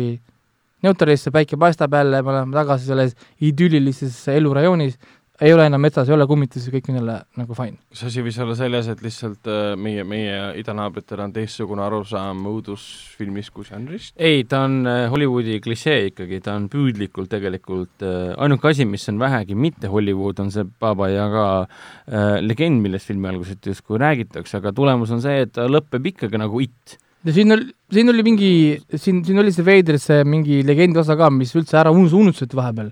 neutralisse, 0.84 1.32
päike 1.34 1.58
paistab 1.60 1.96
jälle, 1.96 2.22
me 2.22 2.32
oleme 2.34 2.56
tagasi 2.56 2.90
selles 2.90 3.14
idüllilises 3.44 4.16
elurajoonis, 4.34 4.98
ei 5.42 5.50
ole 5.50 5.64
enam 5.66 5.82
metsas, 5.82 6.06
ei 6.06 6.14
ole 6.14 6.26
kummitusi, 6.30 6.70
kõik 6.70 6.88
on 6.92 6.98
jälle 7.00 7.14
nagu 7.40 7.56
fine. 7.58 7.80
kas 7.90 8.04
asi 8.06 8.22
võis 8.22 8.36
olla 8.42 8.54
selles, 8.58 8.86
et 8.92 9.00
lihtsalt 9.02 9.48
äh, 9.50 9.72
meie, 9.80 10.04
meie 10.06 10.36
idanaabritel 10.60 11.24
on 11.24 11.32
teistsugune 11.34 11.82
arusaam 11.82 12.44
õudusfilmist 12.52 13.50
kui 13.54 13.66
žanrist? 13.66 14.14
ei, 14.14 14.44
ta 14.48 14.62
on 14.68 14.84
äh, 14.86 15.06
Hollywoodi 15.10 15.58
klišee 15.64 16.10
ikkagi, 16.12 16.38
ta 16.44 16.54
on 16.54 16.68
püüdlikult 16.70 17.32
tegelikult 17.34 18.06
äh,, 18.06 18.30
ainuke 18.46 18.70
asi, 18.70 18.86
mis 18.86 19.08
on 19.10 19.18
vähegi 19.22 19.58
mitte 19.58 19.90
Hollywood, 19.90 20.44
on 20.44 20.54
see 20.54 20.68
Baba 20.80 21.10
Yaga 21.10 21.46
äh, 21.64 22.38
legend, 22.44 22.84
millest 22.84 23.10
filmi 23.10 23.32
alguses 23.32 23.58
justkui 23.66 23.98
räägitakse, 24.02 24.60
aga 24.60 24.74
tulemus 24.76 25.10
on 25.14 25.24
see, 25.24 25.48
et 25.48 25.56
ta 25.58 25.66
lõpeb 25.70 26.12
ikkagi 26.14 26.38
nagu 26.38 26.62
It. 26.62 27.00
Siin 27.32 27.52
oli, 27.52 27.70
siin 27.92 28.08
oli 28.12 28.22
mingi, 28.26 28.50
siin, 28.96 29.22
siin 29.24 29.38
oli 29.40 29.52
see 29.54 29.64
veider 29.64 29.98
see 29.98 30.24
mingi 30.28 30.62
legendi 30.66 30.98
osa 31.00 31.16
ka, 31.16 31.30
mis 31.30 31.54
üldse 31.56 31.78
ära 31.80 31.90
unus-, 31.94 32.12
unustati 32.12 32.56
vahepeal. 32.58 32.90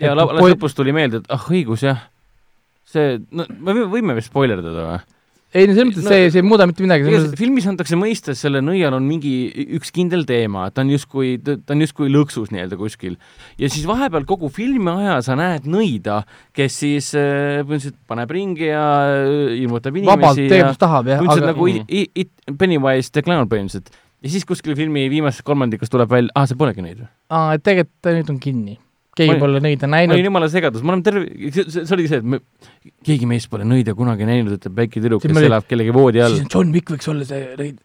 ja 0.00 0.12
lõpus 0.16 0.74
tuli 0.76 0.92
meelde, 0.92 1.22
et 1.22 1.30
ah 1.32 1.46
õigus 1.48 1.82
jah, 1.86 2.02
see, 2.84 3.18
no 3.30 3.46
me 3.48 3.72
võime- 3.72 3.90
võime 3.92 4.14
vist 4.18 4.28
spoilerdada 4.32 4.84
või? 4.90 5.00
Ei 5.54 5.66
no 5.66 5.74
selles 5.74 5.88
mõttes 5.90 6.04
No- 6.06 6.10
see, 6.12 6.26
see 6.30 6.40
ei 6.42 6.46
muuda 6.46 6.66
mitte 6.70 6.84
midagi, 6.84 7.06
mõttes, 7.08 7.32
filmis 7.40 7.64
antakse 7.66 7.96
mõista, 7.98 8.30
et 8.34 8.38
selle 8.38 8.60
nõial 8.62 8.94
on 8.94 9.02
mingi 9.08 9.32
üks 9.78 9.90
kindel 9.94 10.22
teema, 10.28 10.68
ta 10.70 10.84
on 10.84 10.90
justkui, 10.94 11.32
ta 11.42 11.56
on 11.74 11.80
justkui 11.82 12.10
lõksus 12.12 12.52
nii-öelda 12.54 12.78
kuskil. 12.78 13.16
ja 13.58 13.68
siis 13.72 13.86
vahepeal 13.88 14.24
kogu 14.28 14.48
filmi 14.54 14.90
aja 14.92 15.16
sa 15.26 15.34
näed 15.38 15.66
nõida, 15.66 16.20
kes 16.56 16.76
siis 16.84 17.10
äh, 17.18 17.64
põhimõtteliselt 17.64 17.98
paneb 18.06 18.30
ringi 18.36 18.68
ja 18.70 18.84
äh, 19.08 19.56
ilmutab 19.64 19.98
vabalt 19.98 20.38
inimesi 20.38 20.46
teeb, 20.52 20.60
ja 20.62 20.68
mis 20.70 20.78
tahab 20.84 21.10
jah, 21.10 21.18
põhimõtteliselt 21.24 21.48
aga 21.48 21.52
nagu 21.54 21.66
i- 21.66 21.84
i- 21.88 22.10
i- 22.22 22.54
Pennywise 22.60 23.10
the 23.10 23.22
Clown 23.26 23.48
põhimõtteliselt. 23.50 23.90
ja 24.22 24.28
siis 24.30 24.44
kuskil 24.46 24.76
filmi 24.78 25.08
viimases 25.10 25.42
kolmandikus 25.42 25.90
tuleb 25.90 26.10
välja, 26.14 26.30
aa, 26.36 26.46
see 26.46 26.54
polegi 26.60 26.84
nõid 26.84 27.02
või? 27.02 27.10
aa, 27.30 27.54
et 27.58 27.62
tegelikult 27.66 27.98
ta 28.02 28.14
nüüd 28.14 28.30
on 28.30 28.38
kinni. 28.38 28.78
Keegi 29.16 29.34
olin- 29.34 29.42
pole 29.42 29.60
neid 29.64 29.82
ma 29.82 29.96
olin 29.96 30.10
näinud, 30.12 30.24
jumala 30.30 30.48
segadus, 30.52 30.82
ma 30.86 30.94
olen 30.94 31.04
terve, 31.06 31.26
see, 31.54 31.84
oligi 31.96 32.10
see, 32.12 32.22
et 32.22 32.32
me, 32.34 32.40
keegi 33.06 33.28
meist 33.30 33.50
pole 33.52 33.66
nõida 33.68 33.94
kunagi 33.98 34.28
näinud, 34.28 34.56
ütleb 34.58 34.82
väike 34.82 35.02
tüdruk, 35.02 35.24
kes 35.24 35.46
elab 35.46 35.68
kellegi 35.70 35.94
voodi 35.94 36.22
all 36.24 36.36
siis. 36.38 36.46
on 36.46 36.52
John 36.54 36.74
Wick 36.76 36.92
võiks 36.94 37.10
olla 37.10 37.26
see 37.28 37.54
nõid, 37.58 37.80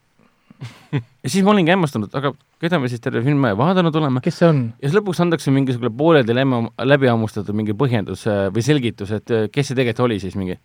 ja 1.24 1.30
siis 1.30 1.44
ma 1.44 1.52
olingi 1.56 1.74
hämmastunud, 1.74 2.14
aga 2.16 2.32
keda 2.62 2.80
me 2.80 2.90
siis 2.92 3.04
terve 3.04 3.24
filmi 3.26 3.52
vaadanud 3.58 3.96
oleme 4.00 4.22
kes 4.24 4.40
see 4.42 4.50
on? 4.52 4.62
ja 4.80 4.90
siis 4.90 4.98
lõpuks 5.00 5.22
antakse 5.26 5.54
mingisugune 5.56 5.92
pooleldi 5.98 6.36
läbi, 6.36 6.62
läbi 6.86 7.12
hammustatud 7.12 7.58
mingi 7.58 7.76
põhjendus 7.78 8.26
äh, 8.32 8.46
või 8.56 8.66
selgitus, 8.66 9.12
et 9.18 9.34
äh, 9.34 9.48
kes 9.52 9.72
see 9.72 9.78
tegelikult 9.78 10.06
oli 10.08 10.22
siis 10.24 10.38
mingi. 10.40 10.60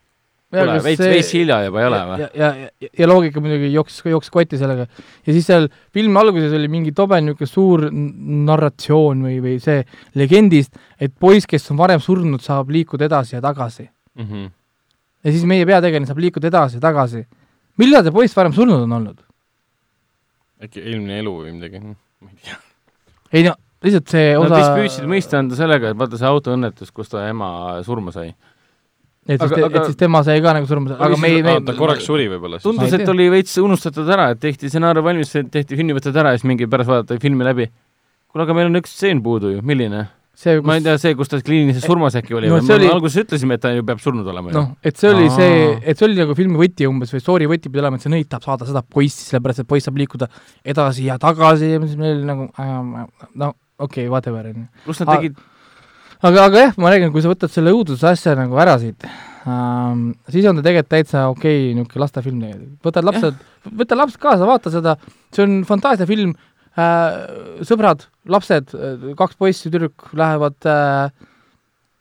veits, 0.50 1.00
veits 1.00 1.30
hilja 1.34 1.60
juba 1.66 1.80
ei 1.82 1.88
ole 1.88 2.00
või? 2.08 2.18
ja, 2.22 2.28
ja, 2.34 2.48
ja, 2.82 2.88
ja 2.98 3.08
loogika 3.08 3.42
muidugi 3.42 3.70
jooksis, 3.72 4.02
jooksis 4.10 4.34
kotti 4.34 4.58
sellega. 4.60 4.86
ja 5.26 5.34
siis 5.36 5.46
seal 5.46 5.68
filmi 5.94 6.18
alguses 6.18 6.54
oli 6.56 6.70
mingi 6.72 6.92
tobe 6.96 7.20
niisugune 7.22 7.50
suur 7.50 7.86
narratsioon 8.50 9.22
või, 9.28 9.38
või 9.44 9.56
see 9.62 9.84
legendist, 10.18 10.76
et 10.98 11.14
poiss, 11.14 11.48
kes 11.50 11.70
on 11.70 11.80
varem 11.80 12.02
surnud, 12.02 12.42
saab 12.42 12.72
liikuda 12.74 13.06
edasi 13.06 13.36
ja 13.36 13.44
tagasi. 13.44 13.88
Mhm. 14.18 14.50
ja 15.24 15.32
siis 15.32 15.46
meie 15.46 15.66
peategelane 15.68 16.08
saab 16.10 16.22
liikuda 16.22 16.50
edasi 16.50 16.80
ja 16.80 16.84
tagasi. 16.88 17.24
millal 17.78 18.04
see 18.06 18.18
poiss 18.18 18.36
varem 18.36 18.56
surnud 18.56 18.86
on 18.88 18.98
olnud? 19.00 19.26
äkki 20.60 20.82
eelmine 20.82 21.22
elu 21.22 21.34
või 21.44 21.56
midagi, 21.56 21.80
ma 21.80 22.30
ei 22.30 22.38
tea. 22.44 22.62
ei 23.32 23.46
no 23.46 23.54
lihtsalt 23.84 24.12
see 24.12 24.32
Nad 24.34 24.44
osa 24.44 24.58
vist 24.58 24.76
püüdsid 24.76 25.08
mõista 25.08 25.40
anda 25.40 25.56
sellega, 25.58 25.92
et 25.92 26.00
vaata 26.00 26.18
see 26.20 26.28
autoõnnetus, 26.28 26.92
kus 26.92 27.12
ta 27.12 27.24
ema 27.30 27.80
surma 27.86 28.12
sai. 28.14 28.34
Et 29.30 29.42
siis 29.42 29.66
et 29.70 29.80
siis 29.90 29.98
tema 30.00 30.22
sai 30.26 30.42
ka 30.44 30.54
nagu 30.56 30.68
surma, 30.68 30.96
aga 30.98 31.18
me 31.20 31.32
ei, 31.32 31.42
me 31.46 31.56
ta 31.66 31.74
korraks 31.78 32.06
suri 32.08 32.28
võib-olla 32.32 32.58
siis. 32.58 32.66
Tundus, 32.66 32.94
et 32.96 33.12
oli 33.12 33.28
veits 33.32 33.56
unustatud 33.62 34.08
ära, 34.10 34.30
et 34.34 34.40
tehti 34.42 34.70
stsenaarium 34.70 35.06
valmis, 35.06 35.34
tehti 35.52 35.78
filmivõtted 35.78 36.16
ära 36.22 36.34
ja 36.34 36.40
siis 36.40 36.48
mingi 36.50 36.68
pärast 36.70 36.90
vaadati 36.90 37.20
filmi 37.22 37.46
läbi. 37.46 37.70
kuule, 38.30 38.46
aga 38.46 38.56
meil 38.56 38.70
on 38.70 38.80
üks 38.82 38.96
stseen 38.96 39.22
puudu 39.22 39.54
ju, 39.56 39.62
milline? 39.66 40.08
see, 40.40 40.60
ma 40.64 40.76
ei 40.78 40.84
tea, 40.84 40.96
see, 41.00 41.12
kus 41.18 41.28
ta 41.28 41.40
kliinilises 41.44 41.84
surmas 41.84 42.14
äkki 42.16 42.36
oli 42.38 42.48
No 42.48 42.60
me 42.64 42.74
oli- 42.74 42.88
alguses 42.88 43.26
ütlesime, 43.26 43.58
et 43.58 43.62
ta 43.64 43.72
ju 43.74 43.84
peab 43.84 44.00
surnud 44.00 44.26
olema 44.32 44.52
ju. 44.52 44.56
noh, 44.56 44.70
et 44.82 44.96
see 44.96 45.10
oli 45.10 45.26
Aa. 45.28 45.36
see, 45.36 45.58
et 45.84 45.98
see 45.98 46.06
oli 46.06 46.16
nagu 46.16 46.36
filmi 46.38 46.56
võti 46.60 46.88
umbes 46.88 47.12
või 47.12 47.24
story 47.24 47.48
võti 47.50 47.68
pidi 47.68 47.82
olema, 47.82 48.00
et 48.00 48.06
see 48.06 48.12
nõitab 48.14 48.46
saada 48.46 48.68
seda 48.68 48.82
poissi, 48.82 49.26
sellepärast 49.28 49.64
et 49.64 49.68
poiss 49.68 49.88
saab 49.88 50.00
liikuda 50.00 50.30
edasi 50.64 51.10
ja 51.10 51.18
tagasi 51.20 51.74
ja 51.74 51.82
siis 51.84 51.98
meil 52.00 52.16
oli 52.16 52.28
nagu 52.30 52.48
äh, 52.56 52.72
no 53.34 53.52
okei 53.76 54.06
okay,, 54.06 54.08
whatever 54.08 54.48
onju. 54.52 54.66
pluss 54.86 55.04
nad 55.04 55.12
tegid, 55.16 55.36
aga, 56.20 56.44
aga 56.44 56.64
jah, 56.66 56.78
ma 56.80 56.92
räägin, 56.92 57.12
kui 57.14 57.24
sa 57.24 57.32
võtad 57.32 57.52
selle 57.52 57.72
õuduse 57.74 58.08
asja 58.10 58.36
nagu 58.38 58.58
ära 58.60 58.76
siit 58.82 59.06
ähm,, 59.48 60.10
siis 60.32 60.48
on 60.48 60.60
ta 60.60 60.66
tegelikult 60.66 60.92
täitsa 60.92 61.26
okei 61.32 61.70
okay, 61.70 61.74
niisugune 61.78 62.04
lastefilm 62.04 62.44
tegelikult. 62.44 62.76
võtad 62.86 63.08
lapsed, 63.08 63.40
võta 63.82 63.98
lapsed 63.98 64.22
kaasa, 64.22 64.48
vaata 64.48 64.72
seda, 64.74 64.96
see 65.34 65.46
on 65.46 65.58
fantaasiafilm 65.68 66.34
äh,, 66.34 67.64
sõbrad, 67.68 68.06
lapsed, 68.30 68.76
kaks 69.18 69.40
poissi, 69.40 69.72
tüdruk 69.72 70.10
lähevad 70.16 70.68
äh, 70.68 71.10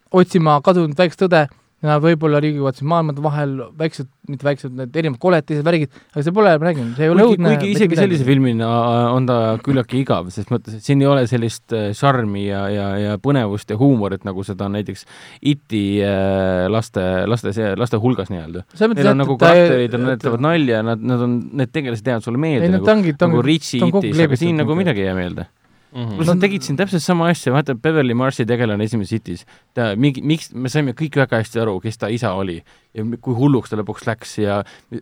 otsima 0.10 0.60
kadunud 0.66 0.98
väikest 0.98 1.28
õde, 1.28 1.46
nad 1.86 2.04
võib-olla 2.04 2.42
siin 2.44 2.90
maailmade 2.92 3.24
vahel, 3.24 3.54
väiksed, 3.80 4.10
mitte 4.30 4.46
väiksed, 4.46 4.74
need 4.76 4.96
erinevad 5.00 5.22
koletised, 5.24 5.64
värgid, 5.66 5.94
aga 6.12 6.24
see 6.26 6.36
pole, 6.36 6.52
ma 6.60 6.68
räägin, 6.68 6.90
see 6.98 7.08
ei 7.08 7.14
ole 7.14 7.28
õudne. 7.30 7.54
kuigi 7.54 7.72
isegi 7.76 8.00
sellise 8.00 8.28
filmina 8.28 8.70
on 9.14 9.30
ta 9.30 9.38
küllaltki 9.64 10.02
igav, 10.04 10.28
ses 10.34 10.50
mõttes, 10.52 10.80
et 10.80 10.86
siin 10.86 11.04
ei 11.04 11.10
ole 11.10 11.24
sellist 11.32 11.76
äh, 11.76 11.90
šarmi 11.96 12.44
ja, 12.50 12.66
ja, 12.74 12.90
ja 13.00 13.16
põnevust 13.24 13.72
ja 13.72 13.80
huumorit, 13.80 14.26
nagu 14.28 14.44
seda 14.48 14.68
on 14.68 14.76
näiteks 14.76 15.06
IT 15.54 15.78
äh, 16.04 16.66
laste, 16.72 17.06
laste, 17.32 17.54
laste 17.80 18.02
hulgas 18.02 18.34
nii-öelda. 18.34 18.66
Neil 18.96 19.14
on 19.14 19.24
nagu 19.24 19.40
karakterid 19.40 19.96
ja 19.96 20.02
nad 20.02 20.16
näitavad 20.16 20.44
nalja, 20.50 20.84
nad, 20.86 21.08
nad 21.14 21.24
on, 21.26 21.40
need 21.62 21.72
tegelased 21.76 22.12
jäävad 22.12 22.28
sulle 22.28 22.42
meelde 22.42 22.68
ei, 22.68 22.76
nagu 22.76 22.92
nagu 23.24 23.46
Richie 23.46 23.88
Itis, 23.88 24.20
aga 24.28 24.40
siin 24.40 24.60
nagu 24.60 24.76
midagi 24.78 25.06
ei 25.06 25.12
jää 25.12 25.18
meelde. 25.18 25.48
Mhm. 25.92 26.16
pluss 26.20 26.30
nad 26.30 26.42
tegid 26.44 26.62
siin 26.66 26.78
täpselt 26.78 27.02
sama 27.02 27.30
asja, 27.34 27.54
vaata 27.56 27.74
Beverly 27.76 28.14
Marsi 28.14 28.46
tegelane 28.46 28.86
esimeses 28.86 29.16
hitis, 29.18 29.46
ta 29.74 29.96
mingi, 29.98 30.22
miks, 30.22 30.52
me 30.54 30.70
saime 30.70 30.94
kõik 30.98 31.18
väga 31.18 31.42
hästi 31.42 31.64
aru, 31.64 31.80
kes 31.82 31.98
ta 31.98 32.12
isa 32.14 32.34
oli 32.38 32.60
ja 32.94 33.06
kui 33.22 33.34
hulluks 33.38 33.72
ta 33.74 33.80
lõpuks 33.80 34.06
läks 34.06 34.38
ja 34.44 34.62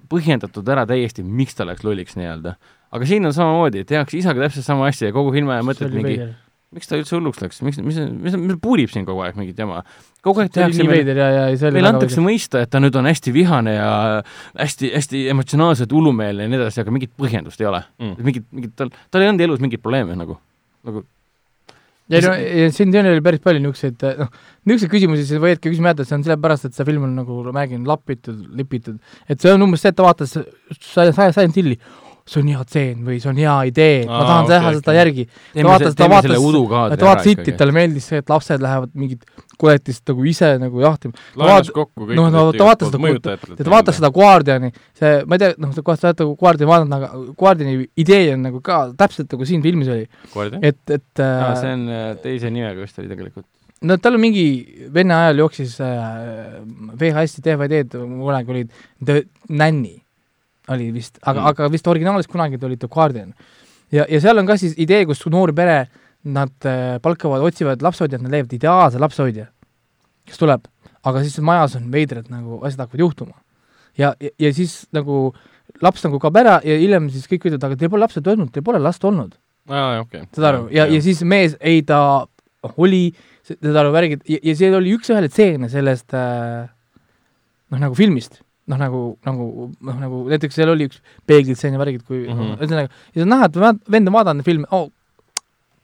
põhjendatud 0.09 0.67
ära 0.71 0.85
täiesti, 0.87 1.23
miks 1.23 1.55
ta 1.59 1.67
läks 1.67 1.83
lolliks 1.83 2.15
nii-öelda. 2.19 2.55
aga 2.91 3.05
siin 3.05 3.25
on 3.27 3.33
samamoodi, 3.35 3.83
tehakse 3.83 4.17
isaga 4.17 4.47
täpselt 4.47 4.65
sama 4.65 4.87
asja 4.87 5.09
ja 5.09 5.15
kogu 5.15 5.33
filmi 5.35 5.51
aja 5.51 5.65
mõtled 5.67 5.91
mingi, 5.91 6.29
miks 6.71 6.87
ta 6.87 6.95
üldse 6.99 7.15
hulluks 7.15 7.41
läks, 7.43 7.61
miks, 7.63 7.77
mis, 7.83 7.99
mis, 8.11 8.35
mis 8.39 8.57
puurib 8.63 8.91
siin 8.91 9.05
kogu 9.07 9.21
aeg 9.23 9.35
mingit 9.39 9.59
jama. 9.59 9.83
kogu 10.23 10.39
aeg 10.43 10.51
tehakse 10.55 10.83
nii 10.83 10.89
meile 10.91 11.15
veider 11.15 11.87
antakse 11.87 12.23
mõista, 12.23 12.63
et 12.63 12.71
ta 12.71 12.79
nüüd 12.83 12.95
on 12.95 13.07
hästi 13.07 13.31
vihane 13.35 13.75
ja 13.75 13.91
hästi, 14.55 14.91
hästi 14.95 15.27
emotsionaalselt 15.35 15.91
hullumeelne 15.91 16.47
ja 16.47 16.51
nii 16.51 16.59
edasi, 16.63 16.81
aga 16.83 16.91
mingit 16.95 17.11
põhjendust 17.19 17.59
ei 17.63 17.67
ole 17.71 17.83
Mm. 17.99 18.07
mm.. 18.07 18.23
mingit, 18.23 18.45
mingit, 18.51 18.75
tal, 18.75 18.91
tal 19.11 19.23
ei 19.23 19.29
olnud 19.31 19.41
elus 19.47 19.59
mingeid 19.63 19.81
probleeme 19.83 20.15
nagu, 20.15 20.39
nagu 20.85 21.03
ja 22.11 22.21
no 22.23 22.33
ja 22.37 22.71
siin 22.71 22.91
siin 22.93 23.09
oli 23.09 23.23
päris 23.23 23.43
palju 23.43 23.61
niisuguseid 23.63 24.05
noh, 24.21 24.31
niisuguseid 24.67 24.93
küsimusi 24.93 25.25
sa 25.27 25.41
võidki 25.43 25.71
küsima 25.71 25.91
jääda, 25.91 26.07
see 26.07 26.17
on 26.17 26.25
sellepärast, 26.27 26.69
et 26.69 26.77
see 26.77 26.87
film 26.87 27.07
on 27.07 27.15
nagu 27.19 27.39
ma 27.49 27.55
räägin, 27.61 27.87
lapitud, 27.87 28.43
lipitud, 28.57 28.99
et 29.27 29.41
see 29.41 29.53
on 29.53 29.67
umbes 29.67 29.83
see, 29.83 29.91
et 29.91 29.97
ta 29.97 30.07
vaatas 30.07 30.37
Silent 30.79 31.59
Hilli, 31.59 31.79
see 32.27 32.41
on 32.43 32.47
hea 32.51 32.63
tseen 32.67 33.03
või 33.07 33.17
see 33.23 33.29
on 33.31 33.37
hea 33.39 33.55
idee, 33.71 33.97
ma 34.09 34.19
tahan 34.27 34.47
teha 34.51 34.71
seda 34.75 34.91
okei. 34.91 34.97
järgi. 34.99 35.23
teeme, 35.53 35.69
vaatas- 35.69 35.95
ta 35.95 36.07
vaatas- 36.11 36.97
ta 36.99 37.05
vaatas 37.07 37.25
hitti, 37.31 37.53
talle 37.59 37.75
meeldis 37.75 38.07
see, 38.11 38.19
et 38.23 38.29
lapsed 38.29 38.61
lähevad 38.61 38.91
mingit 38.93 39.23
koletist 39.57 40.03
nagu 40.11 40.25
ise 40.27 40.49
nagu 40.61 40.81
jahtima. 40.83 41.13
laenas 41.39 41.71
kokku 41.73 42.05
kõik 42.09 42.15
noh, 42.19 42.29
no 42.29 42.43
need 42.51 42.59
ta 42.59 42.67
vaatas 42.67 42.91
seda- 42.91 43.63
ta 43.63 43.69
vaatas 43.71 43.95
seda 44.01 44.11
Guardiani, 44.13 44.71
see, 44.93 45.13
ma 45.25 45.35
ei 45.35 45.39
tea, 45.45 45.53
noh, 45.57 45.71
sa 45.73 45.81
kohe 45.81 45.97
saate 45.97 46.27
Guardiani 46.27 46.69
vaadata, 46.71 46.95
aga 46.99 47.33
Guardiani 47.39 47.87
idee 47.97 48.33
on 48.33 48.43
nagu 48.43 48.61
ka 48.61 48.91
täpselt 48.97 49.31
nagu 49.31 49.45
siin 49.45 49.63
filmis 49.63 49.87
oli, 49.87 50.07
et, 50.61 50.81
et 50.89 51.19
aa, 51.23 51.53
äh, 51.53 51.61
see 51.61 51.73
on 51.73 51.87
äh, 51.89 52.09
teise 52.21 52.51
nimega 52.51 52.81
vist 52.81 52.99
oli 52.99 53.07
tegelikult. 53.07 53.45
no 53.87 53.97
tal 54.01 54.17
on 54.17 54.21
mingi 54.21 54.89
vene 54.93 55.13
ajal 55.13 55.37
jooksis 55.45 55.79
äh, 55.85 56.59
VHS-i 56.99 57.41
DVD-d 57.45 57.97
kunagi 57.97 58.49
olid 58.53 58.71
The 59.03 59.23
Nanny 59.49 59.95
oli 60.73 60.91
vist, 60.93 61.19
aga 61.23 61.41
Mm. 61.41 61.47
aga 61.47 61.69
vist 61.71 61.87
originaalis 61.87 62.27
kunagi 62.27 62.57
ta 62.59 62.65
oli 62.67 62.77
The 62.77 62.87
Guardian. 62.87 63.33
ja, 63.91 64.05
ja 64.09 64.19
seal 64.21 64.37
on 64.37 64.45
ka 64.45 64.57
siis 64.57 64.73
idee, 64.77 65.05
kus 65.05 65.25
noor 65.31 65.53
pere, 65.53 65.87
nad 66.23 66.51
äh, 66.65 66.99
palkavad, 67.01 67.41
otsivad 67.41 67.81
lapsehoidjat, 67.81 68.21
nad 68.21 68.31
leiavad 68.31 68.53
ideaalse 68.53 68.99
lapsehoidja, 68.99 69.45
kes 70.27 70.37
tuleb, 70.37 70.65
aga 71.07 71.21
siis 71.23 71.37
majas 71.39 71.75
on 71.79 71.91
veidrad 71.91 72.27
nagu 72.29 72.59
asjad 72.65 72.83
hakkavad 72.85 72.99
juhtuma. 72.99 73.37
ja, 73.97 74.13
ja, 74.19 74.29
ja 74.39 74.53
siis 74.53 74.87
nagu 74.93 75.33
laps 75.81 76.03
nagu 76.03 76.19
kaob 76.19 76.35
ära 76.37 76.59
ja 76.63 76.77
hiljem 76.77 77.09
siis 77.09 77.27
kõik 77.27 77.47
ütlevad, 77.47 77.63
aga 77.63 77.75
teil 77.75 77.89
pole 77.89 78.01
lapsed 78.01 78.27
olnud, 78.27 78.51
teil 78.51 78.63
pole 78.63 78.79
last 78.79 79.03
olnud 79.05 79.35
aa, 79.69 79.99
okei. 80.01 80.25
saad 80.35 80.45
aru, 80.53 80.67
ja, 80.71 80.85
ja 80.87 80.99
siis 81.01 81.21
mees, 81.23 81.55
ei 81.59 81.81
ta 81.83 82.25
oli, 82.77 83.13
saad 83.47 83.75
aru, 83.83 83.91
värgid, 83.95 84.21
ja, 84.27 84.39
ja 84.43 84.55
see 84.55 84.71
oli 84.75 84.93
üks-ühele 84.97 85.29
tseene 85.31 85.69
sellest 85.69 86.13
äh, 86.17 86.67
noh, 87.71 87.79
nagu 87.79 87.95
filmist, 87.95 88.41
noh 88.67 88.79
nagu, 88.79 89.01
nagu 89.25 89.49
noh, 89.71 89.99
nagu 90.01 90.21
näiteks 90.31 90.57
seal 90.59 90.71
oli 90.73 90.89
üks 90.89 91.01
peeglitseen 91.29 91.75
ja 91.77 91.81
värgid, 91.81 92.03
kui 92.07 92.25
mm 92.25 92.33
-hmm. 92.33 92.55
ühesõnaga, 92.59 92.89
ja 93.15 93.27
et 93.45 93.59
vaat- 93.63 93.83
vend 93.91 94.11
on 94.11 94.17
vaadanud 94.17 94.47
filmi 94.47 94.67
oh,, 94.71 94.89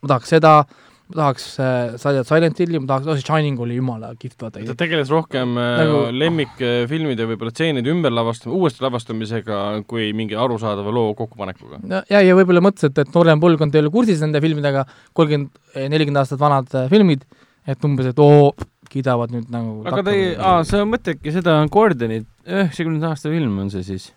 ma 0.03 0.11
tahaks 0.11 0.33
seda, 0.35 0.65
ma 1.07 1.15
tahaks 1.15 1.45
äh, 1.63 2.23
Silent 2.27 2.59
Hilli, 2.59 2.79
ma 2.79 2.89
tahaks, 2.91 3.07
oh 3.07 3.15
see 3.15 3.23
Shining 3.23 3.59
oli 3.63 3.77
jumala 3.77 4.11
kihvt, 4.19 4.35
vaata. 4.41 4.65
ta 4.67 4.75
tegeles 4.75 5.09
rohkem 5.13 5.55
nagu... 5.55 5.79
Nagu- 5.79 6.17
lemmikfilmide 6.23 7.29
võib-olla 7.31 7.55
tseenide 7.55 7.93
ümberlavastamise, 7.93 8.57
uuesti 8.57 8.83
lavastamisega 8.83 9.61
kui 9.87 10.11
mingi 10.17 10.35
arusaadava 10.35 10.91
loo 10.91 11.15
kokkupanekuga. 11.15 11.79
ja, 12.09 12.19
ja, 12.19 12.35
võib-olla 12.35 12.65
mõtles, 12.67 12.91
et, 12.91 12.99
et 12.99 13.15
noorem 13.15 13.39
põlvkond 13.39 13.75
ei 13.75 13.85
ole 13.85 13.95
kursis 13.95 14.19
nende 14.19 14.43
filmidega, 14.43 14.85
kolmkümmend, 15.13 15.55
nelikümmend 15.95 16.23
aastat 16.25 16.43
vanad 16.43 16.67
äh, 16.75 16.91
filmid, 16.91 17.23
et 17.63 17.87
umbes, 17.87 18.11
et 18.11 18.19
oo, 18.19 18.51
kiidavad 18.93 19.33
nüüd 19.33 19.49
nagu 19.53 19.81
aga 19.89 20.03
ta 20.05 20.13
ei, 20.15 20.33
aa, 20.37 20.61
sa 20.67 20.83
mõtledki 20.87 21.33
seda 21.33 21.55
Gordonit, 21.71 22.27
üheksakümnenda 22.47 23.09
aasta 23.13 23.29
film 23.31 23.57
on 23.63 23.69
see 23.73 23.83
siis? 23.87 24.09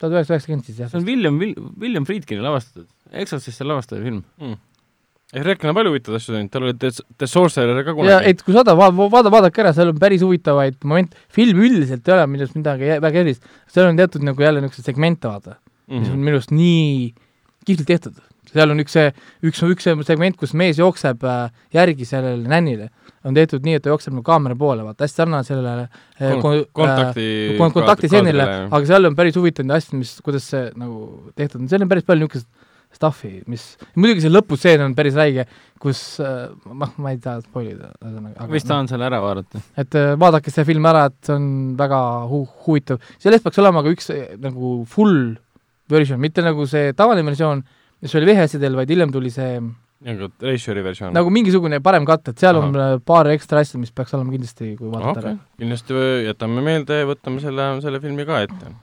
tuhat 0.00 0.12
üheksasada 0.16 0.36
üheksakümmend 0.38 0.66
siis 0.66 0.78
jah 0.82 0.90
see 0.90 0.98
on 1.00 1.06
William, 1.06 1.38
William 1.80 2.04
Friedkini 2.08 2.42
lavastatud, 2.42 2.88
Exorcisti 3.12 3.64
lavastaja 3.68 4.02
film. 4.02 4.22
Erek 5.32 5.62
on 5.64 5.72
palju 5.76 5.88
huvitavaid 5.94 6.18
asju 6.20 6.34
teinud, 6.34 6.50
tal 6.52 6.64
oli 6.66 6.74
The, 6.76 6.90
The 7.20 7.26
Sorcerer 7.30 7.78
ka 7.86 7.92
ja 7.92 7.96
kunagi. 7.96 8.32
et 8.34 8.42
kui 8.44 8.52
saada, 8.52 8.74
vaada, 8.76 9.06
vaada, 9.14 9.30
vaadake 9.32 9.62
ära, 9.62 9.70
seal 9.72 9.88
on 9.94 10.00
päris 10.00 10.20
huvitavaid 10.24 10.76
momente, 10.84 11.16
film 11.32 11.62
üldiselt 11.64 12.08
ei 12.08 12.12
ole 12.18 12.26
minu 12.28 12.44
arust 12.44 12.58
midagi 12.58 12.90
väga 13.00 13.22
erilist, 13.22 13.46
seal 13.72 13.88
on 13.88 13.96
teatud 14.00 14.26
nagu 14.28 14.44
jälle 14.44 14.60
niisuguseid 14.60 14.90
segmente, 14.90 15.28
vaata, 15.32 15.56
mis 15.88 16.08
on 16.10 16.18
Mhm. 16.18 16.26
minu 16.26 16.36
arust 16.36 16.52
nii 16.52 17.14
kihvtilt 17.64 17.88
tehtud. 17.94 18.20
seal 18.52 18.68
on 18.74 18.80
üks 18.84 18.92
see, 18.92 19.12
üks, 19.48 19.62
üks 19.64 19.88
segment, 20.04 20.36
kus 20.36 20.52
mees 20.52 20.76
jookseb 20.76 21.24
äh, 21.24 21.48
järgi 21.72 22.04
sellele 22.04 22.44
nännile, 22.48 22.90
on 23.24 23.34
tehtud 23.36 23.62
nii, 23.66 23.76
et 23.78 23.84
ta 23.84 23.92
jookseb 23.92 24.14
nagu 24.16 24.24
kaamera 24.26 24.56
poole, 24.58 24.82
vaata, 24.86 25.04
hästi 25.06 25.22
sarnane 25.22 25.46
sellele 25.46 25.84
äh, 25.86 26.32
Kon- 26.32 26.42
kon- 26.42 26.66
kontakti 26.80 27.26
äh, 27.52 27.56
kon- 27.60 27.72
kontaktiseenile, 27.76 28.46
aga 28.68 28.82
seal 28.88 29.08
on 29.10 29.16
päris 29.18 29.36
huvitavaid 29.38 29.76
asju, 29.78 30.00
mis, 30.00 30.16
kuidas 30.26 30.48
see 30.52 30.68
nagu 30.78 31.32
tehtud 31.38 31.62
on, 31.62 31.70
seal 31.72 31.84
on 31.86 31.90
päris 31.92 32.06
palju 32.08 32.26
niisugust 32.26 32.48
stuff'i, 32.92 33.38
mis, 33.48 33.62
muidugi 33.96 34.20
see 34.20 34.32
lõpustseen 34.32 34.82
on 34.84 34.92
päris 34.96 35.14
räige, 35.16 35.46
kus 35.80 36.00
äh, 36.20 36.50
noh, 36.68 36.90
ma 37.00 37.14
ei 37.14 37.20
taha 37.24 37.40
spoilida, 37.40 37.88
ühesõnaga. 38.02 38.48
vist 38.52 38.68
tahan 38.68 38.90
selle 38.90 39.06
ära 39.08 39.20
vaadata. 39.24 39.62
et 39.80 39.96
äh, 39.96 40.10
vaadake 40.20 40.52
see 40.52 40.66
film 40.68 40.84
ära, 40.90 41.06
et 41.08 41.16
see 41.24 41.38
on 41.38 41.46
väga 41.78 42.00
hu-, 42.28 42.44
huvitav, 42.66 43.00
sellest 43.22 43.46
peaks 43.46 43.62
olema 43.62 43.80
ka 43.86 43.94
üks 43.94 44.10
äh, 44.12 44.34
nagu 44.42 44.74
full 44.92 45.32
version, 45.92 46.20
mitte 46.20 46.44
nagu 46.44 46.66
see 46.68 46.92
tavaline 46.98 47.24
versioon, 47.30 47.64
mis 48.02 48.14
oli 48.18 48.28
VHS-idel, 48.28 48.76
vaid 48.76 48.92
hiljem 48.92 49.12
tuli 49.14 49.32
see 49.32 49.56
nagu 50.06 50.28
Reisjoni 50.42 50.82
versioon. 50.84 51.14
nagu 51.14 51.30
mingisugune 51.32 51.80
parem 51.84 52.06
katt, 52.08 52.32
et 52.32 52.42
seal 52.42 52.58
on 52.58 52.74
Ahah. 52.74 52.96
äh, 52.96 53.04
paar 53.06 53.30
ekstra 53.32 53.62
asja, 53.62 53.80
mis 53.80 53.94
peaks 53.94 54.14
olema 54.16 54.34
kindlasti, 54.34 54.74
kui 54.78 54.90
vaadata 54.90 55.14
okei 55.14 55.24
ära. 55.30 55.38
kindlasti 55.62 56.04
jätame 56.26 56.64
meelde, 56.66 57.00
võtame 57.08 57.42
selle, 57.44 57.70
selle 57.84 58.02
filmi 58.02 58.26
ka 58.28 58.42
ette. 58.48 58.74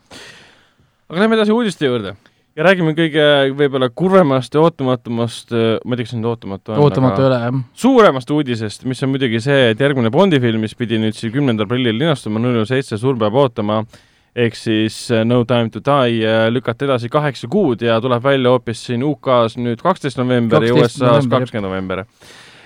aga 1.10 1.24
lähme 1.24 1.40
edasi 1.40 1.56
uudiste 1.56 1.90
juurde. 1.90 2.16
ja 2.56 2.68
räägime 2.68 2.96
kõige 2.98 3.26
võib-olla 3.60 3.90
kurvemast 3.92 4.56
ja 4.56 4.64
ootumatumast, 4.64 5.52
ma 5.52 5.96
ei 5.96 6.00
tea, 6.00 6.06
kas 6.06 6.14
see 6.14 6.22
nüüd 6.22 6.32
ootamatu 6.32 6.76
on, 6.76 6.84
ootamatu 6.86 7.24
ei 7.24 7.30
ole, 7.32 7.42
jah. 7.46 7.64
suuremast 7.86 8.36
uudisest, 8.36 8.88
mis 8.90 9.04
on 9.04 9.14
muidugi 9.14 9.44
see, 9.44 9.72
et 9.74 9.84
järgmine 9.84 10.12
Bondi 10.14 10.40
film, 10.44 10.64
mis 10.64 10.76
pidi 10.80 11.02
nüüd 11.02 11.18
siis 11.18 11.34
kümnendal 11.36 11.68
aprillil 11.68 12.00
linastuma, 12.00 12.42
null 12.42 12.62
null 12.62 12.70
seitse, 12.70 13.00
Surm 13.00 13.20
peab 13.22 13.36
ootama, 13.44 13.84
ehk 14.36 14.56
siis 14.58 14.98
äh, 15.12 15.24
No 15.26 15.44
Time 15.46 15.70
to 15.74 15.82
Die 15.86 16.24
äh, 16.26 16.48
lükati 16.52 16.86
edasi 16.86 17.10
kaheksa 17.10 17.48
kuud 17.52 17.82
ja 17.82 18.00
tuleb 18.02 18.24
välja 18.24 18.54
hoopis 18.54 18.84
siin 18.86 19.04
UK-s 19.04 19.58
nüüd 19.58 19.82
kaksteist 19.84 20.20
november 20.22 20.64
ja 20.64 20.74
12 20.74 20.86
USA-s 20.86 21.30
kakskümmend 21.30 21.70
november. 21.70 22.04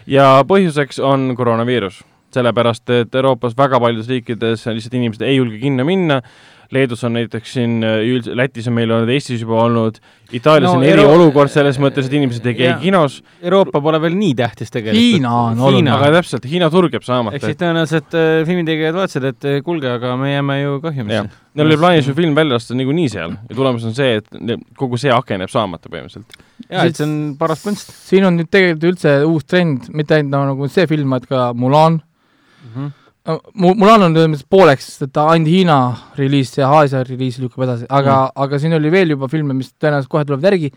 ja 0.07 0.43
põhjuseks 0.47 0.99
on 1.03 1.31
koroonaviirus, 1.37 2.01
sellepärast 2.33 2.89
et 2.89 3.15
Euroopas 3.15 3.57
väga 3.57 3.79
paljudes 3.79 4.09
riikides 4.11 4.65
lihtsalt 4.67 4.99
inimesed 4.99 5.23
ei 5.27 5.37
julge 5.37 5.61
kinno 5.61 5.85
minna, 5.87 6.21
Leedus 6.71 7.03
on 7.03 7.13
näiteks 7.17 7.53
siin, 7.53 7.79
Lätis 8.33 8.67
on 8.67 8.73
meil 8.77 8.91
olnud, 8.91 9.09
Eestis 9.13 9.41
juba 9.43 9.59
olnud, 9.65 9.99
Itaalias 10.33 10.71
No 10.71 10.79
on 10.79 10.85
eriolukord 10.87 11.51
selles 11.53 11.77
mõttes, 11.81 12.07
et 12.07 12.15
inimesed 12.17 12.45
ei 12.49 12.55
käi 12.57 12.67
Jaa. 12.69 12.77
kinos, 12.81 13.19
Euroopa 13.43 13.81
pole 13.83 13.99
veel 14.01 14.15
nii 14.17 14.33
tähtis 14.39 14.73
tegelikult. 14.73 15.01
Hiina 15.01 15.33
on 15.49 15.61
oluline. 15.67 15.91
aga 15.93 16.09
täpselt, 16.15 16.47
Hiina 16.49 16.69
turg 16.73 16.95
jääb 16.95 17.05
saamata 17.05 17.37
ehk 17.37 17.45
siis 17.49 17.59
tõenäoliselt 17.59 18.17
äh, 18.17 18.31
filmitegijad 18.47 18.97
vaatasid, 18.97 19.27
et 19.29 19.49
äh, 19.49 19.59
kuulge, 19.65 19.91
aga 19.91 20.15
me 20.19 20.33
jääme 20.33 20.59
ju 20.61 20.79
kahjumisse., 20.83 21.39
Neil 21.53 21.69
oli 21.69 21.77
plaanis 21.77 22.07
ju 22.09 22.15
film 22.17 22.33
välja 22.33 22.57
lasta 22.57 22.73
niikuinii 22.73 23.11
seal 23.13 23.35
ja 23.37 23.55
tulemus 23.55 23.83
on 23.85 23.93
see, 23.93 24.15
et 24.17 24.57
kogu 24.79 24.97
see 24.97 25.13
aken 25.13 25.43
jääb 25.45 25.53
saamata 25.53 25.91
põhimõtteliselt. 25.91 26.41
jaa, 26.65 26.87
et 26.87 26.97
see 26.97 27.05
on 27.05 27.13
paras 27.37 27.61
kunst 27.61 27.93
siin 28.07 28.25
on 28.25 28.39
nüüd 28.39 28.49
tegelikult 28.49 28.89
üldse 28.93 29.15
uus 29.27 29.45
trend, 29.45 29.91
mitte 29.93 30.17
ainult 30.17 30.33
nagu, 30.33 30.49
nagu 30.55 30.73
see 30.73 30.89
film, 30.89 31.13
vaid 31.13 31.29
ka 31.29 31.51
Mulan. 31.53 32.01
mm. 32.01 32.73
-hmm. 32.73 32.91
Mu-, 33.55 33.71
Mulan 33.79 34.03
on 34.03 34.11
ütleme 34.17 34.35
siis 34.35 34.47
pooleks, 34.51 34.87
et 35.05 35.11
ta 35.15 35.29
ainult 35.31 35.47
Hiina 35.47 35.77
reliis 36.17 36.49
ja 36.57 36.67
Aasia 36.75 37.03
reliis 37.07 37.37
lükkub 37.39 37.63
edasi, 37.63 37.85
aga 37.89 38.17
mm., 38.25 38.33
aga 38.45 38.59
siin 38.59 38.75
oli 38.75 38.91
veel 38.91 39.13
juba 39.15 39.29
filme, 39.31 39.55
mis 39.55 39.69
tõenäoliselt 39.79 40.11
kohe 40.11 40.25
tulevad 40.27 40.43
järgi, 40.49 40.71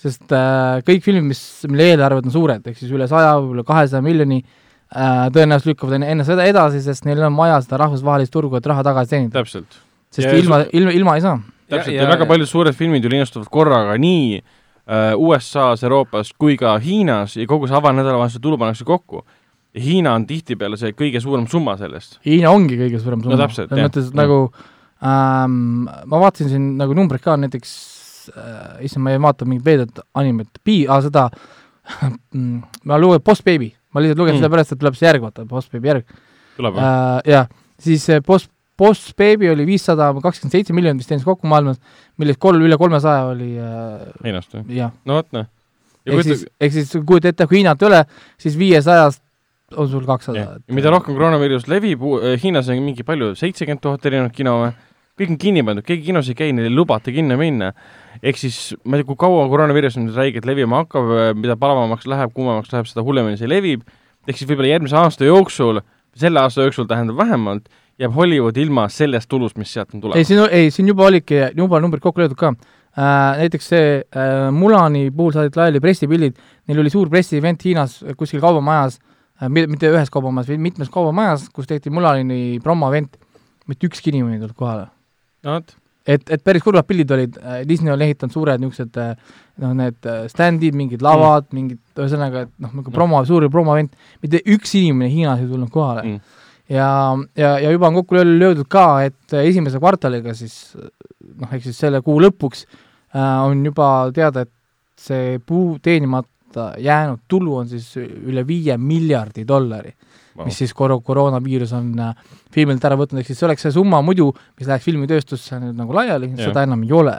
sest 0.00 0.32
äh, 0.32 0.80
kõik 0.86 1.02
filmid, 1.04 1.26
mis, 1.34 1.42
mille 1.68 1.90
eelarved 1.92 2.24
on 2.30 2.32
suured, 2.32 2.64
ehk 2.70 2.78
siis 2.80 2.94
üle 2.96 3.04
saja, 3.10 3.34
võib-olla 3.36 3.66
kahesaja 3.68 4.00
miljoni 4.06 4.38
äh,, 4.40 5.26
tõenäoliselt 5.34 5.74
lükkavad 5.74 5.98
enne, 5.98 6.08
enne 6.14 6.24
seda 6.24 6.46
edasi, 6.48 6.80
sest 6.86 7.04
neil 7.04 7.20
on 7.28 7.36
vaja 7.36 7.58
seda 7.66 7.82
rahvusvahelist 7.84 8.32
turgu, 8.32 8.56
et 8.56 8.70
raha 8.72 8.86
tagasi 8.86 9.12
teenida. 9.18 9.36
täpselt. 9.42 9.76
sest 10.10 10.24
Ja 10.30 10.38
ilma 10.40 10.62
ilma, 10.72 10.94
ilma 10.96 11.18
ei 11.18 11.26
saa. 11.26 11.36
täpselt 11.68 11.92
ja, 11.92 12.00
Ja- 12.00 12.06
ja 12.08 12.14
väga 12.14 12.24
ja- 12.24 12.30
paljud 12.32 12.48
suured 12.48 12.74
filmid 12.80 13.04
ju 13.04 13.10
linastuvad 13.12 13.52
korraga 13.52 13.98
nii 14.00 14.40
äh, 14.40 15.12
USA-s, 15.20 15.84
Euroopas 15.84 16.32
kui 16.32 16.56
ka 16.56 16.78
Hiinas 16.80 17.36
ja 17.36 17.44
kogu 17.46 17.68
see 17.68 17.76
avanädalavahetuse 17.76 18.40
tulu 18.40 18.56
pannakse 18.58 18.84
kokku. 18.88 19.20
Hiina 19.78 20.14
on 20.18 20.24
tihtipeale 20.26 20.76
see 20.80 20.90
kõige 20.98 21.20
suurem 21.22 21.46
summa 21.50 21.76
sellest. 21.78 22.18
Hiina 22.26 22.50
ongi 22.50 22.74
kõige 22.80 22.98
suurem 23.02 23.20
summa. 23.22 23.36
täpselt, 23.38 23.68
selles 23.70 23.86
mõttes 23.86 24.10
Mm. 24.10 24.16
nagu 24.18 24.38
ähm, 25.02 25.84
ma 26.10 26.20
vaatasin 26.24 26.48
siin 26.50 26.64
nagu 26.80 26.94
numbreid 26.98 27.22
ka, 27.22 27.36
näiteks 27.38 27.72
äh, 28.34 28.84
issand, 28.84 29.04
ma 29.04 29.14
ei 29.14 29.20
vaata 29.22 29.46
mingit 29.46 29.64
veidet 29.64 30.00
animet, 30.14 30.48
Pi-, 30.64 30.86
aa 30.90 31.00
seda 31.06 31.28
ma 32.88 32.98
lugesin 32.98 33.24
Boss 33.24 33.42
Baby, 33.46 33.70
ma 33.94 34.02
lihtsalt 34.02 34.18
lugesin 34.18 34.36
Mm. 34.36 34.40
mm. 34.40 34.44
sellepärast, 34.44 34.72
et 34.72 34.78
tuleb 34.82 34.98
see 34.98 35.06
järg, 35.08 35.22
vaata, 35.22 35.44
Boss 35.48 35.70
Baby 35.72 35.88
järg 35.92 36.04
tuleb 36.56 36.74
või? 36.74 36.82
äh,. 36.82 37.30
jah, 37.30 37.48
siis 37.78 38.04
see 38.10 38.20
Boss, 38.26 38.50
Boss 38.78 39.14
Baby 39.14 39.48
oli 39.52 39.66
viissada 39.68 40.10
kakskümmend 40.18 40.52
seitse 40.58 40.74
miljonit, 40.76 41.00
mis 41.00 41.06
teenis 41.08 41.24
kokku 41.24 41.46
maailmas, 41.50 41.80
millest 42.18 42.40
kolm, 42.42 42.62
üle 42.66 42.76
kolmesaja 42.80 43.30
oli 43.32 43.54
äh, 43.58 44.04
Hiinast 44.26 44.54
või? 44.58 44.66
no 45.06 45.20
vot 45.20 45.30
noh. 45.36 45.46
ehk 46.06 46.22
siis, 46.26 46.46
ehk 46.60 46.72
siis 46.72 46.94
kujuta 47.06 47.30
ette, 47.32 47.46
kui 47.46 47.60
Hiinat 47.62 47.82
ei 47.82 47.90
ole, 47.92 48.04
siis 48.40 48.58
viiesajast 48.58 49.22
on 49.76 49.88
sul 49.88 50.06
kakssada 50.06 50.38
ja 50.38 50.74
mida 50.74 50.90
rohkem 50.90 51.14
koroonaviirus 51.14 51.68
levib, 51.70 52.02
Hiinas 52.42 52.70
on 52.72 52.80
mingi 52.84 53.04
palju, 53.06 53.34
seitsekümmend 53.38 53.82
tuhat 53.84 54.06
erinevat 54.10 54.34
kino 54.36 54.56
või? 54.64 54.72
kõik 55.20 55.34
on 55.34 55.40
kinni 55.40 55.62
pandud, 55.66 55.84
keegi 55.84 56.06
kinos 56.06 56.30
ei 56.32 56.36
käi, 56.38 56.52
neil 56.56 56.70
ei 56.70 56.74
lubata 56.74 57.12
kinno 57.12 57.36
minna. 57.36 57.74
ehk 58.22 58.38
siis 58.40 58.72
ma 58.84 58.96
ei 58.96 59.02
tea, 59.02 59.08
kui 59.10 59.18
kaua 59.20 59.44
koroonaviirus 59.52 59.98
nüüd 60.00 60.16
räigelt 60.16 60.48
levima 60.48 60.82
hakkab, 60.82 61.36
mida 61.36 61.58
palavamaks 61.60 62.08
läheb, 62.08 62.32
kuumemaks 62.36 62.72
läheb, 62.72 62.88
seda 62.88 63.04
hullemini 63.04 63.36
see 63.40 63.50
levib. 63.50 63.84
ehk 64.28 64.38
siis 64.38 64.48
võib-olla 64.48 64.72
järgmise 64.72 64.96
aasta 64.96 65.28
jooksul, 65.28 65.82
selle 66.16 66.40
aasta 66.40 66.64
jooksul 66.64 66.88
tähendab 66.88 67.20
vähemalt, 67.20 67.68
jääb 68.00 68.16
Hollywood 68.16 68.56
ilma 68.56 68.88
sellest 68.88 69.28
tulust, 69.28 69.58
mis 69.60 69.72
sealt 69.72 69.92
on 69.92 69.98
ei, 69.98 70.02
tulemas. 70.06 70.28
siin, 70.28 70.42
ei 70.50 70.70
siin 70.70 70.88
juba 70.88 71.04
olidki, 71.10 71.42
juba 71.56 71.80
numbrid 71.80 72.02
kokku 72.02 72.22
löödud 72.22 72.38
ka 72.40 72.54
äh,. 72.54 73.44
näiteks 73.44 73.68
see 73.74 73.92
äh, 74.00 74.48
Mulani 74.52 75.10
puhul 75.10 75.36
saadeti 75.36 75.60
laiali 75.60 75.84
pressipildid, 75.84 76.40
neil 76.68 76.80
oli 76.80 76.90
suur 76.90 77.12
pressievent 77.12 77.64
Hiinas 77.64 78.00
äh, 78.02 78.16
kuskil 78.16 78.40
kaubamajas 78.40 78.96
äh,, 78.96 79.09
mitte 79.48 79.88
ühes 79.88 80.10
kaubamajas, 80.12 80.48
vaid 80.52 80.60
mitmes 80.60 80.90
kaubamajas, 80.92 81.48
kus 81.54 81.68
tehti 81.70 81.90
Mulani 81.90 82.58
promoevent, 82.64 83.16
mitte 83.70 83.88
ükski 83.88 84.12
inimene 84.12 84.36
ei 84.36 84.42
tulnud 84.42 84.58
kohale. 84.58 84.90
no 85.46 85.60
et, 86.06 86.24
et 86.32 86.42
päris 86.44 86.64
kurvad 86.64 86.86
pildid 86.88 87.12
olid, 87.14 87.38
Disney 87.68 87.92
on 87.92 88.02
ehitanud 88.02 88.34
suured 88.34 88.60
niisugused 88.62 88.98
äh, 89.00 89.14
noh, 89.62 89.72
need 89.76 90.08
äh, 90.08 90.26
stand'id, 90.32 90.76
mingid 90.76 91.04
lavad 91.04 91.48
mm., 91.48 91.56
mingid, 91.56 91.80
ühesõnaga, 91.98 92.46
et 92.46 92.52
noh, 92.56 92.72
niisugune 92.72 92.96
promo, 92.96 93.22
suur 93.28 93.46
promoevent, 93.52 93.96
mitte 94.24 94.42
üks 94.50 94.74
inimene 94.80 95.10
Hiinas 95.12 95.42
ei 95.42 95.50
tulnud 95.50 95.72
kohale 95.72 96.06
Mm. 96.06 96.16
mm.. 96.16 96.46
ja, 96.76 96.90
ja, 97.38 97.52
ja 97.66 97.74
juba 97.74 97.90
on 97.90 98.00
kokku 98.00 98.16
löö- 98.18 98.38
löödud 98.40 98.68
ka, 98.70 98.86
et 99.08 99.36
äh, 99.36 99.46
esimese 99.50 99.80
kvartaliga 99.82 100.34
siis 100.36 100.76
noh, 100.76 101.50
ehk 101.50 101.64
siis 101.68 101.78
selle 101.78 102.02
kuu 102.06 102.20
lõpuks 102.24 102.66
äh, 102.66 103.38
on 103.46 103.64
juba 103.66 104.10
teada, 104.16 104.46
et 104.48 104.54
see 105.00 105.38
puu 105.46 105.78
teenimata 105.82 106.28
jäänud 106.56 107.24
tulu 107.28 107.56
on 107.62 107.68
siis 107.70 107.92
üle 108.00 108.46
viie 108.46 108.76
miljardi 108.78 109.44
dollari 109.48 109.92
wow., 110.36 110.46
mis 110.46 110.60
siis 110.62 110.74
koro-, 110.76 111.00
koroonaviirus 111.04 111.72
on 111.76 111.90
äh, 112.00 112.14
filmilt 112.54 112.84
ära 112.86 112.98
võtnud, 113.00 113.20
ehk 113.20 113.30
siis 113.30 113.40
see 113.40 113.48
oleks 113.48 113.66
see 113.66 113.74
summa 113.74 114.00
muidu, 114.04 114.30
mis 114.58 114.70
läheks 114.70 114.86
filmitööstusse 114.86 115.60
nüüd 115.62 115.78
nagu 115.78 115.96
laiali, 115.96 116.32
seda 116.38 116.64
enam 116.68 116.84
ei 116.86 116.94
ole. 116.96 117.16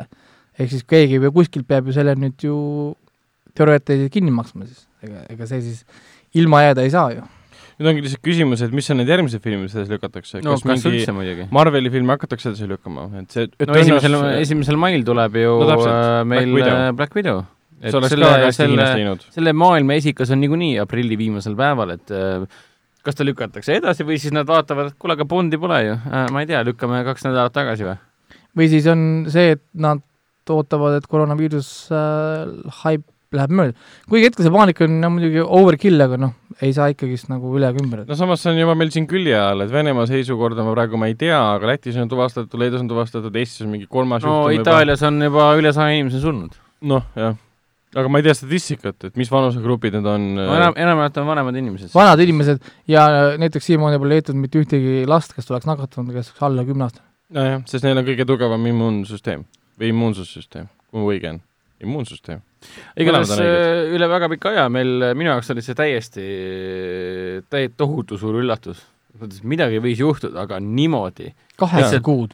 ehk 0.59 0.71
siis 0.73 0.87
keegi 0.87 1.19
või 1.23 1.33
kuskilt 1.41 1.67
peab 1.67 1.87
ju 1.87 1.95
selle 1.95 2.15
nüüd 2.19 2.47
ju 2.47 2.55
teoreetiliselt 3.57 4.13
kinni 4.13 4.33
maksma 4.35 4.67
siis, 4.67 4.87
ega, 5.03 5.27
ega 5.31 5.47
see 5.49 5.61
siis 5.67 5.85
ilma 6.37 6.65
jääda 6.67 6.87
ei 6.87 6.91
saa 6.93 7.13
ju. 7.15 7.23
nüüd 7.79 7.89
ongi 7.91 8.03
lihtsalt 8.05 8.23
küsimus, 8.25 8.61
et 8.65 8.75
mis 8.75 8.89
on 8.93 9.01
need 9.01 9.09
järgmised 9.09 9.43
filmid, 9.43 9.65
mis 9.65 9.77
edasi 9.77 9.95
lükatakse. 9.95 10.43
no 10.45 10.57
kas 10.57 10.67
kas 10.67 11.15
mingi? 11.15 11.47
Marveli 11.55 11.93
filme 11.93 12.15
hakatakse 12.17 12.51
edasi 12.51 12.69
lükkama, 12.69 13.07
et 13.23 13.33
see 13.33 13.49
no 13.67 13.79
esimesel, 13.79 14.19
esimesel 14.43 14.79
mail 14.81 15.07
tuleb 15.07 15.39
ju 15.41 15.57
No 15.61 15.71
täpselt, 15.71 15.95
äh, 15.95 16.21
meil 16.27 16.51
Black 16.51 16.59
Widow. 16.59 16.95
Black 16.99 17.17
Widow, 17.17 17.43
Hästi 17.81 18.67
Hiinas 18.67 18.93
teinud. 18.95 19.25
selle 19.33 19.53
maailma 19.57 19.97
esikas 19.97 20.31
on 20.33 20.41
niikuinii 20.43 20.75
aprilli 20.83 21.17
viimasel 21.19 21.55
päeval, 21.59 21.95
et 21.97 22.13
äh, 22.15 22.45
kas 23.05 23.17
ta 23.17 23.25
lükatakse 23.25 23.79
edasi 23.79 24.05
või 24.07 24.19
siis 24.21 24.35
nad 24.35 24.49
vaatavad, 24.49 24.91
et 24.91 24.99
kuule, 25.01 25.17
aga 25.17 25.25
Bondi 25.25 25.59
pole 25.61 25.81
ju 25.87 25.97
äh,, 25.97 26.27
ma 26.33 26.43
ei 26.43 26.49
tea, 26.49 26.61
lükkame 26.67 27.03
kaks 27.07 27.25
nädalat 27.27 27.55
tagasi 27.55 27.87
või? 27.87 27.97
või 28.57 28.69
siis 28.71 28.89
on 28.91 29.07
see, 29.31 29.57
et 29.57 29.65
nad 29.73 30.03
ootavad, 30.51 30.97
et 30.99 31.07
koroonaviirus 31.07 31.71
äh, 31.95 32.71
haip 32.83 33.07
läheb 33.35 33.53
mööda. 33.55 33.75
kuigi 34.11 34.27
hetkel 34.27 34.45
see 34.45 34.53
paanika 34.53 34.83
on 34.85 34.97
jah, 34.99 35.11
muidugi 35.13 35.43
overkill, 35.43 36.03
aga 36.03 36.17
noh, 36.19 36.33
ei 36.59 36.73
saa 36.75 36.89
ikkagist 36.91 37.29
nagu 37.31 37.53
üle 37.55 37.69
ega 37.71 37.79
ümber. 37.83 38.03
no 38.07 38.17
samas 38.19 38.43
see 38.43 38.51
on 38.51 38.59
juba 38.59 38.75
meil 38.77 38.91
siin 38.93 39.07
külje 39.09 39.37
all, 39.39 39.63
et 39.63 39.71
Venemaa 39.71 40.07
seisukorda 40.09 40.65
ma 40.67 40.73
praegu 40.75 40.99
ma 40.99 41.07
ei 41.11 41.15
tea, 41.19 41.37
aga 41.39 41.71
Lätis 41.71 41.99
on 42.01 42.11
tuvastatud, 42.11 42.59
Leedus 42.59 42.83
on 42.83 42.91
tuvastatud, 42.91 43.37
Eestis 43.39 43.63
on 43.65 43.71
mingi 43.71 43.87
kolmas 43.91 44.27
no 44.27 44.43
Itaalias 44.53 45.03
on 45.07 45.21
juba 45.23 45.47
üle 45.59 45.71
saja 45.75 45.95
inimese 45.95 46.19
surnud. 46.23 46.59
noh, 46.91 47.07
jah. 47.15 47.39
Aga 47.95 48.11
ma 48.11 48.21
ei 48.21 48.25
tea 48.25 48.35
statistikat, 48.37 49.07
et 49.09 49.17
mis 49.19 49.31
vanusegrupid 49.31 49.97
need 49.97 50.07
on 50.07 50.27
no 50.37 50.47
enam, 50.55 50.75
enamjaolt 50.79 51.17
on 51.21 51.27
vanemad 51.27 51.57
inimesed. 51.59 51.91
vanad 51.95 52.23
inimesed 52.23 52.61
ja 52.91 53.07
näiteks 53.41 53.67
siiamaani 53.67 53.99
pole 53.99 54.15
leitud 54.15 54.37
mitte 54.39 54.61
ühtegi 54.61 55.01
last, 55.09 55.35
kes 55.35 55.49
oleks 55.51 55.67
nakatunud, 55.69 56.13
kes 56.15 56.31
oleks 56.31 56.45
alla 56.47 56.65
kümne 56.67 56.87
aasta. 56.87 57.03
nojah, 57.35 57.65
sest 57.67 57.87
neil 57.87 57.99
on 57.99 58.07
kõige 58.07 58.27
tugevam 58.29 58.69
immuunsüsteem 58.71 59.43
või 59.81 59.91
immuunsussüsteem, 59.91 60.69
kui 60.93 61.03
õige 61.15 61.33
on, 61.33 61.41
immuunsüsteem. 61.83 62.43
igatahes 63.03 63.35
äh, 63.41 63.91
üle 63.97 64.07
väga 64.11 64.31
pika 64.35 64.55
aja 64.55 64.65
meil, 64.71 65.11
minu 65.17 65.33
jaoks 65.33 65.51
oli 65.55 65.65
see 65.65 65.75
täiesti, 65.77 66.25
täiesti 67.51 67.77
tohutu 67.79 68.19
suur 68.21 68.39
üllatus. 68.43 68.85
Midagi 69.43 69.79
võis 69.83 69.99
juhtuda, 70.01 70.45
aga 70.45 70.59
niimoodi. 70.63 71.31
kaheksa 71.59 71.99
kuud. 72.01 72.33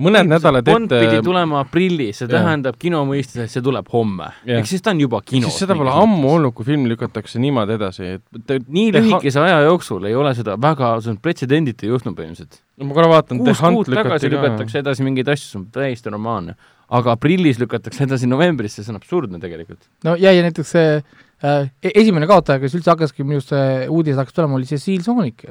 mõned 0.00 0.28
nädalad 0.30 0.64
Bond 0.64 0.92
pidi 0.92 1.16
ette, 1.18 1.24
tulema 1.26 1.60
aprillis, 1.64 2.20
see 2.20 2.28
Jah. 2.28 2.38
tähendab 2.38 2.76
kino 2.80 3.02
mõistes, 3.08 3.44
et 3.44 3.52
see 3.52 3.62
tuleb 3.64 3.88
homme. 3.92 4.30
Ehk 4.46 4.68
siis 4.68 4.82
ta 4.82 4.94
on 4.94 5.00
juba 5.00 5.20
kinos. 5.24 5.50
siis 5.50 5.64
seda 5.64 5.76
pole 5.76 5.90
ammu 5.90 6.30
olnud, 6.36 6.54
kui 6.54 6.64
film 6.68 6.86
lükatakse 6.90 7.40
niimoodi 7.42 7.76
edasi, 7.76 8.10
et 8.16 8.42
te, 8.46 8.60
nii 8.66 8.92
lühikese 8.96 9.40
aja 9.42 9.62
jooksul 9.66 10.04
ei 10.08 10.14
ole 10.14 10.34
seda 10.38 10.56
väga, 10.60 10.98
see 11.04 11.14
on 11.14 11.22
pretsedenditu 11.22 11.88
juhtunud 11.90 12.18
põhimõtteliselt. 12.18 12.60
no 12.76 12.90
ma 12.90 12.98
korra 12.98 13.14
vaatan, 13.14 13.40
kuus 13.40 13.64
kuud 13.64 13.90
tagasi 13.92 14.30
lükatakse 14.32 14.84
edasi 14.84 15.06
mingeid 15.06 15.32
asju, 15.34 15.48
see 15.48 15.62
on 15.62 15.66
täiesti 15.74 16.12
normaalne. 16.12 16.54
aga 16.90 17.16
aprillis 17.16 17.58
lükatakse 17.62 18.04
edasi 18.04 18.26
novembrisse, 18.26 18.84
see 18.84 18.92
on 18.92 19.00
absurdne 19.00 19.40
tegelikult. 19.42 19.88
no 20.04 20.14
ja, 20.20 20.32
ja 20.32 20.44
näiteks 20.46 20.76
see 20.76 20.94
äh, 21.00 21.72
e- 21.82 21.92
esimene 21.94 22.28
kaotaja, 22.30 22.60
kes 22.62 22.76
üldse 22.78 22.94
hakkaski 22.94 23.26
minu 23.26 23.40
arust 23.40 23.52
see 23.56 23.88
uudis 23.88 24.16
hakkas 24.20 24.36
tulema, 24.36 24.60
oli 24.60 24.68
see 24.70 24.78
Seal 24.78 25.02
Sonic. 25.02 25.50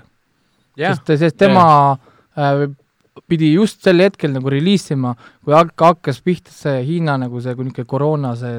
sest, 0.95 1.11
sest 1.19 1.37
tema 1.37 1.65
äh, 2.37 2.67
pidi 3.27 3.49
just 3.51 3.83
sel 3.83 3.99
hetkel 3.99 4.31
nagu 4.31 4.49
reliisima, 4.49 5.11
kui 5.43 5.53
hak- 5.53 5.73
hakkas 5.83 6.21
pihta 6.23 6.53
see 6.55 6.77
Hiina 6.87 7.17
nagu 7.19 7.41
see, 7.43 7.51
kui 7.57 7.65
niisugune 7.67 7.89
koroona 7.89 8.35
see 8.39 8.53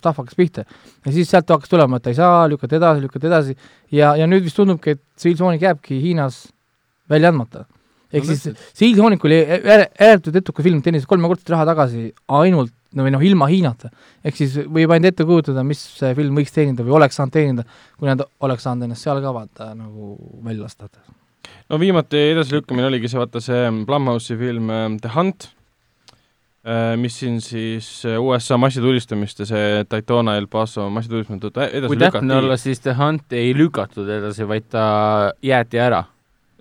stuff 0.00 0.18
hakkas 0.18 0.34
pihta. 0.38 0.64
ja 1.06 1.12
siis 1.14 1.30
sealt 1.30 1.48
hakkas 1.54 1.70
tulema, 1.70 2.00
et 2.00 2.06
ei 2.10 2.18
saa, 2.18 2.48
lükata 2.50 2.76
edasi, 2.80 3.04
lükata 3.04 3.30
edasi 3.30 3.54
ja, 3.94 4.16
ja 4.18 4.26
nüüd 4.26 4.42
vist 4.48 4.58
tundubki, 4.58 4.96
et 4.96 5.02
Sonic 5.38 5.62
jääbki 5.62 6.00
Hiinas 6.02 6.48
välja 7.08 7.30
andmata. 7.30 7.64
ehk 8.12 8.26
No 8.26 8.34
siis 8.34 8.58
Seal 8.74 8.96
Sonic 8.98 9.22
oli 9.24 9.38
ääretult 9.46 10.34
edukas 10.36 10.64
film, 10.66 10.82
teenis 10.82 11.06
kolmekordset 11.06 11.54
raha 11.54 11.64
tagasi 11.70 12.10
ainult 12.28 12.72
no 12.92 13.06
või 13.06 13.14
noh, 13.14 13.22
ilma 13.24 13.46
Hiinata. 13.48 13.88
ehk 14.24 14.36
siis 14.36 14.58
võib 14.66 14.90
ainult 14.90 15.12
ette 15.14 15.24
kujutada, 15.24 15.62
mis 15.64 15.78
see 15.78 16.12
film 16.18 16.36
võiks 16.36 16.52
teenida 16.52 16.82
või 16.82 16.98
oleks 16.98 17.16
saanud 17.16 17.32
teenida, 17.38 17.64
kui 17.96 18.10
nad 18.10 18.26
oleks 18.40 18.66
saanud 18.66 18.84
ennast 18.90 19.06
seal 19.06 19.22
ka 19.22 19.32
vaata 19.32 19.74
nagu 19.78 20.16
välja 20.42 20.66
lasta. 20.66 20.90
No 21.72 21.80
viimati 21.80 22.20
edasilükkamine 22.34 22.86
oligi 22.90 23.10
see, 23.10 23.20
vaata 23.20 23.42
see 23.42 23.66
Blumhouse'i 23.88 24.38
film 24.40 24.70
äh, 24.70 24.86
The 25.02 25.12
Hunt, 25.14 25.48
äh, 26.66 26.94
mis 27.00 27.18
siin 27.20 27.40
siis 27.44 27.88
äh, 28.08 28.18
USA 28.20 28.58
massitulistamist 28.60 29.42
ja 29.42 29.48
see 29.48 29.84
Daytona 29.90 30.36
El 30.40 30.48
Paso 30.52 30.88
massitulistamine 30.92 31.42
tõttu 31.46 31.64
edasi 31.64 31.92
kui 31.92 32.00
täpne 32.00 32.38
olla, 32.42 32.58
siis 32.60 32.82
The 32.84 32.96
Hunt 32.98 33.36
ei 33.38 33.54
lükatud 33.56 34.10
edasi, 34.18 34.48
vaid 34.48 34.68
ta 34.72 34.84
jäeti 35.44 35.80
ära. 35.82 36.04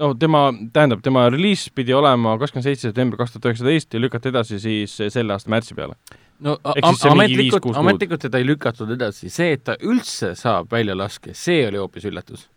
no 0.02 0.14
tema, 0.18 0.48
tähendab, 0.74 1.04
tema 1.04 1.28
reliis 1.30 1.68
pidi 1.76 1.94
olema 1.94 2.38
kakskümmend 2.42 2.70
seitse 2.70 2.90
september 2.90 3.20
kaks 3.20 3.36
tuhat 3.36 3.52
üheksateist 3.52 3.94
ja 3.94 4.02
lükati 4.02 4.32
edasi 4.32 4.60
siis 4.60 4.96
selle 5.14 5.36
aasta 5.36 5.52
märtsi 5.52 5.76
peale. 5.78 6.00
no 6.40 6.58
ametlikult, 6.64 7.76
ametlikult 7.78 8.26
teda 8.30 8.42
ei 8.42 8.48
lükatud 8.48 8.96
edasi, 8.96 9.30
see, 9.30 9.52
et 9.60 9.68
ta 9.68 9.78
üldse 9.84 10.34
saab 10.40 10.72
välja 10.72 10.96
laske, 10.98 11.36
see 11.38 11.68
oli 11.68 11.84
hoopis 11.84 12.08
üllatus. 12.10 12.48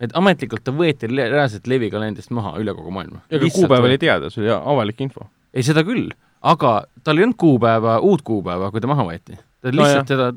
Et 0.00 0.14
ametlikult 0.18 0.64
ta 0.66 0.74
võeti 0.74 1.10
reaalselt 1.10 1.66
levikalendrist 1.70 2.32
maha 2.34 2.54
üle 2.62 2.74
kogu 2.76 2.92
maailma. 2.94 3.24
ka 3.30 3.50
kuupäev 3.54 3.88
oli 3.88 3.98
teada, 4.00 4.30
see 4.30 4.44
oli 4.44 4.54
avalik 4.54 5.00
info. 5.04 5.26
ei, 5.52 5.64
seda 5.66 5.84
küll, 5.86 6.10
aga 6.42 6.74
tal 7.04 7.18
ei 7.18 7.26
olnud 7.26 7.38
kuupäeva, 7.40 7.98
uut 8.04 8.22
kuupäeva, 8.26 8.70
kui 8.74 8.84
ta 8.84 8.90
maha 8.90 9.08
võeti. 9.10 9.38
ta 9.62 9.72
No 9.72 9.82
lihtsalt 9.82 10.10
teda, 10.10 10.32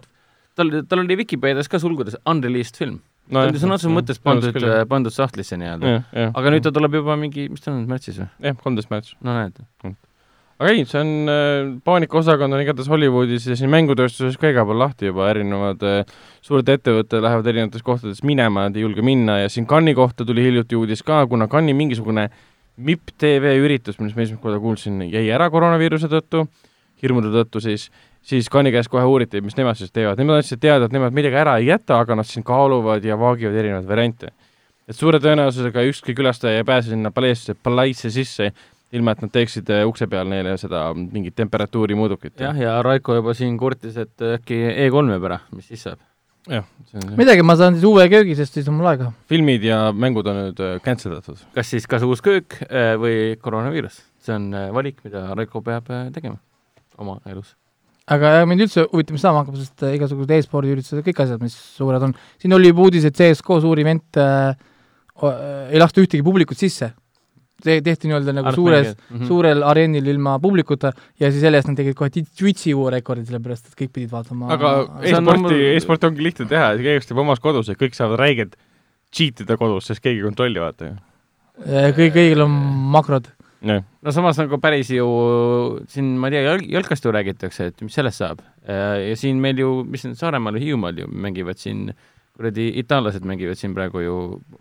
tal, 0.58 0.74
tal 0.90 1.04
oli 1.04 1.18
Vikipeedias 1.24 1.70
ka 1.72 1.80
sulgudes 1.82 2.18
unreleased 2.26 2.80
film 2.80 3.00
no,. 3.30 3.40
ta 3.40 3.48
oli 3.50 3.62
sõna 3.62 3.78
otseses 3.78 3.94
mõttes 3.94 4.22
pandud, 4.24 4.62
pandud 4.90 5.14
sahtlisse 5.16 5.60
nii-öelda. 5.62 5.98
aga 6.32 6.54
nüüd 6.56 6.66
ta 6.66 6.74
tuleb 6.76 7.02
juba 7.02 7.18
mingi, 7.20 7.50
mis 7.54 7.64
ta 7.64 7.74
on, 7.74 7.84
märtsis 7.90 8.22
või? 8.22 8.32
jah, 8.48 8.58
kolmteist 8.64 8.94
märts. 8.94 9.16
no 9.22 9.38
näed. 9.38 9.62
Aga 10.62 10.76
ei, 10.76 10.84
see 10.86 11.00
on 11.02 11.30
äh,, 11.32 11.70
paanikaosakond 11.86 12.54
on 12.54 12.62
igatahes 12.62 12.90
Hollywoodis 12.92 13.48
ja 13.50 13.56
siin 13.58 13.72
mängutööstuses 13.74 14.38
ka 14.38 14.52
igal 14.52 14.68
pool 14.70 14.78
lahti 14.78 15.10
juba, 15.10 15.32
erinevad 15.32 15.82
äh, 15.88 16.12
suured 16.46 16.68
ettevõtted 16.70 17.24
lähevad 17.26 17.48
erinevates 17.50 17.82
kohtades 17.86 18.22
minema, 18.28 18.68
nad 18.68 18.78
ei 18.78 18.84
julge 18.86 19.02
minna 19.06 19.40
ja 19.42 19.50
siin 19.50 19.66
Cannes'i 19.70 19.98
kohta 19.98 20.28
tuli 20.28 20.44
hiljuti 20.46 20.78
uudis 20.78 21.02
ka, 21.08 21.24
kuna 21.32 21.48
Cannes'i 21.50 21.78
mingisugune 21.78 22.28
MIP 22.78 23.10
tv 23.18 23.56
üritus, 23.58 23.98
millest 23.98 24.20
ma 24.20 24.26
esimest 24.28 24.44
korda 24.44 24.60
kuulsin, 24.62 25.02
jäi 25.10 25.24
ära 25.34 25.48
koroonaviiruse 25.54 26.10
tõttu, 26.12 26.44
hirmude 27.02 27.32
tõttu 27.34 27.62
siis, 27.66 27.88
siis 28.22 28.50
Cannes'i 28.54 28.76
käest 28.78 28.92
kohe 28.94 29.08
uuriti, 29.10 29.42
mis 29.42 29.58
nemad 29.58 29.80
siis 29.80 29.90
teevad, 29.94 30.22
nemad 30.22 30.44
andsid 30.44 30.62
teada, 30.62 30.86
et 30.86 30.94
nemad 30.94 31.16
midagi 31.18 31.40
ära 31.42 31.56
ei 31.58 31.72
jäta, 31.72 31.98
aga 32.06 32.20
nad 32.22 32.30
siin 32.30 32.46
kaaluvad 32.46 33.06
ja 33.06 33.18
vaagivad 33.18 33.58
erinevaid 33.58 33.90
variante. 33.90 34.30
et 34.90 34.98
suure 34.98 35.22
tõenäosusega 35.24 35.88
ükski 35.88 36.14
külastaja 36.14 36.62
ei 36.62 36.68
pääse 36.68 36.92
sinna 36.92 37.12
paleesse, 37.16 37.54
palaisse 37.56 38.10
sisse, 38.12 38.52
ilma 38.92 39.16
et 39.16 39.26
nad 39.26 39.34
teeksid 39.34 39.70
äh, 39.72 39.84
ukse 39.88 40.08
peal 40.12 40.30
neile 40.30 40.58
seda 40.60 40.90
mingit 40.96 41.36
temperatuuri 41.38 41.98
mõõdukit. 42.00 42.38
jah, 42.44 42.58
ja 42.58 42.78
Raiko 42.86 43.18
juba 43.20 43.36
siin 43.38 43.58
kurtis, 43.60 43.98
et 44.02 44.30
äkki 44.38 44.62
E3 44.88 45.16
jääb 45.16 45.28
ära, 45.32 45.42
mis 45.56 45.70
siis 45.72 45.88
saab? 45.88 46.02
jah, 46.50 46.66
see 46.90 47.02
on 47.02 47.18
midagi, 47.20 47.44
ma 47.46 47.56
saan 47.60 47.76
siis 47.78 47.86
uue 47.86 48.08
köögi, 48.10 48.36
sest 48.38 48.56
siis 48.58 48.70
on 48.72 48.80
mul 48.80 48.90
aega. 48.90 49.12
filmid 49.30 49.66
ja 49.66 49.84
mängud 49.94 50.28
on 50.32 50.40
nüüd 50.48 50.62
äh, 50.66 50.78
cancel 50.86 51.14
datud. 51.18 51.42
kas 51.56 51.70
siis 51.74 51.86
kas 51.90 52.06
uus 52.08 52.24
köök 52.26 52.58
äh, 52.68 52.96
või 53.02 53.36
koroonaviirus? 53.42 54.02
see 54.22 54.38
on 54.38 54.52
äh, 54.54 54.70
valik, 54.74 55.02
mida 55.06 55.30
Raiko 55.38 55.62
peab 55.66 55.90
äh, 55.94 56.08
tegema 56.16 56.40
oma 57.02 57.20
elus. 57.30 57.54
aga 58.12 58.42
mind 58.50 58.66
üldse 58.66 58.88
huvitab, 58.90 59.16
mis 59.16 59.24
saama 59.26 59.44
hakkab, 59.44 59.60
sest 59.62 59.86
äh, 59.86 59.96
igasugused 60.00 60.34
e-spordiüritused 60.38 61.00
ja 61.00 61.06
kõik 61.06 61.22
asjad, 61.26 61.44
mis 61.44 61.56
suured 61.78 62.10
on, 62.10 62.16
siin 62.42 62.58
oli 62.58 62.72
juba 62.72 62.88
uudis, 62.88 63.06
et 63.08 63.18
CSGO 63.18 63.62
suur 63.64 63.82
event 63.84 64.20
äh, 64.22 64.58
äh, 65.22 65.38
ei 65.70 65.82
lasta 65.82 66.04
ühtegi 66.04 66.26
publikut 66.26 66.60
sisse. 66.60 66.92
See 67.66 67.84
tehti 67.86 68.10
nii-öelda 68.10 68.36
nagu 68.38 68.54
suures 68.56 68.94
mm. 68.94 69.04
-hmm. 69.18 69.28
suurel 69.30 69.64
areenil 69.68 70.08
ilma 70.14 70.38
publikuta 70.40 70.92
ja 71.20 71.32
siis 71.32 71.42
selle 71.44 71.62
eest 71.62 71.70
nad 71.70 71.80
tegid 71.80 71.98
kohe 71.98 72.10
Twitchi 72.12 72.74
uue 72.74 72.92
rekordi, 72.98 73.26
sellepärast 73.30 73.72
et 73.72 73.78
kõik 73.84 73.94
pidid 73.98 74.12
vaatama 74.12 74.52
aga 74.56 74.74
e-sporti 75.02 75.62
e-sporti 75.76 76.10
ongi 76.10 76.28
lihtne 76.28 76.50
teha, 76.52 76.74
keegi 76.78 77.12
teeb 77.12 77.24
omas 77.24 77.44
kodus 77.44 77.72
ja 77.72 77.78
kõik 77.80 77.98
saavad 77.98 78.20
räigelt 78.22 78.58
cheat 79.12 79.44
ida 79.44 79.58
kodus, 79.60 79.90
sest 79.90 80.04
keegi 80.04 80.22
ei 80.22 80.26
kontrolli, 80.26 80.62
vaata 80.64 80.90
ju. 80.90 80.98
Äh, 81.68 81.92
kõik, 81.98 82.14
kõigil 82.16 82.46
on 82.46 82.54
makrod. 82.94 83.28
jah, 83.68 83.84
no 84.02 84.14
samas 84.16 84.40
nagu 84.42 84.58
päris 84.62 84.90
ju 84.90 85.08
siin, 85.92 86.16
ma 86.18 86.30
ei 86.30 86.38
tea, 86.38 86.46
jalg-, 86.48 86.70
jalkast 86.78 87.06
ju 87.06 87.12
räägitakse, 87.14 87.68
et 87.72 87.84
mis 87.86 87.94
sellest 87.94 88.24
saab. 88.24 88.42
ja 88.66 89.18
siin 89.20 89.42
meil 89.42 89.60
ju, 89.60 89.82
mis 89.84 90.06
on 90.06 90.16
Saaremaal 90.16 90.58
ja 90.58 90.64
Hiiumaal 90.66 91.04
ju 91.04 91.08
mängivad 91.12 91.60
siin 91.62 91.92
kuradi 92.38 92.72
itaallased 92.82 93.26
mängivad 93.28 93.60
siin 93.60 93.76
praegu 93.78 94.02
ju, 94.02 94.16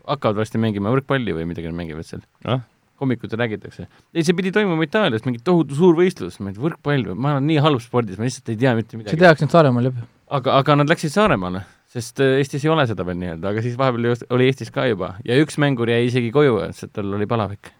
hakkavad 0.08 0.42
varsti 0.42 0.60
mängima 0.60 0.92
võrkpalli 0.92 1.34
või 1.36 1.46
midagi 1.48 1.70
nad 1.70 1.78
mängivad 1.78 2.08
seal 2.08 2.24
Ah. 2.44 2.66
Hommikuti 3.00 3.38
räägitakse. 3.40 3.86
ei, 4.14 4.24
see 4.26 4.36
pidi 4.36 4.52
toimuma 4.54 4.84
Itaalias, 4.86 5.24
mingi 5.26 5.40
tohutu 5.44 5.76
suur 5.78 5.96
võistlus, 5.98 6.38
ma 6.40 6.50
ei 6.50 6.56
tea, 6.56 6.64
võrkpall 6.66 7.10
või, 7.10 7.16
ma 7.16 7.34
olen 7.36 7.46
nii 7.50 7.60
halb 7.64 7.82
spordis, 7.84 8.18
ma 8.20 8.26
lihtsalt 8.28 8.52
ei 8.52 8.58
tea 8.60 8.74
mitte 8.78 8.94
see 8.94 9.00
midagi. 9.02 9.20
tehakse 9.22 9.46
nüüd 9.46 9.54
Saaremaal 9.56 9.88
juba. 9.90 10.06
aga, 10.38 10.56
aga 10.60 10.76
nad 10.82 10.92
läksid 10.92 11.14
Saaremaale, 11.14 11.64
sest 11.90 12.20
äh, 12.20 12.36
Eestis 12.42 12.64
ei 12.66 12.72
ole 12.72 12.86
seda 12.90 13.06
veel 13.08 13.18
nii-öelda, 13.22 13.54
aga 13.54 13.64
siis 13.64 13.78
vahepeal 13.80 14.12
oli 14.36 14.50
Eestis 14.50 14.72
ka 14.74 14.86
juba 14.90 15.14
ja 15.26 15.38
üks 15.40 15.58
mängur 15.62 15.90
jäi 15.90 16.04
isegi 16.10 16.30
koju, 16.34 16.60
sest 16.76 16.92
tal 16.96 17.16
oli 17.16 17.26
palavik. 17.30 17.72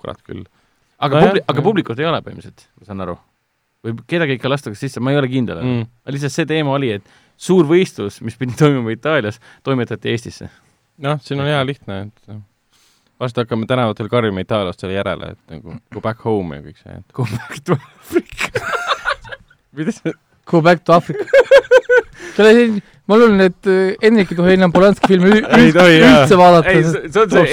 kurat 0.00 0.20
küll. 0.24 0.44
aga 0.98 1.16
Nojah, 1.16 1.32
publi-, 1.32 1.44
aga 1.52 1.64
publikut 1.66 1.98
ei 2.00 2.08
ole 2.08 2.20
põhimõtteliselt, 2.24 2.68
ma 2.80 2.88
saan 2.88 3.06
aru. 3.06 3.16
või 3.84 3.96
kedagi 4.06 4.36
ikka 4.36 4.52
lastakse 4.52 4.80
sisse, 4.86 5.00
ma 5.00 5.12
ei 5.14 5.18
ole 5.22 5.28
kindel 5.32 5.62
Mm. 5.64 5.80
mm.. 5.80 6.12
lihtsalt 6.12 6.36
see 6.36 6.46
teema 6.46 6.76
oli, 6.76 6.92
et 7.00 7.04
suur 7.40 7.64
võistlus, 7.64 8.20
mis 8.20 8.36
pidi 8.36 8.52
toimuma 8.60 8.92
Itaalias, 8.92 9.40
toimetati 9.64 10.12
Eestisse. 10.12 10.50
noh, 11.00 11.20
siin 11.24 11.40
on 11.40 11.48
hea 11.48 11.64
lihtne, 11.64 12.02
et 12.06 12.32
varsti 13.20 13.44
hakkame 13.44 13.68
tänavatel 13.70 14.08
karjuma 14.12 14.44
Itaaliast 14.44 14.80
selle 14.82 14.96
järele, 14.96 15.34
et 15.34 15.56
nagu 15.56 15.76
go 15.94 16.02
back 16.04 16.24
home 16.24 16.56
ja 16.58 16.64
kõik 16.64 16.80
see, 16.80 16.96
et 17.00 17.16
Go 17.16 17.26
back 17.28 17.60
to 17.64 17.76
Africa. 17.76 18.64
mida 19.76 19.94
see 19.94 20.14
Go 20.50 20.62
back 20.64 20.84
to 20.84 20.96
Africa. 20.96 21.26
selle 22.34 22.54
siin, 22.56 22.80
ma 23.10 23.18
luulen, 23.18 23.42
et 23.44 23.68
äh, 23.68 23.92
Hendrik 24.02 24.32
ei 24.32 24.38
tohi 24.38 24.56
enam 24.56 24.72
Polanski 24.72 25.10
filme 25.12 25.34
üldse 25.36 26.38
vaadata 26.38 26.72
ei, 26.72 26.82
see 26.86 27.22
on 27.22 27.32
see 27.34 27.44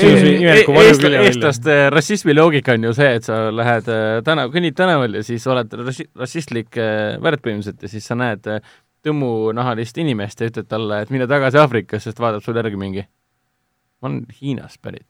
e- 0.48 0.64
e- 0.64 1.22
eestlaste 1.26 1.78
rassismi 1.94 2.36
loogika 2.38 2.78
on 2.78 2.88
ju 2.88 2.96
see, 2.98 3.12
et 3.20 3.28
sa 3.28 3.48
lähed 3.54 3.90
äh, 3.92 4.08
tänav, 4.26 4.54
kõnnid 4.54 4.78
tänaval 4.78 5.20
ja 5.20 5.26
siis 5.26 5.46
oled 5.52 5.74
rassi-, 5.84 6.08
rassistlik 6.18 6.78
äh, 6.80 7.18
värd 7.24 7.44
põhimõtteliselt 7.44 7.84
ja 7.86 7.92
siis 7.92 8.08
sa 8.08 8.18
näed 8.20 8.48
tõmmunahalist 9.06 10.00
inimest 10.02 10.42
ja 10.42 10.50
ütled 10.50 10.70
talle, 10.70 11.04
et 11.04 11.14
mine 11.14 11.28
tagasi 11.30 11.60
Aafrikasse, 11.62 12.12
sest 12.12 12.22
vaatab 12.22 12.46
sul 12.46 12.58
järgi 12.58 12.80
mingi. 12.80 13.06
ma 14.02 14.10
olen 14.12 14.26
Hiinast 14.42 14.82
pärit. 14.82 15.08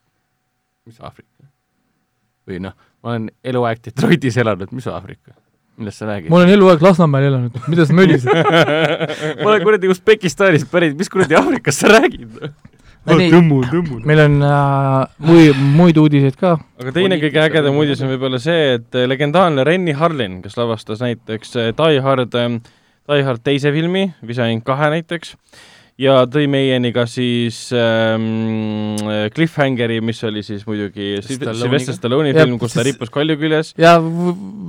Mis 0.88 1.02
Aafrika? 1.04 1.50
või 2.48 2.62
noh, 2.64 2.78
ma 3.04 3.14
olen 3.14 3.28
eluaeg 3.44 3.84
Detroitis 3.84 4.40
elanud, 4.40 4.72
mis 4.76 4.88
Aafrika? 4.92 5.36
millest 5.78 6.02
sa 6.02 6.08
räägid? 6.10 6.32
ma 6.34 6.40
olen 6.40 6.56
eluaeg 6.56 6.82
Lasnamäel 6.82 7.28
elanud, 7.30 7.60
mida 7.70 7.86
sa 7.86 7.98
mölised? 7.98 8.32
ma 9.44 9.52
olen 9.52 9.66
kuradi 9.66 9.92
Usbekistanist 9.94 10.72
pärit, 10.72 10.98
mis 10.98 11.12
kuradi 11.14 11.38
Aafrikast 11.38 11.86
sa 11.86 11.94
räägid? 11.94 12.50
Nii. 13.08 13.30
tõmmu, 13.32 13.62
tõmmu. 13.72 13.98
meil 14.08 14.20
on 14.20 14.34
äh, 14.44 15.04
mui-, 15.24 15.54
muid 15.78 16.00
uudiseid 16.02 16.36
ka. 16.40 16.58
aga 16.82 16.92
teine 16.96 17.20
kõige 17.22 17.40
ägedam 17.40 17.78
uudis 17.80 18.02
on 18.04 18.12
võib-olla 18.12 18.40
see, 18.44 18.74
et 18.76 18.98
äh, 19.00 19.08
legendaarne 19.08 19.64
Renny 19.68 19.96
Harlin, 19.96 20.42
kes 20.44 20.58
lavastas 20.60 21.00
näiteks 21.06 21.56
äh, 21.56 21.70
Die 21.78 22.02
Hard, 22.04 22.36
Die 22.36 23.24
Hard 23.24 23.46
teise 23.46 23.72
filmi, 23.72 24.10
Visain 24.28 24.60
kahe 24.66 24.92
näiteks, 24.98 25.38
ja 26.02 26.18
tõi 26.30 26.46
meieni 26.52 26.92
ka 26.94 27.08
siis 27.10 27.58
ähm, 27.76 28.98
Cliffhangeri, 29.34 29.98
mis 30.06 30.20
oli 30.28 30.44
siis 30.46 30.66
muidugi. 30.68 31.18
Sylvester 31.26 31.96
Stallone'i 31.96 32.36
film, 32.38 32.58
kus 32.62 32.76
ta 32.78 32.86
rippus 32.86 33.10
kalju 33.14 33.38
küljes, 33.42 33.74
ja 33.82 33.96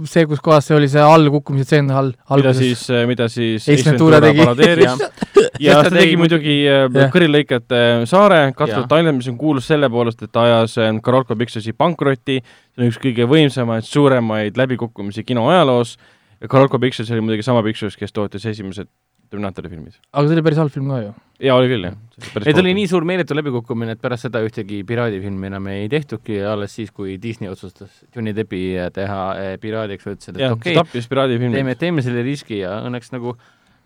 see, 0.08 0.24
kus 0.30 0.40
kohas 0.44 0.68
see 0.68 0.76
oli 0.78 0.88
see 0.90 1.04
allkukkumise 1.04 1.68
tseen 1.68 1.90
all, 1.92 2.14
mida 2.14 2.36
alguses. 2.38 2.62
siis, 2.62 3.08
mida 3.10 3.28
siis 3.32 3.68
Ace 3.68 3.90
Ventura 3.90 4.22
parodeeris 4.24 5.04
ja 5.66 5.82
ta 5.84 5.92
tegi 5.92 6.16
muidugi 6.20 6.58
äh, 6.70 7.00
kõrilõikete 7.12 7.82
saare, 8.08 8.40
Katrat 8.56 8.86
Jah. 8.86 9.02
Island, 9.02 9.20
mis 9.20 9.28
on 9.32 9.40
kuulus 9.40 9.68
selle 9.68 9.90
poolest, 9.92 10.24
et 10.24 10.32
ta 10.32 10.46
ajas 10.48 10.78
äh, 10.80 10.94
Karolko 11.04 11.36
Picturesi 11.36 11.76
pankrotti, 11.76 12.38
see 12.40 12.84
on 12.84 12.88
üks 12.88 13.00
kõige 13.02 13.28
võimsamaid, 13.28 13.84
suuremaid 13.88 14.56
läbikukkumisi 14.60 15.26
kino 15.28 15.48
ajaloos. 15.52 15.98
Ja 16.38 16.48
Karolko 16.48 16.78
Pictures 16.80 17.10
oli 17.12 17.20
muidugi 17.26 17.44
sama 17.44 17.60
Pictures, 17.66 17.98
kes 17.98 18.14
tootis 18.14 18.46
esimesed 18.48 18.88
Terminaatori 19.28 19.70
filmid. 19.72 19.98
aga 20.12 20.28
see 20.28 20.38
oli 20.38 20.44
päris 20.46 20.60
halb 20.62 20.72
film 20.74 20.88
ka 20.92 21.00
ju. 21.02 21.12
jaa, 21.48 21.58
oli 21.58 21.70
küll, 21.72 21.88
jah. 21.88 21.98
ei, 22.40 22.54
ta 22.54 22.62
oli 22.62 22.74
nii 22.78 22.88
suur 22.90 23.06
meeletu 23.08 23.36
läbikukkumine, 23.38 23.96
et 23.96 24.02
pärast 24.02 24.28
seda 24.28 24.42
ühtegi 24.46 24.80
piraadifilmi 24.88 25.50
enam 25.50 25.68
ei 25.72 25.86
tehtudki 25.92 26.40
alles 26.48 26.74
siis, 26.78 26.90
kui 26.94 27.18
Disney 27.22 27.50
otsustas 27.52 28.02
Johnny 28.14 28.34
Deppi 28.36 28.64
teha 28.94 29.22
eh, 29.42 29.54
piraadiks, 29.62 30.08
ütlesid, 30.08 30.40
et 30.40 30.50
okei 30.52 30.78
okay,, 30.80 31.38
teeme, 31.52 31.78
teeme 31.78 32.04
selle 32.06 32.26
riski 32.26 32.62
ja 32.64 32.80
õnneks 32.88 33.14
nagu 33.14 33.36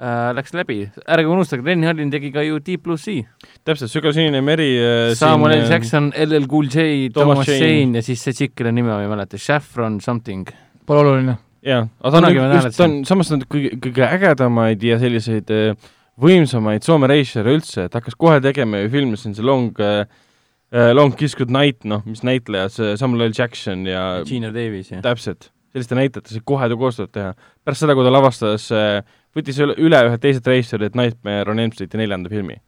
äh, 0.02 0.32
läks 0.36 0.54
läbi. 0.56 0.78
ärge 1.06 1.28
unustage, 1.28 1.64
Renny 1.66 1.86
Harlin 1.86 2.10
tegi 2.10 2.32
ka 2.34 2.42
ju 2.46 2.58
Deep 2.64 2.82
Blue 2.82 2.98
Sea. 2.98 3.26
täpselt, 3.64 3.90
sügavsinine 3.92 4.42
meri 4.44 4.72
äh, 4.78 5.14
Samuel 5.18 5.58
L 5.60 5.64
äh, 5.66 5.70
Jackson, 5.70 6.12
LL 6.16 6.48
Cool 6.50 6.68
J, 6.72 7.12
Thomas. 7.14 7.48
Jane 7.48 8.00
ja 8.00 8.02
siis 8.02 8.22
see 8.24 8.50
kelle 8.54 8.72
nime 8.72 8.92
ma 8.92 9.02
ei 9.02 9.10
mäleta, 9.10 9.38
Saffron 9.38 10.00
something. 10.00 10.48
Pole 10.86 11.06
oluline. 11.06 11.38
jaa, 11.66 11.86
aga 12.02 12.20
ta 12.20 12.28
on 12.28 12.54
just, 12.56 12.76
ta 12.78 12.88
on 12.88 12.98
samas 13.08 13.30
ta 13.30 13.38
on 13.38 13.46
kõige, 13.50 13.76
kõige 13.86 14.04
ägedamaid 14.08 14.84
ja 14.86 14.98
selliseid 15.02 15.52
äh, 15.54 15.90
võimsamaid 16.22 16.84
Soome 16.86 17.08
reisijale 17.10 17.56
üldse, 17.56 17.86
et 17.88 17.96
hakkas 17.96 18.18
kohe 18.18 18.42
tegema 18.44 18.82
ju 18.82 18.92
filme, 18.92 19.18
see 19.18 19.30
on 19.30 19.38
see 19.38 19.46
Long 19.46 19.80
äh,, 19.82 20.04
Long 20.92 21.12
Kiss 21.16 21.36
Good 21.36 21.52
Night, 21.52 21.84
noh, 21.88 22.04
mis 22.08 22.22
näitleja, 22.24 22.70
see 22.72 22.94
Samuel 23.00 23.28
L 23.28 23.34
Jackson 23.36 23.86
ja 23.88 24.22
Gina 24.28 24.52
Davis 24.54 24.92
ja. 24.92 25.02
täpselt, 25.04 25.50
selliste 25.72 25.98
näitlejatega 25.98 26.38
sai 26.38 26.44
kohe 26.48 26.68
koostööd 26.80 27.12
teha. 27.12 27.34
pärast 27.64 27.84
seda, 27.84 27.96
kui 27.96 28.06
ta 28.06 28.12
lavastas, 28.14 28.70
võttis 29.36 29.60
üle, 29.64 29.76
üle 29.80 30.00
ühe 30.08 30.20
teise 30.20 30.42
reisijad 30.46 30.96
Nightmare 30.98 31.52
on 31.52 31.60
Elm 31.62 31.72
Streeti 31.74 32.00
neljanda 32.00 32.32
filmi. 32.32 32.58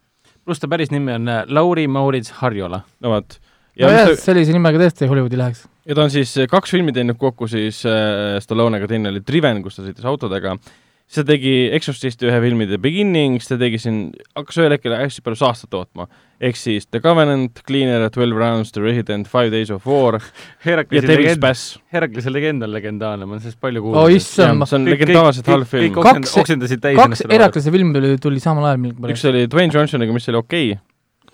pluss 0.44 0.60
ta 0.60 0.68
päris 0.68 0.92
nimi 0.92 1.12
on 1.14 1.28
äh, 1.28 1.44
Lauri 1.48 1.86
Maurits 1.88 2.32
Harjola. 2.40 2.82
no 3.00 3.14
vot. 3.14 3.38
Nojah 3.80 4.12
ta..., 4.12 4.16
sellise 4.22 4.55
nimega 4.55 4.80
tõesti 4.84 5.10
Hollywoodi 5.10 5.40
läheks. 5.40 5.66
ja 5.88 5.98
ta 5.98 6.06
on 6.06 6.14
siis 6.14 6.36
kaks 6.51 6.74
filmi 6.76 6.94
teinud 6.94 7.18
kokku 7.20 7.48
siis 7.51 7.82
äh, 7.88 8.38
Stallonega, 8.44 8.88
teine 8.90 9.12
oli 9.12 9.24
Driven, 9.26 9.62
kus 9.64 9.78
ta 9.78 9.86
sõitis 9.86 10.09
autodega 10.09 10.56
siis 11.05 11.20
ta 11.20 11.24
tegi 11.28 11.55
Exorcisti 11.76 12.28
ühe 12.28 12.38
filmi 12.42 12.66
The 12.68 12.78
Beginning, 12.80 13.36
siis 13.40 13.52
ta 13.52 13.59
tegi 13.60 13.80
siin, 13.82 13.98
hakkas 14.36 14.60
ühel 14.62 14.74
hetkel 14.74 14.94
hästi 14.96 15.24
palju 15.24 15.40
saastet 15.40 15.70
tootma. 15.74 16.06
ehk 16.44 16.59
siis 16.59 16.86
The 16.90 17.01
Covenant, 17.01 17.60
Cleaner, 17.66 18.09
Twelve 18.12 18.36
Rounds, 18.36 18.72
The 18.72 18.82
Resident, 18.82 19.28
Five 19.30 19.52
Days 19.52 19.70
of 19.70 19.86
War 19.86 20.18
ja 20.64 21.02
Devil's 21.05 21.38
Bass. 21.40 21.78
Heraklise 21.92 22.32
legend 22.32 22.64
on 22.66 22.72
legendaarne, 22.72 23.28
ma 23.28 23.36
olen 23.36 23.44
sellest 23.44 23.60
palju 23.60 23.84
kuulnud 23.84 24.01
oh,. 24.01 24.10
issand, 24.12 24.66
see 24.68 24.80
on 24.80 24.88
legendaarselt 24.90 25.52
halb 25.52 25.68
film. 25.68 25.94
kaks, 26.01 26.34
kaks 26.34 27.28
Heraklise 27.30 27.74
filmi 27.74 27.94
tuli, 27.96 28.16
tuli 28.22 28.42
samal 28.42 28.72
ajal 28.72 28.82
millegipärast. 28.82 29.14
üks 29.14 29.30
oli 29.30 29.46
Dwayne 29.52 29.76
Johnsoniga, 29.76 30.16
mis 30.16 30.28
oli 30.32 30.42
okei 30.42 30.74
okay 30.74 30.82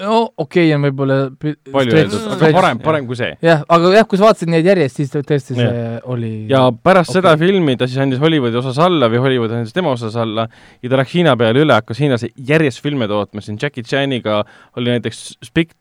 no 0.01 0.21
okei 0.37 0.69
okay, 0.69 0.75
on 0.77 0.85
võib-olla 0.87 1.17
palju 1.41 1.97
öeldud, 1.97 2.27
aga 2.35 2.51
parem, 2.55 2.81
parem 2.83 3.09
kui 3.09 3.19
see. 3.19 3.35
jah, 3.45 3.65
aga 3.69 3.93
jah, 3.95 4.07
kui 4.09 4.21
sa 4.21 4.29
vaatasid 4.29 4.53
neid 4.53 4.69
järjest, 4.69 5.01
siis 5.01 5.13
tõesti 5.15 5.57
see 5.59 5.67
ja. 5.67 5.99
oli 6.11 6.33
ja 6.51 6.63
pärast 6.73 7.13
okay. 7.13 7.21
seda 7.21 7.35
filmi 7.41 7.77
ta 7.81 7.89
siis 7.91 8.01
andis 8.03 8.23
Hollywoodi 8.23 8.61
osas 8.61 8.81
alla 8.83 9.11
või 9.13 9.23
Hollywood 9.27 9.55
andis 9.59 9.77
tema 9.77 9.93
osas 9.97 10.17
alla 10.21 10.47
ja 10.81 10.93
ta 10.93 11.01
läks 11.01 11.15
Hiina 11.17 11.37
peale 11.41 11.65
üle, 11.65 11.77
hakkas 11.77 12.01
Hiinas 12.03 12.27
järjest 12.35 12.83
filme 12.85 13.09
tootma, 13.11 13.45
siin 13.45 13.61
Jackie 13.61 13.87
Chaniga 13.87 14.43
oli 14.81 14.95
näiteks 14.97 15.25
Spik-, 15.47 15.77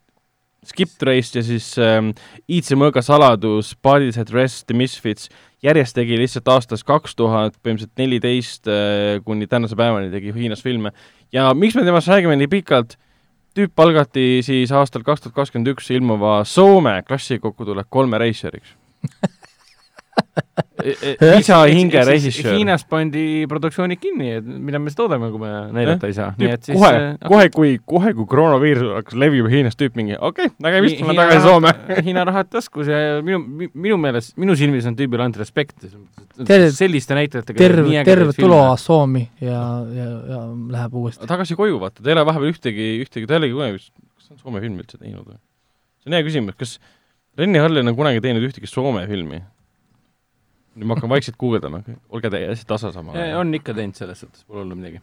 Skip 0.68 0.92
Trace 1.00 1.38
ja 1.38 1.44
siis 1.46 1.72
ähm, 1.80 2.12
Iidse 2.50 2.76
mõõga 2.76 3.02
saladus, 3.04 3.72
Bodies 3.80 4.20
at 4.20 4.32
Rest, 4.34 4.66
The 4.68 4.76
Misfits, 4.76 5.30
järjest 5.64 5.96
tegi 5.96 6.18
lihtsalt 6.20 6.48
aastast 6.52 6.84
kaks 6.88 7.16
tuhat, 7.16 7.56
põhimõtteliselt 7.64 8.00
neliteist 8.00 8.68
äh, 8.68 9.20
kuni 9.24 9.48
tänase 9.48 9.78
päevani 9.78 10.12
tegi 10.12 10.34
Hiinas 10.36 10.64
filme. 10.64 10.92
ja 11.32 11.52
miks 11.54 11.78
me 11.78 11.86
temast 11.86 12.10
räägime 12.10 12.36
nii 12.36 12.50
pikalt 12.52 12.98
tüüp 13.56 13.72
palgati 13.76 14.40
siis 14.46 14.72
aastal 14.72 15.04
kaks 15.06 15.24
tuhat 15.24 15.34
kakskümmend 15.34 15.72
üks 15.74 15.90
ilmuva 15.94 16.40
Soome 16.44 17.00
klassikokkutulek 17.06 17.88
kolme 17.90 18.18
reisijariks 18.22 18.76
isa 21.40 21.58
hinge 21.70 22.02
režissöör. 22.06 22.56
Hiinas 22.56 22.84
pandi 22.88 23.44
produktsioonid 23.50 24.00
kinni, 24.00 24.30
et 24.38 24.46
mida 24.46 24.80
me 24.82 24.90
siis 24.90 24.98
toodame, 24.98 25.30
kui 25.32 25.42
me 25.42 25.50
näidata 25.74 26.08
ei 26.10 26.16
saa. 26.16 26.30
nii 26.40 26.50
et 26.54 26.68
siis 26.68 26.78
kohe 26.78 26.90
okay., 26.90 27.30
kohe 27.30 27.48
kui, 27.54 27.72
kohe 27.94 28.12
kui 28.18 28.28
koroonaviirus 28.30 28.94
hakkas 28.98 29.18
levima 29.20 29.50
Hiinas, 29.52 29.78
tüüp 29.80 29.98
mingi 29.98 30.16
okei 30.18 30.50
okay,, 30.50 30.56
nägemist, 30.66 31.02
ma 31.06 31.16
tagasi 31.18 31.42
Soome 31.46 31.74
Hiina 32.06 32.24
rahad 32.28 32.50
taskus 32.52 32.90
ja 32.90 33.20
minu, 33.26 33.68
minu 33.74 33.98
meelest, 34.00 34.36
minu 34.40 34.56
silmis 34.58 34.88
on 34.90 34.98
tüübile 34.98 35.26
antud 35.26 35.42
respekt. 35.44 35.86
selliste 36.76 37.16
näitlejatega 37.18 37.60
terve, 37.60 38.04
terve 38.06 38.36
tuloaas 38.38 38.86
Soomi 38.88 39.26
ja, 39.40 39.60
ja, 39.94 40.08
ja 40.34 40.40
läheb 40.76 40.96
uuesti. 41.02 41.28
tagasi 41.30 41.58
koju, 41.58 41.80
vaata, 41.82 42.02
ta 42.02 42.10
ei 42.10 42.16
ole 42.16 42.26
vahepeal 42.28 42.54
ühtegi, 42.54 42.90
ühtegi, 43.04 43.28
ta 43.28 43.36
ei 43.36 43.44
olegi 43.44 43.56
kunagi, 43.58 43.84
kas 44.16 44.28
ta 44.28 44.36
on 44.36 44.42
Soome 44.42 44.64
filmi 44.64 44.84
üldse 44.84 45.00
teinud 45.00 45.26
või? 45.26 45.38
see 46.00 46.10
on 46.10 46.16
hea 46.16 46.26
küsimus, 46.26 46.56
kas 46.58 46.78
Renni 47.38 47.60
Hallin 47.62 47.88
on 47.92 47.96
kunagi 47.98 48.22
teinud 48.24 48.44
ühtegi 48.48 48.68
Soome 48.70 49.06
filmi? 49.10 49.42
Nüüd 50.80 50.88
ma 50.88 50.96
hakkan 50.96 51.12
vaikselt 51.12 51.38
guugeldama, 51.40 51.82
olge 52.10 52.32
te 52.32 52.40
hästi 52.48 52.68
tasa 52.68 52.90
samal 52.94 53.16
ajal. 53.18 53.40
on 53.42 53.56
ikka 53.56 53.76
teinud, 53.76 53.96
selles 53.98 54.22
suhtes 54.24 54.46
pole 54.46 54.64
hullu 54.64 54.78
midagi. 54.78 55.02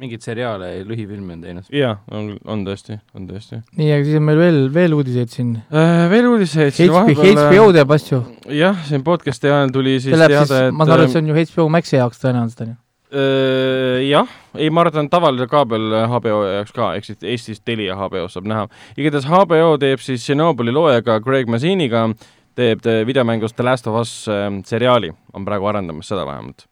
mingeid 0.00 0.22
seriaale 0.24 0.68
ja 0.70 0.84
lühifilme 0.86 1.36
on 1.36 1.40
teinud. 1.44 1.70
jaa, 1.76 1.94
on, 2.10 2.32
on 2.50 2.66
tõesti, 2.66 2.98
on 3.14 3.28
tõesti. 3.30 3.60
nii, 3.78 3.90
aga 3.94 4.08
siis 4.08 4.18
on 4.18 4.26
meil 4.26 4.42
veel, 4.42 4.60
veel 4.74 4.98
uudiseid 4.98 5.32
siin 5.34 5.56
äh,? 5.70 6.04
Veel 6.10 6.30
uudiseid 6.32 6.74
siis 6.74 6.92
vahepeal 6.94 7.42
HBO 7.46 7.72
teeb 7.76 7.96
asju. 7.98 8.22
jah, 8.58 8.84
siin 8.90 9.06
podcast'i 9.06 9.52
ajal 9.52 9.74
tuli 9.74 9.98
siis 10.02 10.16
teada, 10.18 10.66
et 10.66 10.74
ma 10.74 10.86
saan 10.86 10.98
aru, 10.98 11.08
et 11.08 11.14
see 11.14 11.22
on 11.22 11.30
ju 11.30 11.42
HBO 11.42 11.68
Maxi 11.78 12.00
jaoks 12.00 12.22
tõenäoliselt, 12.24 12.64
on 12.66 12.72
ju? 12.74 12.80
Äh, 13.10 14.02
jah, 14.06 14.34
ei, 14.54 14.70
ma 14.70 14.84
arvan, 14.86 15.08
tavaline 15.10 15.46
kaabel 15.50 15.94
HBO 16.10 16.42
jaoks 16.46 16.74
ka, 16.74 16.92
ehk 16.98 17.06
siis 17.06 17.24
Eestis 17.36 17.62
Telia 17.62 17.98
HBO-s 17.98 18.38
saab 18.38 18.50
näha. 18.50 18.68
igatahes 18.98 19.30
HBO 19.30 19.72
teeb 19.82 20.02
siis 20.02 20.26
Tšernobõli 20.26 20.74
loojaga 20.74 21.18
Greg 21.22 21.50
Maziniga 21.50 22.06
äh, 22.08 22.28
teeb 22.60 22.90
videomängust 23.08 23.56
The 23.58 23.66
Last 23.66 23.88
of 23.90 24.00
Us 24.00 24.14
ähm, 24.28 24.62
seriaali, 24.66 25.12
on 25.34 25.46
praegu 25.46 25.70
arendamas 25.70 26.10
seda 26.10 26.26
vähemalt. 26.28 26.66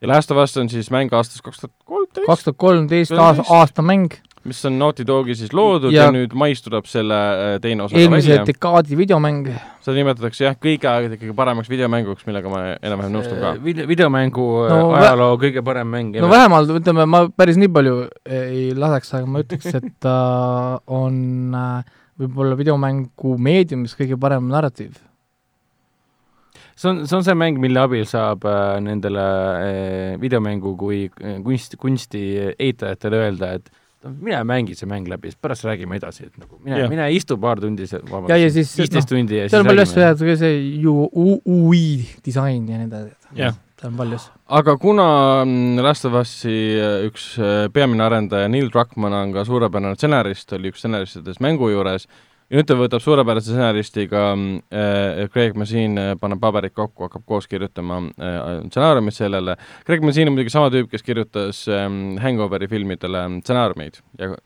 ja 0.00 0.08
Last 0.08 0.30
of 0.30 0.40
Us 0.42 0.56
on 0.56 0.68
siis 0.72 0.90
mäng 0.92 1.12
aastast 1.16 1.44
kaks 1.44 1.64
tuhat 1.64 1.74
kolmteist? 1.84 2.26
kaks 2.26 2.46
tuhat 2.46 2.56
kolmteist 2.60 3.12
aasta 3.48 3.82
mäng. 3.82 4.14
mis 4.46 4.64
on 4.68 4.78
Naughty 4.78 5.06
Dogi 5.06 5.34
siis 5.34 5.52
loodud 5.52 5.90
ja, 5.92 6.04
ja 6.06 6.12
nüüd 6.14 6.34
mais 6.38 6.62
tuleb 6.62 6.86
selle 6.86 7.16
äh, 7.16 7.54
teine 7.60 7.82
osa 7.82 7.98
eelmise 7.98 8.38
dekaadi 8.46 8.98
videomäng. 8.98 9.48
seda 9.84 9.96
nimetatakse 9.98 10.46
jah, 10.46 10.56
kõigi 10.62 10.88
aegade 10.90 11.18
kõige 11.20 11.34
paremaks 11.36 11.70
videomänguks, 11.72 12.28
millega 12.28 12.52
ma 12.52 12.62
enam-vähem 12.76 13.16
nõustun 13.18 13.42
ka. 13.42 13.52
Video, 13.64 13.88
videomängu 13.90 14.46
äh, 14.66 14.72
no, 14.72 14.94
ajaloo 15.00 15.36
kõige 15.42 15.64
parem 15.66 15.90
mäng. 15.96 16.16
no 16.22 16.30
vähemalt, 16.32 16.72
ütleme, 16.80 17.08
ma 17.10 17.26
päris 17.28 17.60
nii 17.60 17.72
palju 17.74 18.00
ei 18.24 18.70
laseks, 18.76 19.14
aga 19.18 19.30
ma 19.34 19.44
ütleks, 19.44 19.74
et 19.80 19.92
ta 20.06 20.16
on 20.86 21.18
äh, 21.56 21.98
võib-olla 22.20 22.56
videomängu 22.56 23.36
meediumis 23.42 23.96
kõige 23.98 24.16
parem 24.20 24.48
narratiiv 24.52 24.96
see 26.76 26.90
on, 26.90 27.02
see 27.08 27.16
on 27.16 27.24
see 27.24 27.36
mäng, 27.38 27.58
mille 27.62 27.80
abil 27.80 28.04
saab 28.08 28.44
äh, 28.48 28.76
nendele 28.84 29.24
äh, 29.24 30.20
videomängu 30.20 30.76
kui 30.78 31.06
äh, 31.08 31.40
kunst, 31.44 31.76
kunsti 31.80 32.22
eitajatele 32.52 33.24
öelda, 33.24 33.56
et 33.58 33.72
mine 34.06 34.42
mängi 34.46 34.76
see 34.78 34.88
mäng 34.88 35.08
läbi, 35.10 35.32
siis 35.32 35.40
pärast 35.42 35.66
räägime 35.66 35.98
edasi, 35.98 36.28
et 36.28 36.40
nagu 36.40 36.60
mine, 36.62 36.84
mine 36.92 37.08
istu 37.16 37.38
paar 37.42 37.60
tundi, 37.62 37.88
vabandust, 37.88 38.60
viisteist 38.78 38.98
no, 39.00 39.06
tundi 39.14 39.40
ja 39.40 39.48
seal 39.50 39.64
on 39.64 39.70
palju 39.72 39.86
asju 39.86 40.04
head, 40.04 40.26
see 40.42 40.52
ju 40.84 40.94
UI 41.10 41.86
disain 42.26 42.68
ja 42.68 42.80
nii 42.82 42.90
edasi. 42.90 43.16
seal 43.32 43.90
on 43.90 43.98
palju 44.02 44.20
asju. 44.20 44.36
aga 44.60 44.76
kuna 44.82 45.08
mm, 45.42 45.82
Last 45.88 46.08
of 46.08 46.20
Us'i 46.20 46.56
äh, 46.76 47.08
üks 47.08 47.32
peamine 47.74 48.06
arendaja 48.06 48.52
Neil 48.52 48.70
Druckmann 48.70 49.16
on 49.16 49.34
ka 49.34 49.46
suurepärane 49.48 49.98
stsenarist, 49.98 50.52
oli 50.54 50.74
üks 50.74 50.84
stsenaristidest 50.84 51.42
mängu 51.44 51.72
juures, 51.72 52.06
ta 52.66 52.76
võtab 52.78 53.02
suurepärase 53.02 53.50
stsenaristiga 53.50 54.24
äh, 54.32 55.24
Craig 55.32 55.56
Mazin 55.58 55.98
äh, 55.98 56.12
paneb 56.20 56.40
paberid 56.42 56.74
kokku, 56.76 57.06
hakkab 57.08 57.24
koos 57.26 57.48
kirjutama 57.50 58.02
äh, 58.14 58.42
stsenaariumit 58.68 59.16
sellele. 59.16 59.56
Craig 59.86 60.04
Mazin 60.06 60.30
on 60.30 60.36
muidugi 60.36 60.54
sama 60.54 60.70
tüüp, 60.74 60.90
kes 60.92 61.06
kirjutas 61.06 61.64
äh, 61.70 61.88
Hangoveri 62.22 62.68
filmidele 62.70 63.26
stsenaariumeid 63.40 64.02
ja 64.20 64.36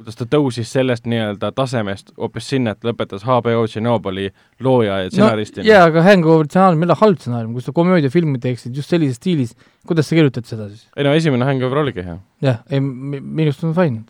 kuidas 0.00 0.16
ta 0.18 0.26
tõusis 0.28 0.70
sellest 0.72 1.06
nii-öelda 1.10 1.52
tasemest 1.56 2.12
hoopis 2.18 2.48
sinna, 2.54 2.74
et 2.74 2.86
lõpetas 2.86 3.26
HBO 3.26 3.64
Tšernobõli 3.68 4.30
looja 4.64 5.02
ja 5.04 5.10
stsenaristina 5.10 5.64
no,. 5.64 5.68
jaa, 5.68 5.88
aga 5.90 6.04
Hangover 6.06 6.48
stsenaarium 6.48 6.84
ei 6.84 6.88
ole 6.88 6.98
halb 7.02 7.20
stsenaarium, 7.20 7.56
kui 7.56 7.66
sa 7.66 7.74
komöödiafilmi 7.76 8.40
teeksid 8.42 8.76
just 8.76 8.92
sellises 8.92 9.20
stiilis, 9.20 9.56
kuidas 9.88 10.08
sa 10.08 10.18
kirjutad 10.18 10.48
seda 10.48 10.70
siis? 10.70 10.86
ei 10.96 11.06
no 11.06 11.12
esimene 11.18 11.48
Hangover 11.48 11.82
oligi 11.84 12.06
hea. 12.06 12.16
jah, 12.44 12.62
ei 12.70 12.80
minu 12.82 13.50
arust 13.50 13.66
on 13.68 13.76
fine. 13.76 14.02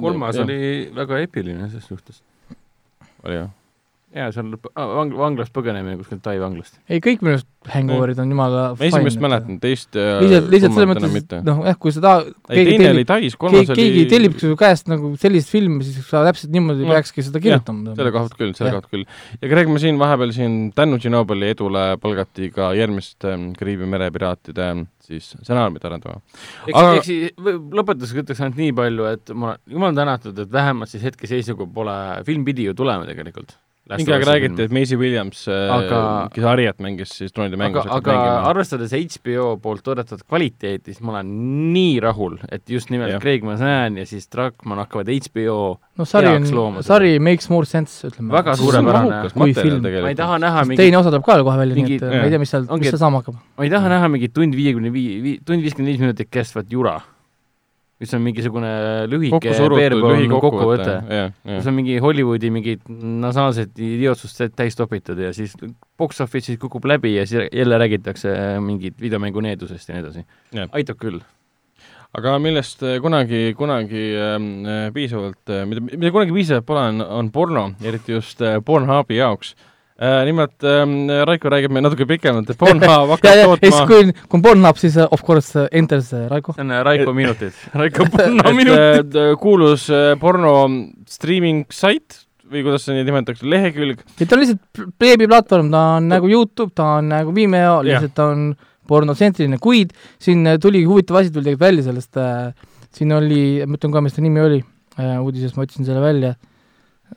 kolmas 0.00 0.42
oli 0.44 0.58
väga 0.96 1.22
epiline 1.26 1.70
ses 1.72 1.86
suhtes 1.88 2.22
oli 3.24 3.40
jah? 3.40 3.54
Jaa, 4.18 4.32
seal 4.34 4.54
vang-, 4.58 5.14
vanglast 5.18 5.54
põgenemine 5.54 5.98
kuskilt 6.00 6.22
Tai 6.24 6.36
vanglast. 6.42 6.80
ei, 6.90 7.00
kõik 7.04 7.22
minu 7.24 7.36
arust 7.36 7.48
Hangoverid 7.68 8.18
on 8.22 8.30
jumala 8.32 8.62
ma 8.78 8.86
esimest 8.86 9.20
mäletan, 9.22 9.58
teist 9.62 9.96
lihtsalt, 9.96 10.48
lihtsalt 10.52 10.76
selles 10.76 10.88
mõttes, 11.10 11.42
noh 11.44 11.62
jah, 11.66 11.78
kui 11.80 11.92
sa 11.94 12.02
tahad 12.04 12.28
ei, 12.48 12.64
teine 12.64 12.76
tellib, 12.78 12.94
oli 12.94 13.06
Tais, 13.08 13.36
kolmas 13.40 13.58
keegi, 13.58 13.74
oli 13.74 13.82
keegi 13.82 14.04
tellib 14.12 14.38
su 14.40 14.52
käest 14.58 14.90
nagu 14.92 15.10
sellist 15.20 15.52
filmi, 15.52 15.82
siis 15.86 16.06
sa 16.08 16.22
täpselt 16.26 16.54
niimoodi 16.54 16.86
no, 16.86 16.94
peakski 16.94 17.24
seda 17.26 17.42
kirjutama. 17.42 17.96
selle 17.98 18.14
koha 18.14 18.28
pealt 18.28 18.38
küll, 18.40 18.54
selle 18.58 18.72
koha 18.72 18.84
pealt 18.84 18.94
küll. 18.94 19.06
ja 19.42 19.52
Greg 19.52 19.72
Masin 19.72 20.00
vahepeal 20.00 20.34
siin 20.36 20.58
tänu 20.76 21.00
Tšernobõli 21.02 21.52
edule 21.54 21.84
palgati 22.02 22.52
ka 22.54 22.72
järgmist 22.78 23.28
ähm, 23.28 23.50
Kariibi 23.58 23.90
mere 23.90 24.10
piraatide 24.14 24.70
siis 25.08 25.30
stsenaariumit 25.34 25.86
arendama. 25.88 26.20
eks 26.68 26.80
Aga..., 26.80 26.98
eks 26.98 27.12
lõpetuseks 27.80 28.24
ütleks 28.24 28.42
ainult 28.44 28.60
nii 28.60 28.74
palju, 28.80 29.08
et 29.12 29.32
ma 29.34 29.52
olen 29.52 29.78
jumal 29.78 29.96
tänatud, 29.96 30.44
et 30.44 30.52
vähemalt 30.52 30.92
siis 30.92 31.06
hetkeseisuga 31.08 31.68
pole, 31.74 31.96
film 32.28 32.44
pidi 32.48 32.68
ju 32.68 32.76
tulema 32.78 33.08
tegelikult 33.08 33.56
mingi 33.96 34.12
aeg 34.12 34.24
räägiti, 34.28 34.66
et 34.66 34.74
Maisie 34.74 34.98
Williams 35.00 35.44
äh, 35.48 35.72
aga, 35.72 36.00
kes 36.34 36.44
Harriet 36.44 36.80
mängis 36.84 37.14
siis 37.16 37.34
troonide 37.34 37.58
mängus, 37.60 37.86
aga, 37.88 38.14
aga 38.14 38.34
arvestades 38.50 38.92
HBO 38.92 39.54
poolt 39.62 39.84
toodetud 39.86 40.22
kvaliteeti, 40.26 40.92
siis 40.92 41.04
ma 41.04 41.16
olen 41.16 41.32
nii 41.74 41.98
rahul, 42.04 42.38
et 42.52 42.64
just 42.68 42.92
nimelt 42.94 43.16
ja. 43.16 43.20
Craig 43.22 43.46
Mazin 43.46 43.98
ja 44.00 44.06
siis 44.08 44.28
Druckmann 44.32 44.82
hakkavad 44.84 45.10
HBO 45.10 45.58
no 45.98 46.08
sari 46.08 46.32
on, 46.36 46.80
sari 46.86 47.16
makes 47.22 47.48
more 47.52 47.68
sense, 47.68 48.00
ütleme. 48.10 48.32
väga 48.36 48.56
suurepärane 48.60 49.22
kui 49.34 49.56
film. 49.56 49.84
ma 49.84 50.12
ei 50.12 50.18
taha 50.18 50.40
näha 50.42 50.64
mingit 50.68 50.84
teine 50.84 51.00
osa 51.00 51.12
tuleb 51.12 51.26
ka 51.26 51.40
kohe 51.42 51.60
välja, 51.64 51.78
nii 51.78 52.00
et 52.00 52.08
ma 52.08 52.24
ei 52.26 52.34
tea, 52.34 52.42
mis 52.42 52.52
seal, 52.54 52.68
mis 52.74 52.92
seal 52.92 53.04
saama 53.04 53.22
hakkab. 53.22 53.40
ma 53.56 53.68
ei 53.68 53.72
taha 53.72 53.94
näha 53.96 54.10
mingit 54.12 54.36
tund 54.36 54.56
viiekümne 54.58 54.92
viie, 54.94 55.38
tund 55.46 55.64
viiskümmend 55.64 55.94
viis 55.94 56.02
minutit 56.02 56.32
kestvat 56.32 56.68
jura 56.72 56.98
mis 57.98 58.14
on 58.14 58.22
mingisugune 58.22 58.72
lühike 59.10 59.54
kokkuvõte. 60.42 60.98
kus 61.44 61.70
on 61.70 61.76
mingi 61.78 61.98
Hollywoodi 62.02 62.50
mingid 62.54 62.84
nasaalsed 63.24 63.74
idiootsust 63.74 64.44
täis 64.58 64.78
topitud 64.78 65.18
ja 65.18 65.32
siis 65.36 65.56
box 65.98 66.22
office'is 66.24 66.60
kukub 66.62 66.86
läbi 66.86 67.16
ja 67.16 67.26
siis 67.26 67.48
jälle 67.52 67.78
räägitakse 67.78 68.34
mingit 68.64 69.00
videomängu 69.00 69.42
needusest 69.44 69.88
ja 69.88 69.96
nii 69.98 70.06
edasi. 70.06 70.24
aitab 70.70 71.00
küll 71.02 71.22
aga 72.18 72.38
millest 72.40 72.82
kunagi, 73.02 73.54
kunagi 73.58 74.04
ähm, 74.16 74.46
äh, 74.64 74.84
piisavalt 74.94 75.50
äh,, 75.52 75.66
mida, 75.68 75.82
mida 75.90 76.12
kunagi 76.14 76.32
piisavalt 76.32 76.66
pole, 76.66 76.86
on, 76.94 77.02
on 77.02 77.32
porno, 77.34 77.66
eriti 77.84 78.14
just 78.16 78.40
äh, 78.42 78.62
Pornhubi 78.64 79.18
jaoks 79.18 79.52
äh,. 79.54 79.74
Nimelt 79.98 80.62
ähm, 80.62 81.08
Raiko 81.26 81.50
räägib 81.50 81.72
meile 81.74 81.88
natuke 81.88 82.06
pikemalt, 82.06 82.52
et 82.52 82.58
Pornhub 82.60 83.10
hakkab 83.16 83.26
ja, 83.26 83.40
ja 83.40 83.48
tootma 83.50 83.80
kui, 83.88 84.12
kui 84.14 84.38
on 84.38 84.44
Pornhub, 84.44 84.78
siis 84.78 84.94
uh, 85.00 85.08
of 85.14 85.24
course 85.26 85.58
uh, 85.58 85.66
enters 85.74 86.12
uh, 86.14 86.28
Raiko. 86.30 86.54
see 86.54 86.62
on 86.62 86.70
äh, 86.70 86.84
Raiko 86.86 87.14
minutid, 87.16 87.56
Raiko 87.80 88.06
porno 88.14 88.54
minutid. 88.54 89.18
äh, 89.18 89.34
kuulus 89.42 89.88
äh, 89.90 90.12
porno 90.20 90.54
streaming 91.10 91.66
sait 91.74 92.20
või 92.48 92.62
kuidas 92.64 92.86
seda 92.86 93.02
nimetatakse, 93.02 93.44
lehekülg, 93.50 94.06
et 94.14 94.24
ta 94.24 94.38
on 94.38 94.44
lihtsalt 94.44 94.84
veebiplatvorm, 95.02 95.68
ta 95.74 95.84
on 95.98 96.08
nagu 96.14 96.30
Youtube, 96.30 96.72
ta 96.78 96.94
on 97.00 97.10
nagu 97.12 97.34
Vimeo, 97.36 97.80
lihtsalt 97.84 98.14
ta 98.16 98.30
on 98.32 98.48
pornotsentriline, 98.88 99.58
kuid 99.62 99.92
siin 100.22 100.46
äh, 100.48 100.60
tuli 100.62 100.84
huvitav 100.88 101.20
asi 101.20 101.32
tuli 101.34 101.50
tegelikult 101.50 101.66
välja 101.66 101.88
sellest 101.90 102.22
äh,, 102.22 102.68
siin 102.94 103.12
oli, 103.18 103.42
ma 103.66 103.76
ütlen 103.80 103.94
ka, 103.94 104.04
mis 104.04 104.16
ta 104.16 104.24
nimi 104.24 104.40
oli 104.46 104.62
äh,, 104.96 105.18
uudisest 105.18 105.58
ma 105.58 105.66
otsin 105.66 105.88
selle 105.88 106.00
välja, 106.04 106.36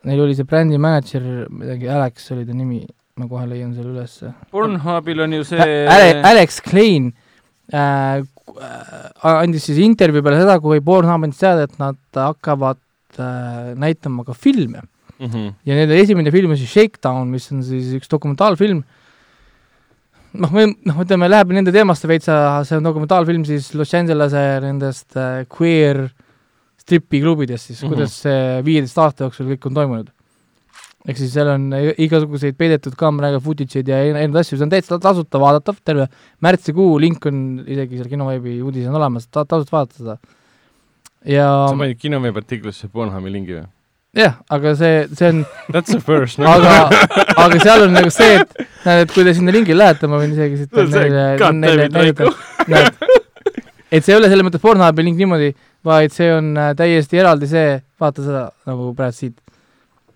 neil 0.08 0.24
oli 0.24 0.36
see 0.38 0.48
brändi 0.48 0.80
mänedžer, 0.82 1.26
midagi, 1.50 1.90
Alex 1.92 2.32
oli 2.36 2.46
ta 2.48 2.56
nimi, 2.58 2.82
ma 3.20 3.28
kohe 3.30 3.48
leian 3.50 3.74
selle 3.76 3.94
ülesse. 3.96 4.32
Pornhubil 4.54 5.26
on 5.26 5.36
ju 5.40 5.48
see 5.52 5.60
Ale-, 5.62 6.22
Alex 6.32 6.62
Klein 6.66 7.12
äh, 7.74 8.22
äh, 8.22 9.34
andis 9.34 9.68
siis 9.70 9.82
intervjuu 9.84 10.24
peale 10.26 10.42
seda, 10.42 10.58
kui 10.64 10.82
Pornhub 10.86 11.28
andis 11.28 11.42
teada, 11.42 11.68
et 11.68 11.78
nad 11.82 12.00
hakkavad 12.18 12.82
äh, 13.20 13.76
näitama 13.80 14.26
ka 14.28 14.38
filme 14.38 14.82
mm. 14.82 15.28
-hmm. 15.28 15.54
ja 15.66 15.76
nende 15.76 16.00
esimene 16.00 16.32
film 16.32 16.52
on 16.52 16.58
siis 16.58 16.72
Shakedown, 16.72 17.30
mis 17.30 17.52
on 17.52 17.64
siis 17.64 17.94
üks 18.00 18.10
dokumentaalfilm, 18.12 18.84
noh, 20.34 20.52
me 20.56 20.66
noh, 20.72 21.04
ütleme, 21.04 21.30
läheb 21.30 21.54
nende 21.56 21.74
teemasse 21.76 22.08
veitsa, 22.08 22.64
see 22.68 22.80
on 22.80 22.88
dokumentaalfilm 22.88 23.46
siis 23.46 23.74
Los 23.76 23.94
Angelese 23.94 24.44
nendest 24.64 25.18
äh, 25.20 25.46
queer 25.52 26.08
stripiklubidest 26.82 27.70
siis 27.72 27.82
mm, 27.82 27.88
Mhm. 27.88 27.94
-hmm. 27.94 27.96
kuidas 27.96 28.18
see 28.26 28.66
viieteist 28.66 28.98
aasta 28.98 29.24
jooksul 29.28 29.54
kõik 29.54 29.68
on 29.70 29.74
toimunud. 29.80 30.10
ehk 31.08 31.18
siis 31.18 31.32
seal 31.34 31.48
on 31.50 31.64
igasuguseid 31.98 32.54
peidetud 32.58 32.94
kaameraga 32.98 33.40
footage'id 33.42 33.88
ja 33.90 34.04
erinevaid 34.04 34.36
asju, 34.44 34.58
see 34.58 34.66
on 34.68 34.70
täitsa 34.70 35.00
tasuta 35.02 35.40
vaadatav, 35.42 35.80
terve 35.86 36.06
märtsikuu 36.46 37.00
link 37.02 37.26
on 37.26 37.64
isegi 37.66 37.98
seal 37.98 38.10
kinoveebi 38.12 38.60
uudis 38.62 38.86
on 38.88 38.96
olemas 39.00 39.26
ta,, 39.28 39.42
tasuta 39.46 39.78
vaadata 39.78 39.98
seda. 39.98 40.18
ja 41.26 41.48
sa 41.70 41.78
panid 41.78 41.98
kinoveebi 41.98 42.38
artiklisse 42.44 42.88
Pornhubi 42.88 43.32
lingi 43.34 43.56
või? 43.58 43.66
jah, 44.14 44.36
aga 44.50 44.76
see, 44.76 45.08
see 45.18 45.30
on 45.32 45.42
That's 45.74 45.90
the 45.90 46.00
first 46.06 46.38
no.. 46.38 46.46
aga, 46.52 46.90
aga 47.48 47.60
seal 47.64 47.88
on 47.88 47.94
nagu 47.98 48.14
see, 48.14 48.38
et 48.42 48.54
näed, 48.86 49.04
et 49.08 49.14
kui 49.16 49.24
te 49.26 49.34
sinna 49.34 49.52
lingile 49.56 49.82
lähete, 49.82 50.08
ma 50.12 50.22
võin 50.22 50.34
isegi 50.38 50.62
siit 50.62 50.70
see, 50.76 51.10
neile, 51.10 51.52
neile 51.66 51.90
näidata, 51.90 52.30
näed, 52.68 52.94
et 53.90 54.06
see 54.06 54.14
ei 54.14 54.20
ole 54.20 54.30
selles 54.30 54.46
mõttes 54.46 54.62
Pornhubi 54.62 55.06
link 55.08 55.18
niimoodi, 55.18 55.54
vaid 55.88 56.14
see 56.14 56.30
on 56.34 56.52
äh, 56.58 56.74
täiesti 56.78 57.22
eraldi 57.22 57.50
see, 57.50 57.80
vaata 58.02 58.26
seda 58.26 58.44
nagu 58.70 58.92
praegu 58.98 59.18
siit, 59.18 59.38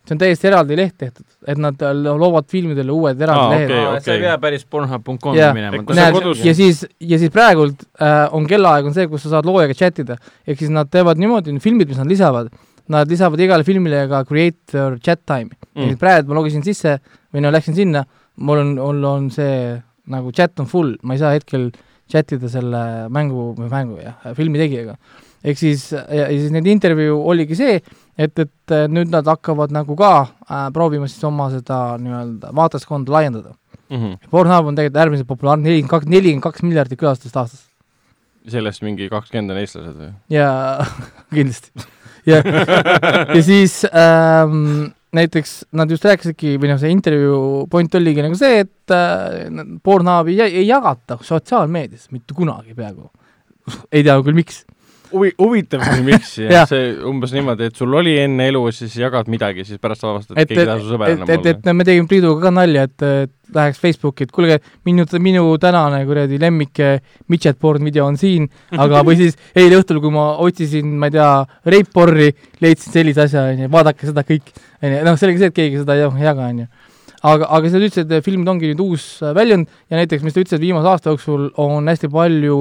see 0.05 0.13
on 0.15 0.21
täiesti 0.21 0.49
eraldi 0.49 0.77
leht 0.77 0.97
tehtud, 1.01 1.25
et 1.49 1.61
nad 1.61 1.81
loovad 2.05 2.47
filmidele 2.51 2.93
uued 2.93 3.21
eraldi 3.25 3.45
Aa, 3.45 3.55
lehed 3.55 3.71
okei, 3.71 3.87
Aa, 3.89 4.03
sa 4.05 4.13
ei 4.13 4.23
pea 4.25 4.35
päris 4.41 4.67
pornhub.com-i 4.69 5.41
Jaa. 5.41 5.53
minema. 5.57 5.81
Näed 5.97 6.19
kodus-, 6.19 6.43
ja 6.45 6.53
siis, 6.57 6.83
ja 7.01 7.19
siis 7.21 7.33
praegult 7.33 7.87
äh, 7.97 8.21
on 8.35 8.45
kellaaeg 8.49 8.91
on 8.91 8.97
see, 8.97 9.09
kus 9.11 9.25
sa 9.25 9.35
saad 9.37 9.49
loojaga 9.49 9.77
chat 9.77 10.03
ida, 10.05 10.19
ehk 10.45 10.61
siis 10.61 10.73
nad 10.73 10.91
teevad 10.93 11.21
niimoodi, 11.21 11.57
filmid, 11.63 11.89
mis 11.89 12.01
nad 12.01 12.11
lisavad, 12.11 12.53
nad 12.93 13.09
lisavad 13.09 13.41
igale 13.41 13.65
filmile 13.65 14.05
ka 14.11 14.21
creator 14.29 14.99
chat 15.01 15.23
time 15.25 15.49
mm.. 15.49 15.81
mm.. 15.81 15.97
praegu 16.01 16.29
ma 16.29 16.37
logisin 16.37 16.61
sisse 16.65 16.99
või 17.33 17.41
no 17.41 17.51
läksin 17.53 17.77
sinna, 17.77 18.05
mul 18.37 18.61
on, 18.61 18.73
mul 18.77 19.09
on 19.09 19.27
see 19.33 19.73
nagu 20.11 20.31
chat 20.35 20.59
on 20.61 20.69
full, 20.69 20.93
ma 21.01 21.15
ei 21.15 21.21
saa 21.21 21.33
hetkel 21.33 21.71
chat 22.11 22.35
ida 22.35 22.49
selle 22.51 22.81
mängu, 23.13 23.53
või 23.57 23.71
mängu 23.71 23.97
jah, 24.03 24.19
filmi 24.37 24.61
tegijaga. 24.61 24.99
Ehk 25.45 25.59
siis, 25.59 25.91
ja, 25.93 26.25
siis 26.31 26.49
nende 26.53 26.73
intervjuu 26.73 27.19
oligi 27.31 27.57
see, 27.59 27.77
et, 28.17 28.33
et 28.39 28.73
äh, 28.73 28.87
nüüd 28.89 29.13
nad 29.13 29.27
hakkavad 29.29 29.73
nagu 29.75 29.97
ka 29.99 30.15
äh, 30.23 30.65
proovima 30.73 31.09
siis 31.11 31.23
oma 31.27 31.51
seda 31.53 31.99
nii-öelda 32.01 32.55
vaatajaskonda 32.55 33.13
laiendada. 33.13 33.55
Mm 33.89 34.01
-hmm. 34.01 34.29
Pornhub 34.31 34.71
on 34.71 34.75
tegelikult 34.75 35.01
äärmiselt 35.03 35.27
populaarne, 35.29 35.69
nelikümmend 35.69 35.93
kaks, 35.93 36.09
nelikümmend 36.09 36.43
kaks 36.43 36.63
miljardit 36.65 36.99
külastust 36.99 37.37
aastas 37.37 37.67
sellest 38.51 38.83
mingi 38.85 39.07
kakskümmend 39.11 39.53
on 39.53 39.61
eestlased 39.61 39.97
või? 39.99 40.11
ja 40.33 40.49
kindlasti. 41.35 41.87
ja, 42.29 42.41
ja 42.41 43.41
siis 43.45 43.81
ähm, 43.89 44.91
näiteks 45.15 45.57
nad 45.77 45.91
just 45.91 46.05
rääkisidki 46.05 46.55
või 46.61 46.71
noh, 46.71 46.79
see 46.81 46.93
intervjuu 46.93 47.65
point 47.71 47.97
oligi 47.97 48.25
nagu 48.25 48.37
see, 48.39 48.63
et 48.65 48.93
äh, 48.93 49.49
Pornhubi 49.83 50.37
ei, 50.37 50.61
ei 50.61 50.67
jagata 50.67 51.19
sotsiaalmeedias 51.25 52.09
mitte 52.13 52.37
kunagi 52.37 52.75
peaaegu. 52.77 53.09
ei 53.91 54.05
tea 54.05 54.17
küll, 54.21 54.37
miks. 54.37 54.63
huvi, 55.15 55.31
huvitav 55.39 55.83
küll, 55.85 56.03
miks 56.09 56.35
Jah. 56.43 56.67
see 56.69 56.91
umbes 57.07 57.33
niimoodi, 57.35 57.69
et 57.71 57.79
sul 57.79 57.93
oli 57.97 58.17
enne 58.21 58.49
elu, 58.51 58.61
siis 58.75 58.95
jagad 58.99 59.29
midagi, 59.31 59.65
siis 59.67 59.81
pärast 59.81 60.05
avastad, 60.05 60.35
et 60.37 60.43
et, 60.43 60.51
keegi 60.51 60.61
ei 60.61 60.65
et 60.65 60.71
taha 60.73 60.83
su, 60.83 60.91
sõber 60.93 61.11
et, 61.11 61.17
enam 61.17 61.31
et, 61.31 61.49
et 61.51 61.59
olla. 61.61 61.75
me 61.79 61.87
tegime 61.87 62.09
Priiduga 62.11 62.47
ka 62.47 62.53
nalja, 62.53 62.85
et, 62.89 63.05
et 63.25 63.33
läheks 63.55 63.79
Facebooki, 63.81 64.25
et 64.25 64.33
kuulge, 64.33 64.57
minu, 64.87 65.05
minu 65.21 65.43
tänane 65.61 66.01
kuradi 66.07 66.39
lemmik 66.41 66.81
eh, 66.83 67.03
midget 67.31 67.59
porn 67.61 67.85
video 67.85 68.07
on 68.09 68.17
siin, 68.19 68.47
aga 68.73 69.03
või 69.05 69.19
siis 69.19 69.37
eile 69.59 69.79
õhtul, 69.81 70.01
kui 70.03 70.13
ma 70.13 70.31
otsisin, 70.43 70.95
ma 70.99 71.09
ei 71.11 71.15
tea, 71.17 71.29
rape-porri, 71.75 72.31
leidsin 72.63 72.95
sellise 72.95 73.25
asja, 73.27 73.47
onju, 73.53 73.69
vaadake 73.73 74.09
seda 74.09 74.25
kõik, 74.27 74.51
onju, 74.81 75.05
noh, 75.07 75.21
selge 75.21 75.41
see, 75.41 75.53
et 75.53 75.61
keegi 75.61 75.83
seda 75.83 75.97
ei 75.97 76.03
jaga, 76.05 76.49
onju. 76.49 76.67
aga, 77.21 77.51
aga 77.57 77.71
sa 77.71 77.81
ütlesid, 77.81 78.11
et 78.11 78.25
filmid 78.25 78.51
ongi 78.51 78.73
nüüd 78.73 78.83
uus 78.85 79.07
äh, 79.23 79.35
väljund 79.37 79.69
ja 79.89 80.01
näiteks, 80.01 80.25
mis 80.25 80.35
sa 80.35 80.43
ütlesid, 80.43 80.63
viimase 80.63 80.91
aasta 80.91 81.13
jooksul 81.13 81.49
on 81.61 81.87
hästi 81.91 82.11
palju 82.13 82.59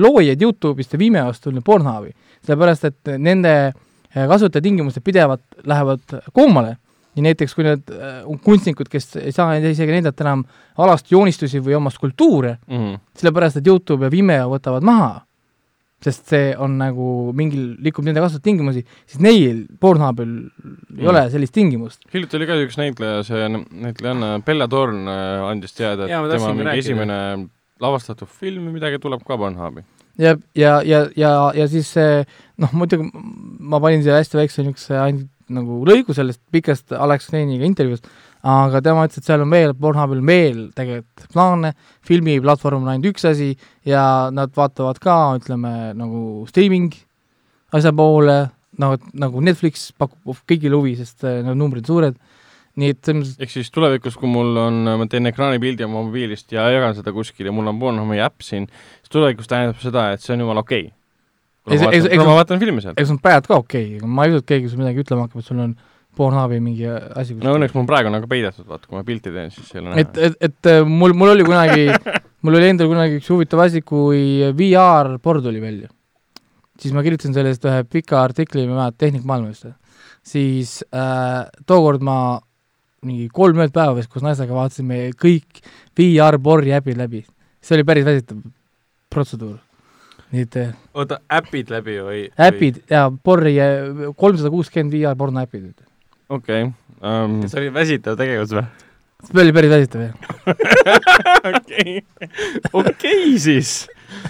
loojaid 0.00 0.42
Youtube'ist 0.42 0.92
ja 0.96 0.98
Vimeost 0.98 1.42
tulnud 1.44 1.64
Pornhubi, 1.66 2.10
sellepärast 2.46 2.84
et 2.90 3.14
nende 3.18 3.54
äh, 3.70 4.26
kasutajatingimused 4.28 5.02
pidevalt 5.04 5.42
lähevad 5.66 6.20
koomale 6.32 6.76
ja 7.16 7.22
näiteks 7.26 7.54
kui 7.54 7.64
need 7.66 7.90
äh, 7.90 8.20
kunstnikud, 8.44 8.88
kes 8.88 9.16
ei 9.20 9.32
saa 9.34 9.56
isegi 9.58 9.92
näidata 9.92 10.24
enam 10.24 10.44
alast 10.78 11.10
joonistusi 11.12 11.58
või 11.60 11.74
oma 11.76 11.90
skulptuure, 11.90 12.56
Mhm. 12.68 12.94
sellepärast 13.18 13.56
et 13.60 13.66
Youtube 13.66 14.06
ja 14.06 14.10
Vimeo 14.10 14.48
võtavad 14.54 14.82
maha, 14.86 15.20
sest 16.00 16.30
see 16.32 16.54
on 16.56 16.78
nagu 16.80 17.32
mingil, 17.36 17.74
rikub 17.84 18.06
nende 18.06 18.22
kasutustingimusi, 18.24 18.84
siis 19.06 19.20
neil 19.20 19.66
Pornhubil 19.80 20.30
ei 20.30 21.02
Mm. 21.02 21.08
ole 21.12 21.26
sellist 21.30 21.52
tingimust. 21.52 22.00
hiljuti 22.14 22.36
oli 22.38 22.46
ka 22.46 22.56
üks 22.64 22.78
näitleja, 22.80 23.22
see 23.26 23.48
näitlejanna 23.48 24.38
Bella 24.46 24.68
Thorne 24.68 25.10
äh, 25.10 25.48
andis 25.50 25.74
teada, 25.76 26.04
et 26.06 26.08
tema 26.32 26.54
mingi 26.54 26.64
rääkida. 26.64 26.78
esimene 26.78 27.48
lavastatud 27.82 28.28
film 28.28 28.68
või 28.68 28.78
midagi 28.78 29.00
tuleb 29.02 29.24
ka 29.26 29.38
Pornhubi. 29.40 29.84
ja, 30.18 30.36
ja, 30.54 30.80
ja, 30.86 31.04
ja, 31.16 31.34
ja 31.56 31.68
siis 31.70 31.90
see 31.96 32.24
noh, 32.60 32.72
muidugi 32.76 33.10
ma 33.12 33.80
panin 33.82 34.02
siia 34.04 34.20
hästi 34.20 34.40
väikse 34.40 34.64
niisuguse 34.64 34.98
ainult 34.98 35.28
nagu 35.50 35.80
lõigu 35.88 36.14
sellest 36.14 36.40
pikast 36.54 36.94
Alex 36.94 37.26
Kleiniga 37.30 37.66
intervjuust, 37.66 38.06
aga 38.46 38.80
tema 38.84 39.04
ütles, 39.06 39.18
et 39.18 39.26
seal 39.26 39.42
on 39.42 39.50
veel, 39.50 39.74
Pornhubil 39.74 40.22
on 40.22 40.30
veel 40.30 40.60
tegelikult 40.76 41.26
plaane, 41.34 41.72
filmiplatvorm 42.06 42.84
on 42.84 42.92
ainult 42.94 43.10
üks 43.10 43.26
asi 43.28 43.50
ja 43.88 44.04
nad 44.34 44.54
vaatavad 44.56 45.00
ka, 45.02 45.16
ütleme 45.40 45.74
nagu 45.98 46.46
streaming 46.48 46.94
asja 47.76 47.92
poole, 47.96 48.38
nagu, 48.80 48.98
nagu 49.18 49.42
Netflix 49.44 49.90
pakub 49.98 50.38
kõigile 50.48 50.78
huvi, 50.78 50.96
sest 50.98 51.26
äh, 51.26 51.40
need 51.44 51.58
numbrid 51.58 51.86
on 51.86 51.94
suured, 51.94 52.20
nii 52.80 52.94
et 52.94 53.00
selles 53.04 53.20
mõttes 53.20 53.44
ehk 53.44 53.52
siis 53.52 53.70
tulevikus, 53.74 54.16
kui 54.20 54.30
mul 54.30 54.56
on, 54.60 54.80
ma 55.02 55.06
teen 55.10 55.28
ekraanipildi 55.30 55.86
oma 55.86 56.04
mobiilist 56.06 56.52
ja 56.54 56.68
jagan 56.72 56.96
seda 56.96 57.12
kuskil 57.16 57.50
ja 57.50 57.54
mul 57.54 57.68
on 57.70 57.78
Pornhubi 57.82 58.22
äpp 58.24 58.44
siin, 58.46 58.66
siis 59.00 59.12
tulevikus 59.12 59.50
tähendab 59.50 59.78
seda, 59.82 60.10
et 60.14 60.24
see 60.24 60.34
on 60.36 60.46
jumala 60.46 60.64
okei 60.64 60.88
okay.. 60.88 60.96
See- 61.70 61.78
ma 61.78 61.92
vaatan, 61.92 62.10
kuna 62.16 62.28
ma 62.30 62.36
vaatan 62.40 62.60
filmi 62.62 62.82
seal. 62.82 62.96
ega 62.96 63.06
see 63.06 63.14
on 63.14 63.22
praegu 63.22 63.46
ka 63.50 63.60
okei 63.60 63.86
okay., 63.98 64.10
ma 64.18 64.26
ei 64.26 64.34
usu, 64.34 64.42
et 64.42 64.50
keegi 64.54 64.72
sul 64.72 64.82
midagi 64.82 65.04
ütlema 65.04 65.26
hakkab, 65.26 65.44
et 65.44 65.50
sul 65.50 65.62
on 65.66 65.76
Pornhubi 66.16 66.58
mingi 66.62 66.88
asi 66.88 67.36
no 67.38 67.54
õnneks 67.54 67.76
mul 67.76 67.86
praegu 67.88 68.10
on 68.10 68.16
nagu 68.18 68.28
peidetud, 68.30 68.66
vaata, 68.66 68.88
kui 68.88 68.98
ma 68.98 69.04
pilti 69.06 69.30
teen, 69.34 69.52
siis 69.54 69.70
ei 69.76 69.82
ole 69.82 69.94
et, 70.02 70.10
näha. 70.16 70.26
et, 70.26 70.48
et 70.48 70.70
äh, 70.72 70.80
mul, 70.88 71.14
mul 71.16 71.34
oli 71.36 71.46
kunagi, 71.46 71.86
mul 72.46 72.58
oli 72.58 72.72
endal 72.72 72.90
kunagi 72.90 73.20
üks 73.20 73.30
huvitav 73.30 73.62
asi, 73.66 73.84
kui 73.86 74.50
VR-port 74.58 75.44
tuli 75.46 75.62
välja. 75.62 75.90
siis 76.80 76.96
ma 76.96 77.04
kirjutasin 77.06 77.36
sellest 77.36 77.64
ühe 77.68 77.84
pika 77.86 78.24
artikli, 78.24 78.64
ma 78.66 78.72
ei 78.72 78.80
mäleta, 78.80 79.00
Tehnikmaailmast, 79.04 79.70
siis 80.26 80.80
äh, 80.90 81.44
tookord 81.68 82.02
ma 82.02 82.18
mingi 83.06 83.28
kolm 83.32 83.60
ööd 83.62 83.72
päeva 83.74 83.94
vist 83.96 84.10
koos 84.12 84.24
naisega 84.24 84.54
vaatasime 84.54 85.10
kõik 85.18 85.62
VR-porri 85.96 86.74
äpid 86.76 87.00
läbi. 87.00 87.24
see 87.60 87.78
oli 87.78 87.86
päris 87.88 88.04
väsitav 88.04 88.42
protseduur. 89.12 89.56
nii 90.30 90.44
et 90.46 90.58
äh, 90.60 90.74
oota, 90.94 91.20
äpid 91.32 91.72
läbi 91.72 91.96
või? 92.04 92.20
äpid 92.48 92.82
ja 92.90 93.08
porri, 93.10 93.56
kolmsada 94.16 94.52
kuuskümmend 94.52 94.94
VR-porno 94.94 95.42
äpid. 95.46 95.72
okei. 96.28 96.70
ähm, 97.02 97.40
see 97.46 97.62
oli 97.62 97.74
väsitav 97.74 98.20
tegevus 98.20 98.52
või? 98.58 98.66
see 99.24 99.42
oli 99.42 99.56
päris 99.56 99.74
väsitav, 99.74 100.06
jah. 100.06 100.14
okei. 101.56 102.00
okei 102.72 103.36
siis. 103.38 103.74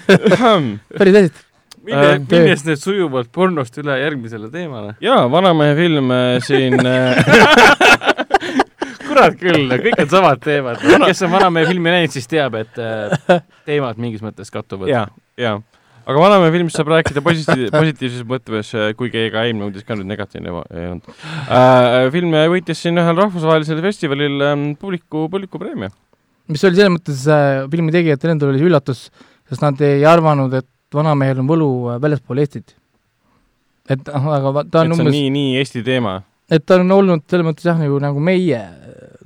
päris 0.07 1.15
väsitav. 1.15 1.47
mine 1.83 2.07
Äh,, 2.07 2.19
minnes 2.21 2.63
nüüd 2.69 2.79
sujuvalt 2.79 3.31
pornost 3.33 3.79
üle 3.83 3.99
järgmisele 3.99 4.51
teemale. 4.53 4.95
jaa, 5.03 5.27
vanamehe 5.33 5.75
film 5.79 6.15
äh, 6.15 6.39
siin 6.47 6.79
äh, 6.87 7.19
kurat 9.11 9.37
küll, 9.41 9.75
kõik 9.87 9.99
on 10.05 10.11
samad 10.13 10.41
teemad. 10.45 10.81
kes 11.07 11.27
on 11.27 11.35
Vanamehe 11.35 11.69
filmi 11.71 11.93
näinud, 11.93 12.15
siis 12.15 12.31
teab, 12.31 12.57
et 12.61 12.81
äh, 12.81 13.43
teemad 13.69 14.01
mingis 14.01 14.25
mõttes 14.25 14.53
kattuvad. 14.53 14.91
jaa, 14.91 15.07
jaa. 15.41 15.57
aga 16.05 16.25
Vanamehe 16.25 16.55
filmist 16.55 16.79
saab 16.79 16.93
rääkida 16.95 17.23
positiivses, 17.25 17.73
positiivses 17.75 18.27
mõttes, 18.29 18.73
kuigi 18.99 19.27
ega 19.27 19.45
eelmine 19.47 19.69
uudis 19.69 19.87
ka 19.87 19.99
nüüd 19.99 20.11
negatiivne 20.11 20.53
ei 20.53 20.91
olnud 20.91 21.11
äh,. 21.11 22.09
film 22.15 22.37
võitis 22.55 22.85
siin 22.87 23.01
ühel 23.01 23.19
rahvusvahelisel 23.19 23.83
festivalil 23.85 24.47
ähm, 24.47 24.67
publiku, 24.81 25.27
publikupreemia. 25.33 25.93
mis 26.51 26.67
oli 26.67 26.81
selles 26.81 26.95
mõttes 26.99 27.25
äh, 27.31 27.65
filmi 27.73 27.95
tegijatele 27.95 28.37
endale 28.37 28.57
oli 28.57 28.69
üllatus, 28.71 29.09
sest 29.51 29.65
nad 29.65 29.81
ei 29.87 30.07
arvanud, 30.09 30.55
et 30.61 30.69
Vanamehel 30.95 31.43
on 31.43 31.51
võlu 31.51 31.71
äh, 31.91 32.01
väljaspool 32.03 32.43
Eestit. 32.43 32.75
et 33.91 34.11
noh, 34.11 34.33
aga 34.35 34.65
ta 34.71 34.85
on 34.85 34.93
et 34.93 34.99
umbes, 34.99 35.15
nii, 35.15 35.31
nii 35.35 35.55
Eesti 35.61 35.85
teema. 35.87 36.21
et 36.51 36.65
ta 36.67 36.81
on 36.81 36.91
olnud 36.99 37.27
selles 37.31 37.47
mõttes 37.47 37.67
jah, 37.67 37.79
nagu, 37.79 38.01
nagu 38.03 38.23
meie 38.23 38.61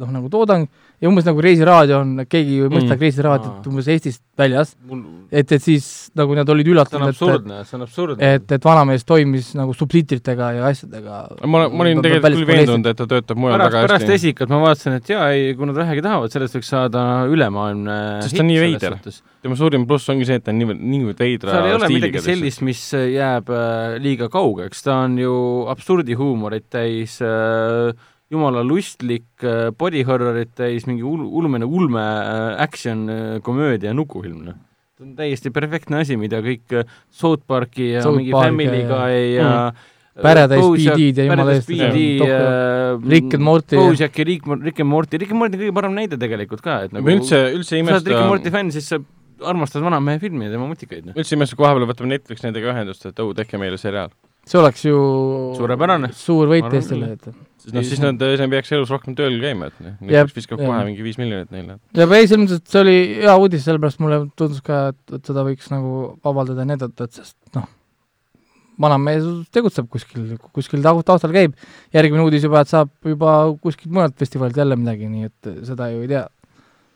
noh, 0.00 0.10
nagu 0.14 0.30
toodang 0.32 0.66
ja 1.00 1.10
umbes 1.10 1.26
nagu 1.26 1.42
Reisiraadio 1.44 1.98
on, 2.00 2.12
keegi 2.30 2.58
ju 2.58 2.68
ei 2.68 2.72
mõista 2.72 2.94
Mm. 2.94 3.00
Reisiraadiot 3.04 3.50
Aa. 3.50 3.70
umbes 3.70 3.88
Eestist 3.90 4.22
väljas, 4.38 4.74
mul, 4.88 5.02
et, 5.30 5.50
et 5.52 5.62
siis 5.62 6.10
nagu 6.18 6.34
nad 6.36 6.48
olid 6.50 6.68
üllatunud, 6.72 7.10
et 7.10 7.14
absurdne, 7.14 7.58
see 7.68 7.76
on 7.78 7.84
absurdne. 7.86 8.30
et, 8.36 8.54
et 8.56 8.64
Vanamees 8.64 9.04
toimis 9.06 9.52
nagu 9.58 9.74
subtiitritega 9.76 10.50
ja 10.56 10.70
asjadega. 10.70 11.20
ma, 11.44 11.64
ma 11.68 11.84
olin 11.84 12.02
tegelikult 12.04 12.40
küll 12.40 12.50
veendunud, 12.50 12.88
et 12.90 12.98
ta 12.98 13.06
töötab 13.10 13.40
mujal 13.40 13.58
pärast, 13.58 13.74
väga 13.74 13.88
pärast 13.88 14.06
hästi. 14.06 14.18
esikat 14.20 14.54
ma 14.54 14.62
vaatasin, 14.64 14.98
et 15.00 15.12
jaa, 15.14 15.28
ei, 15.34 15.52
kui 15.58 15.70
nad 15.70 15.78
vähegi 15.78 16.04
tahavad, 16.06 16.34
sellest 16.34 16.58
võiks 16.58 16.72
saada 16.74 17.04
ülemaailmne 17.30 17.98
Sest 18.24 18.38
ta 18.38 18.44
on 18.44 18.50
nii 18.50 18.62
veider. 18.64 18.98
tema 19.44 19.58
suurim 19.60 19.86
pluss 19.90 20.10
ongi 20.14 20.26
see, 20.30 20.40
et 20.40 20.46
ta 20.46 20.54
on 20.54 20.62
niivõrd, 20.62 20.82
niivõrd 20.94 21.22
veidra 21.26 21.54
seal 21.54 21.68
ei 21.68 21.76
ole 21.78 21.92
midagi 21.92 22.24
sellist, 22.24 22.64
mis 22.66 22.82
jääb 22.94 23.52
äh, 23.54 23.98
liiga 24.02 24.30
kaugeks, 24.32 24.82
ta 24.86 25.02
on 25.04 25.18
ju 25.20 25.36
absurdihuumorit 25.74 26.70
täis 26.72 27.20
äh,, 27.22 27.92
jumala 28.34 28.64
lustlik 28.66 29.26
äh, 29.46 29.70
body 29.78 30.04
horrorit 30.08 30.52
täis, 30.58 30.86
mingi 30.90 31.04
ul-, 31.06 31.26
ulmene 31.40 31.66
ulme 31.66 32.02
äh, 32.02 32.44
action 32.64 33.08
äh, 33.08 33.24
komöödia 33.46 33.94
nukufilm, 33.96 34.44
noh. 34.50 34.60
see 34.94 35.08
on 35.08 35.16
täiesti 35.18 35.50
perfektne 35.54 36.02
asi, 36.04 36.18
mida 36.20 36.38
kõik 36.44 36.84
South 37.10 37.42
Parki 37.50 37.94
ja 37.96 38.04
South 38.04 38.20
mingi 38.20 38.34
Park 38.34 38.52
Family 38.52 38.84
ja- 38.84 38.88
Guy 38.92 39.24
ja 39.34 39.50
Paradise 40.22 40.68
PD-d 40.70 41.18
ja 41.18 41.24
jumala 41.26 41.56
eest, 41.56 41.70
Rick 43.02 43.34
and 43.34 43.42
Morty 43.42 43.74
ja- 43.74 43.82
Bojack 43.88 44.20
ja 44.20 44.26
Rick, 44.28 44.46
Rick 44.62 44.84
and 44.84 44.90
Morty, 44.90 45.18
Rick 45.18 45.34
and 45.34 45.40
Morty 45.40 45.58
on 45.58 45.64
kõige 45.64 45.74
parem 45.80 45.96
näide 45.98 46.20
tegelikult 46.20 46.62
ka, 46.62 46.84
et 46.86 46.94
nagu 46.94 47.02
ma 47.02 47.16
üldse, 47.16 47.40
üldse 47.56 47.74
ei 47.78 47.82
kui 47.82 47.90
sa 47.90 47.98
oled 47.98 48.12
Rick 48.12 48.20
and 48.20 48.30
Morty 48.30 48.46
imesta, 48.46 48.58
fänn, 48.58 48.74
siis 48.76 48.92
sa 48.92 49.00
armastad 49.50 49.82
vanamehe 49.82 50.22
filmi 50.22 50.46
ja 50.46 50.54
tema 50.54 50.68
mutikaid, 50.70 51.08
noh. 51.08 51.18
üldse 51.18 51.34
ei 51.34 51.40
imesta, 51.40 51.58
kui 51.58 51.66
vahepeal 51.66 51.90
võtame 51.90 52.14
Netflix 52.14 52.46
nendega 52.46 52.70
ühendust, 52.70 53.10
et 53.10 53.18
oh, 53.24 53.34
tehke 53.34 53.58
meile 53.60 53.80
seriaal. 53.80 54.14
See 54.44 54.60
oleks 54.60 54.84
ju 54.84 54.96
Suurepärane. 55.58 56.12
suur 56.16 56.50
võit 56.50 56.68
Eestile, 56.76 57.12
et 57.16 57.28
siis 57.64 57.74
noh, 57.74 57.86
siis 57.86 58.02
nad, 58.02 58.20
siis 58.20 58.42
nad 58.42 58.52
peaks 58.52 58.74
elus 58.76 58.92
rohkem 58.92 59.16
tööl 59.18 59.38
käima, 59.42 59.70
et 59.70 59.78
noh, 59.80 59.94
Jep, 60.02 60.10
Netflix 60.10 60.42
viskab 60.42 60.60
kohe 60.60 60.82
mingi 60.88 61.06
viis 61.06 61.16
miljonit 61.20 61.54
neile. 61.54 61.78
ja 61.96 62.08
ei, 62.08 62.28
selles 62.28 62.42
mõttes, 62.42 62.60
et 62.60 62.74
see 62.74 62.82
oli 62.82 62.98
hea 63.22 63.36
uudis, 63.40 63.64
sellepärast 63.64 64.02
mulle 64.04 64.20
tundus 64.38 64.60
ka, 64.64 64.82
et, 64.92 65.16
et 65.18 65.32
seda 65.32 65.46
võiks 65.46 65.70
nagu 65.72 65.94
avaldada 66.26 66.66
ja 66.66 66.70
näidata, 66.74 67.08
et 67.08 67.20
sest 67.22 67.38
noh, 67.56 67.66
vanamees 68.80 69.26
tegutseb 69.54 69.88
kuskil, 69.90 70.34
kuskil 70.54 70.84
tau- 70.84 71.04
taustal 71.06 71.34
käib, 71.34 71.54
järgmine 71.94 72.24
uudis 72.26 72.44
juba, 72.44 72.64
et 72.64 72.72
saab 72.72 72.92
juba 73.06 73.36
kuskilt 73.62 73.92
mujalt 73.94 74.16
festivalilt 74.18 74.58
jälle 74.60 74.78
midagi, 74.80 75.10
nii 75.10 75.30
et 75.30 75.52
seda 75.70 75.88
ju 75.92 76.02
ei 76.04 76.10
tea. 76.10 76.26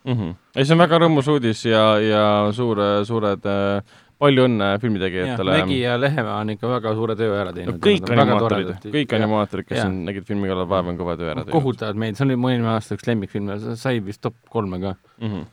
mm. 0.04 0.14
-hmm. 0.14 0.34
ei, 0.56 0.64
see 0.64 0.74
on 0.74 0.84
väga 0.84 0.98
rõõmus 0.98 1.30
uudis 1.32 1.64
ja, 1.64 1.84
ja 2.02 2.24
suure, 2.52 3.04
suured 3.04 3.46
äh, 3.46 3.96
palju 4.18 4.46
õnne 4.48 4.70
filmitegijatele. 4.82 5.58
Mägi 5.60 5.78
ja 5.82 5.94
Lehemäe 6.00 6.34
on 6.40 6.54
ikka 6.54 6.70
väga 6.72 6.94
suure 6.98 7.14
töö 7.18 7.36
ära 7.36 7.52
no 7.52 7.56
teinud. 7.56 7.78
kõik 7.84 8.08
animaatorid, 8.14 8.72
kõik 8.94 9.14
animaatorid, 9.18 9.68
kes 9.68 9.78
Jaa. 9.78 9.90
on, 9.90 10.00
nägid 10.08 10.26
filmi 10.26 10.50
kallal 10.50 10.66
vaeva, 10.70 10.92
on 10.92 10.98
kõva 10.98 11.14
töö 11.18 11.30
ära 11.30 11.44
teinud 11.44 11.54
kohutavad 11.54 12.00
meid, 12.00 12.18
see 12.18 12.26
oli 12.26 12.38
mu 12.40 12.50
eelmine 12.52 12.74
aasta 12.74 12.98
üks 12.98 13.06
lemmikfilme, 13.08 13.58
sai 13.78 14.02
vist 14.04 14.22
top 14.24 14.36
kolme 14.52 14.80
ka. 14.82 14.94
mm. 15.20 15.30
-hmm. 15.30 15.46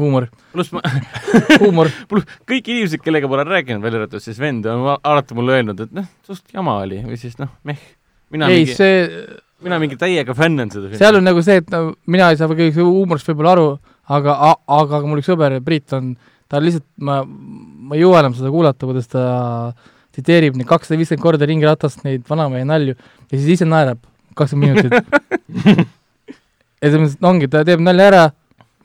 huumor, 0.00 0.28
pluss 0.52 0.72
ma, 0.74 0.82
huumor, 1.62 1.90
pluss 2.10 2.40
kõik 2.50 2.72
inimesed, 2.72 3.04
kellega 3.04 3.30
ma 3.30 3.38
olen 3.40 3.52
rääkinud, 3.56 3.84
välja 3.84 4.02
arvatud 4.02 4.24
siis 4.24 4.40
vend, 4.40 4.66
on 4.66 4.96
alati 4.96 5.38
mulle 5.38 5.58
öelnud, 5.58 5.80
et 5.86 5.92
noh, 5.92 6.08
suht 6.26 6.44
jama 6.54 6.78
oli 6.82 7.02
või 7.04 7.20
siis 7.20 7.38
noh, 7.38 7.52
meh. 7.64 7.80
mina 8.34 8.48
ei 8.48 8.64
mingi, 8.64 8.76
see, 8.80 9.08
mina 9.64 9.80
mingi 9.82 10.00
täiega 10.00 10.36
fännan 10.36 10.72
seda 10.72 10.88
filmi. 10.88 11.02
seal 11.02 11.20
on 11.20 11.28
nagu 11.28 11.42
see, 11.44 11.60
et 11.62 11.74
no 11.74 11.94
mina 12.06 12.30
ei 12.30 12.40
saa 12.40 12.48
kõik 12.48 12.80
huumorist 12.80 13.28
võib-olla 13.28 13.56
aru, 13.58 13.68
aga, 14.08 14.38
aga 14.80 15.04
mul 15.06 15.22
üks 15.22 15.30
sõber, 15.30 15.60
Priit 15.64 15.92
on, 15.96 16.14
ta 16.48 16.60
lihtsalt, 16.62 16.88
ma, 17.04 17.22
ma 17.84 17.98
ei 17.98 18.04
jõua 18.04 18.22
enam 18.24 18.34
seda 18.36 18.52
kuulata, 18.54 18.88
kuidas 18.88 19.10
ta 19.12 19.24
tsiteerib 20.14 20.56
neid 20.58 20.68
kakssada 20.70 20.98
viiskümmend 21.00 21.24
korda 21.24 21.48
ringiratast 21.50 22.04
neid 22.06 22.24
vanamehe 22.28 22.66
nalju 22.68 22.96
ja 22.96 23.34
siis 23.34 23.56
ise 23.56 23.68
naerab 23.68 24.00
kakskümmend 24.38 24.80
minutit. 24.80 24.92
ja 26.80 26.90
selles 26.90 27.00
mõttes, 27.00 27.16
et 27.18 27.30
ongi, 27.30 27.50
ta 27.50 27.64
teeb 27.66 27.82
nalja 27.84 28.10
ära, 28.10 28.26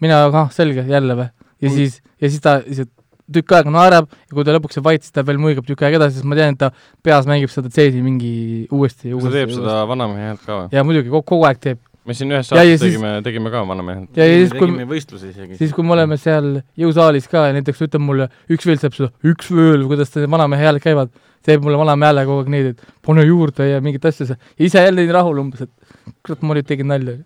mina, 0.04 0.24
ahah, 0.30 0.54
selge, 0.56 0.86
jälle 0.90 1.18
või? 1.18 1.30
ja 1.60 1.74
siis, 1.74 2.00
ja 2.22 2.32
siis 2.32 2.44
ta 2.44 2.60
lihtsalt 2.64 2.94
tükk 3.30 3.54
aega 3.54 3.74
naerab 3.74 4.08
ja 4.10 4.34
kui 4.34 4.46
ta 4.48 4.56
lõpuks 4.56 4.80
saab 4.80 4.88
vait, 4.90 5.04
siis 5.06 5.14
ta 5.14 5.24
veel 5.26 5.40
muigab 5.42 5.68
tükk 5.68 5.84
aega 5.86 6.00
edasi, 6.02 6.18
sest 6.18 6.30
ma 6.30 6.38
tean, 6.40 6.56
et 6.56 6.62
ta 6.62 6.72
peas 7.06 7.28
mängib 7.30 7.52
seda 7.54 7.70
tseesi 7.70 8.02
mingi 8.02 8.32
uuesti 8.74 9.12
ja 9.12 9.18
kas 9.18 9.26
ta 9.26 9.30
uuesti. 9.30 9.38
teeb 9.38 9.54
seda 9.54 9.76
vanamehe 9.90 10.32
häält 10.32 10.46
ka 10.46 10.56
või? 10.56 10.72
ja 10.74 10.86
muidugi, 10.88 11.14
kogu 11.14 11.46
aeg 11.50 11.62
teeb. 11.66 11.82
Me 12.08 12.16
siin 12.18 12.34
ühes 12.34 12.50
saates 12.50 12.82
tegime, 12.82 13.14
tegime 13.26 13.52
ka 13.54 13.64
vanamehe 13.68 14.02
häält. 14.02 14.20
ja 14.20 14.28
siis, 14.28 14.54
kui 14.54 14.68
tegime 14.68 14.88
võistluse 14.90 15.32
isegi. 15.32 15.58
siis, 15.60 15.74
kui 15.76 15.86
me 15.86 15.96
oleme 15.98 16.18
seal 16.22 16.60
jõusaalis 16.80 17.30
ka 17.32 17.48
ja 17.50 17.56
näiteks 17.58 17.84
ütleb 17.88 18.06
mulle, 18.06 18.30
üks 18.52 18.68
veel 18.70 18.82
teeb 18.82 18.96
seda, 18.98 19.12
üks 19.28 19.52
veel, 19.54 19.86
kuidas 19.90 20.14
need 20.16 20.30
vanamehe 20.32 20.68
hääled 20.70 20.84
käivad, 20.84 21.14
teeb 21.46 21.66
mulle 21.66 21.80
vanamehe 21.82 22.12
hääle 22.12 22.26
kogu 22.30 22.44
aeg 22.44 22.54
neid, 22.56 22.70
et 22.74 22.94
pane 23.06 23.26
juurde 23.28 23.70
ja 23.70 23.82
mingit 23.86 24.06
asja 24.10 24.38
ise 24.58 24.86
jälle 24.86 25.06
nii 25.06 25.16
rahul 25.16 25.42
umbes, 25.44 25.68
et 25.68 26.14
kurat, 26.26 26.44
ma 26.44 26.58
nüüd 26.58 26.70
tegin 26.70 26.90
nalja. 26.92 27.18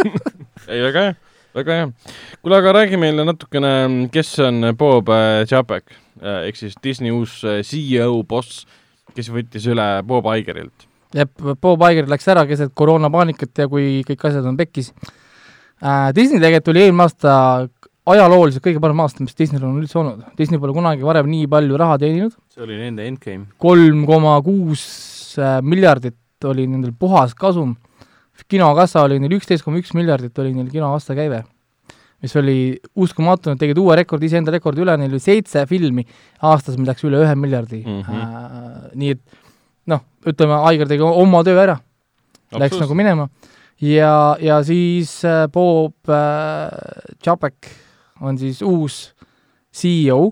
ei, 0.72 0.80
väga 0.84 1.06
hea, 1.08 1.14
väga 1.60 1.78
hea. 1.80 1.92
kuule, 2.40 2.58
aga 2.60 2.74
räägi 2.80 3.00
meile 3.00 3.26
natukene, 3.28 3.76
kes 4.14 4.34
on 4.46 4.74
Bob 4.78 5.12
äh, 5.12 5.44
Chapek 5.48 6.02
ehk 6.22 6.56
siis 6.56 6.76
Disney 6.82 7.12
uus 7.12 7.42
äh, 7.44 7.62
CEO 7.64 8.22
boss, 8.28 8.64
kes 9.16 9.30
võttis 9.32 9.66
üle 9.68 9.86
Bob 10.06 10.28
Igerilt. 10.36 10.86
jah, 11.14 11.28
Bob 11.60 11.82
Iger 11.90 12.08
läks 12.10 12.28
ära 12.28 12.46
keset 12.48 12.74
koroonapaanikat 12.74 13.62
ja 13.62 13.68
kui 13.68 14.02
kõik 14.06 14.28
asjad 14.30 14.46
on 14.46 14.56
pekkis 14.56 14.92
äh,. 15.82 16.12
Disney 16.16 16.40
tegelikult 16.40 16.72
oli 16.74 16.86
eelmine 16.86 17.06
aasta 17.06 17.36
ajalooliselt 18.06 18.64
kõige 18.64 18.82
parem 18.82 19.00
aasta, 19.02 19.24
mis 19.24 19.36
Disneyl 19.38 19.64
on 19.66 19.80
üldse 19.80 19.98
olnud. 20.00 20.22
Disney 20.38 20.60
pole 20.62 20.74
kunagi 20.76 21.06
varem 21.06 21.28
nii 21.30 21.48
palju 21.50 21.80
raha 21.80 21.98
teeninud, 22.02 22.36
see 22.54 22.62
oli 22.66 22.78
nende 22.78 23.06
endgame. 23.08 23.48
kolm 23.62 24.04
koma 24.08 24.36
kuus 24.46 24.84
äh, 25.40 25.58
miljardit 25.62 26.46
oli 26.46 26.68
nendel 26.70 26.94
puhas 26.98 27.34
kasum, 27.34 27.74
kinokassa 28.46 29.02
oli 29.06 29.18
neil 29.22 29.38
üksteist 29.38 29.64
koma 29.66 29.80
üks 29.80 29.94
miljardit 29.96 30.38
oli 30.38 30.54
neil 30.54 30.68
kino 30.70 30.92
aastakäive, 30.94 31.42
mis 32.22 32.36
oli 32.38 32.58
uskumatu, 32.94 33.50
nad 33.50 33.60
tegid 33.60 33.80
uue 33.82 33.96
rekordi, 33.98 34.30
iseenda 34.30 34.54
rekordi 34.54 34.84
üle, 34.84 34.94
neil 35.00 35.10
oli 35.10 35.22
seitse 35.22 35.64
filmi 35.66 36.06
aastas, 36.46 36.78
mil 36.78 36.86
läks 36.92 37.02
üle 37.08 37.24
ühe 37.24 37.34
miljardi 37.38 37.82
mm. 37.82 38.06
-hmm. 38.06 38.22
äh, 38.22 38.94
nii 38.94 39.16
et 39.16 39.42
ütleme, 40.26 40.62
Aigar 40.70 40.88
tegi 40.90 41.04
oma 41.06 41.42
töö 41.46 41.58
ära, 41.62 41.78
läks 42.56 42.80
nagu 42.80 42.96
minema 42.98 43.28
ja, 43.80 44.36
ja 44.40 44.60
siis 44.64 45.24
äh, 45.24 45.46
Bob 45.52 46.08
äh, 46.08 46.70
Chapek 47.24 47.70
on 48.20 48.38
siis 48.38 48.62
uus 48.64 49.14
CEO, 49.76 50.30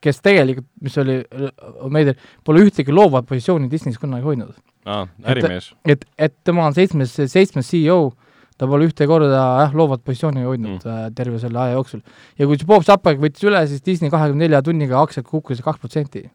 kes 0.00 0.22
tegelikult, 0.24 0.68
mis 0.84 0.96
oli 1.00 1.18
äh, 1.20 1.50
veider, 1.92 2.16
pole 2.44 2.64
ühtegi 2.64 2.94
loovat 2.94 3.26
positsiooni 3.28 3.68
Disney's 3.72 4.00
kunagi 4.00 4.24
hoidnud. 4.24 4.54
aa, 4.86 5.06
ärimees. 5.26 5.72
et, 5.84 6.06
et 6.18 6.34
tema 6.44 6.66
on 6.66 6.74
seitsmes, 6.76 7.12
seitsmes 7.26 7.68
CEO, 7.68 8.14
ta 8.56 8.68
pole 8.70 8.88
ühte 8.88 9.08
korda 9.08 9.28
jah, 9.34 9.76
loovat 9.76 10.04
positsiooni 10.04 10.46
hoidnud 10.46 10.78
mm. 10.78 10.88
äh, 10.88 11.12
terve 11.16 11.40
selle 11.42 11.60
aja 11.60 11.76
jooksul. 11.76 12.00
ja 12.38 12.48
kui 12.48 12.64
Bob 12.66 12.86
Chapek 12.86 13.20
võttis 13.20 13.44
üle, 13.44 13.60
siis 13.68 13.84
Disney 13.84 14.12
kahekümne 14.12 14.46
nelja 14.46 14.62
tunniga 14.64 15.02
aktsiad 15.02 15.28
kukkusid 15.28 15.64
kaks 15.66 15.82
protsenti. 15.82 16.26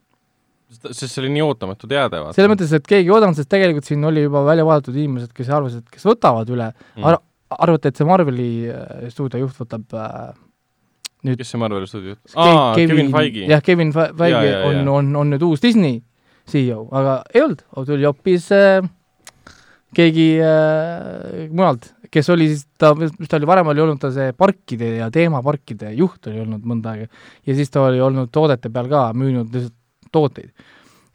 Sest 0.72 1.08
see 1.12 1.22
oli 1.24 1.32
nii 1.36 1.44
ootamatu 1.46 1.88
teade, 1.92 2.20
vaata. 2.22 2.36
selles 2.38 2.52
mõttes, 2.54 2.72
et 2.78 2.86
keegi 2.88 3.10
ei 3.10 3.16
oodanud, 3.16 3.36
sest 3.40 3.50
tegelikult 3.52 3.88
siin 3.90 4.06
oli 4.08 4.24
juba 4.28 4.44
välja 4.48 4.66
vaadatud 4.68 4.96
inimesed, 4.96 5.34
kes 5.36 5.50
arvasid, 5.52 5.84
kes 5.92 6.06
võtavad 6.08 6.50
üle 6.54 6.70
Mm. 6.96 7.04
ar-, 7.10 7.20
arvati, 7.68 7.92
et 7.92 8.00
see 8.00 8.08
Marveli 8.08 8.48
äh, 8.72 9.10
stuudio 9.12 9.42
juht 9.44 9.58
võtab 9.60 9.98
äh, 9.98 10.32
nüüd 11.28 11.38
kes 11.42 11.52
see 11.54 11.60
Marveli 11.62 11.88
stuudio 11.90 12.16
juht? 12.16 12.36
Aa, 12.36 12.72
Kevin 12.80 13.12
Feige. 13.12 13.46
jah, 13.52 13.62
Kevin 13.66 13.92
Fe- 13.96 14.12
Feige 14.18 14.40
Ja, 14.48 14.62
ja, 14.62 14.64
on 14.70 14.88
on, 14.88 15.12
on 15.16 15.34
nüüd 15.36 15.44
uus 15.50 15.62
Disney 15.64 16.00
CEO, 16.50 16.88
aga 16.92 17.20
ei 17.36 17.44
olnud, 17.44 17.62
tuli 17.86 18.08
hoopis 18.08 18.48
äh, 18.56 18.82
keegi 19.96 20.30
äh, 20.40 21.50
mujalt, 21.52 21.90
kes 22.12 22.30
oli 22.34 22.48
siis, 22.52 22.64
ta, 22.80 22.94
mis 22.96 23.28
ta 23.30 23.38
oli, 23.38 23.48
varem 23.50 23.68
oli 23.72 23.84
olnud 23.84 24.00
ta 24.02 24.10
see 24.16 24.32
parkide 24.36 24.96
ja 25.02 25.10
teemaparkide 25.14 25.92
juht 26.00 26.28
oli 26.32 26.42
olnud 26.46 26.64
mõnda 26.68 26.96
aega 26.96 27.08
ja 27.48 27.56
siis 27.56 27.70
ta 27.72 27.84
oli 27.90 28.00
olnud 28.04 28.32
toodete 28.36 28.72
peal 28.72 28.90
ka, 28.92 29.10
müünud 29.16 29.52
lihtsalt 29.52 29.76
tooteid. 30.12 30.52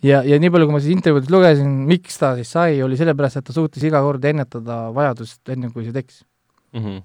ja, 0.03 0.23
ja 0.25 0.39
nii 0.39 0.51
palju, 0.51 0.67
kui 0.69 0.75
ma 0.77 0.81
siis 0.81 0.93
intervjuudest 0.97 1.31
lugesin, 1.33 1.71
miks 1.89 2.19
ta 2.19 2.35
siis 2.37 2.51
sai, 2.53 2.83
oli 2.83 2.97
sellepärast, 3.01 3.37
et 3.41 3.45
ta 3.49 3.53
suutis 3.57 3.83
iga 3.89 4.01
kord 4.05 4.25
ennetada 4.25 4.91
vajadust, 4.95 5.41
enne 5.49 5.71
kui 5.73 5.85
see 5.85 5.93
tekkis 5.97 6.23
Mhm. 6.77 6.99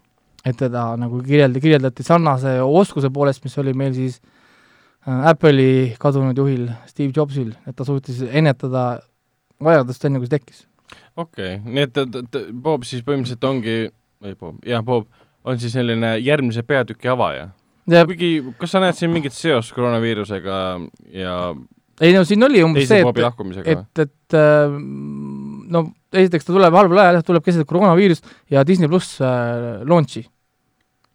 et 0.46 0.58
teda 0.58 0.96
nagu 0.98 1.22
kirjelda, 1.24 1.60
kirjeldati 1.62 2.04
sarnase 2.04 2.58
oskuse 2.62 3.10
poolest, 3.14 3.44
mis 3.46 3.58
oli 3.62 3.74
meil 3.74 3.94
siis 3.94 4.20
äh, 5.08 5.30
Apple'i 5.32 5.96
kadunud 6.00 6.38
juhil 6.38 6.68
Steve 6.88 7.14
Jobsil, 7.16 7.54
et 7.68 7.76
ta 7.76 7.86
suutis 7.86 8.22
ennetada 8.30 9.00
vajadust 9.62 10.06
enne, 10.06 10.20
kui 10.20 10.28
see 10.28 10.38
tekkis. 10.38 10.66
okei 11.18 11.56
okay., 11.56 11.72
nii 11.74 11.84
et 11.88 11.94
ta- 11.94 12.06
ta- 12.06 12.46
Bob 12.54 12.84
siis 12.84 13.02
põhimõtteliselt 13.06 13.44
ongi, 13.48 13.78
ei 14.24 14.36
Bob, 14.36 14.58
jah, 14.66 14.84
Bob 14.84 15.08
on 15.46 15.58
siis 15.58 15.74
selline 15.74 16.18
järgmise 16.22 16.62
peatüki 16.64 17.08
avaja. 17.10 17.50
ja 17.88 18.06
kuigi, 18.06 18.44
kas 18.60 18.72
sa 18.72 18.80
näed 18.80 18.96
siin 18.96 19.10
mingit 19.14 19.34
seost 19.34 19.74
koroonaviirusega 19.74 20.58
ja 21.14 21.56
ei 22.02 22.14
no 22.16 22.24
siin 22.28 22.44
oli 22.48 22.64
umbes 22.66 22.88
see, 22.90 23.02
et, 23.06 23.72
et, 23.76 24.04
et 24.06 24.38
äh, 24.38 24.76
no 25.72 25.86
esiteks 26.12 26.48
ta 26.48 26.54
tuleb 26.54 26.76
halval 26.76 27.02
ajal, 27.06 27.20
jah, 27.20 27.26
tuleb 27.28 27.46
keset 27.46 27.68
koroonaviirust 27.70 28.26
ja 28.52 28.66
Disney 28.68 28.90
pluss 28.92 29.20
äh, 29.24 29.82
launch'i. 29.88 30.26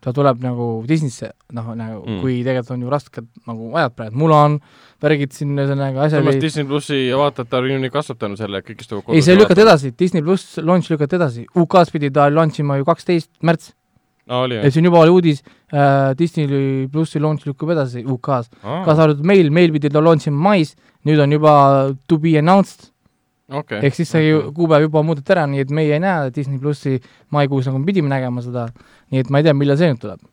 ta 0.06 0.12
tuleb 0.15 0.39
nagu 0.44 0.66
Disneysse, 0.86 1.32
noh, 1.56 1.73
nagu 1.74 2.02
Mm. 2.06 2.20
kui 2.23 2.36
tegelikult 2.44 2.70
on 2.76 2.82
ju 2.84 2.90
rasked 2.92 3.24
nagu 3.48 3.73
ajad 3.74 3.94
praegu, 3.97 4.18
Mulan, 4.20 4.60
värgid 5.02 5.32
siin 5.34 5.56
ühesõnaga 5.56 6.05
asjad 6.05 6.23
samas 6.23 6.39
Disney 6.44 6.68
plussi 6.68 6.98
vaatajate 7.10 7.56
arv 7.58 7.73
on 7.74 7.89
ju 7.89 7.90
kasvatanud 7.90 8.39
selle, 8.39 8.60
et 8.62 8.68
kõik, 8.68 8.78
kes 8.78 8.92
tulevad 8.92 9.16
ei, 9.16 9.24
see 9.26 9.34
lükati 9.34 9.65
edasi, 9.65 9.90
Disney 9.98 10.23
pluss 10.23 10.60
launch 10.62 10.92
lükati 10.92 11.18
edasi, 11.18 11.47
UK-s 11.58 11.90
pidi 11.90 12.12
ta 12.15 12.28
launch 12.31 12.60
ima 12.62 12.78
ju 12.78 12.86
kaksteist 12.86 13.32
märts 13.42 13.73
oli 14.29 14.59
ja 14.59 14.71
on 14.77 14.89
juba 14.89 14.99
oli 15.05 15.11
uudis 15.15 15.43
äh,, 15.73 16.15
Disney 16.19 16.89
plussi 16.93 17.21
launch 17.23 17.47
lükkub 17.47 17.71
edasi 17.71 18.03
UK-s, 18.05 18.51
kaasa 18.63 19.07
arvatud 19.07 19.25
meil, 19.27 19.51
meil 19.51 19.73
pidi 19.73 19.91
ta 19.93 20.03
launch 20.03 20.27
ima 20.27 20.51
mais, 20.51 20.75
nüüd 21.07 21.21
on 21.23 21.33
juba 21.33 21.55
to 22.09 22.19
be 22.19 22.37
announced. 22.39 22.91
Okei. 23.47 23.79
ehk 23.87 23.95
siis 23.95 24.11
see 24.11 24.25
ju 24.27 24.49
kuupäev 24.55 24.89
juba 24.89 25.05
muudeti 25.07 25.31
ära, 25.31 25.45
nii 25.47 25.61
et 25.63 25.71
meie 25.71 25.93
ei 25.95 26.01
näe 26.03 26.33
Disney 26.35 26.59
plussi 26.59 26.97
maikuus, 27.31 27.69
nagu 27.69 27.79
me 27.79 27.87
pidime 27.87 28.11
nägema 28.11 28.43
seda, 28.43 28.65
nii 29.15 29.23
et 29.23 29.31
ma 29.31 29.39
ei 29.39 29.47
tea, 29.47 29.55
millal 29.55 29.79
see 29.79 29.93
nüüd 29.93 30.01
tuleb. 30.03 30.25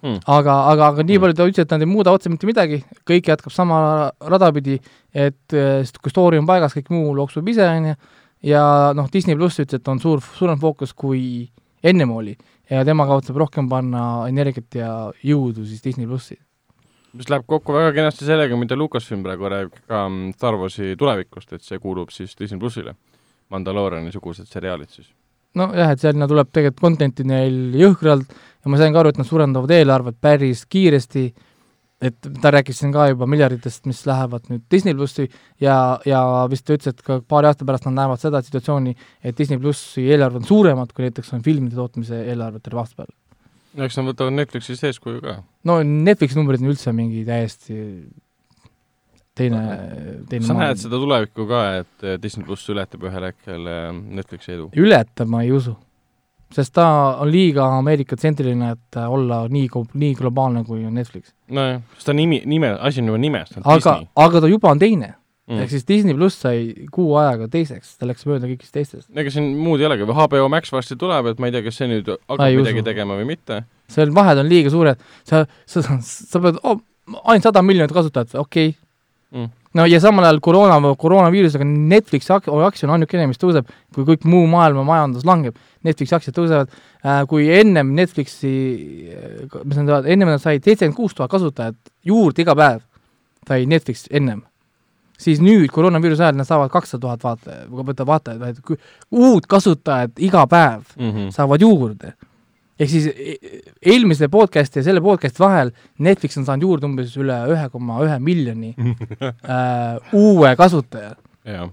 Hmm. 0.00 0.16
aga, 0.26 0.54
aga, 0.72 0.86
aga 0.88 1.02
nii 1.04 1.14
Hmm. 1.18 1.22
palju 1.22 1.36
ta 1.36 1.46
ütles, 1.46 1.62
et 1.68 1.70
nad 1.70 1.82
ei 1.84 1.86
muuda 1.86 2.10
otse 2.10 2.30
mitte 2.32 2.48
midagi, 2.48 2.80
kõik 3.06 3.28
jätkab 3.30 3.52
sama 3.52 4.10
rada 4.18 4.50
pidi, 4.56 4.80
et 5.14 5.36
sest 5.52 5.98
kui 6.00 6.10
story 6.10 6.40
on 6.40 6.46
paigas, 6.48 6.74
kõik 6.74 6.88
muu 6.90 7.14
looksub 7.14 7.46
ise, 7.52 7.62
on 7.68 7.90
ju, 7.92 7.94
ja 8.50 8.62
noh, 8.96 9.10
Disney 9.12 9.36
pluss 9.36 9.60
ütles, 9.60 9.78
et 9.78 9.88
on 9.92 10.00
suur, 10.00 10.22
suurem 10.38 10.58
fookus, 10.58 10.94
kui 10.96 11.50
ennem 11.84 12.10
oli. 12.10 12.34
Ja 12.70 12.84
tema 12.86 13.06
kavatseb 13.08 13.38
rohkem 13.40 13.68
panna 13.70 14.04
energiat 14.30 14.78
ja 14.78 14.92
jõudu 15.26 15.66
siis 15.66 15.82
Disney 15.84 16.06
plussi. 16.06 16.38
mis 17.12 17.26
läheb 17.30 17.42
kokku 17.46 17.74
väga 17.74 17.92
kenasti 17.92 18.24
sellega, 18.24 18.56
mida 18.56 18.76
Lucasfilm 18.78 19.24
praegu 19.26 19.48
räägib 19.50 19.80
ka 19.88 20.04
mm, 20.08 20.34
Star 20.38 20.54
Warsi 20.54 20.94
tulevikust, 20.98 21.52
et 21.52 21.66
see 21.66 21.78
kuulub 21.82 22.12
siis 22.14 22.36
Disney 22.38 22.60
plussile. 22.60 22.94
Mandalooriani 23.50 24.12
sugused 24.14 24.46
seriaalid 24.46 24.88
siis. 24.94 25.08
nojah, 25.58 25.90
et 25.90 25.98
sinna 25.98 26.28
tuleb 26.30 26.52
tegelikult 26.52 26.84
content'i 26.84 27.26
neil 27.26 27.74
jõhkralt 27.74 28.30
ja 28.30 28.70
ma 28.70 28.78
sain 28.78 28.94
ka 28.94 29.02
aru, 29.02 29.10
et 29.10 29.18
nad 29.18 29.26
suurendavad 29.26 29.70
eelarvet 29.74 30.20
päris 30.20 30.62
kiiresti, 30.70 31.32
et 32.00 32.28
ta 32.40 32.52
rääkis 32.54 32.80
siin 32.80 32.92
ka 32.94 33.06
juba 33.10 33.28
miljarditest, 33.28 33.84
mis 33.88 34.00
lähevad 34.08 34.48
nüüd 34.50 34.62
Disney 34.72 34.96
plussi 34.96 35.26
ja, 35.60 35.74
ja 36.08 36.20
vist 36.50 36.64
ta 36.66 36.76
ütles, 36.76 36.94
et 36.94 37.02
ka 37.04 37.20
paari 37.20 37.50
aasta 37.50 37.66
pärast 37.68 37.88
nad 37.88 37.98
näevad 37.98 38.22
seda 38.22 38.40
situatsiooni, 38.44 38.94
et 39.24 39.36
Disney 39.38 39.60
plussi 39.60 40.06
eelarved 40.08 40.40
on 40.40 40.48
suuremad, 40.48 40.94
kui 40.96 41.06
näiteks 41.06 41.34
on 41.36 41.44
filmide 41.44 41.76
tootmise 41.76 42.22
eelarved 42.32 42.64
terve 42.64 42.82
aasta 42.82 43.02
peale. 43.02 43.14
no 43.76 43.86
eks 43.86 44.00
nad 44.00 44.08
võtavad 44.08 44.36
Netflixist 44.38 44.88
eeskuju 44.88 45.20
ka. 45.26 45.36
no 45.68 45.78
Netflixi 45.84 46.40
numbrid 46.40 46.64
on 46.64 46.72
üldse 46.72 46.96
mingi 46.96 47.22
täiesti 47.28 47.76
teine, 49.36 49.60
teine 50.30 50.48
sa 50.48 50.56
näed 50.56 50.80
seda 50.80 51.00
tulevikku 51.00 51.46
ka, 51.50 51.62
et 51.82 52.08
Disney 52.22 52.48
pluss 52.48 52.68
ületab 52.72 53.04
ühel 53.08 53.28
hetkel 53.28 53.70
eh, 53.70 53.86
Netflixi 53.92 54.56
edu? 54.56 54.70
ületab, 54.72 55.28
ma 55.30 55.44
ei 55.44 55.52
usu. 55.56 55.76
Sest 56.54 56.74
ta 56.74 56.86
on 57.22 57.30
liiga 57.30 57.66
Ameerika-tsentriline, 57.78 58.72
et 58.74 59.00
olla 59.06 59.44
nii, 59.50 59.68
nii 60.02 60.16
globaalne, 60.18 60.64
kui 60.66 60.82
Netflix. 60.90 61.34
nojah, 61.48 61.80
sest 61.96 62.10
ta 62.10 62.16
nimi, 62.16 62.42
nime, 62.50 62.74
asi 62.80 63.02
on 63.02 63.12
juba 63.12 63.22
nimes, 63.22 63.52
ta 63.52 63.60
on 63.60 63.66
aga 63.66 63.78
Disney, 63.94 64.12
aga 64.26 64.44
ta 64.44 64.50
juba 64.50 64.72
on 64.74 64.82
teine 64.82 65.12
mm., 65.50 65.62
ehk 65.64 65.74
siis 65.74 65.86
Disney 65.88 66.16
pluss 66.16 66.42
sai 66.42 66.88
kuu 66.94 67.14
ajaga 67.20 67.48
teiseks, 67.52 67.94
ta 68.00 68.08
läks 68.10 68.26
mööda 68.28 68.50
kõigist 68.50 68.74
teistest. 68.74 69.08
ega 69.14 69.32
siin 69.34 69.52
muud 69.58 69.82
ei 69.82 69.88
olegi, 69.90 70.08
HBO 70.08 70.50
Max 70.52 70.74
varsti 70.74 70.98
tuleb, 71.00 71.32
et 71.32 71.42
ma 71.42 71.50
ei 71.50 71.56
tea, 71.56 71.64
kas 71.66 71.80
see 71.80 71.90
nüüd 71.90 72.10
hakkab 72.10 72.46
ei 72.48 72.58
midagi 72.58 72.82
usu. 72.82 72.88
tegema 72.90 73.18
või 73.20 73.30
mitte. 73.32 73.62
seal 73.90 74.14
vahed 74.16 74.42
on 74.42 74.50
liiga 74.50 74.72
suured, 74.72 75.08
sa, 75.28 75.44
sa, 75.70 75.84
sa 76.02 76.42
pead 76.42 76.60
oh,, 76.62 76.82
ainult 77.24 77.48
sada 77.48 77.62
miljonit 77.66 77.94
kasutajat, 77.94 78.36
okei 78.38 78.74
okay. 78.74 78.78
Mm. 79.30 79.50
No 79.74 79.86
ja 79.86 80.00
samal 80.02 80.24
ajal 80.26 80.40
koroona, 80.42 80.94
koroonaviirusega 80.98 81.64
Netflixi 81.64 82.32
ak- 82.34 82.50
aktsia 82.66 82.88
on 82.88 82.96
ainukene, 82.96 83.26
mis 83.30 83.38
tõuseb, 83.38 83.68
kui 83.94 84.04
kõik 84.08 84.24
muu 84.28 84.46
maailma 84.50 84.84
majandus 84.84 85.24
langeb, 85.28 85.56
Netflixi 85.86 86.14
aktsiad 86.16 86.34
tõusevad 86.36 86.70
äh,, 86.70 87.24
kui 87.30 87.48
ennem 87.54 87.92
Netflixi, 87.96 88.52
mis 89.64 89.76
nad 89.78 89.86
teevad, 89.86 90.06
ennem 90.10 90.28
nad 90.32 90.42
said 90.42 90.64
seitsekümmend 90.64 90.96
kuus 90.98 91.14
tuhat 91.14 91.30
kasutajat 91.30 91.76
juurde 92.04 92.42
iga 92.42 92.56
päev, 92.58 92.80
sai 93.48 93.66
Netflix 93.70 94.06
ennem, 94.10 94.42
siis 95.20 95.40
nüüd 95.44 95.70
koroonaviiruse 95.72 96.24
ajal 96.26 96.40
nad 96.40 96.48
saavad 96.48 96.72
kakssada 96.72 97.00
tuhat 97.06 97.22
vaata-, 97.24 97.60
vaatajat, 97.70 98.40
vaatajat, 98.40 98.82
uut 99.10 99.46
kasutajat 99.46 100.18
iga 100.18 100.46
päev 100.46 100.82
Mm 100.96 101.10
-hmm. 101.10 101.30
saavad 101.30 101.60
juurde. 101.60 102.12
Ehk 102.80 102.88
siis 102.88 103.06
e- 103.12 103.60
eelmise 103.92 104.28
podcast'i 104.32 104.80
ja 104.80 104.86
selle 104.88 105.02
podcast'i 105.04 105.42
vahel 105.42 105.72
Netflix 106.00 106.38
on 106.40 106.46
saanud 106.48 106.64
juurde 106.68 106.88
umbes 106.88 107.12
üle 107.20 107.36
ühe 107.52 107.66
koma 107.72 107.98
ühe 108.06 108.16
miljoni 108.24 108.72
äh, 109.26 110.14
uue 110.16 110.54
kasutaja, 110.60 111.12
jah, 111.44 111.68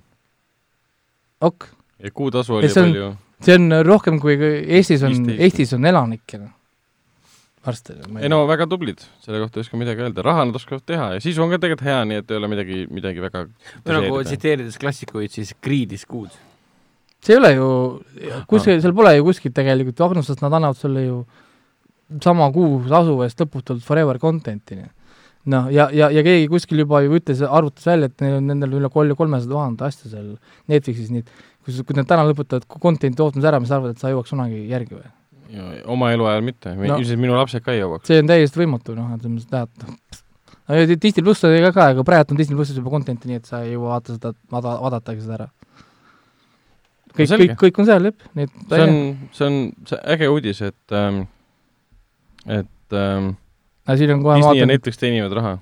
ok, 1.41 1.69
ja 2.03 2.11
kuutasu 2.11 2.59
oli 2.59 2.69
see 2.69 2.83
on- 2.83 2.91
palju. 2.93 3.09
see 3.47 3.55
on 3.59 3.79
rohkem 3.87 4.19
kui 4.23 4.37
Eestis 4.37 5.03
on, 5.07 5.15
15. 5.15 5.39
Eestis 5.47 5.73
on 5.77 5.85
elanikke, 5.85 6.41
varsti. 7.67 7.95
ei 8.21 8.29
no 8.31 8.41
väga 8.49 8.67
tublid, 8.71 9.01
selle 9.23 9.39
kohta 9.43 9.59
ei 9.61 9.65
oska 9.67 9.79
midagi 9.79 10.03
öelda, 10.05 10.23
raha 10.25 10.45
nad 10.49 10.55
oskavad 10.59 10.83
teha. 10.87 11.09
Ja 11.17 11.23
sisu 11.23 11.43
on 11.43 11.51
ka 11.53 11.59
tegelikult 11.61 11.87
hea, 11.87 12.01
nii 12.09 12.21
et 12.23 12.31
ei 12.31 12.37
ole 12.41 12.49
midagi, 12.51 12.83
midagi 12.91 13.23
väga 13.23 13.45
või 13.47 13.97
nagu 13.97 14.21
tsiteerides 14.27 14.77
klassikuid, 14.81 15.31
siis 15.35 15.53
greed 15.63 15.91
is 15.95 16.05
good. 16.09 16.31
See 17.27 17.35
ei 17.35 17.41
ole 17.41 17.51
ju, 17.55 17.69
kuskil, 18.49 18.79
seal 18.83 18.95
pole 18.95 19.17
ju 19.17 19.25
kuskilt 19.27 19.55
tegelikult 19.57 20.05
Agnusest 20.07 20.43
nad 20.45 20.55
annavad 20.55 20.79
sulle 20.79 21.03
ju 21.03 21.17
sama 22.23 22.47
kuu 22.55 22.79
tasu 22.87 23.17
eest 23.25 23.41
lõputult 23.43 23.83
forever 23.83 24.19
content'i, 24.21 24.79
noh, 25.51 25.67
ja, 25.73 25.89
ja, 25.95 26.07
ja 26.13 26.23
keegi 26.23 26.47
kuskil 26.51 26.83
juba 26.85 27.01
ju 27.03 27.19
ütles, 27.19 27.43
arvutas 27.43 27.87
välja, 27.87 28.07
et 28.11 28.23
neil 28.23 28.37
on 28.39 28.47
nendel 28.51 28.77
üle 28.79 28.91
kolme, 28.93 29.17
kolmesaja 29.19 29.51
tuhande 29.51 29.87
asja 29.87 30.11
seal 30.13 30.33
Netflixis, 30.71 31.11
nii 31.11 31.25
et 31.25 31.33
kui, 31.65 31.75
kui 31.83 31.99
nad 31.99 32.07
täna 32.07 32.23
lõpetavad 32.29 32.67
content'i 32.71 33.19
tootmise 33.19 33.51
ära, 33.51 33.59
mis 33.63 33.71
sa 33.71 33.81
arvad, 33.81 33.95
et 33.95 34.03
sa 34.03 34.13
jõuaks 34.13 34.33
kunagi 34.35 34.63
järgi 34.71 34.95
või? 34.95 35.11
oma 35.87 36.11
eluajal 36.11 36.41
mitte 36.43 36.73
no., 36.75 36.87
ilmselt 36.97 37.21
minu 37.23 37.35
lapsed 37.37 37.63
ka 37.63 37.75
ei 37.75 37.79
jõuaks. 37.79 38.07
see 38.09 38.23
on 38.23 38.31
täiesti 38.31 38.63
võimatu, 38.63 38.95
noh, 38.97 39.13
et 39.15 39.27
sa 39.43 39.51
tahad, 39.53 39.85
noh, 39.85 40.95
Disney 40.99 41.23
pluss 41.23 41.45
oli 41.47 41.61
ka 41.63 41.71
ka, 41.75 41.91
aga 41.93 42.03
praegu 42.07 42.35
on 42.35 42.39
Disney 42.39 42.59
plussis 42.59 42.79
juba 42.79 42.91
content'i, 42.91 43.29
nii 43.31 43.39
et 43.39 43.47
sa 43.47 43.63
ei 43.63 43.75
jõua 43.75 43.95
vaata 43.95 44.17
seda, 44.17 44.33
vaada, 44.51 44.75
vaadatagi 44.83 45.23
seda 45.23 45.37
ära. 45.37 45.47
Kõik 47.15 47.31
no,, 47.31 47.39
kõik, 47.41 47.55
kõik 47.61 47.81
on 47.81 47.89
seal, 47.89 48.09
jah, 48.09 48.27
nii 48.37 48.47
et 48.47 48.57
see 48.71 48.83
on, 48.83 48.95
see 49.37 49.47
on 49.47 49.59
see 49.89 49.99
äge 50.15 50.29
uudis, 50.33 50.61
et 50.65 50.97
ähm, 50.97 51.21
et 52.47 52.97
ähm, 52.97 53.31
aga 53.87 53.97
siin 54.01 54.13
on 54.15 54.25
kohe 54.25 54.37
Disney 54.37 54.49
vaatan, 54.49 54.61
ja 54.63 54.69
Netflix 54.73 55.01
teenivad 55.01 55.37
raha. 55.39 55.55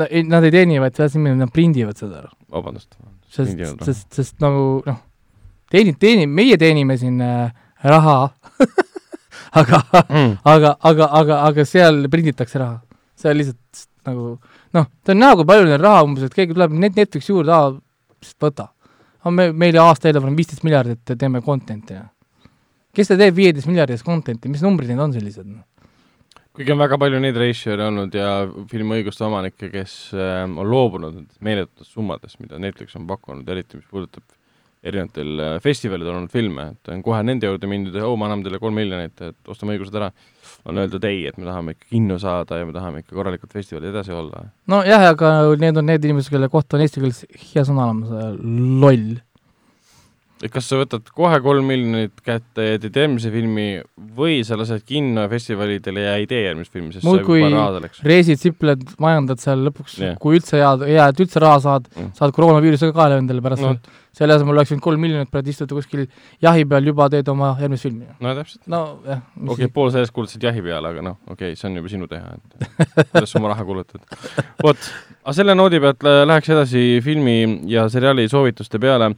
no, 0.00 0.08
nad 0.30 0.48
ei 0.48 0.54
teeni, 0.54 0.78
vaid 0.82 0.96
selles 0.98 1.18
nimel 1.18 1.36
nad 1.40 1.52
prindivad 1.54 2.00
seda. 2.00 2.24
vabandust. 2.52 2.96
sest, 3.34 3.60
sest, 3.84 4.08
sest 4.14 4.40
nagu 4.44 4.82
noh, 4.86 5.00
teenib, 5.72 5.98
teenib, 6.02 6.30
meie 6.30 6.58
teenime 6.60 6.98
siin 7.00 7.20
äh, 7.24 7.48
raha 7.84 8.18
aga 9.60 9.80
mm., 10.08 10.36
aga, 10.42 10.76
aga, 10.80 11.08
aga, 11.20 11.40
aga 11.50 11.66
seal 11.68 12.04
prinditakse 12.10 12.60
raha. 12.62 12.80
seal 13.18 13.38
lihtsalt 13.38 13.88
nagu 14.08 14.36
noh, 14.74 14.86
ta 15.04 15.14
on 15.14 15.20
näha, 15.22 15.38
kui 15.38 15.48
palju 15.48 15.68
neil 15.68 15.82
raha 15.82 16.04
umbes, 16.06 16.26
et 16.26 16.36
keegi 16.36 16.54
tuleb 16.56 16.74
net-, 16.76 16.96
Netflixi 16.98 17.32
juurde, 17.32 17.54
aa, 17.54 17.72
võta. 18.42 18.70
Me, 19.30 19.52
meil 19.52 19.78
aasta 19.80 20.10
eelarve 20.10 20.32
on 20.32 20.36
viisteist 20.36 20.64
miljardit, 20.66 21.14
teeme 21.18 21.40
content'i. 21.44 22.00
kes 22.94 23.08
ta 23.10 23.16
teeb 23.20 23.36
viieteist 23.36 23.70
miljardist 23.70 24.04
content'i, 24.06 24.50
mis 24.52 24.62
numbrid 24.62 24.90
need 24.92 25.00
on 25.00 25.14
sellised? 25.14 25.54
kuigi 26.54 26.70
on 26.70 26.78
väga 26.78 26.98
palju 27.02 27.18
neid 27.18 27.36
reisijale 27.40 27.88
olnud 27.88 28.14
ja 28.14 28.28
filmiõiguste 28.70 29.24
omanikke, 29.26 29.72
kes 29.72 29.94
äh, 30.14 30.44
on 30.46 30.68
loobunud 30.70 31.24
meeletutest 31.42 31.96
summadest, 31.96 32.38
mida 32.38 32.60
Netflix 32.62 32.94
on 32.94 33.08
pakkunud, 33.10 33.48
eriti 33.50 33.80
mis 33.80 33.88
puudutab 33.90 34.22
erinevatel 34.84 35.40
äh, 35.40 35.56
festivalidel 35.64 36.14
olnud 36.14 36.30
filme, 36.30 36.68
et 36.76 36.92
on 36.94 37.02
kohe 37.02 37.22
nende 37.26 37.50
juurde 37.50 37.70
mindud 37.70 37.98
ja 37.98 38.06
oo, 38.06 38.14
me 38.20 38.28
anname 38.28 38.46
teile 38.46 38.60
kolm 38.62 38.78
miljonit, 38.78 39.18
et 39.18 39.50
ostame 39.50 39.74
õigused 39.74 39.98
ära. 39.98 40.12
On 40.64 40.80
öeldud 40.82 41.04
ei, 41.08 41.26
et 41.28 41.36
me 41.40 41.48
tahame 41.48 41.76
ikka 41.76 41.90
kinno 41.90 42.18
saada 42.22 42.60
ja 42.60 42.66
me 42.68 42.74
tahame 42.76 43.04
ikka 43.04 43.16
korralikult 43.16 43.52
festivalil 43.52 43.90
edasi 43.92 44.14
olla. 44.14 44.46
nojah, 44.70 45.10
aga 45.12 45.34
need 45.60 45.80
on 45.80 45.88
need 45.90 46.08
inimesed, 46.08 46.32
kelle 46.34 46.50
kohta 46.52 46.78
on 46.78 46.86
eesti 46.86 47.02
keeles 47.02 47.22
hea 47.52 47.66
sõna 47.68 47.88
olemas, 47.88 48.40
loll 48.84 49.14
et 50.44 50.52
kas 50.52 50.66
sa 50.68 50.78
võtad 50.80 51.06
kohe 51.14 51.38
kolm 51.44 51.68
miljonit 51.70 52.20
kätte 52.24 52.66
ja 52.66 52.80
teed 52.80 52.96
järgmise 52.98 53.30
filmi 53.32 53.66
või 54.16 54.40
sa 54.46 54.58
lased 54.60 54.82
kinno 54.86 55.24
festivalidele 55.30 56.04
ja 56.04 56.16
ei 56.20 56.26
tee 56.30 56.42
järgmist 56.44 56.74
filmi, 56.74 56.92
sest 56.92 57.06
mul 57.06 57.22
kui 57.24 57.44
reisid, 58.04 58.40
sipled, 58.42 58.82
majandad 59.00 59.40
seal 59.42 59.62
lõpuks 59.68 59.96
yeah., 60.02 60.18
kui 60.20 60.40
üldse 60.40 60.60
hea, 60.60 61.06
et 61.08 61.22
üldse 61.24 61.42
raha 61.42 61.60
saad 61.64 61.88
mm., 61.92 62.12
saad 62.18 62.34
koroonaviirusega 62.36 62.96
kaela 62.96 63.20
endale 63.22 63.44
pärast 63.44 63.64
no. 63.64 63.72
veel. 63.72 64.02
Selle 64.14 64.36
asemel 64.36 64.56
oleks 64.56 64.72
võinud 64.72 64.84
kolm 64.84 65.04
miljonit 65.04 65.30
praegu 65.32 65.52
istuda 65.52 65.76
kuskil 65.76 66.06
jahi 66.42 66.64
peal, 66.70 66.90
juba 66.90 67.08
teed 67.12 67.28
oma 67.32 67.54
järgmist 67.60 67.88
filmi. 67.88 68.08
no 68.20 68.34
täpselt. 68.38 68.62
nojah. 68.70 69.22
okei 69.42 69.54
okay,, 69.56 69.72
pool 69.74 69.92
sellest 69.94 70.14
kulutasid 70.16 70.48
jahi 70.48 70.64
peale, 70.64 70.94
aga 70.94 71.04
noh, 71.10 71.20
okei 71.28 71.52
okay,, 71.52 71.60
see 71.60 71.70
on 71.70 71.78
juba 71.80 71.92
sinu 71.92 72.10
teha, 72.10 72.34
et 72.38 73.08
kuidas 73.12 73.30
sa 73.30 73.40
oma 73.42 73.54
raha 73.54 73.68
kulutad. 73.68 74.02
vot, 74.66 74.90
aga 75.22 75.38
selle 75.38 75.56
noodi 75.58 75.82
pealt 75.84 76.04
läheks 76.04 76.52
edasi 76.56 76.84
filmi 77.04 77.38
ja 77.70 77.88
seriaali 77.92 78.28
soovituste 78.30 78.82
peale 78.82 79.14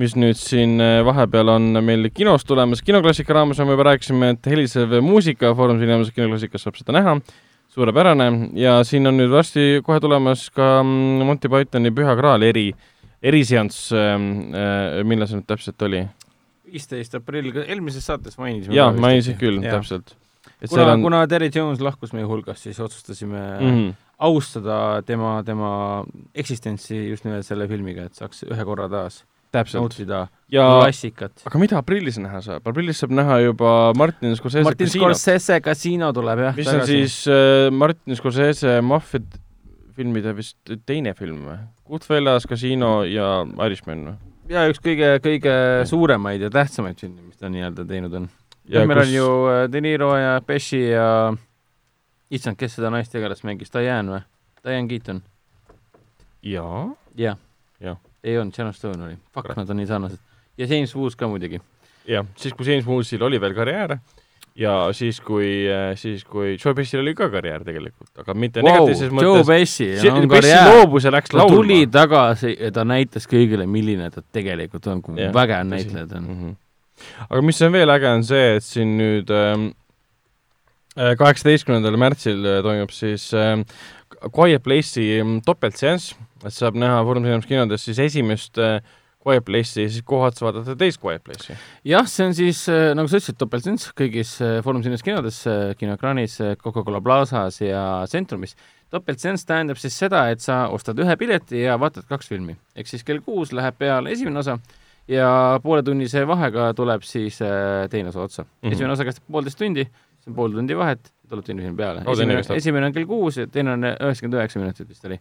mis 0.00 0.16
nüüd 0.18 0.38
siin 0.38 0.80
äh, 0.82 1.00
vahepeal 1.06 1.52
on 1.54 1.78
meil 1.86 2.08
kinos 2.14 2.42
tulemas, 2.46 2.82
kinoklassika 2.82 3.36
raames 3.36 3.60
me 3.62 3.76
juba 3.76 3.86
rääkisime, 3.92 4.32
et 4.34 4.48
helisev 4.50 4.96
muusika 5.04 5.54
Foorum 5.54 5.78
Cinemas 5.78 6.10
kinoklassikas 6.14 6.66
saab 6.66 6.80
seda 6.80 6.96
näha, 6.96 7.14
suurepärane 7.74 8.26
ja 8.58 8.80
siin 8.86 9.06
on 9.06 9.18
nüüd 9.18 9.30
varsti 9.30 9.84
kohe 9.86 10.00
tulemas 10.02 10.48
ka 10.54 10.80
mm, 10.82 11.22
Monty 11.28 11.50
Pythoni 11.50 11.94
Püha 11.94 12.16
Graal 12.18 12.42
eri, 12.46 12.72
eriseanss, 13.24 13.88
millal 13.94 15.30
see 15.30 15.40
nüüd 15.40 15.48
täpselt 15.48 15.86
oli? 15.86 16.04
viisteist 16.74 17.14
aprill, 17.18 17.52
eelmises 17.64 18.06
saates 18.08 18.38
mainisime. 18.40 18.76
jaa, 18.76 18.90
mainisid 18.98 19.38
küll, 19.40 19.60
täpselt. 19.62 20.16
kuna 20.68 20.88
on, 20.94 21.04
kuna 21.04 21.20
Terry 21.30 21.50
Jones 21.54 21.82
lahkus 21.84 22.14
meie 22.16 22.26
hulgast, 22.28 22.66
siis 22.66 22.80
otsustasime 22.80 23.42
mm. 23.42 23.68
-hmm. 23.68 23.92
austada 24.28 25.02
tema, 25.06 25.36
tema 25.46 25.70
eksistentsi 26.34 27.08
just 27.10 27.28
nimelt 27.28 27.46
selle 27.46 27.68
filmiga, 27.68 28.08
et 28.08 28.14
saaks 28.18 28.44
ühe 28.48 28.66
korra 28.66 28.88
taas 28.88 29.22
täpselt. 29.54 29.80
nautida 29.82 30.26
ja, 30.52 30.66
klassikat. 30.80 31.44
aga 31.46 31.60
mida 31.62 31.78
aprillis 31.78 32.18
näha 32.22 32.40
saab? 32.44 32.66
aprillis 32.70 33.02
saab 33.02 33.14
näha 33.14 33.38
juba 33.44 33.92
Martin 33.98 34.34
Scorsese 34.36 34.64
Martin 34.66 34.90
Scorsese 34.90 35.60
Casino 35.64 36.10
tuleb 36.16 36.42
jah 36.48 36.58
mis 36.58 36.72
on 36.72 36.86
siis 36.88 37.20
äh, 37.30 37.70
Martin 37.70 38.18
Scorsese 38.18 38.80
maffiafilmide 39.94 40.32
vist 40.36 40.56
teine 40.86 41.12
film 41.14 41.44
või? 41.46 41.58
Goodfellas, 41.88 42.46
Casino 42.48 43.04
ja 43.06 43.44
Irishman 43.66 44.04
või? 44.08 44.14
ja 44.50 44.66
üks 44.68 44.80
kõige, 44.82 45.18
kõige 45.24 45.54
suuremaid 45.88 46.40
ja 46.44 46.50
tähtsamaid 46.52 46.98
filme, 47.00 47.22
mis 47.28 47.36
ta 47.40 47.48
nii-öelda 47.48 47.84
teinud 47.88 48.12
on. 48.18 48.28
ja 48.68 48.84
meil 48.86 48.98
kus- 49.00 49.06
on 49.08 49.14
ju 49.14 49.28
äh, 49.48 49.70
De 49.72 49.80
Niro 49.80 50.10
ja 50.16 50.40
Pesci 50.44 50.80
ja 50.90 51.32
issand, 52.30 52.56
kes 52.56 52.74
seda 52.76 52.90
naistegelast 52.90 53.44
mängis, 53.44 53.70
Diane 53.72 54.10
või? 54.10 54.22
Diane 54.64 54.88
Keaton. 54.88 55.22
jaa. 56.42 56.90
jah 57.16 57.38
Jah.. 57.80 57.96
ei 58.24 58.38
olnud, 58.38 58.54
Sharon 58.54 58.72
Stone 58.72 59.02
oli. 59.04 59.16
Fuck, 59.34 59.54
nad 59.56 59.68
on 59.70 59.76
nii 59.76 59.86
sarnased. 59.86 60.18
ja 60.58 60.66
James 60.66 60.94
Woods 60.96 61.16
ka 61.16 61.28
muidugi. 61.28 61.60
jah, 62.08 62.26
siis 62.36 62.54
kui 62.54 62.66
James 62.68 62.86
Woolsil 62.86 63.22
oli 63.22 63.40
veel 63.40 63.54
karjäär 63.54 63.98
ja 64.58 64.74
siis, 64.94 65.18
kui, 65.20 65.48
siis 65.98 66.24
kui 66.24 66.54
Joe 66.54 66.74
Pesci'l 66.78 67.02
oli 67.02 67.14
ka 67.18 67.28
karjäär 67.32 67.64
tegelikult, 67.66 68.10
aga 68.22 68.36
mitte 68.38 68.62
wow, 68.62 68.70
negatiivses 68.70 69.10
Joe 69.10 69.38
mõttes. 69.40 69.48
Pesci 69.50 70.10
on 70.10 70.28
karjäär. 70.30 70.70
loobus 70.70 71.08
ja 71.08 71.14
läks 71.14 71.32
ta 71.34 71.46
tuli 71.50 71.80
laulma. 71.80 71.92
tagasi 71.98 72.52
ja 72.54 72.70
ta 72.74 72.84
näitas 72.86 73.26
kõigile, 73.30 73.66
milline 73.70 74.10
ta 74.14 74.22
tegelikult 74.22 74.86
on, 74.92 75.02
kui 75.02 75.18
Jah, 75.18 75.34
vägev 75.34 75.64
näitleja 75.70 76.06
ta 76.10 76.20
on. 76.20 76.28
-hmm. 76.28 77.24
aga 77.28 77.42
mis 77.42 77.62
on 77.62 77.72
veel 77.72 77.90
äge, 77.96 78.12
on 78.14 78.24
see, 78.24 78.56
et 78.56 78.64
siin 78.66 78.94
nüüd 78.98 79.34
ähm, 79.34 79.72
kaheksateistkümnendal 80.94 81.98
märtsil 81.98 82.44
äh, 82.46 82.60
toimub 82.62 82.94
siis 82.94 83.32
ähm, 83.34 83.66
Quiet 84.30 84.62
Place'i 84.62 85.18
ähm, 85.18 85.40
topeltseanss, 85.46 86.14
et 86.44 86.54
saab 86.54 86.78
näha 86.78 87.02
Foorum 87.02 87.26
Cinemas 87.26 87.50
kinodes 87.50 87.84
siis 87.88 87.98
esimest 87.98 88.58
äh, 88.58 88.78
Quiet 89.24 89.44
Place'i 89.44 89.86
ja 89.86 89.90
siis 89.90 90.04
kohe 90.06 90.28
otsa 90.28 90.46
vaadata 90.46 90.76
teist 90.78 91.00
Quiet 91.02 91.24
Place'i. 91.24 91.56
jah, 91.90 92.06
see 92.10 92.28
on 92.28 92.36
siis, 92.36 92.64
nagu 92.68 93.10
sa 93.10 93.18
ütlesid, 93.18 93.38
topeltsens 93.40 93.88
kõigis 93.96 94.36
äh, 94.44 94.60
Foorum 94.64 94.84
Cinemas 94.84 95.04
kinodes, 95.06 95.42
kinoekraanis, 95.80 96.38
Coca-Cola 96.62 97.00
Plazas 97.04 97.60
ja 97.62 98.04
Centrumis. 98.10 98.56
topeltsens 98.90 99.46
tähendab 99.48 99.80
siis 99.80 99.96
seda, 99.98 100.28
et 100.30 100.44
sa 100.44 100.68
ostad 100.72 100.98
ühe 101.02 101.16
pileti 101.16 101.64
ja 101.64 101.78
vaatad 101.80 102.06
kaks 102.08 102.28
filmi. 102.28 102.56
ehk 102.76 102.90
siis 102.90 103.04
kell 103.04 103.24
kuus 103.24 103.52
läheb 103.52 103.78
peale 103.78 104.12
esimene 104.12 104.38
osa 104.44 104.58
ja 105.08 105.60
pooletunnise 105.62 106.26
vahega 106.26 106.72
tuleb 106.76 107.04
siis 107.04 107.40
äh, 107.42 107.84
teine 107.90 108.08
osa 108.08 108.20
otsa 108.20 108.42
mm. 108.42 108.48
-hmm. 108.48 108.72
esimene 108.72 108.92
osa 108.92 109.04
kestab 109.04 109.24
poolteist 109.32 109.58
tundi, 109.58 109.84
siis 109.84 110.28
on 110.28 110.34
pool 110.34 110.52
tundi 110.52 110.76
vahet, 110.76 111.12
tuleb 111.28 111.44
teine 111.44 111.62
film 111.62 111.76
peale. 111.76 112.02
Esimene 112.12 112.42
esimene 112.56 112.86
on 112.86 112.92
kell 112.92 113.06
kuus 113.06 113.36
ja 113.36 113.46
teine 113.46 113.72
on 113.72 113.84
üheksakümmend 113.84 114.40
üheksa 114.40 114.60
minutit 114.60 114.88
vist 114.88 115.04
oli. 115.04 115.20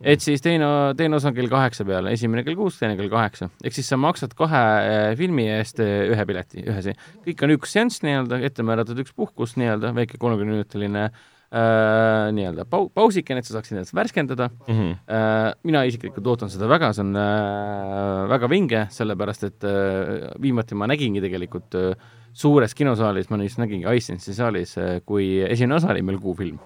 Et 0.00 0.24
siis 0.24 0.42
teine, 0.44 0.68
teine 0.98 1.18
osa 1.18 1.30
on 1.30 1.36
kell 1.36 1.50
kaheksa 1.52 1.86
peale, 1.88 2.14
esimene 2.16 2.44
kell 2.46 2.58
kuus, 2.58 2.78
teine 2.80 2.96
kell 2.98 3.10
kaheksa. 3.12 3.50
ehk 3.64 3.76
siis 3.76 3.88
sa 3.88 3.98
maksad 4.00 4.36
kahe 4.38 4.62
äh, 4.62 5.10
filmi 5.18 5.48
eest 5.50 5.82
äh, 5.82 6.08
ühe 6.12 6.26
pileti, 6.28 6.64
ühe 6.66 6.82
see. 6.84 6.96
kõik 7.26 7.44
on 7.46 7.56
üks 7.58 7.76
seanss 7.76 8.02
nii-öelda, 8.06 8.40
ette 8.48 8.66
määratud 8.66 8.98
üks 9.02 9.14
puhkus 9.16 9.56
nii-öelda, 9.60 9.92
väike 9.96 10.20
kolmekümneminutiline 10.22 11.04
äh, 11.52 12.30
nii-öelda 12.36 12.66
pau-, 12.70 12.88
pausikene, 12.94 13.42
et 13.42 13.48
sa 13.48 13.58
saaksid 13.58 13.76
ennast 13.76 13.94
värskendada 13.96 14.50
Mm 14.52 14.74
-hmm. 14.74 14.96
äh,. 15.08 15.52
mina 15.62 15.84
isiklikult 15.84 16.26
ootan 16.26 16.50
seda 16.50 16.68
väga, 16.68 16.92
see 16.92 17.04
on 17.04 17.16
äh, 17.16 18.28
väga 18.28 18.48
vinge, 18.48 18.86
sellepärast 18.90 19.44
et 19.44 19.64
äh, 19.64 20.30
viimati 20.42 20.74
ma 20.74 20.86
nägingi 20.86 21.20
tegelikult 21.20 21.74
äh, 21.74 21.96
suures 22.32 22.74
kinosaalis, 22.74 23.30
ma 23.30 23.36
just 23.42 23.58
nägingi 23.58 23.86
iSense'i 23.86 24.34
saalis 24.34 24.78
äh,, 24.78 25.00
kui 25.04 25.40
esimene 25.42 25.74
osa 25.74 25.90
oli 25.90 26.02
meil 26.02 26.18
kuufilm. 26.18 26.58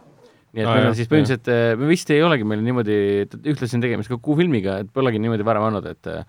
Nii 0.56 0.64
et 0.64 0.68
Aa, 0.68 0.74
meil 0.74 0.86
jah, 0.86 0.90
on 0.90 0.96
siis 0.96 1.08
põhimõtteliselt, 1.10 1.80
me 1.80 1.88
vist 1.90 2.10
ei 2.14 2.22
olegi 2.24 2.46
meil 2.48 2.62
niimoodi, 2.64 2.98
ühtlasi 3.52 3.76
on 3.76 3.82
tegemist 3.84 4.12
ka 4.12 4.16
kuufilmiga, 4.24 4.78
et 4.82 4.92
polegi 4.94 5.20
niimoodi 5.20 5.44
varem 5.44 5.66
olnud, 5.68 5.88
et 5.90 6.08
äh, 6.08 6.22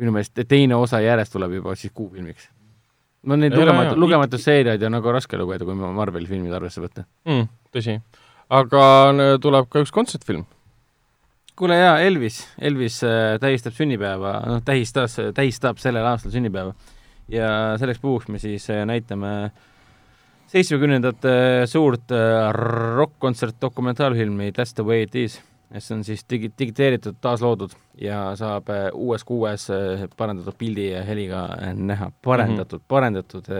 minu 0.00 0.14
meelest 0.14 0.40
teine 0.50 0.78
osa 0.80 1.02
järjest 1.04 1.34
tuleb 1.36 1.58
juba 1.60 1.76
siis 1.78 1.94
kuufilmiks. 1.94 2.48
no 3.30 3.36
neid 3.38 3.54
lugematu, 3.54 3.94
hea. 3.94 4.00
lugematuid 4.04 4.42
seeriaid 4.42 4.86
on 4.88 4.96
nagu 4.96 5.14
raske 5.14 5.38
lugeda, 5.38 5.66
kui 5.68 5.76
Marveli 5.78 6.26
filmid 6.30 6.54
arvesse 6.56 6.82
võtta. 6.82 7.06
mm,. 7.28 7.50
tõsi. 7.76 7.98
aga 8.60 8.84
tuleb 9.42 9.70
ka 9.70 9.84
üks 9.84 9.94
kontsertfilm. 9.94 10.46
kuule 11.60 11.78
jaa, 11.78 11.98
Elvis, 12.02 12.42
Elvis 12.58 13.02
äh, 13.06 13.36
tähistab 13.42 13.76
sünnipäeva, 13.78 14.40
noh 14.50 14.64
tähistas, 14.66 15.18
tähistab 15.36 15.78
sellel 15.78 16.10
aastal 16.10 16.34
sünnipäeva 16.34 16.74
ja 17.30 17.50
selleks 17.78 18.02
puhuks 18.02 18.28
me 18.28 18.42
siis 18.42 18.66
äh, 18.70 18.82
näitame 18.88 19.50
seitsmekümnendate 20.50 21.32
suurt 21.70 22.10
äh, 22.14 22.50
rokk-kontsert 22.96 23.60
dokumentaalfilmi 23.62 24.50
That's 24.56 24.74
the 24.74 24.84
way 24.86 25.02
it 25.02 25.14
is, 25.14 25.38
see 25.78 25.94
on 25.94 26.04
siis 26.04 26.24
digi-, 26.26 26.50
digiteeritud, 26.58 27.20
taasloodud 27.22 27.74
ja 28.02 28.22
saab 28.38 28.70
äh, 28.74 28.88
uues 28.94 29.24
kuues 29.24 29.68
äh, 29.70 30.06
parendatud 30.16 30.58
pildi 30.58 30.90
ja 30.90 31.04
heliga 31.06 31.44
äh, 31.54 31.74
näha, 31.74 32.10
parendatud 32.24 32.80
mm, 32.80 32.84
-hmm. 32.84 32.88
parendatud 32.88 33.50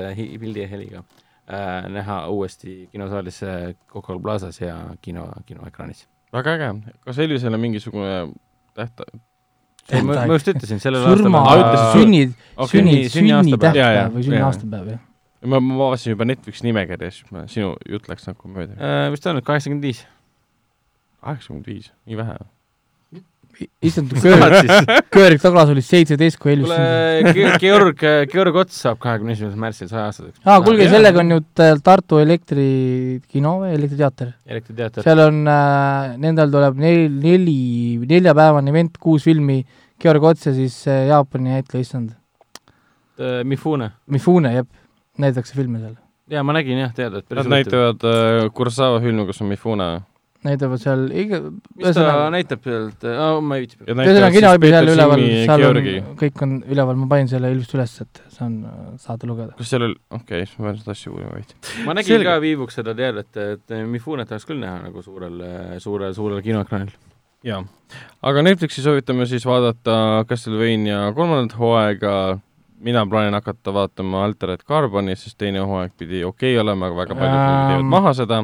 pildi 0.41 0.65
ja 0.65 0.69
heliga 0.69 1.03
äh, 1.03 1.89
näha 1.89 2.27
uuesti 2.29 2.89
kinosaalis 2.93 3.41
Coca-Cola 3.89 4.21
Plazas 4.21 4.61
ja 4.61 4.77
kino, 5.03 5.29
kinoekraanis. 5.47 6.09
väga 6.33 6.55
äge. 6.55 6.95
kas 7.01 7.19
Elvisel 7.19 7.55
on 7.55 7.61
mingisugune 7.61 8.33
tähtaeg? 8.75 9.21
ei, 9.93 10.03
ma, 10.03 10.27
ma 10.27 10.33
just 10.33 10.49
ütlesin, 10.49 10.81
sellel 10.81 11.05
surma 11.05 11.39
aastal 11.39 11.63
Aa, 11.63 11.71
ütlesid, 11.71 12.01
sünni, 12.01 12.33
Okei, 12.57 12.71
sünni, 12.71 12.95
nii, 12.95 13.09
sünniaastapäev. 13.09 13.75
Jaa, 13.75 13.93
jaa, 13.93 13.93
sünnitähtpäev 13.93 14.19
või 14.19 14.27
sünniaastapäev, 14.29 14.91
jah. 14.91 15.07
ma, 15.45 15.61
ma 15.61 15.77
vaatasin 15.85 16.15
juba 16.15 16.27
Netflixi 16.29 16.67
nimekirja, 16.69 17.11
siis 17.15 17.31
ma, 17.35 17.47
sinu 17.51 17.75
jutt 17.89 18.09
läks 18.11 18.27
nagu 18.29 18.49
mööda. 18.53 18.77
äh, 18.79 19.11
vist 19.15 19.27
on, 19.31 19.41
kaheksakümmend 19.43 19.85
viis. 19.89 20.05
kaheksakümmend 21.25 21.67
viis, 21.71 21.93
nii 22.09 22.19
vähe. 22.21 22.39
issand, 23.85 24.13
Köörik, 24.23 24.71
Köörik 25.13 25.41
Taglas 25.43 25.69
oli 25.73 25.83
seitseteist, 25.85 26.39
kui 26.41 26.53
Elvis 26.55 26.71
sündis. 26.71 27.59
Georg, 27.61 28.05
Georg 28.33 28.57
Ots 28.63 28.79
saab 28.87 29.01
kahekümne 29.03 29.35
esimesel 29.35 29.59
märtsil 29.61 29.91
saja 29.91 30.07
aastaseks. 30.09 30.39
aa, 30.47 30.61
kuulge, 30.65 30.87
sellega 30.89 31.21
on 31.21 31.35
ju 31.35 31.41
t- 31.59 31.67
Tartu 31.85 32.21
Elektrikino 32.23 33.57
või 33.65 33.75
Elektriteater. 33.77 34.31
elektriteater. 34.49 35.05
seal 35.05 35.21
on 35.27 35.43
äh,, 35.51 36.15
nendel 36.23 36.53
tuleb 36.55 36.81
nel-, 36.81 37.11
neli, 37.21 37.59
neljapäevane 38.09 38.73
event, 38.73 38.97
kuus 39.03 39.27
filmi, 39.29 39.59
Georg 40.01 40.25
Ots 40.31 40.47
ja 40.49 40.55
siis 40.57 40.79
äh, 40.89 41.07
Jaapani 41.11 41.53
näitleja, 41.59 41.85
issand, 41.89 42.17
Mifune. 43.45 43.91
Mifune, 44.09 44.55
jep, 44.55 44.69
näidatakse 45.19 45.57
filme 45.57 45.81
seal. 45.83 45.97
jaa, 46.31 46.45
ma 46.47 46.55
nägin 46.57 46.79
jah, 46.85 46.95
teada, 46.95 47.25
et 47.25 47.35
Nad. 47.35 47.51
näitavad 47.51 48.07
äh, 48.07 48.47
Kurosawa 48.55 49.01
filmi, 49.03 49.27
kus 49.27 49.43
on 49.43 49.51
Mifune. 49.51 49.89
näitavad 50.47 50.81
seal 50.81 51.03
iga, 51.21 51.41
mis 51.77 51.99
ta 51.99 52.31
näitab 52.33 52.63
sealt, 52.65 53.05
ma 53.45 53.59
ei 53.59 53.67
viitsi. 53.67 53.81
ühesõnaga 53.85 54.31
kinoveebis 54.37 54.75
seal 54.77 54.93
üleval, 54.95 55.25
seal 55.27 55.55
on 55.57 55.65
Georgi. 55.67 55.97
kõik 56.23 56.45
on 56.47 56.55
üleval, 56.71 57.01
ma 57.03 57.11
panin 57.11 57.29
selle 57.33 57.51
ilusti 57.53 57.77
üles, 57.77 57.97
et 58.07 58.23
see 58.29 58.47
on, 58.47 58.57
saate 59.03 59.29
lugeda. 59.29 59.59
kas 59.59 59.75
seal 59.75 59.89
oli, 59.89 59.99
okei 60.09 60.23
okay,, 60.23 60.49
siis 60.49 60.63
ma 60.63 60.71
pean 60.71 60.81
seda 60.81 60.97
asja 60.97 61.13
uurima 61.13 61.37
veidi. 61.37 61.61
ma 61.85 61.99
nägin 61.99 62.17
Selge. 62.17 62.31
ka 62.31 62.41
Viivuks 62.47 62.81
seda 62.81 62.97
teadet, 62.97 63.31
et 63.37 63.79
Mifunet 63.91 64.31
tahaks 64.31 64.49
küll 64.49 64.63
näha 64.63 64.81
nagu 64.87 65.05
suurel, 65.05 65.43
suurel, 65.83 66.15
suurel 66.17 66.45
kinoekraanil. 66.47 66.95
jaa. 67.45 67.65
aga 68.31 68.47
Netflixi 68.47 68.87
soovitame 68.87 69.27
siis 69.29 69.45
vaadata 69.49 70.25
Castlevania 70.31 71.11
kolmandat 71.17 71.59
hooaega, 71.59 72.15
mina 72.81 73.05
plaanin 73.07 73.37
hakata 73.37 73.73
vaatama 73.75 74.25
Altered 74.25 74.65
Carboni, 74.69 75.17
sest 75.19 75.39
teine 75.41 75.63
hooaeg 75.65 75.93
pidi 75.99 76.23
okei 76.25 76.55
okay 76.55 76.63
olema, 76.63 76.89
aga 76.89 76.99
väga 77.03 77.17
paljud 77.19 77.37
filmid 77.37 77.71
teevad 77.71 77.89
maha 77.95 78.13
seda. 78.17 78.39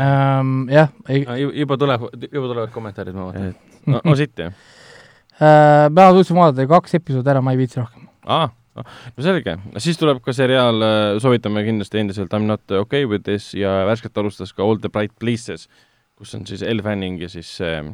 Ähm, 0.00 0.54
jah, 0.72 0.90
ei, 1.08 1.24
juba 1.60 1.78
tuleb, 1.80 2.08
juba 2.28 2.50
tulevad 2.50 2.72
kommentaarid, 2.74 3.16
ma 3.16 3.28
vaatan. 3.30 3.54
no, 3.86 4.02
no 4.04 4.16
siit 4.18 4.34
jah. 4.38 4.52
äh, 5.38 5.86
ma 5.92 6.10
suutsin 6.16 6.38
vaadata 6.38 6.68
kaks 6.70 6.98
episoodi 7.00 7.32
ära, 7.34 7.44
ma 7.44 7.54
ei 7.56 7.62
viitsi 7.62 7.80
rohkem. 7.80 8.08
aa, 8.28 8.50
no 8.76 9.24
selge, 9.24 9.56
siis 9.84 10.00
tuleb 10.00 10.22
ka 10.24 10.36
seriaal, 10.36 10.84
soovitame 11.24 11.64
kindlasti 11.66 12.02
endiselt 12.04 12.32
I 12.32 12.42
m 12.42 12.48
not 12.52 12.76
okay 12.82 13.08
with 13.08 13.24
this 13.28 13.52
ja 13.56 13.82
värskelt 13.88 14.16
alustas 14.20 14.52
ka 14.52 14.64
All 14.66 14.80
the 14.80 14.92
bright 14.92 15.16
places, 15.20 15.68
kus 16.16 16.34
on 16.36 16.46
siis 16.48 16.62
Elle 16.62 16.84
Fanning 16.84 17.20
ja 17.22 17.28
siis 17.32 17.56
äh, 17.64 17.92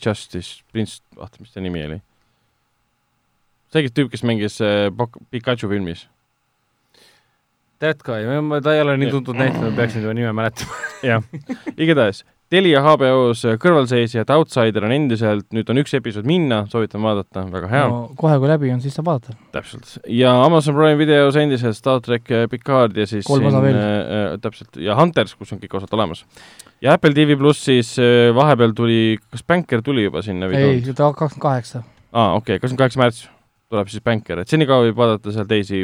Justice 0.00 0.62
Prince, 0.72 1.02
vaata, 1.16 1.40
mis 1.40 1.52
ta 1.52 1.60
nimi 1.64 1.84
oli. 1.86 2.00
See 3.72 3.90
tüüp, 3.92 4.12
kes 4.12 4.24
mängis 4.26 4.60
äh, 4.64 4.90
Pikachu 5.30 5.70
filmis. 5.72 6.06
That 7.82 8.00
guy, 8.00 8.24
ta 8.64 8.72
ei 8.72 8.80
ole 8.80 8.96
nii 8.96 9.10
tuntud 9.12 9.36
näitleja, 9.36 9.68
ma 9.68 9.76
peaksin 9.76 10.00
tema 10.00 10.14
nime 10.16 10.32
mäletama. 10.32 10.80
jah, 11.10 11.26
igatahes 11.82 12.24
Telia 12.46 12.78
HBO-s 12.78 13.56
Kõrvalseisjad, 13.58 14.28
Outsider 14.30 14.84
on 14.86 14.92
endiselt, 14.94 15.48
nüüd 15.54 15.70
on 15.72 15.80
üks 15.82 15.96
episood 15.98 16.28
minna, 16.30 16.60
soovitan 16.70 17.02
vaadata, 17.02 17.42
väga 17.50 17.70
hea 17.72 17.88
no., 17.90 18.04
kohe, 18.20 18.36
kui 18.38 18.50
läbi 18.50 18.70
on, 18.70 18.78
siis 18.84 18.94
saab 18.94 19.08
vaadata. 19.08 19.34
täpselt. 19.56 19.96
ja 20.14 20.30
Amazon 20.44 20.76
Prime 20.78 20.94
videos 21.00 21.34
endiselt 21.40 21.74
Star 21.74 21.98
track 22.04 22.30
äh, 22.30 22.46
Picard 22.52 22.94
ja 22.94 23.08
siis 23.10 23.26
Kolm 23.26 23.50
osa 23.50 23.64
veel. 23.64 23.80
äh, 23.80 23.90
äh, 23.90 24.38
täpselt, 24.44 24.78
ja 24.78 24.94
Hunters, 24.94 25.34
kus 25.34 25.50
on 25.56 25.62
kõik 25.64 25.74
osad 25.80 25.98
olemas. 25.98 26.22
ja 26.78 26.94
Apple 26.94 27.16
TV 27.18 27.34
plussis 27.40 27.96
äh, 27.98 28.30
vahepeal 28.36 28.78
tuli, 28.78 29.18
kas 29.26 29.42
Banker 29.42 29.82
tuli 29.82 30.06
juba 30.06 30.22
sinna 30.22 30.46
ei, 30.54 30.84
ta 30.86 31.10
kakskümmend 31.10 31.48
kaheksa. 31.48 31.82
aa, 32.12 32.36
okei 32.38 32.60
okay,, 32.60 32.62
kakskümmend 32.62 32.84
kaheksa 32.84 33.02
märts 33.02 33.26
tuleb 33.70 33.88
siis 33.90 34.02
Banker, 34.04 34.38
et 34.44 34.48
senikaua 34.52 34.84
võib 34.86 34.96
vaadata 35.00 35.32
seal 35.34 35.48
teisi 35.50 35.82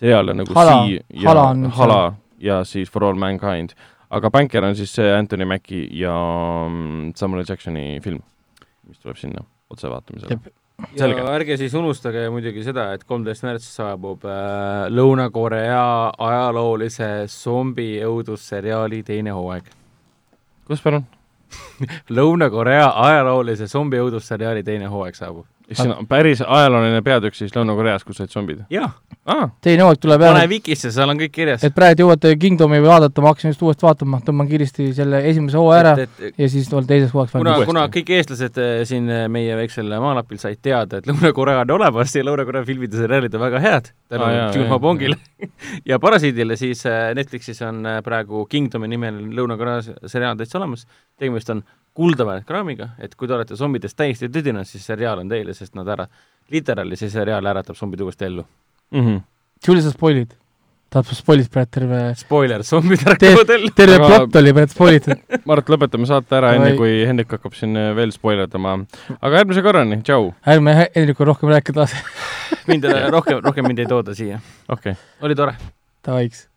seriaale 0.00 0.34
nagu 0.34 0.54
Hala- 0.56 0.80
Sea 0.88 1.00
ja 1.22 1.28
Hala 1.28 1.70
Hala 1.78 2.00
ja 2.40 2.60
siis 2.64 2.90
For 2.90 3.04
All 3.04 3.18
Mankind. 3.20 3.74
aga 4.10 4.30
Banker 4.30 4.64
on 4.64 4.74
siis 4.74 4.90
see 4.94 5.10
Anthony 5.14 5.44
Mackie 5.46 5.86
ja 5.94 6.14
mm, 6.68 7.12
Samuel 7.16 7.44
Jacksoni 7.48 8.00
film, 8.02 8.22
mis 8.88 8.98
tuleb 8.98 9.16
sinna 9.20 9.44
otsevaatamisele. 9.70 10.40
Selge. 10.96 11.20
ja 11.20 11.32
ärge 11.36 11.56
siis 11.60 11.74
unustage 11.76 12.22
muidugi 12.32 12.62
seda, 12.64 12.86
et 12.96 13.04
kolmteist 13.04 13.44
märts 13.44 13.66
saabub 13.76 14.24
äh, 14.24 14.88
Lõuna-Korea 14.90 15.82
ajaloolise 16.18 17.26
zombi 17.28 17.98
õudusseriaali 18.02 19.02
teine 19.04 19.30
hooaeg. 19.36 19.68
kus 20.66 20.80
palun? 20.82 21.04
Lõuna-Korea 22.16 22.88
ajaloolise 23.04 23.66
zombi 23.68 24.00
õudusseriaali 24.00 24.64
teine 24.64 24.88
hooaeg 24.90 25.14
saabub. 25.18 25.46
Kas 25.70 25.84
see 25.84 25.92
on 25.94 26.06
päris 26.10 26.40
ajalooline 26.42 27.00
peatükk 27.06 27.36
siis 27.38 27.52
Lõuna-Koreas, 27.54 28.04
kus 28.06 28.20
olid 28.22 28.32
zombid? 28.32 28.62
jaa, 28.72 28.88
aa, 29.30 29.48
teine 29.62 29.84
hooaeg 29.86 30.00
tuleb 30.02 30.22
pane 30.22 30.42
jah, 30.42 30.50
Vikisse, 30.50 30.90
seal 30.94 31.12
on 31.12 31.20
kõik 31.20 31.32
kirjas. 31.34 31.64
et 31.66 31.74
praegu 31.76 32.04
jõuate 32.04 32.32
Kingdomi 32.40 32.80
vaadata, 32.82 33.22
ma 33.22 33.32
hakkasin 33.32 33.54
just 33.54 33.62
uuesti 33.62 33.86
vaatama, 33.86 34.20
tõmban 34.26 34.50
kiiresti 34.50 34.90
selle 34.96 35.22
esimese 35.30 35.60
hooaja 35.60 35.84
ära 35.84 35.94
et, 36.04 36.16
et, 36.18 36.38
ja 36.42 36.50
siis 36.52 36.70
olen 36.74 36.88
teiseks 36.90 37.14
hooajaks 37.14 37.36
kuna, 37.36 37.56
kuna 37.68 37.86
kõik 37.94 38.12
eestlased 38.18 38.60
eh, 38.62 38.72
siin 38.88 39.08
eh, 39.14 39.26
meie 39.32 39.58
väiksel 39.58 39.94
maalapil 40.02 40.40
said 40.42 40.62
teada, 40.62 41.00
et 41.00 41.10
Lõuna-Korea 41.10 41.62
on 41.64 41.74
olemas 41.78 42.16
ja 42.16 42.26
Lõuna-Korea 42.26 42.66
filmid 42.66 42.94
ja 42.94 43.04
seriaalid 43.04 43.38
on 43.38 43.44
väga 43.46 43.62
head 43.62 43.92
tänu 44.10 44.26
ah, 44.26 44.38
Junho 44.56 44.74
jaa, 44.74 44.82
Bongile 44.82 45.18
ja 45.90 46.00
Parasiidile, 46.02 46.58
siis 46.60 46.82
eh, 46.90 47.12
Netflixis 47.18 47.62
on 47.66 47.86
praegu 48.06 48.46
Kingdomi 48.50 48.90
nimel 48.90 49.22
Lõuna-Korea 49.38 50.08
seriaal 50.10 50.40
täitsa 50.40 50.58
olemas. 50.58 50.86
tegemist 51.20 51.50
on 51.54 51.62
kuldaväärt 51.94 52.46
kraamiga, 52.48 52.90
et 52.98 53.14
kui 53.14 53.28
te 53.28 53.34
olete 53.36 53.56
zombidest 53.58 53.96
täiesti 53.98 54.28
tüdinud, 54.32 54.68
siis 54.68 54.84
seriaal 54.86 55.22
on 55.22 55.30
teile, 55.30 55.54
sest 55.54 55.74
nad 55.78 55.88
ära, 55.88 56.06
literaali 56.50 56.98
see 56.98 57.10
seriaal 57.12 57.46
äratab 57.52 57.78
zombid 57.78 58.00
uuesti 58.00 58.24
ellu. 58.24 58.46
mm 58.90 59.06
-hmm. 59.06 59.20
Julia, 59.66 59.82
sa 59.82 59.90
spoilid? 59.90 60.36
tahad 60.90 61.06
spoilid 61.14 61.50
praegu 61.52 61.70
terve, 61.70 61.98
Spoiler, 62.18 62.64
zombid 62.66 63.04
ärkavad 63.06 63.50
ellu. 63.54 63.70
terve 63.76 63.94
Aga- 63.94 64.08
plott 64.08 64.36
oli 64.36 64.52
praegu 64.56 64.72
spoilitud. 64.74 65.22
Mart, 65.50 65.70
lõpetame 65.70 66.08
saate 66.10 66.36
ära, 66.40 66.54
enne 66.58 66.72
kui 66.78 67.04
Hendrik 67.06 67.30
hakkab 67.36 67.54
siin 67.58 67.76
äh, 67.78 67.92
veel 67.96 68.10
spoilerdama. 68.10 68.78
aga 69.20 69.42
järgmise 69.42 69.62
korrani, 69.62 70.02
tšau. 70.02 70.32
ärme 70.54 70.74
Hendrikul 70.96 71.30
rohkem 71.30 71.54
rääkida 71.54 71.84
lase, 71.84 72.02
mind 72.66 72.84
ei 72.84 72.90
ole- 72.90 73.10
rohkem, 73.16 73.38
rohkem 73.44 73.70
mind 73.70 73.78
ei 73.78 73.86
tooda 73.86 74.14
siia. 74.14 74.42
okei 74.68 74.92
okay.. 74.92 75.02
oli 75.22 75.38
tore. 75.38 75.54
davaiks. 76.06 76.48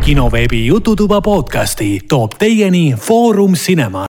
Kinoveebi 0.00 0.66
Jututuba 0.66 1.20
podcasti 1.20 2.00
toob 2.08 2.30
teieni 2.38 2.94
Foorum 3.00 3.52
Cinema. 3.52 4.06